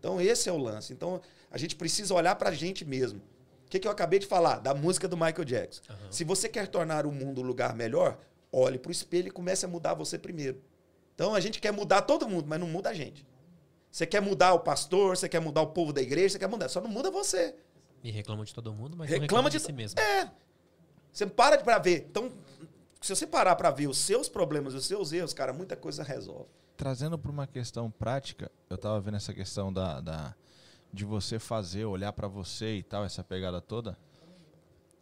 Então, 0.00 0.20
esse 0.20 0.48
é 0.48 0.52
o 0.52 0.56
lance. 0.56 0.92
Então, 0.92 1.20
a 1.50 1.58
gente 1.58 1.76
precisa 1.76 2.12
olhar 2.14 2.34
para 2.34 2.48
a 2.48 2.54
gente 2.54 2.84
mesmo. 2.84 3.20
O 3.66 3.70
que, 3.70 3.78
que 3.78 3.86
eu 3.86 3.92
acabei 3.92 4.18
de 4.18 4.26
falar? 4.26 4.58
Da 4.58 4.74
música 4.74 5.06
do 5.06 5.16
Michael 5.16 5.44
Jackson. 5.44 5.82
Se 6.10 6.24
você 6.24 6.48
quer 6.48 6.66
tornar 6.66 7.06
o 7.06 7.12
mundo 7.12 7.42
um 7.42 7.44
lugar 7.44 7.76
melhor, 7.76 8.18
olhe 8.50 8.78
para 8.78 8.88
o 8.88 8.92
espelho 8.92 9.28
e 9.28 9.30
comece 9.30 9.64
a 9.64 9.68
mudar 9.68 9.94
você 9.94 10.18
primeiro. 10.18 10.60
Então, 11.14 11.34
a 11.34 11.40
gente 11.40 11.60
quer 11.60 11.72
mudar 11.72 12.02
todo 12.02 12.28
mundo, 12.28 12.46
mas 12.48 12.58
não 12.58 12.66
muda 12.66 12.88
a 12.88 12.94
gente. 12.94 13.24
Você 13.90 14.06
quer 14.06 14.22
mudar 14.22 14.54
o 14.54 14.60
pastor, 14.60 15.16
você 15.16 15.28
quer 15.28 15.40
mudar 15.40 15.60
o 15.60 15.68
povo 15.68 15.92
da 15.92 16.00
igreja, 16.00 16.30
você 16.30 16.38
quer 16.38 16.48
mudar. 16.48 16.68
Só 16.68 16.80
não 16.80 16.90
muda 16.90 17.10
você. 17.10 17.54
E 18.02 18.10
reclama 18.10 18.44
de 18.44 18.54
todo 18.54 18.72
mundo, 18.72 18.96
mas 18.96 19.08
Reclama 19.08 19.26
reclama 19.26 19.50
de, 19.50 19.58
de 19.58 19.64
si 19.64 19.72
mesmo. 19.72 20.00
É. 20.00 20.30
Você 21.12 21.26
para 21.26 21.58
para 21.58 21.78
ver. 21.78 22.06
Então, 22.08 22.32
se 23.00 23.14
você 23.14 23.26
parar 23.26 23.56
para 23.56 23.70
ver 23.70 23.88
os 23.88 23.98
seus 23.98 24.28
problemas, 24.28 24.74
os 24.74 24.86
seus 24.86 25.12
erros, 25.12 25.34
cara, 25.34 25.52
muita 25.52 25.76
coisa 25.76 26.02
resolve. 26.02 26.48
Trazendo 26.80 27.18
para 27.18 27.30
uma 27.30 27.46
questão 27.46 27.90
prática, 27.90 28.50
eu 28.70 28.78
tava 28.78 28.98
vendo 29.02 29.18
essa 29.18 29.34
questão 29.34 29.70
da, 29.70 30.00
da 30.00 30.34
de 30.90 31.04
você 31.04 31.38
fazer, 31.38 31.84
olhar 31.84 32.10
para 32.10 32.26
você 32.26 32.76
e 32.76 32.82
tal, 32.82 33.04
essa 33.04 33.22
pegada 33.22 33.60
toda. 33.60 33.98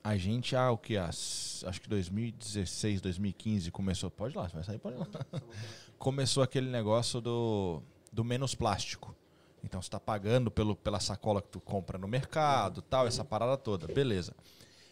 A 0.03 0.17
gente, 0.17 0.57
ah, 0.57 0.73
o 0.73 0.77
que? 0.77 0.97
As, 0.97 1.63
acho 1.69 1.81
que 1.81 1.89
2016, 1.89 3.01
2015 3.01 3.71
começou. 3.71 4.11
Pode 4.11 4.35
ir 4.35 4.39
lá, 4.39 4.49
vai 4.49 4.65
sair, 4.65 4.79
pode 4.81 4.97
ir 4.97 4.99
lá. 4.99 5.07
começou 6.01 6.43
aquele 6.43 6.69
negócio 6.69 7.21
do, 7.21 7.81
do 8.13 8.25
menos 8.25 8.57
plástico. 8.57 9.15
Então 9.63 9.81
você 9.81 9.87
está 9.87 10.01
pagando 10.01 10.51
pelo, 10.51 10.75
pela 10.75 10.99
sacola 10.99 11.41
que 11.41 11.49
tu 11.49 11.61
compra 11.61 11.97
no 11.97 12.09
mercado, 12.09 12.83
tal, 12.83 13.07
essa 13.07 13.25
parada 13.25 13.57
toda. 13.57 13.87
Beleza. 13.87 14.35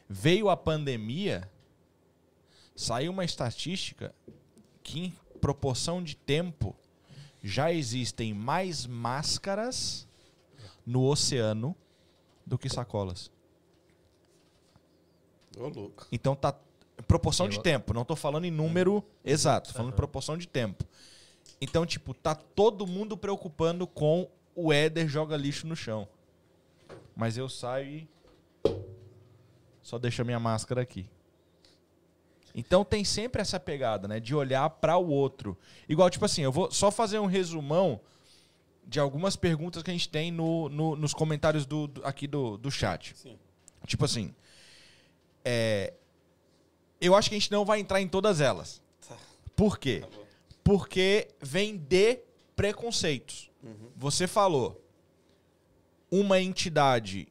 Veio 0.09 0.49
a 0.49 0.57
pandemia, 0.57 1.51
saiu 2.77 3.11
uma 3.11 3.25
estatística 3.25 4.15
que 4.85 5.13
proporção 5.37 6.03
de 6.03 6.17
tempo 6.17 6.75
já 7.43 7.73
existem 7.73 8.35
mais 8.35 8.87
máscaras 8.87 10.07
no 10.85 11.05
oceano 11.05 11.77
do 12.45 12.59
que 12.59 12.69
sacolas. 12.69 13.31
Ô, 15.59 15.69
louco. 15.69 16.07
Então 16.13 16.35
tá 16.35 16.55
proporção 17.07 17.49
de 17.49 17.57
Eu- 17.57 17.63
tempo, 17.63 17.93
não 17.95 18.05
tô 18.05 18.17
falando 18.17 18.45
em 18.45 18.51
número 18.51 19.05
exato, 19.25 19.69
tô 19.71 19.75
falando 19.77 19.93
em 19.93 19.97
proporção 19.97 20.37
de 20.37 20.47
tempo. 20.49 20.85
Então, 21.61 21.87
tipo, 21.87 22.13
tá 22.13 22.35
todo 22.35 22.87
mundo 22.87 23.17
preocupando 23.17 23.87
com 23.87 24.29
o 24.55 24.73
Éder 24.73 25.09
joga 25.09 25.37
lixo 25.37 25.67
no 25.67 25.77
chão. 25.77 26.09
Mas 27.15 27.39
eu 27.39 27.49
saio 27.49 27.89
e 27.89 28.09
só 29.83 29.99
deixo 29.99 30.21
a 30.21 30.25
minha 30.25 30.41
máscara 30.41 30.83
aqui. 30.83 31.09
Então 32.59 32.83
tem 32.85 33.05
sempre 33.05 33.43
essa 33.43 33.61
pegada, 33.61 34.09
né, 34.09 34.19
de 34.19 34.35
olhar 34.35 34.69
para 34.71 34.97
o 34.97 35.07
outro. 35.09 35.57
Igual 35.87 36.09
tipo 36.09 36.25
assim, 36.25 36.41
eu 36.43 36.51
vou 36.51 36.71
só 36.71 36.91
fazer 36.91 37.19
um 37.19 37.27
resumão 37.27 38.01
de 38.87 38.99
algumas 38.99 39.37
perguntas 39.37 39.83
que 39.83 39.91
a 39.91 39.93
gente 39.93 40.09
tem 40.09 40.31
no, 40.33 40.69
no- 40.71 40.97
nos 40.97 41.13
comentários 41.13 41.67
do, 41.67 41.87
do- 41.87 42.05
aqui 42.07 42.27
do, 42.27 42.57
do 42.57 42.71
chat. 42.71 43.15
Sim. 43.17 43.37
Tipo 43.87 44.07
assim, 44.07 44.35
é, 45.45 45.93
eu 47.01 47.15
acho 47.15 47.29
que 47.29 47.35
a 47.37 47.39
gente 47.39 47.53
não 47.53 47.65
vai 47.65 47.79
entrar 47.79 48.01
em 48.01 48.09
todas 48.09 48.41
elas. 48.41 48.83
Por 49.55 49.79
quê? 49.79 50.01
Tá. 50.01 50.19
Porque 50.65 51.29
vem 51.41 51.77
de 51.77 52.21
preconceitos. 52.57 53.51
Uhum. 53.63 53.91
Você 53.97 54.27
falou 54.27 54.83
uma 56.11 56.41
entidade 56.41 57.29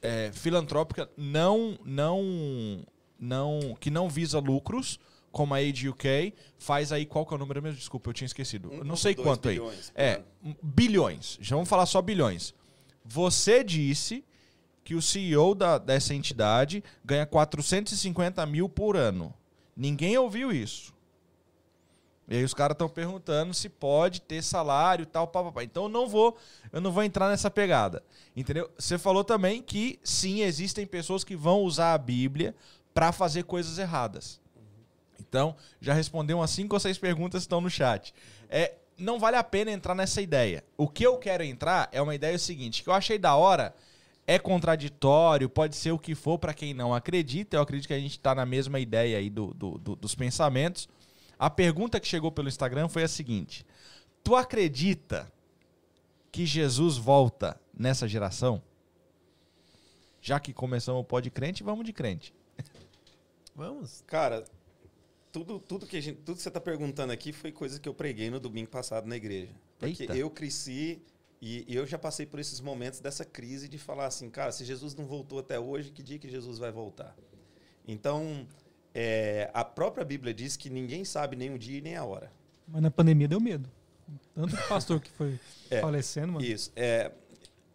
é, 0.00 0.30
filantrópica 0.32 1.10
não, 1.16 1.78
não, 1.84 2.84
não, 3.22 3.76
que 3.78 3.88
não 3.90 4.08
visa 4.10 4.38
lucros, 4.40 4.98
como 5.30 5.54
a 5.54 5.58
Age 5.58 5.88
UK, 5.88 6.34
faz 6.58 6.92
aí 6.92 7.06
qual 7.06 7.24
que 7.24 7.32
é 7.32 7.36
o 7.36 7.38
número 7.38 7.62
mesmo? 7.62 7.78
Desculpa, 7.78 8.10
eu 8.10 8.14
tinha 8.14 8.26
esquecido. 8.26 8.70
Não 8.84 8.96
sei 8.96 9.14
1,2 9.14 9.22
quanto 9.22 9.48
aí. 9.48 9.54
bilhões 9.54 9.90
por 9.90 10.00
É, 10.00 10.14
ano. 10.16 10.24
m- 10.44 10.56
bilhões. 10.62 11.38
Já 11.40 11.54
vamos 11.56 11.68
falar 11.70 11.86
só 11.86 12.02
bilhões. 12.02 12.52
Você 13.04 13.62
disse 13.64 14.24
que 14.84 14.94
o 14.94 15.00
CEO 15.00 15.54
da, 15.54 15.78
dessa 15.78 16.12
entidade 16.14 16.82
ganha 17.04 17.24
450 17.24 18.44
mil 18.44 18.68
por 18.68 18.96
ano. 18.96 19.32
Ninguém 19.76 20.18
ouviu 20.18 20.52
isso. 20.52 20.92
E 22.28 22.36
aí 22.36 22.44
os 22.44 22.54
caras 22.54 22.74
estão 22.74 22.88
perguntando 22.88 23.52
se 23.54 23.68
pode 23.68 24.20
ter 24.20 24.42
salário 24.42 25.02
e 25.02 25.06
tal, 25.06 25.26
papapá. 25.26 25.64
Então 25.64 25.84
eu 25.84 25.88
não 25.88 26.06
vou, 26.08 26.36
eu 26.72 26.80
não 26.80 26.92
vou 26.92 27.02
entrar 27.02 27.28
nessa 27.28 27.50
pegada. 27.50 28.02
Entendeu? 28.36 28.70
Você 28.78 28.98
falou 28.98 29.24
também 29.24 29.60
que 29.62 29.98
sim, 30.04 30.40
existem 30.42 30.86
pessoas 30.86 31.24
que 31.24 31.34
vão 31.36 31.60
usar 31.62 31.94
a 31.94 31.98
Bíblia 31.98 32.54
para 32.94 33.12
fazer 33.12 33.44
coisas 33.44 33.78
erradas. 33.78 34.40
Então, 35.20 35.56
já 35.80 35.94
respondeu 35.94 36.38
umas 36.38 36.50
cinco 36.50 36.74
ou 36.76 36.80
seis 36.80 36.98
perguntas 36.98 37.40
que 37.42 37.46
estão 37.46 37.60
no 37.60 37.70
chat. 37.70 38.14
É, 38.50 38.74
não 38.98 39.18
vale 39.18 39.36
a 39.36 39.44
pena 39.44 39.70
entrar 39.70 39.94
nessa 39.94 40.20
ideia. 40.20 40.62
O 40.76 40.86
que 40.88 41.04
eu 41.04 41.16
quero 41.16 41.42
entrar 41.42 41.88
é 41.92 42.02
uma 42.02 42.14
ideia 42.14 42.38
seguinte, 42.38 42.82
que 42.82 42.88
eu 42.88 42.92
achei 42.92 43.18
da 43.18 43.34
hora, 43.34 43.74
é 44.26 44.38
contraditório, 44.38 45.48
pode 45.48 45.74
ser 45.74 45.90
o 45.92 45.98
que 45.98 46.14
for 46.14 46.38
para 46.38 46.52
quem 46.54 46.74
não 46.74 46.94
acredita. 46.94 47.56
Eu 47.56 47.62
acredito 47.62 47.86
que 47.88 47.94
a 47.94 47.98
gente 47.98 48.12
está 48.12 48.34
na 48.34 48.44
mesma 48.44 48.78
ideia 48.78 49.18
aí 49.18 49.30
do, 49.30 49.54
do- 49.54 49.78
do- 49.78 49.96
dos 49.96 50.14
pensamentos. 50.14 50.88
A 51.38 51.48
pergunta 51.50 51.98
que 51.98 52.06
chegou 52.06 52.30
pelo 52.30 52.48
Instagram 52.48 52.88
foi 52.88 53.02
a 53.02 53.08
seguinte: 53.08 53.64
Tu 54.22 54.36
acredita 54.36 55.32
que 56.30 56.46
Jesus 56.46 56.96
volta 56.96 57.58
nessa 57.74 58.06
geração? 58.06 58.62
Já 60.20 60.38
que 60.38 60.52
começamos 60.52 61.00
o 61.00 61.04
pó 61.04 61.18
de 61.20 61.30
crente, 61.30 61.64
vamos 61.64 61.84
de 61.84 61.92
crente. 61.92 62.32
Vamos. 63.54 64.02
Cara, 64.06 64.44
tudo, 65.30 65.58
tudo, 65.58 65.86
que 65.86 65.96
a 65.96 66.00
gente, 66.00 66.18
tudo 66.18 66.36
que 66.36 66.42
você 66.42 66.48
está 66.48 66.60
perguntando 66.60 67.12
aqui 67.12 67.32
foi 67.32 67.52
coisa 67.52 67.78
que 67.80 67.88
eu 67.88 67.94
preguei 67.94 68.30
no 68.30 68.40
domingo 68.40 68.68
passado 68.70 69.06
na 69.06 69.16
igreja. 69.16 69.52
Porque 69.78 70.04
Eita. 70.04 70.16
eu 70.16 70.30
cresci 70.30 71.02
e 71.40 71.64
eu 71.68 71.84
já 71.84 71.98
passei 71.98 72.24
por 72.24 72.38
esses 72.38 72.60
momentos 72.60 73.00
dessa 73.00 73.24
crise 73.24 73.68
de 73.68 73.76
falar 73.76 74.06
assim, 74.06 74.30
cara, 74.30 74.52
se 74.52 74.64
Jesus 74.64 74.94
não 74.94 75.06
voltou 75.06 75.40
até 75.40 75.58
hoje, 75.58 75.90
que 75.90 76.00
dia 76.00 76.16
que 76.16 76.30
Jesus 76.30 76.56
vai 76.56 76.70
voltar? 76.70 77.16
Então, 77.86 78.46
é, 78.94 79.50
a 79.52 79.64
própria 79.64 80.04
Bíblia 80.04 80.32
diz 80.32 80.56
que 80.56 80.70
ninguém 80.70 81.04
sabe 81.04 81.34
nem 81.34 81.52
o 81.52 81.58
dia 81.58 81.78
e 81.78 81.80
nem 81.80 81.96
a 81.96 82.04
hora. 82.04 82.30
Mas 82.68 82.80
na 82.80 82.92
pandemia 82.92 83.26
deu 83.26 83.40
medo. 83.40 83.68
Tanto 84.34 84.56
que 84.56 84.62
o 84.62 84.68
pastor 84.68 85.00
que 85.00 85.10
foi 85.10 85.38
É, 85.68 85.80
falecendo, 85.80 86.34
mano. 86.34 86.44
Isso. 86.44 86.70
É, 86.76 87.10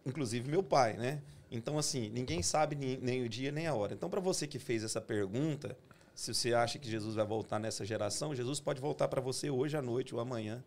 inclusive 0.06 0.48
meu 0.50 0.62
pai, 0.62 0.96
né? 0.96 1.20
Então, 1.50 1.78
assim, 1.78 2.10
ninguém 2.10 2.42
sabe 2.42 2.76
nem, 2.76 2.98
nem 2.98 3.24
o 3.24 3.28
dia 3.28 3.50
nem 3.50 3.66
a 3.66 3.74
hora. 3.74 3.94
Então, 3.94 4.10
para 4.10 4.20
você 4.20 4.46
que 4.46 4.58
fez 4.58 4.84
essa 4.84 5.00
pergunta, 5.00 5.76
Se 6.18 6.34
você 6.34 6.52
acha 6.52 6.80
que 6.80 6.90
Jesus 6.90 7.14
vai 7.14 7.24
voltar 7.24 7.60
nessa 7.60 7.86
geração, 7.86 8.34
Jesus 8.34 8.58
pode 8.58 8.80
voltar 8.80 9.06
para 9.06 9.20
você 9.20 9.50
hoje 9.50 9.76
à 9.76 9.80
noite 9.80 10.16
ou 10.16 10.20
amanhã. 10.20 10.64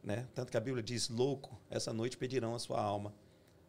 Né? 0.00 0.28
Tanto 0.32 0.52
que 0.52 0.56
a 0.56 0.60
Bíblia 0.60 0.80
diz: 0.80 1.08
louco, 1.08 1.58
essa 1.68 1.92
noite 1.92 2.16
pedirão 2.16 2.54
a 2.54 2.58
sua 2.60 2.80
alma. 2.80 3.12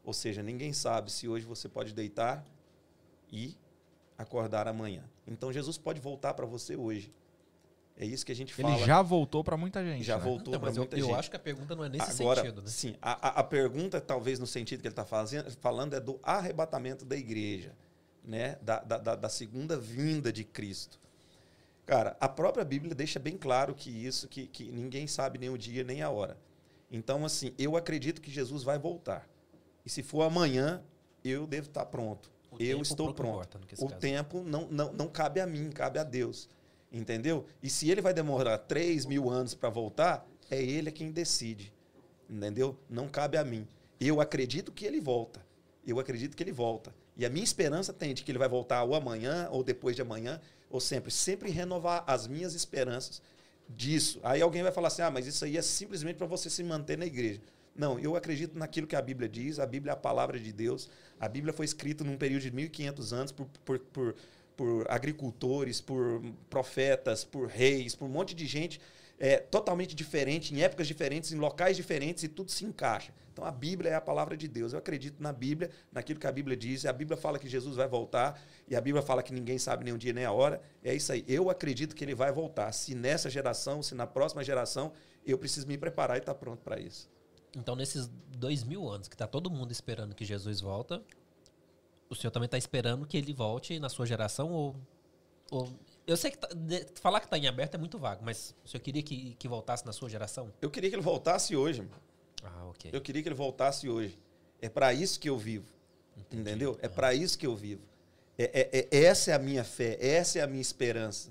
Ou 0.03 0.13
seja, 0.13 0.43
ninguém 0.43 0.71
sabe 0.71 1.11
se 1.11 1.27
hoje 1.27 1.43
você 1.43 1.67
pode 1.67 1.91
deitar 1.91 2.45
e 3.31 3.57
acordar 4.15 4.67
amanhã. 4.67 5.03
Então 5.25 5.51
Jesus 5.51 5.75
pode 5.75 5.99
voltar 5.99 6.35
para 6.35 6.45
você 6.45 6.75
hoje. 6.75 7.11
É 8.01 8.05
isso 8.05 8.25
que 8.25 8.31
a 8.31 8.35
gente 8.35 8.53
fala. 8.53 8.75
Ele 8.75 8.85
já 8.85 9.01
voltou 9.01 9.43
pra 9.43 9.57
muita 9.57 9.83
gente. 9.83 10.03
Já 10.05 10.17
né? 10.17 10.23
voltou 10.23 10.57
para 10.57 10.69
eu, 10.69 10.75
muita 10.75 10.97
eu 10.97 11.05
gente. 11.07 11.15
acho 11.15 11.29
que 11.29 11.35
a 11.35 11.39
pergunta 11.39 11.75
não 11.75 11.83
é 11.83 11.89
nesse 11.89 12.21
Agora, 12.21 12.41
sentido, 12.41 12.61
né? 12.61 12.67
sim, 12.69 12.95
a, 13.01 13.41
a- 13.41 13.43
pergunta, 13.43 13.99
talvez 13.99 14.39
no 14.39 14.47
sentido 14.47 14.79
que 14.79 14.87
ele 14.87 14.93
está 14.93 15.03
falando, 15.59 15.93
é 15.93 15.99
do 15.99 16.17
arrebatamento 16.23 17.03
da 17.03 17.17
igreja, 17.17 17.75
né? 18.23 18.57
Da, 18.61 18.79
da, 18.79 18.97
da- 18.97 19.15
da 19.15 19.27
segunda 19.29 19.77
vinda 19.77 20.31
de 20.31 20.45
Cristo. 20.45 20.97
Cara, 21.85 22.15
a 22.21 22.29
própria 22.29 22.63
Bíblia 22.63 22.95
deixa 22.95 23.19
bem 23.19 23.35
claro 23.37 23.75
que 23.75 23.89
isso, 23.89 24.29
que, 24.29 24.47
que 24.47 24.71
ninguém 24.71 25.05
sabe 25.05 25.37
nem 25.37 25.49
o 25.49 25.57
dia 25.57 25.83
nem 25.83 26.01
a 26.01 26.09
hora. 26.09 26.37
Então, 26.89 27.25
assim, 27.25 27.53
eu 27.57 27.75
acredito 27.75 28.21
que 28.21 28.31
Jesus 28.31 28.63
vai 28.63 28.79
voltar. 28.79 29.27
E 29.85 29.89
se 29.89 30.01
for 30.01 30.21
amanhã, 30.21 30.81
eu 31.23 31.45
devo 31.45 31.67
estar 31.67 31.85
pronto. 31.85 32.31
O 32.51 32.55
eu 32.61 32.81
estou 32.81 33.13
pronto. 33.13 33.57
importa 33.57 33.59
o 33.83 33.87
caso. 33.89 33.99
tempo 33.99 34.41
não, 34.43 34.67
não, 34.69 34.93
não 34.93 35.07
cabe 35.07 35.39
a 35.41 35.45
mim, 35.45 35.69
cabe 35.69 35.99
a 35.99 36.03
Deus. 36.03 36.47
Entendeu? 36.91 37.45
E 37.61 37.69
se 37.69 37.89
ele 37.89 38.01
vai 38.01 38.13
demorar 38.13 38.57
3 38.57 39.05
mil 39.05 39.29
anos 39.29 39.53
para 39.53 39.69
voltar, 39.69 40.27
é 40.49 40.61
ele 40.61 40.91
quem 40.91 41.11
decide. 41.11 41.71
Entendeu? 42.29 42.77
Não 42.89 43.07
cabe 43.07 43.37
a 43.37 43.43
mim. 43.43 43.67
Eu 43.99 44.19
acredito 44.21 44.71
que 44.71 44.85
ele 44.85 44.99
volta. 44.99 45.45
Eu 45.85 45.99
acredito 45.99 46.35
que 46.35 46.43
ele 46.43 46.51
volta. 46.51 46.93
E 47.15 47.25
a 47.25 47.29
minha 47.29 47.43
esperança 47.43 47.91
tem 47.91 48.13
de 48.13 48.23
que 48.23 48.31
ele 48.31 48.37
vai 48.37 48.47
voltar 48.47 48.83
ou 48.83 48.95
amanhã, 48.95 49.47
ou 49.51 49.63
depois 49.63 49.95
de 49.95 50.01
amanhã, 50.01 50.39
ou 50.69 50.79
sempre. 50.79 51.11
Sempre 51.11 51.51
renovar 51.51 52.03
as 52.07 52.27
minhas 52.27 52.53
esperanças 52.53 53.21
disso. 53.67 54.19
Aí 54.23 54.41
alguém 54.41 54.63
vai 54.63 54.71
falar 54.71 54.87
assim: 54.87 55.01
ah, 55.01 55.11
mas 55.11 55.27
isso 55.27 55.43
aí 55.45 55.57
é 55.57 55.61
simplesmente 55.61 56.15
para 56.15 56.27
você 56.27 56.49
se 56.49 56.63
manter 56.63 56.97
na 56.97 57.05
igreja. 57.05 57.41
Não, 57.75 57.99
eu 57.99 58.15
acredito 58.15 58.57
naquilo 58.57 58.87
que 58.87 58.95
a 58.95 59.01
Bíblia 59.01 59.29
diz. 59.29 59.59
A 59.59 59.65
Bíblia 59.65 59.91
é 59.91 59.93
a 59.93 59.97
palavra 59.97 60.39
de 60.39 60.51
Deus. 60.51 60.89
A 61.19 61.27
Bíblia 61.27 61.53
foi 61.53 61.65
escrita 61.65 62.03
num 62.03 62.17
período 62.17 62.41
de 62.41 62.51
1500 62.51 63.13
anos 63.13 63.31
por, 63.31 63.47
por, 63.63 63.79
por, 63.79 64.15
por 64.59 64.85
agricultores, 64.91 65.79
por 65.79 66.21
profetas, 66.49 67.23
por 67.23 67.47
reis, 67.47 67.95
por 67.95 68.03
um 68.07 68.09
monte 68.09 68.35
de 68.35 68.45
gente 68.45 68.81
é, 69.17 69.37
totalmente 69.37 69.95
diferente, 69.95 70.53
em 70.53 70.61
épocas 70.61 70.85
diferentes, 70.85 71.31
em 71.31 71.37
locais 71.37 71.77
diferentes, 71.77 72.25
e 72.25 72.27
tudo 72.27 72.51
se 72.51 72.65
encaixa. 72.65 73.13
Então 73.31 73.45
a 73.45 73.51
Bíblia 73.51 73.91
é 73.91 73.95
a 73.95 74.01
palavra 74.01 74.35
de 74.35 74.49
Deus. 74.49 74.73
Eu 74.73 74.79
acredito 74.79 75.23
na 75.23 75.31
Bíblia, 75.31 75.69
naquilo 75.93 76.19
que 76.19 76.27
a 76.27 76.31
Bíblia 76.31 76.57
diz. 76.57 76.85
A 76.85 76.91
Bíblia 76.91 77.15
fala 77.15 77.39
que 77.39 77.47
Jesus 77.47 77.77
vai 77.77 77.87
voltar, 77.87 78.37
e 78.67 78.75
a 78.75 78.81
Bíblia 78.81 79.01
fala 79.01 79.23
que 79.23 79.31
ninguém 79.31 79.57
sabe 79.57 79.85
nem 79.85 79.93
o 79.93 79.97
dia 79.97 80.11
nem 80.11 80.25
a 80.25 80.31
hora. 80.33 80.61
É 80.83 80.93
isso 80.93 81.09
aí. 81.13 81.23
Eu 81.25 81.49
acredito 81.49 81.95
que 81.95 82.03
ele 82.03 82.13
vai 82.13 82.33
voltar. 82.33 82.69
Se 82.73 82.93
nessa 82.93 83.29
geração, 83.29 83.81
se 83.81 83.95
na 83.95 84.05
próxima 84.05 84.43
geração, 84.43 84.91
eu 85.25 85.37
preciso 85.37 85.65
me 85.67 85.77
preparar 85.77 86.17
e 86.17 86.19
estar 86.19 86.35
pronto 86.35 86.61
para 86.63 86.77
isso. 86.77 87.09
Então, 87.55 87.77
nesses 87.77 88.11
dois 88.37 88.61
mil 88.65 88.89
anos 88.89 89.07
que 89.07 89.15
tá 89.15 89.25
todo 89.25 89.49
mundo 89.49 89.71
esperando 89.71 90.13
que 90.13 90.25
Jesus 90.25 90.59
volta, 90.59 91.01
o 92.09 92.15
senhor 92.15 92.31
também 92.31 92.49
tá 92.49 92.57
esperando 92.57 93.05
que 93.05 93.17
ele 93.17 93.33
volte 93.33 93.79
na 93.79 93.89
sua 93.89 94.05
geração 94.05 94.51
ou... 94.51 94.75
ou- 95.51 95.69
eu 96.07 96.17
sei 96.17 96.31
que 96.31 96.37
tá- 96.39 96.47
de- 96.55 96.87
falar 96.95 97.19
que 97.19 97.27
tá 97.27 97.37
em 97.37 97.47
aberto 97.47 97.75
é 97.75 97.77
muito 97.77 97.99
vago, 97.99 98.23
mas 98.25 98.55
o 98.65 98.67
senhor 98.67 98.81
queria 98.81 99.03
que, 99.03 99.35
que 99.35 99.47
voltasse 99.47 99.85
na 99.85 99.93
sua 99.93 100.09
geração? 100.09 100.51
Eu 100.61 100.71
queria 100.71 100.89
que 100.89 100.95
ele 100.95 101.03
voltasse 101.03 101.55
hoje. 101.55 101.81
mano. 101.81 101.93
Ah, 102.43 102.65
ok. 102.65 102.89
Eu 102.93 102.99
queria 103.01 103.21
que 103.21 103.27
ele 103.29 103.35
voltasse 103.35 103.87
hoje. 103.87 104.17
É 104.61 104.67
para 104.69 104.91
isso 104.93 105.19
que 105.19 105.29
eu 105.29 105.37
vivo. 105.37 105.71
Entendeu? 106.31 106.77
É 106.81 106.87
para 106.87 107.13
isso 107.13 107.37
que 107.37 107.45
eu 107.45 107.55
vivo. 107.55 107.81
É, 108.37 108.43
é- 108.61 108.87
é- 108.91 109.03
essa 109.05 109.31
é 109.31 109.33
a 109.35 109.39
minha 109.39 109.63
fé, 109.63 109.97
essa 110.03 110.39
é 110.39 110.41
a 110.41 110.47
minha 110.47 110.61
esperança. 110.61 111.29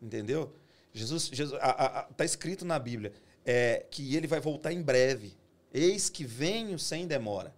Entendeu? 0.00 0.52
Jesus, 0.92 1.28
Jesus 1.32 1.60
está 2.10 2.24
escrito 2.24 2.64
na 2.64 2.78
Bíblia 2.78 3.12
é, 3.44 3.84
que 3.90 4.14
ele 4.14 4.26
vai 4.28 4.38
voltar 4.38 4.72
em 4.72 4.80
breve. 4.80 5.36
Eis 5.72 6.08
que 6.08 6.24
venho 6.24 6.78
sem 6.78 7.06
demora. 7.06 7.52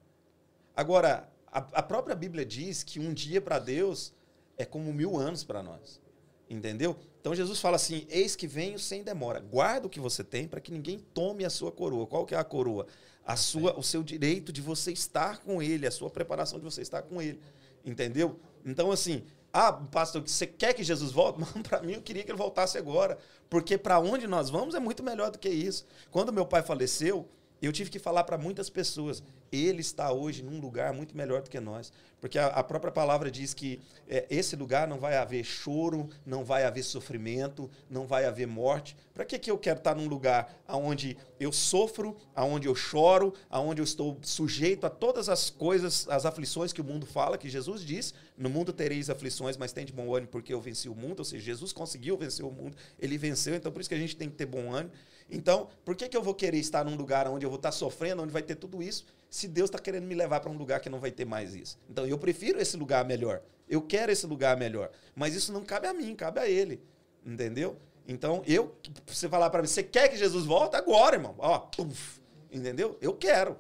Agora, 0.75 1.29
a, 1.47 1.59
a 1.59 1.83
própria 1.83 2.15
Bíblia 2.15 2.45
diz 2.45 2.83
que 2.83 3.01
um 3.01 3.13
dia 3.13 3.41
para 3.41 3.59
Deus 3.59 4.13
é 4.57 4.65
como 4.65 4.93
mil 4.93 5.17
anos 5.17 5.45
para 5.45 5.63
nós. 5.63 6.01
Entendeu? 6.49 6.97
Então 7.21 7.35
Jesus 7.35 7.61
fala 7.61 7.77
assim: 7.77 8.07
Eis 8.09 8.37
que 8.37 8.47
venho 8.47 8.79
sem 8.79 9.03
demora. 9.03 9.41
Guarda 9.41 9.87
o 9.87 9.91
que 9.91 9.99
você 9.99 10.23
tem 10.23 10.47
para 10.47 10.61
que 10.61 10.71
ninguém 10.71 10.99
tome 11.13 11.45
a 11.45 11.51
sua 11.51 11.73
coroa. 11.73 12.07
Qual 12.07 12.25
que 12.25 12.35
é 12.35 12.39
a 12.39 12.45
coroa? 12.45 12.87
A 13.25 13.35
sua, 13.35 13.77
o 13.77 13.83
seu 13.83 14.03
direito 14.05 14.53
de 14.53 14.61
você 14.61 14.93
estar 14.93 15.41
com 15.41 15.61
ele, 15.61 15.87
a 15.87 15.91
sua 15.91 16.09
preparação 16.09 16.59
de 16.59 16.65
você 16.65 16.83
estar 16.83 17.03
com 17.03 17.21
ele. 17.21 17.41
Entendeu? 17.85 18.39
Então, 18.65 18.93
assim, 18.93 19.25
ah, 19.53 19.73
pastor, 19.73 20.23
você 20.23 20.47
quer 20.47 20.75
que 20.75 20.85
Jesus 20.85 21.11
volte? 21.11 21.41
Para 21.67 21.83
mim, 21.83 21.95
eu 21.95 22.03
queria 22.03 22.23
que 22.23 22.31
ele 22.31 22.39
voltasse 22.39 22.79
agora. 22.79 23.19
Porque 23.49 23.79
para 23.79 23.99
onde 23.99 24.27
nós 24.27 24.51
vamos 24.51 24.75
é 24.75 24.79
muito 24.79 25.03
melhor 25.03 25.31
do 25.31 25.39
que 25.39 25.49
isso. 25.49 25.87
Quando 26.11 26.33
meu 26.33 26.45
pai 26.45 26.63
faleceu, 26.63 27.29
eu 27.61 27.73
tive 27.73 27.91
que 27.91 27.99
falar 27.99 28.25
para 28.25 28.37
muitas 28.37 28.69
pessoas. 28.69 29.23
Ele 29.51 29.81
está 29.81 30.13
hoje 30.13 30.43
num 30.43 30.61
lugar 30.61 30.93
muito 30.93 31.17
melhor 31.17 31.41
do 31.41 31.49
que 31.49 31.59
nós. 31.59 31.93
Porque 32.21 32.39
a, 32.39 32.47
a 32.47 32.63
própria 32.63 32.91
palavra 32.91 33.31
diz 33.31 33.55
que 33.55 33.81
é, 34.09 34.27
esse 34.29 34.57
lugar 34.57 34.89
não 34.89 34.99
vai 34.99 35.17
haver 35.17 35.45
choro, 35.45 36.09
não 36.25 36.45
vai 36.45 36.65
haver 36.65 36.83
sofrimento, 36.83 37.71
não 37.89 38.07
vai 38.07 38.25
haver 38.25 38.47
morte. 38.47 38.97
Para 39.15 39.25
que, 39.25 39.39
que 39.39 39.51
eu 39.51 39.59
quero 39.59 39.79
estar 39.79 39.95
num 39.95 40.09
lugar 40.09 40.63
onde 40.69 41.17
eu 41.39 41.53
sofro, 41.53 42.17
onde 42.37 42.67
eu 42.67 42.75
choro, 42.75 43.35
onde 43.51 43.81
eu 43.81 43.85
estou 43.85 44.19
sujeito 44.23 44.87
a 44.87 44.91
todas 44.91 45.29
as 45.29 45.51
coisas, 45.51 46.09
as 46.09 46.27
aflições 46.27 46.73
que 46.73 46.81
o 46.81 46.85
mundo 46.85 47.07
fala, 47.07 47.39
que 47.39 47.49
Jesus 47.49 47.83
diz: 47.83 48.15
No 48.37 48.49
mundo 48.49 48.73
tereis 48.73 49.11
aflições, 49.11 49.57
mas 49.57 49.73
tem 49.73 49.85
de 49.85 49.93
bom 49.93 50.15
ânimo 50.15 50.31
porque 50.33 50.53
eu 50.53 50.61
venci 50.61 50.89
o 50.89 50.95
mundo. 50.95 51.21
Ou 51.21 51.25
seja, 51.25 51.45
Jesus 51.45 51.73
conseguiu 51.73 52.17
vencer 52.17 52.45
o 52.45 52.51
mundo, 52.51 52.77
ele 52.99 53.17
venceu, 53.19 53.55
então 53.55 53.71
por 53.71 53.81
isso 53.81 53.89
que 53.89 53.95
a 53.95 53.99
gente 53.99 54.17
tem 54.17 54.29
que 54.29 54.37
ter 54.37 54.47
bom 54.47 54.73
ânimo. 54.75 54.93
Então, 55.31 55.69
por 55.85 55.97
que, 55.97 56.09
que 56.09 56.17
eu 56.17 56.23
vou 56.23 56.35
querer 56.35 56.59
estar 56.59 56.85
num 56.85 56.95
lugar 56.95 57.27
onde 57.29 57.45
eu 57.45 57.51
vou 57.51 57.57
estar 57.57 57.73
sofrendo, 57.73 58.23
onde 58.23 58.33
vai 58.33 58.43
ter 58.43 58.55
tudo 58.55 58.83
isso, 58.83 59.05
se 59.29 59.49
Deus 59.49 59.69
está 59.69 59.79
querendo 59.79 60.05
me 60.05 60.15
levar 60.15 60.41
para 60.41 60.51
um 60.51 60.57
lugar 60.57 60.81
que 60.81 60.89
não 60.89 61.01
vai 61.01 61.11
ter 61.11 61.25
mais 61.25 61.55
isso? 61.55 61.79
Então, 61.91 62.07
eu 62.07 62.17
prefiro 62.17 62.61
esse 62.61 62.77
lugar 62.77 63.05
melhor. 63.05 63.43
Eu 63.69 63.83
quero 63.83 64.13
esse 64.13 64.27
lugar 64.27 64.57
melhor. 64.57 64.91
Mas 65.15 65.35
isso 65.35 65.53
não 65.53 65.65
cabe 65.65 65.89
a 65.89 65.93
mim, 65.93 66.15
cabe 66.15 66.39
a 66.39 66.49
Ele. 66.49 66.81
Entendeu? 67.25 67.77
Então, 68.07 68.43
eu, 68.47 68.75
você 69.05 69.29
falar 69.29 69.51
para 69.51 69.63
mim, 69.63 69.69
você 69.69 69.83
quer 69.83 70.09
que 70.09 70.17
Jesus 70.17 70.45
volte? 70.45 70.77
Agora, 70.77 71.17
irmão. 71.17 71.35
Ó, 71.39 71.59
puf, 71.59 72.21
entendeu? 72.53 72.97
Eu 73.01 73.13
quero. 73.15 73.57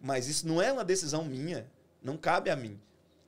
Mas 0.00 0.28
isso 0.28 0.46
não 0.46 0.62
é 0.62 0.72
uma 0.72 0.84
decisão 0.84 1.24
minha. 1.24 1.66
Não 2.00 2.16
cabe 2.16 2.50
a 2.50 2.56
mim. 2.56 2.80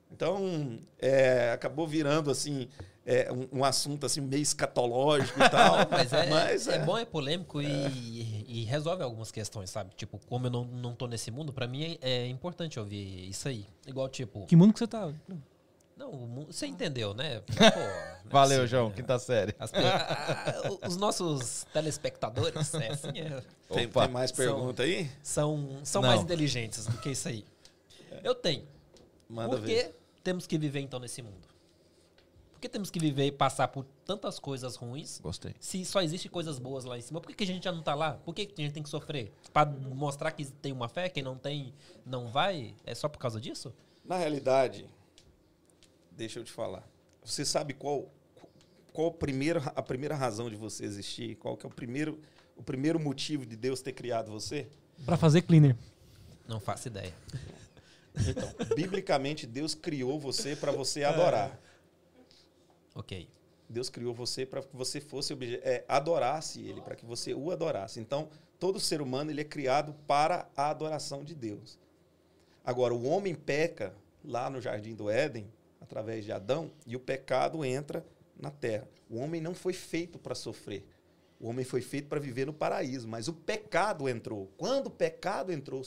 Então, 0.09 0.79
é, 0.99 1.51
acabou 1.51 1.87
virando, 1.87 2.31
assim, 2.31 2.69
é, 3.05 3.31
um, 3.31 3.59
um 3.59 3.63
assunto 3.65 4.05
assim 4.05 4.21
meio 4.21 4.41
escatológico 4.41 5.39
e 5.41 5.49
tal. 5.49 5.75
Mas 5.89 6.13
é, 6.13 6.29
Mas 6.29 6.67
é 6.67 6.79
bom, 6.79 6.97
é 6.97 7.05
polêmico 7.05 7.61
e, 7.61 8.45
e 8.47 8.63
resolve 8.63 9.03
algumas 9.03 9.31
questões, 9.31 9.69
sabe? 9.69 9.93
Tipo, 9.95 10.19
como 10.27 10.47
eu 10.47 10.51
não, 10.51 10.65
não 10.65 10.93
tô 10.95 11.07
nesse 11.07 11.29
mundo, 11.31 11.51
pra 11.51 11.67
mim 11.67 11.97
é, 12.01 12.09
é 12.23 12.27
importante 12.27 12.79
ouvir 12.79 13.29
isso 13.29 13.47
aí. 13.47 13.65
Igual, 13.85 14.07
tipo... 14.09 14.45
Que 14.45 14.55
mundo 14.55 14.73
que 14.73 14.79
você 14.79 14.87
tá? 14.87 15.11
Não, 15.95 16.45
você 16.47 16.65
entendeu, 16.65 17.13
né? 17.13 17.39
Pô, 17.45 17.53
não 17.53 17.81
é 17.81 18.21
Valeu, 18.25 18.61
possível, 18.61 18.67
João. 18.67 18.89
né? 18.89 18.95
Quinta 18.95 19.19
série. 19.19 19.55
As 19.59 19.71
a- 19.73 20.87
os 20.87 20.97
nossos 20.97 21.65
telespectadores, 21.71 22.73
é, 22.73 22.87
assim, 22.89 23.07
é, 23.19 23.41
Tem, 23.73 23.87
tem 23.87 24.07
mais 24.09 24.31
pergunta 24.31 24.81
aí? 24.83 25.09
são, 25.21 25.69
são 25.83 26.01
Não. 26.01 26.09
mais 26.09 26.21
inteligentes 26.21 26.87
do 26.87 26.97
que 26.97 27.11
isso 27.11 27.27
aí. 27.27 27.45
Eu 28.23 28.33
tenho. 28.33 28.63
Manda 29.29 29.49
Por 29.49 29.61
ver. 29.61 29.89
que 29.89 29.95
temos 30.23 30.47
que 30.47 30.57
viver, 30.57 30.79
então, 30.79 30.99
nesse 30.99 31.21
mundo? 31.21 31.52
Por 32.63 32.69
que 32.69 32.69
temos 32.69 32.89
que 32.89 32.97
viver 32.97 33.25
e 33.25 33.31
passar 33.31 33.67
por 33.67 33.83
tantas 34.05 34.39
coisas 34.39 34.77
ruins 34.77 35.19
Gostei. 35.19 35.53
se 35.59 35.83
só 35.83 36.01
existe 36.01 36.29
coisas 36.29 36.59
boas 36.59 36.85
lá 36.85 36.97
em 36.97 37.01
cima? 37.01 37.19
Por 37.19 37.27
que, 37.27 37.35
que 37.35 37.43
a 37.43 37.47
gente 37.47 37.61
já 37.61 37.73
não 37.73 37.83
tá 37.83 37.93
lá? 37.93 38.13
Por 38.13 38.33
que, 38.33 38.45
que 38.45 38.61
a 38.61 38.63
gente 38.63 38.73
tem 38.73 38.81
que 38.81 38.87
sofrer? 38.87 39.33
Pra 39.51 39.65
mostrar 39.65 40.31
que 40.31 40.45
tem 40.45 40.71
uma 40.71 40.87
fé, 40.87 41.09
quem 41.09 41.21
não 41.21 41.37
tem, 41.37 41.73
não 42.05 42.29
vai? 42.29 42.73
É 42.85 42.95
só 42.95 43.09
por 43.09 43.19
causa 43.19 43.41
disso? 43.41 43.73
Na 44.05 44.15
realidade, 44.15 44.85
deixa 46.09 46.39
eu 46.39 46.43
te 46.45 46.53
falar. 46.53 46.87
Você 47.25 47.43
sabe 47.43 47.73
qual 47.73 48.09
qual 48.93 49.09
a 49.09 49.11
primeira, 49.11 49.59
a 49.75 49.81
primeira 49.81 50.15
razão 50.15 50.49
de 50.49 50.55
você 50.55 50.85
existir? 50.85 51.35
Qual 51.35 51.57
que 51.57 51.65
é 51.65 51.69
o 51.69 51.73
primeiro 51.73 52.17
o 52.55 52.63
primeiro 52.63 52.97
motivo 52.97 53.45
de 53.45 53.57
Deus 53.57 53.81
ter 53.81 53.91
criado 53.91 54.31
você? 54.31 54.69
Pra 55.05 55.17
fazer 55.17 55.41
cleaner. 55.41 55.75
Não 56.47 56.61
faço 56.61 56.87
ideia. 56.87 57.13
Então, 58.25 58.49
biblicamente 58.73 59.45
Deus 59.45 59.75
criou 59.75 60.17
você 60.17 60.55
para 60.55 60.71
você 60.71 61.03
adorar. 61.03 61.59
Ok. 62.95 63.29
Deus 63.69 63.89
criou 63.89 64.13
você 64.13 64.45
para 64.45 64.61
que 64.61 64.75
você 64.75 65.01
fosse 65.01 65.33
é, 65.63 65.83
adorasse 65.87 66.61
Ele, 66.61 66.81
para 66.81 66.95
que 66.95 67.05
você 67.05 67.33
o 67.33 67.51
adorasse. 67.51 67.99
Então, 67.99 68.29
todo 68.59 68.79
ser 68.79 69.01
humano 69.01 69.31
ele 69.31 69.41
é 69.41 69.45
criado 69.45 69.93
para 70.05 70.47
a 70.55 70.69
adoração 70.69 71.23
de 71.23 71.33
Deus. 71.33 71.79
Agora, 72.63 72.93
o 72.93 73.05
homem 73.05 73.35
peca 73.35 73.93
lá 74.23 74.49
no 74.49 74.61
jardim 74.61 74.95
do 74.95 75.09
Éden, 75.09 75.51
através 75.81 76.23
de 76.23 76.31
Adão, 76.31 76.71
e 76.85 76.95
o 76.95 76.99
pecado 76.99 77.65
entra 77.65 78.05
na 78.39 78.49
terra. 78.51 78.87
O 79.09 79.17
homem 79.17 79.41
não 79.41 79.53
foi 79.53 79.73
feito 79.73 80.17
para 80.17 80.33
sofrer. 80.33 80.85
O 81.39 81.49
homem 81.49 81.65
foi 81.65 81.81
feito 81.81 82.07
para 82.07 82.21
viver 82.21 82.45
no 82.45 82.53
paraíso, 82.53 83.07
mas 83.07 83.27
o 83.27 83.33
pecado 83.33 84.07
entrou. 84.07 84.49
Quando 84.57 84.87
o 84.87 84.91
pecado 84.91 85.51
entrou, 85.51 85.81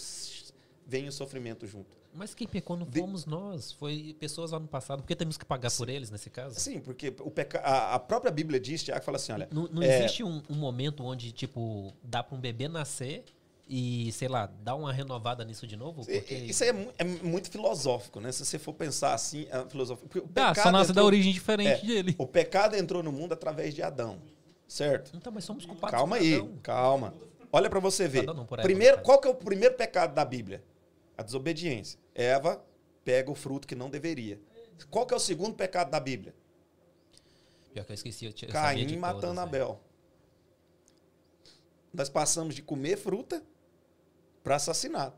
vem 0.87 1.09
o 1.09 1.13
sofrimento 1.13 1.67
junto. 1.67 1.96
Mas 2.17 2.35
quem 2.35 2.47
pecou 2.49 2.77
não 2.77 2.87
De- 2.87 2.99
fomos 3.01 3.27
nós, 3.27 3.73
foi 3.73 4.17
pessoas 4.19 4.51
lá 4.51 4.59
no 4.59 4.67
passado. 4.67 5.03
Por 5.03 5.07
que 5.09 5.15
temos 5.15 5.37
que 5.37 5.45
pagar 5.45 5.71
por 5.71 5.89
eles 5.89 6.11
nesse 6.11 6.31
caso? 6.31 6.59
Sim, 6.59 6.81
porque 6.81 7.15
o 7.21 7.31
peca... 7.31 7.59
a, 7.61 7.99
própria 7.99 8.31
Bíblia 8.33 8.59
diz, 8.59 8.83
Tiago 8.83 9.05
fala 9.05 9.17
assim, 9.17 9.33
olha, 9.33 9.49
Não, 9.53 9.69
não 9.71 9.83
É. 9.83 9.99
existe 9.99 10.25
um, 10.25 10.43
um 10.49 10.55
momento 10.55 11.05
onde, 11.05 11.31
tipo, 11.33 11.93
dá 12.03 12.23
pra 12.23 12.37
um 12.37 12.41
bebê 12.41 12.69
nascer 12.69 13.25
e, 13.69 14.11
sei 14.13 14.29
lá, 14.29 14.47
dar 14.63 14.77
uma 14.77 14.93
renovada 14.93 15.45
nisso 15.45 15.67
de 15.67 15.77
novo? 15.77 16.05
Porque... 16.07 16.35
Isso 16.35 16.63
aí 16.63 16.71
é, 16.71 16.73
mu- 16.73 16.93
é 16.99 17.05
muito 17.05 17.51
filosófico, 17.51 18.21
né? 18.21 18.31
Se 18.33 18.45
você 18.45 18.59
for 18.59 18.73
pensar 18.73 19.13
assim, 19.13 19.47
é 19.51 19.65
filosófico. 19.69 20.09
Porque 20.09 20.27
o 20.27 20.29
Dá, 20.33 20.49
só 20.49 20.55
pecado 20.55 20.73
nasce 20.73 20.89
da 20.89 20.93
entrou- 20.93 21.07
origem 21.07 21.33
diferente 21.33 21.85
é, 21.85 21.87
dele. 21.87 22.15
O 22.17 22.27
pecado 22.27 22.77
entrou 22.77 23.03
no 23.03 23.13
mundo 23.13 23.33
através 23.33 23.75
de 23.75 23.83
Adão, 23.83 24.19
certo? 24.69 25.11
Então, 25.15 25.33
mas 25.33 25.45
somos 25.45 25.67
culpados 25.67 25.97
Calma 25.99 26.17
aí, 26.17 26.35
Adão. 26.37 26.51
calma. 26.63 27.13
Olha 27.53 27.69
pra 27.71 27.81
você 27.81 28.07
ver. 28.09 28.29
Eva, 28.29 28.45
Primeiro, 28.63 29.01
qual 29.03 29.21
que 29.21 29.27
é 29.29 29.31
o 29.31 29.35
primeiro 29.35 29.75
pecado 29.75 30.15
da 30.15 30.25
Bíblia? 30.25 30.63
A 31.17 31.23
desobediência. 31.23 31.99
Eva 32.15 32.65
pega 33.05 33.31
o 33.31 33.35
fruto 33.35 33.67
que 33.67 33.75
não 33.75 33.89
deveria. 33.89 34.41
Qual 34.91 35.07
que 35.07 35.15
é 35.15 35.17
o 35.17 35.21
segundo 35.21 35.55
pecado 35.55 35.91
da 35.91 36.01
Bíblia? 36.01 36.35
Pior 37.73 37.85
que 37.85 37.93
eu 37.93 37.95
esqueci. 37.95 38.25
Eu, 38.25 38.33
sabia 38.33 38.49
Caim 38.49 38.97
matando 38.97 39.21
todas, 39.21 39.37
né? 39.37 39.43
Abel. 39.43 39.81
Nós 41.93 42.09
passamos 42.09 42.55
de 42.55 42.63
comer 42.63 42.97
fruta 42.97 43.43
para 44.43 44.57
assassinato. 44.57 45.17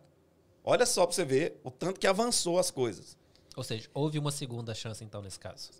Olha 0.65 0.87
só 0.87 1.07
para 1.07 1.15
você 1.15 1.25
ver 1.25 1.59
o 1.65 1.71
tanto 1.71 1.99
que 1.99 2.07
avançou 2.07 2.59
as 2.59 2.71
coisas. 2.71 3.17
Ou 3.57 3.65
seja, 3.65 3.89
houve 3.93 4.19
uma 4.19 4.31
segunda 4.31 4.75
chance, 4.75 5.03
então, 5.03 5.23
nesse 5.23 5.39
caso. 5.39 5.71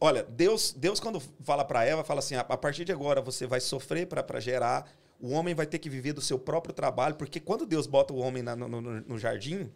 Olha, 0.00 0.22
Deus, 0.22 0.72
Deus 0.72 1.00
quando 1.00 1.20
fala 1.42 1.64
para 1.64 1.84
Eva, 1.84 2.04
fala 2.04 2.20
assim: 2.20 2.36
a 2.36 2.40
a 2.40 2.56
partir 2.56 2.84
de 2.84 2.92
agora 2.92 3.20
você 3.20 3.46
vai 3.46 3.60
sofrer 3.60 4.06
para 4.06 4.38
gerar, 4.38 4.88
o 5.20 5.30
homem 5.30 5.54
vai 5.54 5.66
ter 5.66 5.78
que 5.78 5.90
viver 5.90 6.12
do 6.12 6.20
seu 6.20 6.38
próprio 6.38 6.72
trabalho, 6.72 7.16
porque 7.16 7.40
quando 7.40 7.66
Deus 7.66 7.86
bota 7.86 8.12
o 8.12 8.18
homem 8.18 8.42
na- 8.42 8.54
no, 8.56 8.68
no- 8.68 9.00
no 9.00 9.18
jardim 9.18 9.70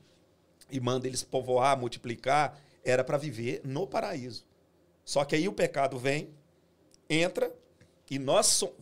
e 0.71 0.81
manda 0.81 1.07
eles 1.07 1.23
povoar, 1.23 1.77
multiplicar, 1.79 2.59
era 2.85 3.03
para 3.05 3.19
viver 3.19 3.61
no 3.65 3.87
paraíso. 3.87 4.45
Só 5.05 5.25
que 5.25 5.35
aí 5.35 5.49
o 5.49 5.53
pecado 5.53 5.99
vem, 5.99 6.31
entra 7.09 7.53
e 8.11 8.19
nós 8.19 8.47
somos 8.47 8.77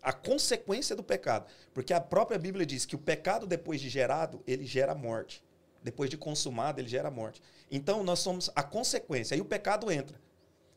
a 0.00 0.12
consequência 0.12 0.94
do 0.94 1.02
pecado, 1.02 1.46
porque 1.74 1.92
a 1.92 2.00
própria 2.00 2.38
Bíblia 2.38 2.64
diz 2.64 2.86
que 2.86 2.94
o 2.94 2.98
pecado 2.98 3.46
depois 3.46 3.80
de 3.80 3.88
gerado, 3.88 4.40
ele 4.46 4.64
gera 4.64 4.94
morte. 4.94 5.42
Depois 5.82 6.10
de 6.10 6.16
consumado, 6.16 6.80
ele 6.80 6.88
gera 6.88 7.10
morte. 7.10 7.40
Então 7.70 8.02
nós 8.02 8.18
somos 8.20 8.50
a 8.54 8.62
consequência. 8.62 9.34
Aí 9.34 9.40
o 9.40 9.44
pecado 9.44 9.90
entra. 9.90 10.20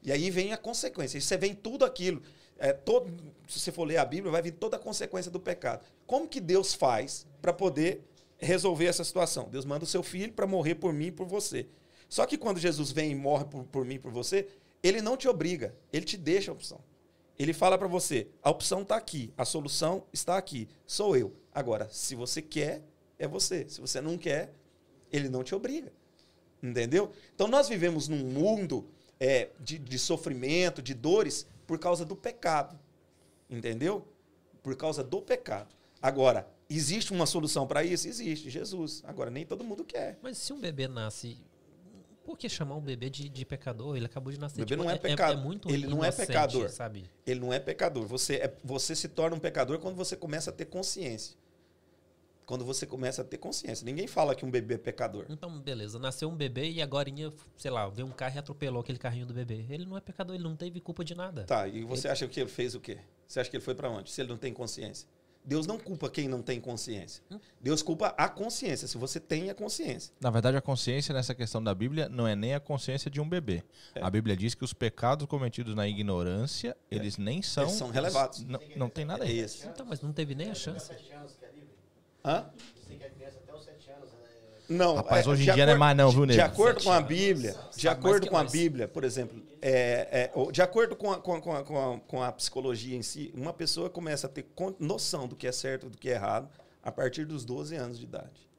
E 0.04 0.12
aí 0.12 0.30
vem 0.30 0.54
a 0.54 0.58
consequência. 0.58 1.18
E 1.18 1.22
você 1.22 1.38
vem 1.38 1.54
tudo 1.56 1.84
aquilo. 1.86 2.22
É, 2.64 2.72
todo, 2.74 3.12
se 3.48 3.60
você 3.60 3.72
for 3.72 3.86
ler 3.86 3.98
a 3.98 4.06
Bíblia, 4.06 4.32
vai 4.32 4.42
vir 4.44 4.52
toda 4.52 4.78
a 4.78 4.80
consequência 4.80 5.32
do 5.32 5.40
pecado. 5.40 5.84
Como 6.06 6.28
que 6.28 6.40
Deus 6.40 6.76
faz 6.76 7.26
para 7.42 7.52
poder 7.52 8.04
resolver 8.38 8.86
essa 8.86 9.04
situação? 9.04 9.50
Deus 9.50 9.66
manda 9.66 9.84
o 9.84 9.88
seu 9.88 10.04
filho 10.04 10.32
para 10.32 10.46
morrer 10.46 10.76
por 10.76 10.94
mim 10.94 11.08
e 11.08 11.12
por 11.12 11.26
você. 11.26 11.66
Só 12.08 12.24
que 12.28 12.38
quando 12.38 12.60
Jesus 12.60 12.92
vem 12.92 13.12
e 13.12 13.16
morre 13.16 13.46
por, 13.46 13.64
por 13.64 13.84
mim 13.84 13.96
e 13.96 14.00
por 14.00 14.12
você, 14.12 14.48
ele 14.84 15.02
não 15.02 15.18
te 15.18 15.28
obriga, 15.28 15.74
ele 15.92 16.06
te 16.06 16.16
deixa 16.16 16.52
a 16.52 16.54
opção. 16.54 16.80
Ele 17.40 17.52
fala 17.52 17.80
para 17.80 17.88
você: 17.88 18.28
a 18.44 18.52
opção 18.52 18.84
está 18.84 18.96
aqui, 18.96 19.34
a 19.36 19.44
solução 19.44 20.04
está 20.14 20.38
aqui, 20.38 20.68
sou 20.86 21.18
eu. 21.18 21.34
Agora, 21.52 21.90
se 21.90 22.14
você 22.14 22.44
quer, 22.44 22.84
é 23.18 23.28
você. 23.28 23.68
Se 23.68 23.82
você 23.82 24.00
não 24.00 24.20
quer, 24.20 24.54
ele 25.12 25.30
não 25.30 25.44
te 25.44 25.56
obriga. 25.56 25.92
Entendeu? 26.62 27.12
Então 27.34 27.48
nós 27.48 27.68
vivemos 27.68 28.08
num 28.08 28.24
mundo 28.24 28.88
é, 29.20 29.50
de, 29.60 29.80
de 29.80 29.98
sofrimento, 29.98 30.80
de 30.80 30.94
dores, 30.94 31.48
por 31.72 31.80
causa 31.80 32.04
do 32.04 32.18
pecado. 32.18 32.78
Entendeu? 33.50 34.06
Por 34.62 34.76
causa 34.76 35.02
do 35.02 35.22
pecado. 35.22 35.74
Agora, 36.02 36.46
existe 36.70 37.14
uma 37.14 37.26
solução 37.26 37.66
para 37.66 37.82
isso? 37.82 38.10
Existe, 38.10 38.50
Jesus. 38.50 39.02
Agora, 39.06 39.32
nem 39.32 39.46
todo 39.46 39.64
mundo 39.64 39.86
quer. 39.86 40.20
Mas 40.22 40.38
se 40.38 40.52
um 40.52 40.60
bebê 40.60 40.90
nasce. 40.90 41.38
Por 42.26 42.38
que 42.38 42.50
chamar 42.50 42.76
um 42.76 42.82
bebê 42.82 43.10
de, 43.10 43.30
de 43.30 43.46
pecador? 43.46 43.96
Ele 43.96 44.06
acabou 44.06 44.34
de 44.34 44.38
nascer. 44.38 44.62
O 44.62 44.66
bebê 44.66 44.76
tipo, 44.76 44.84
não 44.84 44.92
é 44.92 44.98
pecado. 44.98 45.38
muito 45.38 45.70
Ele 45.70 45.88
não 45.88 46.04
é 46.04 46.12
pecador. 46.12 46.70
Sabe? 46.70 47.10
Ele 47.26 47.40
não 47.40 47.54
é 47.54 47.60
pecador. 47.60 48.06
Você, 48.06 48.36
é, 48.36 48.54
você 48.62 48.94
se 48.94 49.08
torna 49.08 49.38
um 49.38 49.40
pecador 49.40 49.80
quando 49.80 49.96
você 49.96 50.18
começa 50.18 50.50
a 50.50 50.54
ter 50.54 50.66
consciência. 50.66 51.38
Quando 52.52 52.66
você 52.66 52.86
começa 52.86 53.22
a 53.22 53.24
ter 53.24 53.38
consciência. 53.38 53.86
Ninguém 53.86 54.08
fala 54.08 54.36
que 54.36 54.44
um 54.44 54.52
bebê 54.52 54.74
é 54.74 54.78
pecador. 54.78 55.26
Então, 55.30 55.58
beleza. 55.62 55.98
Nasceu 55.98 56.28
um 56.28 56.36
bebê 56.36 56.70
e 56.70 56.82
agora, 56.82 57.10
sei 57.56 57.72
lá, 57.72 57.88
veio 57.88 58.06
um 58.06 58.12
carro 58.12 58.36
e 58.36 58.40
atropelou 58.40 58.82
aquele 58.82 59.00
carrinho 59.00 59.26
do 59.26 59.34
bebê. 59.34 59.66
Ele 59.70 59.86
não 59.86 59.96
é 59.96 60.02
pecador, 60.02 60.36
ele 60.36 60.44
não 60.44 60.58
teve 60.58 60.82
culpa 60.82 61.02
de 61.02 61.16
nada. 61.16 61.46
Tá, 61.46 61.66
e 61.66 61.82
você 61.86 62.10
acha 62.10 62.28
que 62.28 62.42
ele 62.42 62.50
fez 62.50 62.76
o 62.76 62.82
quê? 62.82 62.98
Você 63.26 63.40
acha 63.40 63.50
que 63.50 63.56
ele 63.56 63.64
foi 63.64 63.74
para 63.74 63.90
onde? 63.90 64.12
Se 64.12 64.20
ele 64.20 64.28
não 64.28 64.38
tem 64.38 64.54
consciência. 64.54 65.08
Deus 65.46 65.66
não 65.66 65.80
culpa 65.80 66.10
quem 66.10 66.28
não 66.28 66.42
tem 66.42 66.60
consciência. 66.60 67.24
Deus 67.62 67.82
culpa 67.82 68.14
a 68.18 68.28
consciência, 68.28 68.86
se 68.86 68.98
você 68.98 69.18
tem 69.18 69.50
a 69.50 69.56
consciência. 69.56 70.14
Na 70.20 70.30
verdade, 70.30 70.58
a 70.58 70.62
consciência 70.62 71.14
nessa 71.14 71.34
questão 71.34 71.64
da 71.64 71.74
Bíblia 71.74 72.10
não 72.10 72.28
é 72.28 72.36
nem 72.36 72.54
a 72.54 72.60
consciência 72.60 73.10
de 73.10 73.22
um 73.22 73.28
bebê. 73.30 73.64
A 73.96 74.10
Bíblia 74.10 74.36
diz 74.36 74.54
que 74.56 74.66
os 74.66 74.74
pecados 74.74 75.26
cometidos 75.26 75.74
na 75.74 75.88
ignorância, 75.88 76.76
eles 76.92 77.18
nem 77.18 77.42
são. 77.42 77.64
Eles 77.64 77.76
são 77.76 77.90
relevados. 77.90 78.44
Não, 78.44 78.60
não 78.76 78.90
tem 78.90 79.06
nada 79.06 79.24
É 79.24 79.30
aí. 79.30 79.40
esse. 79.40 79.66
Então, 79.68 79.86
mas 79.86 80.02
não 80.02 80.12
teve 80.12 80.36
nem 80.36 80.52
a 80.52 80.54
chance. 80.54 80.92
Hã? 82.24 82.46
Você 82.76 82.96
que 82.96 83.04
é 83.04 83.10
criança 83.10 83.40
até 83.40 83.54
os 83.54 83.64
7 83.64 83.92
anos, 83.92 84.10
ela 84.14 84.28
é... 84.28 84.74
Não, 84.74 84.96
Rapaz, 84.96 85.28
hoje 85.28 85.44
em 85.44 85.46
de 85.46 85.54
dia 85.54 85.66
não 85.66 85.74
é 85.74 85.78
mais 85.78 85.98
não, 85.98 86.12
viu, 86.12 86.26
De 86.26 86.38
nego? 86.38 86.50
acordo 86.50 86.84
com 86.84 86.92
a 86.92 87.02
Bíblia, 87.02 87.56
de 87.76 87.88
acordo 87.90 88.28
com 88.28 88.38
a. 88.38 88.44
Bíblia, 88.44 88.88
por 88.88 89.04
exemplo, 89.04 89.42
é, 89.62 90.30
é, 90.34 90.52
de 90.52 90.62
acordo 90.62 90.96
com 90.96 91.12
a, 91.12 91.20
com, 91.20 91.34
a, 91.34 91.42
com, 91.42 91.56
a, 91.56 91.64
com, 91.64 91.94
a, 91.94 92.00
com 92.00 92.24
a 92.24 92.32
psicologia 92.32 92.96
em 92.96 93.02
si, 93.02 93.32
uma 93.36 93.52
pessoa 93.52 93.90
começa 93.90 94.28
a 94.28 94.30
ter 94.30 94.46
noção 94.80 95.28
do 95.28 95.36
que 95.36 95.46
é 95.46 95.52
certo 95.52 95.88
e 95.88 95.90
do 95.90 95.98
que 95.98 96.10
é 96.10 96.14
errado 96.14 96.50
a 96.84 96.92
partir 96.92 97.26
dos 97.26 97.44
12 97.44 97.76
anos 97.76 98.00
de 98.00 98.06
idade. 98.06 98.50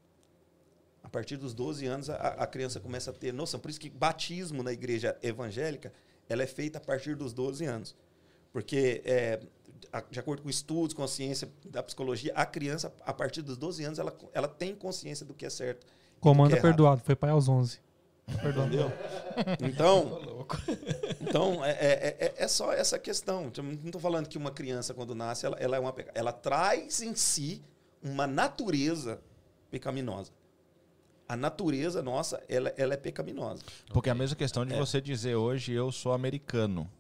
A 1.02 1.08
partir 1.08 1.36
dos 1.36 1.52
12 1.52 1.86
anos, 1.86 2.10
a, 2.10 2.14
a 2.14 2.46
criança 2.46 2.78
começa 2.78 3.10
a 3.10 3.14
ter 3.14 3.32
noção. 3.32 3.58
Por 3.58 3.70
isso 3.70 3.80
que 3.80 3.90
batismo 3.90 4.62
na 4.62 4.72
igreja 4.72 5.16
evangélica 5.22 5.92
ela 6.28 6.42
é 6.42 6.46
feita 6.46 6.78
a 6.78 6.80
partir 6.80 7.14
dos 7.16 7.32
12 7.32 7.64
anos. 7.64 7.94
Porque, 8.52 9.02
é, 9.04 9.40
de 10.10 10.18
acordo 10.18 10.42
com 10.42 10.48
estudos, 10.48 10.94
com 10.94 11.02
a 11.02 11.08
ciência 11.08 11.48
da 11.66 11.82
psicologia, 11.82 12.32
a 12.34 12.46
criança, 12.46 12.92
a 13.04 13.12
partir 13.12 13.42
dos 13.42 13.56
12 13.58 13.84
anos, 13.84 13.98
ela, 13.98 14.16
ela 14.32 14.48
tem 14.48 14.74
consciência 14.74 15.26
do 15.26 15.34
que 15.34 15.44
é 15.44 15.50
certo. 15.50 15.86
Comanda 16.20 16.54
é 16.54 16.58
errado. 16.58 16.62
perdoado, 16.62 17.02
foi 17.04 17.14
pai 17.14 17.30
aos 17.30 17.48
11. 17.48 17.78
Perdoado. 18.40 18.68
Entendeu? 18.68 18.92
Então, 19.60 20.20
então 21.20 21.64
é, 21.64 21.70
é, 21.72 22.16
é- 22.20 22.34
é 22.44 22.48
só 22.48 22.72
essa 22.72 22.98
questão. 22.98 23.50
Eu 23.56 23.62
Não 23.62 23.72
estou 23.86 24.00
falando 24.00 24.28
que 24.28 24.38
uma 24.38 24.50
criança, 24.50 24.94
quando 24.94 25.14
nasce, 25.14 25.44
ela, 25.46 25.56
ela, 25.58 25.76
é 25.76 25.80
uma, 25.80 25.94
ela 26.14 26.32
traz 26.32 27.02
em 27.02 27.14
si 27.14 27.62
uma 28.02 28.26
natureza 28.26 29.20
pecaminosa. 29.70 30.30
A 31.28 31.36
natureza 31.36 32.02
nossa, 32.02 32.42
ela, 32.48 32.72
ela 32.76 32.94
é 32.94 32.96
pecaminosa. 32.96 33.62
Porque 33.92 34.08
é 34.08 34.12
a 34.12 34.14
mesma 34.14 34.36
questão 34.36 34.64
de 34.66 34.74
É. 34.74 34.78
você 34.78 35.00
dizer 35.00 35.34
hoje 35.34 35.72
eu 35.72 35.90
sou 35.90 36.12
americano. 36.12 36.90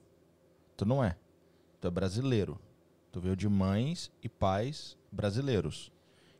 Tu 0.76 0.84
não 0.86 1.04
é. 1.04 1.16
Tu 1.80 1.86
é 1.88 1.90
brasileiro. 1.90 2.58
Tu 3.12 3.20
veio 3.20 3.36
de 3.36 3.48
mães 3.48 4.10
e 4.22 4.28
pais 4.28 4.96
brasileiros. 5.10 5.92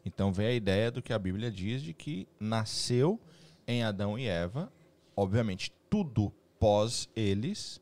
Então 0.04 0.32
vem 0.32 0.46
a 0.46 0.52
ideia 0.52 0.90
do 0.90 1.02
que 1.02 1.12
a 1.12 1.18
Bíblia 1.18 1.50
diz 1.50 1.82
de 1.82 1.92
que 1.92 2.26
nasceu 2.40 3.20
em 3.66 3.84
Adão 3.84 4.18
e 4.18 4.26
Eva. 4.26 4.72
Obviamente, 5.14 5.72
tudo 5.88 6.32
pós 6.58 7.08
eles 7.14 7.80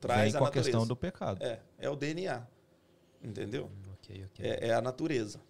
Traz 0.00 0.20
vem 0.20 0.30
a 0.30 0.32
com 0.32 0.44
a 0.44 0.48
natureza. 0.48 0.70
questão 0.70 0.86
do 0.86 0.96
pecado. 0.96 1.44
É, 1.44 1.60
é 1.78 1.88
o 1.88 1.94
DNA. 1.94 2.44
Entendeu? 3.22 3.70
Ok, 3.94 4.24
ok. 4.24 4.44
É, 4.44 4.68
é 4.68 4.74
a 4.74 4.80
natureza. 4.80 5.40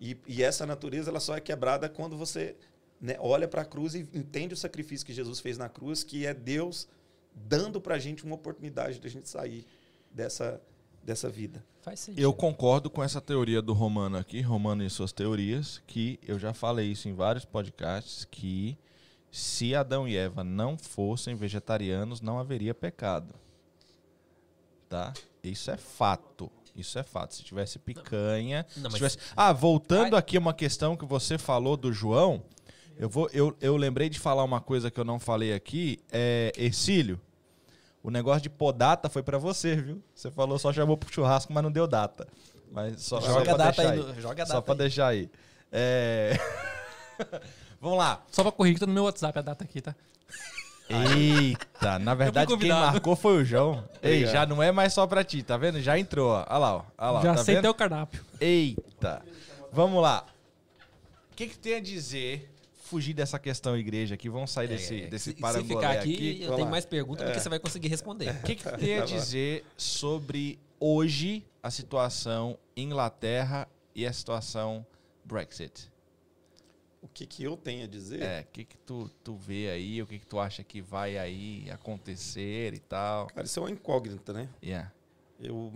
E, 0.00 0.18
e 0.26 0.42
essa 0.42 0.66
natureza 0.66 1.10
ela 1.10 1.20
só 1.20 1.36
é 1.36 1.40
quebrada 1.40 1.88
quando 1.88 2.16
você 2.16 2.56
né, 3.00 3.16
olha 3.20 3.46
para 3.46 3.62
a 3.62 3.64
cruz 3.64 3.94
e 3.94 4.00
entende 4.12 4.54
o 4.54 4.56
sacrifício 4.56 5.06
que 5.06 5.12
Jesus 5.12 5.38
fez 5.38 5.56
na 5.56 5.68
cruz, 5.68 6.02
que 6.02 6.26
é 6.26 6.34
Deus 6.34 6.88
dando 7.34 7.80
para 7.80 7.94
a 7.94 7.98
gente 7.98 8.24
uma 8.24 8.34
oportunidade 8.34 8.98
de 8.98 9.06
a 9.06 9.10
gente 9.10 9.28
sair 9.28 9.64
dessa, 10.10 10.60
dessa 11.02 11.28
vida. 11.28 11.64
Faz 11.80 12.00
sentido. 12.00 12.22
Eu 12.22 12.32
concordo 12.32 12.88
com 12.88 13.02
essa 13.02 13.20
teoria 13.20 13.60
do 13.60 13.72
Romano 13.72 14.16
aqui, 14.16 14.40
Romano 14.40 14.84
e 14.84 14.90
suas 14.90 15.12
teorias, 15.12 15.82
que 15.86 16.18
eu 16.26 16.38
já 16.38 16.54
falei 16.54 16.90
isso 16.90 17.08
em 17.08 17.14
vários 17.14 17.44
podcasts, 17.44 18.24
que 18.24 18.78
se 19.30 19.74
Adão 19.74 20.06
e 20.06 20.16
Eva 20.16 20.44
não 20.44 20.76
fossem 20.76 21.34
vegetarianos, 21.34 22.20
não 22.20 22.38
haveria 22.38 22.74
pecado. 22.74 23.34
Tá? 24.88 25.12
Isso 25.42 25.70
é 25.70 25.76
fato. 25.76 26.50
Isso 26.76 26.98
é 26.98 27.02
fato. 27.02 27.34
Se 27.34 27.42
tivesse 27.42 27.78
picanha. 27.78 28.66
Não, 28.76 28.90
se 28.90 28.96
tivesse... 28.96 29.18
Ah, 29.36 29.52
voltando 29.52 30.16
aqui 30.16 30.36
a 30.36 30.40
uma 30.40 30.54
questão 30.54 30.96
que 30.96 31.04
você 31.04 31.36
falou 31.38 31.76
do 31.76 31.92
João, 31.92 32.42
eu, 32.96 33.08
vou, 33.08 33.28
eu, 33.32 33.56
eu 33.60 33.76
lembrei 33.76 34.08
de 34.08 34.20
falar 34.20 34.44
uma 34.44 34.60
coisa 34.60 34.90
que 34.90 35.00
eu 35.00 35.04
não 35.04 35.18
falei 35.18 35.52
aqui. 35.52 35.98
É, 36.10 36.52
Ercílio, 36.56 37.20
o 38.02 38.10
negócio 38.10 38.42
de 38.42 38.50
pôr 38.50 38.72
data 38.72 39.08
foi 39.08 39.22
pra 39.22 39.38
você, 39.38 39.76
viu? 39.76 40.02
Você 40.14 40.30
falou 40.30 40.58
só 40.58 40.72
chamou 40.72 40.96
pro 40.96 41.12
churrasco, 41.12 41.52
mas 41.52 41.62
não 41.62 41.70
deu 41.72 41.86
data. 41.86 42.26
Mas 42.70 43.02
só, 43.02 43.20
só 43.20 43.26
Joga 43.28 43.44
pra 43.44 43.54
a 43.54 43.56
data 43.56 43.82
deixar 43.82 43.92
aí. 43.92 43.98
no- 43.98 44.20
Joga 44.20 44.42
a 44.42 44.46
Só 44.46 44.52
data 44.54 44.62
pra 44.64 44.74
aí. 44.74 44.78
deixar 44.78 45.06
aí. 45.08 45.30
É... 45.70 46.38
Vamos 47.80 47.98
lá. 47.98 48.22
Só 48.30 48.42
pra 48.42 48.52
corrigir, 48.52 48.78
tá 48.80 48.86
no 48.86 48.92
meu 48.92 49.04
WhatsApp 49.04 49.38
a 49.38 49.42
data 49.42 49.64
aqui, 49.64 49.80
tá? 49.80 49.94
Eita, 50.88 51.98
na 51.98 52.14
verdade 52.14 52.54
quem 52.58 52.68
marcou 52.70 53.16
foi 53.16 53.38
o 53.42 53.44
João. 53.44 53.82
Ei, 54.02 54.26
já 54.26 54.44
não 54.44 54.62
é 54.62 54.70
mais 54.70 54.92
só 54.92 55.06
pra 55.06 55.24
ti, 55.24 55.42
tá 55.42 55.56
vendo? 55.56 55.80
Já 55.80 55.98
entrou, 55.98 56.30
ó. 56.30 56.44
Olha 56.48 56.58
lá, 56.58 56.76
ó. 56.76 56.82
Olha 56.98 57.10
lá, 57.12 57.22
Já 57.22 57.34
tá 57.34 57.40
aceitei 57.40 57.62
vendo? 57.62 57.70
o 57.70 57.74
cardápio. 57.74 58.22
Eita. 58.40 59.22
Vamos 59.72 60.02
lá. 60.02 60.26
O 61.30 61.34
que, 61.34 61.46
que 61.46 61.58
tem 61.58 61.76
a 61.76 61.80
dizer 61.80 62.51
fugir 62.92 63.14
dessa 63.14 63.38
questão 63.38 63.74
igreja 63.74 64.14
aqui, 64.16 64.28
vamos 64.28 64.50
sair 64.50 64.68
desse, 64.68 65.02
É, 65.04 65.06
desse 65.06 65.30
se, 65.30 65.34
ficar 65.34 65.56
aqui, 65.92 66.14
aqui. 66.14 66.42
eu 66.42 66.50
tenho 66.50 66.64
lá. 66.64 66.70
mais 66.70 66.84
perguntas 66.84 67.26
do 67.26 67.32
que 67.32 67.40
você 67.40 67.48
vai 67.48 67.58
conseguir 67.58 67.88
responder. 67.88 68.28
O 68.30 68.42
que, 68.42 68.54
que 68.54 68.64
tu 68.68 68.76
tem 68.76 68.98
a 68.98 69.04
dizer 69.06 69.64
sobre 69.78 70.58
hoje 70.78 71.42
a 71.62 71.70
situação 71.70 72.58
Inglaterra 72.76 73.66
e 73.94 74.06
a 74.06 74.12
situação 74.12 74.84
Brexit? 75.24 75.90
O 77.00 77.08
que, 77.08 77.26
que 77.26 77.42
eu 77.42 77.56
tenho 77.56 77.84
a 77.84 77.88
dizer? 77.88 78.22
É, 78.22 78.40
o 78.42 78.52
que, 78.52 78.64
que 78.64 78.76
tu, 78.76 79.10
tu 79.24 79.34
vê 79.34 79.70
aí, 79.70 80.02
o 80.02 80.06
que, 80.06 80.18
que 80.18 80.26
tu 80.26 80.38
acha 80.38 80.62
que 80.62 80.82
vai 80.82 81.16
aí 81.16 81.68
acontecer 81.70 82.74
e 82.74 82.78
tal? 82.78 83.26
Cara, 83.28 83.46
isso 83.46 83.58
é 83.58 83.62
uma 83.62 83.70
incógnita, 83.70 84.34
né? 84.34 84.48
Yeah. 84.62 84.92
Eu, 85.40 85.72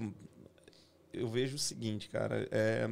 eu 1.15 1.27
vejo 1.29 1.57
o 1.57 1.59
seguinte, 1.59 2.09
cara. 2.11 2.47
é, 2.53 2.89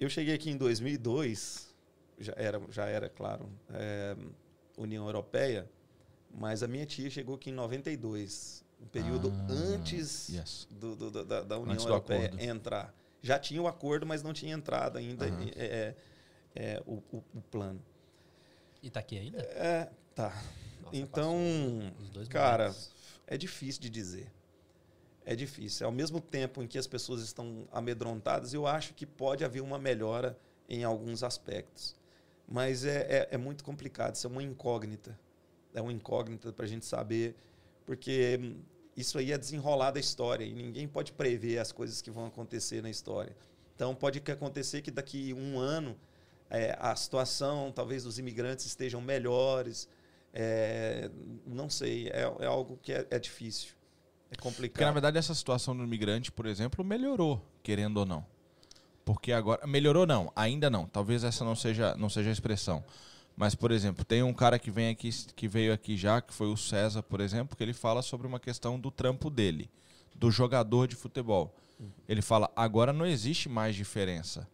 eu 0.00 0.08
cheguei 0.08 0.34
aqui 0.34 0.50
em 0.50 0.56
2002, 0.56 1.67
já 2.18 2.32
era, 2.36 2.60
já 2.70 2.86
era 2.86 3.08
claro, 3.08 3.48
é, 3.70 4.16
União 4.76 5.06
Europeia, 5.06 5.68
mas 6.34 6.62
a 6.62 6.68
minha 6.68 6.84
tia 6.86 7.08
chegou 7.10 7.36
aqui 7.36 7.50
em 7.50 7.54
92, 7.54 8.64
um 8.80 8.86
período 8.86 9.32
Ah, 9.32 9.46
antes 9.74 10.28
yes. 10.28 10.68
do, 10.70 10.94
do- 10.96 11.10
do- 11.10 11.24
da, 11.24 11.42
da 11.42 11.58
União 11.58 11.72
Antes 11.74 11.86
Europeia 11.86 12.30
entrar. 12.38 12.94
Já 13.22 13.38
tinha 13.38 13.60
o 13.60 13.66
acordo, 13.66 14.06
mas 14.06 14.22
não 14.22 14.32
tinha 14.32 14.54
entrado 14.54 14.98
ainda 14.98 15.26
Aham. 15.26 15.50
é, 15.56 15.64
é, 15.64 15.96
é, 16.54 16.82
o, 16.86 17.02
o- 17.12 17.24
o 17.34 17.40
plano. 17.50 17.80
E 18.82 18.88
tá 18.90 19.00
aqui 19.00 19.18
ainda? 19.18 19.38
É, 19.40 19.90
tá. 20.14 20.30
Nossa, 20.82 20.96
então, 20.96 21.36
cara, 22.30 22.64
momentos. 22.68 22.90
é 23.26 23.36
difícil 23.36 23.82
de 23.82 23.90
dizer. 23.90 24.32
É 25.24 25.34
difícil. 25.34 25.84
Ao 25.84 25.92
mesmo 25.92 26.20
tempo 26.20 26.62
em 26.62 26.66
que 26.66 26.78
as 26.78 26.86
pessoas 26.86 27.20
estão 27.22 27.66
amedrontadas, 27.72 28.54
eu 28.54 28.66
acho 28.66 28.94
que 28.94 29.04
pode 29.04 29.44
haver 29.44 29.60
uma 29.60 29.78
melhora 29.78 30.38
em 30.68 30.84
alguns 30.84 31.22
aspectos. 31.22 31.96
Mas 32.48 32.84
é, 32.84 33.00
é, 33.08 33.28
é 33.32 33.36
muito 33.36 33.62
complicado. 33.62 34.14
Isso 34.14 34.26
é 34.26 34.30
uma 34.30 34.42
incógnita. 34.42 35.18
É 35.74 35.82
uma 35.82 35.92
incógnita 35.92 36.50
para 36.52 36.64
a 36.64 36.68
gente 36.68 36.86
saber, 36.86 37.36
porque 37.84 38.56
isso 38.96 39.18
aí 39.18 39.32
é 39.32 39.38
desenrolar 39.38 39.90
da 39.90 40.00
história 40.00 40.44
e 40.44 40.52
ninguém 40.52 40.88
pode 40.88 41.12
prever 41.12 41.58
as 41.58 41.70
coisas 41.70 42.00
que 42.00 42.10
vão 42.10 42.26
acontecer 42.26 42.82
na 42.82 42.88
história. 42.88 43.36
Então, 43.74 43.94
pode 43.94 44.20
acontecer 44.32 44.80
que 44.82 44.90
daqui 44.90 45.32
um 45.34 45.58
ano 45.58 45.96
é, 46.50 46.76
a 46.80 46.96
situação, 46.96 47.70
talvez, 47.70 48.04
dos 48.04 48.18
imigrantes 48.18 48.64
estejam 48.66 49.00
melhores. 49.00 49.88
É, 50.32 51.10
não 51.46 51.68
sei. 51.68 52.08
É, 52.08 52.22
é 52.40 52.46
algo 52.46 52.78
que 52.82 52.92
é, 52.92 53.06
é 53.10 53.18
difícil. 53.18 53.70
É 54.30 54.34
Porque, 54.34 54.48
na 54.48 54.50
complicado. 54.50 54.92
verdade, 54.92 55.18
essa 55.18 55.34
situação 55.34 55.76
do 55.76 55.84
imigrante, 55.84 56.32
por 56.32 56.46
exemplo, 56.46 56.84
melhorou, 56.84 57.44
querendo 57.62 57.98
ou 57.98 58.06
não. 58.06 58.26
Porque 59.08 59.32
agora. 59.32 59.66
Melhorou 59.66 60.06
não, 60.06 60.30
ainda 60.36 60.68
não. 60.68 60.86
Talvez 60.86 61.24
essa 61.24 61.42
não 61.42 61.56
seja, 61.56 61.94
não 61.96 62.10
seja 62.10 62.28
a 62.28 62.32
expressão. 62.32 62.84
Mas, 63.34 63.54
por 63.54 63.70
exemplo, 63.70 64.04
tem 64.04 64.22
um 64.22 64.34
cara 64.34 64.58
que 64.58 64.70
vem 64.70 64.90
aqui, 64.90 65.08
que 65.34 65.48
veio 65.48 65.72
aqui 65.72 65.96
já, 65.96 66.20
que 66.20 66.34
foi 66.34 66.46
o 66.48 66.58
César, 66.58 67.02
por 67.02 67.22
exemplo, 67.22 67.56
que 67.56 67.62
ele 67.62 67.72
fala 67.72 68.02
sobre 68.02 68.26
uma 68.26 68.38
questão 68.38 68.78
do 68.78 68.90
trampo 68.90 69.30
dele, 69.30 69.70
do 70.14 70.30
jogador 70.30 70.86
de 70.86 70.94
futebol. 70.94 71.56
Ele 72.06 72.20
fala, 72.20 72.50
agora 72.54 72.92
não 72.92 73.06
existe 73.06 73.48
mais 73.48 73.74
diferença 73.74 74.46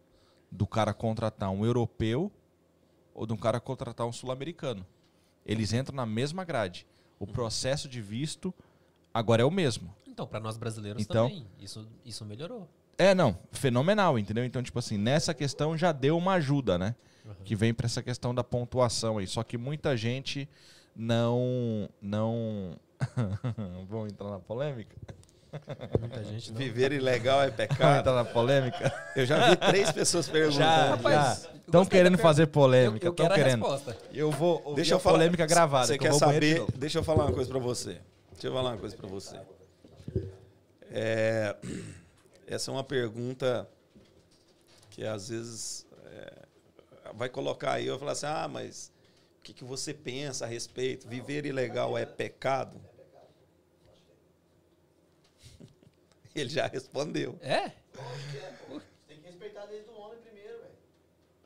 do 0.49 0.65
cara 0.65 0.93
contratar 0.93 1.49
um 1.49 1.65
europeu 1.65 2.31
ou 3.13 3.25
de 3.27 3.33
um 3.33 3.37
cara 3.37 3.59
contratar 3.59 4.07
um 4.07 4.13
sul-americano. 4.13 4.85
Eles 5.45 5.73
entram 5.73 5.97
na 5.97 6.05
mesma 6.05 6.45
grade. 6.45 6.87
O 7.19 7.27
processo 7.27 7.89
de 7.89 7.99
visto 7.99 8.53
agora 9.13 9.41
é 9.41 9.45
o 9.45 9.51
mesmo. 9.51 9.93
Então, 10.07 10.25
para 10.25 10.39
nós 10.39 10.55
brasileiros 10.55 11.01
Então- 11.03 11.27
também, 11.27 11.45
isso, 11.59 11.85
isso 12.05 12.23
melhorou. 12.23 12.69
É, 12.97 13.13
não, 13.13 13.37
fenomenal, 13.51 14.17
entendeu? 14.17 14.45
Então, 14.45 14.63
tipo 14.63 14.79
assim, 14.79 14.97
nessa 14.97 15.33
questão 15.33 15.77
já 15.77 15.91
deu 15.91 16.17
uma 16.17 16.33
ajuda, 16.33 16.77
né? 16.77 16.95
Que 17.43 17.55
vem 17.55 17.73
pra 17.73 17.85
essa 17.87 18.01
questão 18.03 18.33
da 18.33 18.43
pontuação 18.43 19.17
aí. 19.17 19.27
Só 19.27 19.43
que 19.43 19.57
muita 19.57 19.97
gente 19.97 20.47
não. 20.95 21.89
não. 22.01 22.71
Vamos 23.89 24.11
entrar 24.11 24.29
na 24.29 24.39
polêmica? 24.39 24.95
Muita 25.99 26.23
gente 26.23 26.51
não. 26.51 26.57
Viver 26.57 26.91
ilegal 26.91 27.39
é 27.41 27.45
Vamos 27.49 27.55
pecado. 27.57 27.99
entrar 27.99 28.13
na 28.13 28.25
polêmica? 28.25 28.93
Eu 29.15 29.25
já 29.25 29.49
vi 29.49 29.55
três 29.55 29.91
pessoas 29.91 30.27
perguntando. 30.29 30.63
Rapaz, 30.97 31.45
eu 31.45 31.55
Estão 31.65 31.85
querendo 31.85 32.17
fazer 32.17 32.45
polêmica, 32.47 33.05
Eu, 33.05 33.09
eu 33.09 33.11
estão 33.11 33.25
quero 33.27 33.33
a 33.33 33.43
querendo. 33.43 33.61
resposta. 33.61 33.97
Eu 34.13 34.31
vou 34.31 34.61
ouvir 34.63 34.75
Deixa 34.75 34.93
eu 34.93 34.97
a 34.97 34.99
falar. 34.99 35.15
polêmica 35.17 35.45
gravada. 35.47 35.87
Você 35.87 35.97
que 35.97 36.07
eu 36.07 36.11
quer 36.11 36.17
saber? 36.17 36.65
Deixa 36.75 36.99
eu 36.99 37.03
falar 37.03 37.25
uma 37.25 37.33
coisa 37.33 37.49
pra 37.49 37.59
você. 37.59 37.97
Deixa 38.31 38.47
eu 38.47 38.53
falar 38.53 38.71
uma 38.71 38.77
coisa 38.77 38.95
pra 38.95 39.07
você. 39.07 39.39
É, 40.91 41.55
essa 42.47 42.69
é 42.69 42.73
uma 42.73 42.83
pergunta 42.83 43.67
que 44.89 45.03
às 45.05 45.29
vezes 45.29 45.85
é, 46.05 46.45
vai 47.13 47.29
colocar 47.29 47.73
aí, 47.73 47.85
eu 47.87 47.93
vou 47.93 47.99
falar 47.99 48.11
assim, 48.13 48.25
ah, 48.27 48.47
mas 48.47 48.91
o 49.39 49.43
que, 49.43 49.53
que 49.53 49.63
você 49.63 49.93
pensa 49.93 50.45
a 50.45 50.47
respeito? 50.47 51.07
Viver 51.07 51.45
ilegal 51.45 51.97
é 51.97 52.05
pecado? 52.05 52.79
Ele 56.35 56.49
já 56.49 56.67
respondeu. 56.67 57.37
É? 57.41 57.69
Tem 59.07 59.17
que 59.19 59.25
respeitar 59.27 59.61
a 59.61 59.65
lei 59.65 59.81
do 59.83 59.93
homem 59.97 60.19
primeiro, 60.19 60.57
velho. 60.59 60.71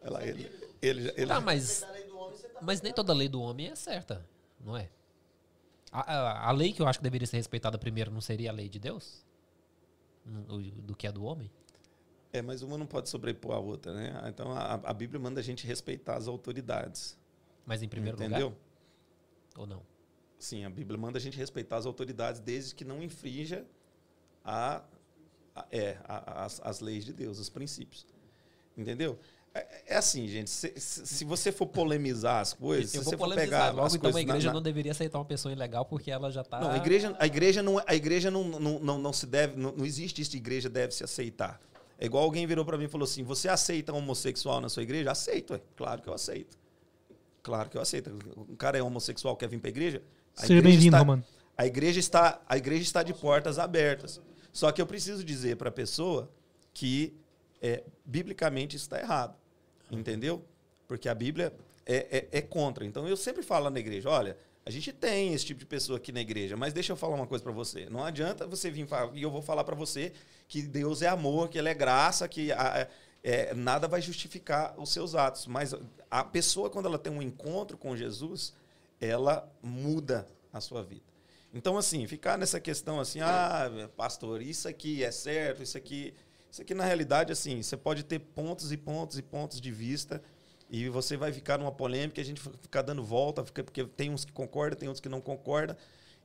Olha 0.01 0.11
lá, 0.11 0.25
ele, 0.25 0.51
ele, 0.81 1.03
já- 1.03 1.13
ele, 1.15 1.27
Tá, 1.27 1.41
mas, 1.41 1.81
Respeitar 1.81 1.89
a 1.89 1.93
lei 1.93 2.03
do 2.07 2.17
homem, 2.17 2.37
você 2.37 2.47
tá. 2.47 2.59
mas 2.61 2.81
nem 2.81 2.93
toda 2.93 3.13
lei 3.13 3.27
do 3.27 3.41
homem 3.41 3.67
é 3.67 3.75
certa, 3.75 4.25
não 4.59 4.75
é? 4.77 4.89
A, 5.91 6.13
a- 6.13 6.47
a 6.49 6.51
lei 6.51 6.73
que 6.73 6.81
eu 6.81 6.87
acho 6.87 6.99
que 6.99 7.03
deveria 7.03 7.27
ser 7.27 7.37
respeitada 7.37 7.77
primeiro 7.77 8.09
não 8.11 8.21
seria 8.21 8.49
a 8.49 8.53
lei 8.53 8.67
de 8.69 8.79
Deus? 8.79 9.23
Do 10.29 10.95
que 10.95 11.07
a 11.07 11.11
do 11.11 11.23
homem? 11.23 11.49
É, 12.31 12.41
mas 12.41 12.61
uma 12.61 12.77
não 12.77 12.85
pode 12.85 13.09
sobrepor 13.09 13.55
a 13.55 13.59
outra, 13.59 13.93
né? 13.93 14.21
Então 14.29 14.51
a, 14.51 14.73
a 14.75 14.93
Bíblia 14.93 15.19
manda 15.19 15.39
a 15.39 15.43
gente 15.43 15.65
respeitar 15.65 16.15
as 16.15 16.27
autoridades. 16.27 17.17
Mas 17.65 17.81
em 17.81 17.87
primeiro 17.87 18.17
entendeu? 18.17 18.49
lugar? 18.49 18.59
Ou 19.57 19.65
não? 19.67 19.81
Sim, 20.37 20.63
a 20.63 20.69
Bíblia 20.69 20.97
manda 20.97 21.17
a 21.17 21.21
gente 21.21 21.37
respeitar 21.37 21.77
as 21.77 21.85
autoridades 21.85 22.39
desde 22.39 22.73
que 22.75 22.85
não 22.85 23.01
infrinja 23.01 23.65
a, 24.45 24.83
a- 25.55 25.67
é, 25.71 25.97
a- 26.03 26.45
as, 26.45 26.61
as 26.61 26.79
leis 26.79 27.03
de 27.03 27.13
Deus, 27.13 27.39
os 27.39 27.49
princípios. 27.49 28.05
Entendeu? 28.77 29.19
É, 29.59 29.93
é 29.93 29.97
assim, 29.97 30.27
gente. 30.27 30.49
Se, 30.49 30.73
se- 30.77 31.25
você 31.25 31.51
for 31.51 31.67
polemizar 31.67 32.41
as 32.41 32.53
coisas, 32.53 32.93
eu 32.93 32.99
se 33.01 33.05
vou 33.05 33.11
você 33.11 33.17
for 33.17 33.35
pegar 33.35 33.71
Logo, 33.71 33.85
as 33.87 33.95
então 33.95 34.09
a 34.09 34.13
coisas 34.13 34.25
na- 34.27 34.33
igreja 34.33 34.47
na- 34.47 34.53
não 34.53 34.61
deveria 34.61 34.91
aceitar 34.91 35.17
uma 35.19 35.25
pessoa 35.25 35.51
ilegal 35.51 35.85
porque 35.85 36.09
ela 36.11 36.31
já 36.31 36.43
tá... 36.43 36.59
Não, 36.59 36.71
a 36.71 36.77
igreja, 36.77 37.15
a 37.19 37.25
igreja 37.25 37.61
não, 37.63 37.81
a 37.85 37.95
igreja 37.95 38.29
não, 38.31 38.43
não, 38.43 38.79
não, 38.79 38.97
não 38.99 39.13
se 39.13 39.25
deve, 39.25 39.55
não, 39.59 39.71
não 39.71 39.85
existe 39.85 40.21
isso 40.21 40.31
de 40.31 40.37
igreja 40.37 40.69
deve 40.69 40.93
se 40.93 41.03
aceitar. 41.03 41.59
É 41.97 42.05
igual 42.05 42.23
alguém 42.23 42.47
virou 42.47 42.63
para 42.63 42.77
mim 42.77 42.85
e 42.85 42.87
falou 42.87 43.03
assim: 43.03 43.23
"Você 43.23 43.49
aceita 43.49 43.91
um 43.91 43.97
homossexual 43.97 44.61
na 44.61 44.69
sua 44.69 44.83
igreja?" 44.83 45.11
Aceito, 45.11 45.51
ué. 45.53 45.61
claro 45.75 46.01
que 46.01 46.07
eu 46.07 46.13
aceito. 46.13 46.57
Claro 47.43 47.69
que 47.69 47.77
eu 47.77 47.81
aceito. 47.81 48.09
Um 48.49 48.55
cara 48.55 48.77
é 48.77 48.81
homossexual 48.83 49.35
quer 49.35 49.47
vir 49.49 49.59
para 49.59 49.69
a 49.69 49.71
igreja? 49.71 50.01
A 50.37 50.41
Seja 50.41 50.53
igreja 50.53 50.69
bem-vindo, 50.69 50.87
está- 50.95 50.99
Romano. 50.99 51.23
A 51.57 51.65
igreja 51.65 51.99
está, 51.99 52.41
a 52.47 52.57
igreja 52.57 52.83
está 52.83 53.03
de 53.03 53.13
portas 53.13 53.59
abertas. 53.59 54.21
Só 54.53 54.71
que 54.71 54.81
eu 54.81 54.87
preciso 54.87 55.23
dizer 55.25 55.57
para 55.57 55.67
a 55.69 55.71
pessoa 55.71 56.31
que 56.73 57.13
é, 57.61 57.83
biblicamente 58.05 58.77
isso 58.77 58.85
está 58.85 58.99
errado. 58.99 59.35
Entendeu? 59.91 60.43
Porque 60.87 61.07
a 61.09 61.15
Bíblia 61.15 61.53
é, 61.85 62.27
é- 62.31 62.37
é 62.39 62.41
contra. 62.41 62.85
Então 62.85 63.07
eu 63.07 63.17
sempre 63.17 63.43
falo 63.43 63.69
na 63.69 63.79
igreja: 63.79 64.09
olha, 64.09 64.37
a 64.65 64.69
gente 64.71 64.91
tem 64.93 65.33
esse 65.33 65.45
tipo 65.45 65.59
de 65.59 65.65
pessoa 65.65 65.97
aqui 65.97 66.11
na 66.11 66.21
igreja, 66.21 66.55
mas 66.55 66.73
deixa 66.73 66.91
eu 66.91 66.97
falar 66.97 67.15
uma 67.15 67.27
coisa 67.27 67.43
para 67.43 67.53
você. 67.53 67.89
Não 67.89 68.03
adianta 68.03 68.45
você 68.45 68.69
vir 68.69 68.87
e 69.13 69.21
eu 69.21 69.31
vou 69.31 69.41
falar 69.41 69.63
para 69.63 69.75
você 69.75 70.11
que 70.47 70.61
Deus 70.61 71.01
é 71.01 71.07
amor, 71.07 71.49
que 71.49 71.57
Ele 71.57 71.69
é 71.69 71.73
graça, 71.73 72.27
que 72.27 72.51
a- 72.51 72.87
é, 73.23 73.53
nada 73.53 73.87
vai 73.87 74.01
justificar 74.01 74.73
os 74.79 74.91
seus 74.91 75.15
atos. 75.15 75.45
Mas 75.47 75.75
a 76.09 76.23
pessoa, 76.23 76.69
quando 76.69 76.85
ela 76.85 76.97
tem 76.99 77.11
um 77.11 77.21
encontro 77.21 77.77
com 77.77 77.95
Jesus, 77.95 78.53
ela 79.01 79.49
muda 79.61 80.27
a 80.53 80.61
sua 80.61 80.83
vida. 80.83 81.03
Então, 81.53 81.77
assim, 81.77 82.05
ficar 82.05 82.37
nessa 82.37 82.59
questão 82.59 82.99
assim, 82.99 83.21
ah, 83.21 83.89
pastor, 83.97 84.41
isso 84.41 84.67
aqui 84.67 85.03
é 85.03 85.11
certo, 85.11 85.63
isso 85.63 85.77
aqui. 85.77 86.13
Isso 86.51 86.61
aqui, 86.61 86.73
na 86.73 86.83
realidade, 86.85 87.31
assim, 87.31 87.61
você 87.61 87.77
pode 87.77 88.03
ter 88.03 88.19
pontos 88.19 88.71
e 88.71 88.77
pontos 88.77 89.17
e 89.17 89.21
pontos 89.21 89.61
de 89.61 89.71
vista. 89.71 90.21
E 90.69 90.87
você 90.87 91.17
vai 91.17 91.31
ficar 91.33 91.57
numa 91.57 91.71
polêmica, 91.71 92.21
a 92.21 92.23
gente 92.23 92.39
ficar 92.39 92.83
dando 92.83 93.03
volta, 93.03 93.43
fica- 93.43 93.63
porque 93.63 93.83
tem 93.85 94.11
uns 94.11 94.23
que 94.23 94.31
concordam, 94.31 94.77
tem 94.77 94.87
outros 94.87 95.01
que 95.01 95.09
não 95.09 95.19
concordam. 95.21 95.75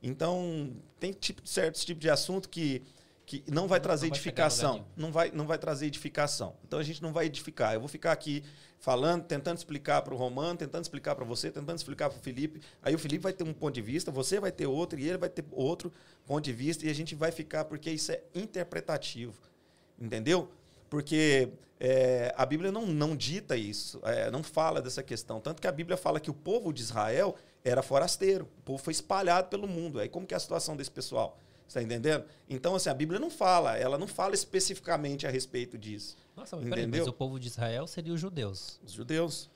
Então, 0.02 0.70
tem 1.01 1.12
tipo, 1.12 1.46
certos 1.48 1.82
tipos 1.84 2.02
de 2.02 2.10
assunto 2.10 2.48
que, 2.51 2.82
que 3.24 3.42
não 3.51 3.66
vai 3.66 3.80
trazer 3.80 4.05
não 4.06 4.10
vai 4.10 4.18
edificação. 4.18 4.86
Não 4.96 5.10
vai, 5.12 5.30
não 5.30 5.46
vai 5.46 5.56
trazer 5.59 5.86
edificação. 5.86 6.56
Então, 6.66 6.78
a 6.78 6.82
gente 6.82 7.02
não 7.02 7.10
vai 7.10 7.24
edificar. 7.24 7.72
Eu 7.72 7.80
vou 7.80 7.88
ficar 7.88 8.12
aqui 8.12 8.44
falando, 8.78 9.24
tentando 9.24 9.56
explicar 9.56 10.02
para 10.02 10.12
o 10.12 10.16
Romano, 10.16 10.59
tentando 10.59 10.82
explicar 10.82 11.14
para 11.14 11.24
você, 11.24 11.51
tentando 11.51 11.78
explicar 11.78 12.10
para 12.10 12.18
o 12.18 12.22
Felipe. 12.22 12.60
Aí 12.82 12.94
o 12.94 12.98
Felipe 12.98 13.22
vai 13.22 13.32
ter 13.32 13.44
um 13.44 13.55
ponto 13.55 13.72
de 13.74 13.80
vista, 13.80 14.10
você 14.10 14.38
vai 14.38 14.52
ter 14.52 14.66
outro, 14.66 14.98
e 14.98 15.09
ele 15.09 15.16
vai 15.16 15.30
ter 15.30 15.42
outro 15.52 15.90
ponto 16.26 16.44
de 16.44 16.52
vista, 16.52 16.84
e 16.84 16.90
a 16.90 16.94
gente 16.94 17.14
vai 17.14 17.32
ficar, 17.32 17.64
porque 17.64 17.90
isso 17.90 18.12
é 18.12 18.20
interpretativo. 18.34 19.40
Entendeu? 20.00 20.50
Porque 20.90 21.50
é, 21.80 22.32
a 22.36 22.44
Bíblia 22.46 22.70
não, 22.72 22.86
não 22.86 23.16
dita 23.16 23.56
isso, 23.56 24.00
é, 24.04 24.30
não 24.30 24.42
fala 24.42 24.80
dessa 24.82 25.02
questão. 25.02 25.40
Tanto 25.40 25.60
que 25.60 25.66
a 25.66 25.72
Bíblia 25.72 25.96
fala 25.96 26.20
que 26.20 26.30
o 26.30 26.34
povo 26.34 26.72
de 26.72 26.82
Israel 26.82 27.34
era 27.64 27.82
forasteiro, 27.82 28.48
o 28.58 28.62
povo 28.62 28.78
foi 28.82 28.92
espalhado 28.92 29.48
pelo 29.48 29.66
mundo. 29.66 29.98
Aí 29.98 30.08
como 30.08 30.26
que 30.26 30.34
é 30.34 30.36
a 30.36 30.40
situação 30.40 30.76
desse 30.76 30.90
pessoal? 30.90 31.38
Você 31.66 31.78
está 31.78 31.82
entendendo? 31.82 32.24
Então, 32.48 32.74
assim, 32.74 32.90
a 32.90 32.94
Bíblia 32.94 33.18
não 33.18 33.30
fala, 33.30 33.76
ela 33.78 33.96
não 33.96 34.06
fala 34.06 34.34
especificamente 34.34 35.26
a 35.26 35.30
respeito 35.30 35.78
disso. 35.78 36.16
Nossa, 36.36 36.56
mas 36.56 36.64
peraí, 36.68 36.82
Entendeu? 36.82 37.00
mas 37.06 37.08
o 37.08 37.12
povo 37.12 37.40
de 37.40 37.46
Israel 37.48 37.86
seria 37.86 38.12
os 38.12 38.20
judeus. 38.20 38.78
Os 38.84 38.92
judeus. 38.92 39.50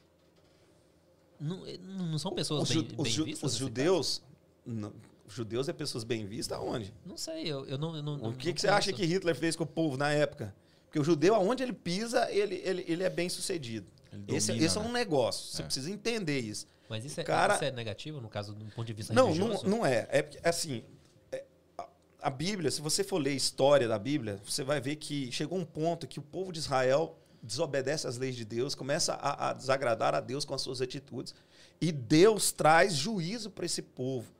Não, 1.38 1.64
não 1.86 2.18
são 2.18 2.32
pessoas 2.32 2.62
Os, 2.68 2.74
bem, 2.74 2.88
os 2.96 3.02
bem 3.04 3.12
ju- 3.12 3.24
vistas? 3.24 3.52
os 3.52 3.58
judeus. 3.58 4.22
não, 4.66 4.88
os 4.88 4.94
judeus 5.28 5.68
é 5.68 5.72
pessoas 5.72 6.04
bem 6.04 6.26
vistas 6.26 6.58
aonde? 6.58 6.92
Não 7.04 7.16
sei, 7.16 7.44
eu, 7.46 7.64
eu 7.66 7.78
não, 7.78 7.96
eu 7.96 8.02
não. 8.02 8.14
O 8.14 8.16
não- 8.18 8.32
que, 8.32 8.48
não 8.48 8.54
que 8.54 8.60
você 8.60 8.68
acha 8.68 8.92
que 8.92 9.04
Hitler 9.04 9.34
fez 9.36 9.54
com 9.56 9.64
o 9.64 9.66
povo 9.66 9.96
na 9.96 10.10
época? 10.12 10.54
Porque 10.86 10.98
o 10.98 11.04
judeu, 11.04 11.34
aonde 11.34 11.62
ele 11.62 11.72
pisa, 11.72 12.30
ele, 12.30 12.56
ele, 12.64 12.84
ele 12.88 13.02
é 13.02 13.10
bem 13.10 13.28
sucedido. 13.28 13.86
Ele 14.12 14.24
Esse, 14.36 14.48
domina, 14.48 14.66
esse 14.66 14.78
é 14.78 14.82
né? 14.82 14.88
um 14.88 14.92
negócio. 14.92 15.54
Você 15.54 15.62
precisa 15.62 15.90
entender 15.90 16.38
isso. 16.40 16.66
Mas 16.88 17.04
isso 17.04 17.20
é, 17.20 17.24
Cara- 17.24 17.54
isso 17.56 17.64
é 17.64 17.70
negativo, 17.70 18.20
no 18.20 18.28
caso, 18.28 18.54
do 18.54 18.64
ponto 18.74 18.86
de 18.86 18.94
vista 18.94 19.12
Não, 19.12 19.26
não, 19.28 19.32
religioso? 19.34 19.68
não 19.68 19.84
é. 19.84 20.08
É 20.10 20.22
porque, 20.22 20.38
assim, 20.42 20.82
é, 21.30 21.44
a- 21.76 21.86
a 22.22 22.30
Bíblia, 22.30 22.70
se 22.70 22.80
você 22.80 23.04
for 23.04 23.18
ler 23.18 23.30
a 23.30 23.34
história 23.34 23.86
da 23.86 23.98
Bíblia, 23.98 24.40
você 24.42 24.64
vai 24.64 24.80
ver 24.80 24.96
que 24.96 25.30
chegou 25.30 25.58
um 25.58 25.64
ponto 25.66 26.06
que 26.08 26.18
o 26.18 26.22
povo 26.22 26.50
de 26.50 26.58
Israel 26.60 27.18
desobedece 27.42 28.06
às 28.06 28.16
leis 28.16 28.34
de 28.34 28.44
Deus, 28.46 28.74
começa 28.74 29.12
a, 29.12 29.50
a 29.50 29.52
desagradar 29.52 30.14
a 30.14 30.20
Deus 30.20 30.46
com 30.46 30.54
as 30.54 30.62
suas 30.62 30.80
atitudes, 30.80 31.34
e 31.80 31.92
Deus 31.92 32.50
traz 32.50 32.94
juízo 32.94 33.50
para 33.50 33.66
esse 33.66 33.82
povo. 33.82 34.32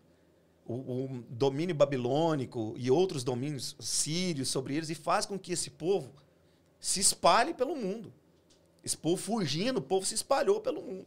O, 0.68 0.74
o 0.74 1.24
domínio 1.30 1.74
babilônico 1.74 2.74
e 2.76 2.90
outros 2.90 3.24
domínios 3.24 3.74
sírios 3.80 4.48
sobre 4.50 4.76
eles, 4.76 4.90
e 4.90 4.94
faz 4.94 5.24
com 5.24 5.38
que 5.38 5.52
esse 5.52 5.70
povo 5.70 6.12
se 6.78 7.00
espalhe 7.00 7.54
pelo 7.54 7.74
mundo. 7.74 8.12
Esse 8.84 8.96
povo 8.96 9.16
fugindo, 9.16 9.78
o 9.78 9.82
povo 9.82 10.04
se 10.06 10.14
espalhou 10.14 10.60
pelo 10.60 10.82
mundo. 10.82 11.06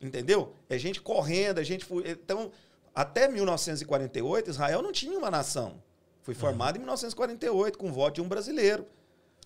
Entendeu? 0.00 0.52
É 0.68 0.78
gente 0.78 1.00
correndo, 1.00 1.58
é 1.60 1.64
gente. 1.64 1.84
fu- 1.84 2.00
Então, 2.06 2.52
até 2.94 3.26
1948, 3.26 4.50
Israel 4.50 4.82
não 4.82 4.92
tinha 4.92 5.18
uma 5.18 5.30
nação. 5.30 5.82
Foi 6.22 6.34
formada 6.34 6.76
em 6.76 6.80
1948, 6.80 7.78
com 7.78 7.88
o 7.88 7.92
voto 7.92 8.16
de 8.16 8.20
um 8.20 8.28
brasileiro. 8.28 8.86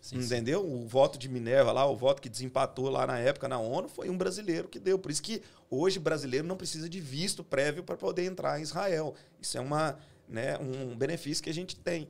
Sim, 0.05 0.20
sim. 0.20 0.26
entendeu? 0.26 0.62
O 0.62 0.86
voto 0.86 1.18
de 1.18 1.31
Minerva 1.31 1.72
lá, 1.72 1.86
o 1.86 1.97
voto 1.97 2.20
que 2.20 2.28
desempatou 2.28 2.90
lá 2.90 3.06
na 3.06 3.18
época 3.18 3.48
na 3.48 3.59
ONU, 3.59 3.89
foi 3.89 4.10
um 4.10 4.18
brasileiro 4.18 4.68
que 4.68 4.78
deu. 4.78 4.98
Por 4.98 5.10
isso 5.10 5.22
que 5.22 5.40
hoje 5.70 5.98
brasileiro 5.98 6.47
não 6.47 6.59
precisa 6.59 6.90
de 6.90 7.01
visto 7.01 7.43
prévio 7.43 7.82
para 7.82 7.97
poder 7.97 8.26
entrar 8.26 8.60
em 8.60 8.62
Israel. 8.62 9.14
Isso 9.40 9.56
é 9.56 9.62
uma, 9.62 9.98
né, 10.28 10.59
um 10.59 10.94
benefício 10.94 11.43
que 11.43 11.48
a 11.48 11.55
gente 11.55 11.74
tem. 11.74 12.06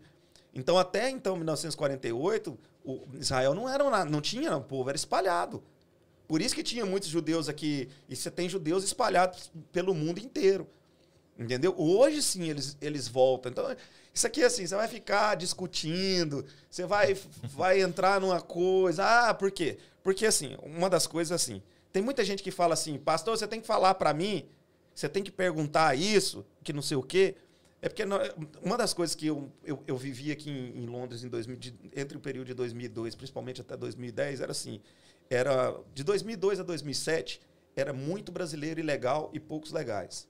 Então, 0.52 0.76
até 0.76 1.08
então, 1.08 1.36
1948, 1.36 2.58
o 2.84 3.04
Israel 3.14 3.54
não 3.54 3.68
era 3.68 4.04
não 4.04 4.20
tinha, 4.20 4.56
o 4.56 4.64
povo 4.64 4.88
era 4.88 4.96
espalhado. 4.96 5.62
Por 6.26 6.42
isso 6.42 6.52
que 6.52 6.64
tinha 6.64 6.84
muitos 6.84 7.08
judeus 7.08 7.48
aqui. 7.48 7.88
E 8.08 8.16
você 8.16 8.28
tem 8.28 8.48
judeus 8.48 8.82
espalhados 8.82 9.52
pelo 9.70 9.94
mundo 9.94 10.18
inteiro. 10.18 10.66
Entendeu? 11.39 11.74
Hoje 11.77 12.23
sim 12.23 12.48
eles, 12.48 12.77
eles 12.81 13.09
voltam. 13.09 13.51
Então, 13.51 13.77
isso 14.12 14.27
aqui 14.27 14.43
assim, 14.43 14.66
você 14.66 14.77
vai 14.77 14.86
ficar 14.86 15.35
discutindo, 15.35 16.44
você 16.70 16.86
vai, 16.86 17.15
vai 17.55 17.81
entrar 17.81 18.20
numa 18.20 18.40
coisa. 18.40 19.05
Ah, 19.28 19.35
por 19.35 19.51
quê? 19.51 19.78
Porque 20.02 20.27
assim, 20.27 20.56
uma 20.62 20.89
das 20.89 21.06
coisas 21.06 21.32
assim, 21.32 21.62
tem 21.93 22.02
muita 22.02 22.24
gente 22.24 22.43
que 22.43 22.51
fala 22.51 22.74
assim, 22.74 22.98
pastor, 22.98 23.36
você 23.36 23.47
tem 23.48 23.61
que 23.61 23.66
falar 23.66 23.94
para 23.94 24.15
mim, 24.15 24.47
você 24.94 25.09
tem 25.09 25.23
que 25.23 25.31
perguntar 25.31 25.97
isso, 25.98 26.44
que 26.62 26.73
não 26.73 26.82
sei 26.82 26.97
o 26.97 27.02
quê. 27.02 27.35
É 27.82 27.89
porque 27.89 28.02
uma 28.62 28.78
das 28.78 28.94
coisas 28.94 29.15
que 29.15 29.27
eu, 29.27 29.51
eu, 29.62 29.82
eu 29.86 29.97
vivi 29.97 30.31
aqui 30.32 30.48
em, 30.51 30.85
em 30.85 30.86
Londres 30.86 31.23
em 31.23 31.28
2000, 31.28 31.56
de- 31.56 31.74
entre 31.94 32.16
o 32.16 32.20
período 32.20 32.47
de 32.47 32.55
2002, 32.55 33.15
principalmente 33.15 33.61
até 33.61 33.77
2010, 33.77 34.40
era 34.40 34.52
assim, 34.52 34.81
era 35.28 35.74
de 35.94 36.02
2002 36.02 36.61
a 36.61 36.62
2007, 36.62 37.40
era 37.77 37.93
muito 37.93 38.32
brasileiro 38.32 38.81
ilegal 38.81 39.31
e 39.35 39.40
poucos 39.40 39.73
legais. 39.73 40.27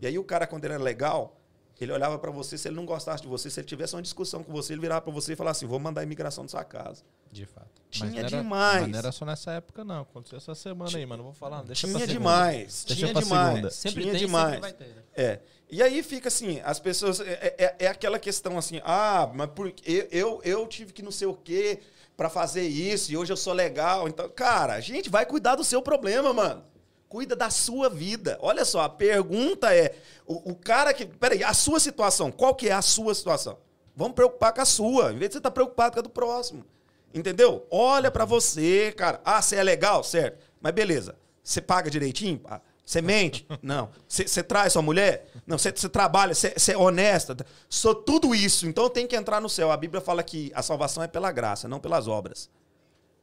E 0.00 0.06
aí 0.06 0.18
o 0.18 0.24
cara, 0.24 0.46
quando 0.46 0.64
ele 0.64 0.74
era 0.74 0.82
legal, 0.82 1.36
ele 1.80 1.92
olhava 1.92 2.18
para 2.18 2.30
você, 2.30 2.58
se 2.58 2.68
ele 2.68 2.76
não 2.76 2.84
gostasse 2.84 3.22
de 3.22 3.28
você, 3.28 3.48
se 3.48 3.58
ele 3.58 3.66
tivesse 3.66 3.94
uma 3.96 4.02
discussão 4.02 4.42
com 4.42 4.52
você, 4.52 4.74
ele 4.74 4.82
virava 4.82 5.00
para 5.00 5.12
você 5.12 5.32
e 5.32 5.36
falava 5.36 5.52
assim, 5.52 5.66
vou 5.66 5.78
mandar 5.78 6.02
a 6.02 6.04
imigração 6.04 6.44
da 6.44 6.50
sua 6.50 6.62
casa. 6.64 7.02
De 7.32 7.46
fato. 7.46 7.70
Mas 7.88 7.98
Tinha 7.98 8.10
não 8.10 8.18
era- 8.18 8.28
demais. 8.28 8.80
Mas 8.82 8.90
não 8.90 8.98
era 8.98 9.12
só 9.12 9.24
nessa 9.24 9.52
época, 9.52 9.82
não. 9.84 10.02
Aconteceu 10.02 10.36
essa 10.36 10.54
semana 10.54 10.96
aí, 10.98 11.06
mano. 11.06 11.22
Não 11.22 11.30
vou 11.30 11.32
falar. 11.32 11.62
Deixa 11.62 11.86
Tinha 11.86 12.06
demais. 12.06 12.84
Deixa 12.86 13.00
tinha 13.02 13.12
pra 13.12 13.22
demais. 13.22 13.48
segunda. 13.48 13.70
Sempre 13.70 14.02
tinha 14.02 14.12
tem, 14.12 14.20
demais. 14.26 14.46
sempre 14.54 14.60
vai 14.60 14.72
ter. 14.72 14.88
né? 14.88 15.02
É. 15.14 15.40
E 15.70 15.82
aí 15.82 16.02
fica 16.02 16.28
assim, 16.28 16.60
as 16.64 16.78
pessoas. 16.80 17.20
É, 17.20 17.54
é- 17.56 17.76
é 17.78 17.86
aquela 17.86 18.18
questão 18.18 18.58
assim, 18.58 18.80
ah, 18.84 19.30
mas 19.32 19.48
por, 19.50 19.72
eu, 19.86 20.08
eu, 20.10 20.40
eu 20.44 20.66
tive 20.66 20.92
que 20.92 21.02
não 21.02 21.12
sei 21.12 21.28
o 21.28 21.34
quê 21.34 21.80
pra 22.16 22.28
fazer 22.28 22.66
isso 22.66 23.10
e 23.12 23.16
hoje 23.16 23.32
eu 23.32 23.36
sou 23.36 23.52
legal. 23.54 24.06
Então, 24.08 24.28
cara, 24.28 24.78
gente, 24.80 25.08
vai 25.08 25.24
cuidar 25.24 25.54
do 25.56 25.64
seu 25.64 25.80
problema, 25.80 26.32
mano. 26.34 26.64
Cuida 27.10 27.34
da 27.34 27.50
sua 27.50 27.90
vida. 27.90 28.38
Olha 28.40 28.64
só, 28.64 28.82
a 28.82 28.88
pergunta 28.88 29.74
é: 29.74 29.96
o, 30.24 30.52
o 30.52 30.54
cara 30.54 30.94
que. 30.94 31.04
Peraí, 31.04 31.42
a 31.42 31.52
sua 31.52 31.80
situação, 31.80 32.30
qual 32.30 32.54
que 32.54 32.68
é 32.68 32.72
a 32.72 32.80
sua 32.80 33.12
situação? 33.16 33.58
Vamos 33.96 34.14
preocupar 34.14 34.54
com 34.54 34.60
a 34.60 34.64
sua, 34.64 35.12
em 35.12 35.16
vez 35.16 35.30
de 35.30 35.32
você 35.32 35.38
estar 35.38 35.50
preocupado 35.50 35.94
com 35.94 35.98
a 35.98 36.02
do 36.02 36.08
próximo. 36.08 36.64
Entendeu? 37.12 37.66
Olha 37.68 38.12
pra 38.12 38.24
você, 38.24 38.94
cara. 38.96 39.20
Ah, 39.24 39.42
você 39.42 39.56
é 39.56 39.62
legal? 39.64 40.04
Certo. 40.04 40.38
Mas 40.60 40.72
beleza. 40.72 41.16
Você 41.42 41.60
paga 41.60 41.90
direitinho? 41.90 42.40
Ah, 42.44 42.60
Você 42.86 43.02
mente? 43.02 43.44
Não. 43.60 43.90
Você 44.06 44.40
traz 44.44 44.72
sua 44.74 44.80
mulher? 44.80 45.26
Não. 45.44 45.58
Você 45.58 45.72
trabalha? 45.88 46.32
Você 46.32 46.54
é 46.72 46.78
honesta? 46.78 47.36
Sou 47.68 47.92
tudo 47.92 48.32
isso. 48.36 48.68
Então 48.68 48.88
tem 48.88 49.08
que 49.08 49.16
entrar 49.16 49.40
no 49.40 49.48
céu. 49.48 49.72
A 49.72 49.76
Bíblia 49.76 50.00
fala 50.00 50.22
que 50.22 50.52
a 50.54 50.62
salvação 50.62 51.02
é 51.02 51.08
pela 51.08 51.32
graça, 51.32 51.66
não 51.66 51.80
pelas 51.80 52.06
obras. 52.06 52.48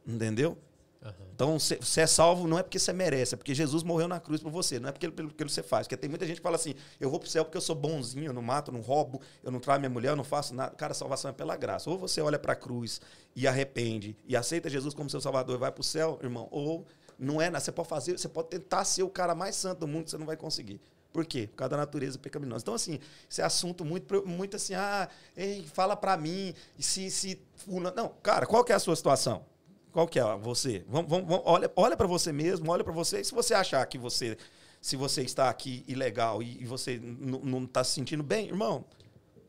Entendeu? 0.06 0.58
Então, 1.34 1.58
você 1.58 2.00
é 2.00 2.06
salvo 2.06 2.48
não 2.48 2.58
é 2.58 2.62
porque 2.62 2.78
você 2.78 2.92
merece, 2.92 3.34
é 3.34 3.36
porque 3.36 3.54
Jesus 3.54 3.82
morreu 3.82 4.08
na 4.08 4.18
cruz 4.18 4.40
por 4.40 4.50
você, 4.50 4.80
não 4.80 4.88
é 4.88 4.92
porque, 4.92 5.08
pelo 5.10 5.30
que 5.30 5.44
você 5.44 5.62
faz. 5.62 5.86
Porque 5.86 5.96
tem 5.96 6.10
muita 6.10 6.26
gente 6.26 6.38
que 6.38 6.42
fala 6.42 6.56
assim: 6.56 6.74
eu 7.00 7.08
vou 7.08 7.20
pro 7.20 7.28
céu 7.28 7.44
porque 7.44 7.56
eu 7.56 7.62
sou 7.62 7.76
bonzinho, 7.76 8.26
eu 8.26 8.32
não 8.32 8.42
mato, 8.42 8.70
eu 8.70 8.74
não 8.74 8.80
roubo, 8.80 9.20
eu 9.42 9.50
não 9.50 9.60
traio 9.60 9.78
minha 9.80 9.90
mulher, 9.90 10.10
eu 10.10 10.16
não 10.16 10.24
faço 10.24 10.54
nada. 10.54 10.74
Cara, 10.74 10.92
a 10.92 10.94
salvação 10.94 11.30
é 11.30 11.34
pela 11.34 11.56
graça. 11.56 11.88
Ou 11.88 11.96
você 11.96 12.20
olha 12.20 12.38
pra 12.38 12.56
cruz 12.56 13.00
e 13.36 13.46
arrepende 13.46 14.16
e 14.26 14.36
aceita 14.36 14.68
Jesus 14.68 14.94
como 14.94 15.08
seu 15.08 15.20
salvador 15.20 15.56
e 15.56 15.58
vai 15.58 15.70
pro 15.70 15.82
céu, 15.82 16.18
irmão, 16.22 16.48
ou 16.50 16.86
não 17.18 17.40
é 17.40 17.50
nada. 17.50 17.60
Você 17.60 17.72
pode 17.72 17.88
fazer, 17.88 18.18
você 18.18 18.28
pode 18.28 18.48
tentar 18.48 18.84
ser 18.84 19.02
o 19.02 19.08
cara 19.08 19.34
mais 19.34 19.54
santo 19.54 19.80
do 19.80 19.88
mundo, 19.88 20.10
você 20.10 20.18
não 20.18 20.26
vai 20.26 20.36
conseguir. 20.36 20.80
Por 21.12 21.24
quê? 21.24 21.46
Por 21.46 21.56
causa 21.56 21.70
da 21.70 21.76
natureza 21.78 22.18
pecaminosa. 22.18 22.62
Então, 22.62 22.74
assim, 22.74 23.00
esse 23.30 23.40
assunto 23.40 23.84
muito, 23.84 24.26
muito 24.26 24.56
assim, 24.56 24.74
ah, 24.74 25.08
ei, 25.36 25.64
fala 25.72 25.96
pra 25.96 26.16
mim, 26.16 26.54
se, 26.78 27.10
se. 27.10 27.40
Não, 27.96 28.08
cara, 28.22 28.46
qual 28.46 28.62
que 28.64 28.72
é 28.72 28.74
a 28.74 28.78
sua 28.78 28.94
situação? 28.94 29.44
Qual 29.92 30.06
que 30.06 30.18
é 30.18 30.36
você? 30.36 30.84
Vamos, 30.88 31.10
vamos, 31.10 31.26
vamos- 31.28 31.42
olha 31.46 31.70
olha 31.76 31.96
para 31.96 32.06
você 32.06 32.32
mesmo, 32.32 32.70
olha 32.70 32.84
para 32.84 32.92
você. 32.92 33.20
E 33.20 33.24
se 33.24 33.34
você 33.34 33.54
achar 33.54 33.84
que 33.86 33.98
você, 33.98 34.36
se 34.80 34.96
você 34.96 35.22
está 35.22 35.48
aqui 35.48 35.84
ilegal 35.88 36.42
e, 36.42 36.62
e 36.62 36.64
você 36.66 37.00
não 37.02 37.64
está 37.64 37.82
se 37.82 37.92
sentindo 37.92 38.22
bem, 38.22 38.46
irmão, 38.48 38.84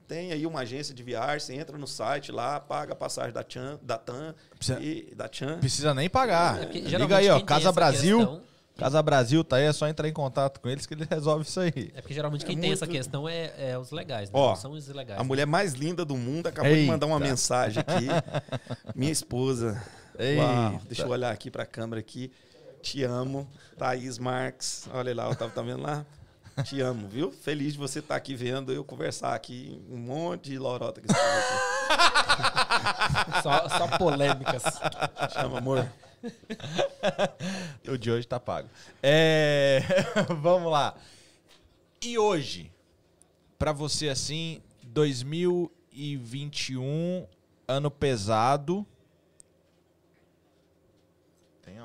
tem 0.07 0.31
aí 0.31 0.47
uma 0.47 0.61
agência 0.61 0.93
de 0.95 1.03
viagem, 1.03 1.39
você 1.39 1.53
entra 1.53 1.77
no 1.77 1.85
site 1.85 2.31
lá, 2.31 2.59
paga 2.59 2.93
a 2.93 2.95
passagem 2.95 3.31
da 3.31 3.45
Chan, 3.47 3.79
da 3.83 3.97
TAM 3.97 4.33
Precisa- 4.57 4.79
e 4.81 5.13
da 5.13 5.29
Chan. 5.31 5.59
Precisa 5.59 5.93
nem 5.93 6.09
pagar. 6.09 6.61
É 6.61 6.65
porque, 6.65 6.79
Liga 6.79 7.17
aí, 7.17 7.29
ó. 7.29 7.39
Casa 7.41 7.71
Brasil. 7.71 8.17
questão- 8.17 8.49
Casa 8.75 9.03
Brasil 9.03 9.43
tá 9.43 9.57
aí, 9.57 9.65
é 9.65 9.73
só 9.73 9.89
entrar 9.89 10.07
em 10.07 10.13
contato 10.13 10.61
com 10.61 10.69
eles 10.69 10.85
que 10.85 10.93
ele 10.93 11.03
resolve 11.11 11.43
isso 11.43 11.59
aí. 11.59 11.91
É 11.93 11.99
porque 12.01 12.13
geralmente 12.13 12.45
quem 12.45 12.55
É 12.57 12.59
tem 12.61 12.69
muito- 12.69 12.81
essa 12.81 12.87
questão 12.89 13.27
é, 13.27 13.51
é 13.57 13.77
os 13.77 13.91
legais, 13.91 14.31
né? 14.31 14.39
Ó, 14.39 14.49
Não 14.51 14.55
são 14.55 14.71
os 14.71 14.87
ilegais. 14.87 15.19
A 15.19 15.23
mulher 15.23 15.45
mais 15.45 15.73
linda 15.73 16.05
do 16.05 16.15
mundo 16.15 16.47
acabou 16.47 16.73
de 16.73 16.85
mandar 16.85 17.05
uma 17.05 17.17
Eita. 17.17 17.27
mensagem 17.27 17.83
aqui. 17.85 18.07
Minha 18.95 19.11
esposa. 19.11 19.79
Uau, 20.37 20.81
deixa 20.85 21.03
eu 21.03 21.09
olhar 21.09 21.31
aqui 21.31 21.49
para 21.49 21.63
a 21.63 21.65
câmera 21.65 21.99
aqui. 21.99 22.31
Te 22.81 23.03
amo, 23.03 23.49
Thaís 23.77 24.17
Marques. 24.17 24.87
Olha 24.93 25.15
lá, 25.15 25.33
tá, 25.35 25.49
tá 25.49 25.61
vendo 25.61 25.81
lá? 25.81 26.05
Te 26.63 26.81
amo, 26.81 27.07
viu? 27.07 27.31
Feliz 27.31 27.73
de 27.73 27.79
você 27.79 27.99
estar 27.99 28.15
aqui 28.15 28.35
vendo 28.35 28.73
eu 28.73 28.83
conversar 28.83 29.33
aqui 29.33 29.81
um 29.89 29.97
monte 29.97 30.49
de 30.49 30.57
lorota 30.57 30.99
que 30.99 31.07
você 31.07 31.17
aqui. 31.17 31.69
Só, 33.41 33.69
só 33.69 33.87
polêmicas. 33.97 34.61
Chama, 35.33 35.59
amor. 35.59 35.89
O 37.87 37.97
de 37.97 38.11
hoje 38.11 38.27
tá 38.27 38.37
pago. 38.39 38.69
É... 39.01 39.79
Vamos 40.41 40.69
lá. 40.71 40.95
E 42.01 42.17
hoje, 42.17 42.71
pra 43.57 43.71
você 43.71 44.09
assim, 44.09 44.61
2021, 44.83 47.25
ano 47.67 47.89
pesado. 47.89 48.85
Tem 51.61 51.79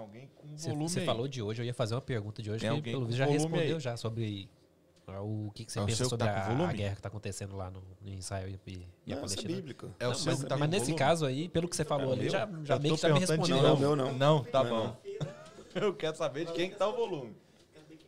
com 0.54 0.58
Você, 0.60 0.68
volume 0.70 0.88
você 0.88 1.00
aí. 1.00 1.06
falou 1.06 1.28
de 1.28 1.42
hoje, 1.42 1.60
eu 1.62 1.66
ia 1.66 1.74
fazer 1.74 1.94
uma 1.94 2.00
pergunta 2.00 2.42
de 2.42 2.50
hoje 2.50 2.60
Tem 2.66 2.80
que 2.82 2.90
pelo 2.90 3.06
visto 3.06 3.18
já 3.18 3.26
respondeu 3.26 3.74
aí? 3.76 3.80
já 3.80 3.96
sobre 3.96 4.48
ah, 5.06 5.20
o 5.20 5.50
que, 5.54 5.64
que 5.66 5.72
você 5.72 5.78
É 5.78 5.82
o 5.82 5.86
pensa 5.86 6.04
sobre 6.04 6.26
tá 6.26 6.32
a, 6.32 6.68
a 6.68 6.72
guerra 6.72 6.92
que 6.94 6.98
está 7.00 7.08
acontecendo 7.08 7.54
lá 7.56 7.70
no, 7.70 7.82
no 8.00 8.14
Israel 8.14 8.48
e, 8.66 8.86
e 9.06 9.12
a 9.12 9.16
Não, 9.16 9.24
isso 9.24 9.34
é 9.34 9.36
Palestina. 9.36 9.54
bíblico. 9.56 9.90
É 10.00 10.06
o 10.06 10.08
Não, 10.08 10.14
seu 10.16 10.32
mas, 10.32 10.42
que 10.42 10.48
tá 10.48 10.56
mas 10.56 10.70
nesse 10.70 10.84
volume? 10.86 10.98
caso 10.98 11.26
aí, 11.26 11.48
pelo 11.48 11.68
que 11.68 11.76
você 11.76 11.84
falou 11.84 12.06
É 12.06 12.08
o 12.08 12.12
ali, 12.12 12.22
meu? 12.22 12.30
já, 12.30 12.48
já 12.64 12.78
meio 12.78 12.94
tô 12.94 12.96
que 12.96 13.02
já 13.02 13.08
me 13.14 13.20
perguntando 13.26 13.42
de 13.46 13.52
respondeu. 13.52 13.62
Não, 13.62 13.76
meu 13.78 13.96
não. 13.96 14.12
Não, 14.14 14.44
tá 14.44 14.64
Não 14.64 14.66
é 14.66 14.80
bom. 14.80 14.96
Eu 15.74 15.94
quero 15.94 16.16
saber 16.16 16.46
de 16.46 16.52
quem 16.52 16.70
que 16.70 16.76
tá 16.76 16.88
o 16.88 16.94
volume. 16.96 17.34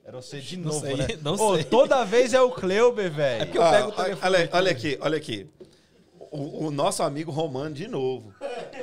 Era 0.05 0.23
você 0.23 0.41
de 0.41 0.57
Não 0.57 0.67
novo, 0.73 0.81
sei, 0.87 0.97
né? 0.97 1.07
não 1.21 1.37
sei. 1.37 1.65
toda 1.65 2.05
vez 2.05 2.33
é 2.33 2.41
o 2.41 2.51
Cleuber, 2.53 3.11
velho. 3.11 3.45
porque 3.45 3.59
eu 3.59 3.63
Ah, 3.63 3.71
pego 3.73 3.89
o 3.89 3.93
telefone 3.93 4.21
olha, 4.23 4.51
olha 4.53 4.71
aqui, 4.71 4.99
olha 5.01 5.17
aqui. 5.19 5.51
O, 6.31 6.67
o 6.67 6.71
nosso 6.71 7.03
amigo 7.03 7.33
Romano 7.33 7.75
de 7.75 7.89
novo. 7.89 8.33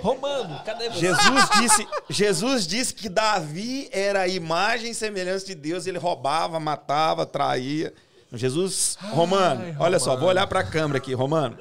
Romano, 0.02 0.62
cadê 0.64 0.90
você? 0.90 1.00
Jesus 1.00 1.50
disse, 1.60 1.88
Jesus 2.10 2.68
disse 2.68 2.94
que 2.94 3.10
Davi 3.10 3.90
era 3.92 4.22
a 4.22 4.28
imagem 4.28 4.92
e 4.92 4.96
semelhança 4.96 5.46
de 5.46 5.56
Deus, 5.56 5.88
ele 5.88 5.98
roubava, 5.98 6.60
matava, 6.60 7.26
traía. 7.26 7.94
Jesus, 8.32 8.98
Romano, 9.00 9.76
olha 9.80 10.00
só, 10.00 10.16
vou 10.16 10.30
olhar 10.30 10.48
para 10.48 10.62
a 10.62 10.64
câmera 10.64 10.98
aqui, 10.98 11.14
Romano. 11.14 11.56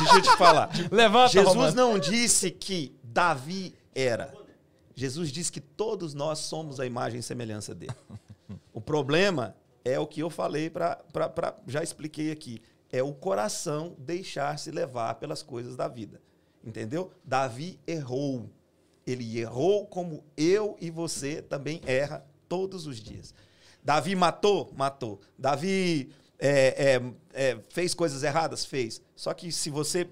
Deixa 0.00 0.14
eu 0.16 0.22
te 0.22 0.36
falar. 0.36 0.70
Levanta, 0.92 1.32
Jesus 1.32 1.54
Romano. 1.54 1.74
não 1.74 1.98
disse 1.98 2.50
que 2.52 2.96
Davi 3.02 3.74
era. 3.94 4.32
Jesus 4.94 5.30
disse 5.30 5.50
que 5.50 5.60
todos 5.60 6.14
nós 6.14 6.38
somos 6.40 6.78
a 6.78 6.86
imagem 6.86 7.18
e 7.20 7.22
semelhança 7.22 7.74
dele. 7.74 7.94
O 8.72 8.80
problema 8.80 9.56
é 9.84 9.98
o 9.98 10.06
que 10.06 10.20
eu 10.20 10.30
falei 10.30 10.70
para 10.70 10.98
já 11.66 11.82
expliquei 11.82 12.30
aqui, 12.30 12.62
é 12.92 13.02
o 13.02 13.12
coração 13.12 13.94
deixar-se 13.98 14.70
levar 14.70 15.14
pelas 15.16 15.42
coisas 15.42 15.76
da 15.76 15.88
vida. 15.88 16.20
Entendeu? 16.68 17.10
Davi 17.24 17.80
errou. 17.86 18.50
Ele 19.06 19.38
errou 19.38 19.86
como 19.86 20.22
eu 20.36 20.76
e 20.78 20.90
você 20.90 21.40
também 21.40 21.80
erra 21.86 22.22
todos 22.46 22.86
os 22.86 23.00
dias. 23.00 23.34
Davi 23.82 24.14
matou? 24.14 24.70
Matou. 24.76 25.18
Davi 25.38 26.10
é, 26.38 26.96
é, 26.96 27.12
é, 27.32 27.58
fez 27.70 27.94
coisas 27.94 28.22
erradas? 28.22 28.66
Fez. 28.66 29.00
Só 29.16 29.32
que 29.32 29.50
se 29.50 29.70
você, 29.70 30.06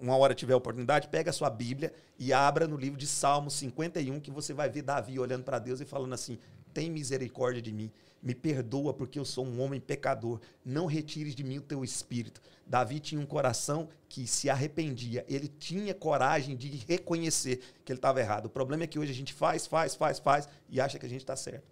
uma 0.00 0.16
hora 0.16 0.32
tiver 0.32 0.52
a 0.52 0.56
oportunidade, 0.56 1.08
pega 1.08 1.30
a 1.30 1.32
sua 1.32 1.50
Bíblia 1.50 1.92
e 2.16 2.32
abra 2.32 2.68
no 2.68 2.76
livro 2.76 2.96
de 2.96 3.06
Salmos 3.08 3.54
51, 3.54 4.20
que 4.20 4.30
você 4.30 4.54
vai 4.54 4.70
ver 4.70 4.82
Davi 4.82 5.18
olhando 5.18 5.42
para 5.42 5.58
Deus 5.58 5.80
e 5.80 5.84
falando 5.84 6.12
assim: 6.12 6.38
tem 6.72 6.88
misericórdia 6.88 7.60
de 7.60 7.72
mim. 7.72 7.90
Me 8.22 8.32
perdoa 8.32 8.94
porque 8.94 9.18
eu 9.18 9.24
sou 9.24 9.44
um 9.44 9.60
homem 9.60 9.80
pecador. 9.80 10.40
Não 10.64 10.86
retires 10.86 11.34
de 11.34 11.42
mim 11.42 11.58
o 11.58 11.62
teu 11.62 11.82
espírito. 11.82 12.40
Davi 12.66 12.98
tinha 12.98 13.20
um 13.20 13.26
coração 13.26 13.88
que 14.08 14.26
se 14.26 14.50
arrependia. 14.50 15.24
Ele 15.28 15.46
tinha 15.46 15.94
coragem 15.94 16.56
de 16.56 16.68
reconhecer 16.88 17.60
que 17.84 17.92
ele 17.92 17.98
estava 17.98 18.20
errado. 18.20 18.46
O 18.46 18.50
problema 18.50 18.82
é 18.82 18.86
que 18.86 18.98
hoje 18.98 19.12
a 19.12 19.14
gente 19.14 19.32
faz, 19.32 19.66
faz, 19.66 19.94
faz, 19.94 20.18
faz 20.18 20.48
e 20.68 20.80
acha 20.80 20.98
que 20.98 21.06
a 21.06 21.08
gente 21.08 21.20
está 21.20 21.36
certo. 21.36 21.64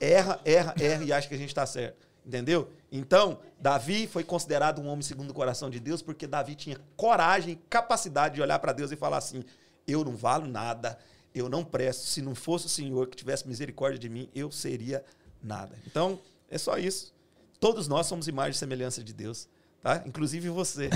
Erra, 0.00 0.40
erra, 0.44 0.74
erra 0.80 1.04
e 1.04 1.12
acha 1.12 1.28
que 1.28 1.34
a 1.34 1.38
gente 1.38 1.50
está 1.50 1.66
certo. 1.66 2.08
Entendeu? 2.24 2.70
Então, 2.90 3.38
Davi 3.60 4.06
foi 4.06 4.24
considerado 4.24 4.80
um 4.80 4.86
homem 4.86 5.02
segundo 5.02 5.30
o 5.30 5.34
coração 5.34 5.68
de 5.68 5.78
Deus 5.78 6.00
porque 6.00 6.26
Davi 6.26 6.54
tinha 6.54 6.80
coragem, 6.96 7.60
capacidade 7.68 8.36
de 8.36 8.42
olhar 8.42 8.58
para 8.58 8.72
Deus 8.72 8.90
e 8.90 8.96
falar 8.96 9.18
assim: 9.18 9.44
eu 9.86 10.02
não 10.02 10.16
valo 10.16 10.46
nada, 10.46 10.98
eu 11.34 11.50
não 11.50 11.62
presto. 11.62 12.06
Se 12.06 12.22
não 12.22 12.34
fosse 12.34 12.64
o 12.64 12.68
Senhor 12.68 13.08
que 13.08 13.16
tivesse 13.16 13.46
misericórdia 13.46 13.98
de 13.98 14.08
mim, 14.08 14.30
eu 14.34 14.50
seria 14.50 15.04
nada. 15.42 15.76
Então, 15.86 16.18
é 16.48 16.56
só 16.56 16.78
isso. 16.78 17.12
Todos 17.60 17.88
nós 17.88 18.06
somos 18.06 18.26
imagem 18.26 18.52
e 18.52 18.58
semelhança 18.58 19.04
de 19.04 19.12
Deus, 19.12 19.48
tá? 19.84 20.02
Inclusive 20.04 20.48
você. 20.48 20.90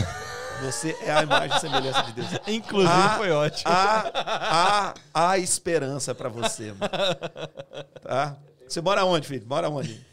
Você 0.62 0.96
é 1.02 1.12
a 1.12 1.22
imagem 1.22 1.56
e 1.56 1.60
semelhança 1.60 2.02
de 2.02 2.12
Deus. 2.14 2.28
Inclusive 2.48 2.92
Há- 2.92 3.16
foi 3.16 3.30
ótimo. 3.30 3.70
Há, 3.72 4.10
há, 5.14 5.28
há 5.30 5.38
esperança 5.38 6.12
para 6.16 6.28
você, 6.28 6.72
mano. 6.72 6.90
Tá? 8.02 8.36
Você 8.66 8.80
mora 8.80 9.04
onde, 9.04 9.28
filho? 9.28 9.46
Mora 9.46 9.68
onde? 9.70 10.04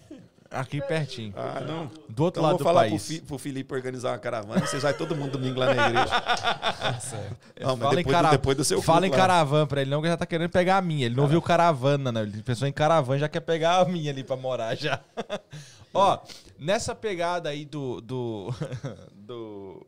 Aqui 0.55 0.81
pertinho. 0.81 1.33
Ah, 1.35 1.59
não. 1.61 1.91
Do 2.09 2.23
outro 2.23 2.39
Então 2.39 2.43
lado 2.43 2.51
vou 2.51 2.57
do 2.59 2.63
falar 2.63 2.81
pro, 2.81 2.89
país. 2.91 3.07
Fi, 3.07 3.21
pro 3.21 3.37
Felipe 3.37 3.73
organizar 3.73 4.11
uma 4.11 4.17
caravana. 4.17 4.65
Vocês 4.65 4.81
vai 4.83 4.93
todo 4.93 5.15
mundo 5.15 5.31
domingo 5.31 5.59
lá 5.59 5.73
na 5.73 5.87
igreja. 5.89 6.05
Não, 7.59 7.75
mas 7.77 7.79
Fala, 7.79 7.93
em, 8.01 8.03
depois, 8.03 8.21
do, 8.23 8.29
depois 8.31 8.57
do 8.57 8.63
seu 8.63 8.81
Fala 8.81 9.07
em 9.07 9.09
lá. 9.11 9.17
caravana 9.17 9.67
pra 9.67 9.81
ele, 9.81 9.89
não, 9.89 10.01
que 10.01 10.07
já 10.07 10.17
tá 10.17 10.25
querendo 10.25 10.49
pegar 10.49 10.77
a 10.77 10.81
minha. 10.81 11.05
Ele 11.05 11.15
não 11.15 11.27
viu 11.27 11.41
caravana, 11.41 12.11
né? 12.11 12.21
Ele 12.21 12.41
pensou 12.41 12.67
em 12.67 12.71
caravana, 12.71 13.19
já 13.19 13.29
quer 13.29 13.39
pegar 13.41 13.79
a 13.79 13.85
minha 13.85 14.11
ali 14.11 14.23
pra 14.23 14.35
morar 14.35 14.75
já. 14.75 14.99
Ó, 15.93 16.19
nessa 16.59 16.93
pegada 16.95 17.49
aí 17.49 17.65
do. 17.65 18.01
do, 18.01 18.53
do- 19.15 19.85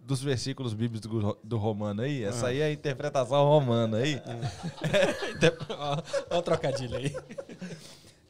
dos 0.00 0.22
versículos 0.22 0.72
bíblicos 0.72 1.00
do, 1.10 1.38
do 1.42 1.56
Romano 1.58 2.02
aí, 2.02 2.22
essa 2.22 2.46
aí 2.46 2.60
é 2.60 2.66
a 2.66 2.72
interpretação 2.72 3.44
romana 3.44 3.96
aí. 3.96 4.22
Ó, 5.76 6.02
ó 6.30 6.38
o 6.38 6.42
trocadilho 6.42 6.96
aí. 6.96 7.16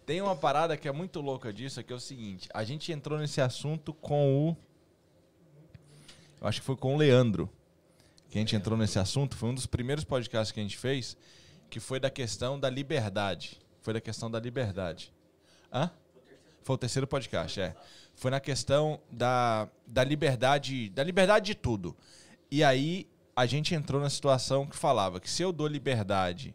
Tem 0.07 0.23
uma 0.23 0.37
parada 0.37 0.77
que 0.77 0.87
é 0.87 0.93
muito 0.93 1.21
louca 1.21 1.53
disso, 1.53 1.83
que 1.83 1.93
é 1.93 1.97
o 1.97 2.01
seguinte: 2.01 2.49
a 2.55 2.63
gente 2.63 2.93
entrou 2.93 3.19
nesse 3.19 3.41
assunto 3.41 3.93
com 3.93 4.51
o. 4.51 4.57
Eu 6.41 6.47
acho 6.47 6.61
que 6.61 6.67
foi 6.67 6.77
com 6.77 6.95
o 6.95 6.97
Leandro. 6.97 7.51
Que 8.31 8.39
a 8.39 8.41
gente 8.41 8.55
entrou 8.55 8.79
nesse 8.79 9.01
assunto. 9.01 9.37
Foi 9.37 9.49
um 9.49 9.55
dos 9.55 9.67
primeiros 9.67 10.05
podcasts 10.05 10.53
que 10.53 10.61
a 10.61 10.63
gente 10.63 10.79
fez, 10.79 11.17
que 11.69 11.81
foi 11.81 11.99
da 11.99 12.09
questão 12.09 12.59
da 12.59 12.71
liberdade. 12.71 13.61
Foi 13.81 13.93
da 13.95 14.01
questão 14.01 14.31
da 14.31 14.39
liberdade. 14.39 15.13
Hã? 15.73 15.91
Foi 16.63 16.75
o 16.75 16.79
terceiro 16.79 17.07
podcast, 17.07 17.61
é. 17.61 17.77
Foi 18.15 18.31
na 18.31 18.41
questão 18.41 19.01
da, 19.11 19.69
da 19.87 20.05
liberdade, 20.05 20.89
da 20.91 21.03
liberdade 21.03 21.47
de 21.47 21.55
tudo. 21.55 21.97
E 22.51 22.63
aí 22.63 23.09
a 23.35 23.45
gente 23.45 23.75
entrou 23.75 24.01
na 24.01 24.11
situação 24.11 24.67
que 24.67 24.77
falava 24.77 25.21
que 25.21 25.29
se 25.29 25.43
eu 25.43 25.53
dou 25.53 25.67
liberdade 25.67 26.55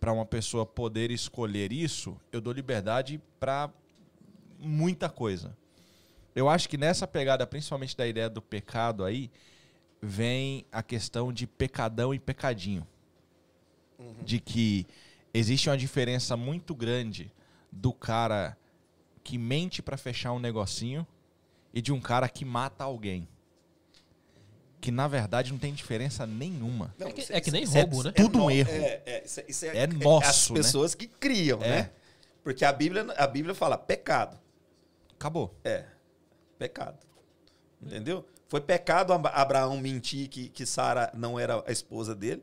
para 0.00 0.12
uma 0.12 0.24
pessoa 0.24 0.64
poder 0.64 1.10
escolher 1.10 1.70
isso, 1.70 2.18
eu 2.32 2.40
dou 2.40 2.52
liberdade 2.52 3.20
para 3.38 3.70
muita 4.58 5.10
coisa. 5.10 5.54
Eu 6.34 6.48
acho 6.48 6.68
que 6.68 6.78
nessa 6.78 7.06
pegada, 7.06 7.46
principalmente 7.46 7.94
da 7.94 8.06
ideia 8.06 8.30
do 8.30 8.40
pecado 8.40 9.04
aí, 9.04 9.30
vem 10.00 10.64
a 10.72 10.82
questão 10.82 11.30
de 11.30 11.46
pecadão 11.46 12.14
e 12.14 12.18
pecadinho. 12.18 12.86
De 14.24 14.40
que 14.40 14.86
existe 15.34 15.68
uma 15.68 15.76
diferença 15.76 16.34
muito 16.36 16.74
grande 16.74 17.30
do 17.70 17.92
cara 17.92 18.56
que 19.22 19.36
mente 19.36 19.82
para 19.82 19.98
fechar 19.98 20.32
um 20.32 20.38
negocinho 20.38 21.06
e 21.74 21.82
de 21.82 21.92
um 21.92 22.00
cara 22.00 22.26
que 22.28 22.44
mata 22.44 22.84
alguém. 22.84 23.28
Que 24.80 24.90
na 24.90 25.06
verdade 25.06 25.52
não 25.52 25.58
tem 25.58 25.74
diferença 25.74 26.26
nenhuma. 26.26 26.94
Não, 26.98 27.08
É 27.08 27.12
que- 27.12 27.20
isso- 27.20 27.32
é 27.32 27.40
que 27.40 27.50
nem 27.50 27.64
isso 27.64 27.76
é- 27.76 27.80
roubo, 27.82 28.02
né? 28.04 28.12
Tudo 28.12 28.38
um 28.38 28.42
no- 28.44 28.50
erro. 28.50 28.70
É, 28.70 29.02
é, 29.04 29.22
isso, 29.24 29.42
isso 29.46 29.66
É 29.66 29.84
As 29.84 29.94
nosso, 29.94 30.52
né? 30.54 30.58
pessoas 30.60 30.94
que 30.94 31.06
criam, 31.06 31.60
É. 31.62 31.68
né? 31.68 31.90
Porque 32.42 32.64
a 32.64 32.72
Bíblia, 32.72 33.06
a 33.18 33.26
Bíblia 33.26 33.54
fala 33.54 33.76
pecado. 33.76 34.38
Acabou. 35.14 35.54
É, 35.62 35.84
pecado. 36.58 36.98
Entendeu? 37.82 38.24
Foi 38.48 38.60
pecado 38.60 39.12
Ab- 39.12 39.26
Abraão 39.32 39.76
mentir 39.78 40.28
que, 40.28 40.48
que 40.48 40.64
Sara 40.66 41.10
não 41.14 41.38
era 41.38 41.62
a 41.66 41.70
esposa 41.70 42.14
dele, 42.14 42.42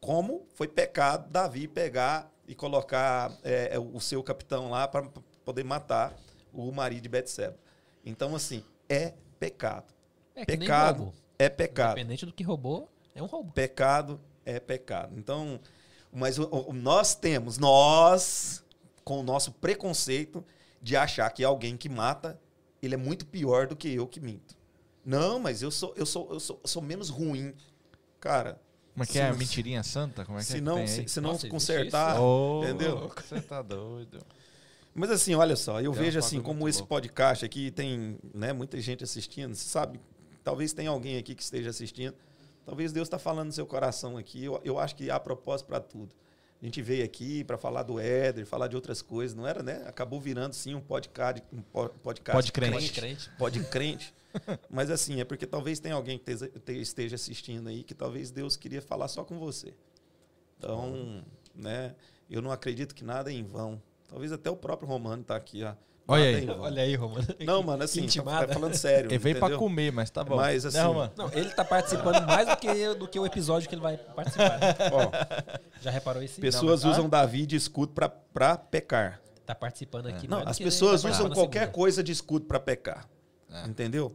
como 0.00 0.46
foi 0.54 0.66
pecado 0.68 1.28
Davi 1.30 1.66
pegar 1.68 2.30
e 2.46 2.54
colocar 2.54 3.32
é, 3.42 3.76
o 3.78 4.00
seu 4.00 4.22
capitão 4.22 4.70
lá 4.70 4.86
para 4.88 5.02
poder 5.44 5.64
matar 5.64 6.12
o 6.52 6.70
marido 6.72 7.02
de 7.02 7.08
Betseba. 7.08 7.56
Então, 8.04 8.34
assim, 8.34 8.64
é 8.88 9.12
pecado. 9.38 9.92
É 10.34 10.44
pecado. 10.44 11.12
É 11.44 11.48
pecado. 11.48 11.92
Independente 11.92 12.26
do 12.26 12.32
que 12.32 12.42
roubou, 12.42 12.90
é 13.14 13.22
um 13.22 13.26
roubo. 13.26 13.52
Pecado 13.52 14.20
é 14.44 14.58
pecado. 14.60 15.14
Então, 15.18 15.60
mas 16.12 16.38
o- 16.38 16.48
o- 16.68 16.72
nós 16.72 17.14
temos, 17.14 17.58
nós, 17.58 18.64
com 19.04 19.20
o 19.20 19.22
nosso 19.22 19.52
preconceito 19.52 20.44
de 20.80 20.96
achar 20.96 21.28
que 21.30 21.44
alguém 21.44 21.76
que 21.76 21.88
mata, 21.88 22.40
ele 22.82 22.94
é 22.94 22.98
muito 22.98 23.24
pior 23.26 23.66
do 23.66 23.76
que 23.76 23.88
eu 23.94 24.06
que 24.06 24.20
minto. 24.20 24.56
Não, 25.04 25.38
mas 25.38 25.62
eu 25.62 25.70
sou, 25.70 25.92
eu 25.96 26.06
sou, 26.06 26.28
eu 26.32 26.40
sou, 26.40 26.60
eu 26.62 26.68
sou 26.68 26.82
menos 26.82 27.08
ruim. 27.08 27.54
Cara, 28.20 28.60
Como 28.92 29.04
é 29.04 29.06
que 29.06 29.12
Se 29.14 29.18
é? 29.20 29.30
não- 29.30 29.38
Mentirinha 29.38 29.82
santa? 29.82 30.24
Como 30.24 30.36
é 30.38 30.42
que 30.42 30.46
se 30.46 30.52
é 30.52 30.56
que 30.56 30.60
não, 30.60 30.74
tem 30.76 30.86
se, 30.86 31.08
se 31.08 31.20
não 31.20 31.32
Nossa, 31.32 31.48
consertar. 31.48 32.20
Ô, 32.20 32.62
entendeu? 32.62 33.08
Você 33.16 33.40
tá 33.40 33.62
doido. 33.62 34.18
Mas 34.94 35.10
assim, 35.10 35.34
olha 35.34 35.56
só, 35.56 35.80
eu 35.80 35.92
Tem 35.92 36.02
vejo 36.02 36.18
assim, 36.18 36.42
como 36.42 36.68
esse 36.68 36.80
louco. 36.80 36.88
podcast 36.90 37.42
aqui 37.44 37.70
tem 37.70 38.18
né, 38.34 38.52
muita 38.52 38.78
gente 38.82 39.02
assistindo, 39.02 39.54
você 39.54 39.66
sabe, 39.66 39.98
talvez 40.44 40.72
tenha 40.72 40.90
alguém 40.90 41.16
aqui 41.18 41.34
que 41.34 41.42
esteja 41.42 41.70
assistindo, 41.70 42.14
talvez 42.64 42.92
Deus 42.92 43.06
está 43.06 43.18
falando 43.18 43.46
no 43.48 43.52
seu 43.52 43.66
coração 43.66 44.16
aqui, 44.16 44.44
eu, 44.44 44.60
eu 44.64 44.78
acho 44.78 44.94
que 44.96 45.10
há 45.10 45.18
propósito 45.18 45.66
para 45.66 45.80
tudo. 45.80 46.14
A 46.60 46.64
gente 46.64 46.80
veio 46.80 47.04
aqui 47.04 47.42
para 47.42 47.58
falar 47.58 47.82
do 47.82 47.98
Éder, 47.98 48.46
falar 48.46 48.68
de 48.68 48.76
outras 48.76 49.02
coisas, 49.02 49.36
não 49.36 49.46
era, 49.46 49.64
né? 49.64 49.82
Acabou 49.84 50.20
virando 50.20 50.52
sim 50.54 50.76
um 50.76 50.80
podcast, 50.80 51.42
um 51.52 51.60
po- 51.60 51.88
podcast 51.88 52.32
Pode 52.32 52.52
crente. 52.52 52.72
Pode 52.72 52.92
crente. 52.92 53.30
pode 53.36 53.64
crente. 53.64 54.14
Mas 54.70 54.88
assim, 54.88 55.20
é 55.20 55.24
porque 55.24 55.44
talvez 55.44 55.80
tenha 55.80 55.96
alguém 55.96 56.18
que 56.18 56.30
esteja- 56.30 56.52
te- 56.60 56.80
esteja 56.80 57.16
assistindo 57.16 57.68
aí 57.68 57.82
que 57.82 57.94
talvez 57.94 58.30
Deus 58.30 58.56
queria 58.56 58.80
falar 58.80 59.08
só 59.08 59.24
com 59.24 59.40
você. 59.40 59.74
Então, 60.56 61.24
né, 61.54 61.94
eu 62.30 62.40
não 62.40 62.52
acredito 62.52 62.94
que 62.94 63.02
nada 63.04 63.30
é 63.30 63.34
em 63.34 63.42
vão. 63.42 63.82
Talvez 64.08 64.30
até 64.30 64.48
o 64.48 64.56
próprio 64.56 64.88
Romano 64.88 65.24
tá 65.24 65.34
aqui, 65.34 65.64
ó. 65.64 65.74
Olha 66.06 66.24
aí. 66.24 66.46
é. 66.48 66.50
Olha 66.50 66.82
aí, 66.82 66.94
Romano. 66.94 67.26
Não, 67.40 67.62
mano, 67.62 67.84
assim, 67.84 68.06
tá, 68.06 68.46
tá 68.46 68.52
falando 68.52 68.74
sério. 68.74 69.08
Ele 69.10 69.18
veio 69.18 69.38
pra 69.38 69.56
comer, 69.56 69.92
mas 69.92 70.10
tá 70.10 70.24
bom. 70.24 70.36
Mas, 70.36 70.66
assim, 70.66 70.78
Né, 70.78 70.84
Romano? 70.84 71.12
Não, 71.16 71.32
ele 71.32 71.50
tá 71.50 71.64
participando 71.64 72.26
mais 72.26 72.48
do 72.48 72.56
que, 72.56 72.94
do 72.94 73.08
que 73.08 73.18
o 73.18 73.24
episódio 73.26 73.68
que 73.68 73.74
ele 73.74 73.82
vai 73.82 73.96
participar. 73.96 74.58
né? 74.58 74.74
Ó, 74.92 75.80
Já 75.80 75.90
reparou 75.90 76.22
isso? 76.22 76.40
pessoas 76.40 76.82
Não, 76.82 76.90
mas 76.90 76.98
usam 76.98 77.08
Davi 77.08 77.46
de 77.46 77.56
escudo 77.56 77.92
pra, 77.92 78.08
pra 78.08 78.56
pecar. 78.56 79.20
Tá 79.46 79.54
participando 79.54 80.06
aqui. 80.06 80.28
Não, 80.28 80.38
mais 80.38 80.46
do 80.46 80.50
as 80.50 80.58
pessoas 80.58 81.02
tá 81.02 81.10
usam 81.10 81.30
qualquer 81.30 81.60
segunda. 81.60 81.72
coisa 81.74 82.02
de 82.02 82.12
escudo 82.12 82.46
para 82.46 82.60
pecar. 82.60 83.08
É. 83.50 83.66
Entendeu? 83.66 84.14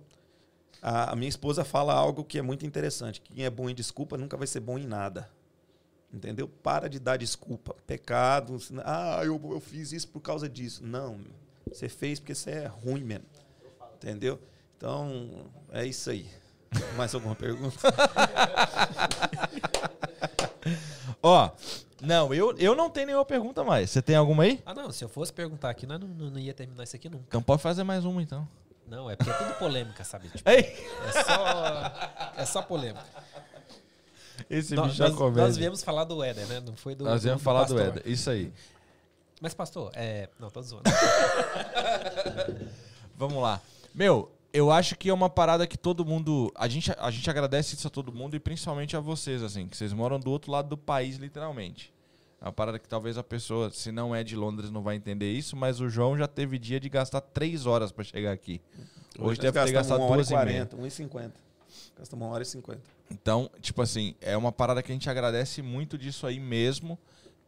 A, 0.82 1.12
a 1.12 1.16
minha 1.16 1.30
esposa 1.30 1.64
fala 1.64 1.94
algo 1.94 2.24
que 2.24 2.38
é 2.38 2.42
muito 2.42 2.66
interessante. 2.66 3.22
Quem 3.22 3.44
é 3.46 3.50
bom 3.50 3.70
em 3.70 3.76
desculpa 3.76 4.18
nunca 4.18 4.36
vai 4.38 4.48
ser 4.48 4.60
bom 4.60 4.78
em 4.78 4.86
nada. 4.86 5.30
Entendeu? 6.14 6.48
Para 6.48 6.88
de 6.90 7.00
dar 7.00 7.18
desculpa. 7.18 7.76
Pecado. 7.86 8.58
Ah, 8.86 9.22
eu, 9.24 9.40
eu 9.52 9.60
fiz 9.60 9.92
isso 9.92 10.08
por 10.08 10.22
causa 10.22 10.48
disso. 10.48 10.84
Não. 10.86 11.16
meu. 11.16 11.47
Você 11.72 11.90
fez 11.90 12.20
porque 12.20 12.36
você 12.36 12.52
é 12.52 12.68
ruim 12.68 13.04
mesmo. 13.04 13.26
Entendeu? 13.96 14.40
Então, 14.76 15.46
é 15.72 15.86
isso 15.86 16.10
aí. 16.10 16.30
Mais 16.96 17.14
alguma 17.16 17.36
pergunta? 17.36 17.78
Ó, 21.22 21.50
não, 22.02 22.34
eu, 22.34 22.56
eu 22.58 22.76
não 22.76 22.90
tenho 22.90 23.08
nenhuma 23.08 23.26
pergunta 23.26 23.64
mais. 23.64 23.90
Você 23.90 24.02
tem 24.02 24.16
alguma 24.16 24.44
aí? 24.44 24.62
Ah, 24.66 24.74
não. 24.74 24.92
Se 24.92 25.04
eu 25.04 25.10
fosse 25.10 25.34
perguntar 25.34 25.70
aqui, 25.70 25.88
nós 25.88 26.00
não, 26.00 26.08
não, 26.08 26.30
não 26.30 26.40
ia 26.40 26.54
terminar 26.54 26.84
isso 26.84 26.96
aqui 26.96 27.10
nunca. 27.10 27.26
Então 27.28 27.42
pode 27.42 27.62
fazer 27.62 27.84
mais 27.84 28.06
uma, 28.06 28.22
então. 28.22 28.48
Não, 28.88 29.10
é 29.10 29.16
porque 29.16 29.32
é 29.32 29.34
tudo 29.34 29.54
polêmica, 29.58 30.04
sabe? 30.04 30.30
Tipo, 30.30 30.50
é 30.50 30.64
só, 31.24 31.94
é 32.38 32.46
só 32.46 32.62
polêmica. 32.62 33.04
Esse 34.50 34.76
Nós, 34.76 34.92
bicho 34.92 35.04
é 35.04 35.10
nós, 35.32 35.58
viemos 35.58 35.84
falar 35.84 36.04
do 36.04 36.24
Éder, 36.24 36.46
né? 36.48 36.60
Não 36.60 36.76
foi 36.76 36.94
do. 36.94 37.04
Nós 37.04 37.24
viemos 37.24 37.42
falar 37.42 37.64
do 37.64 37.76
pastor. 37.76 37.98
Éder. 37.98 38.04
Isso 38.06 38.30
aí. 38.30 38.54
Mas, 39.42 39.54
pastor, 39.54 39.92
é. 39.94 40.30
Não, 40.40 40.50
tô 40.50 40.62
zoando. 40.62 40.90
Vamos 43.16 43.42
lá. 43.42 43.62
Meu, 43.94 44.32
eu 44.52 44.72
acho 44.72 44.96
que 44.96 45.10
é 45.10 45.14
uma 45.14 45.30
parada 45.30 45.68
que 45.68 45.78
todo 45.78 46.06
mundo. 46.06 46.52
A 46.56 46.68
gente, 46.68 46.92
a 46.98 47.12
gente 47.12 47.30
agradece 47.30 47.76
isso 47.76 47.88
a 47.88 47.90
todo 47.90 48.12
mundo 48.12 48.36
e 48.36 48.40
principalmente 48.40 48.98
a 48.98 49.00
vocês, 49.00 49.44
assim, 49.44 49.68
que 49.68 49.78
vocês 49.78 49.94
moram 49.94 50.20
do 50.20 50.32
outro 50.32 50.52
lado 50.52 50.70
do 50.70 50.78
país, 50.78 51.18
literalmente. 51.18 51.94
É 52.40 52.46
uma 52.46 52.54
parada 52.54 52.78
que 52.78 52.88
talvez 52.88 53.18
a 53.18 53.24
pessoa, 53.24 53.72
se 53.72 53.92
não 53.92 54.16
é 54.16 54.24
de 54.24 54.36
Londres, 54.36 54.70
não 54.70 54.84
vai 54.84 54.96
entender 54.96 55.32
isso, 55.32 55.56
mas 55.56 55.80
o 55.80 55.90
João 55.90 56.18
já 56.18 56.28
teve 56.28 56.60
dia 56.60 56.80
de 56.80 56.88
gastar 56.88 57.22
três 57.22 57.66
horas 57.66 57.92
pra 57.92 58.04
chegar 58.04 58.32
aqui. 58.32 58.62
Hoje, 59.20 59.40
deve 59.40 59.64
ter 59.64 59.72
gastado 59.72 60.08
duas 60.08 60.30
e 60.30 60.34
e 60.34 60.38
meia. 60.38 60.66
40, 60.68 60.78
1,50. 60.78 61.32
Gastamos 61.98 62.26
uma 62.26 62.34
hora 62.34 62.44
e 62.44 62.46
50. 62.46 62.80
Então, 63.10 63.50
tipo 63.60 63.82
assim, 63.82 64.16
é 64.22 64.38
uma 64.38 64.52
parada 64.52 64.84
que 64.84 64.92
a 64.92 64.96
gente 64.96 65.10
agradece 65.10 65.64
muito 65.64 65.98
disso 65.98 66.28
aí 66.28 66.40
mesmo. 66.40 67.00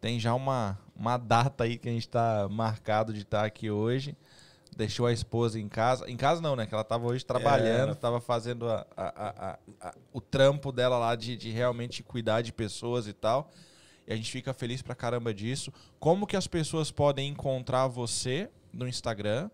Tem 0.01 0.19
já 0.19 0.33
uma, 0.33 0.79
uma 0.99 1.17
data 1.17 1.63
aí 1.63 1.77
que 1.77 1.87
a 1.87 1.91
gente 1.91 2.07
tá 2.09 2.47
marcado 2.49 3.13
de 3.13 3.21
estar 3.21 3.45
aqui 3.45 3.71
hoje. 3.71 4.15
Deixou 4.75 5.05
a 5.07 5.13
esposa 5.13 5.59
em 5.59 5.67
casa. 5.67 6.09
Em 6.09 6.15
casa 6.15 6.41
não, 6.41 6.55
né? 6.55 6.65
Que 6.67 6.73
ela 6.73 6.83
tava 6.83 7.07
hoje 7.07 7.25
trabalhando, 7.25 7.87
ela- 7.89 7.95
tava 7.95 8.21
fazendo 8.21 8.69
a- 8.69 8.85
a- 8.95 9.57
a- 9.81 9.95
o 10.13 10.21
trampo 10.21 10.71
dela 10.71 10.97
lá 10.97 11.15
de, 11.15 11.35
de 11.35 11.49
realmente 11.49 12.03
cuidar 12.03 12.41
de 12.41 12.53
pessoas 12.53 13.07
e 13.07 13.13
tal. 13.13 13.49
E 14.07 14.13
a 14.13 14.15
gente 14.15 14.31
fica 14.31 14.53
feliz 14.53 14.81
pra 14.81 14.93
caramba 14.95 15.33
disso. 15.33 15.71
Como 15.99 16.27
que 16.27 16.35
as 16.35 16.47
pessoas 16.47 16.91
podem 16.91 17.29
encontrar 17.29 17.87
você 17.87 18.49
no 18.71 18.87
Instagram? 18.87 19.49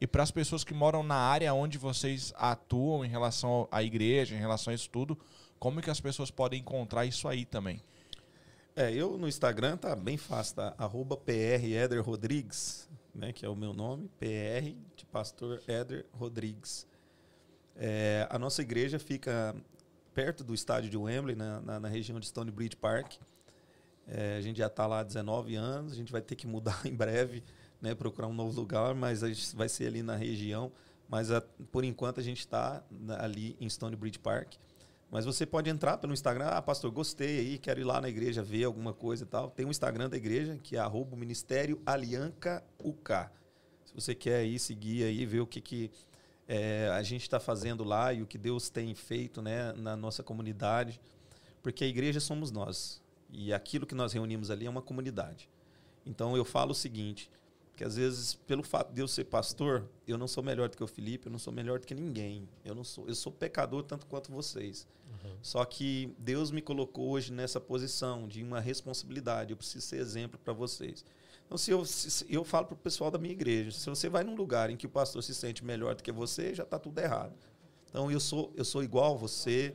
E 0.00 0.06
para 0.06 0.22
as 0.22 0.30
pessoas 0.30 0.64
que 0.64 0.74
moram 0.74 1.02
na 1.02 1.14
área 1.14 1.52
onde 1.54 1.78
vocês 1.78 2.32
atuam 2.36 3.04
em 3.04 3.08
relação 3.08 3.68
à 3.70 3.82
igreja, 3.82 4.34
em 4.34 4.38
relação 4.38 4.70
a 4.72 4.74
isso 4.74 4.88
tudo, 4.90 5.18
como 5.58 5.80
que 5.80 5.88
as 5.90 6.00
pessoas 6.00 6.30
podem 6.30 6.60
encontrar 6.60 7.06
isso 7.06 7.28
aí 7.28 7.44
também? 7.44 7.80
É, 8.76 8.92
eu 8.92 9.16
no 9.16 9.28
Instagram 9.28 9.76
tá 9.76 9.94
bem 9.94 10.16
fácil, 10.16 10.56
tá? 10.56 10.74
Arroba 10.76 11.16
PR 11.16 11.64
Éder 11.64 12.02
Rodrigues, 12.02 12.88
né? 13.14 13.32
Que 13.32 13.46
é 13.46 13.48
o 13.48 13.54
meu 13.54 13.72
nome, 13.72 14.08
PR 14.18 14.74
de 14.96 15.06
Pastor 15.06 15.62
Éder 15.68 16.06
Rodrigues. 16.12 16.86
É, 17.76 18.26
a 18.30 18.38
nossa 18.38 18.62
igreja 18.62 18.98
fica 18.98 19.54
perto 20.12 20.42
do 20.42 20.54
estádio 20.54 20.90
de 20.90 20.96
Wembley, 20.96 21.36
na, 21.36 21.60
na, 21.60 21.80
na 21.80 21.88
região 21.88 22.18
de 22.18 22.26
Stonebridge 22.26 22.76
Park. 22.76 23.14
É, 24.08 24.36
a 24.36 24.40
gente 24.40 24.58
já 24.58 24.66
está 24.66 24.86
lá 24.86 25.00
há 25.00 25.02
19 25.04 25.54
anos, 25.54 25.92
a 25.92 25.96
gente 25.96 26.10
vai 26.12 26.20
ter 26.20 26.34
que 26.36 26.46
mudar 26.46 26.80
em 26.86 26.94
breve, 26.94 27.44
né, 27.80 27.94
procurar 27.94 28.26
um 28.28 28.34
novo 28.34 28.58
lugar, 28.60 28.94
mas 28.94 29.22
a 29.22 29.28
gente 29.28 29.54
vai 29.54 29.68
ser 29.68 29.86
ali 29.86 30.02
na 30.02 30.16
região. 30.16 30.72
Mas 31.08 31.30
a- 31.30 31.40
por 31.70 31.84
enquanto 31.84 32.18
a 32.18 32.22
gente 32.22 32.40
está 32.40 32.82
ali 33.18 33.56
em 33.60 33.68
Stonebridge 33.68 34.18
Park. 34.18 34.54
Mas 35.14 35.24
você 35.24 35.46
pode 35.46 35.70
entrar 35.70 35.96
pelo 35.98 36.12
Instagram, 36.12 36.46
ah, 36.46 36.60
pastor, 36.60 36.90
gostei 36.90 37.38
aí, 37.38 37.56
quero 37.56 37.78
ir 37.78 37.84
lá 37.84 38.00
na 38.00 38.08
igreja 38.08 38.42
ver 38.42 38.64
alguma 38.64 38.92
coisa 38.92 39.22
e 39.22 39.26
tal. 39.28 39.48
Tem 39.48 39.64
um 39.64 39.70
Instagram 39.70 40.08
da 40.10 40.16
igreja, 40.16 40.58
que 40.60 40.76
é 40.76 40.82
Ministério 41.16 41.80
Alianca 41.86 42.64
UK. 42.80 43.30
Se 43.84 43.94
você 43.94 44.12
quer 44.12 44.44
ir 44.44 44.58
seguir 44.58 45.04
aí, 45.04 45.24
ver 45.24 45.38
o 45.38 45.46
que, 45.46 45.60
que 45.60 45.88
é, 46.48 46.90
a 46.92 47.00
gente 47.04 47.22
está 47.22 47.38
fazendo 47.38 47.84
lá 47.84 48.12
e 48.12 48.22
o 48.22 48.26
que 48.26 48.36
Deus 48.36 48.68
tem 48.68 48.92
feito 48.92 49.40
né, 49.40 49.72
na 49.74 49.96
nossa 49.96 50.20
comunidade. 50.20 51.00
Porque 51.62 51.84
a 51.84 51.86
igreja 51.86 52.18
somos 52.18 52.50
nós. 52.50 53.00
E 53.30 53.52
aquilo 53.52 53.86
que 53.86 53.94
nós 53.94 54.12
reunimos 54.12 54.50
ali 54.50 54.66
é 54.66 54.70
uma 54.70 54.82
comunidade. 54.82 55.48
Então 56.04 56.36
eu 56.36 56.44
falo 56.44 56.72
o 56.72 56.74
seguinte, 56.74 57.30
que 57.76 57.82
às 57.84 57.96
vezes, 57.96 58.34
pelo 58.34 58.62
fato 58.62 58.92
de 58.92 59.00
eu 59.00 59.08
ser 59.08 59.24
pastor, 59.24 59.88
eu 60.06 60.16
não 60.16 60.28
sou 60.28 60.42
melhor 60.44 60.68
do 60.68 60.76
que 60.76 60.84
o 60.84 60.86
Felipe, 60.86 61.26
eu 61.26 61.32
não 61.32 61.38
sou 61.38 61.52
melhor 61.52 61.78
do 61.80 61.86
que 61.86 61.94
ninguém. 61.94 62.48
Eu 62.64 62.74
não 62.74 62.84
sou, 62.84 63.08
eu 63.08 63.14
sou 63.14 63.32
pecador 63.32 63.82
tanto 63.82 64.06
quanto 64.06 64.30
vocês. 64.30 64.86
Só 65.42 65.64
que 65.64 66.14
Deus 66.18 66.50
me 66.50 66.62
colocou 66.62 67.08
hoje 67.10 67.32
nessa 67.32 67.60
posição 67.60 68.28
de 68.28 68.42
uma 68.42 68.60
responsabilidade. 68.60 69.50
Eu 69.52 69.56
preciso 69.56 69.84
ser 69.86 69.96
exemplo 69.96 70.38
para 70.42 70.52
vocês. 70.52 71.04
Então, 71.46 71.58
se 71.58 71.70
eu, 71.70 71.84
se- 71.84 72.24
eu 72.28 72.44
falo 72.44 72.66
para 72.66 72.74
o 72.74 72.78
pessoal 72.78 73.10
da 73.10 73.18
minha 73.18 73.32
igreja, 73.32 73.70
se 73.70 73.88
você 73.90 74.08
vai 74.08 74.24
num 74.24 74.34
lugar 74.34 74.70
em 74.70 74.76
que 74.76 74.86
o 74.86 74.88
pastor 74.88 75.22
se 75.22 75.34
sente 75.34 75.64
melhor 75.64 75.94
do 75.94 76.02
que 76.02 76.12
você, 76.12 76.54
já 76.54 76.62
está 76.62 76.78
tudo 76.78 76.98
errado. 76.98 77.34
Então, 77.90 78.10
eu 78.10 78.20
sou, 78.20 78.52
eu 78.56 78.64
sou 78.64 78.82
igual 78.82 79.14
a 79.14 79.18
você, 79.18 79.74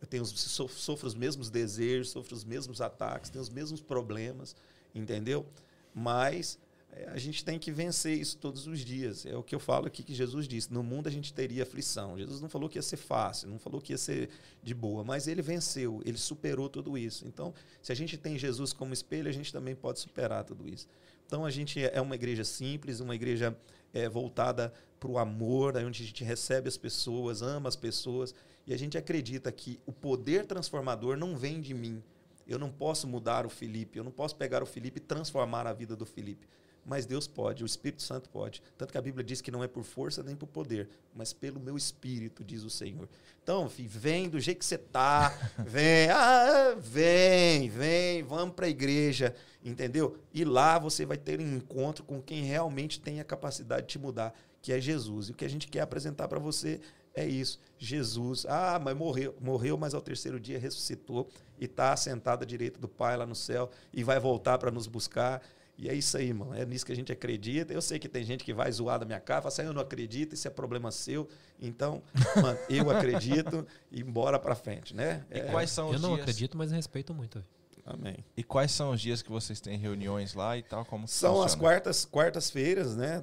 eu 0.00 0.06
tenho, 0.06 0.24
sofro 0.24 1.06
os 1.06 1.14
mesmos 1.14 1.50
desejos, 1.50 2.10
sofro 2.10 2.34
os 2.36 2.44
mesmos 2.44 2.80
ataques, 2.80 3.30
tenho 3.30 3.42
os 3.42 3.50
mesmos 3.50 3.80
problemas, 3.80 4.54
entendeu? 4.94 5.46
Mas 5.94 6.58
a 7.06 7.18
gente 7.18 7.44
tem 7.44 7.58
que 7.58 7.70
vencer 7.70 8.18
isso 8.18 8.36
todos 8.38 8.66
os 8.66 8.80
dias. 8.80 9.24
É 9.26 9.36
o 9.36 9.42
que 9.42 9.54
eu 9.54 9.60
falo 9.60 9.86
aqui 9.86 10.02
que 10.02 10.14
Jesus 10.14 10.48
disse. 10.48 10.72
No 10.72 10.82
mundo 10.82 11.06
a 11.06 11.10
gente 11.10 11.32
teria 11.32 11.62
aflição. 11.62 12.18
Jesus 12.18 12.40
não 12.40 12.48
falou 12.48 12.68
que 12.68 12.78
ia 12.78 12.82
ser 12.82 12.96
fácil, 12.96 13.48
não 13.48 13.58
falou 13.58 13.80
que 13.80 13.92
ia 13.92 13.98
ser 13.98 14.28
de 14.62 14.74
boa, 14.74 15.04
mas 15.04 15.28
ele 15.28 15.42
venceu, 15.42 16.02
ele 16.04 16.18
superou 16.18 16.68
tudo 16.68 16.96
isso. 16.96 17.26
Então, 17.26 17.54
se 17.82 17.92
a 17.92 17.94
gente 17.94 18.16
tem 18.16 18.38
Jesus 18.38 18.72
como 18.72 18.92
espelho, 18.92 19.28
a 19.28 19.32
gente 19.32 19.52
também 19.52 19.74
pode 19.74 20.00
superar 20.00 20.44
tudo 20.44 20.68
isso. 20.68 20.88
Então, 21.26 21.44
a 21.44 21.50
gente 21.50 21.82
é 21.84 22.00
uma 22.00 22.14
igreja 22.14 22.42
simples, 22.42 23.00
uma 23.00 23.14
igreja 23.14 23.56
é, 23.92 24.08
voltada 24.08 24.72
para 24.98 25.10
o 25.10 25.18
amor, 25.18 25.76
aí 25.76 25.84
onde 25.84 26.02
a 26.02 26.06
gente 26.06 26.24
recebe 26.24 26.68
as 26.68 26.76
pessoas, 26.76 27.42
ama 27.42 27.68
as 27.68 27.76
pessoas, 27.76 28.34
e 28.66 28.72
a 28.72 28.76
gente 28.76 28.98
acredita 28.98 29.50
que 29.52 29.78
o 29.86 29.92
poder 29.92 30.46
transformador 30.46 31.16
não 31.16 31.36
vem 31.36 31.60
de 31.60 31.74
mim. 31.74 32.02
Eu 32.46 32.58
não 32.58 32.70
posso 32.70 33.06
mudar 33.06 33.44
o 33.44 33.50
Felipe, 33.50 33.98
eu 33.98 34.04
não 34.04 34.10
posso 34.10 34.34
pegar 34.36 34.62
o 34.62 34.66
Felipe 34.66 34.98
e 34.98 35.00
transformar 35.00 35.66
a 35.66 35.72
vida 35.72 35.94
do 35.94 36.06
Felipe. 36.06 36.48
Mas 36.84 37.04
Deus 37.04 37.26
pode, 37.26 37.62
o 37.62 37.66
Espírito 37.66 38.02
Santo 38.02 38.30
pode. 38.30 38.62
Tanto 38.76 38.92
que 38.92 38.98
a 38.98 39.02
Bíblia 39.02 39.24
diz 39.24 39.40
que 39.40 39.50
não 39.50 39.62
é 39.62 39.68
por 39.68 39.84
força 39.84 40.22
nem 40.22 40.34
por 40.34 40.46
poder, 40.46 40.88
mas 41.14 41.32
pelo 41.32 41.60
meu 41.60 41.76
espírito, 41.76 42.42
diz 42.42 42.62
o 42.62 42.70
Senhor. 42.70 43.08
Então, 43.42 43.68
filho, 43.68 43.88
vem 43.90 44.28
do 44.28 44.40
jeito 44.40 44.58
que 44.58 44.64
você 44.64 44.78
tá, 44.78 45.30
vem, 45.66 46.10
ah, 46.10 46.74
vem, 46.78 47.68
vem, 47.68 48.22
vamos 48.22 48.54
para 48.54 48.66
a 48.66 48.70
igreja, 48.70 49.34
entendeu? 49.62 50.18
E 50.32 50.44
lá 50.44 50.78
você 50.78 51.04
vai 51.04 51.16
ter 51.16 51.40
um 51.40 51.56
encontro 51.56 52.04
com 52.04 52.22
quem 52.22 52.42
realmente 52.44 53.00
tem 53.00 53.20
a 53.20 53.24
capacidade 53.24 53.82
de 53.82 53.92
te 53.92 53.98
mudar, 53.98 54.34
que 54.62 54.72
é 54.72 54.80
Jesus. 54.80 55.28
E 55.28 55.32
o 55.32 55.34
que 55.34 55.44
a 55.44 55.50
gente 55.50 55.68
quer 55.68 55.80
apresentar 55.80 56.28
para 56.28 56.38
você 56.38 56.80
é 57.14 57.26
isso. 57.26 57.58
Jesus, 57.78 58.46
ah, 58.48 58.80
mas 58.82 58.96
morreu, 58.96 59.34
morreu, 59.40 59.76
mas 59.76 59.94
ao 59.94 60.00
terceiro 60.00 60.38
dia 60.38 60.58
ressuscitou 60.58 61.28
e 61.58 61.64
está 61.64 61.96
sentado 61.96 62.42
à 62.42 62.46
direita 62.46 62.78
do 62.78 62.88
Pai 62.88 63.16
lá 63.16 63.26
no 63.26 63.34
céu 63.34 63.70
e 63.92 64.04
vai 64.04 64.18
voltar 64.18 64.58
para 64.58 64.70
nos 64.70 64.86
buscar. 64.86 65.42
E 65.80 65.88
é 65.88 65.94
isso 65.94 66.16
aí, 66.16 66.26
irmão. 66.26 66.52
É 66.52 66.66
nisso 66.66 66.84
que 66.84 66.90
a 66.90 66.96
gente 66.96 67.12
acredita. 67.12 67.72
Eu 67.72 67.80
sei 67.80 67.98
que 68.00 68.08
tem 68.08 68.24
gente 68.24 68.42
que 68.42 68.52
vai 68.52 68.70
zoar 68.72 68.98
da 68.98 69.06
minha 69.06 69.20
cara, 69.20 69.42
fala 69.42 69.52
assim, 69.52 69.62
"Ah, 69.62 69.66
eu 69.66 69.72
não 69.72 69.80
acredito, 69.80 70.34
isso 70.34 70.48
é 70.48 70.50
problema 70.50 70.90
seu. 70.90 71.28
Então, 71.60 72.02
mano, 72.42 72.58
eu 72.68 72.90
acredito 72.90 73.64
e 73.90 74.02
bora 74.02 74.38
para 74.40 74.56
frente, 74.56 74.94
né? 74.94 75.24
E 75.30 75.38
É, 75.38 75.42
quais 75.52 75.70
são 75.70 75.88
Eu 75.90 75.94
os 75.94 76.00
não 76.02 76.10
dias? 76.14 76.22
acredito, 76.22 76.58
mas 76.58 76.72
respeito 76.72 77.14
muito. 77.14 77.44
Amém. 77.86 78.16
E 78.36 78.42
quais 78.42 78.72
são 78.72 78.90
os 78.90 79.00
dias 79.00 79.22
que 79.22 79.30
vocês 79.30 79.60
têm 79.60 79.78
reuniões 79.78 80.34
lá 80.34 80.58
e 80.58 80.62
tal? 80.62 80.84
Como 80.84 81.06
São 81.08 81.36
as 81.42 81.52
funciona? 81.52 81.60
quartas, 81.62 82.04
quartas-feiras, 82.04 82.94
né? 82.96 83.22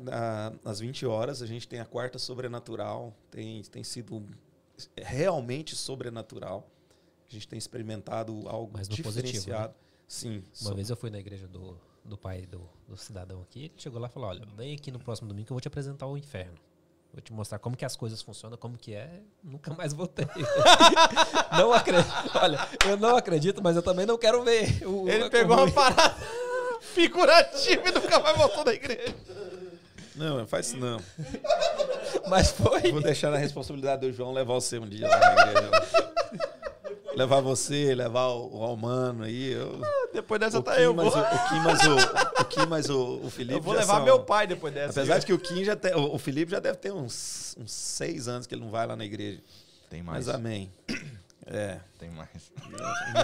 Às 0.64 0.80
20 0.80 1.06
horas, 1.06 1.42
a 1.42 1.46
gente 1.46 1.68
tem 1.68 1.80
a 1.82 1.86
quarta 1.86 2.18
sobrenatural. 2.18 3.14
Tem, 3.30 3.62
tem 3.64 3.84
sido 3.84 4.26
realmente 4.98 5.76
sobrenatural. 5.76 6.68
A 7.30 7.34
gente 7.34 7.48
tem 7.48 7.58
experimentado 7.58 8.44
algo 8.48 8.72
Mas 8.74 8.88
no 8.88 8.96
positivo, 8.98 9.30
diferenciado. 9.32 9.74
Sim. 10.08 10.38
Uma 10.38 10.70
so- 10.70 10.76
vez 10.76 10.90
eu 10.90 10.96
fui 10.96 11.10
na 11.10 11.20
igreja 11.20 11.48
do, 11.48 11.78
do 12.06 12.18
pai 12.18 12.46
do, 12.46 12.62
do 12.88 12.96
cidadão 12.96 13.42
aqui, 13.42 13.66
ele 13.66 13.74
chegou 13.78 14.00
lá 14.00 14.08
e 14.08 14.12
falou, 14.12 14.30
olha, 14.30 14.46
vem 14.56 14.76
aqui 14.76 14.92
no 14.92 15.00
próximo 15.00 15.28
domingo 15.28 15.48
que 15.48 15.52
eu 15.52 15.56
vou 15.56 15.62
te 15.62 15.68
apresentar 15.68 16.06
o 16.08 16.18
inferno. 16.18 16.58
Vou 17.12 17.22
te 17.22 17.32
mostrar 17.32 17.60
como 17.60 17.78
que 17.78 17.86
as 17.86 17.96
coisas 17.96 18.22
funcionam, 18.22 18.58
como 18.58 18.78
que 18.78 18.94
é. 18.94 19.22
Nunca 19.42 19.74
mais 19.74 19.94
voltei. 19.94 20.28
não 21.58 21.72
acredito. 21.72 22.12
Olha, 22.36 22.60
eu 22.86 22.98
não 22.98 23.16
acredito, 23.16 23.64
mas 23.64 23.78
eu 23.78 23.82
também 23.82 24.06
não 24.06 24.18
quero 24.18 24.44
ver. 24.44 24.86
O, 24.86 25.08
Ele 25.08 25.30
pegou 25.30 25.56
ruim. 25.56 25.72
uma 25.72 25.74
parada 25.74 26.16
figurativa 26.82 27.88
e 27.88 27.92
nunca 27.94 28.20
mais 28.20 28.38
voltou 28.38 28.66
da 28.66 28.74
igreja. 28.74 29.16
Não, 30.14 30.40
não 30.40 30.48
faz 30.48 30.68
isso 30.68 30.78
não. 30.78 31.00
Mas 32.28 32.52
foi. 32.52 32.92
Vou 32.92 33.02
deixar 33.02 33.32
na 33.32 33.38
responsabilidade 33.38 34.02
do 34.02 34.12
João 34.12 34.34
levar 34.34 34.54
você 34.54 34.78
um 34.78 34.88
dia 34.88 35.08
lá 35.08 35.18
na 35.18 35.52
igreja. 35.52 35.72
levar 37.16 37.40
você, 37.40 37.96
levar 37.96 38.28
o, 38.28 38.58
o 38.58 38.64
Almano 38.64 39.24
aí. 39.24 39.52
Eu, 39.54 39.82
Depois 40.16 40.40
dessa 40.40 40.60
o 40.60 40.64
tá 40.64 40.76
Kim, 40.76 40.82
eu. 40.82 40.94
mas 40.94 41.14
o, 41.14 41.20
o 41.20 41.50
Kim, 41.50 41.60
mas 41.64 41.80
o, 41.88 42.42
o 42.42 42.46
Kim, 42.46 42.66
mas 42.68 42.90
o, 42.90 43.20
o 43.26 43.30
Felipe 43.30 43.54
eu 43.56 43.62
vou 43.62 43.74
já 43.76 43.82
levar 43.82 43.96
são- 43.98 44.06
meu 44.06 44.20
pai 44.22 44.48
depois 44.48 44.74
dessa. 44.74 45.00
Apesar 45.02 45.20
de 45.20 45.26
que 45.26 45.34
o 45.34 45.38
Kim 45.40 45.64
já 45.64 45.76
tem, 45.76 45.94
o, 45.94 46.16
o 46.16 46.18
Felipe 46.18 46.52
já 46.52 46.60
deve 46.60 46.78
ter 46.78 46.92
uns, 46.92 47.56
uns 47.60 47.72
seis 47.72 48.28
anos 48.28 48.48
que 48.48 48.56
ele 48.56 48.62
não 48.64 48.72
vai 48.72 48.88
lá 48.88 48.96
na 48.96 49.06
igreja. 49.06 49.40
Tem 49.90 50.02
mais. 50.02 50.26
Mas 50.26 50.36
amém. 50.36 50.72
É, 51.48 51.78
Tem 52.00 52.10
mais. 52.10 52.30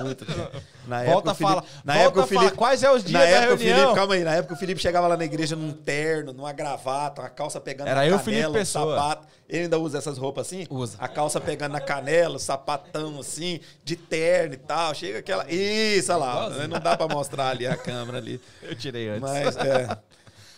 muito 0.04 0.24
tempo. 0.26 0.62
Na 0.88 1.04
Volta 1.04 1.32
época, 1.32 1.46
a 1.46 1.58
o 1.58 1.64
na 1.84 1.94
volta 1.94 2.06
época 2.06 2.22
o 2.22 2.28
Felipe, 2.28 2.46
falar. 2.46 2.56
Quais 2.56 2.84
é 2.84 2.92
os 2.92 3.04
dias 3.04 3.14
na 3.14 3.20
da 3.20 3.26
época 3.26 3.54
o 3.54 3.58
reunião? 3.58 3.78
Felipe, 3.80 3.96
calma 3.96 4.14
aí, 4.14 4.24
na 4.24 4.36
época 4.36 4.54
o 4.54 4.58
Felipe 4.58 4.80
chegava 4.80 5.08
lá 5.08 5.18
na 5.18 5.26
igreja 5.26 5.56
num 5.56 5.72
terno, 5.74 6.32
numa 6.32 6.54
gravata, 6.54 7.22
uma 7.24 7.30
calça 7.32 7.60
pegando 7.60 7.88
Era 7.88 8.02
na 8.02 8.06
eu, 8.08 8.20
canela, 8.20 8.24
Felipe 8.24 8.48
um 8.50 8.54
Pessoa. 8.54 8.96
sapato. 8.96 9.28
Ele 9.50 9.64
ainda 9.64 9.80
usa 9.80 9.98
essas 9.98 10.20
roupas 10.20 10.46
assim? 10.46 10.68
Usa. 10.70 10.98
A 11.00 11.08
calça 11.08 11.42
pegando 11.42 11.72
na 11.72 11.82
canela, 11.82 12.38
sapatão 12.38 13.20
assim, 13.20 13.60
de 13.84 13.96
terno 13.96 14.54
e 14.54 14.58
tal. 14.58 14.94
Chega 14.94 15.18
aquela. 15.18 15.52
Isso, 15.52 16.12
olha 16.14 16.20
lá. 16.24 16.32
Igualzinho. 16.34 16.68
Não 16.68 16.80
dá 16.80 16.96
pra 16.96 17.08
mostrar 17.08 17.50
ali 17.50 17.66
a 17.66 17.76
câmera 17.76 18.20
ali. 18.20 18.40
Eu 18.62 18.76
tirei 18.76 19.10
antes. 19.10 19.22
Mas, 19.22 19.58
é. 19.58 19.98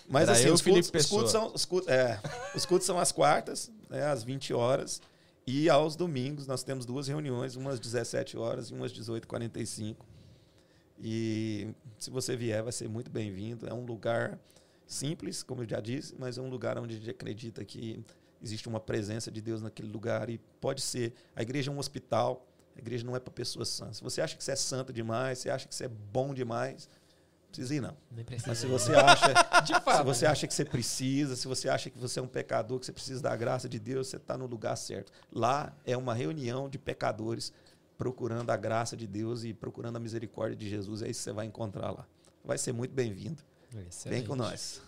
Mas 0.10 0.24
Era 0.24 0.32
assim, 0.34 0.48
eu, 0.48 0.54
os 0.54 0.60
Felipe 0.62 0.84
cultos, 0.92 1.06
os, 1.06 1.10
cultos 1.10 1.32
são, 1.32 1.52
os, 1.54 1.66
cultos, 1.66 1.88
é, 1.88 2.20
os 2.54 2.66
cultos 2.66 2.86
são 2.86 3.00
às 3.00 3.12
quartas, 3.14 3.72
né, 3.90 4.06
às 4.06 4.22
20 4.22 4.54
horas. 4.54 5.02
E 5.46 5.70
aos 5.70 5.96
domingos 5.96 6.48
nós 6.48 6.64
temos 6.64 6.86
duas 6.86 7.08
reuniões, 7.08 7.56
umas 7.56 7.80
17 7.80 8.38
horas 8.38 8.70
e 8.70 8.74
umas 8.74 8.94
18h45. 8.94 9.98
E 11.02 11.74
se 11.98 12.10
você 12.10 12.36
vier, 12.36 12.64
vai 12.64 12.72
ser 12.72 12.88
muito 12.88 13.12
bem-vindo. 13.12 13.68
É 13.68 13.74
um 13.74 13.86
lugar 13.86 14.40
simples, 14.88 15.44
como 15.44 15.64
eu 15.64 15.70
já 15.70 15.82
disse, 15.82 16.16
mas 16.18 16.38
é 16.38 16.42
um 16.42 16.50
lugar 16.50 16.78
onde 16.78 16.96
a 16.96 16.98
gente 16.98 17.10
acredita 17.10 17.66
que 17.66 18.02
existe 18.42 18.70
uma 18.70 18.80
presença 18.80 19.30
de 19.30 19.42
Deus 19.42 19.62
naquele 19.62 19.92
lugar 19.92 20.30
e 20.30 20.38
pode 20.62 20.82
ser. 20.82 21.14
A 21.36 21.42
igreja 21.42 21.72
é 21.72 21.74
um 21.74 21.80
hospital, 21.80 22.48
a 22.76 22.80
igreja 22.80 23.06
não 23.06 23.16
é 23.16 23.20
para 23.20 23.34
pessoas 23.34 23.68
sãs. 23.68 23.98
Se 23.98 24.04
você 24.04 24.22
acha 24.22 24.38
que 24.38 24.44
você 24.44 24.52
é 24.52 24.56
santo 24.56 24.94
demais, 24.94 25.40
você 25.40 25.50
acha 25.50 25.68
que 25.68 25.76
você 25.76 25.86
é 25.86 25.90
bom 25.90 26.34
demais, 26.34 26.88
precisa 27.54 27.76
ir 27.76 27.82
não. 27.82 27.96
Nem 28.12 28.26
precisa. 28.26 28.50
Mas 28.50 28.58
se 28.58 28.66
você 28.66 28.96
acha, 28.96 29.34
De 29.64 29.74
fato, 29.74 29.98
se 29.98 30.04
você 30.04 30.26
né? 30.26 30.32
acha 30.32 30.48
que 30.48 30.54
você 30.54 30.66
precisa, 30.66 31.36
se 31.36 31.48
você 31.48 31.70
acha 31.70 31.90
que 31.90 31.98
você 31.98 32.20
é 32.20 32.24
um 32.24 32.28
pecador, 32.28 32.80
que 32.80 32.86
você 32.86 32.92
precisa 32.92 33.22
da 33.22 33.36
graça 33.36 33.70
de 33.70 33.80
Deus, 33.80 34.08
você 34.08 34.18
está 34.18 34.38
no 34.38 34.48
lugar 34.48 34.76
certo. 34.76 35.12
Lá 35.32 35.72
é 35.86 35.96
uma 35.96 36.14
reunião 36.14 36.68
de 36.68 36.80
pecadores 36.80 37.54
procurando 37.98 38.50
a 38.50 38.58
graça 38.58 38.98
de 38.98 39.06
Deus 39.06 39.44
e 39.44 39.54
procurando 39.54 39.98
a 39.98 40.00
misericórdia 40.00 40.56
de 40.56 40.68
Jesus. 40.68 41.02
É 41.02 41.10
isso 41.10 41.20
que 41.20 41.24
você 41.26 41.34
vai 41.34 41.46
encontrar 41.46 41.92
lá. 41.92 42.06
Vai 42.44 42.58
ser 42.58 42.74
muito 42.74 42.94
bem-vindo. 42.94 43.42
Vem 44.06 44.26
com 44.26 44.36
nós. 44.36 44.82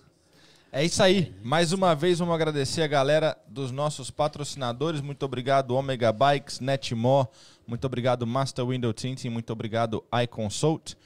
É 0.71 0.83
isso 0.83 1.01
aí. 1.01 1.33
Mais 1.41 1.71
uma 1.71 1.95
vez, 1.95 2.19
vamos 2.19 2.35
agradecer 2.35 2.81
a 2.81 2.87
galera 2.87 3.37
dos 3.47 3.71
nossos 3.71 4.11
patrocinadores. 4.11 4.99
Muito 4.99 5.23
obrigado, 5.23 5.71
Omega 5.71 6.11
Bikes, 6.11 6.59
Netmore. 6.59 7.29
Muito 7.65 7.85
obrigado, 7.85 8.27
Master 8.27 8.65
Window 8.65 8.91
Tinting. 8.91 9.29
Muito 9.29 9.53
obrigado, 9.53 10.03
iConsult. 10.23 10.97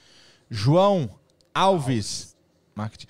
João 0.50 1.08
Alves, 1.54 2.36
marketing. 2.74 3.06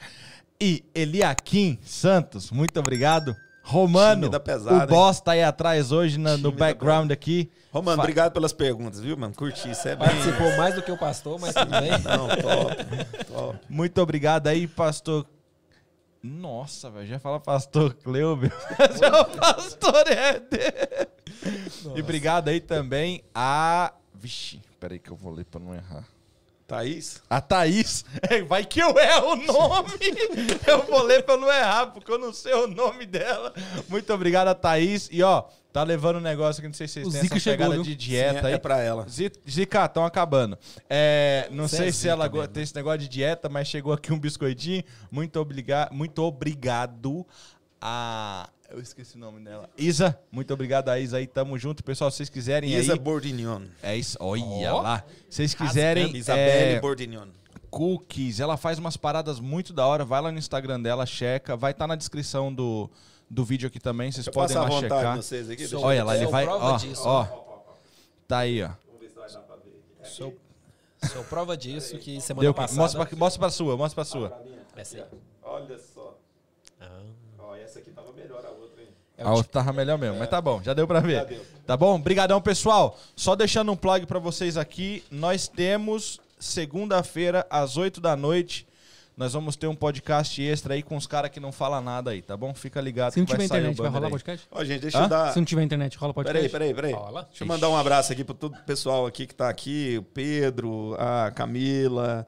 E 0.60 0.85
Eliakim 0.94 1.78
Santos, 1.83 2.51
muito 2.51 2.78
obrigado. 2.78 3.35
Romano, 3.62 4.28
pesada, 4.41 4.85
o 4.85 4.86
boss 4.89 5.20
tá 5.20 5.33
aí 5.33 5.43
atrás 5.44 5.93
hoje 5.93 6.19
na- 6.19 6.36
no 6.36 6.51
background 6.51 7.10
aqui. 7.12 7.49
Romano, 7.70 7.99
Fa- 7.99 8.02
obrigado 8.02 8.33
pelas 8.33 8.52
perguntas, 8.52 9.01
viu, 9.01 9.17
mano? 9.17 9.33
Curti, 9.35 9.70
isso 9.70 9.86
é 9.86 9.94
bem... 9.94 10.09
Participou 10.09 10.57
mais 10.57 10.75
do 10.75 10.83
que 10.83 10.91
o 10.91 10.99
pastor, 10.99 11.39
mas 11.39 11.55
tudo 11.55 11.70
bem. 11.70 11.91
Não, 12.02 12.28
top, 12.28 13.25
top. 13.27 13.59
Muito 13.69 14.01
obrigado 14.02 14.49
aí, 14.49 14.67
pastor. 14.67 15.25
Nossa, 16.23 16.91
velho, 16.91 17.07
já 17.07 17.19
fala 17.19 17.39
pastor 17.41 17.94
Cleuber. 17.94 18.52
Mas 18.78 19.01
é 19.01 19.09
o 19.09 19.25
pastor 19.25 20.07
Éder. 20.07 21.09
E 21.97 22.01
obrigado 22.02 22.49
aí 22.49 22.60
também 22.60 23.23
a. 23.35 23.94
Vixe, 24.15 24.60
peraí 24.78 24.99
que 24.99 25.10
eu 25.10 25.17
vou 25.17 25.33
ler 25.33 25.47
pra 25.47 25.59
não 25.59 25.75
errar. 25.75 26.05
Thaís? 26.70 27.20
A 27.28 27.40
Thaís. 27.40 28.05
É, 28.23 28.42
Vai 28.42 28.65
que 28.65 28.81
eu 28.81 28.97
erro 28.99 29.32
o 29.32 29.36
nome. 29.36 29.90
Eu 30.66 30.82
vou 30.86 31.02
ler 31.02 31.23
pra 31.24 31.36
não 31.36 31.50
errar, 31.52 31.89
porque 31.89 32.10
eu 32.12 32.18
não 32.18 32.32
sei 32.32 32.55
o 32.55 32.66
nome 32.68 33.07
dela. 33.07 33.52
Muito 33.89 34.12
obrigado 34.12 34.49
a 34.49 34.55
Thaís. 34.55 35.08
E 35.10 35.23
ó, 35.23 35.44
tá 35.73 35.82
levando 35.82 36.16
um 36.16 36.20
negócio 36.20 36.62
que 36.62 36.68
não 36.68 36.74
sei 36.74 36.86
se 36.86 36.94
vocês 37.02 37.07
O 37.08 37.10
têm 37.10 37.20
Zica 37.23 37.34
essa 37.36 37.42
chegou, 37.42 37.57
pegada 37.66 37.74
viu? 37.74 37.82
de 37.82 37.94
dieta 37.97 38.40
Sim, 38.40 38.47
aí. 38.47 38.52
é 38.52 38.58
pra 38.58 38.78
ela. 38.81 39.08
Zi- 39.08 39.32
Zica, 39.49 39.84
estão 39.84 40.05
acabando. 40.05 40.57
É, 40.89 41.49
não 41.50 41.66
Você 41.66 41.76
sei 41.78 41.89
é 41.89 41.92
se 41.92 42.08
ela 42.08 42.28
mesmo. 42.28 42.47
tem 42.49 42.62
esse 42.62 42.74
negócio 42.76 42.99
de 43.00 43.08
dieta, 43.08 43.49
mas 43.49 43.66
chegou 43.66 43.92
aqui 43.92 44.12
um 44.12 44.18
biscoitinho. 44.20 44.84
Muito, 45.10 45.40
obriga 45.40 45.89
muito 45.90 46.23
obrigado 46.23 47.26
a. 47.81 48.49
Eu 48.70 48.81
esqueci 48.81 49.16
o 49.16 49.18
nome 49.18 49.40
dela. 49.40 49.68
Isa, 49.76 50.18
muito 50.31 50.55
obrigado 50.55 50.89
a 50.90 50.99
Isa 50.99 51.16
aí. 51.16 51.26
Tamo 51.26 51.58
junto, 51.58 51.82
pessoal. 51.82 52.10
Se 52.10 52.18
vocês 52.18 52.28
quiserem 52.28 52.73
Isa 52.73 52.92
aí. 52.92 52.99
Bordignon. 52.99 53.62
É 53.82 53.97
isso. 53.97 54.16
Olha 54.20 54.74
Ó. 54.74 54.81
lá. 54.82 55.05
Se 55.28 55.36
vocês 55.36 55.55
quiserem. 55.55 56.16
Isabelle 56.16 56.74
é, 56.76 56.81
Bordignon. 56.81 57.26
cookies. 57.68 58.39
Ela 58.39 58.57
faz 58.57 58.78
umas 58.78 58.97
paradas 58.97 59.40
muito 59.40 59.73
da 59.73 59.84
hora. 59.86 60.05
Vai 60.05 60.20
lá 60.20 60.31
no 60.31 60.39
Instagram 60.39 60.81
dela, 60.81 61.05
checa. 61.05 61.57
Vai 61.57 61.73
estar 61.73 61.89
na 61.89 61.97
descrição 61.97 62.52
do, 62.55 62.89
do 63.28 63.44
vídeo 63.44 63.66
aqui 63.66 63.81
também. 63.81 64.12
Vocês 64.12 64.28
podem 64.28 64.57
lá 64.57 64.70
checar. 64.70 65.16
vocês 65.16 65.50
aqui. 65.50 65.74
Olha 65.74 66.05
lá, 66.05 66.16
ele 66.16 66.26
vai. 66.28 66.44
prova 66.44 66.65
Ó, 66.65 66.76
disso. 66.76 67.02
ó. 67.05 67.24
Tá 68.28 68.39
aí, 68.39 68.62
ó. 68.62 68.70
Sou, 70.05 70.36
sou 71.12 71.24
prova 71.24 71.57
disso 71.57 71.99
que 71.99 72.20
semana 72.20 72.42
Deu, 72.42 72.55
passada... 72.55 72.81
mostra, 72.81 73.07
pra, 73.07 73.16
mostra 73.16 73.39
pra 73.40 73.50
sua, 73.50 73.76
mostra 73.76 73.94
pra 73.97 74.05
sua. 74.05 74.42
Essa 74.76 74.97
aí. 74.99 75.05
Olha 75.42 75.78
só. 75.78 76.16
Ah. 76.81 77.02
Ó, 77.39 77.55
essa 77.57 77.78
aqui 77.78 77.90
tava 77.90 78.12
melhor 78.12 78.44
a 78.44 78.50
outra, 78.50 78.82
hein? 78.82 78.89
É 79.20 79.24
A 79.24 79.31
o 79.31 79.34
outra 79.36 79.52
tava 79.52 79.73
melhor 79.73 79.99
mesmo, 79.99 80.18
mas 80.18 80.28
tá 80.31 80.40
bom, 80.40 80.62
já 80.62 80.73
deu 80.73 80.86
pra 80.86 81.00
ver. 81.00 81.16
Já 81.16 81.24
deu. 81.24 81.42
Tá 81.66 81.76
bom? 81.76 81.94
Obrigadão, 81.97 82.40
pessoal. 82.40 82.99
Só 83.15 83.36
deixando 83.36 83.70
um 83.70 83.76
plug 83.76 84.07
pra 84.07 84.18
vocês 84.18 84.57
aqui, 84.57 85.05
nós 85.10 85.47
temos 85.47 86.18
segunda-feira 86.39 87.47
às 87.50 87.76
8 87.76 88.00
da 88.00 88.16
noite, 88.16 88.66
nós 89.16 89.34
vamos 89.34 89.55
ter 89.57 89.66
um 89.66 89.74
podcast 89.74 90.42
extra 90.42 90.73
aí 90.73 90.82
com 90.82 90.97
os 90.97 91.07
caras 91.07 91.31
que 91.31 91.39
não 91.39 91.52
falam 91.52 91.82
nada 91.82 92.12
aí, 92.12 92.23
tá 92.23 92.34
bom? 92.34 92.55
Fica 92.55 92.81
ligado 92.81 93.12
Se 93.12 93.18
não 93.18 93.26
que 93.26 93.32
vai 93.36 93.47
tiver 93.47 93.58
internet, 93.58 93.76
vai 93.76 93.90
rolar 93.90 94.07
aí. 94.07 94.10
podcast? 94.12 94.49
Ó, 94.50 94.65
gente, 94.65 94.81
deixa 94.81 94.99
Hã? 94.99 95.02
eu 95.02 95.08
dar... 95.08 95.32
Se 95.32 95.39
não 95.39 95.44
tiver 95.44 95.62
internet, 95.62 95.99
rola 95.99 96.15
podcast? 96.15 96.49
Peraí, 96.49 96.73
peraí, 96.73 96.92
peraí. 96.92 96.92
Rola. 96.92 97.24
Deixa 97.28 97.44
eu 97.44 97.49
mandar 97.49 97.68
um 97.68 97.76
abraço 97.76 98.10
aqui 98.12 98.24
para 98.24 98.34
todo 98.34 98.55
o 98.55 98.62
pessoal 98.65 99.05
aqui 99.07 99.26
que 99.26 99.34
tá 99.34 99.50
aqui, 99.50 99.99
o 99.99 100.02
Pedro, 100.02 100.97
a 100.99 101.31
Camila, 101.32 102.26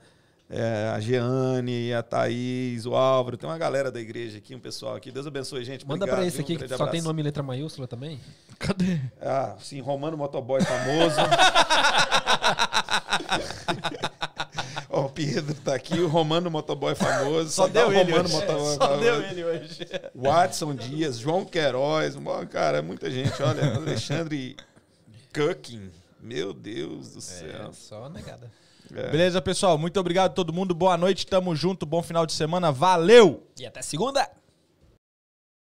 é, 0.54 0.92
a 0.94 1.00
Jeane, 1.00 1.94
a 1.94 2.02
Thaís, 2.02 2.84
o 2.84 2.94
Álvaro. 2.94 3.38
Tem 3.38 3.48
uma 3.48 3.56
galera 3.56 3.90
da 3.90 3.98
igreja 3.98 4.36
aqui, 4.36 4.54
um 4.54 4.60
pessoal 4.60 4.94
aqui. 4.96 5.10
Deus 5.10 5.26
abençoe, 5.26 5.64
gente. 5.64 5.86
Manda 5.88 6.06
pra 6.06 6.24
esse 6.26 6.40
aqui 6.42 6.54
Um 6.54 6.58
que 6.58 6.68
só 6.68 6.76
tem 6.76 6.84
abraço. 6.86 7.04
nome 7.04 7.22
e 7.22 7.24
letra 7.24 7.42
maiúscula 7.42 7.88
também. 7.88 8.20
Cadê? 8.58 9.00
Ah, 9.20 9.56
sim, 9.60 9.80
Romano 9.80 10.16
Motoboy 10.16 10.60
famoso. 10.62 11.16
Ó, 14.94 15.06
o 15.06 15.08
Pedro 15.08 15.54
tá 15.54 15.74
aqui, 15.74 15.98
o 16.00 16.06
Romano 16.06 16.50
Motoboy 16.50 16.94
famoso. 16.94 17.50
Só 17.50 17.66
dá 17.66 17.80
deu 17.80 17.88
o 17.88 17.92
ele 17.94 18.12
Romano 18.12 18.24
hoje. 18.28 18.34
Motoboy 18.34 18.72
Só 18.74 18.78
famoso. 18.78 19.00
deu 19.00 19.22
ele 19.22 19.44
hoje. 19.44 19.78
Watson 20.14 20.74
Dias, 20.74 21.18
João 21.18 21.44
Queiroz, 21.46 22.14
mó- 22.16 22.44
cara, 22.44 22.78
é 22.78 22.82
muita 22.82 23.10
gente. 23.10 23.42
Olha, 23.42 23.74
Alexandre 23.76 24.54
Cooking. 25.34 25.90
Meu 26.20 26.52
Deus 26.52 27.12
do 27.14 27.20
céu. 27.22 27.68
É, 27.70 27.72
só 27.72 28.08
negada. 28.08 28.50
É. 28.94 29.10
Beleza, 29.10 29.40
pessoal? 29.40 29.78
Muito 29.78 29.98
obrigado 29.98 30.30
a 30.32 30.34
todo 30.34 30.52
mundo. 30.52 30.74
Boa 30.74 30.96
noite, 30.96 31.26
tamo 31.26 31.54
junto. 31.56 31.86
Bom 31.86 32.02
final 32.02 32.26
de 32.26 32.32
semana. 32.32 32.70
Valeu! 32.70 33.46
E 33.58 33.66
até 33.66 33.80
segunda! 33.82 34.28